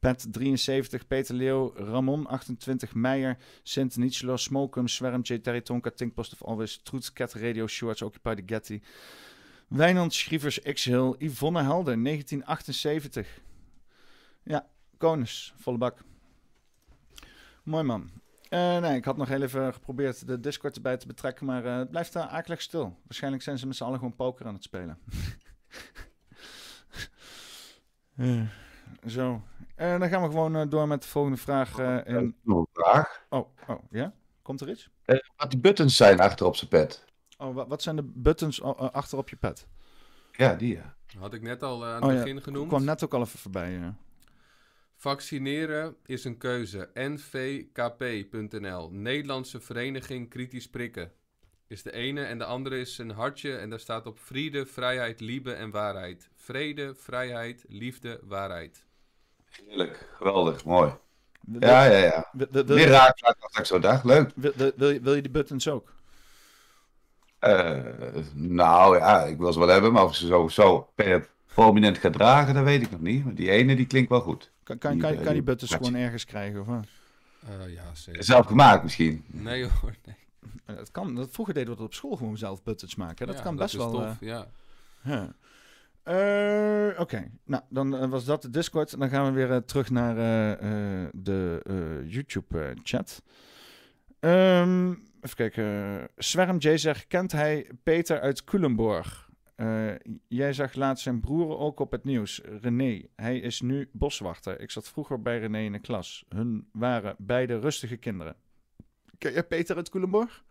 Pet 0.00 0.26
73, 0.30 1.06
Peter 1.06 1.34
Leeuw, 1.34 1.72
Ramon 1.76 2.26
28, 2.26 2.94
Meijer, 2.94 3.38
Sint 3.62 3.96
Nietzsche, 3.96 4.36
Smokum, 4.36 4.88
Swerm, 4.88 5.20
J. 5.22 5.38
Terry 5.38 5.60
Tonka, 5.60 5.90
Tinkpost 5.90 6.32
of 6.32 6.42
Always, 6.42 6.80
Troets, 6.82 7.12
Cat 7.12 7.32
Radio, 7.32 7.66
Shorts, 7.66 8.02
Occupy 8.02 8.34
the 8.34 8.42
Getty. 8.46 8.80
Wijnand 9.68 10.12
Schrievers, 10.12 10.58
X-Hill, 10.62 11.14
Yvonne 11.18 11.62
Helder, 11.62 11.96
1978. 11.96 13.26
Ja, 14.42 14.66
Konus, 14.98 15.54
volle 15.56 15.78
bak. 15.78 16.04
Mooi 17.62 17.82
man. 17.82 18.10
Eh, 18.52 18.78
nee, 18.78 18.96
ik 18.96 19.04
had 19.04 19.16
nog 19.16 19.28
heel 19.28 19.42
even 19.42 19.72
geprobeerd 19.74 20.26
de 20.26 20.40
Discord 20.40 20.76
erbij 20.76 20.96
te 20.96 21.06
betrekken, 21.06 21.46
maar 21.46 21.64
eh, 21.64 21.76
het 21.76 21.90
blijft 21.90 22.12
daar 22.12 22.26
akelig 22.26 22.62
stil. 22.62 22.98
Waarschijnlijk 23.04 23.42
zijn 23.42 23.58
ze 23.58 23.66
met 23.66 23.76
z'n 23.76 23.84
allen 23.84 23.98
gewoon 23.98 24.16
poker 24.16 24.46
aan 24.46 24.54
het 24.54 24.62
spelen. 24.62 24.98
Eh, 28.16 28.40
zo. 29.06 29.42
Eh, 29.74 29.98
dan 29.98 30.08
gaan 30.08 30.22
we 30.22 30.28
gewoon 30.28 30.56
eh, 30.56 30.68
door 30.68 30.88
met 30.88 31.02
de 31.02 31.08
volgende 31.08 31.36
vraag. 31.36 31.78
eh, 31.78 31.98
in... 32.04 32.36
Nog 32.42 32.58
een 32.58 32.66
vraag. 32.72 33.24
Oh, 33.28 33.48
oh, 33.68 33.82
ja? 33.90 34.12
Komt 34.42 34.60
er 34.60 34.70
iets? 34.70 34.90
Wat 35.36 35.50
die 35.50 35.60
buttons 35.60 35.96
zijn 35.96 36.20
achter 36.20 36.46
op 36.46 36.56
zijn 36.56 36.70
pet. 36.70 37.04
Oh, 37.38 37.54
wa- 37.54 37.66
wat 37.66 37.82
zijn 37.82 37.96
de 37.96 38.02
buttons 38.14 38.60
oh, 38.60 38.80
eh, 38.82 38.90
achter 38.90 39.18
op 39.18 39.28
je 39.28 39.36
pad? 39.36 39.66
Ja, 40.32 40.54
die 40.54 40.74
ja. 40.76 40.94
Had 41.18 41.34
ik 41.34 41.42
net 41.42 41.62
al 41.62 41.84
eh, 41.86 41.94
aan 41.94 42.02
Oh 42.02 42.08
het 42.08 42.16
ja, 42.16 42.22
begin 42.22 42.36
Ik 42.36 42.42
genoemd. 42.42 42.68
kwam 42.68 42.84
net 42.84 43.04
ook 43.04 43.14
al 43.14 43.20
even 43.20 43.38
voorbij. 43.38 43.70
ja. 43.70 43.94
Vaccineren 45.02 45.96
is 46.06 46.24
een 46.24 46.38
keuze. 46.38 46.90
nvkp.nl. 46.94 48.90
Nederlandse 48.90 49.60
Vereniging 49.60 50.28
Kritisch 50.30 50.68
Prikken. 50.70 51.12
Is 51.68 51.82
de 51.82 51.92
ene 51.92 52.22
en 52.24 52.38
de 52.38 52.44
andere 52.44 52.80
is 52.80 52.98
een 52.98 53.10
hartje 53.10 53.56
en 53.56 53.70
daar 53.70 53.80
staat 53.80 54.06
op 54.06 54.18
vrede, 54.18 54.66
vrijheid, 54.66 55.20
liefde 55.20 55.52
en 55.52 55.70
waarheid. 55.70 56.28
Vrede, 56.36 56.94
vrijheid, 56.96 57.64
liefde, 57.68 58.20
waarheid. 58.24 58.84
Heerlijk. 59.50 60.08
Geweldig. 60.16 60.64
Mooi. 60.64 60.92
Wil- 61.40 61.60
Ja, 61.60 61.84
ja, 61.84 61.98
ja. 61.98 62.28
wil- 62.32 62.46
wil- 62.50 62.64
wil- 62.64 62.76
Meer 62.76 62.88
raakvlaak 62.88 63.36
als 63.40 63.58
ik 63.58 63.64
zo 63.64 63.78
dacht. 63.78 64.04
Leuk. 64.04 64.30
wil- 64.34 64.52
wil- 64.56 64.72
wil 64.76 64.90
je- 64.90 65.00
Wil 65.00 65.14
je 65.14 65.22
die 65.22 65.30
buttons 65.30 65.68
ook? 65.68 65.92
Eh, 67.38 67.80
nou 68.34 68.96
ja, 68.98 69.22
ik 69.22 69.38
wil 69.38 69.52
ze 69.52 69.58
wel 69.58 69.68
hebben, 69.68 69.92
maar 69.92 70.04
of 70.04 70.14
ze 70.14 70.26
zo, 70.26 70.48
zo 70.48 70.92
prominent 71.54 71.98
gaat 71.98 72.12
dragen, 72.12 72.54
dat 72.54 72.64
weet 72.64 72.82
ik 72.82 72.90
nog 72.90 73.00
niet. 73.00 73.24
Maar 73.24 73.34
die 73.34 73.50
ene, 73.50 73.76
die 73.76 73.86
klinkt 73.86 74.10
wel 74.10 74.20
goed. 74.20 74.50
Kan, 74.62 74.78
kan, 74.78 74.92
Die, 74.92 75.00
kan, 75.00 75.10
eh, 75.10 75.16
kan 75.16 75.24
die 75.24 75.32
die 75.32 75.42
buttons 75.42 75.74
gewoon 75.74 75.94
ergens 75.94 76.24
krijgen? 76.24 76.60
Of 76.60 76.66
wat? 76.66 76.86
Eh, 77.46 77.72
ja, 77.74 77.94
zeker. 77.94 78.24
Zelf 78.24 78.46
gemaakt 78.46 78.82
misschien. 78.82 79.24
Nee 79.26 79.62
hoor, 79.64 79.94
nee. 80.04 80.16
Eh, 80.64 80.76
Dat 80.76 80.90
kan, 80.90 81.14
dat, 81.14 81.28
vroeger 81.30 81.54
deden 81.54 81.70
we 81.70 81.76
dat 81.76 81.86
op 81.86 81.94
school 81.94 82.16
gewoon 82.16 82.36
zelf 82.38 82.62
buttons 82.62 82.94
maken. 82.94 83.26
Dat 83.26 83.36
Ja, 83.36 83.42
kan 83.42 83.56
best 83.56 83.74
is 83.74 83.78
wel. 83.80 83.90
tof, 83.90 84.02
eh, 84.20 84.28
ja. 84.28 84.46
huh. 85.02 85.24
Eh, 86.02 87.00
Oké, 87.00 87.30
nou 87.44 87.62
dan 87.68 87.96
eh, 87.96 88.08
was 88.08 88.24
dat 88.24 88.42
de 88.42 88.50
Discord. 88.50 88.98
Dan 88.98 89.08
gaan 89.08 89.24
we 89.24 89.30
weer 89.32 89.50
eh, 89.50 89.56
terug 89.56 89.90
naar 89.90 90.16
eh, 90.16 90.52
eh, 91.02 91.08
de 91.12 91.60
eh, 91.66 92.10
YouTube-chat. 92.12 93.22
Ehm, 94.20 94.90
even 95.20 95.36
kijken. 95.36 96.08
Swerm 96.16 96.56
J 96.58 96.76
zegt: 96.76 97.06
Kent 97.06 97.32
hij 97.32 97.70
Peter 97.82 98.20
uit 98.20 98.44
Culemborg? 98.44 99.30
Eh, 99.54 99.90
jij 100.28 100.52
zag 100.52 100.74
laatst 100.74 101.02
zijn 101.02 101.20
broer 101.20 101.58
ook 101.58 101.80
op 101.80 101.90
het 101.90 102.04
nieuws. 102.04 102.40
René. 102.60 103.02
Hij 103.16 103.38
is 103.38 103.60
nu 103.60 103.88
boswachter. 103.92 104.60
Ik 104.60 104.70
zat 104.70 104.88
vroeger 104.88 105.22
bij 105.22 105.38
René 105.38 105.58
in 105.60 105.72
de 105.72 105.78
klas. 105.78 106.24
Hun 106.28 106.68
waren 106.72 107.14
beide 107.18 107.58
rustige 107.58 107.96
kinderen. 107.96 108.36
Ken 109.18 109.32
je 109.32 109.42
Peter 109.42 109.76
uit 109.76 109.88
Culemborg? 109.90 110.44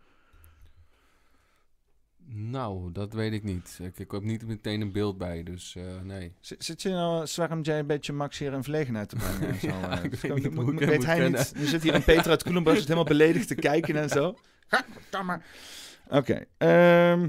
Nou, 2.34 2.92
dat 2.92 3.12
weet 3.12 3.32
ik 3.32 3.42
niet. 3.42 3.78
Ik, 3.82 3.98
ik 3.98 4.10
heb 4.10 4.22
niet 4.22 4.46
meteen 4.46 4.80
een 4.80 4.92
beeld 4.92 5.18
bij, 5.18 5.42
dus 5.42 5.76
eh, 5.76 6.00
nee. 6.02 6.34
Zit, 6.40 6.64
zit 6.64 6.82
je 6.82 6.88
nou, 6.88 7.26
Swarm 7.26 7.60
J, 7.62 7.68
een 7.70 7.86
beetje 7.86 8.12
Max 8.12 8.38
hier 8.38 8.52
in 8.52 8.62
verlegenheid 8.62 9.08
te 9.08 9.16
brengen? 9.16 9.48
En 9.48 9.58
zo, 9.60 9.66
Ja, 9.66 9.98
eh? 9.98 10.04
ik 10.04 10.14
weet 10.14 10.34
niet 10.34 10.54
moet- 10.54 10.64
moet 10.72 10.80
hij 10.84 10.98
kennen. 10.98 11.30
niet. 11.32 11.52
Nu 11.56 11.64
zit 11.66 11.82
hier 11.82 11.94
een 11.94 12.04
Peter 12.04 12.30
uit 12.30 12.42
Koelenburg, 12.42 12.76
zit 12.76 12.84
helemaal 12.86 13.08
beledigd 13.08 13.48
te 13.48 13.54
kijken 13.54 13.96
en 13.96 14.08
zo. 14.08 14.38
Oké. 16.08 16.44
ehm, 16.58 17.28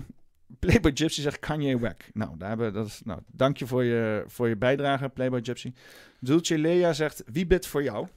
Playboy 0.59 0.91
Gypsy 0.93 1.21
zegt 1.21 1.39
Kanye 1.39 1.79
Wack. 1.79 2.03
Nou, 2.13 2.37
daar 2.37 2.49
hebben, 2.49 2.73
dat 2.73 2.85
is, 2.85 3.01
nou, 3.03 3.19
dank 3.27 3.57
je 3.57 3.67
voor 3.67 3.83
je, 3.83 4.23
voor 4.27 4.47
je 4.47 4.55
bijdrage, 4.55 5.09
Playboy 5.09 5.43
Gypsy. 5.43 5.73
Dulce 6.19 6.57
Lea 6.57 6.93
zegt, 6.93 7.23
wie 7.25 7.45
bidt 7.45 7.67
voor 7.67 7.83
jou? 7.83 8.07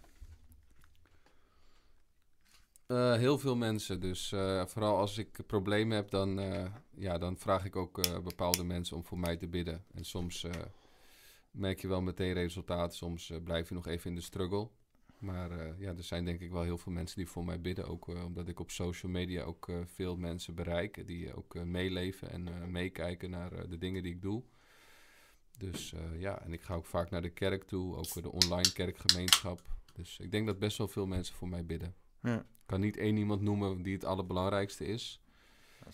Eh, 2.86 3.14
heel 3.14 3.38
veel 3.38 3.56
mensen. 3.56 4.00
Dus 4.00 4.32
eh, 4.32 4.66
vooral 4.66 4.96
als 4.96 5.18
ik 5.18 5.46
problemen 5.46 5.96
heb, 5.96 6.10
dan, 6.10 6.38
eh, 6.38 6.64
ja, 6.94 7.18
dan 7.18 7.38
vraag 7.38 7.64
ik 7.64 7.76
ook 7.76 8.22
bepaalde 8.24 8.64
mensen 8.64 8.96
om 8.96 9.04
voor 9.04 9.18
mij 9.18 9.36
te 9.36 9.48
bidden. 9.48 9.84
En 9.94 10.04
soms 10.04 10.46
merk 11.50 11.80
je 11.80 11.88
wel 11.88 12.02
meteen 12.02 12.32
resultaat. 12.32 12.94
Soms 12.94 13.32
blijf 13.44 13.68
je 13.68 13.74
nog 13.74 13.86
even 13.86 14.10
in 14.10 14.16
de 14.16 14.22
struggle. 14.22 14.68
Maar 15.26 15.50
eh, 15.50 15.78
ja, 15.78 15.94
er 15.96 16.02
zijn 16.02 16.24
denk 16.24 16.40
ik 16.40 16.50
wel 16.50 16.62
heel 16.62 16.78
veel 16.78 16.92
mensen 16.92 17.16
die 17.16 17.28
voor 17.28 17.44
mij 17.44 17.60
bidden. 17.60 17.86
Ook 17.86 18.08
eh, 18.08 18.24
omdat 18.24 18.48
ik 18.48 18.60
op 18.60 18.70
social 18.70 19.12
media 19.12 19.42
ook 19.42 19.68
eh, 19.68 19.76
veel 19.84 20.16
mensen 20.16 20.54
bereik. 20.54 21.06
Die 21.06 21.34
ook 21.34 21.54
meeleven 21.54 22.30
en 22.30 22.70
meekijken 22.70 23.30
naar 23.30 23.68
de 23.68 23.78
dingen 23.78 24.02
die 24.02 24.12
ik 24.12 24.22
doe. 24.22 24.42
Dus 25.58 25.94
ja, 26.18 26.42
en 26.42 26.52
ik 26.52 26.62
ga 26.62 26.74
ook 26.74 26.86
vaak 26.86 27.10
naar 27.10 27.22
de 27.22 27.30
kerk 27.30 27.64
toe. 27.64 27.96
Ook 27.96 28.22
de 28.22 28.32
online 28.32 28.72
kerkgemeenschap. 28.72 29.62
Dus 29.92 30.18
ik 30.18 30.30
denk 30.30 30.46
dat 30.46 30.58
best 30.58 30.78
wel 30.78 30.88
veel 30.88 31.06
mensen 31.06 31.34
voor 31.34 31.48
mij 31.48 31.66
bidden. 31.66 31.94
Ja. 32.22 32.38
Ik 32.38 32.66
kan 32.66 32.80
niet 32.80 32.96
één 32.96 33.16
iemand 33.16 33.40
noemen 33.40 33.82
die 33.82 33.94
het 33.94 34.04
allerbelangrijkste 34.04 34.86
is. 34.86 35.20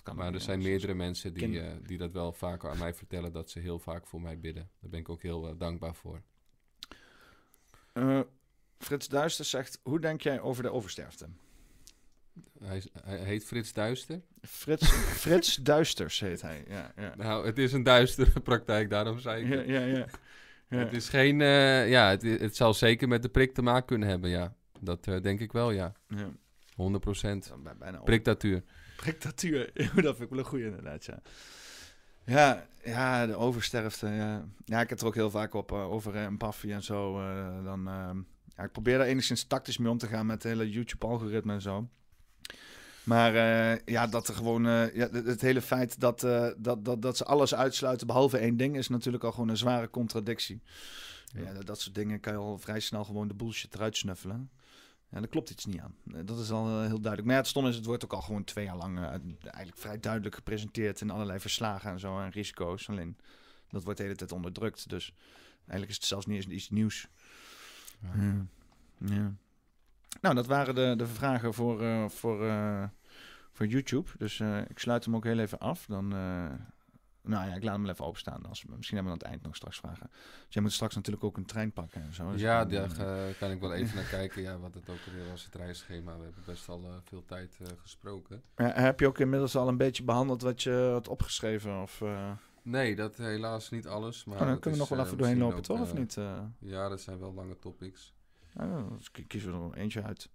Kan 0.03 0.17
Maar 0.17 0.27
er 0.27 0.33
ja. 0.33 0.39
zijn 0.39 0.63
meerdere 0.63 0.95
mensen 0.95 1.35
die, 1.35 1.81
die 1.83 1.99
dat 1.99 2.13
wel 2.13 2.33
vaker 2.33 2.71
aan 2.71 2.79
mij 2.79 2.95
vertellen. 2.95 3.33
Dat 3.33 3.51
ze 3.51 3.59
heel 3.59 3.79
vaak 3.79 4.07
voor 4.07 4.21
mij 4.21 4.39
bidden. 4.39 4.71
Daar 4.81 4.91
ben 4.91 5.01
ik 5.01 5.09
ook 5.09 5.23
heel 5.23 5.57
dankbaar 5.57 5.95
voor. 5.95 6.23
Eh, 7.93 8.21
Frits 8.85 9.09
Duister 9.09 9.45
zegt, 9.45 9.79
hoe 9.83 10.01
denk 10.01 10.21
jij 10.21 10.41
over 10.41 10.63
de 10.63 10.71
oversterfte? 10.73 11.27
Hij, 12.65 12.77
is- 12.77 12.89
hij 13.05 13.19
heet 13.19 13.45
Frits 13.45 13.73
Duister. 13.73 14.21
Frits, 14.43 14.89
Frits 15.23 15.55
Duisters 15.57 16.21
heet 16.21 16.43
hij. 16.43 16.65
Ja, 16.69 16.93
ja. 16.97 17.15
Nou, 17.17 17.47
het 17.47 17.59
is 17.59 17.73
een 17.73 17.83
duistere 17.83 18.41
praktijk, 18.41 18.91
daarom 18.91 19.19
zei 19.19 19.43
ik 19.45 19.49
Ja, 19.51 19.57
het. 19.57 19.67
ja, 19.67 19.81
ja. 19.81 20.07
ja. 20.69 20.79
Het 20.79 20.93
is 20.93 21.09
geen... 21.09 21.41
eh, 21.41 21.91
ja, 21.91 22.09
het, 22.11 22.23
het 22.23 22.57
zal 22.57 22.75
zeker 22.75 23.09
met 23.09 23.23
de 23.23 23.29
prik 23.29 23.55
te 23.55 23.63
maken 23.63 23.87
kunnen 23.87 24.09
hebben, 24.09 24.31
ja. 24.31 24.55
Dat 24.81 25.07
eh, 25.07 25.21
denk 25.21 25.41
ik 25.41 25.53
wel, 25.53 25.71
ja. 25.71 25.93
ja. 26.09 26.29
100 26.75 27.05
procent. 27.05 27.49
Dan 27.49 27.63
bij- 27.63 27.77
Bijna 27.77 27.99
Priktatuur. 27.99 28.63
Priktatuur. 28.97 29.71
dat 29.75 30.17
vind 30.17 30.21
ik 30.21 30.29
wel 30.29 30.39
een 30.39 30.45
goeie 30.45 30.65
inderdaad, 30.65 31.05
ja. 31.05 31.21
Ja, 32.25 32.67
ja, 32.85 33.27
de 33.27 33.35
oversterfte. 33.37 34.07
Ja, 34.07 34.45
ja 34.65 34.81
ik 34.81 34.89
heb 34.89 34.91
het 34.91 35.01
er 35.01 35.07
ook 35.07 35.15
heel 35.15 35.31
vaak 35.31 35.55
op 35.55 35.73
eh, 35.73 35.91
over 35.91 36.15
eh, 36.15 36.23
empathie 36.23 36.73
en 36.73 36.83
zo. 36.83 37.13
dan, 37.65 37.89
eh, 37.89 38.11
ja, 38.63 38.69
ik 38.69 38.73
probeer 38.73 38.99
daar 38.99 39.07
enigszins 39.07 39.45
tactisch 39.45 39.79
mee 39.79 39.91
om 39.91 39.99
te 39.99 40.07
gaan 40.07 40.27
met 40.27 40.43
het 40.43 40.53
hele 40.53 40.71
YouTube-algoritme 40.71 41.53
en 41.53 41.63
zo. 41.63 41.89
Maar 43.05 43.35
eh, 43.35 43.79
ja, 43.85 44.07
dat 44.07 44.29
er 44.29 44.35
gewoon. 44.35 44.67
eh, 44.67 44.95
ja, 44.95 45.11
het, 45.11 45.41
hele 45.41 45.63
feit 45.63 46.01
dat, 46.01 46.23
eh, 46.23 46.49
dat, 46.57 46.85
dat, 46.85 47.03
dat 47.03 47.17
ze 47.17 47.25
alles 47.25 47.55
uitsluiten 47.55 48.07
behalve 48.07 48.39
één 48.39 48.57
ding 48.57 48.77
is 48.77 48.89
natuurlijk 48.89 49.25
al 49.25 49.33
gewoon 49.33 49.49
een 49.49 49.57
zware 49.57 49.91
contradictie. 49.91 50.63
Ja. 51.27 51.41
Ja, 51.41 51.53
dat, 51.53 51.67
dat 51.67 51.81
soort 51.81 51.95
dingen 51.95 52.21
kan 52.21 52.33
je 52.33 52.39
al 52.39 52.59
vrij 52.59 52.81
snel 52.81 53.05
gewoon 53.05 53.29
de 53.29 53.35
bullshit 53.35 53.75
eruit 53.75 53.97
snuffelen. 53.97 54.51
Ja, 55.09 55.19
daar 55.19 55.29
klopt 55.29 55.51
iets 55.51 55.65
niet 55.65 55.81
aan. 55.81 55.95
Dat 56.27 56.39
is 56.39 56.51
al 56.51 56.67
heel 56.67 57.01
duidelijk. 57.01 57.25
Maar 57.25 57.35
ja, 57.35 57.41
het 57.41 57.47
stom 57.47 57.67
is, 57.67 57.77
het 57.77 57.85
wordt 57.85 58.05
ook 58.05 58.13
al 58.13 58.21
gewoon 58.21 58.45
twee 58.45 58.65
jaar 58.65 58.77
lang 58.77 58.99
eigenlijk 58.99 59.77
vrij 59.77 60.01
duidelijk 60.01 60.35
gepresenteerd 60.35 61.01
in 61.01 61.11
allerlei 61.11 61.41
verslagen 61.41 61.91
en 61.91 62.01
zo 62.01 62.21
en 62.21 62.31
risico's. 62.31 62.89
Alleen 62.89 63.17
dat 63.69 63.83
wordt 63.85 63.99
de 63.99 64.05
hele 64.05 64.17
tijd 64.17 64.33
onderdrukt. 64.33 64.89
Dus 64.89 65.15
eigenlijk 65.57 65.91
is 65.91 65.97
het 65.97 66.05
zelfs 66.05 66.27
niet 66.27 66.37
eens 66.37 66.47
iets 66.47 66.71
nieuws. 66.71 67.09
Ja. 68.15 68.47
ja. 68.99 69.33
Nou, 70.21 70.35
dat 70.35 70.47
waren 70.47 70.75
de, 70.75 70.95
de 70.97 71.07
vragen 71.07 71.55
voor, 71.55 71.83
eh, 71.83 72.09
voor, 72.09 72.47
eh, 72.47 72.85
voor 73.53 73.67
YouTube. 73.67 74.11
Dus 74.19 74.41
eh, 74.41 74.59
ik 74.69 74.79
sluit 74.79 75.05
hem 75.05 75.17
ook 75.17 75.25
heel 75.25 75.39
even 75.39 75.59
af. 75.59 75.87
Dan, 75.87 76.09
nou 77.25 77.49
ja, 77.49 77.55
ik 77.55 77.63
laat 77.63 77.77
hem 77.77 77.89
even 77.89 78.05
openstaan. 78.05 78.47
Als, 78.49 78.65
misschien 78.65 78.97
hebben 78.97 79.15
we 79.15 79.19
aan 79.19 79.25
het 79.25 79.33
eind 79.33 79.43
nog 79.43 79.57
straks 79.57 79.79
vragen. 79.79 80.11
Dus 80.45 80.55
jij 80.55 80.63
moet 80.63 80.73
straks 80.73 80.95
natuurlijk 80.95 81.25
ook 81.25 81.37
een 81.37 81.47
trein 81.47 81.73
pakken 81.73 82.03
en 82.03 82.15
zo. 82.15 82.33
Dus 82.33 82.41
Ja, 82.41 82.65
daar 82.65 82.89
kan 83.39 83.51
ik 83.51 83.61
wel 83.61 83.75
even 83.75 83.97
naar 84.01 84.05
kijken. 84.05 84.43
Ja, 84.43 84.59
wat 84.59 84.75
het 84.75 84.91
ook 84.91 84.99
alweer 85.07 85.31
was, 85.31 85.45
het 85.45 85.55
reisschema. 85.55 86.17
We 86.17 86.23
hebben 86.23 86.43
best 86.47 86.69
al 86.69 87.01
veel 87.05 87.25
tijd 87.25 87.59
gesproken. 87.83 88.43
Ja, 88.57 88.73
heb 88.73 89.01
je 89.01 89.07
ook 89.07 89.19
inmiddels 89.19 89.57
al 89.57 89.69
een 89.69 89.77
beetje 89.77 90.05
behandeld 90.05 90.43
wat 90.43 90.63
je 90.63 90.89
had 90.93 91.09
opgeschreven? 91.09 91.83
Of, 91.83 92.03
Nee, 92.63 92.95
dat 92.97 93.17
helaas 93.17 93.71
niet 93.71 93.87
alles. 93.87 94.25
Maar 94.25 94.41
oh, 94.41 94.47
dan 94.47 94.59
kunnen 94.59 94.73
we 94.81 94.87
nog 94.87 94.89
wel 94.89 94.99
eh, 94.99 95.05
even 95.05 95.19
doorheen 95.19 95.39
lopen, 95.39 95.63
toch? 95.63 95.81
Of 95.81 95.93
eh, 95.93 95.99
niet? 95.99 96.17
eh? 96.17 96.39
Ja, 96.59 96.89
dat 96.89 97.01
zijn 97.01 97.19
wel 97.19 97.33
lange 97.35 97.59
topics. 97.59 98.15
Nou, 98.55 98.85
ki- 99.13 99.27
kiezen 99.27 99.51
we 99.51 99.57
er 99.57 99.63
nog 99.63 99.75
eentje 99.77 100.03
uit. 100.03 100.29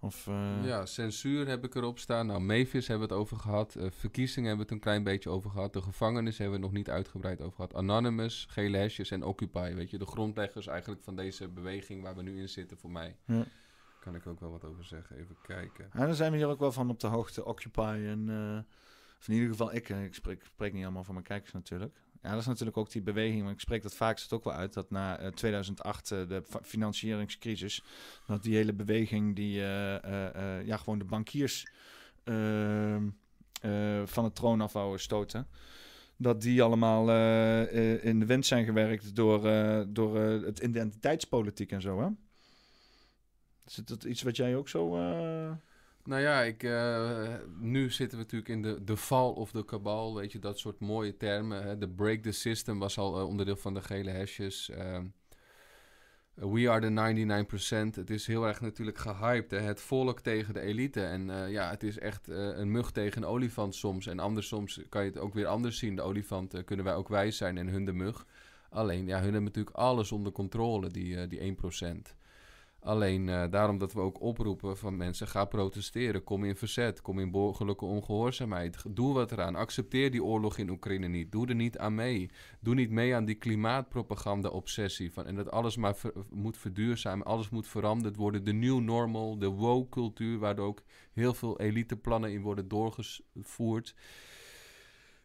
Of, 0.00 0.26
Ja, 0.62 0.86
censuur 0.86 1.46
heb 1.48 1.64
ik 1.64 1.74
erop 1.74 1.98
staan. 1.98 2.26
Nou, 2.26 2.40
Mavis 2.40 2.88
hebben 2.88 3.08
we 3.08 3.14
het 3.14 3.22
over 3.22 3.36
gehad. 3.36 3.74
Eh, 3.74 3.86
verkiezingen 3.90 4.48
hebben 4.48 4.66
we 4.66 4.72
het 4.74 4.82
een 4.82 4.90
klein 4.90 5.02
beetje 5.02 5.30
over 5.30 5.50
gehad. 5.50 5.72
De 5.72 5.82
gevangenis 5.82 6.38
hebben 6.38 6.58
we 6.58 6.64
het 6.64 6.72
nog 6.74 6.84
niet 6.84 6.90
uitgebreid 6.94 7.40
over 7.40 7.54
gehad. 7.54 7.74
Anonymous, 7.74 8.46
gele 8.50 8.76
hesjes 8.76 9.10
en 9.10 9.22
Occupy. 9.24 9.74
Weet 9.74 9.90
je, 9.90 9.98
de 9.98 10.06
grondleggers 10.06 10.66
eigenlijk 10.66 11.02
van 11.02 11.16
deze 11.16 11.48
beweging 11.48 12.02
waar 12.02 12.14
we 12.16 12.22
nu 12.22 12.40
in 12.40 12.48
zitten 12.48 12.76
voor 12.76 12.90
mij. 12.90 13.16
Ja. 13.26 13.44
Kan 14.00 14.14
ik 14.14 14.26
ook 14.26 14.40
wel 14.40 14.50
wat 14.50 14.64
over 14.64 14.84
zeggen. 14.84 15.16
Even 15.16 15.36
kijken. 15.42 15.88
Ja, 15.92 16.06
dan 16.06 16.14
zijn 16.14 16.30
we 16.32 16.36
hier 16.36 16.46
ook 16.48 16.58
wel 16.60 16.72
van 16.72 16.90
op 16.90 17.00
de 17.00 17.06
hoogte. 17.06 17.44
Occupy 17.44 18.02
en... 18.06 18.28
in 19.28 19.34
ieder 19.34 19.48
geval 19.50 19.74
ik. 19.74 19.88
eh, 19.90 20.04
Ik 20.04 20.14
spreek, 20.14 20.44
spreek 20.44 20.72
niet 20.72 20.82
allemaal 20.84 21.04
voor 21.04 21.14
mijn 21.14 21.26
kijkers 21.26 21.52
natuurlijk. 21.52 21.94
Ja, 22.22 22.30
dat 22.30 22.40
is 22.40 22.46
natuurlijk 22.46 22.76
ook 22.76 22.90
die 22.90 23.02
beweging. 23.02 23.42
Maar 23.42 23.52
ik 23.52 23.60
spreek 23.60 23.82
dat 23.82 23.94
vaak 23.94 24.26
ook 24.30 24.44
wel 24.44 24.52
uit. 24.52 24.72
Dat 24.72 24.90
na 24.90 25.18
eh, 25.18 25.28
2008, 25.28 26.10
eh, 26.10 26.28
de 26.28 26.42
fa- 26.48 26.60
financieringscrisis... 26.62 27.82
Dat 28.26 28.42
die 28.42 28.54
hele 28.56 28.72
beweging 28.72 29.36
die... 29.36 29.60
eh, 29.60 29.94
eh, 30.04 30.58
eh, 30.58 30.66
ja, 30.66 30.76
gewoon 30.76 30.98
de 30.98 31.04
bankiers... 31.04 31.66
ehm, 32.24 33.08
eh, 33.60 34.02
van 34.04 34.24
het 34.24 34.34
troon 34.34 34.60
af 34.60 34.72
wouden 34.72 35.00
stoten. 35.00 35.46
Dat 36.16 36.40
die 36.40 36.62
allemaal 36.62 37.08
eh, 37.08 37.62
eh, 37.94 38.04
in 38.04 38.18
de 38.20 38.26
wind 38.26 38.46
zijn 38.46 38.64
gewerkt 38.64 39.14
door, 39.16 39.46
eh, 39.46 39.80
door 39.88 40.20
eh, 40.20 40.42
het 40.44 40.58
identiteitspolitiek 40.58 41.72
en 41.72 41.80
zo, 41.80 42.00
hè? 42.00 42.08
Is 43.66 43.74
dat 43.74 44.04
iets 44.04 44.22
wat 44.22 44.36
jij 44.36 44.56
ook 44.56 44.68
zo... 44.68 44.96
Nou 46.06 46.22
ja, 46.22 46.42
ik, 46.42 46.62
eh, 46.62 47.34
nu 47.58 47.90
zitten 47.90 48.18
we 48.18 48.24
natuurlijk 48.24 48.50
in 48.50 48.62
de, 48.62 48.84
de 48.84 48.96
fall 48.96 49.30
of 49.30 49.50
the 49.50 49.64
cabal, 49.64 50.14
weet 50.14 50.32
je, 50.32 50.38
dat 50.38 50.58
soort 50.58 50.80
mooie 50.80 51.16
termen. 51.16 51.62
Hè. 51.62 51.78
De 51.78 51.88
break 51.88 52.22
the 52.22 52.32
system 52.32 52.78
was 52.78 52.98
al 52.98 53.18
eh, 53.18 53.26
onderdeel 53.26 53.56
van 53.56 53.74
de 53.74 53.82
gele 53.82 54.10
hesjes. 54.10 54.70
Ehm, 54.70 55.06
we 56.34 56.70
are 56.70 56.80
the 56.80 56.90
99%. 56.90 57.96
Het 57.96 58.10
is 58.10 58.26
heel 58.26 58.46
erg 58.46 58.60
natuurlijk 58.60 58.98
gehyped, 58.98 59.50
hè. 59.50 59.58
het 59.58 59.80
volk 59.80 60.20
tegen 60.20 60.54
de 60.54 60.60
elite. 60.60 61.02
En 61.04 61.30
eh, 61.30 61.50
ja, 61.50 61.70
het 61.70 61.82
is 61.82 61.98
echt 61.98 62.28
een 62.28 62.70
mug 62.70 62.90
tegen 62.90 63.22
een 63.22 63.28
olifant 63.28 63.74
soms. 63.74 64.06
En 64.06 64.18
anders 64.18 64.48
soms 64.48 64.80
kan 64.88 65.04
je 65.04 65.10
het 65.10 65.18
ook 65.18 65.34
weer 65.34 65.46
anders 65.46 65.78
zien. 65.78 65.96
De 65.96 66.02
olifant 66.02 66.64
kunnen 66.64 66.84
wij 66.84 66.94
ook 66.94 67.08
wijs 67.08 67.36
zijn 67.36 67.58
en 67.58 67.68
hun 67.68 67.84
de 67.84 67.92
mug. 67.92 68.26
Alleen, 68.70 69.06
ja, 69.06 69.14
hun 69.14 69.22
hebben 69.22 69.42
natuurlijk 69.42 69.76
alles 69.76 70.12
onder 70.12 70.32
controle, 70.32 70.90
die, 70.90 71.26
die 71.26 71.56
1%. 71.56 72.16
Alleen 72.86 73.28
eh, 73.28 73.50
daarom 73.50 73.78
dat 73.78 73.92
we 73.92 74.00
ook 74.00 74.20
oproepen 74.20 74.76
van 74.76 74.96
mensen, 74.96 75.28
ga 75.28 75.44
protesteren, 75.44 76.24
kom 76.24 76.44
in 76.44 76.56
verzet, 76.56 77.02
kom 77.02 77.18
in 77.18 77.30
burgerlijke 77.30 77.84
ongehoorzaamheid. 77.84 78.84
Doe 78.88 79.14
wat 79.14 79.32
eraan, 79.32 79.54
accepteer 79.54 80.10
die 80.10 80.24
oorlog 80.24 80.58
in 80.58 80.70
Oekraïne 80.70 81.08
niet, 81.08 81.32
doe 81.32 81.46
er 81.46 81.54
niet 81.54 81.78
aan 81.78 81.94
mee. 81.94 82.30
Doe 82.60 82.74
niet 82.74 82.90
mee 82.90 83.14
aan 83.14 83.24
die 83.24 83.34
klimaatpropaganda-obsessie 83.34 85.12
van, 85.12 85.26
en 85.26 85.34
dat 85.34 85.50
alles 85.50 85.76
maar 85.76 85.96
ver- 85.96 86.12
moet 86.30 86.56
verduurzamen, 86.56 87.26
alles 87.26 87.48
moet 87.48 87.66
veranderd 87.66 88.16
worden. 88.16 88.44
De 88.44 88.52
new 88.52 88.80
normal, 88.80 89.38
de 89.38 89.48
woke-cultuur, 89.48 90.38
waar 90.38 90.58
ook 90.58 90.82
heel 91.12 91.34
veel 91.34 91.60
eliteplannen 91.60 92.32
in 92.32 92.42
worden 92.42 92.68
doorgevoerd. 92.68 93.94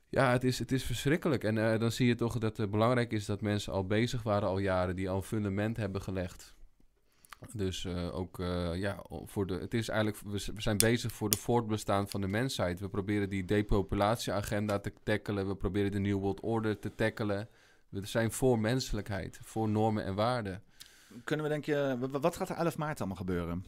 Ja, 0.10 0.32
het 0.32 0.44
is, 0.44 0.60
het 0.60 0.72
is 0.72 0.84
verschrikkelijk. 0.84 1.44
En 1.44 1.72
eh, 1.72 1.80
dan 1.80 1.92
zie 1.92 2.08
je 2.08 2.16
toch 2.16 2.38
dat 2.38 2.58
het 2.58 2.72
belangrijk 2.72 3.12
is 3.12 3.26
dat 3.26 3.42
mensen 3.42 3.74
al 3.74 3.86
bezig 3.86 4.24
waren 4.24 4.50
al 4.50 4.60
jaren, 4.60 4.96
die 4.96 5.10
al 5.10 5.16
een 5.16 5.24
fundament 5.24 5.78
hebben 5.78 6.02
gelegd. 6.02 6.60
Dus 7.54 7.86
eh, 7.86 8.16
ook, 8.16 8.40
eh, 8.40 8.76
ja, 8.76 9.04
voor 9.10 9.48
de, 9.48 9.54
het 9.54 9.74
is 9.74 9.90
eigenlijk, 9.90 10.20
we, 10.26 10.62
zijn 10.62 10.78
bezig 10.78 11.12
voor 11.12 11.30
de 11.30 11.38
voortbestaan 11.38 12.10
van 12.10 12.22
de 12.22 12.28
mensheid. 12.28 12.80
We 12.80 12.90
proberen 12.90 13.30
die 13.30 13.46
depopulatieagenda 13.46 14.80
te 14.80 14.94
tackelen. 15.04 15.48
We 15.48 15.56
proberen 15.56 15.92
de 15.92 16.00
New 16.00 16.20
World 16.20 16.40
Order 16.40 16.80
te 16.80 16.96
tackelen. 16.96 17.50
We 17.90 18.06
zijn 18.06 18.32
voor 18.32 18.60
menselijkheid, 18.60 19.40
voor 19.44 19.70
normen 19.70 20.04
en 20.04 20.16
waarden. 20.16 20.64
Kunnen 21.24 21.46
we 21.46 21.52
denk 21.52 21.66
je, 21.66 21.98
wat 22.12 22.36
gaat 22.36 22.50
er 22.50 22.56
11 22.56 22.78
maart 22.78 23.00
allemaal 23.00 23.18
gebeuren? 23.18 23.66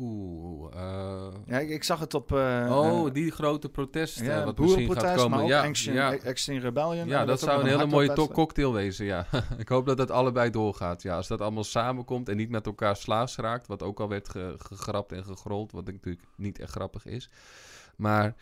Oeh, 0.00 0.74
eh, 0.74 1.26
Ja, 1.46 1.58
ik, 1.58 1.68
ik 1.68 1.84
zag 1.84 2.00
het 2.00 2.14
op. 2.14 2.32
eh, 2.32 2.66
oh, 2.70 3.12
die 3.12 3.30
grote 3.30 3.68
protesten, 3.68 4.24
ja, 4.24 4.44
wat 4.44 4.58
misschien 4.58 4.94
gaat 4.94 5.16
komen. 5.16 5.46
ja, 5.46 5.64
Action, 5.64 5.94
ja, 5.94 6.60
Rebellion. 6.60 7.08
ja, 7.08 7.20
En 7.20 7.26
dat 7.26 7.40
zou 7.40 7.60
een 7.60 7.66
hele 7.66 7.86
mooie 7.86 8.12
to- 8.12 8.28
cocktail 8.28 8.72
wezen, 8.72 9.06
ja. 9.06 9.26
ik 9.58 9.68
hoop 9.68 9.86
dat 9.86 9.96
dat 9.96 10.10
allebei 10.10 10.50
doorgaat. 10.50 11.02
Ja, 11.02 11.16
als 11.16 11.28
dat 11.28 11.40
allemaal 11.40 11.64
samenkomt 11.64 12.28
en 12.28 12.36
niet 12.36 12.50
met 12.50 12.66
elkaar 12.66 12.96
slaas 12.96 13.36
raakt, 13.36 13.66
wat 13.66 13.82
ook 13.82 14.00
al 14.00 14.08
werd 14.08 14.28
ge- 14.28 14.54
gegrapt 14.58 15.12
en 15.12 15.24
gegrold, 15.24 15.72
wat 15.72 15.84
natuurlijk 15.84 16.24
niet 16.36 16.58
echt 16.58 16.70
grappig 16.70 17.06
is. 17.06 17.30
Maar 17.96 18.34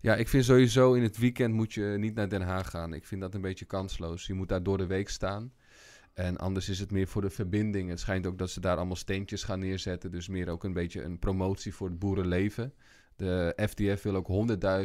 ja, 0.00 0.14
ik 0.14 0.28
vind 0.28 0.44
sowieso 0.44 0.92
in 0.92 1.02
het 1.02 1.18
weekend 1.18 1.54
moet 1.54 1.72
je 1.72 1.82
niet 1.98 2.14
naar 2.14 2.28
Den 2.28 2.42
Haag 2.42 2.70
gaan. 2.70 2.92
Ik 2.92 3.06
vind 3.06 3.20
dat 3.20 3.34
een 3.34 3.40
beetje 3.40 3.64
kansloos. 3.64 4.26
Je 4.26 4.34
moet 4.34 4.48
daar 4.48 4.62
door 4.62 4.78
de 4.78 4.86
week 4.86 5.08
staan. 5.08 5.52
En 6.18 6.36
anders 6.36 6.68
is 6.68 6.78
het 6.78 6.90
meer 6.90 7.06
voor 7.06 7.22
de 7.22 7.30
verbinding. 7.30 7.88
Het 7.88 8.00
schijnt 8.00 8.26
ook 8.26 8.38
dat 8.38 8.50
ze 8.50 8.60
daar 8.60 8.76
allemaal 8.76 8.96
steentjes 8.96 9.42
gaan 9.42 9.58
neerzetten. 9.58 10.10
Dus 10.10 10.28
meer 10.28 10.48
ook 10.48 10.64
een 10.64 10.72
beetje 10.72 11.02
een 11.02 11.18
promotie 11.18 11.74
voor 11.74 11.88
het 11.88 11.98
boerenleven. 11.98 12.72
De 13.18 13.52
FDF 13.68 14.02
wil 14.02 14.14
ook 14.14 14.28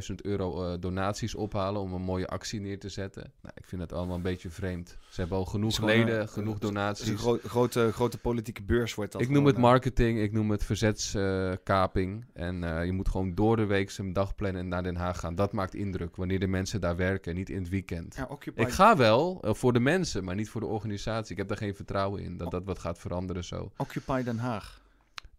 100.000 0.09 0.15
euro 0.15 0.63
eh, 0.65 0.79
donaties 0.79 1.35
ophalen 1.35 1.81
om 1.81 1.93
een 1.93 2.01
mooie 2.01 2.27
actie 2.27 2.59
neer 2.61 2.79
te 2.79 2.89
zetten. 2.89 3.31
Nou, 3.41 3.53
ik 3.57 3.65
vind 3.65 3.81
het 3.81 3.93
allemaal 3.93 4.15
een 4.15 4.21
beetje 4.21 4.49
vreemd. 4.49 4.97
Ze 5.09 5.19
hebben 5.19 5.37
al 5.37 5.45
genoeg 5.45 5.75
gewoon, 5.75 5.89
leden, 5.89 6.21
eh, 6.21 6.27
genoeg 6.27 6.59
donaties. 6.59 7.07
een 7.07 7.17
gro- 7.17 7.39
grote, 7.43 7.91
grote 7.91 8.17
politieke 8.17 8.63
beurs 8.63 8.93
wordt 8.95 9.11
dat. 9.11 9.21
Ik 9.21 9.29
noem 9.29 9.45
het 9.45 9.55
eh. 9.55 9.61
marketing, 9.61 10.19
ik 10.19 10.31
noem 10.31 10.51
het 10.51 10.63
verzetskaping. 10.63 12.25
en 12.33 12.85
je 12.85 12.91
moet 12.91 13.09
gewoon 13.09 13.35
door 13.35 13.55
de 13.55 13.65
week 13.65 13.91
zijn 13.91 14.13
dag 14.13 14.35
plannen 14.35 14.61
en 14.61 14.67
naar 14.67 14.83
Den 14.83 14.95
Haag 14.95 15.19
gaan. 15.19 15.35
Dat 15.35 15.51
maakt 15.51 15.75
indruk 15.75 16.15
wanneer 16.15 16.39
de 16.39 16.47
mensen 16.47 16.81
daar 16.81 16.95
werken, 16.95 17.35
niet 17.35 17.49
in 17.49 17.57
het 17.59 17.69
weekend. 17.69 18.15
Ja, 18.15 18.29
Ik 18.55 18.69
ga 18.69 18.97
wel 18.97 19.43
voor 19.47 19.73
de 19.73 19.79
mensen, 19.79 20.23
maar 20.23 20.35
niet 20.35 20.49
voor 20.49 20.61
de 20.61 20.67
organisatie. 20.67 21.31
Ik 21.31 21.37
heb 21.37 21.47
daar 21.47 21.57
geen 21.57 21.75
vertrouwen 21.75 22.21
in 22.21 22.37
dat 22.37 22.51
dat 22.51 22.63
wat 22.65 22.79
gaat 22.79 22.99
veranderen 22.99 23.43
zo. 23.43 23.71
Occupy 23.77 24.23
Den 24.23 24.37
Haag. 24.37 24.81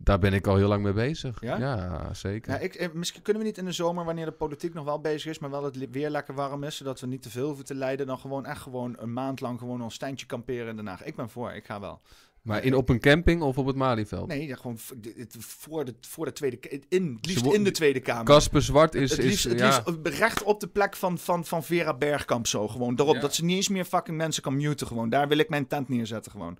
Daar 0.04 0.18
ben 0.18 0.32
ik 0.32 0.46
al 0.46 0.56
heel 0.56 0.68
lang 0.68 0.82
mee 0.82 0.92
bezig. 0.92 1.40
Ja? 1.40 1.58
Ja, 1.58 2.14
zeker. 2.14 2.52
Ja, 2.52 2.58
ik, 2.58 2.74
eh, 2.74 2.88
misschien 2.92 3.22
kunnen 3.22 3.42
we 3.42 3.48
niet 3.48 3.58
in 3.58 3.64
de 3.64 3.72
zomer, 3.72 4.04
wanneer 4.04 4.24
de 4.24 4.32
politiek 4.32 4.74
nog 4.74 4.84
wel 4.84 5.00
bezig 5.00 5.30
is, 5.30 5.38
maar 5.38 5.50
wel 5.50 5.64
het 5.64 5.90
weer 5.90 6.10
lekker 6.10 6.34
warm 6.34 6.64
is, 6.64 6.76
zodat 6.76 7.00
we 7.00 7.06
niet 7.06 7.22
te 7.22 7.30
veel 7.30 7.46
hoeven 7.46 7.64
te 7.64 7.74
lijden, 7.74 8.06
dan 8.06 8.18
gewoon 8.18 8.46
echt 8.46 8.62
gewoon 8.62 8.94
een 8.98 9.12
maand 9.12 9.40
lang 9.40 9.58
gewoon 9.58 9.82
ons 9.82 9.94
standje 9.94 10.26
kamperen 10.26 10.68
in 10.68 10.76
Den 10.76 10.86
Haag. 10.86 11.04
Ik 11.04 11.16
ben 11.16 11.30
voor, 11.30 11.52
ik 11.52 11.64
ga 11.64 11.80
wel. 11.80 12.00
maar 12.42 12.64
in, 12.64 12.74
op 12.74 12.88
een 12.88 13.00
camping 13.00 13.42
of 13.42 13.58
op 13.58 13.66
het 13.66 13.76
Malieveld? 13.76 14.28
Nee, 14.28 14.46
ja, 14.46 14.56
gewoon 14.56 14.78
voor 15.38 15.84
de, 15.84 15.94
voor 16.00 16.24
de 16.24 16.32
Tweede 16.32 16.58
in, 16.88 17.12
het 17.16 17.26
liefst 17.26 17.46
in 17.46 17.64
de 17.64 17.70
Tweede 17.70 18.00
Kamer. 18.00 18.24
Casper 18.24 18.62
Zwart 18.62 18.94
is... 18.94 19.10
het 19.10 19.18
is 19.18 19.24
liefst, 19.24 19.44
het 19.44 19.58
ja, 19.58 19.82
liefst 19.84 20.18
recht 20.18 20.42
op 20.42 20.60
de 20.60 20.68
plek 20.68 20.96
van, 20.96 21.18
van, 21.18 21.44
van 21.44 21.64
Vera 21.64 21.94
Bergkamp 21.94 22.46
zo. 22.46 22.68
Gewoon 22.68 22.94
daarop. 22.94 23.14
Ja. 23.14 23.20
Dat 23.20 23.34
ze 23.34 23.44
niet 23.44 23.56
eens 23.56 23.68
meer 23.68 23.84
fucking 23.84 24.16
mensen 24.16 24.42
kan 24.42 24.56
muten. 24.56 24.86
Gewoon. 24.86 25.08
Daar 25.08 25.28
wil 25.28 25.38
ik 25.38 25.48
mijn 25.48 25.66
tent 25.66 25.88
neerzetten. 25.88 26.32
Gewoon. 26.32 26.58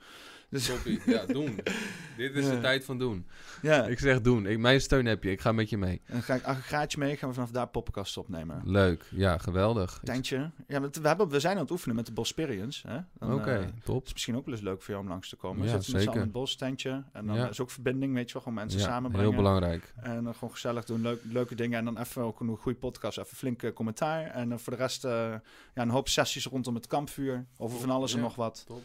Dus 0.55 0.66
toppie. 0.66 1.01
Ja, 1.06 1.26
doen. 1.26 1.60
Dit 2.16 2.35
is 2.35 2.44
Ja. 2.44 2.51
de 2.51 2.60
tijd 2.60 2.85
van 2.85 2.98
doen. 2.98 3.26
ja. 3.62 3.86
Ik 3.86 3.98
zeg 3.98 4.20
doen. 4.20 4.47
Ik, 4.47 4.59
mijn 4.59 4.81
steun 4.81 5.06
heb 5.06 5.22
je. 5.24 5.31
Ik 5.31 5.40
ga 5.40 5.52
met 5.52 5.70
je 5.70 5.78
mee. 5.78 6.01
En 6.06 6.12
dan 6.12 6.22
ga 6.22 6.35
ik 6.35 6.43
aggregaatje 6.43 6.98
mee. 6.98 7.16
Gaan 7.16 7.28
we 7.28 7.35
vanaf 7.35 7.51
daar 7.51 7.68
poppenkast 7.68 8.16
opnemen. 8.16 8.60
Leuk. 8.64 9.05
Ja, 9.10 9.39
geweldig. 9.39 10.01
Tentje. 10.05 10.51
Ja, 10.68 10.81
we, 10.81 10.90
hebben, 11.09 11.28
we 11.28 11.40
zijn 11.40 11.55
aan 11.56 11.62
het 11.62 11.70
oefenen 11.70 11.97
met 11.97 12.06
de 12.06 12.12
Bosperience. 12.12 13.05
Dan, 13.18 13.32
Oké, 13.35 13.52
eh, 13.55 13.66
top. 13.85 14.05
is 14.06 14.12
misschien 14.12 14.36
ook 14.36 14.44
wel 14.44 14.55
eens 14.55 14.62
leuk 14.62 14.82
voor 14.82 14.90
jou 14.90 15.02
om 15.02 15.09
langs 15.09 15.28
te 15.28 15.36
komen. 15.36 15.64
Ja, 15.66 15.70
Zitten 15.72 15.78
met 15.78 15.85
z'n 15.90 15.97
zeker. 15.97 16.09
allen 16.09 16.20
in 16.20 16.26
het 16.32 16.32
bos, 16.32 16.56
tentje. 16.56 17.02
En 17.12 17.26
dan 17.26 17.36
Ja. 17.36 17.48
is 17.48 17.60
ook 17.60 17.70
verbinding, 17.70 18.14
weet 18.14 18.26
je 18.26 18.32
wel. 18.32 18.43
Gewoon 18.43 18.59
mensen 18.59 18.81
Ja, 18.81 18.86
samenbrengen. 18.86 19.28
heel 19.28 19.36
belangrijk. 19.43 19.93
En 20.02 20.24
dan 20.24 20.35
gewoon 20.35 20.51
gezellig 20.51 20.85
doen, 20.85 21.01
leuk, 21.01 21.20
leuke 21.31 21.55
dingen. 21.55 21.78
En 21.78 21.85
dan 21.85 21.98
even 21.98 22.22
ook 22.22 22.40
een 22.40 22.56
goede 22.56 22.78
podcast, 22.78 23.18
even 23.18 23.36
flink 23.36 23.62
eh, 23.62 23.72
commentaar. 23.72 24.24
En 24.26 24.52
eh, 24.52 24.59
voor 24.59 24.72
de 24.72 24.78
rest 24.78 25.02
ja, 25.02 25.40
een 25.74 25.90
hoop 25.90 26.09
sessies 26.09 26.47
rondom 26.47 26.74
het 26.74 26.86
kampvuur. 26.86 27.44
Over 27.56 27.78
van 27.81 27.90
alles 27.90 28.14
en 28.14 28.20
nog 28.20 28.35
wat. 28.35 28.64
top. 28.66 28.82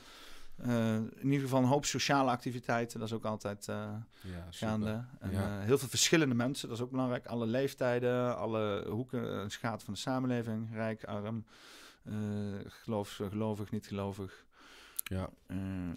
Eh, 0.62 0.96
in 0.96 1.24
ieder 1.26 1.40
geval 1.40 1.60
een 1.62 1.68
hoop 1.68 1.86
sociale 1.86 2.30
activiteiten. 2.32 3.00
Dat 3.00 3.08
is 3.08 3.14
ook 3.16 3.26
altijd 3.26 3.66
Ja, 3.66 4.06
super. 4.22 4.68
gaande. 4.68 5.04
En 5.20 5.32
Ja. 5.32 5.60
eh, 5.60 5.66
heel 5.66 5.78
veel 5.78 5.88
verschillende 5.88 6.36
mensen, 6.36 6.68
dat 6.68 6.78
is 6.78 6.84
ook 6.84 6.92
belangrijk. 6.92 7.26
Alle 7.26 7.46
leeftijden, 7.46 8.38
alle 8.38 8.86
hoeken 8.90 9.42
en 9.42 9.50
schaat 9.52 9.84
van 9.84 9.94
de 9.94 10.00
samenleving. 10.00 10.74
Rijk, 10.74 11.04
arm, 11.04 11.46
geloof, 12.68 13.20
gelovig, 13.30 13.72
niet 13.72 13.88
gelovig. 13.88 14.46
Ja, 15.04 15.30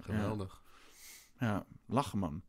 geweldig. 0.01 0.61
Ja, 1.43 1.49
ja, 1.49 1.65
lachen 1.87 2.19
man. 2.19 2.43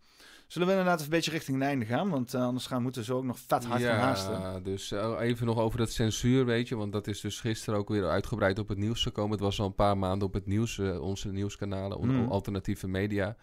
Zullen 0.47 0.67
we 0.67 0.73
inderdaad 0.73 1.01
een 1.01 1.09
beetje 1.09 1.31
richting 1.31 1.57
het 1.57 1.67
einde 1.67 1.85
gaan? 1.85 2.09
Want 2.09 2.33
eh, 2.33 2.41
anders 2.43 2.65
gaan 2.65 2.81
moeten 2.81 3.01
we 3.01 3.07
zo 3.07 3.17
ook 3.17 3.23
nog 3.23 3.39
vet 3.39 3.65
hard 3.65 3.81
gaan 3.81 3.99
haasten. 3.99 4.39
Ja, 4.39 4.59
dus 4.59 4.91
eh, 4.91 5.15
even 5.19 5.45
nog 5.45 5.57
over 5.57 5.77
dat 5.77 5.91
censuur, 5.91 6.45
weet 6.45 6.67
je. 6.67 6.75
Want 6.75 6.91
dat 6.91 7.07
is 7.07 7.21
dus 7.21 7.39
gisteren 7.39 7.79
ook 7.79 7.89
weer 7.89 8.09
uitgebreid 8.09 8.59
op 8.59 8.67
het 8.67 8.77
nieuws 8.77 9.03
gekomen. 9.03 9.31
Het 9.31 9.39
was 9.39 9.59
al 9.59 9.65
een 9.65 9.75
paar 9.75 9.97
maanden 9.97 10.27
op 10.27 10.33
het 10.33 10.45
nieuws, 10.45 10.79
eh, 10.79 11.01
onze 11.01 11.31
nieuwskanalen, 11.31 11.97
Hmm. 11.97 12.27
alternatieve 12.27 12.87
media. 12.87 13.35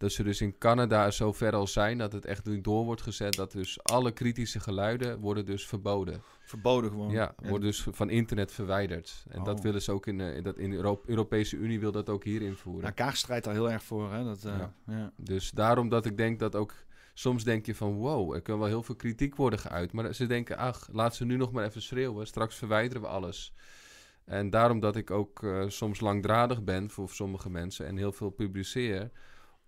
Dat 0.00 0.12
ze 0.12 0.22
dus 0.22 0.40
in 0.40 0.58
Canada 0.58 1.10
zo 1.10 1.32
ver 1.32 1.54
al 1.54 1.66
zijn 1.66 1.98
dat 1.98 2.12
het 2.12 2.24
echt 2.24 2.62
door 2.64 2.84
wordt 2.84 3.02
gezet. 3.02 3.34
Dat 3.34 3.52
dus 3.52 3.82
alle 3.82 4.12
kritische 4.12 4.60
geluiden 4.60 5.18
worden 5.18 5.46
dus 5.46 5.66
verboden. 5.66 6.22
Verboden 6.40 6.90
gewoon. 6.90 7.10
Ja, 7.10 7.34
worden 7.36 7.60
dus 7.60 7.86
van 7.90 8.10
internet 8.10 8.52
verwijderd. 8.52 9.24
En 9.28 9.44
dat 9.44 9.56
Oh. 9.58 9.62
willen 9.62 9.82
ze 9.82 9.92
ook 9.92 10.06
in, 10.06 10.20
eh, 10.20 10.36
in 10.36 10.42
dat 10.42 10.58
in 10.58 10.70
de 10.70 10.76
Euro- 10.76 11.02
Europese 11.06 11.56
Unie 11.56 11.80
wil 11.80 11.92
dat 11.92 12.08
ook 12.08 12.24
hier 12.24 12.42
invoeren. 12.42 12.84
Ja, 12.84 12.90
Kaag 12.90 13.16
strijdt 13.16 13.44
daar 13.44 13.54
heel 13.54 13.70
erg 13.70 13.82
voor. 13.82 14.12
Hè? 14.12 14.24
Dat, 14.24 14.44
eh, 14.44 14.58
Ja. 14.58 14.74
ja. 14.86 15.12
Dus 15.16 15.50
daarom 15.50 15.88
dat 15.88 16.06
ik 16.06 16.16
denk 16.16 16.38
dat 16.38 16.54
ook... 16.56 16.74
Soms 17.14 17.44
denk 17.44 17.66
je 17.66 17.74
van, 17.74 17.94
wow, 17.94 18.34
er 18.34 18.42
kan 18.42 18.58
wel 18.58 18.68
heel 18.68 18.82
veel 18.82 18.94
kritiek 18.96 19.36
worden 19.36 19.58
geuit. 19.58 19.92
Maar 19.92 20.14
ze 20.14 20.26
denken, 20.26 20.56
ach, 20.56 20.88
laat 20.92 21.14
ze 21.14 21.24
nu 21.24 21.36
nog 21.36 21.52
maar 21.52 21.64
even 21.64 21.82
schreeuwen. 21.82 22.26
Straks 22.26 22.56
verwijderen 22.56 23.02
we 23.02 23.08
alles. 23.08 23.52
En 24.24 24.50
daarom 24.50 24.80
dat 24.80 24.96
ik 24.96 25.10
ook 25.10 25.42
eh, 25.42 25.64
soms 25.68 26.00
langdradig 26.00 26.64
ben 26.64 26.90
voor 26.90 27.08
sommige 27.10 27.50
mensen 27.50 27.86
en 27.86 27.96
heel 27.96 28.12
veel 28.12 28.30
publiceer. 28.30 29.10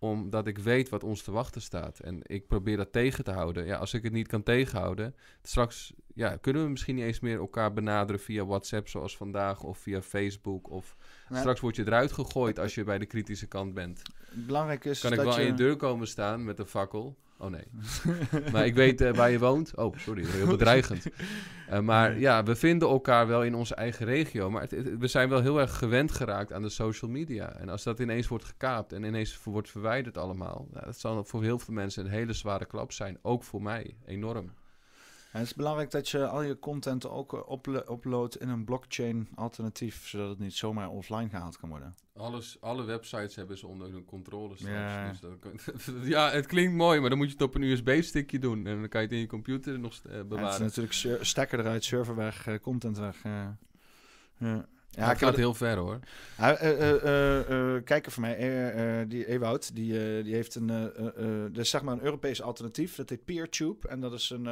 Omdat 0.03 0.47
ik 0.47 0.59
weet 0.59 0.89
wat 0.89 1.05
ons 1.05 1.23
te 1.23 1.31
wachten 1.31 1.63
staat. 1.63 1.99
En 1.99 2.21
ik 2.23 2.47
probeer 2.47 2.77
dat 2.77 2.93
tegen 2.93 3.25
te 3.25 3.31
houden. 3.31 3.67
Ja, 3.67 3.77
als 3.77 3.95
ik 3.95 4.03
het 4.03 4.13
niet 4.13 4.27
kan 4.27 4.43
tegenhouden, 4.43 5.15
straks 5.43 5.93
ja, 6.15 6.37
kunnen 6.37 6.63
we 6.63 6.69
misschien 6.69 6.95
niet 6.95 7.05
eens 7.05 7.21
meer 7.21 7.39
elkaar 7.39 7.73
benaderen 7.73 8.21
via 8.21 8.45
WhatsApp 8.45 8.89
zoals 8.89 9.17
vandaag 9.17 9.63
of 9.63 9.79
via 9.79 10.03
Facebook. 10.03 10.71
Of 10.71 10.97
straks 11.31 11.61
word 11.61 11.77
je 11.77 11.87
eruit 11.87 12.13
gegooid 12.13 12.59
als 12.59 12.75
je 12.75 12.85
bij 12.85 12.99
de 12.99 13.07
kritische 13.07 13.47
kant 13.47 13.75
bent. 13.75 14.03
Belangrijk 14.33 14.85
is 14.85 15.01
Kan 15.01 15.13
ik 15.13 15.19
wel 15.19 15.33
je... 15.33 15.41
aan 15.41 15.47
je 15.47 15.55
deur 15.55 15.77
komen 15.77 16.07
staan 16.07 16.45
met 16.45 16.59
een 16.59 16.67
fakkel? 16.67 17.17
Oh 17.43 17.51
nee. 17.51 17.65
maar 18.53 18.67
ik 18.67 18.75
weet 18.75 19.01
eh, 19.01 19.15
waar 19.15 19.31
je 19.31 19.39
woont. 19.39 19.77
Oh, 19.77 19.97
sorry, 19.99 20.25
heel 20.27 20.47
bedreigend. 20.57 21.07
Eh, 21.69 21.81
maar 21.81 22.11
Nee. 22.11 22.21
ja, 22.21 22.43
we 22.43 22.55
vinden 22.57 22.89
elkaar 22.89 23.27
wel 23.27 23.43
in 23.45 23.55
onze 23.55 23.75
eigen 23.75 24.07
regio. 24.07 24.51
Maar 24.51 24.61
het- 24.63 24.71
het- 24.71 24.99
we 24.99 25.07
zijn 25.07 25.29
wel 25.29 25.41
heel 25.41 25.61
erg 25.61 25.79
gewend 25.79 26.13
geraakt 26.13 26.53
aan 26.53 26.63
de 26.63 26.69
social 26.69 27.11
media. 27.11 27.53
En 27.57 27.69
als 27.69 27.83
dat 27.83 27.99
ineens 28.01 28.29
wordt 28.29 28.45
gekaapt 28.45 28.93
en 28.93 29.03
ineens 29.05 29.41
wordt 29.45 29.71
verwijderd 29.71 30.19
allemaal... 30.19 30.69
Dat 30.71 30.99
zal 30.99 31.25
voor 31.25 31.43
heel 31.43 31.59
veel 31.59 31.75
mensen 31.75 32.05
een 32.05 32.11
hele 32.11 32.33
zware 32.33 32.65
klap 32.67 32.93
zijn. 32.93 33.19
Ook 33.23 33.45
voor 33.45 33.63
mij, 33.63 33.97
enorm. 34.07 34.51
Ja, 35.33 35.39
het 35.39 35.47
is 35.47 35.55
belangrijk 35.55 35.91
dat 35.91 36.09
je 36.09 36.27
al 36.27 36.43
je 36.43 36.59
content 36.59 37.09
ook 37.09 37.35
eh, 37.35 37.53
uplo- 37.53 37.85
uploadt 37.95 38.37
in 38.41 38.49
een 38.49 38.65
blockchain 38.65 39.29
alternatief, 39.35 40.09
zodat 40.09 40.29
het 40.29 40.39
niet 40.39 40.55
zomaar 40.55 40.89
offline 40.91 41.29
gehaald 41.29 41.57
kan 41.59 41.69
worden. 41.69 41.95
Alles, 42.17 42.57
alle 42.61 42.85
websites 42.85 43.37
hebben 43.37 43.59
ze 43.59 43.67
onder 43.67 43.91
hun 43.93 44.05
controle 44.05 44.57
straks. 44.57 44.75
Ja. 44.93 45.09
Dus 45.09 45.21
dat 45.21 46.05
ja, 46.15 46.31
het 46.31 46.47
klinkt 46.47 46.73
mooi, 46.75 47.01
maar 47.01 47.09
dan 47.09 47.19
moet 47.19 47.27
je 47.27 47.33
het 47.33 47.43
op 47.43 47.55
een 47.55 47.63
USB-stickje 47.63 48.39
doen. 48.39 48.67
En 48.67 48.79
dan 48.81 48.89
kan 48.89 49.01
je 49.01 49.07
het 49.07 49.15
in 49.17 49.23
je 49.23 49.27
computer 49.27 49.79
nog 49.79 49.93
eh, 49.95 50.03
Ja, 50.05 50.11
het 50.17 50.23
is 50.23 50.29
bewaren. 50.29 50.63
natuurlijk 50.63 51.25
stekker 51.25 51.59
eruit, 51.59 51.85
server 51.85 52.17
weg, 52.17 52.47
eh, 52.47 52.59
content 52.63 52.99
weg. 52.99 53.25
eh. 53.25 53.47
ja. 54.39 54.67
Ja, 54.95 55.03
ik 55.03 55.09
het 55.11 55.19
gaat 55.19 55.37
heel 55.37 55.55
ver 55.55 55.77
hoor. 55.77 55.99
Eh, 56.37 57.83
kijker 57.85 58.13
van 58.13 58.23
mij, 58.23 59.07
die 59.09 59.27
Ewout, 59.27 59.75
die, 59.75 60.17
eh, 60.17 60.25
die 60.25 60.35
heeft 60.35 60.55
een, 60.55 60.71
eh 60.71 60.85
eh, 60.85 61.53
dat 61.53 61.65
is 61.65 61.71
zeg 61.71 61.83
maar 61.83 61.95
een 61.95 62.05
Europees 62.05 62.43
alternatief. 62.43 62.95
Dat 62.95 63.09
heet 63.09 63.25
PeerTube. 63.25 63.89
En 63.89 64.01
dat 64.01 64.13
is 64.13 64.31
een, 64.31 64.45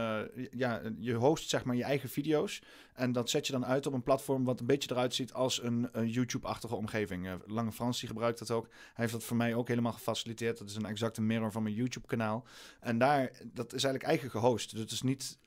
ja, 0.51 0.81
je 0.99 1.15
host 1.15 1.49
zeg 1.49 1.65
maar 1.65 1.77
je 1.77 1.85
eigen 1.85 2.09
video's. 2.09 2.63
En 2.95 3.13
dat 3.13 3.31
zet 3.31 3.47
je 3.47 3.53
dan 3.53 3.67
uit 3.67 3.87
op 3.87 3.93
een 3.93 4.03
platform 4.03 4.45
wat 4.45 4.61
een 4.61 4.67
beetje 4.67 4.91
eruit 4.91 5.15
ziet 5.15 5.33
als 5.33 5.63
een, 5.63 5.89
een 5.93 6.09
YouTube-achtige 6.09 6.77
omgeving. 6.77 7.29
Lange 7.47 7.73
Frans 7.73 7.99
die 8.01 8.09
gebruikt 8.09 8.39
dat 8.39 8.51
ook. 8.51 8.67
Hij 8.69 8.93
heeft 8.95 9.13
dat 9.13 9.25
voor 9.25 9.37
mij 9.37 9.55
ook 9.55 9.69
helemaal 9.69 9.93
gefaciliteerd. 9.93 10.59
Dat 10.59 10.69
is 10.69 10.77
een 10.77 10.87
exacte 10.87 11.23
mirror 11.23 11.53
van 11.53 11.63
mijn 11.63 11.75
YouTube-kanaal. 11.75 12.45
En 12.81 12.99
daar, 12.99 13.31
dat 13.53 13.67
is 13.67 13.85
eigenlijk 13.85 14.05
eigen 14.05 14.31
gehost. 14.31 14.71
Dus 14.71 14.81
het 14.81 14.91
is 14.91 15.03
niet... 15.03 15.39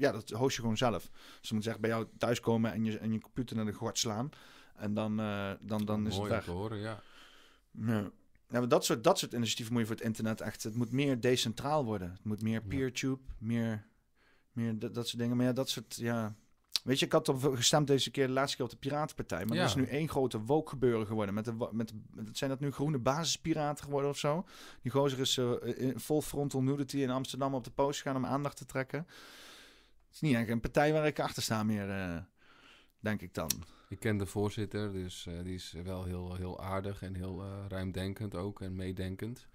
ja, 0.00 0.12
dat 0.12 0.30
host 0.30 0.56
je 0.56 0.60
gewoon 0.62 0.76
zelf. 0.76 1.10
Dus 1.40 1.48
je 1.48 1.54
moet 1.54 1.62
zeggen, 1.64 1.82
bij 1.82 1.90
jou 1.90 2.06
thuiskomen 2.18 2.72
en 2.72 2.84
je, 2.84 2.98
en 2.98 3.12
je 3.12 3.20
computer 3.20 3.56
naar 3.56 3.64
de 3.64 3.72
gort 3.72 3.98
slaan. 3.98 4.30
En 4.76 4.94
dan, 4.94 5.20
eh, 5.20 5.50
dan, 5.60 5.84
dan 5.84 6.00
is 6.06 6.12
het 6.12 6.18
Mooi 6.18 6.30
weg. 6.30 6.44
te 6.44 6.50
horen, 6.50 6.78
ja. 6.78 7.00
Ja. 7.70 8.10
Ja, 8.48 8.58
maar 8.58 8.68
dat 8.68 8.84
soort, 8.84 9.04
dat 9.04 9.18
soort 9.18 9.32
initiatieven 9.32 9.72
moet 9.72 9.82
je 9.82 9.88
voor 9.88 9.96
het 9.96 10.04
internet 10.04 10.40
echt... 10.40 10.62
Het 10.62 10.74
moet 10.74 10.92
meer 10.92 11.20
decentraal 11.20 11.84
worden. 11.84 12.10
Het 12.10 12.24
moet 12.24 12.42
meer 12.42 12.60
Ja. 12.62 12.68
PeerTube, 12.68 13.20
meer, 13.38 13.86
meer 14.52 14.78
dat, 14.78 14.94
dat 14.94 15.08
soort 15.08 15.22
dingen. 15.22 15.36
Maar 15.36 15.46
ja, 15.46 15.52
dat 15.52 15.68
soort... 15.68 15.96
Ja. 15.96 16.34
Weet 16.84 16.98
je, 16.98 17.06
ik 17.06 17.12
had 17.12 17.28
op 17.28 17.42
gestemd 17.54 17.86
deze 17.86 18.10
keer 18.10 18.26
de 18.26 18.32
laatste 18.32 18.56
keer 18.56 18.64
op 18.64 18.70
de 18.70 18.76
Piratenpartij. 18.76 19.44
Maar 19.44 19.56
Ja. 19.56 19.60
dat 19.62 19.70
is 19.70 19.76
nu 19.76 19.84
één 19.84 20.08
grote 20.08 20.40
woke 20.40 20.70
gebeuren 20.70 21.06
geworden. 21.06 21.34
Met 21.34 21.44
de, 21.44 21.52
met, 21.72 21.92
met, 22.10 22.38
zijn 22.38 22.50
dat 22.50 22.60
nu 22.60 22.70
groene 22.70 22.98
basispiraten 22.98 23.84
geworden 23.84 24.10
of 24.10 24.18
zo? 24.18 24.46
Die 24.82 24.92
gozer 24.92 25.18
is 25.18 25.38
eh, 25.38 25.52
in 25.76 26.00
vol 26.00 26.22
frontal 26.22 26.62
nudity 26.62 26.98
in 26.98 27.10
Amsterdam 27.10 27.54
op 27.54 27.64
de 27.64 27.70
post 27.70 28.00
gegaan 28.00 28.16
om 28.16 28.26
aandacht 28.26 28.56
te 28.56 28.64
trekken. 28.66 29.06
Het 30.10 30.22
is 30.22 30.28
niet 30.28 30.36
echt 30.38 30.48
een 30.48 30.60
partij 30.60 30.92
waar 30.92 31.06
ik 31.06 31.20
achter 31.20 31.42
sta 31.42 31.62
meer, 31.62 31.90
eh, 31.90 32.16
denk 33.00 33.20
ik 33.20 33.34
dan. 33.34 33.50
Ik 33.88 33.98
ken 33.98 34.16
de 34.16 34.26
voorzitter, 34.26 34.92
dus 34.92 35.26
eh, 35.26 35.42
die 35.42 35.54
is 35.54 35.72
wel 35.72 36.04
heel, 36.04 36.34
heel 36.34 36.62
aardig 36.62 37.02
en 37.02 37.14
heel 37.14 37.42
eh, 37.42 37.64
ruimdenkend 37.68 38.34
ook 38.34 38.60
en 38.60 38.74
meedenkend. 38.74 39.48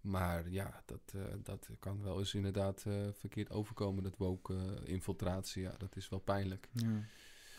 Maar 0.00 0.50
ja, 0.50 0.82
dat, 0.84 1.14
dat 1.42 1.68
kan 1.78 2.02
wel 2.02 2.18
eens 2.18 2.34
inderdaad 2.34 2.84
verkeerd 3.12 3.50
overkomen, 3.50 4.02
dat 4.02 4.16
woke 4.16 4.80
infiltratie. 4.84 5.62
Ja, 5.62 5.74
dat 5.78 5.96
is 5.96 6.08
wel 6.08 6.18
pijnlijk. 6.18 6.68
Ja. 6.72 7.00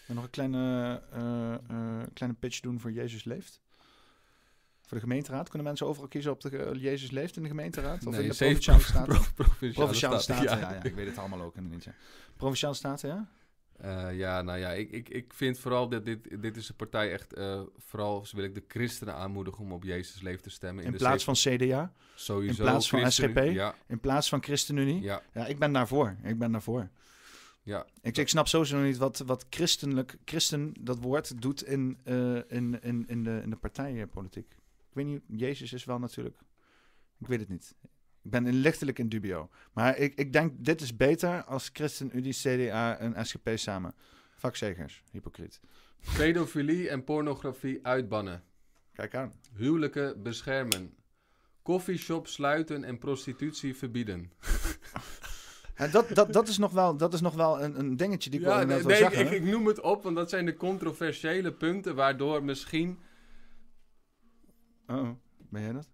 En 0.07 0.15
nog 0.15 0.23
een 0.23 0.29
kleine, 0.29 1.01
kleine 2.13 2.37
pitch 2.39 2.59
doen 2.59 2.79
voor 2.79 2.91
Jezus 2.91 3.23
Leeft. 3.23 3.61
Voor 4.87 4.97
de 4.97 5.03
gemeenteraad. 5.03 5.49
Kunnen 5.49 5.67
mensen 5.67 5.87
overal 5.87 6.07
kiezen 6.07 6.31
op 6.31 6.41
de 6.41 6.49
ge- 6.49 6.71
Jezus 6.79 7.11
Leeft 7.11 7.35
in 7.37 7.41
de 7.43 7.47
gemeenteraad? 7.49 8.05
Of 8.07 8.15
in 8.19 8.27
de 8.29 8.35
Provinciale 8.35 8.79
Staten? 8.81 9.05
pro- 9.07 9.23
provinciale 9.35 9.73
Provinciale 9.73 10.19
staten, 10.19 10.43
Staten, 10.47 10.59
ja. 10.67 10.73
ja. 10.73 10.83
Ik 10.83 10.95
weet 10.95 11.07
het 11.07 11.17
allemaal 11.17 11.41
ook 11.41 11.55
in 11.55 11.69
niet. 11.69 11.87
Provinciale 12.35 12.75
Staten, 12.75 13.09
ja? 13.09 13.27
Eh, 13.77 14.17
ja, 14.17 14.41
nou 14.41 14.59
ja, 14.59 14.69
ik, 14.71 14.91
ik, 14.91 15.09
ik 15.09 15.33
vind 15.33 15.59
vooral 15.59 15.89
dat 15.89 16.05
dit, 16.05 16.41
dit 16.41 16.57
is 16.57 16.69
een 16.69 16.75
partij 16.75 17.11
echt... 17.11 17.33
eh, 17.33 17.61
vooral 17.77 18.25
wil 18.31 18.43
ik 18.43 18.55
de 18.55 18.63
christenen 18.67 19.15
aanmoedigen 19.15 19.63
om 19.63 19.71
op 19.71 19.83
Jezus 19.83 20.21
leven 20.21 20.41
te 20.41 20.49
stemmen. 20.49 20.83
In 20.83 20.91
de 20.91 20.97
plaats 20.97 21.23
van 21.23 21.33
CDA, 21.33 21.91
Sowieso. 22.15 22.63
in 22.63 22.69
plaats 22.69 22.89
van. 22.89 23.11
SGP? 23.11 23.37
Ja, 23.37 23.75
in 23.87 23.99
plaats 23.99 24.29
van 24.29 24.43
ChristenUnie. 24.43 25.01
Ja, 25.01 25.21
ja, 25.33 25.45
ik 25.45 25.59
ben 25.59 25.71
daarvoor. 25.73 26.15
Ik 26.23 26.37
ben 26.39 26.51
daarvoor. 26.51 26.89
ja. 27.63 27.85
Ik, 28.01 28.17
ik 28.17 28.29
snap 28.29 28.47
sowieso 28.47 28.79
niet 28.81 28.97
wat, 28.97 29.17
wat 29.25 29.45
christelijk, 29.49 30.17
christen, 30.25 30.73
dat 30.79 30.99
woord, 30.99 31.41
doet 31.41 31.63
in, 31.63 31.97
eh, 32.03 32.35
in, 32.35 32.79
in, 32.81 33.03
in, 33.07 33.23
de, 33.23 33.39
in 33.43 33.49
de 33.49 33.55
partijpolitiek. 33.55 34.55
Ik 34.97 35.05
weet 35.05 35.13
niet, 35.13 35.39
Jezus 35.39 35.73
is 35.73 35.85
wel 35.85 35.99
natuurlijk... 35.99 36.37
Ik 37.19 37.27
weet 37.27 37.39
het 37.39 37.49
niet. 37.49 37.75
Ik 38.23 38.31
ben 38.31 38.53
lichtelijk 38.53 38.99
in 38.99 39.09
dubio. 39.09 39.49
Maar 39.73 39.97
ik, 39.97 40.15
ik 40.15 40.33
denk, 40.33 40.53
dit 40.57 40.81
is 40.81 40.95
beter 40.95 41.43
als 41.43 41.69
ChristenUnie, 41.73 42.33
CDA 42.33 42.97
en 42.97 43.25
SGP 43.25 43.49
samen. 43.55 43.95
Vakzegers, 44.35 45.03
hypocriet. 45.11 45.59
Pedofilie 46.17 46.89
en 46.89 47.03
pornografie 47.03 47.79
uitbannen. 47.85 48.43
Kijk 48.93 49.15
aan. 49.15 49.33
Huwelijken 49.53 50.23
beschermen. 50.23 50.95
Coffeeshop 51.61 52.27
sluiten 52.27 52.83
en 52.83 52.97
prostitutie 52.97 53.75
verbieden. 53.75 54.31
En 55.75 55.91
dat, 55.91 56.09
dat, 56.09 56.33
dat 56.33 56.47
is 56.47 56.57
nog 56.57 56.71
wel, 56.71 56.97
dat 56.97 57.13
is 57.13 57.21
nog 57.21 57.33
wel 57.35 57.61
een, 57.61 57.79
een 57.79 57.97
dingetje 57.97 58.29
die 58.29 58.39
ik 58.39 58.45
wel 58.45 58.55
Ja, 58.55 58.61
inderdaad 58.61 58.87
nee, 58.87 58.97
wil 58.97 59.07
ik, 59.07 59.13
zeggen. 59.13 59.35
ik, 59.35 59.43
ik 59.43 59.51
noem 59.51 59.67
het 59.67 59.81
op, 59.81 60.03
want 60.03 60.15
dat 60.15 60.29
zijn 60.29 60.45
de 60.45 60.55
controversiële 60.55 61.53
punten 61.53 61.95
waardoor 61.95 62.43
misschien... 62.43 62.99
Oh, 64.87 65.09
ben 65.49 65.61
jij 65.61 65.71
dat? 65.73 65.89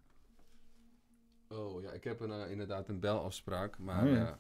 Oh 1.50 1.82
ja, 1.82 1.92
ik 1.92 2.04
heb 2.04 2.20
een, 2.20 2.32
eh, 2.32 2.52
inderdaad 2.52 2.88
een 2.90 3.00
belafspraak, 3.00 3.78
maar 3.80 4.04
Oh, 4.04 4.10
ja. 4.12 4.16
ja. 4.16 4.40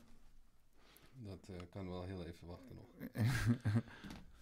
dat 1.13 1.49
eh, 1.49 1.55
kan 1.71 1.89
wel 1.89 2.03
heel 2.03 2.25
even 2.25 2.47
wachten 2.47 2.75
nog. 2.75 2.85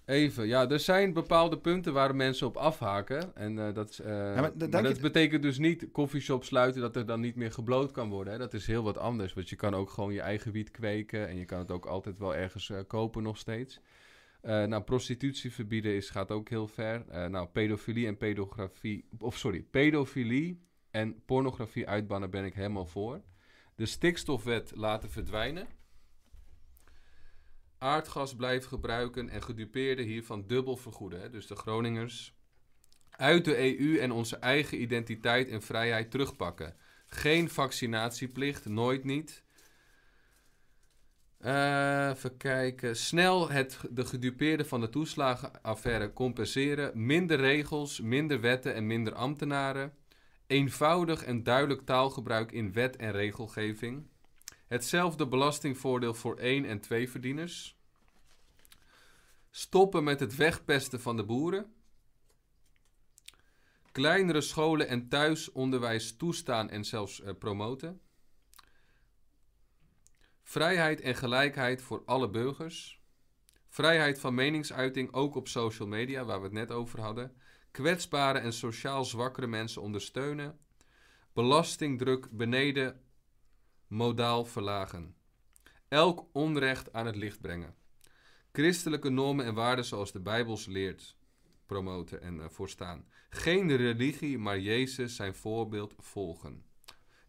Even, 0.05 0.47
ja, 0.47 0.69
er 0.69 0.79
zijn 0.79 1.13
bepaalde 1.13 1.57
punten 1.57 1.93
waar 1.93 2.15
mensen 2.15 2.47
op 2.47 2.57
afhaken. 2.57 3.35
En 3.35 3.59
eh, 3.67 3.73
dat, 3.73 3.89
is, 3.89 3.99
eh, 3.99 4.07
maar 4.07 4.35
maar, 4.41 4.51
d- 4.51 4.59
denk 4.59 4.71
dat 4.83 4.95
je- 4.95 5.01
betekent 5.01 5.41
dus 5.43 5.57
niet 5.57 5.91
koffieshop 5.91 6.43
sluiten 6.43 6.81
dat 6.81 6.95
er 6.95 7.05
dan 7.05 7.19
niet 7.19 7.35
meer 7.35 7.51
gebloot 7.51 7.91
kan 7.91 8.09
worden. 8.09 8.33
Hè? 8.33 8.39
Dat 8.39 8.53
is 8.53 8.67
heel 8.67 8.83
wat 8.83 8.97
anders, 8.97 9.33
want 9.33 9.49
je 9.49 9.55
kan 9.55 9.73
ook 9.75 9.89
gewoon 9.89 10.13
je 10.13 10.21
eigen 10.21 10.51
wiet 10.51 10.71
kweken 10.71 11.27
en 11.27 11.35
je 11.35 11.45
kan 11.45 11.59
het 11.59 11.71
ook 11.71 11.85
altijd 11.85 12.17
wel 12.17 12.35
ergens 12.35 12.69
eh, 12.69 12.79
kopen 12.87 13.23
nog 13.23 13.37
steeds. 13.37 13.79
Eh, 14.41 14.63
nou, 14.63 14.83
prostitutie 14.83 15.51
verbieden 15.51 15.95
is, 15.95 16.09
gaat 16.09 16.31
ook 16.31 16.49
heel 16.49 16.67
ver. 16.67 17.07
Eh, 17.07 17.25
nou, 17.25 17.47
pedofilie 17.47 18.07
en 18.07 18.17
pedografie, 18.17 19.07
of 19.19 19.37
sorry, 19.37 19.61
pedofilie 19.61 20.65
en 20.91 21.25
pornografie 21.25 21.87
uitbannen 21.87 22.29
ben 22.29 22.45
ik 22.45 22.53
helemaal 22.53 22.85
voor. 22.85 23.21
De 23.75 23.85
stikstofwet 23.85 24.71
laten 24.75 25.09
verdwijnen. 25.09 25.67
Aardgas 27.77 28.35
blijven 28.35 28.69
gebruiken 28.69 29.29
en 29.29 29.41
gedupeerden 29.41 30.05
hiervan 30.05 30.47
dubbel 30.47 30.77
vergoeden. 30.77 31.21
Hè? 31.21 31.29
Dus 31.29 31.47
de 31.47 31.55
Groningers 31.55 32.35
uit 33.09 33.45
de 33.45 33.79
EU 33.79 33.97
en 33.97 34.11
onze 34.11 34.35
eigen 34.37 34.81
identiteit 34.81 35.49
en 35.49 35.61
vrijheid 35.61 36.11
terugpakken. 36.11 36.75
Geen 37.07 37.49
vaccinatieplicht, 37.49 38.65
nooit 38.65 39.03
niet. 39.03 39.43
Eh, 41.41 42.09
even 42.09 42.37
kijken. 42.37 42.95
Snel 42.95 43.49
het, 43.49 43.79
de 43.89 44.05
gedupeerden 44.05 44.65
van 44.65 44.81
de 44.81 44.89
toeslagenaffaire 44.89 46.13
compenseren. 46.13 47.05
Minder 47.05 47.37
regels, 47.37 47.99
minder 47.99 48.41
wetten 48.41 48.73
en 48.73 48.87
minder 48.87 49.13
ambtenaren. 49.13 49.93
Eenvoudig 50.47 51.23
en 51.23 51.43
duidelijk 51.43 51.85
taalgebruik 51.85 52.51
in 52.51 52.73
wet 52.73 52.95
en 52.95 53.11
regelgeving. 53.11 54.07
Hetzelfde 54.67 55.27
belastingvoordeel 55.27 56.13
voor 56.13 56.37
één- 56.37 56.65
en 56.65 56.79
tweeverdieners. 56.79 57.77
Stoppen 59.49 60.03
met 60.03 60.19
het 60.19 60.35
wegpesten 60.35 61.01
van 61.01 61.17
de 61.17 61.23
boeren. 61.23 61.73
Kleinere 63.91 64.41
scholen 64.41 64.87
en 64.87 65.07
thuisonderwijs 65.07 66.17
toestaan 66.17 66.69
en 66.69 66.85
zelfs 66.85 67.21
eh, 67.21 67.33
promoten. 67.39 68.01
Vrijheid 70.51 71.01
en 71.01 71.15
gelijkheid 71.15 71.81
voor 71.81 72.01
alle 72.05 72.29
burgers. 72.29 73.01
Vrijheid 73.67 74.19
van 74.19 74.33
meningsuiting 74.33 75.13
ook 75.13 75.35
op 75.35 75.47
social 75.47 75.87
media, 75.87 76.25
waar 76.25 76.37
we 76.37 76.43
het 76.43 76.53
net 76.53 76.71
over 76.71 77.01
hadden. 77.01 77.35
Kwetsbare 77.71 78.39
en 78.39 78.53
sociaal 78.53 79.05
zwakkere 79.05 79.47
mensen 79.47 79.81
ondersteunen. 79.81 80.59
Belastingdruk 81.33 82.27
beneden 82.31 83.01
modaal 83.87 84.45
verlagen. 84.45 85.15
Elk 85.87 86.25
onrecht 86.31 86.93
aan 86.93 87.05
het 87.05 87.15
licht 87.15 87.41
brengen. 87.41 87.75
Christelijke 88.51 89.09
normen 89.09 89.45
en 89.45 89.53
waarden 89.53 89.85
zoals 89.85 90.11
de 90.11 90.21
Bijbels 90.21 90.65
leert 90.65 91.17
promoten 91.65 92.21
en 92.21 92.41
eh, 92.41 92.49
voorstaan. 92.49 93.05
Geen 93.29 93.75
religie, 93.75 94.37
maar 94.37 94.59
Jezus 94.59 95.15
zijn 95.15 95.35
voorbeeld 95.35 95.93
volgen. 95.97 96.65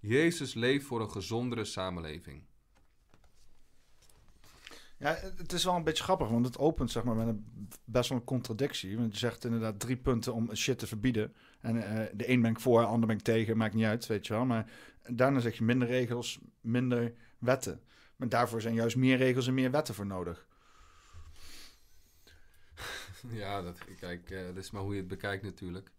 Jezus 0.00 0.54
leeft 0.54 0.84
voor 0.84 1.00
een 1.00 1.10
gezondere 1.10 1.64
samenleving. 1.64 2.50
Ja, 5.02 5.18
het 5.36 5.52
is 5.52 5.64
wel 5.64 5.74
een 5.74 5.84
beetje 5.84 6.04
grappig, 6.04 6.28
want 6.28 6.46
het 6.46 6.58
opent 6.58 6.90
zeg 6.90 7.04
maar 7.04 7.14
met 7.14 7.26
een 7.26 7.68
best 7.84 8.08
wel 8.08 8.18
een 8.18 8.24
contradictie. 8.24 8.96
Want 8.96 9.12
je 9.12 9.18
zegt 9.18 9.44
inderdaad 9.44 9.80
drie 9.80 9.96
punten 9.96 10.34
om 10.34 10.54
shit 10.54 10.78
te 10.78 10.86
verbieden. 10.86 11.34
En 11.60 11.82
eh, 11.82 12.06
de 12.14 12.28
een 12.28 12.42
ben 12.42 12.50
ik 12.50 12.60
voor, 12.60 12.80
de 12.80 12.86
ander 12.86 13.06
ben 13.06 13.16
ik 13.16 13.22
tegen, 13.22 13.56
maakt 13.56 13.74
niet 13.74 13.84
uit, 13.84 14.06
weet 14.06 14.26
je 14.26 14.32
wel. 14.32 14.44
Maar 14.44 14.70
daarna 15.08 15.40
zeg 15.40 15.58
je 15.58 15.64
minder 15.64 15.88
regels, 15.88 16.38
minder 16.60 17.14
wetten. 17.38 17.80
Maar 18.16 18.28
daarvoor 18.28 18.60
zijn 18.60 18.74
juist 18.74 18.96
meer 18.96 19.16
regels 19.16 19.46
en 19.46 19.54
meer 19.54 19.70
wetten 19.70 19.94
voor 19.94 20.06
nodig. 20.06 20.46
Ja, 23.30 23.62
dat, 23.62 23.78
kijk, 24.00 24.30
eh, 24.30 24.44
dat 24.44 24.56
is 24.56 24.70
maar 24.70 24.82
hoe 24.82 24.92
je 24.92 24.98
het 24.98 25.08
bekijkt 25.08 25.42
natuurlijk. 25.42 25.90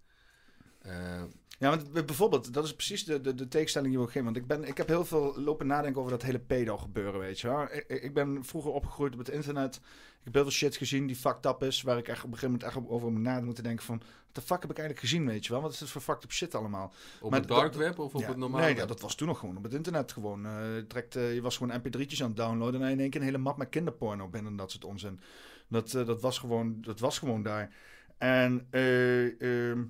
Eh, 0.83 1.23
Ja, 1.59 1.69
want 1.69 1.91
bijvoorbeeld, 2.05 2.53
dat 2.53 2.63
is 2.63 2.75
precies 2.75 3.05
de, 3.05 3.21
de, 3.21 3.35
de 3.35 3.47
tegenstelling 3.47 3.91
die 3.93 4.01
we 4.01 4.07
geven. 4.07 4.23
Want 4.23 4.37
ik, 4.37 4.47
ben, 4.47 4.63
ik 4.63 4.77
heb 4.77 4.87
heel 4.87 5.05
veel 5.05 5.33
lopen 5.39 5.67
nadenken 5.67 5.99
over 5.99 6.11
dat 6.11 6.21
hele 6.23 6.39
pedo 6.39 6.77
gebeuren, 6.77 7.19
weet 7.19 7.39
je 7.39 7.47
wel. 7.47 7.63
Ik, 7.63 7.87
ik 7.87 8.13
ben 8.13 8.45
vroeger 8.45 8.71
opgegroeid 8.71 9.13
op 9.13 9.19
het 9.19 9.29
internet. 9.29 9.75
Ik 9.75 10.29
heb 10.29 10.33
heel 10.33 10.43
veel 10.43 10.51
shit 10.51 10.75
gezien 10.75 11.07
die 11.07 11.15
fucked 11.15 11.45
up 11.45 11.63
is. 11.63 11.81
Waar 11.81 11.97
ik 11.97 12.07
echt 12.07 12.23
op 12.23 12.31
een 12.31 12.37
gegeven 12.37 12.51
moment 12.51 12.69
echt 12.77 12.89
over 12.89 13.11
moet 13.11 13.21
nadenken. 13.21 13.45
Moeten 13.45 13.63
denken 13.63 13.85
van, 13.85 13.97
wat 13.97 14.35
de 14.35 14.41
fuck 14.41 14.61
heb 14.61 14.71
ik 14.71 14.77
eigenlijk 14.77 14.99
gezien, 15.07 15.25
weet 15.25 15.45
je 15.45 15.51
wel. 15.51 15.61
Wat 15.61 15.71
is 15.71 15.77
dit 15.77 15.89
voor 15.89 16.01
fucked 16.01 16.23
up 16.23 16.31
shit 16.31 16.55
allemaal? 16.55 16.93
op 17.21 17.29
Maar 17.29 17.39
het 17.39 17.47
dark 17.47 17.73
web 17.73 17.99
of 17.99 18.13
op 18.15 18.21
Ja, 18.21 18.27
het 18.27 18.37
normale 18.37 18.63
Nee, 18.63 18.75
ja, 18.75 18.85
dat 18.85 19.01
was 19.01 19.15
toen 19.15 19.27
nog 19.27 19.39
gewoon 19.39 19.57
op 19.57 19.63
het 19.63 19.73
internet 19.73 20.11
gewoon. 20.11 20.47
direct, 20.87 21.15
eh, 21.15 21.33
je 21.33 21.41
was 21.41 21.57
gewoon 21.57 21.81
mp3'tjes 21.81 22.21
aan 22.21 22.27
het 22.27 22.37
downloaden 22.37 22.81
en 22.81 22.89
in 22.91 22.99
één 22.99 23.09
keer 23.09 23.19
een 23.19 23.25
hele 23.25 23.37
map 23.37 23.57
met 23.57 23.69
kinderporno 23.69 24.27
binnen 24.27 24.51
en 24.51 24.57
dat 24.57 24.71
soort 24.71 24.85
onzin. 24.85 25.19
Dat, 25.67 25.93
eh, 25.93 26.05
dat, 26.05 26.21
was, 26.21 26.37
gewoon, 26.39 26.81
dat 26.81 26.99
was 26.99 27.19
gewoon 27.19 27.43
daar. 27.43 27.75
En 28.17 28.67
eh, 28.69 29.41
ehm, 29.69 29.83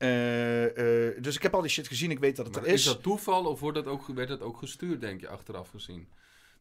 eh, 0.00 1.08
eh, 1.08 1.22
dus 1.22 1.36
ik 1.36 1.42
heb 1.42 1.54
al 1.54 1.60
die 1.60 1.70
shit 1.70 1.88
gezien, 1.88 2.10
ik 2.10 2.18
weet 2.18 2.36
dat 2.36 2.46
het 2.46 2.54
Maar 2.54 2.64
er 2.64 2.70
is 2.72 2.80
is. 2.80 2.86
dat 2.86 3.02
toeval 3.02 3.44
of 3.44 3.60
wordt 3.60 3.76
dat 3.76 3.86
ook, 3.86 4.06
werd 4.06 4.28
dat 4.28 4.40
ook 4.40 4.56
gestuurd, 4.56 5.00
denk 5.00 5.20
je, 5.20 5.28
achteraf 5.28 5.68
gezien? 5.68 6.08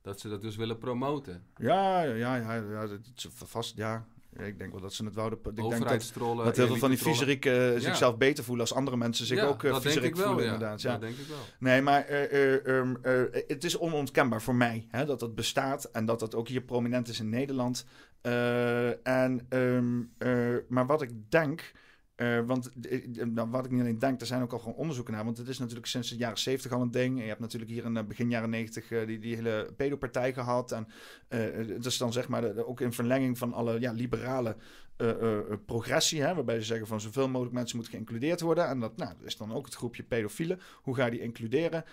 Dat 0.02 0.20
ze 0.20 0.30
dat 0.30 0.42
dus 0.42 0.56
willen 0.56 0.78
promoten. 0.78 1.44
Ja, 1.58 2.02
ja, 2.02 2.36
ja, 2.36 2.54
ja, 2.54 2.88
dat 2.88 3.00
is 3.16 3.28
vast, 3.32 3.76
ja. 3.78 4.06
Ik 4.38 4.58
denk 4.58 4.72
wel 4.72 4.82
dat 4.82 4.94
ze 4.94 5.06
het 5.06 5.16
wouden. 5.16 5.40
Ik 5.40 5.56
denk 5.56 5.72
dat, 5.72 6.14
dat 6.44 6.56
heel 6.58 6.68
veel 6.68 6.76
van 6.76 6.90
die 6.90 7.00
viezerieken 7.00 7.54
Ja. 7.54 7.80
zichzelf 7.80 8.18
beter 8.18 8.44
voelen 8.44 8.66
als 8.66 8.76
andere 8.76 8.98
mensen 8.98 9.26
zich 9.26 9.38
Ja, 9.38 9.46
ook 9.46 9.64
uh, 9.64 9.80
viezerik 9.80 10.16
wel, 10.16 10.26
voelen, 10.26 10.46
ja. 10.46 10.54
inderdaad. 10.54 10.82
Ja. 10.82 10.92
Dat 10.92 11.02
denk 11.02 11.18
ik 11.18 11.28
wel. 11.28 11.38
Nee, 11.60 11.82
maar 11.82 12.06
eh, 12.06 12.54
eh, 12.54 12.68
ehm, 12.78 12.96
eh, 13.02 13.42
het 13.48 13.64
is 13.64 13.78
onontkenbaar 13.78 14.42
voor 14.42 14.56
mij 14.56 14.88
hè, 14.90 15.06
dat 15.06 15.20
dat 15.20 15.36
bestaat 15.36 15.84
en 15.86 16.06
dat 16.06 16.20
dat 16.20 16.36
ook 16.36 16.48
hier 16.48 16.62
prominent 16.62 17.08
is 17.08 17.20
in 17.20 17.30
Nederland. 17.30 17.86
Eh, 18.22 19.08
en, 19.08 19.46
ehm, 19.50 20.02
eh, 20.18 20.56
maar 20.68 20.86
wat 20.86 21.02
ik 21.02 21.32
denk, 21.32 21.72
eh, 22.20 22.40
want 22.46 22.72
nou, 23.34 23.50
wat 23.50 23.66
ik 23.66 23.72
niet 23.72 23.82
alleen 23.82 24.00
denk, 24.00 24.22
er 24.22 24.28
zijn 24.28 24.42
ook 24.42 24.54
al 24.54 24.60
gewoon 24.60 24.76
onderzoeken 24.76 25.14
naar, 25.14 25.26
want 25.26 25.38
het 25.38 25.48
is 25.48 25.60
natuurlijk 25.60 25.88
sinds 25.88 26.10
de 26.10 26.16
jaren 26.16 26.38
70 26.38 26.72
al 26.72 26.82
een 26.82 26.92
ding. 26.92 27.20
Je 27.22 27.28
hebt 27.28 27.40
natuurlijk 27.40 27.72
hier 27.72 27.86
in 27.86 28.08
begin 28.08 28.30
jaren 28.30 28.50
90 28.50 28.92
eh, 28.92 29.08
die, 29.08 29.20
die 29.20 29.36
hele 29.36 29.74
pedopartij 29.78 30.34
gehad. 30.34 30.72
En 30.72 30.88
het 31.28 31.86
is 31.86 31.98
dan 31.98 32.14
zeg 32.14 32.28
maar 32.28 32.66
ook 32.66 32.82
in 32.82 32.94
verlenging 32.94 33.38
van 33.38 33.54
alle 33.54 33.80
ja, 33.80 33.92
liberale 33.92 34.56
progressie, 35.66 36.22
hè, 36.22 36.36
waarbij 36.36 36.60
ze 36.60 36.66
zeggen 36.66 36.88
van 36.88 37.02
zoveel 37.02 37.30
mogelijk 37.30 37.56
mensen 37.56 37.78
moeten 37.78 37.94
geïncludeerd 37.96 38.42
worden. 38.42 38.68
En 38.68 38.80
dat 38.80 38.98
nou, 38.98 39.14
is 39.24 39.38
dan 39.38 39.54
ook 39.54 39.66
het 39.66 39.76
groepje 39.76 40.04
pedofielen. 40.04 40.60
Hoe 40.82 40.96
ga 40.96 41.06
je 41.06 41.12
die 41.12 41.22
includeren? 41.22 41.84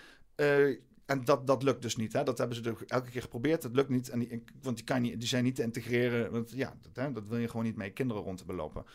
En 1.05 1.23
dat, 1.23 1.47
dat 1.47 1.63
lukt 1.63 1.81
dus 1.81 1.95
niet. 1.95 2.13
Hè? 2.13 2.23
Dat 2.23 2.37
hebben 2.37 2.57
ze 2.57 2.75
elke 2.87 3.09
keer 3.09 3.21
geprobeerd. 3.21 3.61
Dat 3.61 3.75
lukt 3.75 3.89
niet. 3.89 4.09
En 4.09 4.19
die, 4.19 4.43
want 4.61 4.75
die, 4.75 4.85
kan 4.85 5.01
niet, 5.01 5.19
die 5.19 5.27
zijn 5.29 5.43
niet 5.43 5.55
te 5.55 5.63
integreren. 5.63 6.31
Want 6.31 6.51
ja, 6.51 6.77
dat, 6.81 6.95
hè, 6.95 7.11
dat 7.11 7.27
wil 7.27 7.37
je 7.37 7.47
gewoon 7.47 7.65
niet 7.65 7.75
mee 7.75 7.91
kinderen 7.91 8.23
rond 8.23 8.37
te 8.37 8.45
belopen. 8.45 8.85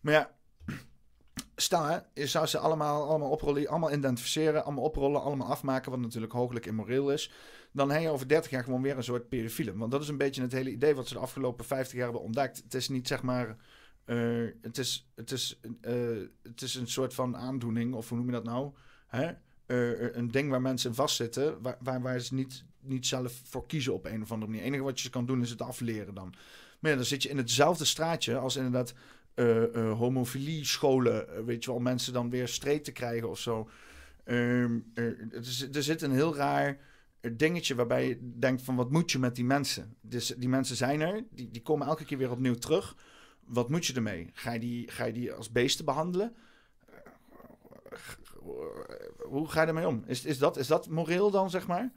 Maar 0.00 0.12
ja, 0.12 0.30
hè, 1.70 1.98
je 2.14 2.26
zou 2.26 2.46
ze 2.46 2.58
allemaal, 2.58 3.08
allemaal 3.08 3.30
oprollen, 3.30 3.66
allemaal 3.68 3.92
identificeren, 3.92 4.64
allemaal 4.64 4.84
oprollen, 4.84 5.22
allemaal 5.22 5.48
afmaken, 5.48 5.90
wat 5.90 6.00
natuurlijk 6.00 6.32
hooglijk 6.32 6.66
immoreel 6.66 7.12
is. 7.12 7.32
Dan 7.72 7.90
heb 7.90 8.02
je 8.02 8.08
over 8.08 8.28
30 8.28 8.50
jaar 8.50 8.64
gewoon 8.64 8.82
weer 8.82 8.96
een 8.96 9.04
soort 9.04 9.28
pedofielen. 9.28 9.78
Want 9.78 9.90
dat 9.92 10.02
is 10.02 10.08
een 10.08 10.16
beetje 10.16 10.42
het 10.42 10.52
hele 10.52 10.70
idee 10.70 10.94
wat 10.94 11.08
ze 11.08 11.14
de 11.14 11.20
afgelopen 11.20 11.64
50 11.64 11.94
jaar 11.94 12.04
hebben 12.04 12.22
ontdekt. 12.22 12.62
Het 12.64 12.74
is 12.74 12.88
niet 12.88 13.08
zeg 13.08 13.22
maar. 13.22 13.56
eh, 14.04 14.16
het, 14.62 14.78
is, 14.78 15.10
het, 15.14 15.30
is, 15.30 15.60
eh, 15.80 15.94
het 16.42 16.62
is 16.62 16.74
een 16.74 16.88
soort 16.88 17.14
van 17.14 17.36
aandoening, 17.36 17.94
of 17.94 18.08
hoe 18.08 18.18
noem 18.18 18.26
je 18.26 18.32
dat 18.32 18.44
nou? 18.44 18.72
Hè? 19.06 19.32
eh, 19.72 20.14
een 20.14 20.30
ding 20.30 20.50
waar 20.50 20.60
mensen 20.60 20.94
vastzitten, 20.94 21.62
waar, 21.80 22.00
waar, 22.02 22.20
ze 22.20 22.34
niet, 22.34 22.64
niet 22.80 23.06
zelf 23.06 23.40
voor 23.44 23.66
kiezen 23.66 23.94
op 23.94 24.06
een 24.06 24.22
of 24.22 24.32
andere 24.32 24.50
manier. 24.50 24.64
Het 24.64 24.72
enige 24.72 24.84
wat 24.88 25.00
je 25.00 25.10
kan 25.10 25.26
doen 25.26 25.42
is 25.42 25.50
het 25.50 25.62
afleren 25.62 26.14
dan. 26.14 26.34
Maar 26.78 26.96
dan 26.96 27.04
zit 27.04 27.22
je 27.22 27.28
in 27.28 27.36
hetzelfde 27.36 27.84
straatje 27.84 28.38
als 28.38 28.56
inderdaad 28.56 28.94
eh, 29.34 29.92
homofilie 29.98 30.64
scholen. 30.64 31.28
eh, 31.36 31.44
weet 31.44 31.64
je 31.64 31.70
wel, 31.70 31.80
mensen 31.80 32.12
dan 32.12 32.30
weer 32.30 32.48
streed 32.48 32.84
te 32.84 32.92
krijgen 32.92 33.28
of 33.30 33.38
zo. 33.38 33.68
Ehm, 34.24 34.78
er, 34.94 35.28
er 35.72 35.82
zit 35.82 36.02
een 36.02 36.12
heel 36.12 36.36
raar 36.36 36.78
dingetje 37.32 37.74
waarbij 37.74 38.08
je 38.08 38.32
denkt 38.38 38.62
van 38.62 38.76
wat 38.76 38.90
moet 38.90 39.12
je 39.12 39.18
met 39.18 39.34
die 39.34 39.44
mensen? 39.44 39.96
Dus 40.00 40.26
die 40.26 40.48
mensen 40.48 40.76
zijn 40.76 41.00
er, 41.00 41.24
die, 41.30 41.50
die 41.50 41.62
komen 41.62 41.86
elke 41.86 42.04
keer 42.04 42.18
weer 42.18 42.30
opnieuw 42.30 42.54
terug. 42.54 42.96
Wat 43.44 43.68
moet 43.70 43.86
je 43.86 43.94
ermee? 43.94 44.30
Ga 44.32 44.52
je 44.52 44.58
die, 44.58 44.90
ga 44.90 45.04
je 45.04 45.12
die 45.12 45.32
als 45.32 45.50
beesten 45.52 45.84
behandelen? 45.84 46.34
Eh, 46.86 46.98
Hoe 49.18 49.48
ga 49.48 49.60
je 49.60 49.66
ermee 49.66 49.86
om? 49.86 50.02
Is, 50.06 50.24
is, 50.24 50.38
dat, 50.38 50.56
is 50.56 50.66
dat 50.66 50.88
moreel 50.88 51.30
dan, 51.30 51.50
zeg 51.50 51.66
maar? 51.66 51.92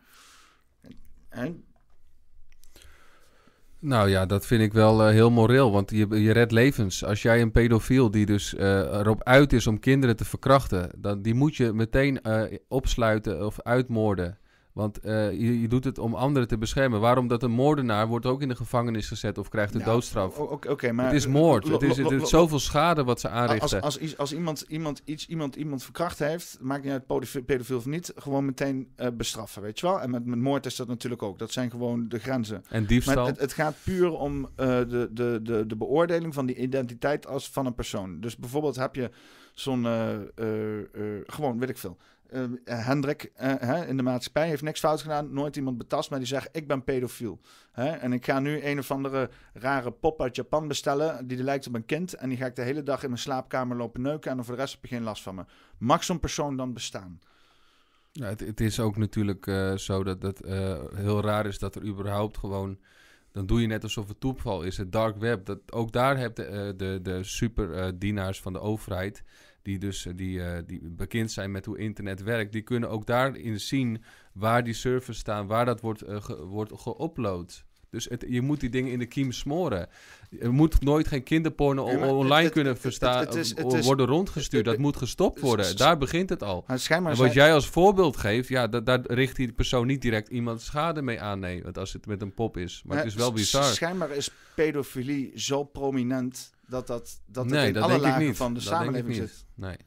En, 1.29 1.65
Nou 3.85 4.09
ja, 4.09 4.25
dat 4.25 4.45
vind 4.45 4.61
ik 4.61 4.73
wel 4.73 5.03
eh, 5.03 5.09
heel 5.09 5.31
moreel, 5.31 5.71
want 5.71 5.91
je, 5.91 6.21
je 6.21 6.31
redt 6.31 6.51
levens. 6.51 7.03
Als 7.03 7.21
jij 7.21 7.41
een 7.41 7.51
pedofiel 7.51 8.11
die 8.11 8.25
dus 8.25 8.55
eh, 8.55 8.77
erop 8.77 9.23
uit 9.23 9.53
is 9.53 9.67
om 9.67 9.79
kinderen 9.79 10.15
te 10.15 10.25
verkrachten, 10.25 10.89
dan 10.97 11.21
die 11.21 11.33
moet 11.33 11.55
je 11.55 11.73
meteen 11.73 12.21
eh, 12.21 12.57
opsluiten 12.67 13.45
of 13.45 13.61
uitmoorden. 13.61 14.37
Want 14.75 14.99
eh, 14.99 15.31
je, 15.31 15.61
je 15.61 15.67
doet 15.67 15.83
het 15.83 15.97
om 15.97 16.15
anderen 16.15 16.47
te 16.47 16.57
beschermen. 16.57 16.99
Waarom 16.99 17.27
dat 17.27 17.43
een 17.43 17.51
moordenaar 17.51 18.07
wordt 18.07 18.25
ook 18.25 18.41
in 18.41 18.47
de 18.47 18.55
gevangenis 18.55 19.07
gezet 19.07 19.37
of 19.37 19.49
krijgt 19.49 19.73
de 19.73 19.79
Nou, 19.79 19.91
doodstraf? 19.91 20.39
maar... 20.93 21.05
het 21.05 21.13
is 21.13 21.27
moord. 21.27 21.67
Het 21.67 21.81
is, 21.81 21.97
het 21.97 22.11
is 22.11 22.29
zoveel 22.29 22.59
schade 22.59 23.03
wat 23.03 23.19
ze 23.19 23.29
Als, 23.29 23.37
aanrichten. 23.39 23.81
als, 23.81 23.97
iets- 23.97 24.17
als 24.17 24.33
iemand, 24.33 24.65
iemand, 24.67 25.01
iets, 25.05 25.27
iemand 25.27 25.55
iemand 25.55 25.83
verkracht 25.83 26.19
heeft, 26.19 26.57
maakt 26.61 26.83
niet 26.83 26.91
uit 26.91 27.45
pedofiel, 27.45 27.77
of 27.77 27.85
niet, 27.85 28.13
gewoon 28.15 28.45
meteen 28.45 28.87
eh, 28.95 29.07
bestraffen, 29.13 29.61
weet 29.61 29.79
je 29.79 29.85
wel? 29.85 30.01
En 30.01 30.09
met, 30.09 30.25
met 30.25 30.39
moord 30.39 30.65
is 30.65 30.75
dat 30.75 30.87
natuurlijk 30.87 31.23
ook. 31.23 31.39
Dat 31.39 31.51
zijn 31.51 31.71
gewoon 31.71 32.07
de 32.07 32.19
grenzen. 32.19 32.55
en 32.69 32.79
Maar 32.79 32.87
diefstal. 32.89 33.25
het, 33.25 33.39
het 33.39 33.53
gaat 33.53 33.75
puur 33.83 34.11
om 34.11 34.49
eh, 34.55 34.67
de, 34.67 35.09
de, 35.11 35.39
de, 35.43 35.65
de 35.67 35.75
beoordeling 35.75 36.33
van 36.33 36.45
die 36.45 36.55
identiteit 36.55 37.27
als 37.27 37.49
van 37.49 37.65
een 37.65 37.75
persoon. 37.75 38.19
Dus 38.19 38.35
bijvoorbeeld 38.37 38.75
heb 38.75 38.95
je 38.95 39.09
zo'n, 39.53 39.85
gewoon, 41.25 41.59
weet 41.59 41.69
ik 41.69 41.77
veel. 41.77 41.97
Eh, 42.29 42.43
Hendrik 42.63 43.31
eh, 43.35 43.53
hè, 43.59 43.85
in 43.85 43.97
de 43.97 44.03
maatschappij 44.03 44.47
heeft 44.47 44.61
niks 44.61 44.79
fout 44.79 45.01
gedaan, 45.01 45.33
nooit 45.33 45.55
iemand 45.55 45.77
betast, 45.77 46.09
maar 46.09 46.19
die 46.19 46.27
zegt: 46.27 46.49
Ik 46.51 46.67
ben 46.67 46.83
pedofiel. 46.83 47.39
Hè? 47.71 47.89
En 47.89 48.13
ik 48.13 48.25
ga 48.25 48.39
nu 48.39 48.63
een 48.63 48.79
of 48.79 48.91
andere 48.91 49.29
rare 49.53 49.91
pop 49.91 50.21
uit 50.21 50.35
Japan 50.35 50.67
bestellen, 50.67 51.27
die 51.27 51.43
lijkt 51.43 51.67
op 51.67 51.75
een 51.75 51.85
kind. 51.85 52.13
En 52.13 52.29
die 52.29 52.37
ga 52.37 52.45
ik 52.45 52.55
de 52.55 52.61
hele 52.61 52.83
dag 52.83 53.03
in 53.03 53.09
mijn 53.09 53.21
slaapkamer 53.21 53.77
lopen 53.77 54.01
neuken. 54.01 54.31
En 54.31 54.45
voor 54.45 54.55
de 54.55 54.61
rest 54.61 54.73
heb 54.73 54.85
je 54.85 54.95
geen 54.95 55.03
last 55.03 55.23
van 55.23 55.35
me. 55.35 55.45
Mag 55.77 56.03
zo'n 56.03 56.19
persoon 56.19 56.57
dan 56.57 56.73
bestaan? 56.73 57.19
Het, 58.11 58.39
het 58.39 58.61
is 58.61 58.79
ook 58.79 58.97
natuurlijk 58.97 59.47
eh, 59.47 59.75
zo 59.75 60.03
dat 60.03 60.21
het 60.21 60.41
heel 60.95 61.21
raar 61.21 61.45
is 61.45 61.59
dat 61.59 61.75
er 61.75 61.85
überhaupt 61.85 62.37
gewoon... 62.37 62.79
Dan 63.31 63.45
doe 63.45 63.61
je 63.61 63.67
net 63.67 63.83
alsof 63.83 64.07
het 64.07 64.19
toeval 64.19 64.63
is. 64.63 64.77
Het 64.77 64.91
dark 64.91 65.17
web, 65.17 65.45
dat, 65.45 65.59
ook 65.71 65.91
daar 65.91 66.17
heb 66.17 66.35
de, 66.35 66.73
de, 66.77 66.99
de 67.01 67.23
superdienaars 67.23 68.41
van 68.41 68.53
de 68.53 68.59
overheid... 68.59 69.23
die 69.65 69.77
dus 69.79 70.05
eh, 70.05 70.13
die, 70.15 70.41
eh, 70.43 70.57
die 70.67 70.79
bekend 70.83 71.31
zijn 71.31 71.51
met 71.51 71.65
hoe 71.65 71.77
internet 71.77 72.23
werkt... 72.23 72.51
die 72.51 72.61
kunnen 72.61 72.89
ook 72.89 73.05
daarin 73.05 73.59
zien 73.59 74.03
waar 74.33 74.63
die 74.63 74.73
servers 74.73 75.17
staan... 75.17 75.47
waar 75.47 75.65
dat 75.65 75.81
wordt, 75.81 76.01
eh, 76.01 76.23
ge, 76.23 76.45
wordt 76.45 76.71
geüpload. 76.71 77.63
Dus 77.89 78.05
het, 78.09 78.25
je 78.29 78.41
moet 78.41 78.59
die 78.59 78.69
dingen 78.69 78.91
in 78.91 78.99
de 78.99 79.05
kiem 79.05 79.31
smoren. 79.31 79.87
Er 80.39 80.53
moet 80.53 80.81
nooit 80.81 81.07
geen 81.07 81.23
kinderporno 81.23 81.83
online 81.83 82.43
het- 82.43 82.51
kunnen 82.51 82.77
verstaan, 82.77 83.27
worden 83.81 84.05
rondgestuurd. 84.05 84.65
Dat 84.65 84.77
moet 84.77 84.97
gestopt 84.97 85.39
worden. 85.39 85.77
Daar 85.77 85.97
begint 85.97 86.29
het 86.29 86.43
al. 86.43 86.63
Maar 86.67 86.79
En 86.89 87.03
wat 87.03 87.15
zijn- 87.17 87.31
jij 87.31 87.53
als 87.53 87.67
voorbeeld 87.67 88.17
geeft, 88.17 88.47
ja, 88.47 88.67
da- 88.67 88.79
daar 88.79 89.01
richt 89.03 89.35
die 89.35 89.51
persoon 89.51 89.87
niet 89.87 90.01
direct 90.01 90.29
iemand 90.29 90.61
schade 90.61 91.01
mee 91.01 91.21
aan. 91.21 91.39
Nee, 91.39 91.63
want 91.63 91.77
als 91.77 91.93
het 91.93 92.05
met 92.05 92.21
een 92.21 92.33
pop 92.33 92.57
is. 92.57 92.81
Maar 92.85 92.97
het 92.97 93.05
is 93.05 93.15
wel 93.15 93.31
bizar. 93.33 93.63
Schijnbaar 93.63 94.11
is 94.11 94.29
pedofilie 94.55 95.31
zo 95.39 95.63
prominent 95.63 96.53
dat, 96.67 96.87
dat, 96.87 97.21
dat 97.25 97.45
nee, 97.45 97.67
in 97.67 97.73
dat 97.73 97.83
alle 97.83 97.91
denk 97.91 98.03
ik 98.03 98.09
lagen 98.09 98.25
niet. 98.25 98.37
van 98.37 98.53
de 98.53 98.59
Dat 98.59 98.69
denk 98.69 98.81
ik 98.81 98.85
samenleving 98.85 99.21
niet. 99.21 99.29
zit. 99.29 99.45
Nee. 99.53 99.77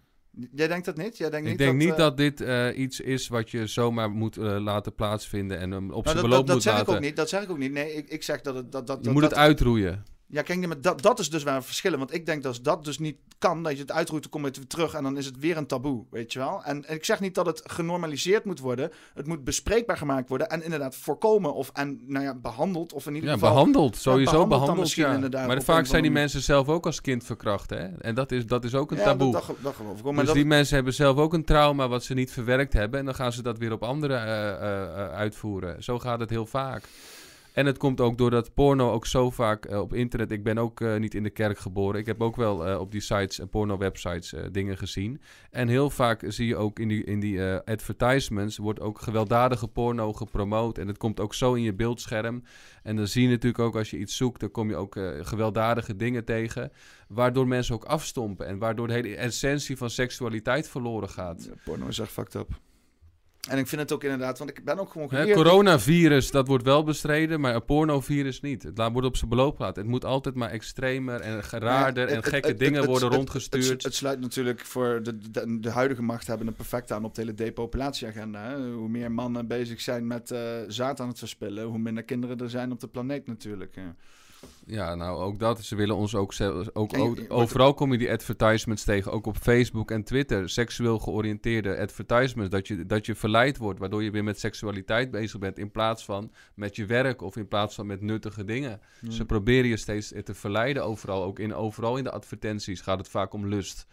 Jij 0.52 0.68
denkt 0.68 0.84
dat 0.84 0.96
niet? 0.96 1.16
Jij 1.16 1.30
denkt 1.30 1.44
Ik 1.44 1.50
niet 1.50 1.58
denk 1.58 1.70
dat, 1.70 1.80
niet 1.80 1.90
eh, 1.90 1.98
dat 1.98 2.16
dit 2.16 2.40
eh, 2.40 2.78
iets 2.78 3.00
is 3.00 3.28
wat 3.28 3.50
je 3.50 3.66
zomaar 3.66 4.10
moet 4.10 4.36
eh, 4.36 4.60
laten 4.60 4.94
plaatsvinden 4.94 5.58
en 5.58 5.70
hem 5.70 5.84
op 5.84 5.90
nou, 5.90 6.02
zijn 6.02 6.14
dat, 6.14 6.24
beloop 6.24 6.36
dat, 6.38 6.46
dat 6.46 6.54
moet 6.54 6.62
zeg 6.62 6.80
ik 6.80 6.88
ook 6.88 7.00
niet. 7.00 7.16
Dat 7.16 7.28
zeg 7.28 7.42
ik 7.42 7.50
ook 7.50 7.58
niet. 7.58 7.72
Nee, 7.72 7.92
ik, 7.92 8.08
ik 8.08 8.22
zeg 8.22 8.40
dat 8.40 8.54
het 8.54 8.72
dat 8.72 8.86
dat 8.86 8.96
Je 8.98 9.04
dat, 9.04 9.12
moet 9.12 9.22
dat, 9.22 9.30
het 9.30 9.40
uitroeien. 9.40 10.04
Ja, 10.30 10.42
kijk, 10.42 10.66
maar 10.66 10.80
dat, 10.80 11.02
dat 11.02 11.18
is 11.18 11.30
dus 11.30 11.42
waar 11.42 11.58
we 11.58 11.66
verschillen. 11.66 11.98
Want 11.98 12.14
ik 12.14 12.26
denk 12.26 12.42
dat 12.42 12.52
als 12.52 12.62
dat 12.62 12.84
dus 12.84 12.98
niet 12.98 13.16
kan, 13.38 13.62
dat 13.62 13.72
je 13.72 13.78
het 13.78 13.92
uitroeit, 13.92 14.22
dan 14.22 14.30
kom 14.30 14.44
je 14.44 14.50
weer 14.52 14.66
terug 14.66 14.94
en 14.94 15.02
dan 15.02 15.16
is 15.16 15.26
het 15.26 15.38
weer 15.38 15.56
een 15.56 15.66
taboe, 15.66 16.04
weet 16.10 16.32
je 16.32 16.38
wel. 16.38 16.64
En, 16.64 16.84
en 16.84 16.94
ik 16.94 17.04
zeg 17.04 17.20
niet 17.20 17.34
dat 17.34 17.46
het 17.46 17.62
genormaliseerd 17.64 18.44
moet 18.44 18.60
worden. 18.60 18.90
Het 19.14 19.26
moet 19.26 19.44
bespreekbaar 19.44 19.96
gemaakt 19.96 20.28
worden 20.28 20.48
en 20.48 20.62
inderdaad 20.62 20.96
voorkomen 20.96 21.54
of 21.54 21.70
en, 21.72 22.00
nou 22.06 22.24
ja, 22.24 22.34
behandeld. 22.34 22.92
Of 22.92 23.06
in 23.06 23.14
ieder 23.14 23.28
Ja, 23.28 23.34
geval... 23.34 23.50
behandeld. 23.50 23.96
Sowieso 23.96 24.30
behandeld 24.30 24.48
behandeld, 24.48 24.78
misschien 24.78 25.04
ja. 25.04 25.14
inderdaad 25.14 25.46
Maar 25.46 25.62
vaak 25.62 25.86
zijn 25.86 26.02
die 26.02 26.10
mensen 26.10 26.42
zelf 26.42 26.68
ook 26.68 26.86
als 26.86 27.00
kind 27.00 27.24
verkracht, 27.24 27.70
hè. 27.70 27.86
En 27.86 28.14
dat 28.14 28.32
is, 28.32 28.46
dat 28.46 28.64
is 28.64 28.74
ook 28.74 28.90
een 28.90 28.96
ja, 28.96 29.04
taboe. 29.04 29.32
Dat, 29.32 29.46
dat, 29.46 29.56
dat 29.62 29.74
geloof 29.74 29.98
ik 29.98 30.06
ook. 30.06 30.14
Maar 30.14 30.24
dus 30.24 30.34
die 30.34 30.44
mensen 30.44 30.74
hebben 30.74 30.94
zelf 30.94 31.16
ook 31.16 31.32
een 31.32 31.44
trauma 31.44 31.88
wat 31.88 32.04
ze 32.04 32.14
niet 32.14 32.30
verwerkt 32.30 32.72
hebben. 32.72 32.98
En 32.98 33.04
dan 33.04 33.14
gaan 33.14 33.32
ze 33.32 33.42
dat 33.42 33.58
weer 33.58 33.72
op 33.72 33.82
anderen 33.82 34.26
eh, 34.26 34.48
eh, 34.48 34.82
eh, 34.82 35.12
uitvoeren. 35.12 35.82
Zo 35.82 35.98
gaat 35.98 36.20
het 36.20 36.30
heel 36.30 36.46
vaak. 36.46 36.82
En 37.58 37.66
het 37.66 37.78
komt 37.78 38.00
ook 38.00 38.18
doordat 38.18 38.54
porno 38.54 38.92
ook 38.92 39.06
zo 39.06 39.30
vaak 39.30 39.64
eh, 39.64 39.80
op 39.80 39.94
internet... 39.94 40.30
Ik 40.30 40.42
ben 40.42 40.58
ook 40.58 40.80
eh, 40.80 40.96
niet 40.96 41.14
in 41.14 41.22
de 41.22 41.30
kerk 41.30 41.58
geboren. 41.58 42.00
Ik 42.00 42.06
heb 42.06 42.22
ook 42.22 42.36
wel 42.36 42.66
eh, 42.66 42.80
op 42.80 42.92
die 42.92 43.00
sites, 43.00 43.38
en 43.38 43.48
porno-websites, 43.48 44.34
dingen 44.52 44.76
gezien. 44.76 45.20
En 45.50 45.68
heel 45.68 45.90
vaak 45.90 46.24
zie 46.26 46.46
je 46.46 46.56
ook 46.56 46.78
in 46.78 46.88
die, 46.88 47.04
in 47.04 47.20
die 47.20 47.42
advertisements... 47.44 48.56
wordt 48.56 48.80
ook 48.80 49.00
gewelddadige 49.00 49.68
porno 49.68 50.12
gepromoot. 50.12 50.78
En 50.78 50.86
het 50.88 50.98
komt 50.98 51.20
ook 51.20 51.34
zo 51.34 51.54
in 51.54 51.62
je 51.62 51.74
beeldscherm. 51.74 52.42
En 52.82 52.96
dan 52.96 53.06
zie 53.06 53.22
je 53.22 53.28
natuurlijk 53.28 53.62
ook 53.62 53.76
als 53.76 53.90
je 53.90 53.98
iets 53.98 54.16
zoekt... 54.16 54.40
dan 54.40 54.50
kom 54.50 54.68
je 54.68 54.76
ook 54.76 54.96
gewelddadige 55.20 55.96
dingen 55.96 56.24
tegen... 56.24 56.72
waardoor 57.08 57.48
mensen 57.48 57.74
ook 57.74 57.84
afstompen. 57.84 58.46
En 58.46 58.58
waardoor 58.58 58.86
de 58.86 58.92
hele 58.92 59.16
essentie 59.16 59.76
van 59.76 59.90
seksualiteit 59.90 60.68
verloren 60.68 61.08
gaat. 61.08 61.50
Porno 61.64 61.86
is 61.86 61.98
echt 61.98 62.12
fucked 62.12 62.34
up. 62.34 62.67
En 63.48 63.58
ik 63.58 63.66
vind 63.66 63.80
het 63.80 63.92
ook 63.92 64.02
inderdaad, 64.02 64.38
want 64.38 64.50
ik 64.50 64.64
ben 64.64 64.78
ook 64.78 64.90
gewoon 64.90 65.08
geleerd- 65.08 65.36
coronavirus, 65.36 66.30
dat 66.30 66.46
wordt 66.46 66.64
wel 66.64 66.84
bestreden, 66.84 67.40
maar 67.40 67.54
een 67.54 67.64
pornovirus 67.64 68.40
niet. 68.40 68.62
Het 68.62 68.78
wordt 68.92 69.06
op 69.06 69.16
zijn 69.16 69.30
beloop 69.30 69.56
gelaten. 69.56 69.82
Het 69.82 69.90
moet 69.90 70.04
altijd 70.04 70.34
maar 70.34 70.50
extremer 70.50 71.20
en 71.20 71.40
raarder 71.50 72.04
Ja, 72.04 72.10
en 72.10 72.16
het- 72.16 72.28
gekke 72.28 72.48
het- 72.48 72.58
dingen 72.58 72.80
het- 72.80 72.90
worden 72.90 73.08
het- 73.08 73.16
rondgestuurd. 73.16 73.68
Het, 73.68 73.82
het 73.82 73.94
sluit 73.94 74.20
natuurlijk 74.20 74.60
voor 74.60 75.00
de, 75.02 75.18
de, 75.30 75.60
de 75.60 75.70
huidige 75.70 76.02
machthebbenden 76.02 76.54
perfect 76.54 76.92
aan 76.92 77.04
op 77.04 77.14
de 77.14 77.20
hele 77.20 77.34
depopulatieagenda. 77.34 78.42
Hè? 78.50 78.70
Hoe 78.72 78.88
meer 78.88 79.12
mannen 79.12 79.46
bezig 79.46 79.80
zijn 79.80 80.06
met 80.06 80.30
eh, 80.30 80.40
zaad 80.68 81.00
aan 81.00 81.08
het 81.08 81.18
verspillen, 81.18 81.64
hoe 81.64 81.78
minder 81.78 82.02
kinderen 82.04 82.38
er 82.38 82.50
zijn 82.50 82.72
op 82.72 82.80
de 82.80 82.88
planeet 82.88 83.26
natuurlijk. 83.26 83.76
Ja, 84.66 84.94
nou 84.94 85.18
ook 85.22 85.38
dat. 85.38 85.64
Ze 85.64 85.74
willen 85.76 85.96
ons 85.96 86.14
ook, 86.14 86.32
zelfs- 86.32 86.74
ook, 86.74 86.96
overal 87.28 87.74
kom 87.74 87.92
je 87.92 87.98
die 87.98 88.10
advertisements 88.12 88.84
tegen, 88.84 89.12
ook 89.12 89.26
op 89.26 89.36
Facebook 89.36 89.90
en 89.90 90.02
Twitter. 90.04 90.48
Seksueel 90.48 90.98
georiënteerde 90.98 91.78
advertisements, 91.78 92.50
dat 92.50 92.68
je, 92.68 92.86
dat 92.86 93.06
je 93.06 93.14
verleid 93.14 93.56
wordt, 93.56 93.78
waardoor 93.78 94.02
je 94.02 94.10
weer 94.10 94.24
met 94.24 94.38
seksualiteit 94.40 95.10
bezig 95.10 95.38
bent 95.40 95.58
in 95.58 95.70
plaats 95.70 96.04
van 96.04 96.32
met 96.54 96.76
je 96.76 96.86
werk 96.86 97.22
of 97.22 97.36
in 97.36 97.48
plaats 97.48 97.74
van 97.74 97.86
met 97.86 98.00
nuttige 98.00 98.44
dingen. 98.44 98.80
Ze 99.08 99.24
proberen 99.24 99.68
je 99.68 99.76
steeds 99.76 100.12
te 100.24 100.34
verleiden 100.34 100.84
overal, 100.84 101.22
ook 101.24 101.38
in, 101.38 101.54
overal 101.54 101.96
in 101.96 102.04
de 102.04 102.10
advertenties 102.10 102.80
gaat 102.80 102.98
het 102.98 103.08
vaak 103.08 103.32
om 103.32 103.46
lust. 103.46 103.86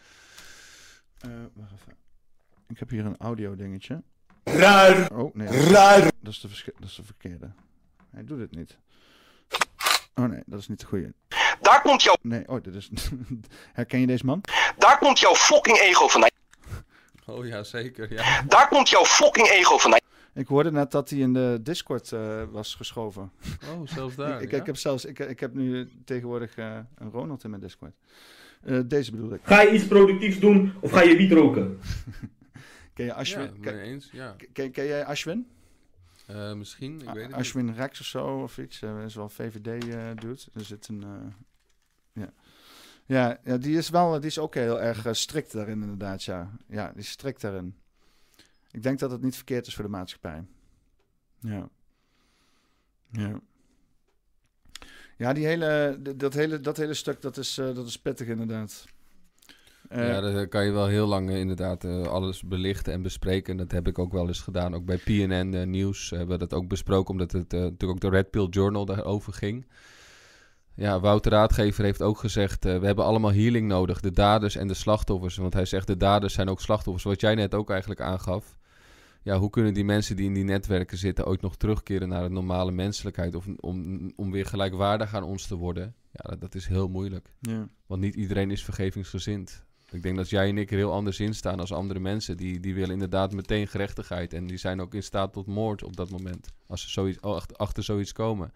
Eh, 1.18 1.30
wacht 1.54 1.72
even. 1.72 1.96
Ik 2.68 2.78
heb 2.78 2.90
hier 2.90 3.04
een 3.04 3.16
audio 3.16 3.54
dingetje. 3.54 4.02
Raar, 4.44 5.10
Oh, 5.12 5.34
nee. 5.34 5.48
raar. 5.48 6.00
Dat 6.20 6.32
is 6.32 6.40
de, 6.40 6.48
dat 6.78 6.88
is 6.88 6.94
de 6.94 7.04
verkeerde. 7.04 7.50
Hij 8.10 8.24
doet 8.24 8.38
het 8.40 8.56
niet. 8.56 8.78
Oh 10.18 10.24
nee, 10.24 10.42
dat 10.46 10.58
is 10.58 10.68
niet 10.68 10.80
de 10.80 10.86
goede. 10.86 11.12
Daar 11.60 11.82
komt 11.82 12.02
jouw, 12.02 12.14
Nee, 12.22 12.48
oh, 12.48 12.62
dit 12.62 12.74
is... 12.74 12.90
Herken 13.72 14.00
je 14.00 14.06
deze 14.06 14.24
man? 14.26 14.40
daar 14.78 14.98
komt 14.98 15.18
jouw 15.18 15.34
fucking 15.34 15.78
ego 15.78 16.08
vandaan. 16.08 16.30
Oh 17.28 17.46
ja, 17.46 17.62
zeker. 17.62 18.12
Ja. 18.12 18.42
Daar 18.42 18.68
komt 18.68 18.88
jouw 18.88 19.04
fucking 19.04 19.48
ego 19.48 19.78
vandaan. 19.78 20.00
Ik 20.34 20.46
hoorde 20.46 20.72
net 20.72 20.90
dat 20.90 21.10
hij 21.10 21.18
in 21.18 21.32
de 21.32 21.58
Discord 21.62 22.12
eh, 22.12 22.42
was 22.50 22.74
geschoven. 22.74 23.32
Oh, 23.70 23.80
zelfs 23.88 24.14
daar. 24.16 24.40
ik, 24.42 24.50
ja? 24.50 24.58
ik 24.58 24.66
heb 24.66 24.76
zelfs, 24.76 25.04
ik, 25.04 25.18
ik 25.18 25.40
heb 25.40 25.54
nu 25.54 25.88
tegenwoordig 26.04 26.56
eh, 26.56 26.78
een 26.94 27.10
Ronald 27.10 27.44
in 27.44 27.50
mijn 27.50 27.62
Discord. 27.62 27.92
Eh, 28.64 28.80
deze 28.86 29.10
bedoel 29.10 29.32
ik. 29.32 29.40
Ga 29.42 29.60
je 29.60 29.70
iets 29.70 29.86
productiefs 29.86 30.38
doen 30.38 30.72
of 30.80 30.90
ga 30.90 31.02
je 31.02 31.16
wiet 31.16 31.32
roken? 31.32 31.78
Ken 32.94 33.04
je 33.04 33.10
Ja, 33.10 33.16
Ashwin? 33.16 33.60
ken, 33.60 33.80
eens, 33.80 34.08
ja. 34.12 34.36
ken, 34.52 34.70
ken 34.70 34.86
jij 34.86 35.04
Ashwin? 35.04 35.46
Eh, 36.26 36.52
misschien, 36.52 37.00
ik 37.00 37.06
weet 37.06 37.14
het 37.16 37.26
niet. 37.26 37.34
Ashwin 37.34 37.74
Rex 37.74 38.00
of 38.00 38.06
zo 38.06 38.42
of 38.42 38.58
iets. 38.58 38.82
eh 38.82 39.04
is 39.04 39.14
wel 39.14 39.28
VVD-dude. 39.28 40.40
er 40.54 40.64
zit 40.64 40.88
een... 40.88 41.02
eh, 41.02 41.32
ja. 42.12 42.32
Ja, 43.06 43.40
ja, 43.44 43.56
die 43.56 43.76
is 43.76 43.88
wel, 43.88 44.12
die 44.20 44.28
is 44.28 44.38
ook 44.38 44.54
heel 44.54 44.80
erg 44.80 45.06
eh, 45.06 45.12
strikt 45.12 45.52
daarin 45.52 45.82
inderdaad, 45.82 46.24
ja. 46.24 46.50
Ja, 46.66 46.88
die 46.90 47.00
is 47.00 47.10
strikt 47.10 47.40
daarin. 47.40 47.76
Ik 48.70 48.82
denk 48.82 48.98
dat 48.98 49.10
het 49.10 49.22
niet 49.22 49.34
verkeerd 49.36 49.66
is 49.66 49.74
voor 49.74 49.84
de 49.84 49.90
maatschappij. 49.90 50.44
Ja. 51.40 51.68
Ja. 53.10 53.40
Ja, 55.16 55.32
die 55.32 55.46
hele, 55.46 55.98
dat, 56.16 56.34
hele, 56.34 56.60
dat 56.60 56.76
hele 56.76 56.94
stuk, 56.94 57.20
dat 57.22 57.36
is, 57.36 57.58
eh, 57.58 57.74
dat 57.74 57.86
is 57.86 57.98
pittig 57.98 58.26
inderdaad. 58.28 58.84
Eh, 59.88 60.08
ja, 60.08 60.20
daar 60.20 60.48
kan 60.48 60.64
je 60.64 60.72
wel 60.72 60.86
heel 60.86 61.06
lang 61.06 61.30
eh, 61.30 61.38
inderdaad 61.38 61.84
eh, 61.84 62.02
alles 62.02 62.42
belichten 62.42 62.92
en 62.92 63.02
bespreken. 63.02 63.56
Dat 63.56 63.70
heb 63.72 63.88
ik 63.88 63.98
ook 63.98 64.12
wel 64.12 64.26
eens 64.26 64.40
gedaan. 64.40 64.74
Ook 64.74 64.84
bij 64.84 64.96
PNN 64.96 65.70
Nieuws 65.70 66.10
hebben 66.10 66.28
we 66.28 66.46
dat 66.46 66.54
ook 66.54 66.68
besproken, 66.68 67.10
omdat 67.10 67.32
het 67.32 67.52
natuurlijk 67.52 67.90
ook 67.90 68.00
de 68.00 68.08
Red 68.08 68.30
Pill 68.30 68.46
Journal 68.50 68.84
daarover 68.84 69.32
ging. 69.32 69.66
Ja, 70.74 71.00
Wouter 71.00 71.32
Raadgever 71.32 71.84
heeft 71.84 72.02
ook 72.02 72.18
gezegd: 72.18 72.64
we 72.64 72.70
hebben 72.70 73.04
allemaal 73.04 73.32
healing 73.32 73.68
nodig, 73.68 74.00
de 74.00 74.10
daders 74.10 74.56
en 74.56 74.68
de 74.68 74.74
slachtoffers. 74.74 75.36
Want 75.36 75.54
hij 75.54 75.64
zegt: 75.64 75.86
de 75.86 75.96
daders 75.96 76.34
zijn 76.34 76.48
ook 76.48 76.60
slachtoffers. 76.60 77.04
Wat 77.04 77.20
jij 77.20 77.34
net 77.34 77.54
ook 77.54 77.70
eigenlijk 77.70 78.00
aangaf. 78.00 78.58
Ja, 79.22 79.38
hoe 79.38 79.50
kunnen 79.50 79.74
die 79.74 79.84
mensen 79.84 80.16
die 80.16 80.26
in 80.26 80.34
die 80.34 80.44
netwerken 80.44 80.98
zitten 80.98 81.26
ooit 81.26 81.40
nog 81.40 81.56
terugkeren 81.56 82.08
naar 82.08 82.24
een 82.24 82.32
normale 82.32 82.72
menselijkheid? 82.72 83.34
Of 83.34 83.46
om, 83.60 84.12
om 84.16 84.30
weer 84.30 84.46
gelijkwaardig 84.46 85.14
aan 85.14 85.22
ons 85.22 85.46
te 85.46 85.54
worden? 85.54 85.94
Ja, 86.12 86.30
dat, 86.30 86.40
dat 86.40 86.54
is 86.54 86.66
heel 86.66 86.88
moeilijk. 86.88 87.32
Ja. 87.40 87.68
Want 87.86 88.00
niet 88.00 88.14
iedereen 88.14 88.50
is 88.50 88.64
vergevingsgezind. 88.64 89.65
Ik 89.90 90.02
denk 90.02 90.16
dat 90.16 90.30
jij 90.30 90.48
en 90.48 90.58
ik 90.58 90.70
er 90.70 90.76
heel 90.76 90.92
anders 90.92 91.20
in 91.20 91.34
staan 91.34 91.60
als 91.60 91.72
andere 91.72 92.00
mensen. 92.00 92.36
Die, 92.36 92.60
die 92.60 92.74
willen 92.74 92.90
inderdaad 92.90 93.32
meteen 93.32 93.68
gerechtigheid. 93.68 94.32
En 94.32 94.46
die 94.46 94.56
zijn 94.56 94.80
ook 94.80 94.94
in 94.94 95.02
staat 95.02 95.32
tot 95.32 95.46
moord 95.46 95.82
op 95.82 95.96
dat 95.96 96.10
moment. 96.10 96.52
Als 96.66 96.80
ze 96.82 96.90
zoiets, 96.90 97.20
oh, 97.20 97.40
achter, 97.52 97.82
zoiets 97.82 98.12
komen. 98.12 98.52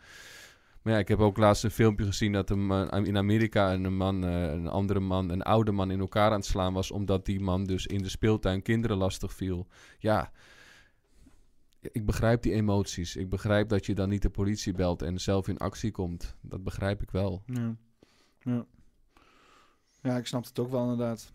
Maar 0.82 0.92
ja, 0.92 0.98
ik 0.98 1.08
heb 1.08 1.18
ook 1.18 1.36
laatst 1.36 1.64
een 1.64 1.70
filmpje 1.70 2.06
gezien 2.06 2.32
dat 2.32 2.50
een 2.50 2.90
in 3.04 3.16
Amerika 3.16 3.72
een 3.72 3.96
man, 3.96 4.24
eh, 4.24 4.52
een 4.52 4.68
andere 4.68 5.00
man, 5.00 5.30
een 5.30 5.42
oude 5.42 5.72
man 5.72 5.90
in 5.90 6.00
elkaar 6.00 6.30
aan 6.30 6.38
het 6.38 6.44
slaan 6.44 6.72
was. 6.72 6.90
Omdat 6.90 7.26
die 7.26 7.40
man 7.40 7.64
dus 7.64 7.86
in 7.86 8.02
de 8.02 8.08
speeltuin 8.08 8.62
kinderen 8.62 8.96
lastig 8.96 9.34
viel. 9.34 9.66
Ja, 9.98 10.32
ik 11.80 12.06
begrijp 12.06 12.42
die 12.42 12.52
emoties. 12.52 13.16
Ik 13.16 13.28
begrijp 13.28 13.68
dat 13.68 13.86
je 13.86 13.94
dan 13.94 14.08
niet 14.08 14.22
de 14.22 14.30
politie 14.30 14.72
belt 14.72 15.02
en 15.02 15.20
zelf 15.20 15.48
in 15.48 15.58
actie 15.58 15.90
komt. 15.90 16.36
Dat 16.40 16.62
begrijp 16.62 17.02
ik 17.02 17.10
wel. 17.10 17.42
Ja. 17.46 17.76
Ja. 18.40 18.66
Ja, 20.02 20.16
ik 20.16 20.26
snap 20.26 20.44
het 20.44 20.58
ook 20.58 20.70
wel 20.70 20.82
inderdaad. 20.82 21.32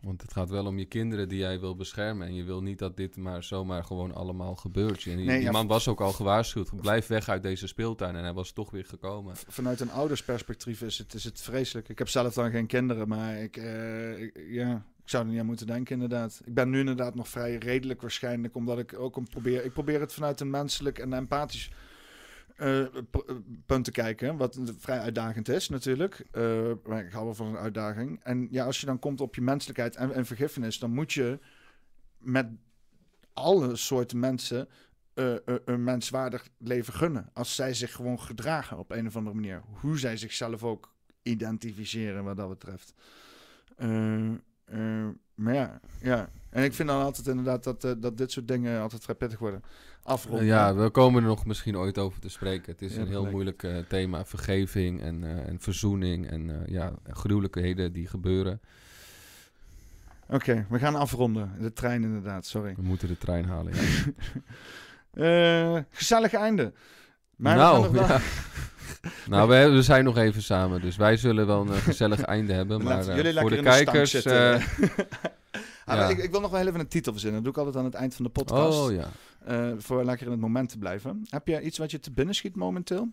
Want 0.00 0.22
het 0.22 0.32
gaat 0.32 0.50
wel 0.50 0.66
om 0.66 0.78
je 0.78 0.84
kinderen 0.84 1.28
die 1.28 1.38
jij 1.38 1.60
wil 1.60 1.76
beschermen. 1.76 2.26
En 2.26 2.34
je 2.34 2.44
wil 2.44 2.62
niet 2.62 2.78
dat 2.78 2.96
dit 2.96 3.16
maar 3.16 3.42
zomaar 3.44 3.84
gewoon 3.84 4.14
allemaal 4.14 4.54
gebeurt. 4.56 5.04
En 5.06 5.16
die, 5.16 5.26
Nee, 5.26 5.36
die 5.36 5.44
ja, 5.44 5.50
man 5.50 5.66
was 5.66 5.88
ook 5.88 6.00
al 6.00 6.12
gewaarschuwd. 6.12 6.80
Blijf 6.80 7.06
weg 7.06 7.28
uit 7.28 7.42
deze 7.42 7.66
speeltuin. 7.66 8.16
En 8.16 8.22
hij 8.22 8.32
was 8.32 8.52
toch 8.52 8.70
weer 8.70 8.84
gekomen. 8.84 9.36
Vanuit 9.36 9.80
een 9.80 9.90
oudersperspectief 9.90 10.82
is 10.82 10.98
het, 10.98 11.14
is 11.14 11.24
het 11.24 11.40
vreselijk. 11.40 11.88
Ik 11.88 11.98
heb 11.98 12.08
zelf 12.08 12.34
dan 12.34 12.50
geen 12.50 12.66
kinderen, 12.66 13.08
maar 13.08 13.36
ik, 13.42 13.56
eh, 13.56 14.20
ik- 14.22 14.40
ja, 14.48 14.74
ik 15.02 15.08
zou 15.10 15.24
er 15.24 15.30
niet 15.30 15.40
aan 15.40 15.46
moeten 15.46 15.66
denken 15.66 15.94
inderdaad. 15.94 16.40
Ik 16.44 16.54
ben 16.54 16.70
nu 16.70 16.78
inderdaad 16.78 17.14
nog 17.14 17.28
vrij 17.28 17.56
redelijk 17.56 18.00
waarschijnlijk, 18.00 18.54
omdat 18.54 18.78
ik 18.78 18.98
ook 18.98 19.16
een 19.16 19.28
probeer... 19.28 19.64
Ik 19.64 19.72
probeer 19.72 20.00
het 20.00 20.12
vanuit 20.12 20.40
een 20.40 20.50
menselijk 20.50 20.98
en 20.98 21.12
empathisch 21.12 21.70
eh, 22.56 22.80
eh, 22.80 22.90
punt 23.66 23.84
te 23.84 23.90
kijken, 23.90 24.36
wat 24.36 24.58
vrij 24.78 24.98
uitdagend 24.98 25.48
is 25.48 25.68
natuurlijk. 25.68 26.26
Eh, 26.30 26.70
maar 26.84 27.04
ik 27.04 27.12
hou 27.12 27.24
wel 27.24 27.34
van 27.34 27.46
een 27.46 27.56
uitdaging. 27.56 28.20
En 28.22 28.48
ja, 28.50 28.64
als 28.64 28.80
je 28.80 28.86
dan 28.86 28.98
komt 28.98 29.20
op 29.20 29.34
je 29.34 29.40
menselijkheid 29.40 29.96
en, 29.96 30.12
en 30.12 30.26
vergiffenis, 30.26 30.78
dan 30.78 30.90
moet 30.90 31.12
je 31.12 31.38
met 32.18 32.46
alle 33.32 33.76
soorten 33.76 34.18
mensen 34.18 34.68
een 35.64 35.84
menswaardig 35.84 36.48
leven 36.58 36.94
gunnen. 36.94 37.30
Als 37.32 37.54
zij 37.54 37.74
zich 37.74 37.92
gewoon 37.92 38.20
gedragen 38.20 38.78
op 38.78 38.90
een 38.90 39.06
of 39.06 39.16
andere 39.16 39.34
manier. 39.36 39.62
Hoe 39.80 39.98
zij 39.98 40.16
zichzelf 40.16 40.62
ook 40.62 40.94
identificeren 41.22 42.24
wat 42.24 42.36
dat 42.36 42.48
betreft. 42.48 42.94
Maar 45.34 45.54
ja, 45.54 45.80
ja. 46.00 46.28
En 46.50 46.64
ik 46.64 46.74
vind 46.74 46.88
dan 46.88 47.02
altijd 47.02 47.26
inderdaad 47.26 47.64
dat, 47.64 48.02
dat 48.02 48.18
dit 48.18 48.32
soort 48.32 48.48
dingen 48.48 48.80
altijd 48.80 49.02
vrij 49.02 49.14
pittig 49.14 49.38
worden. 49.38 49.62
Afronden. 50.06 50.44
ja, 50.46 50.74
we 50.74 50.90
komen 50.90 51.22
er 51.22 51.28
nog 51.28 51.46
misschien 51.46 51.76
ooit 51.76 51.98
over 51.98 52.20
te 52.20 52.28
spreken. 52.28 52.72
Het 52.72 52.82
is 52.82 52.94
Ja, 52.94 53.00
een 53.00 53.06
heel 53.08 53.26
moeilijk 53.26 53.62
eh, 53.62 53.76
thema. 53.88 54.24
Vergeving 54.24 55.02
en, 55.02 55.24
eh, 55.24 55.48
en 55.48 55.60
verzoening. 55.60 56.30
En 56.30 56.50
eh, 56.50 56.72
ja, 56.72 56.92
gruwelijkheden 57.10 57.92
die 57.92 58.06
gebeuren. 58.06 58.60
Oké, 60.28 60.66
we 60.68 60.78
gaan 60.78 60.94
afronden. 60.94 61.52
De 61.60 61.72
trein 61.72 62.02
inderdaad, 62.02 62.46
sorry. 62.46 62.74
We 62.76 62.82
moeten 62.82 63.08
de 63.08 63.18
trein 63.18 63.44
halen. 63.44 63.72
Ja. 65.12 65.84
Gezellig 65.90 66.32
einde. 66.32 66.72
Maar 67.36 67.56
we 67.56 67.60
nou, 67.62 67.92
wel- 67.92 68.04
ja. 68.06 68.20
nou 69.28 69.48
we, 69.48 69.70
we 69.70 69.82
zijn 69.82 70.04
nog 70.04 70.16
even 70.16 70.42
samen. 70.42 70.80
Dus 70.80 70.96
wij 70.96 71.16
zullen 71.16 71.46
wel 71.46 71.60
een 71.60 71.72
gezellig 71.74 72.20
einde 72.36 72.52
hebben. 72.52 72.82
Maar 72.82 73.04
voor 73.04 73.50
de 73.50 73.62
kijkers... 73.62 74.26
Ah, 75.86 75.96
ja. 75.96 76.08
ik, 76.08 76.18
ik 76.18 76.30
wil 76.30 76.40
nog 76.40 76.50
wel 76.50 76.66
even 76.66 76.80
een 76.80 76.88
titel 76.88 77.12
verzinnen. 77.12 77.42
Dat 77.42 77.54
doe 77.54 77.62
ik 77.62 77.68
altijd 77.68 77.84
aan 77.84 77.90
het 77.90 78.00
eind 78.00 78.14
van 78.14 78.24
de 78.24 78.30
podcast. 78.30 78.78
oh 78.78 78.92
ja. 78.92 79.08
Eh, 79.46 79.72
voor 79.78 80.04
lekker 80.04 80.26
in 80.26 80.32
het 80.32 80.40
moment 80.40 80.68
te 80.68 80.78
blijven. 80.78 81.22
Heb 81.30 81.46
je 81.46 81.60
iets 81.62 81.78
wat 81.78 81.90
je 81.90 82.00
te 82.00 82.10
binnen 82.12 82.34
schiet 82.34 82.56
momenteel? 82.56 83.08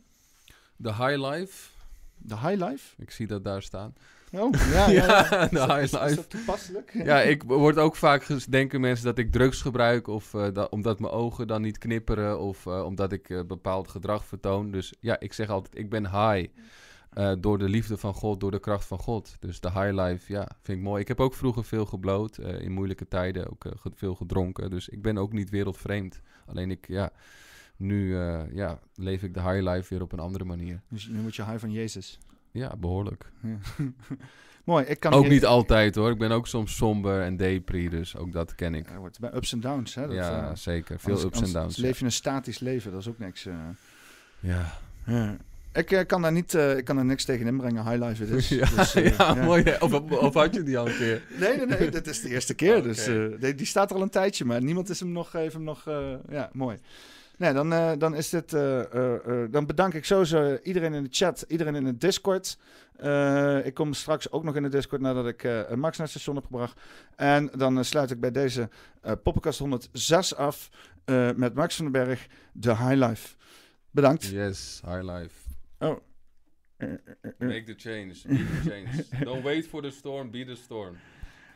De 0.76 0.94
High 0.94 1.18
Life. 1.30 1.70
De 2.18 2.38
High 2.38 2.64
Life? 2.66 3.02
Ik 3.02 3.12
zie 3.12 3.28
dat 3.28 3.44
daar 3.44 3.62
staan. 3.62 3.94
Oh, 4.32 4.52
ja, 4.74 4.90
ja. 4.90 5.06
ja. 5.30 5.48
De 5.48 5.60
High 5.60 5.78
is, 5.82 5.92
is 5.94 6.00
Life. 6.00 6.16
dat 6.16 6.30
toepasselijk? 6.30 6.92
Ja, 6.94 7.22
ik 7.34 7.44
word 7.44 7.78
ook 7.78 7.96
vaak 7.96 8.28
denken 8.50 8.82
mensen 8.82 9.06
dat 9.06 9.18
ik 9.18 9.32
drugs 9.32 9.62
gebruik 9.62 10.08
of 10.08 10.30
da- 10.54 10.68
omdat 10.70 11.00
mijn 11.00 11.14
ogen 11.14 11.48
dan 11.48 11.62
niet 11.62 11.78
knipperen 11.78 12.40
of 12.40 12.66
eh, 12.66 12.84
omdat 12.86 13.12
ik 13.12 13.44
bepaald 13.48 13.88
gedrag 13.88 14.26
vertoon. 14.26 14.72
Dus 14.72 14.94
ja, 15.00 15.20
ik 15.20 15.34
zeg 15.34 15.50
altijd, 15.50 15.78
ik 15.78 15.90
ben 15.90 16.04
high 16.04 16.48
eh, 17.14 17.32
door 17.40 17.58
de 17.58 17.70
liefde 17.70 17.98
van 17.98 18.14
God, 18.14 18.40
door 18.40 18.52
de 18.52 18.60
kracht 18.60 18.86
van 18.86 18.98
God. 18.98 19.36
Dus 19.40 19.60
de 19.60 19.72
high 19.72 19.92
life, 20.02 20.34
ja, 20.34 20.48
vind 20.62 20.78
ik 20.78 20.84
mooi. 20.84 21.02
Ik 21.02 21.08
heb 21.08 21.20
ook 21.20 21.34
vroeger 21.34 21.64
veel 21.64 21.86
gebloot, 21.86 22.38
eh, 22.38 22.62
in 22.62 22.72
moeilijke 22.72 23.08
tijden 23.08 23.52
ook 23.52 23.66
eh, 23.66 23.72
veel 23.94 24.16
gedronken. 24.16 24.70
Dus 24.70 24.90
ik 24.90 25.02
ben 25.02 25.18
ook 25.18 25.34
niet 25.34 25.50
wereldvreemd. 25.50 26.22
Alleen 26.46 26.72
ik, 26.72 26.88
ja, 26.88 27.12
nu 27.76 28.18
ja, 28.54 28.80
leef 28.96 29.24
ik 29.24 29.34
de 29.34 29.42
high 29.42 29.70
life 29.70 29.94
weer 29.94 30.02
op 30.02 30.12
een 30.12 30.20
andere 30.20 30.44
manier. 30.44 30.82
Dus 30.90 31.08
nu 31.08 31.20
moet 31.20 31.36
je 31.36 31.46
high 31.46 31.58
van 31.58 31.72
Jezus. 31.72 32.20
Ja, 32.52 32.76
behoorlijk. 32.78 33.32
Ja. 33.42 33.58
Mooi, 34.64 34.86
ik 34.86 35.00
kan 35.00 35.14
Ook 35.14 35.28
niet 35.28 35.46
altijd 35.46 35.96
hoor. 35.96 36.12
Ik 36.12 36.18
ben 36.18 36.32
ook 36.32 36.48
soms 36.48 36.76
somber 36.76 37.22
en 37.22 37.38
depri, 37.38 37.90
dus 37.90 38.16
ook 38.16 38.32
dat 38.32 38.56
ken 38.56 38.76
ik. 38.76 38.90
Er 38.90 39.00
wordt 39.00 39.20
bij 39.20 39.34
ups 39.34 39.54
en 39.54 39.60
downs, 39.60 39.96
hè? 39.96 40.08
Dat, 40.08 40.16
ja, 40.16 40.56
zeker. 40.56 41.00
Veel 41.00 41.14
anders- 41.14 41.24
ups 41.24 41.38
en 41.38 41.44
anders 41.44 41.54
downs. 41.54 41.78
leef 41.78 42.00
je 42.00 42.06
een 42.06 42.12
statisch 42.12 42.60
leven, 42.60 42.92
dat 42.92 43.02
is 43.02 43.08
ook 43.08 43.20
niks. 43.20 43.44
Ja. 43.44 43.76
Ja. 45.06 45.38
Ik 45.74 45.92
eh, 45.92 46.06
kan 46.06 46.22
daar 46.22 46.32
niet, 46.32 46.54
eh, 46.54 46.78
ik 46.78 46.86
kan 46.86 46.98
er 46.98 47.06
niks 47.06 47.26
tegen 47.26 47.48
inbrengen. 47.48 47.90
High 47.90 48.04
life 48.06 48.24
het 48.24 48.32
is. 48.32 48.50
Ja, 48.60 48.66
Dus, 48.76 48.96
eh, 48.96 49.16
ja, 49.18 49.34
mooi. 49.34 49.76
Of, 49.80 49.94
of 50.12 50.34
had 50.34 50.54
je 50.56 50.64
die 50.64 50.78
al 50.78 50.88
een 50.88 50.98
keer? 50.98 51.22
Nee, 51.40 51.58
nee, 51.58 51.66
nee, 51.66 51.90
dit 51.90 52.08
is 52.08 52.22
de 52.22 52.30
eerste 52.30 52.54
keer. 52.54 52.84
Dus 52.84 53.06
die, 53.40 53.56
die 53.56 53.66
staat 53.66 53.90
er 53.90 53.96
al 53.96 54.02
een 54.02 54.10
tijdje, 54.10 54.46
maar 54.46 54.64
niemand 54.64 54.90
is 54.90 55.00
hem 55.00 55.12
nog, 55.12 55.32
heeft 55.32 55.54
hem 55.54 55.64
nog. 55.64 55.84
ja, 56.30 56.50
mooi. 56.54 56.78
Nee, 57.38 57.54
dan, 57.54 57.98
dan 58.00 58.16
is 58.16 58.30
dit. 58.30 58.50
dan 59.52 59.66
bedank 59.66 59.94
ik 59.94 60.06
sowieso 60.06 60.58
iedereen 60.64 60.94
in 60.94 61.04
de 61.04 61.10
chat, 61.12 61.46
iedereen 61.48 61.76
in 61.76 61.84
de 61.84 61.98
Discord. 61.98 62.58
Ik 63.64 63.74
kom 63.74 63.94
straks 63.94 64.32
ook 64.32 64.44
nog 64.44 64.56
in 64.56 64.64
de 64.64 64.70
Discord 64.70 65.02
nadat 65.02 65.28
ik 65.28 65.44
Max 65.76 65.98
naar 65.98 66.08
het 66.08 66.10
station 66.10 66.36
heb 66.36 66.46
gebracht. 66.46 66.80
En 67.16 67.52
dan 67.56 67.86
sluit 67.86 68.12
ik 68.12 68.20
bij 68.20 68.32
deze 68.32 68.70
Poppenkast 69.24 69.60
106 69.60 70.36
af 70.36 70.70
met 71.36 71.54
Max 71.54 71.76
van 71.76 71.92
den 71.92 72.06
Berg, 72.06 72.28
de 72.52 72.70
High 72.78 73.08
Life. 73.08 73.36
Bedankt. 73.92 74.26
Yes, 74.26 74.82
high 74.86 75.04
life. 75.04 75.43
Oh. 75.84 75.98
Eh, 76.78 76.90
eh, 76.92 76.96
eh, 77.22 77.32
eh. 77.40 77.48
Make 77.48 77.64
the 77.64 77.74
change. 77.78 78.28
Be 78.28 78.36
the 78.62 78.70
change. 78.70 79.24
Don't 79.26 79.44
wait 79.44 79.68
for 79.68 79.82
the 79.82 79.90
storm, 79.92 80.32
be 80.32 80.46
the 80.46 80.56
storm. 80.56 80.96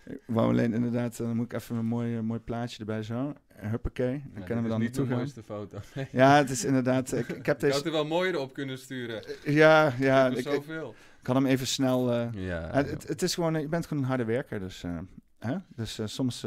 Ik 0.05 0.19
wou 0.25 0.49
alleen 0.49 0.73
inderdaad, 0.73 1.17
dan 1.17 1.35
moet 1.35 1.45
ik 1.45 1.53
even 1.53 1.75
een 1.75 1.85
mooi, 1.85 2.15
eh, 2.15 2.21
mooi 2.21 2.39
plaatje 2.39 2.79
erbij 2.79 3.03
zo. 3.03 3.33
Huppakee, 3.53 4.21
dan 4.25 4.39
Ja, 4.39 4.45
kunnen 4.45 4.63
we 4.63 4.69
dan 4.69 4.81
is 4.81 4.85
naartoe 4.87 4.87
niet 4.87 4.95
de 4.95 5.05
gaan. 5.07 5.17
mooiste 5.17 5.43
foto. 5.43 5.77
Nee. 5.95 6.07
Ja, 6.11 6.35
het 6.37 6.49
is 6.49 6.65
inderdaad. 6.65 7.13
Ik, 7.13 7.27
ik 7.27 7.45
heb 7.45 7.59
Je 7.59 7.65
deze. 7.65 7.77
had 7.77 7.85
er 7.85 7.91
wel 7.91 8.05
mooier 8.05 8.39
op 8.39 8.53
kunnen 8.53 8.77
sturen. 8.77 9.23
Ja, 9.43 9.85
ja. 9.85 9.93
Ja, 9.99 10.27
Ik, 10.27 10.39
zoveel. 10.43 10.95
ik 11.21 11.27
had 11.27 11.35
hem 11.35 11.45
even 11.45 11.67
snel. 11.67 12.11
eh, 12.13 12.27
Ja, 12.33 12.69
het, 12.73 12.89
het, 12.89 13.07
het 13.07 13.21
is 13.21 13.33
gewoon. 13.33 13.55
eh, 13.55 13.61
Je 13.61 13.67
bent 13.67 13.85
gewoon 13.85 14.03
een 14.03 14.09
harde 14.09 14.25
werker, 14.25 14.59
dus. 14.59 14.83
eh, 14.83 14.97
hè? 15.39 15.55
Dus 15.75 15.99
eh, 15.99 16.05
soms. 16.05 16.45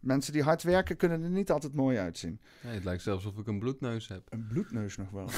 Mensen 0.00 0.32
die 0.32 0.42
hard 0.42 0.62
werken 0.62 0.96
kunnen 0.96 1.22
er 1.22 1.30
niet 1.30 1.50
altijd 1.50 1.74
mooi 1.74 1.98
uitzien. 1.98 2.40
Nee, 2.64 2.74
het 2.74 2.84
lijkt 2.84 3.02
zelfs 3.02 3.24
of 3.24 3.38
ik 3.38 3.46
een 3.46 3.58
bloedneus 3.58 4.08
heb. 4.08 4.22
Een 4.28 4.46
bloedneus 4.46 4.96
nog 4.96 5.10
wel. 5.10 5.28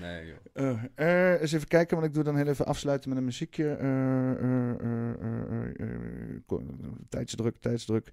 Nee, 0.00 0.26
joh. 0.26 0.82
Eh, 0.94 1.40
eens 1.40 1.52
even 1.52 1.68
kijken, 1.68 1.96
want 1.96 2.08
ik 2.08 2.14
doe 2.14 2.24
dan 2.24 2.36
heel 2.36 2.46
even 2.46 2.66
afsluiten 2.66 3.08
met 3.08 3.18
een 3.18 3.24
muziekje. 3.24 3.68
Eh, 3.70 4.32
tijdsdruk, 7.08 7.56
tijdsdruk. 7.60 8.08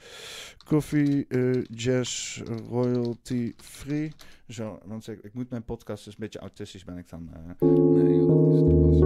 Koffie, 0.66 1.28
jazz, 1.64 2.42
royalty 2.70 3.54
free. 3.58 4.12
Zo, 4.48 4.80
want 4.86 5.08
ik, 5.08 5.20
ik 5.22 5.34
moet 5.34 5.50
mijn 5.50 5.64
podcast, 5.64 6.06
dus 6.06 6.14
een 6.14 6.20
beetje 6.20 6.40
autistisch 6.40 6.84
ben 6.84 6.98
ik 6.98 7.10
dan. 7.10 7.30
Nee, 7.60 8.16
joh, 8.16 8.52
dat 8.52 8.94
is 8.94 9.00
zo. 9.00 9.06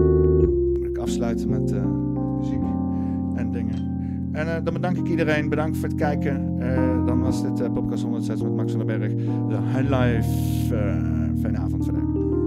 moet 0.79 0.89
ik 0.89 0.97
afsluiten 0.97 1.49
met, 1.49 1.71
met 1.71 2.39
muziek 2.39 2.61
en 3.35 3.51
dingen. 3.51 4.00
En 4.31 4.55
eh, 4.55 4.63
dan 4.63 4.73
bedank 4.73 4.97
ik 4.97 5.07
iedereen. 5.07 5.49
Bedankt 5.49 5.77
voor 5.77 5.87
het 5.87 5.97
kijken. 5.97 6.55
Eh, 6.59 7.05
dan 7.05 7.21
was 7.21 7.41
dit 7.41 7.59
eh, 7.61 7.73
podcast 7.73 8.03
106 8.03 8.41
met 8.41 8.55
Max 8.55 8.71
van 8.73 8.85
den 8.85 8.99
Berg. 8.99 9.13
De 9.47 9.57
High 9.73 9.89
Life. 9.89 10.75
Eh, 10.75 11.41
fijne 11.41 11.57
avond 11.57 11.85
vandaag. 11.85 12.40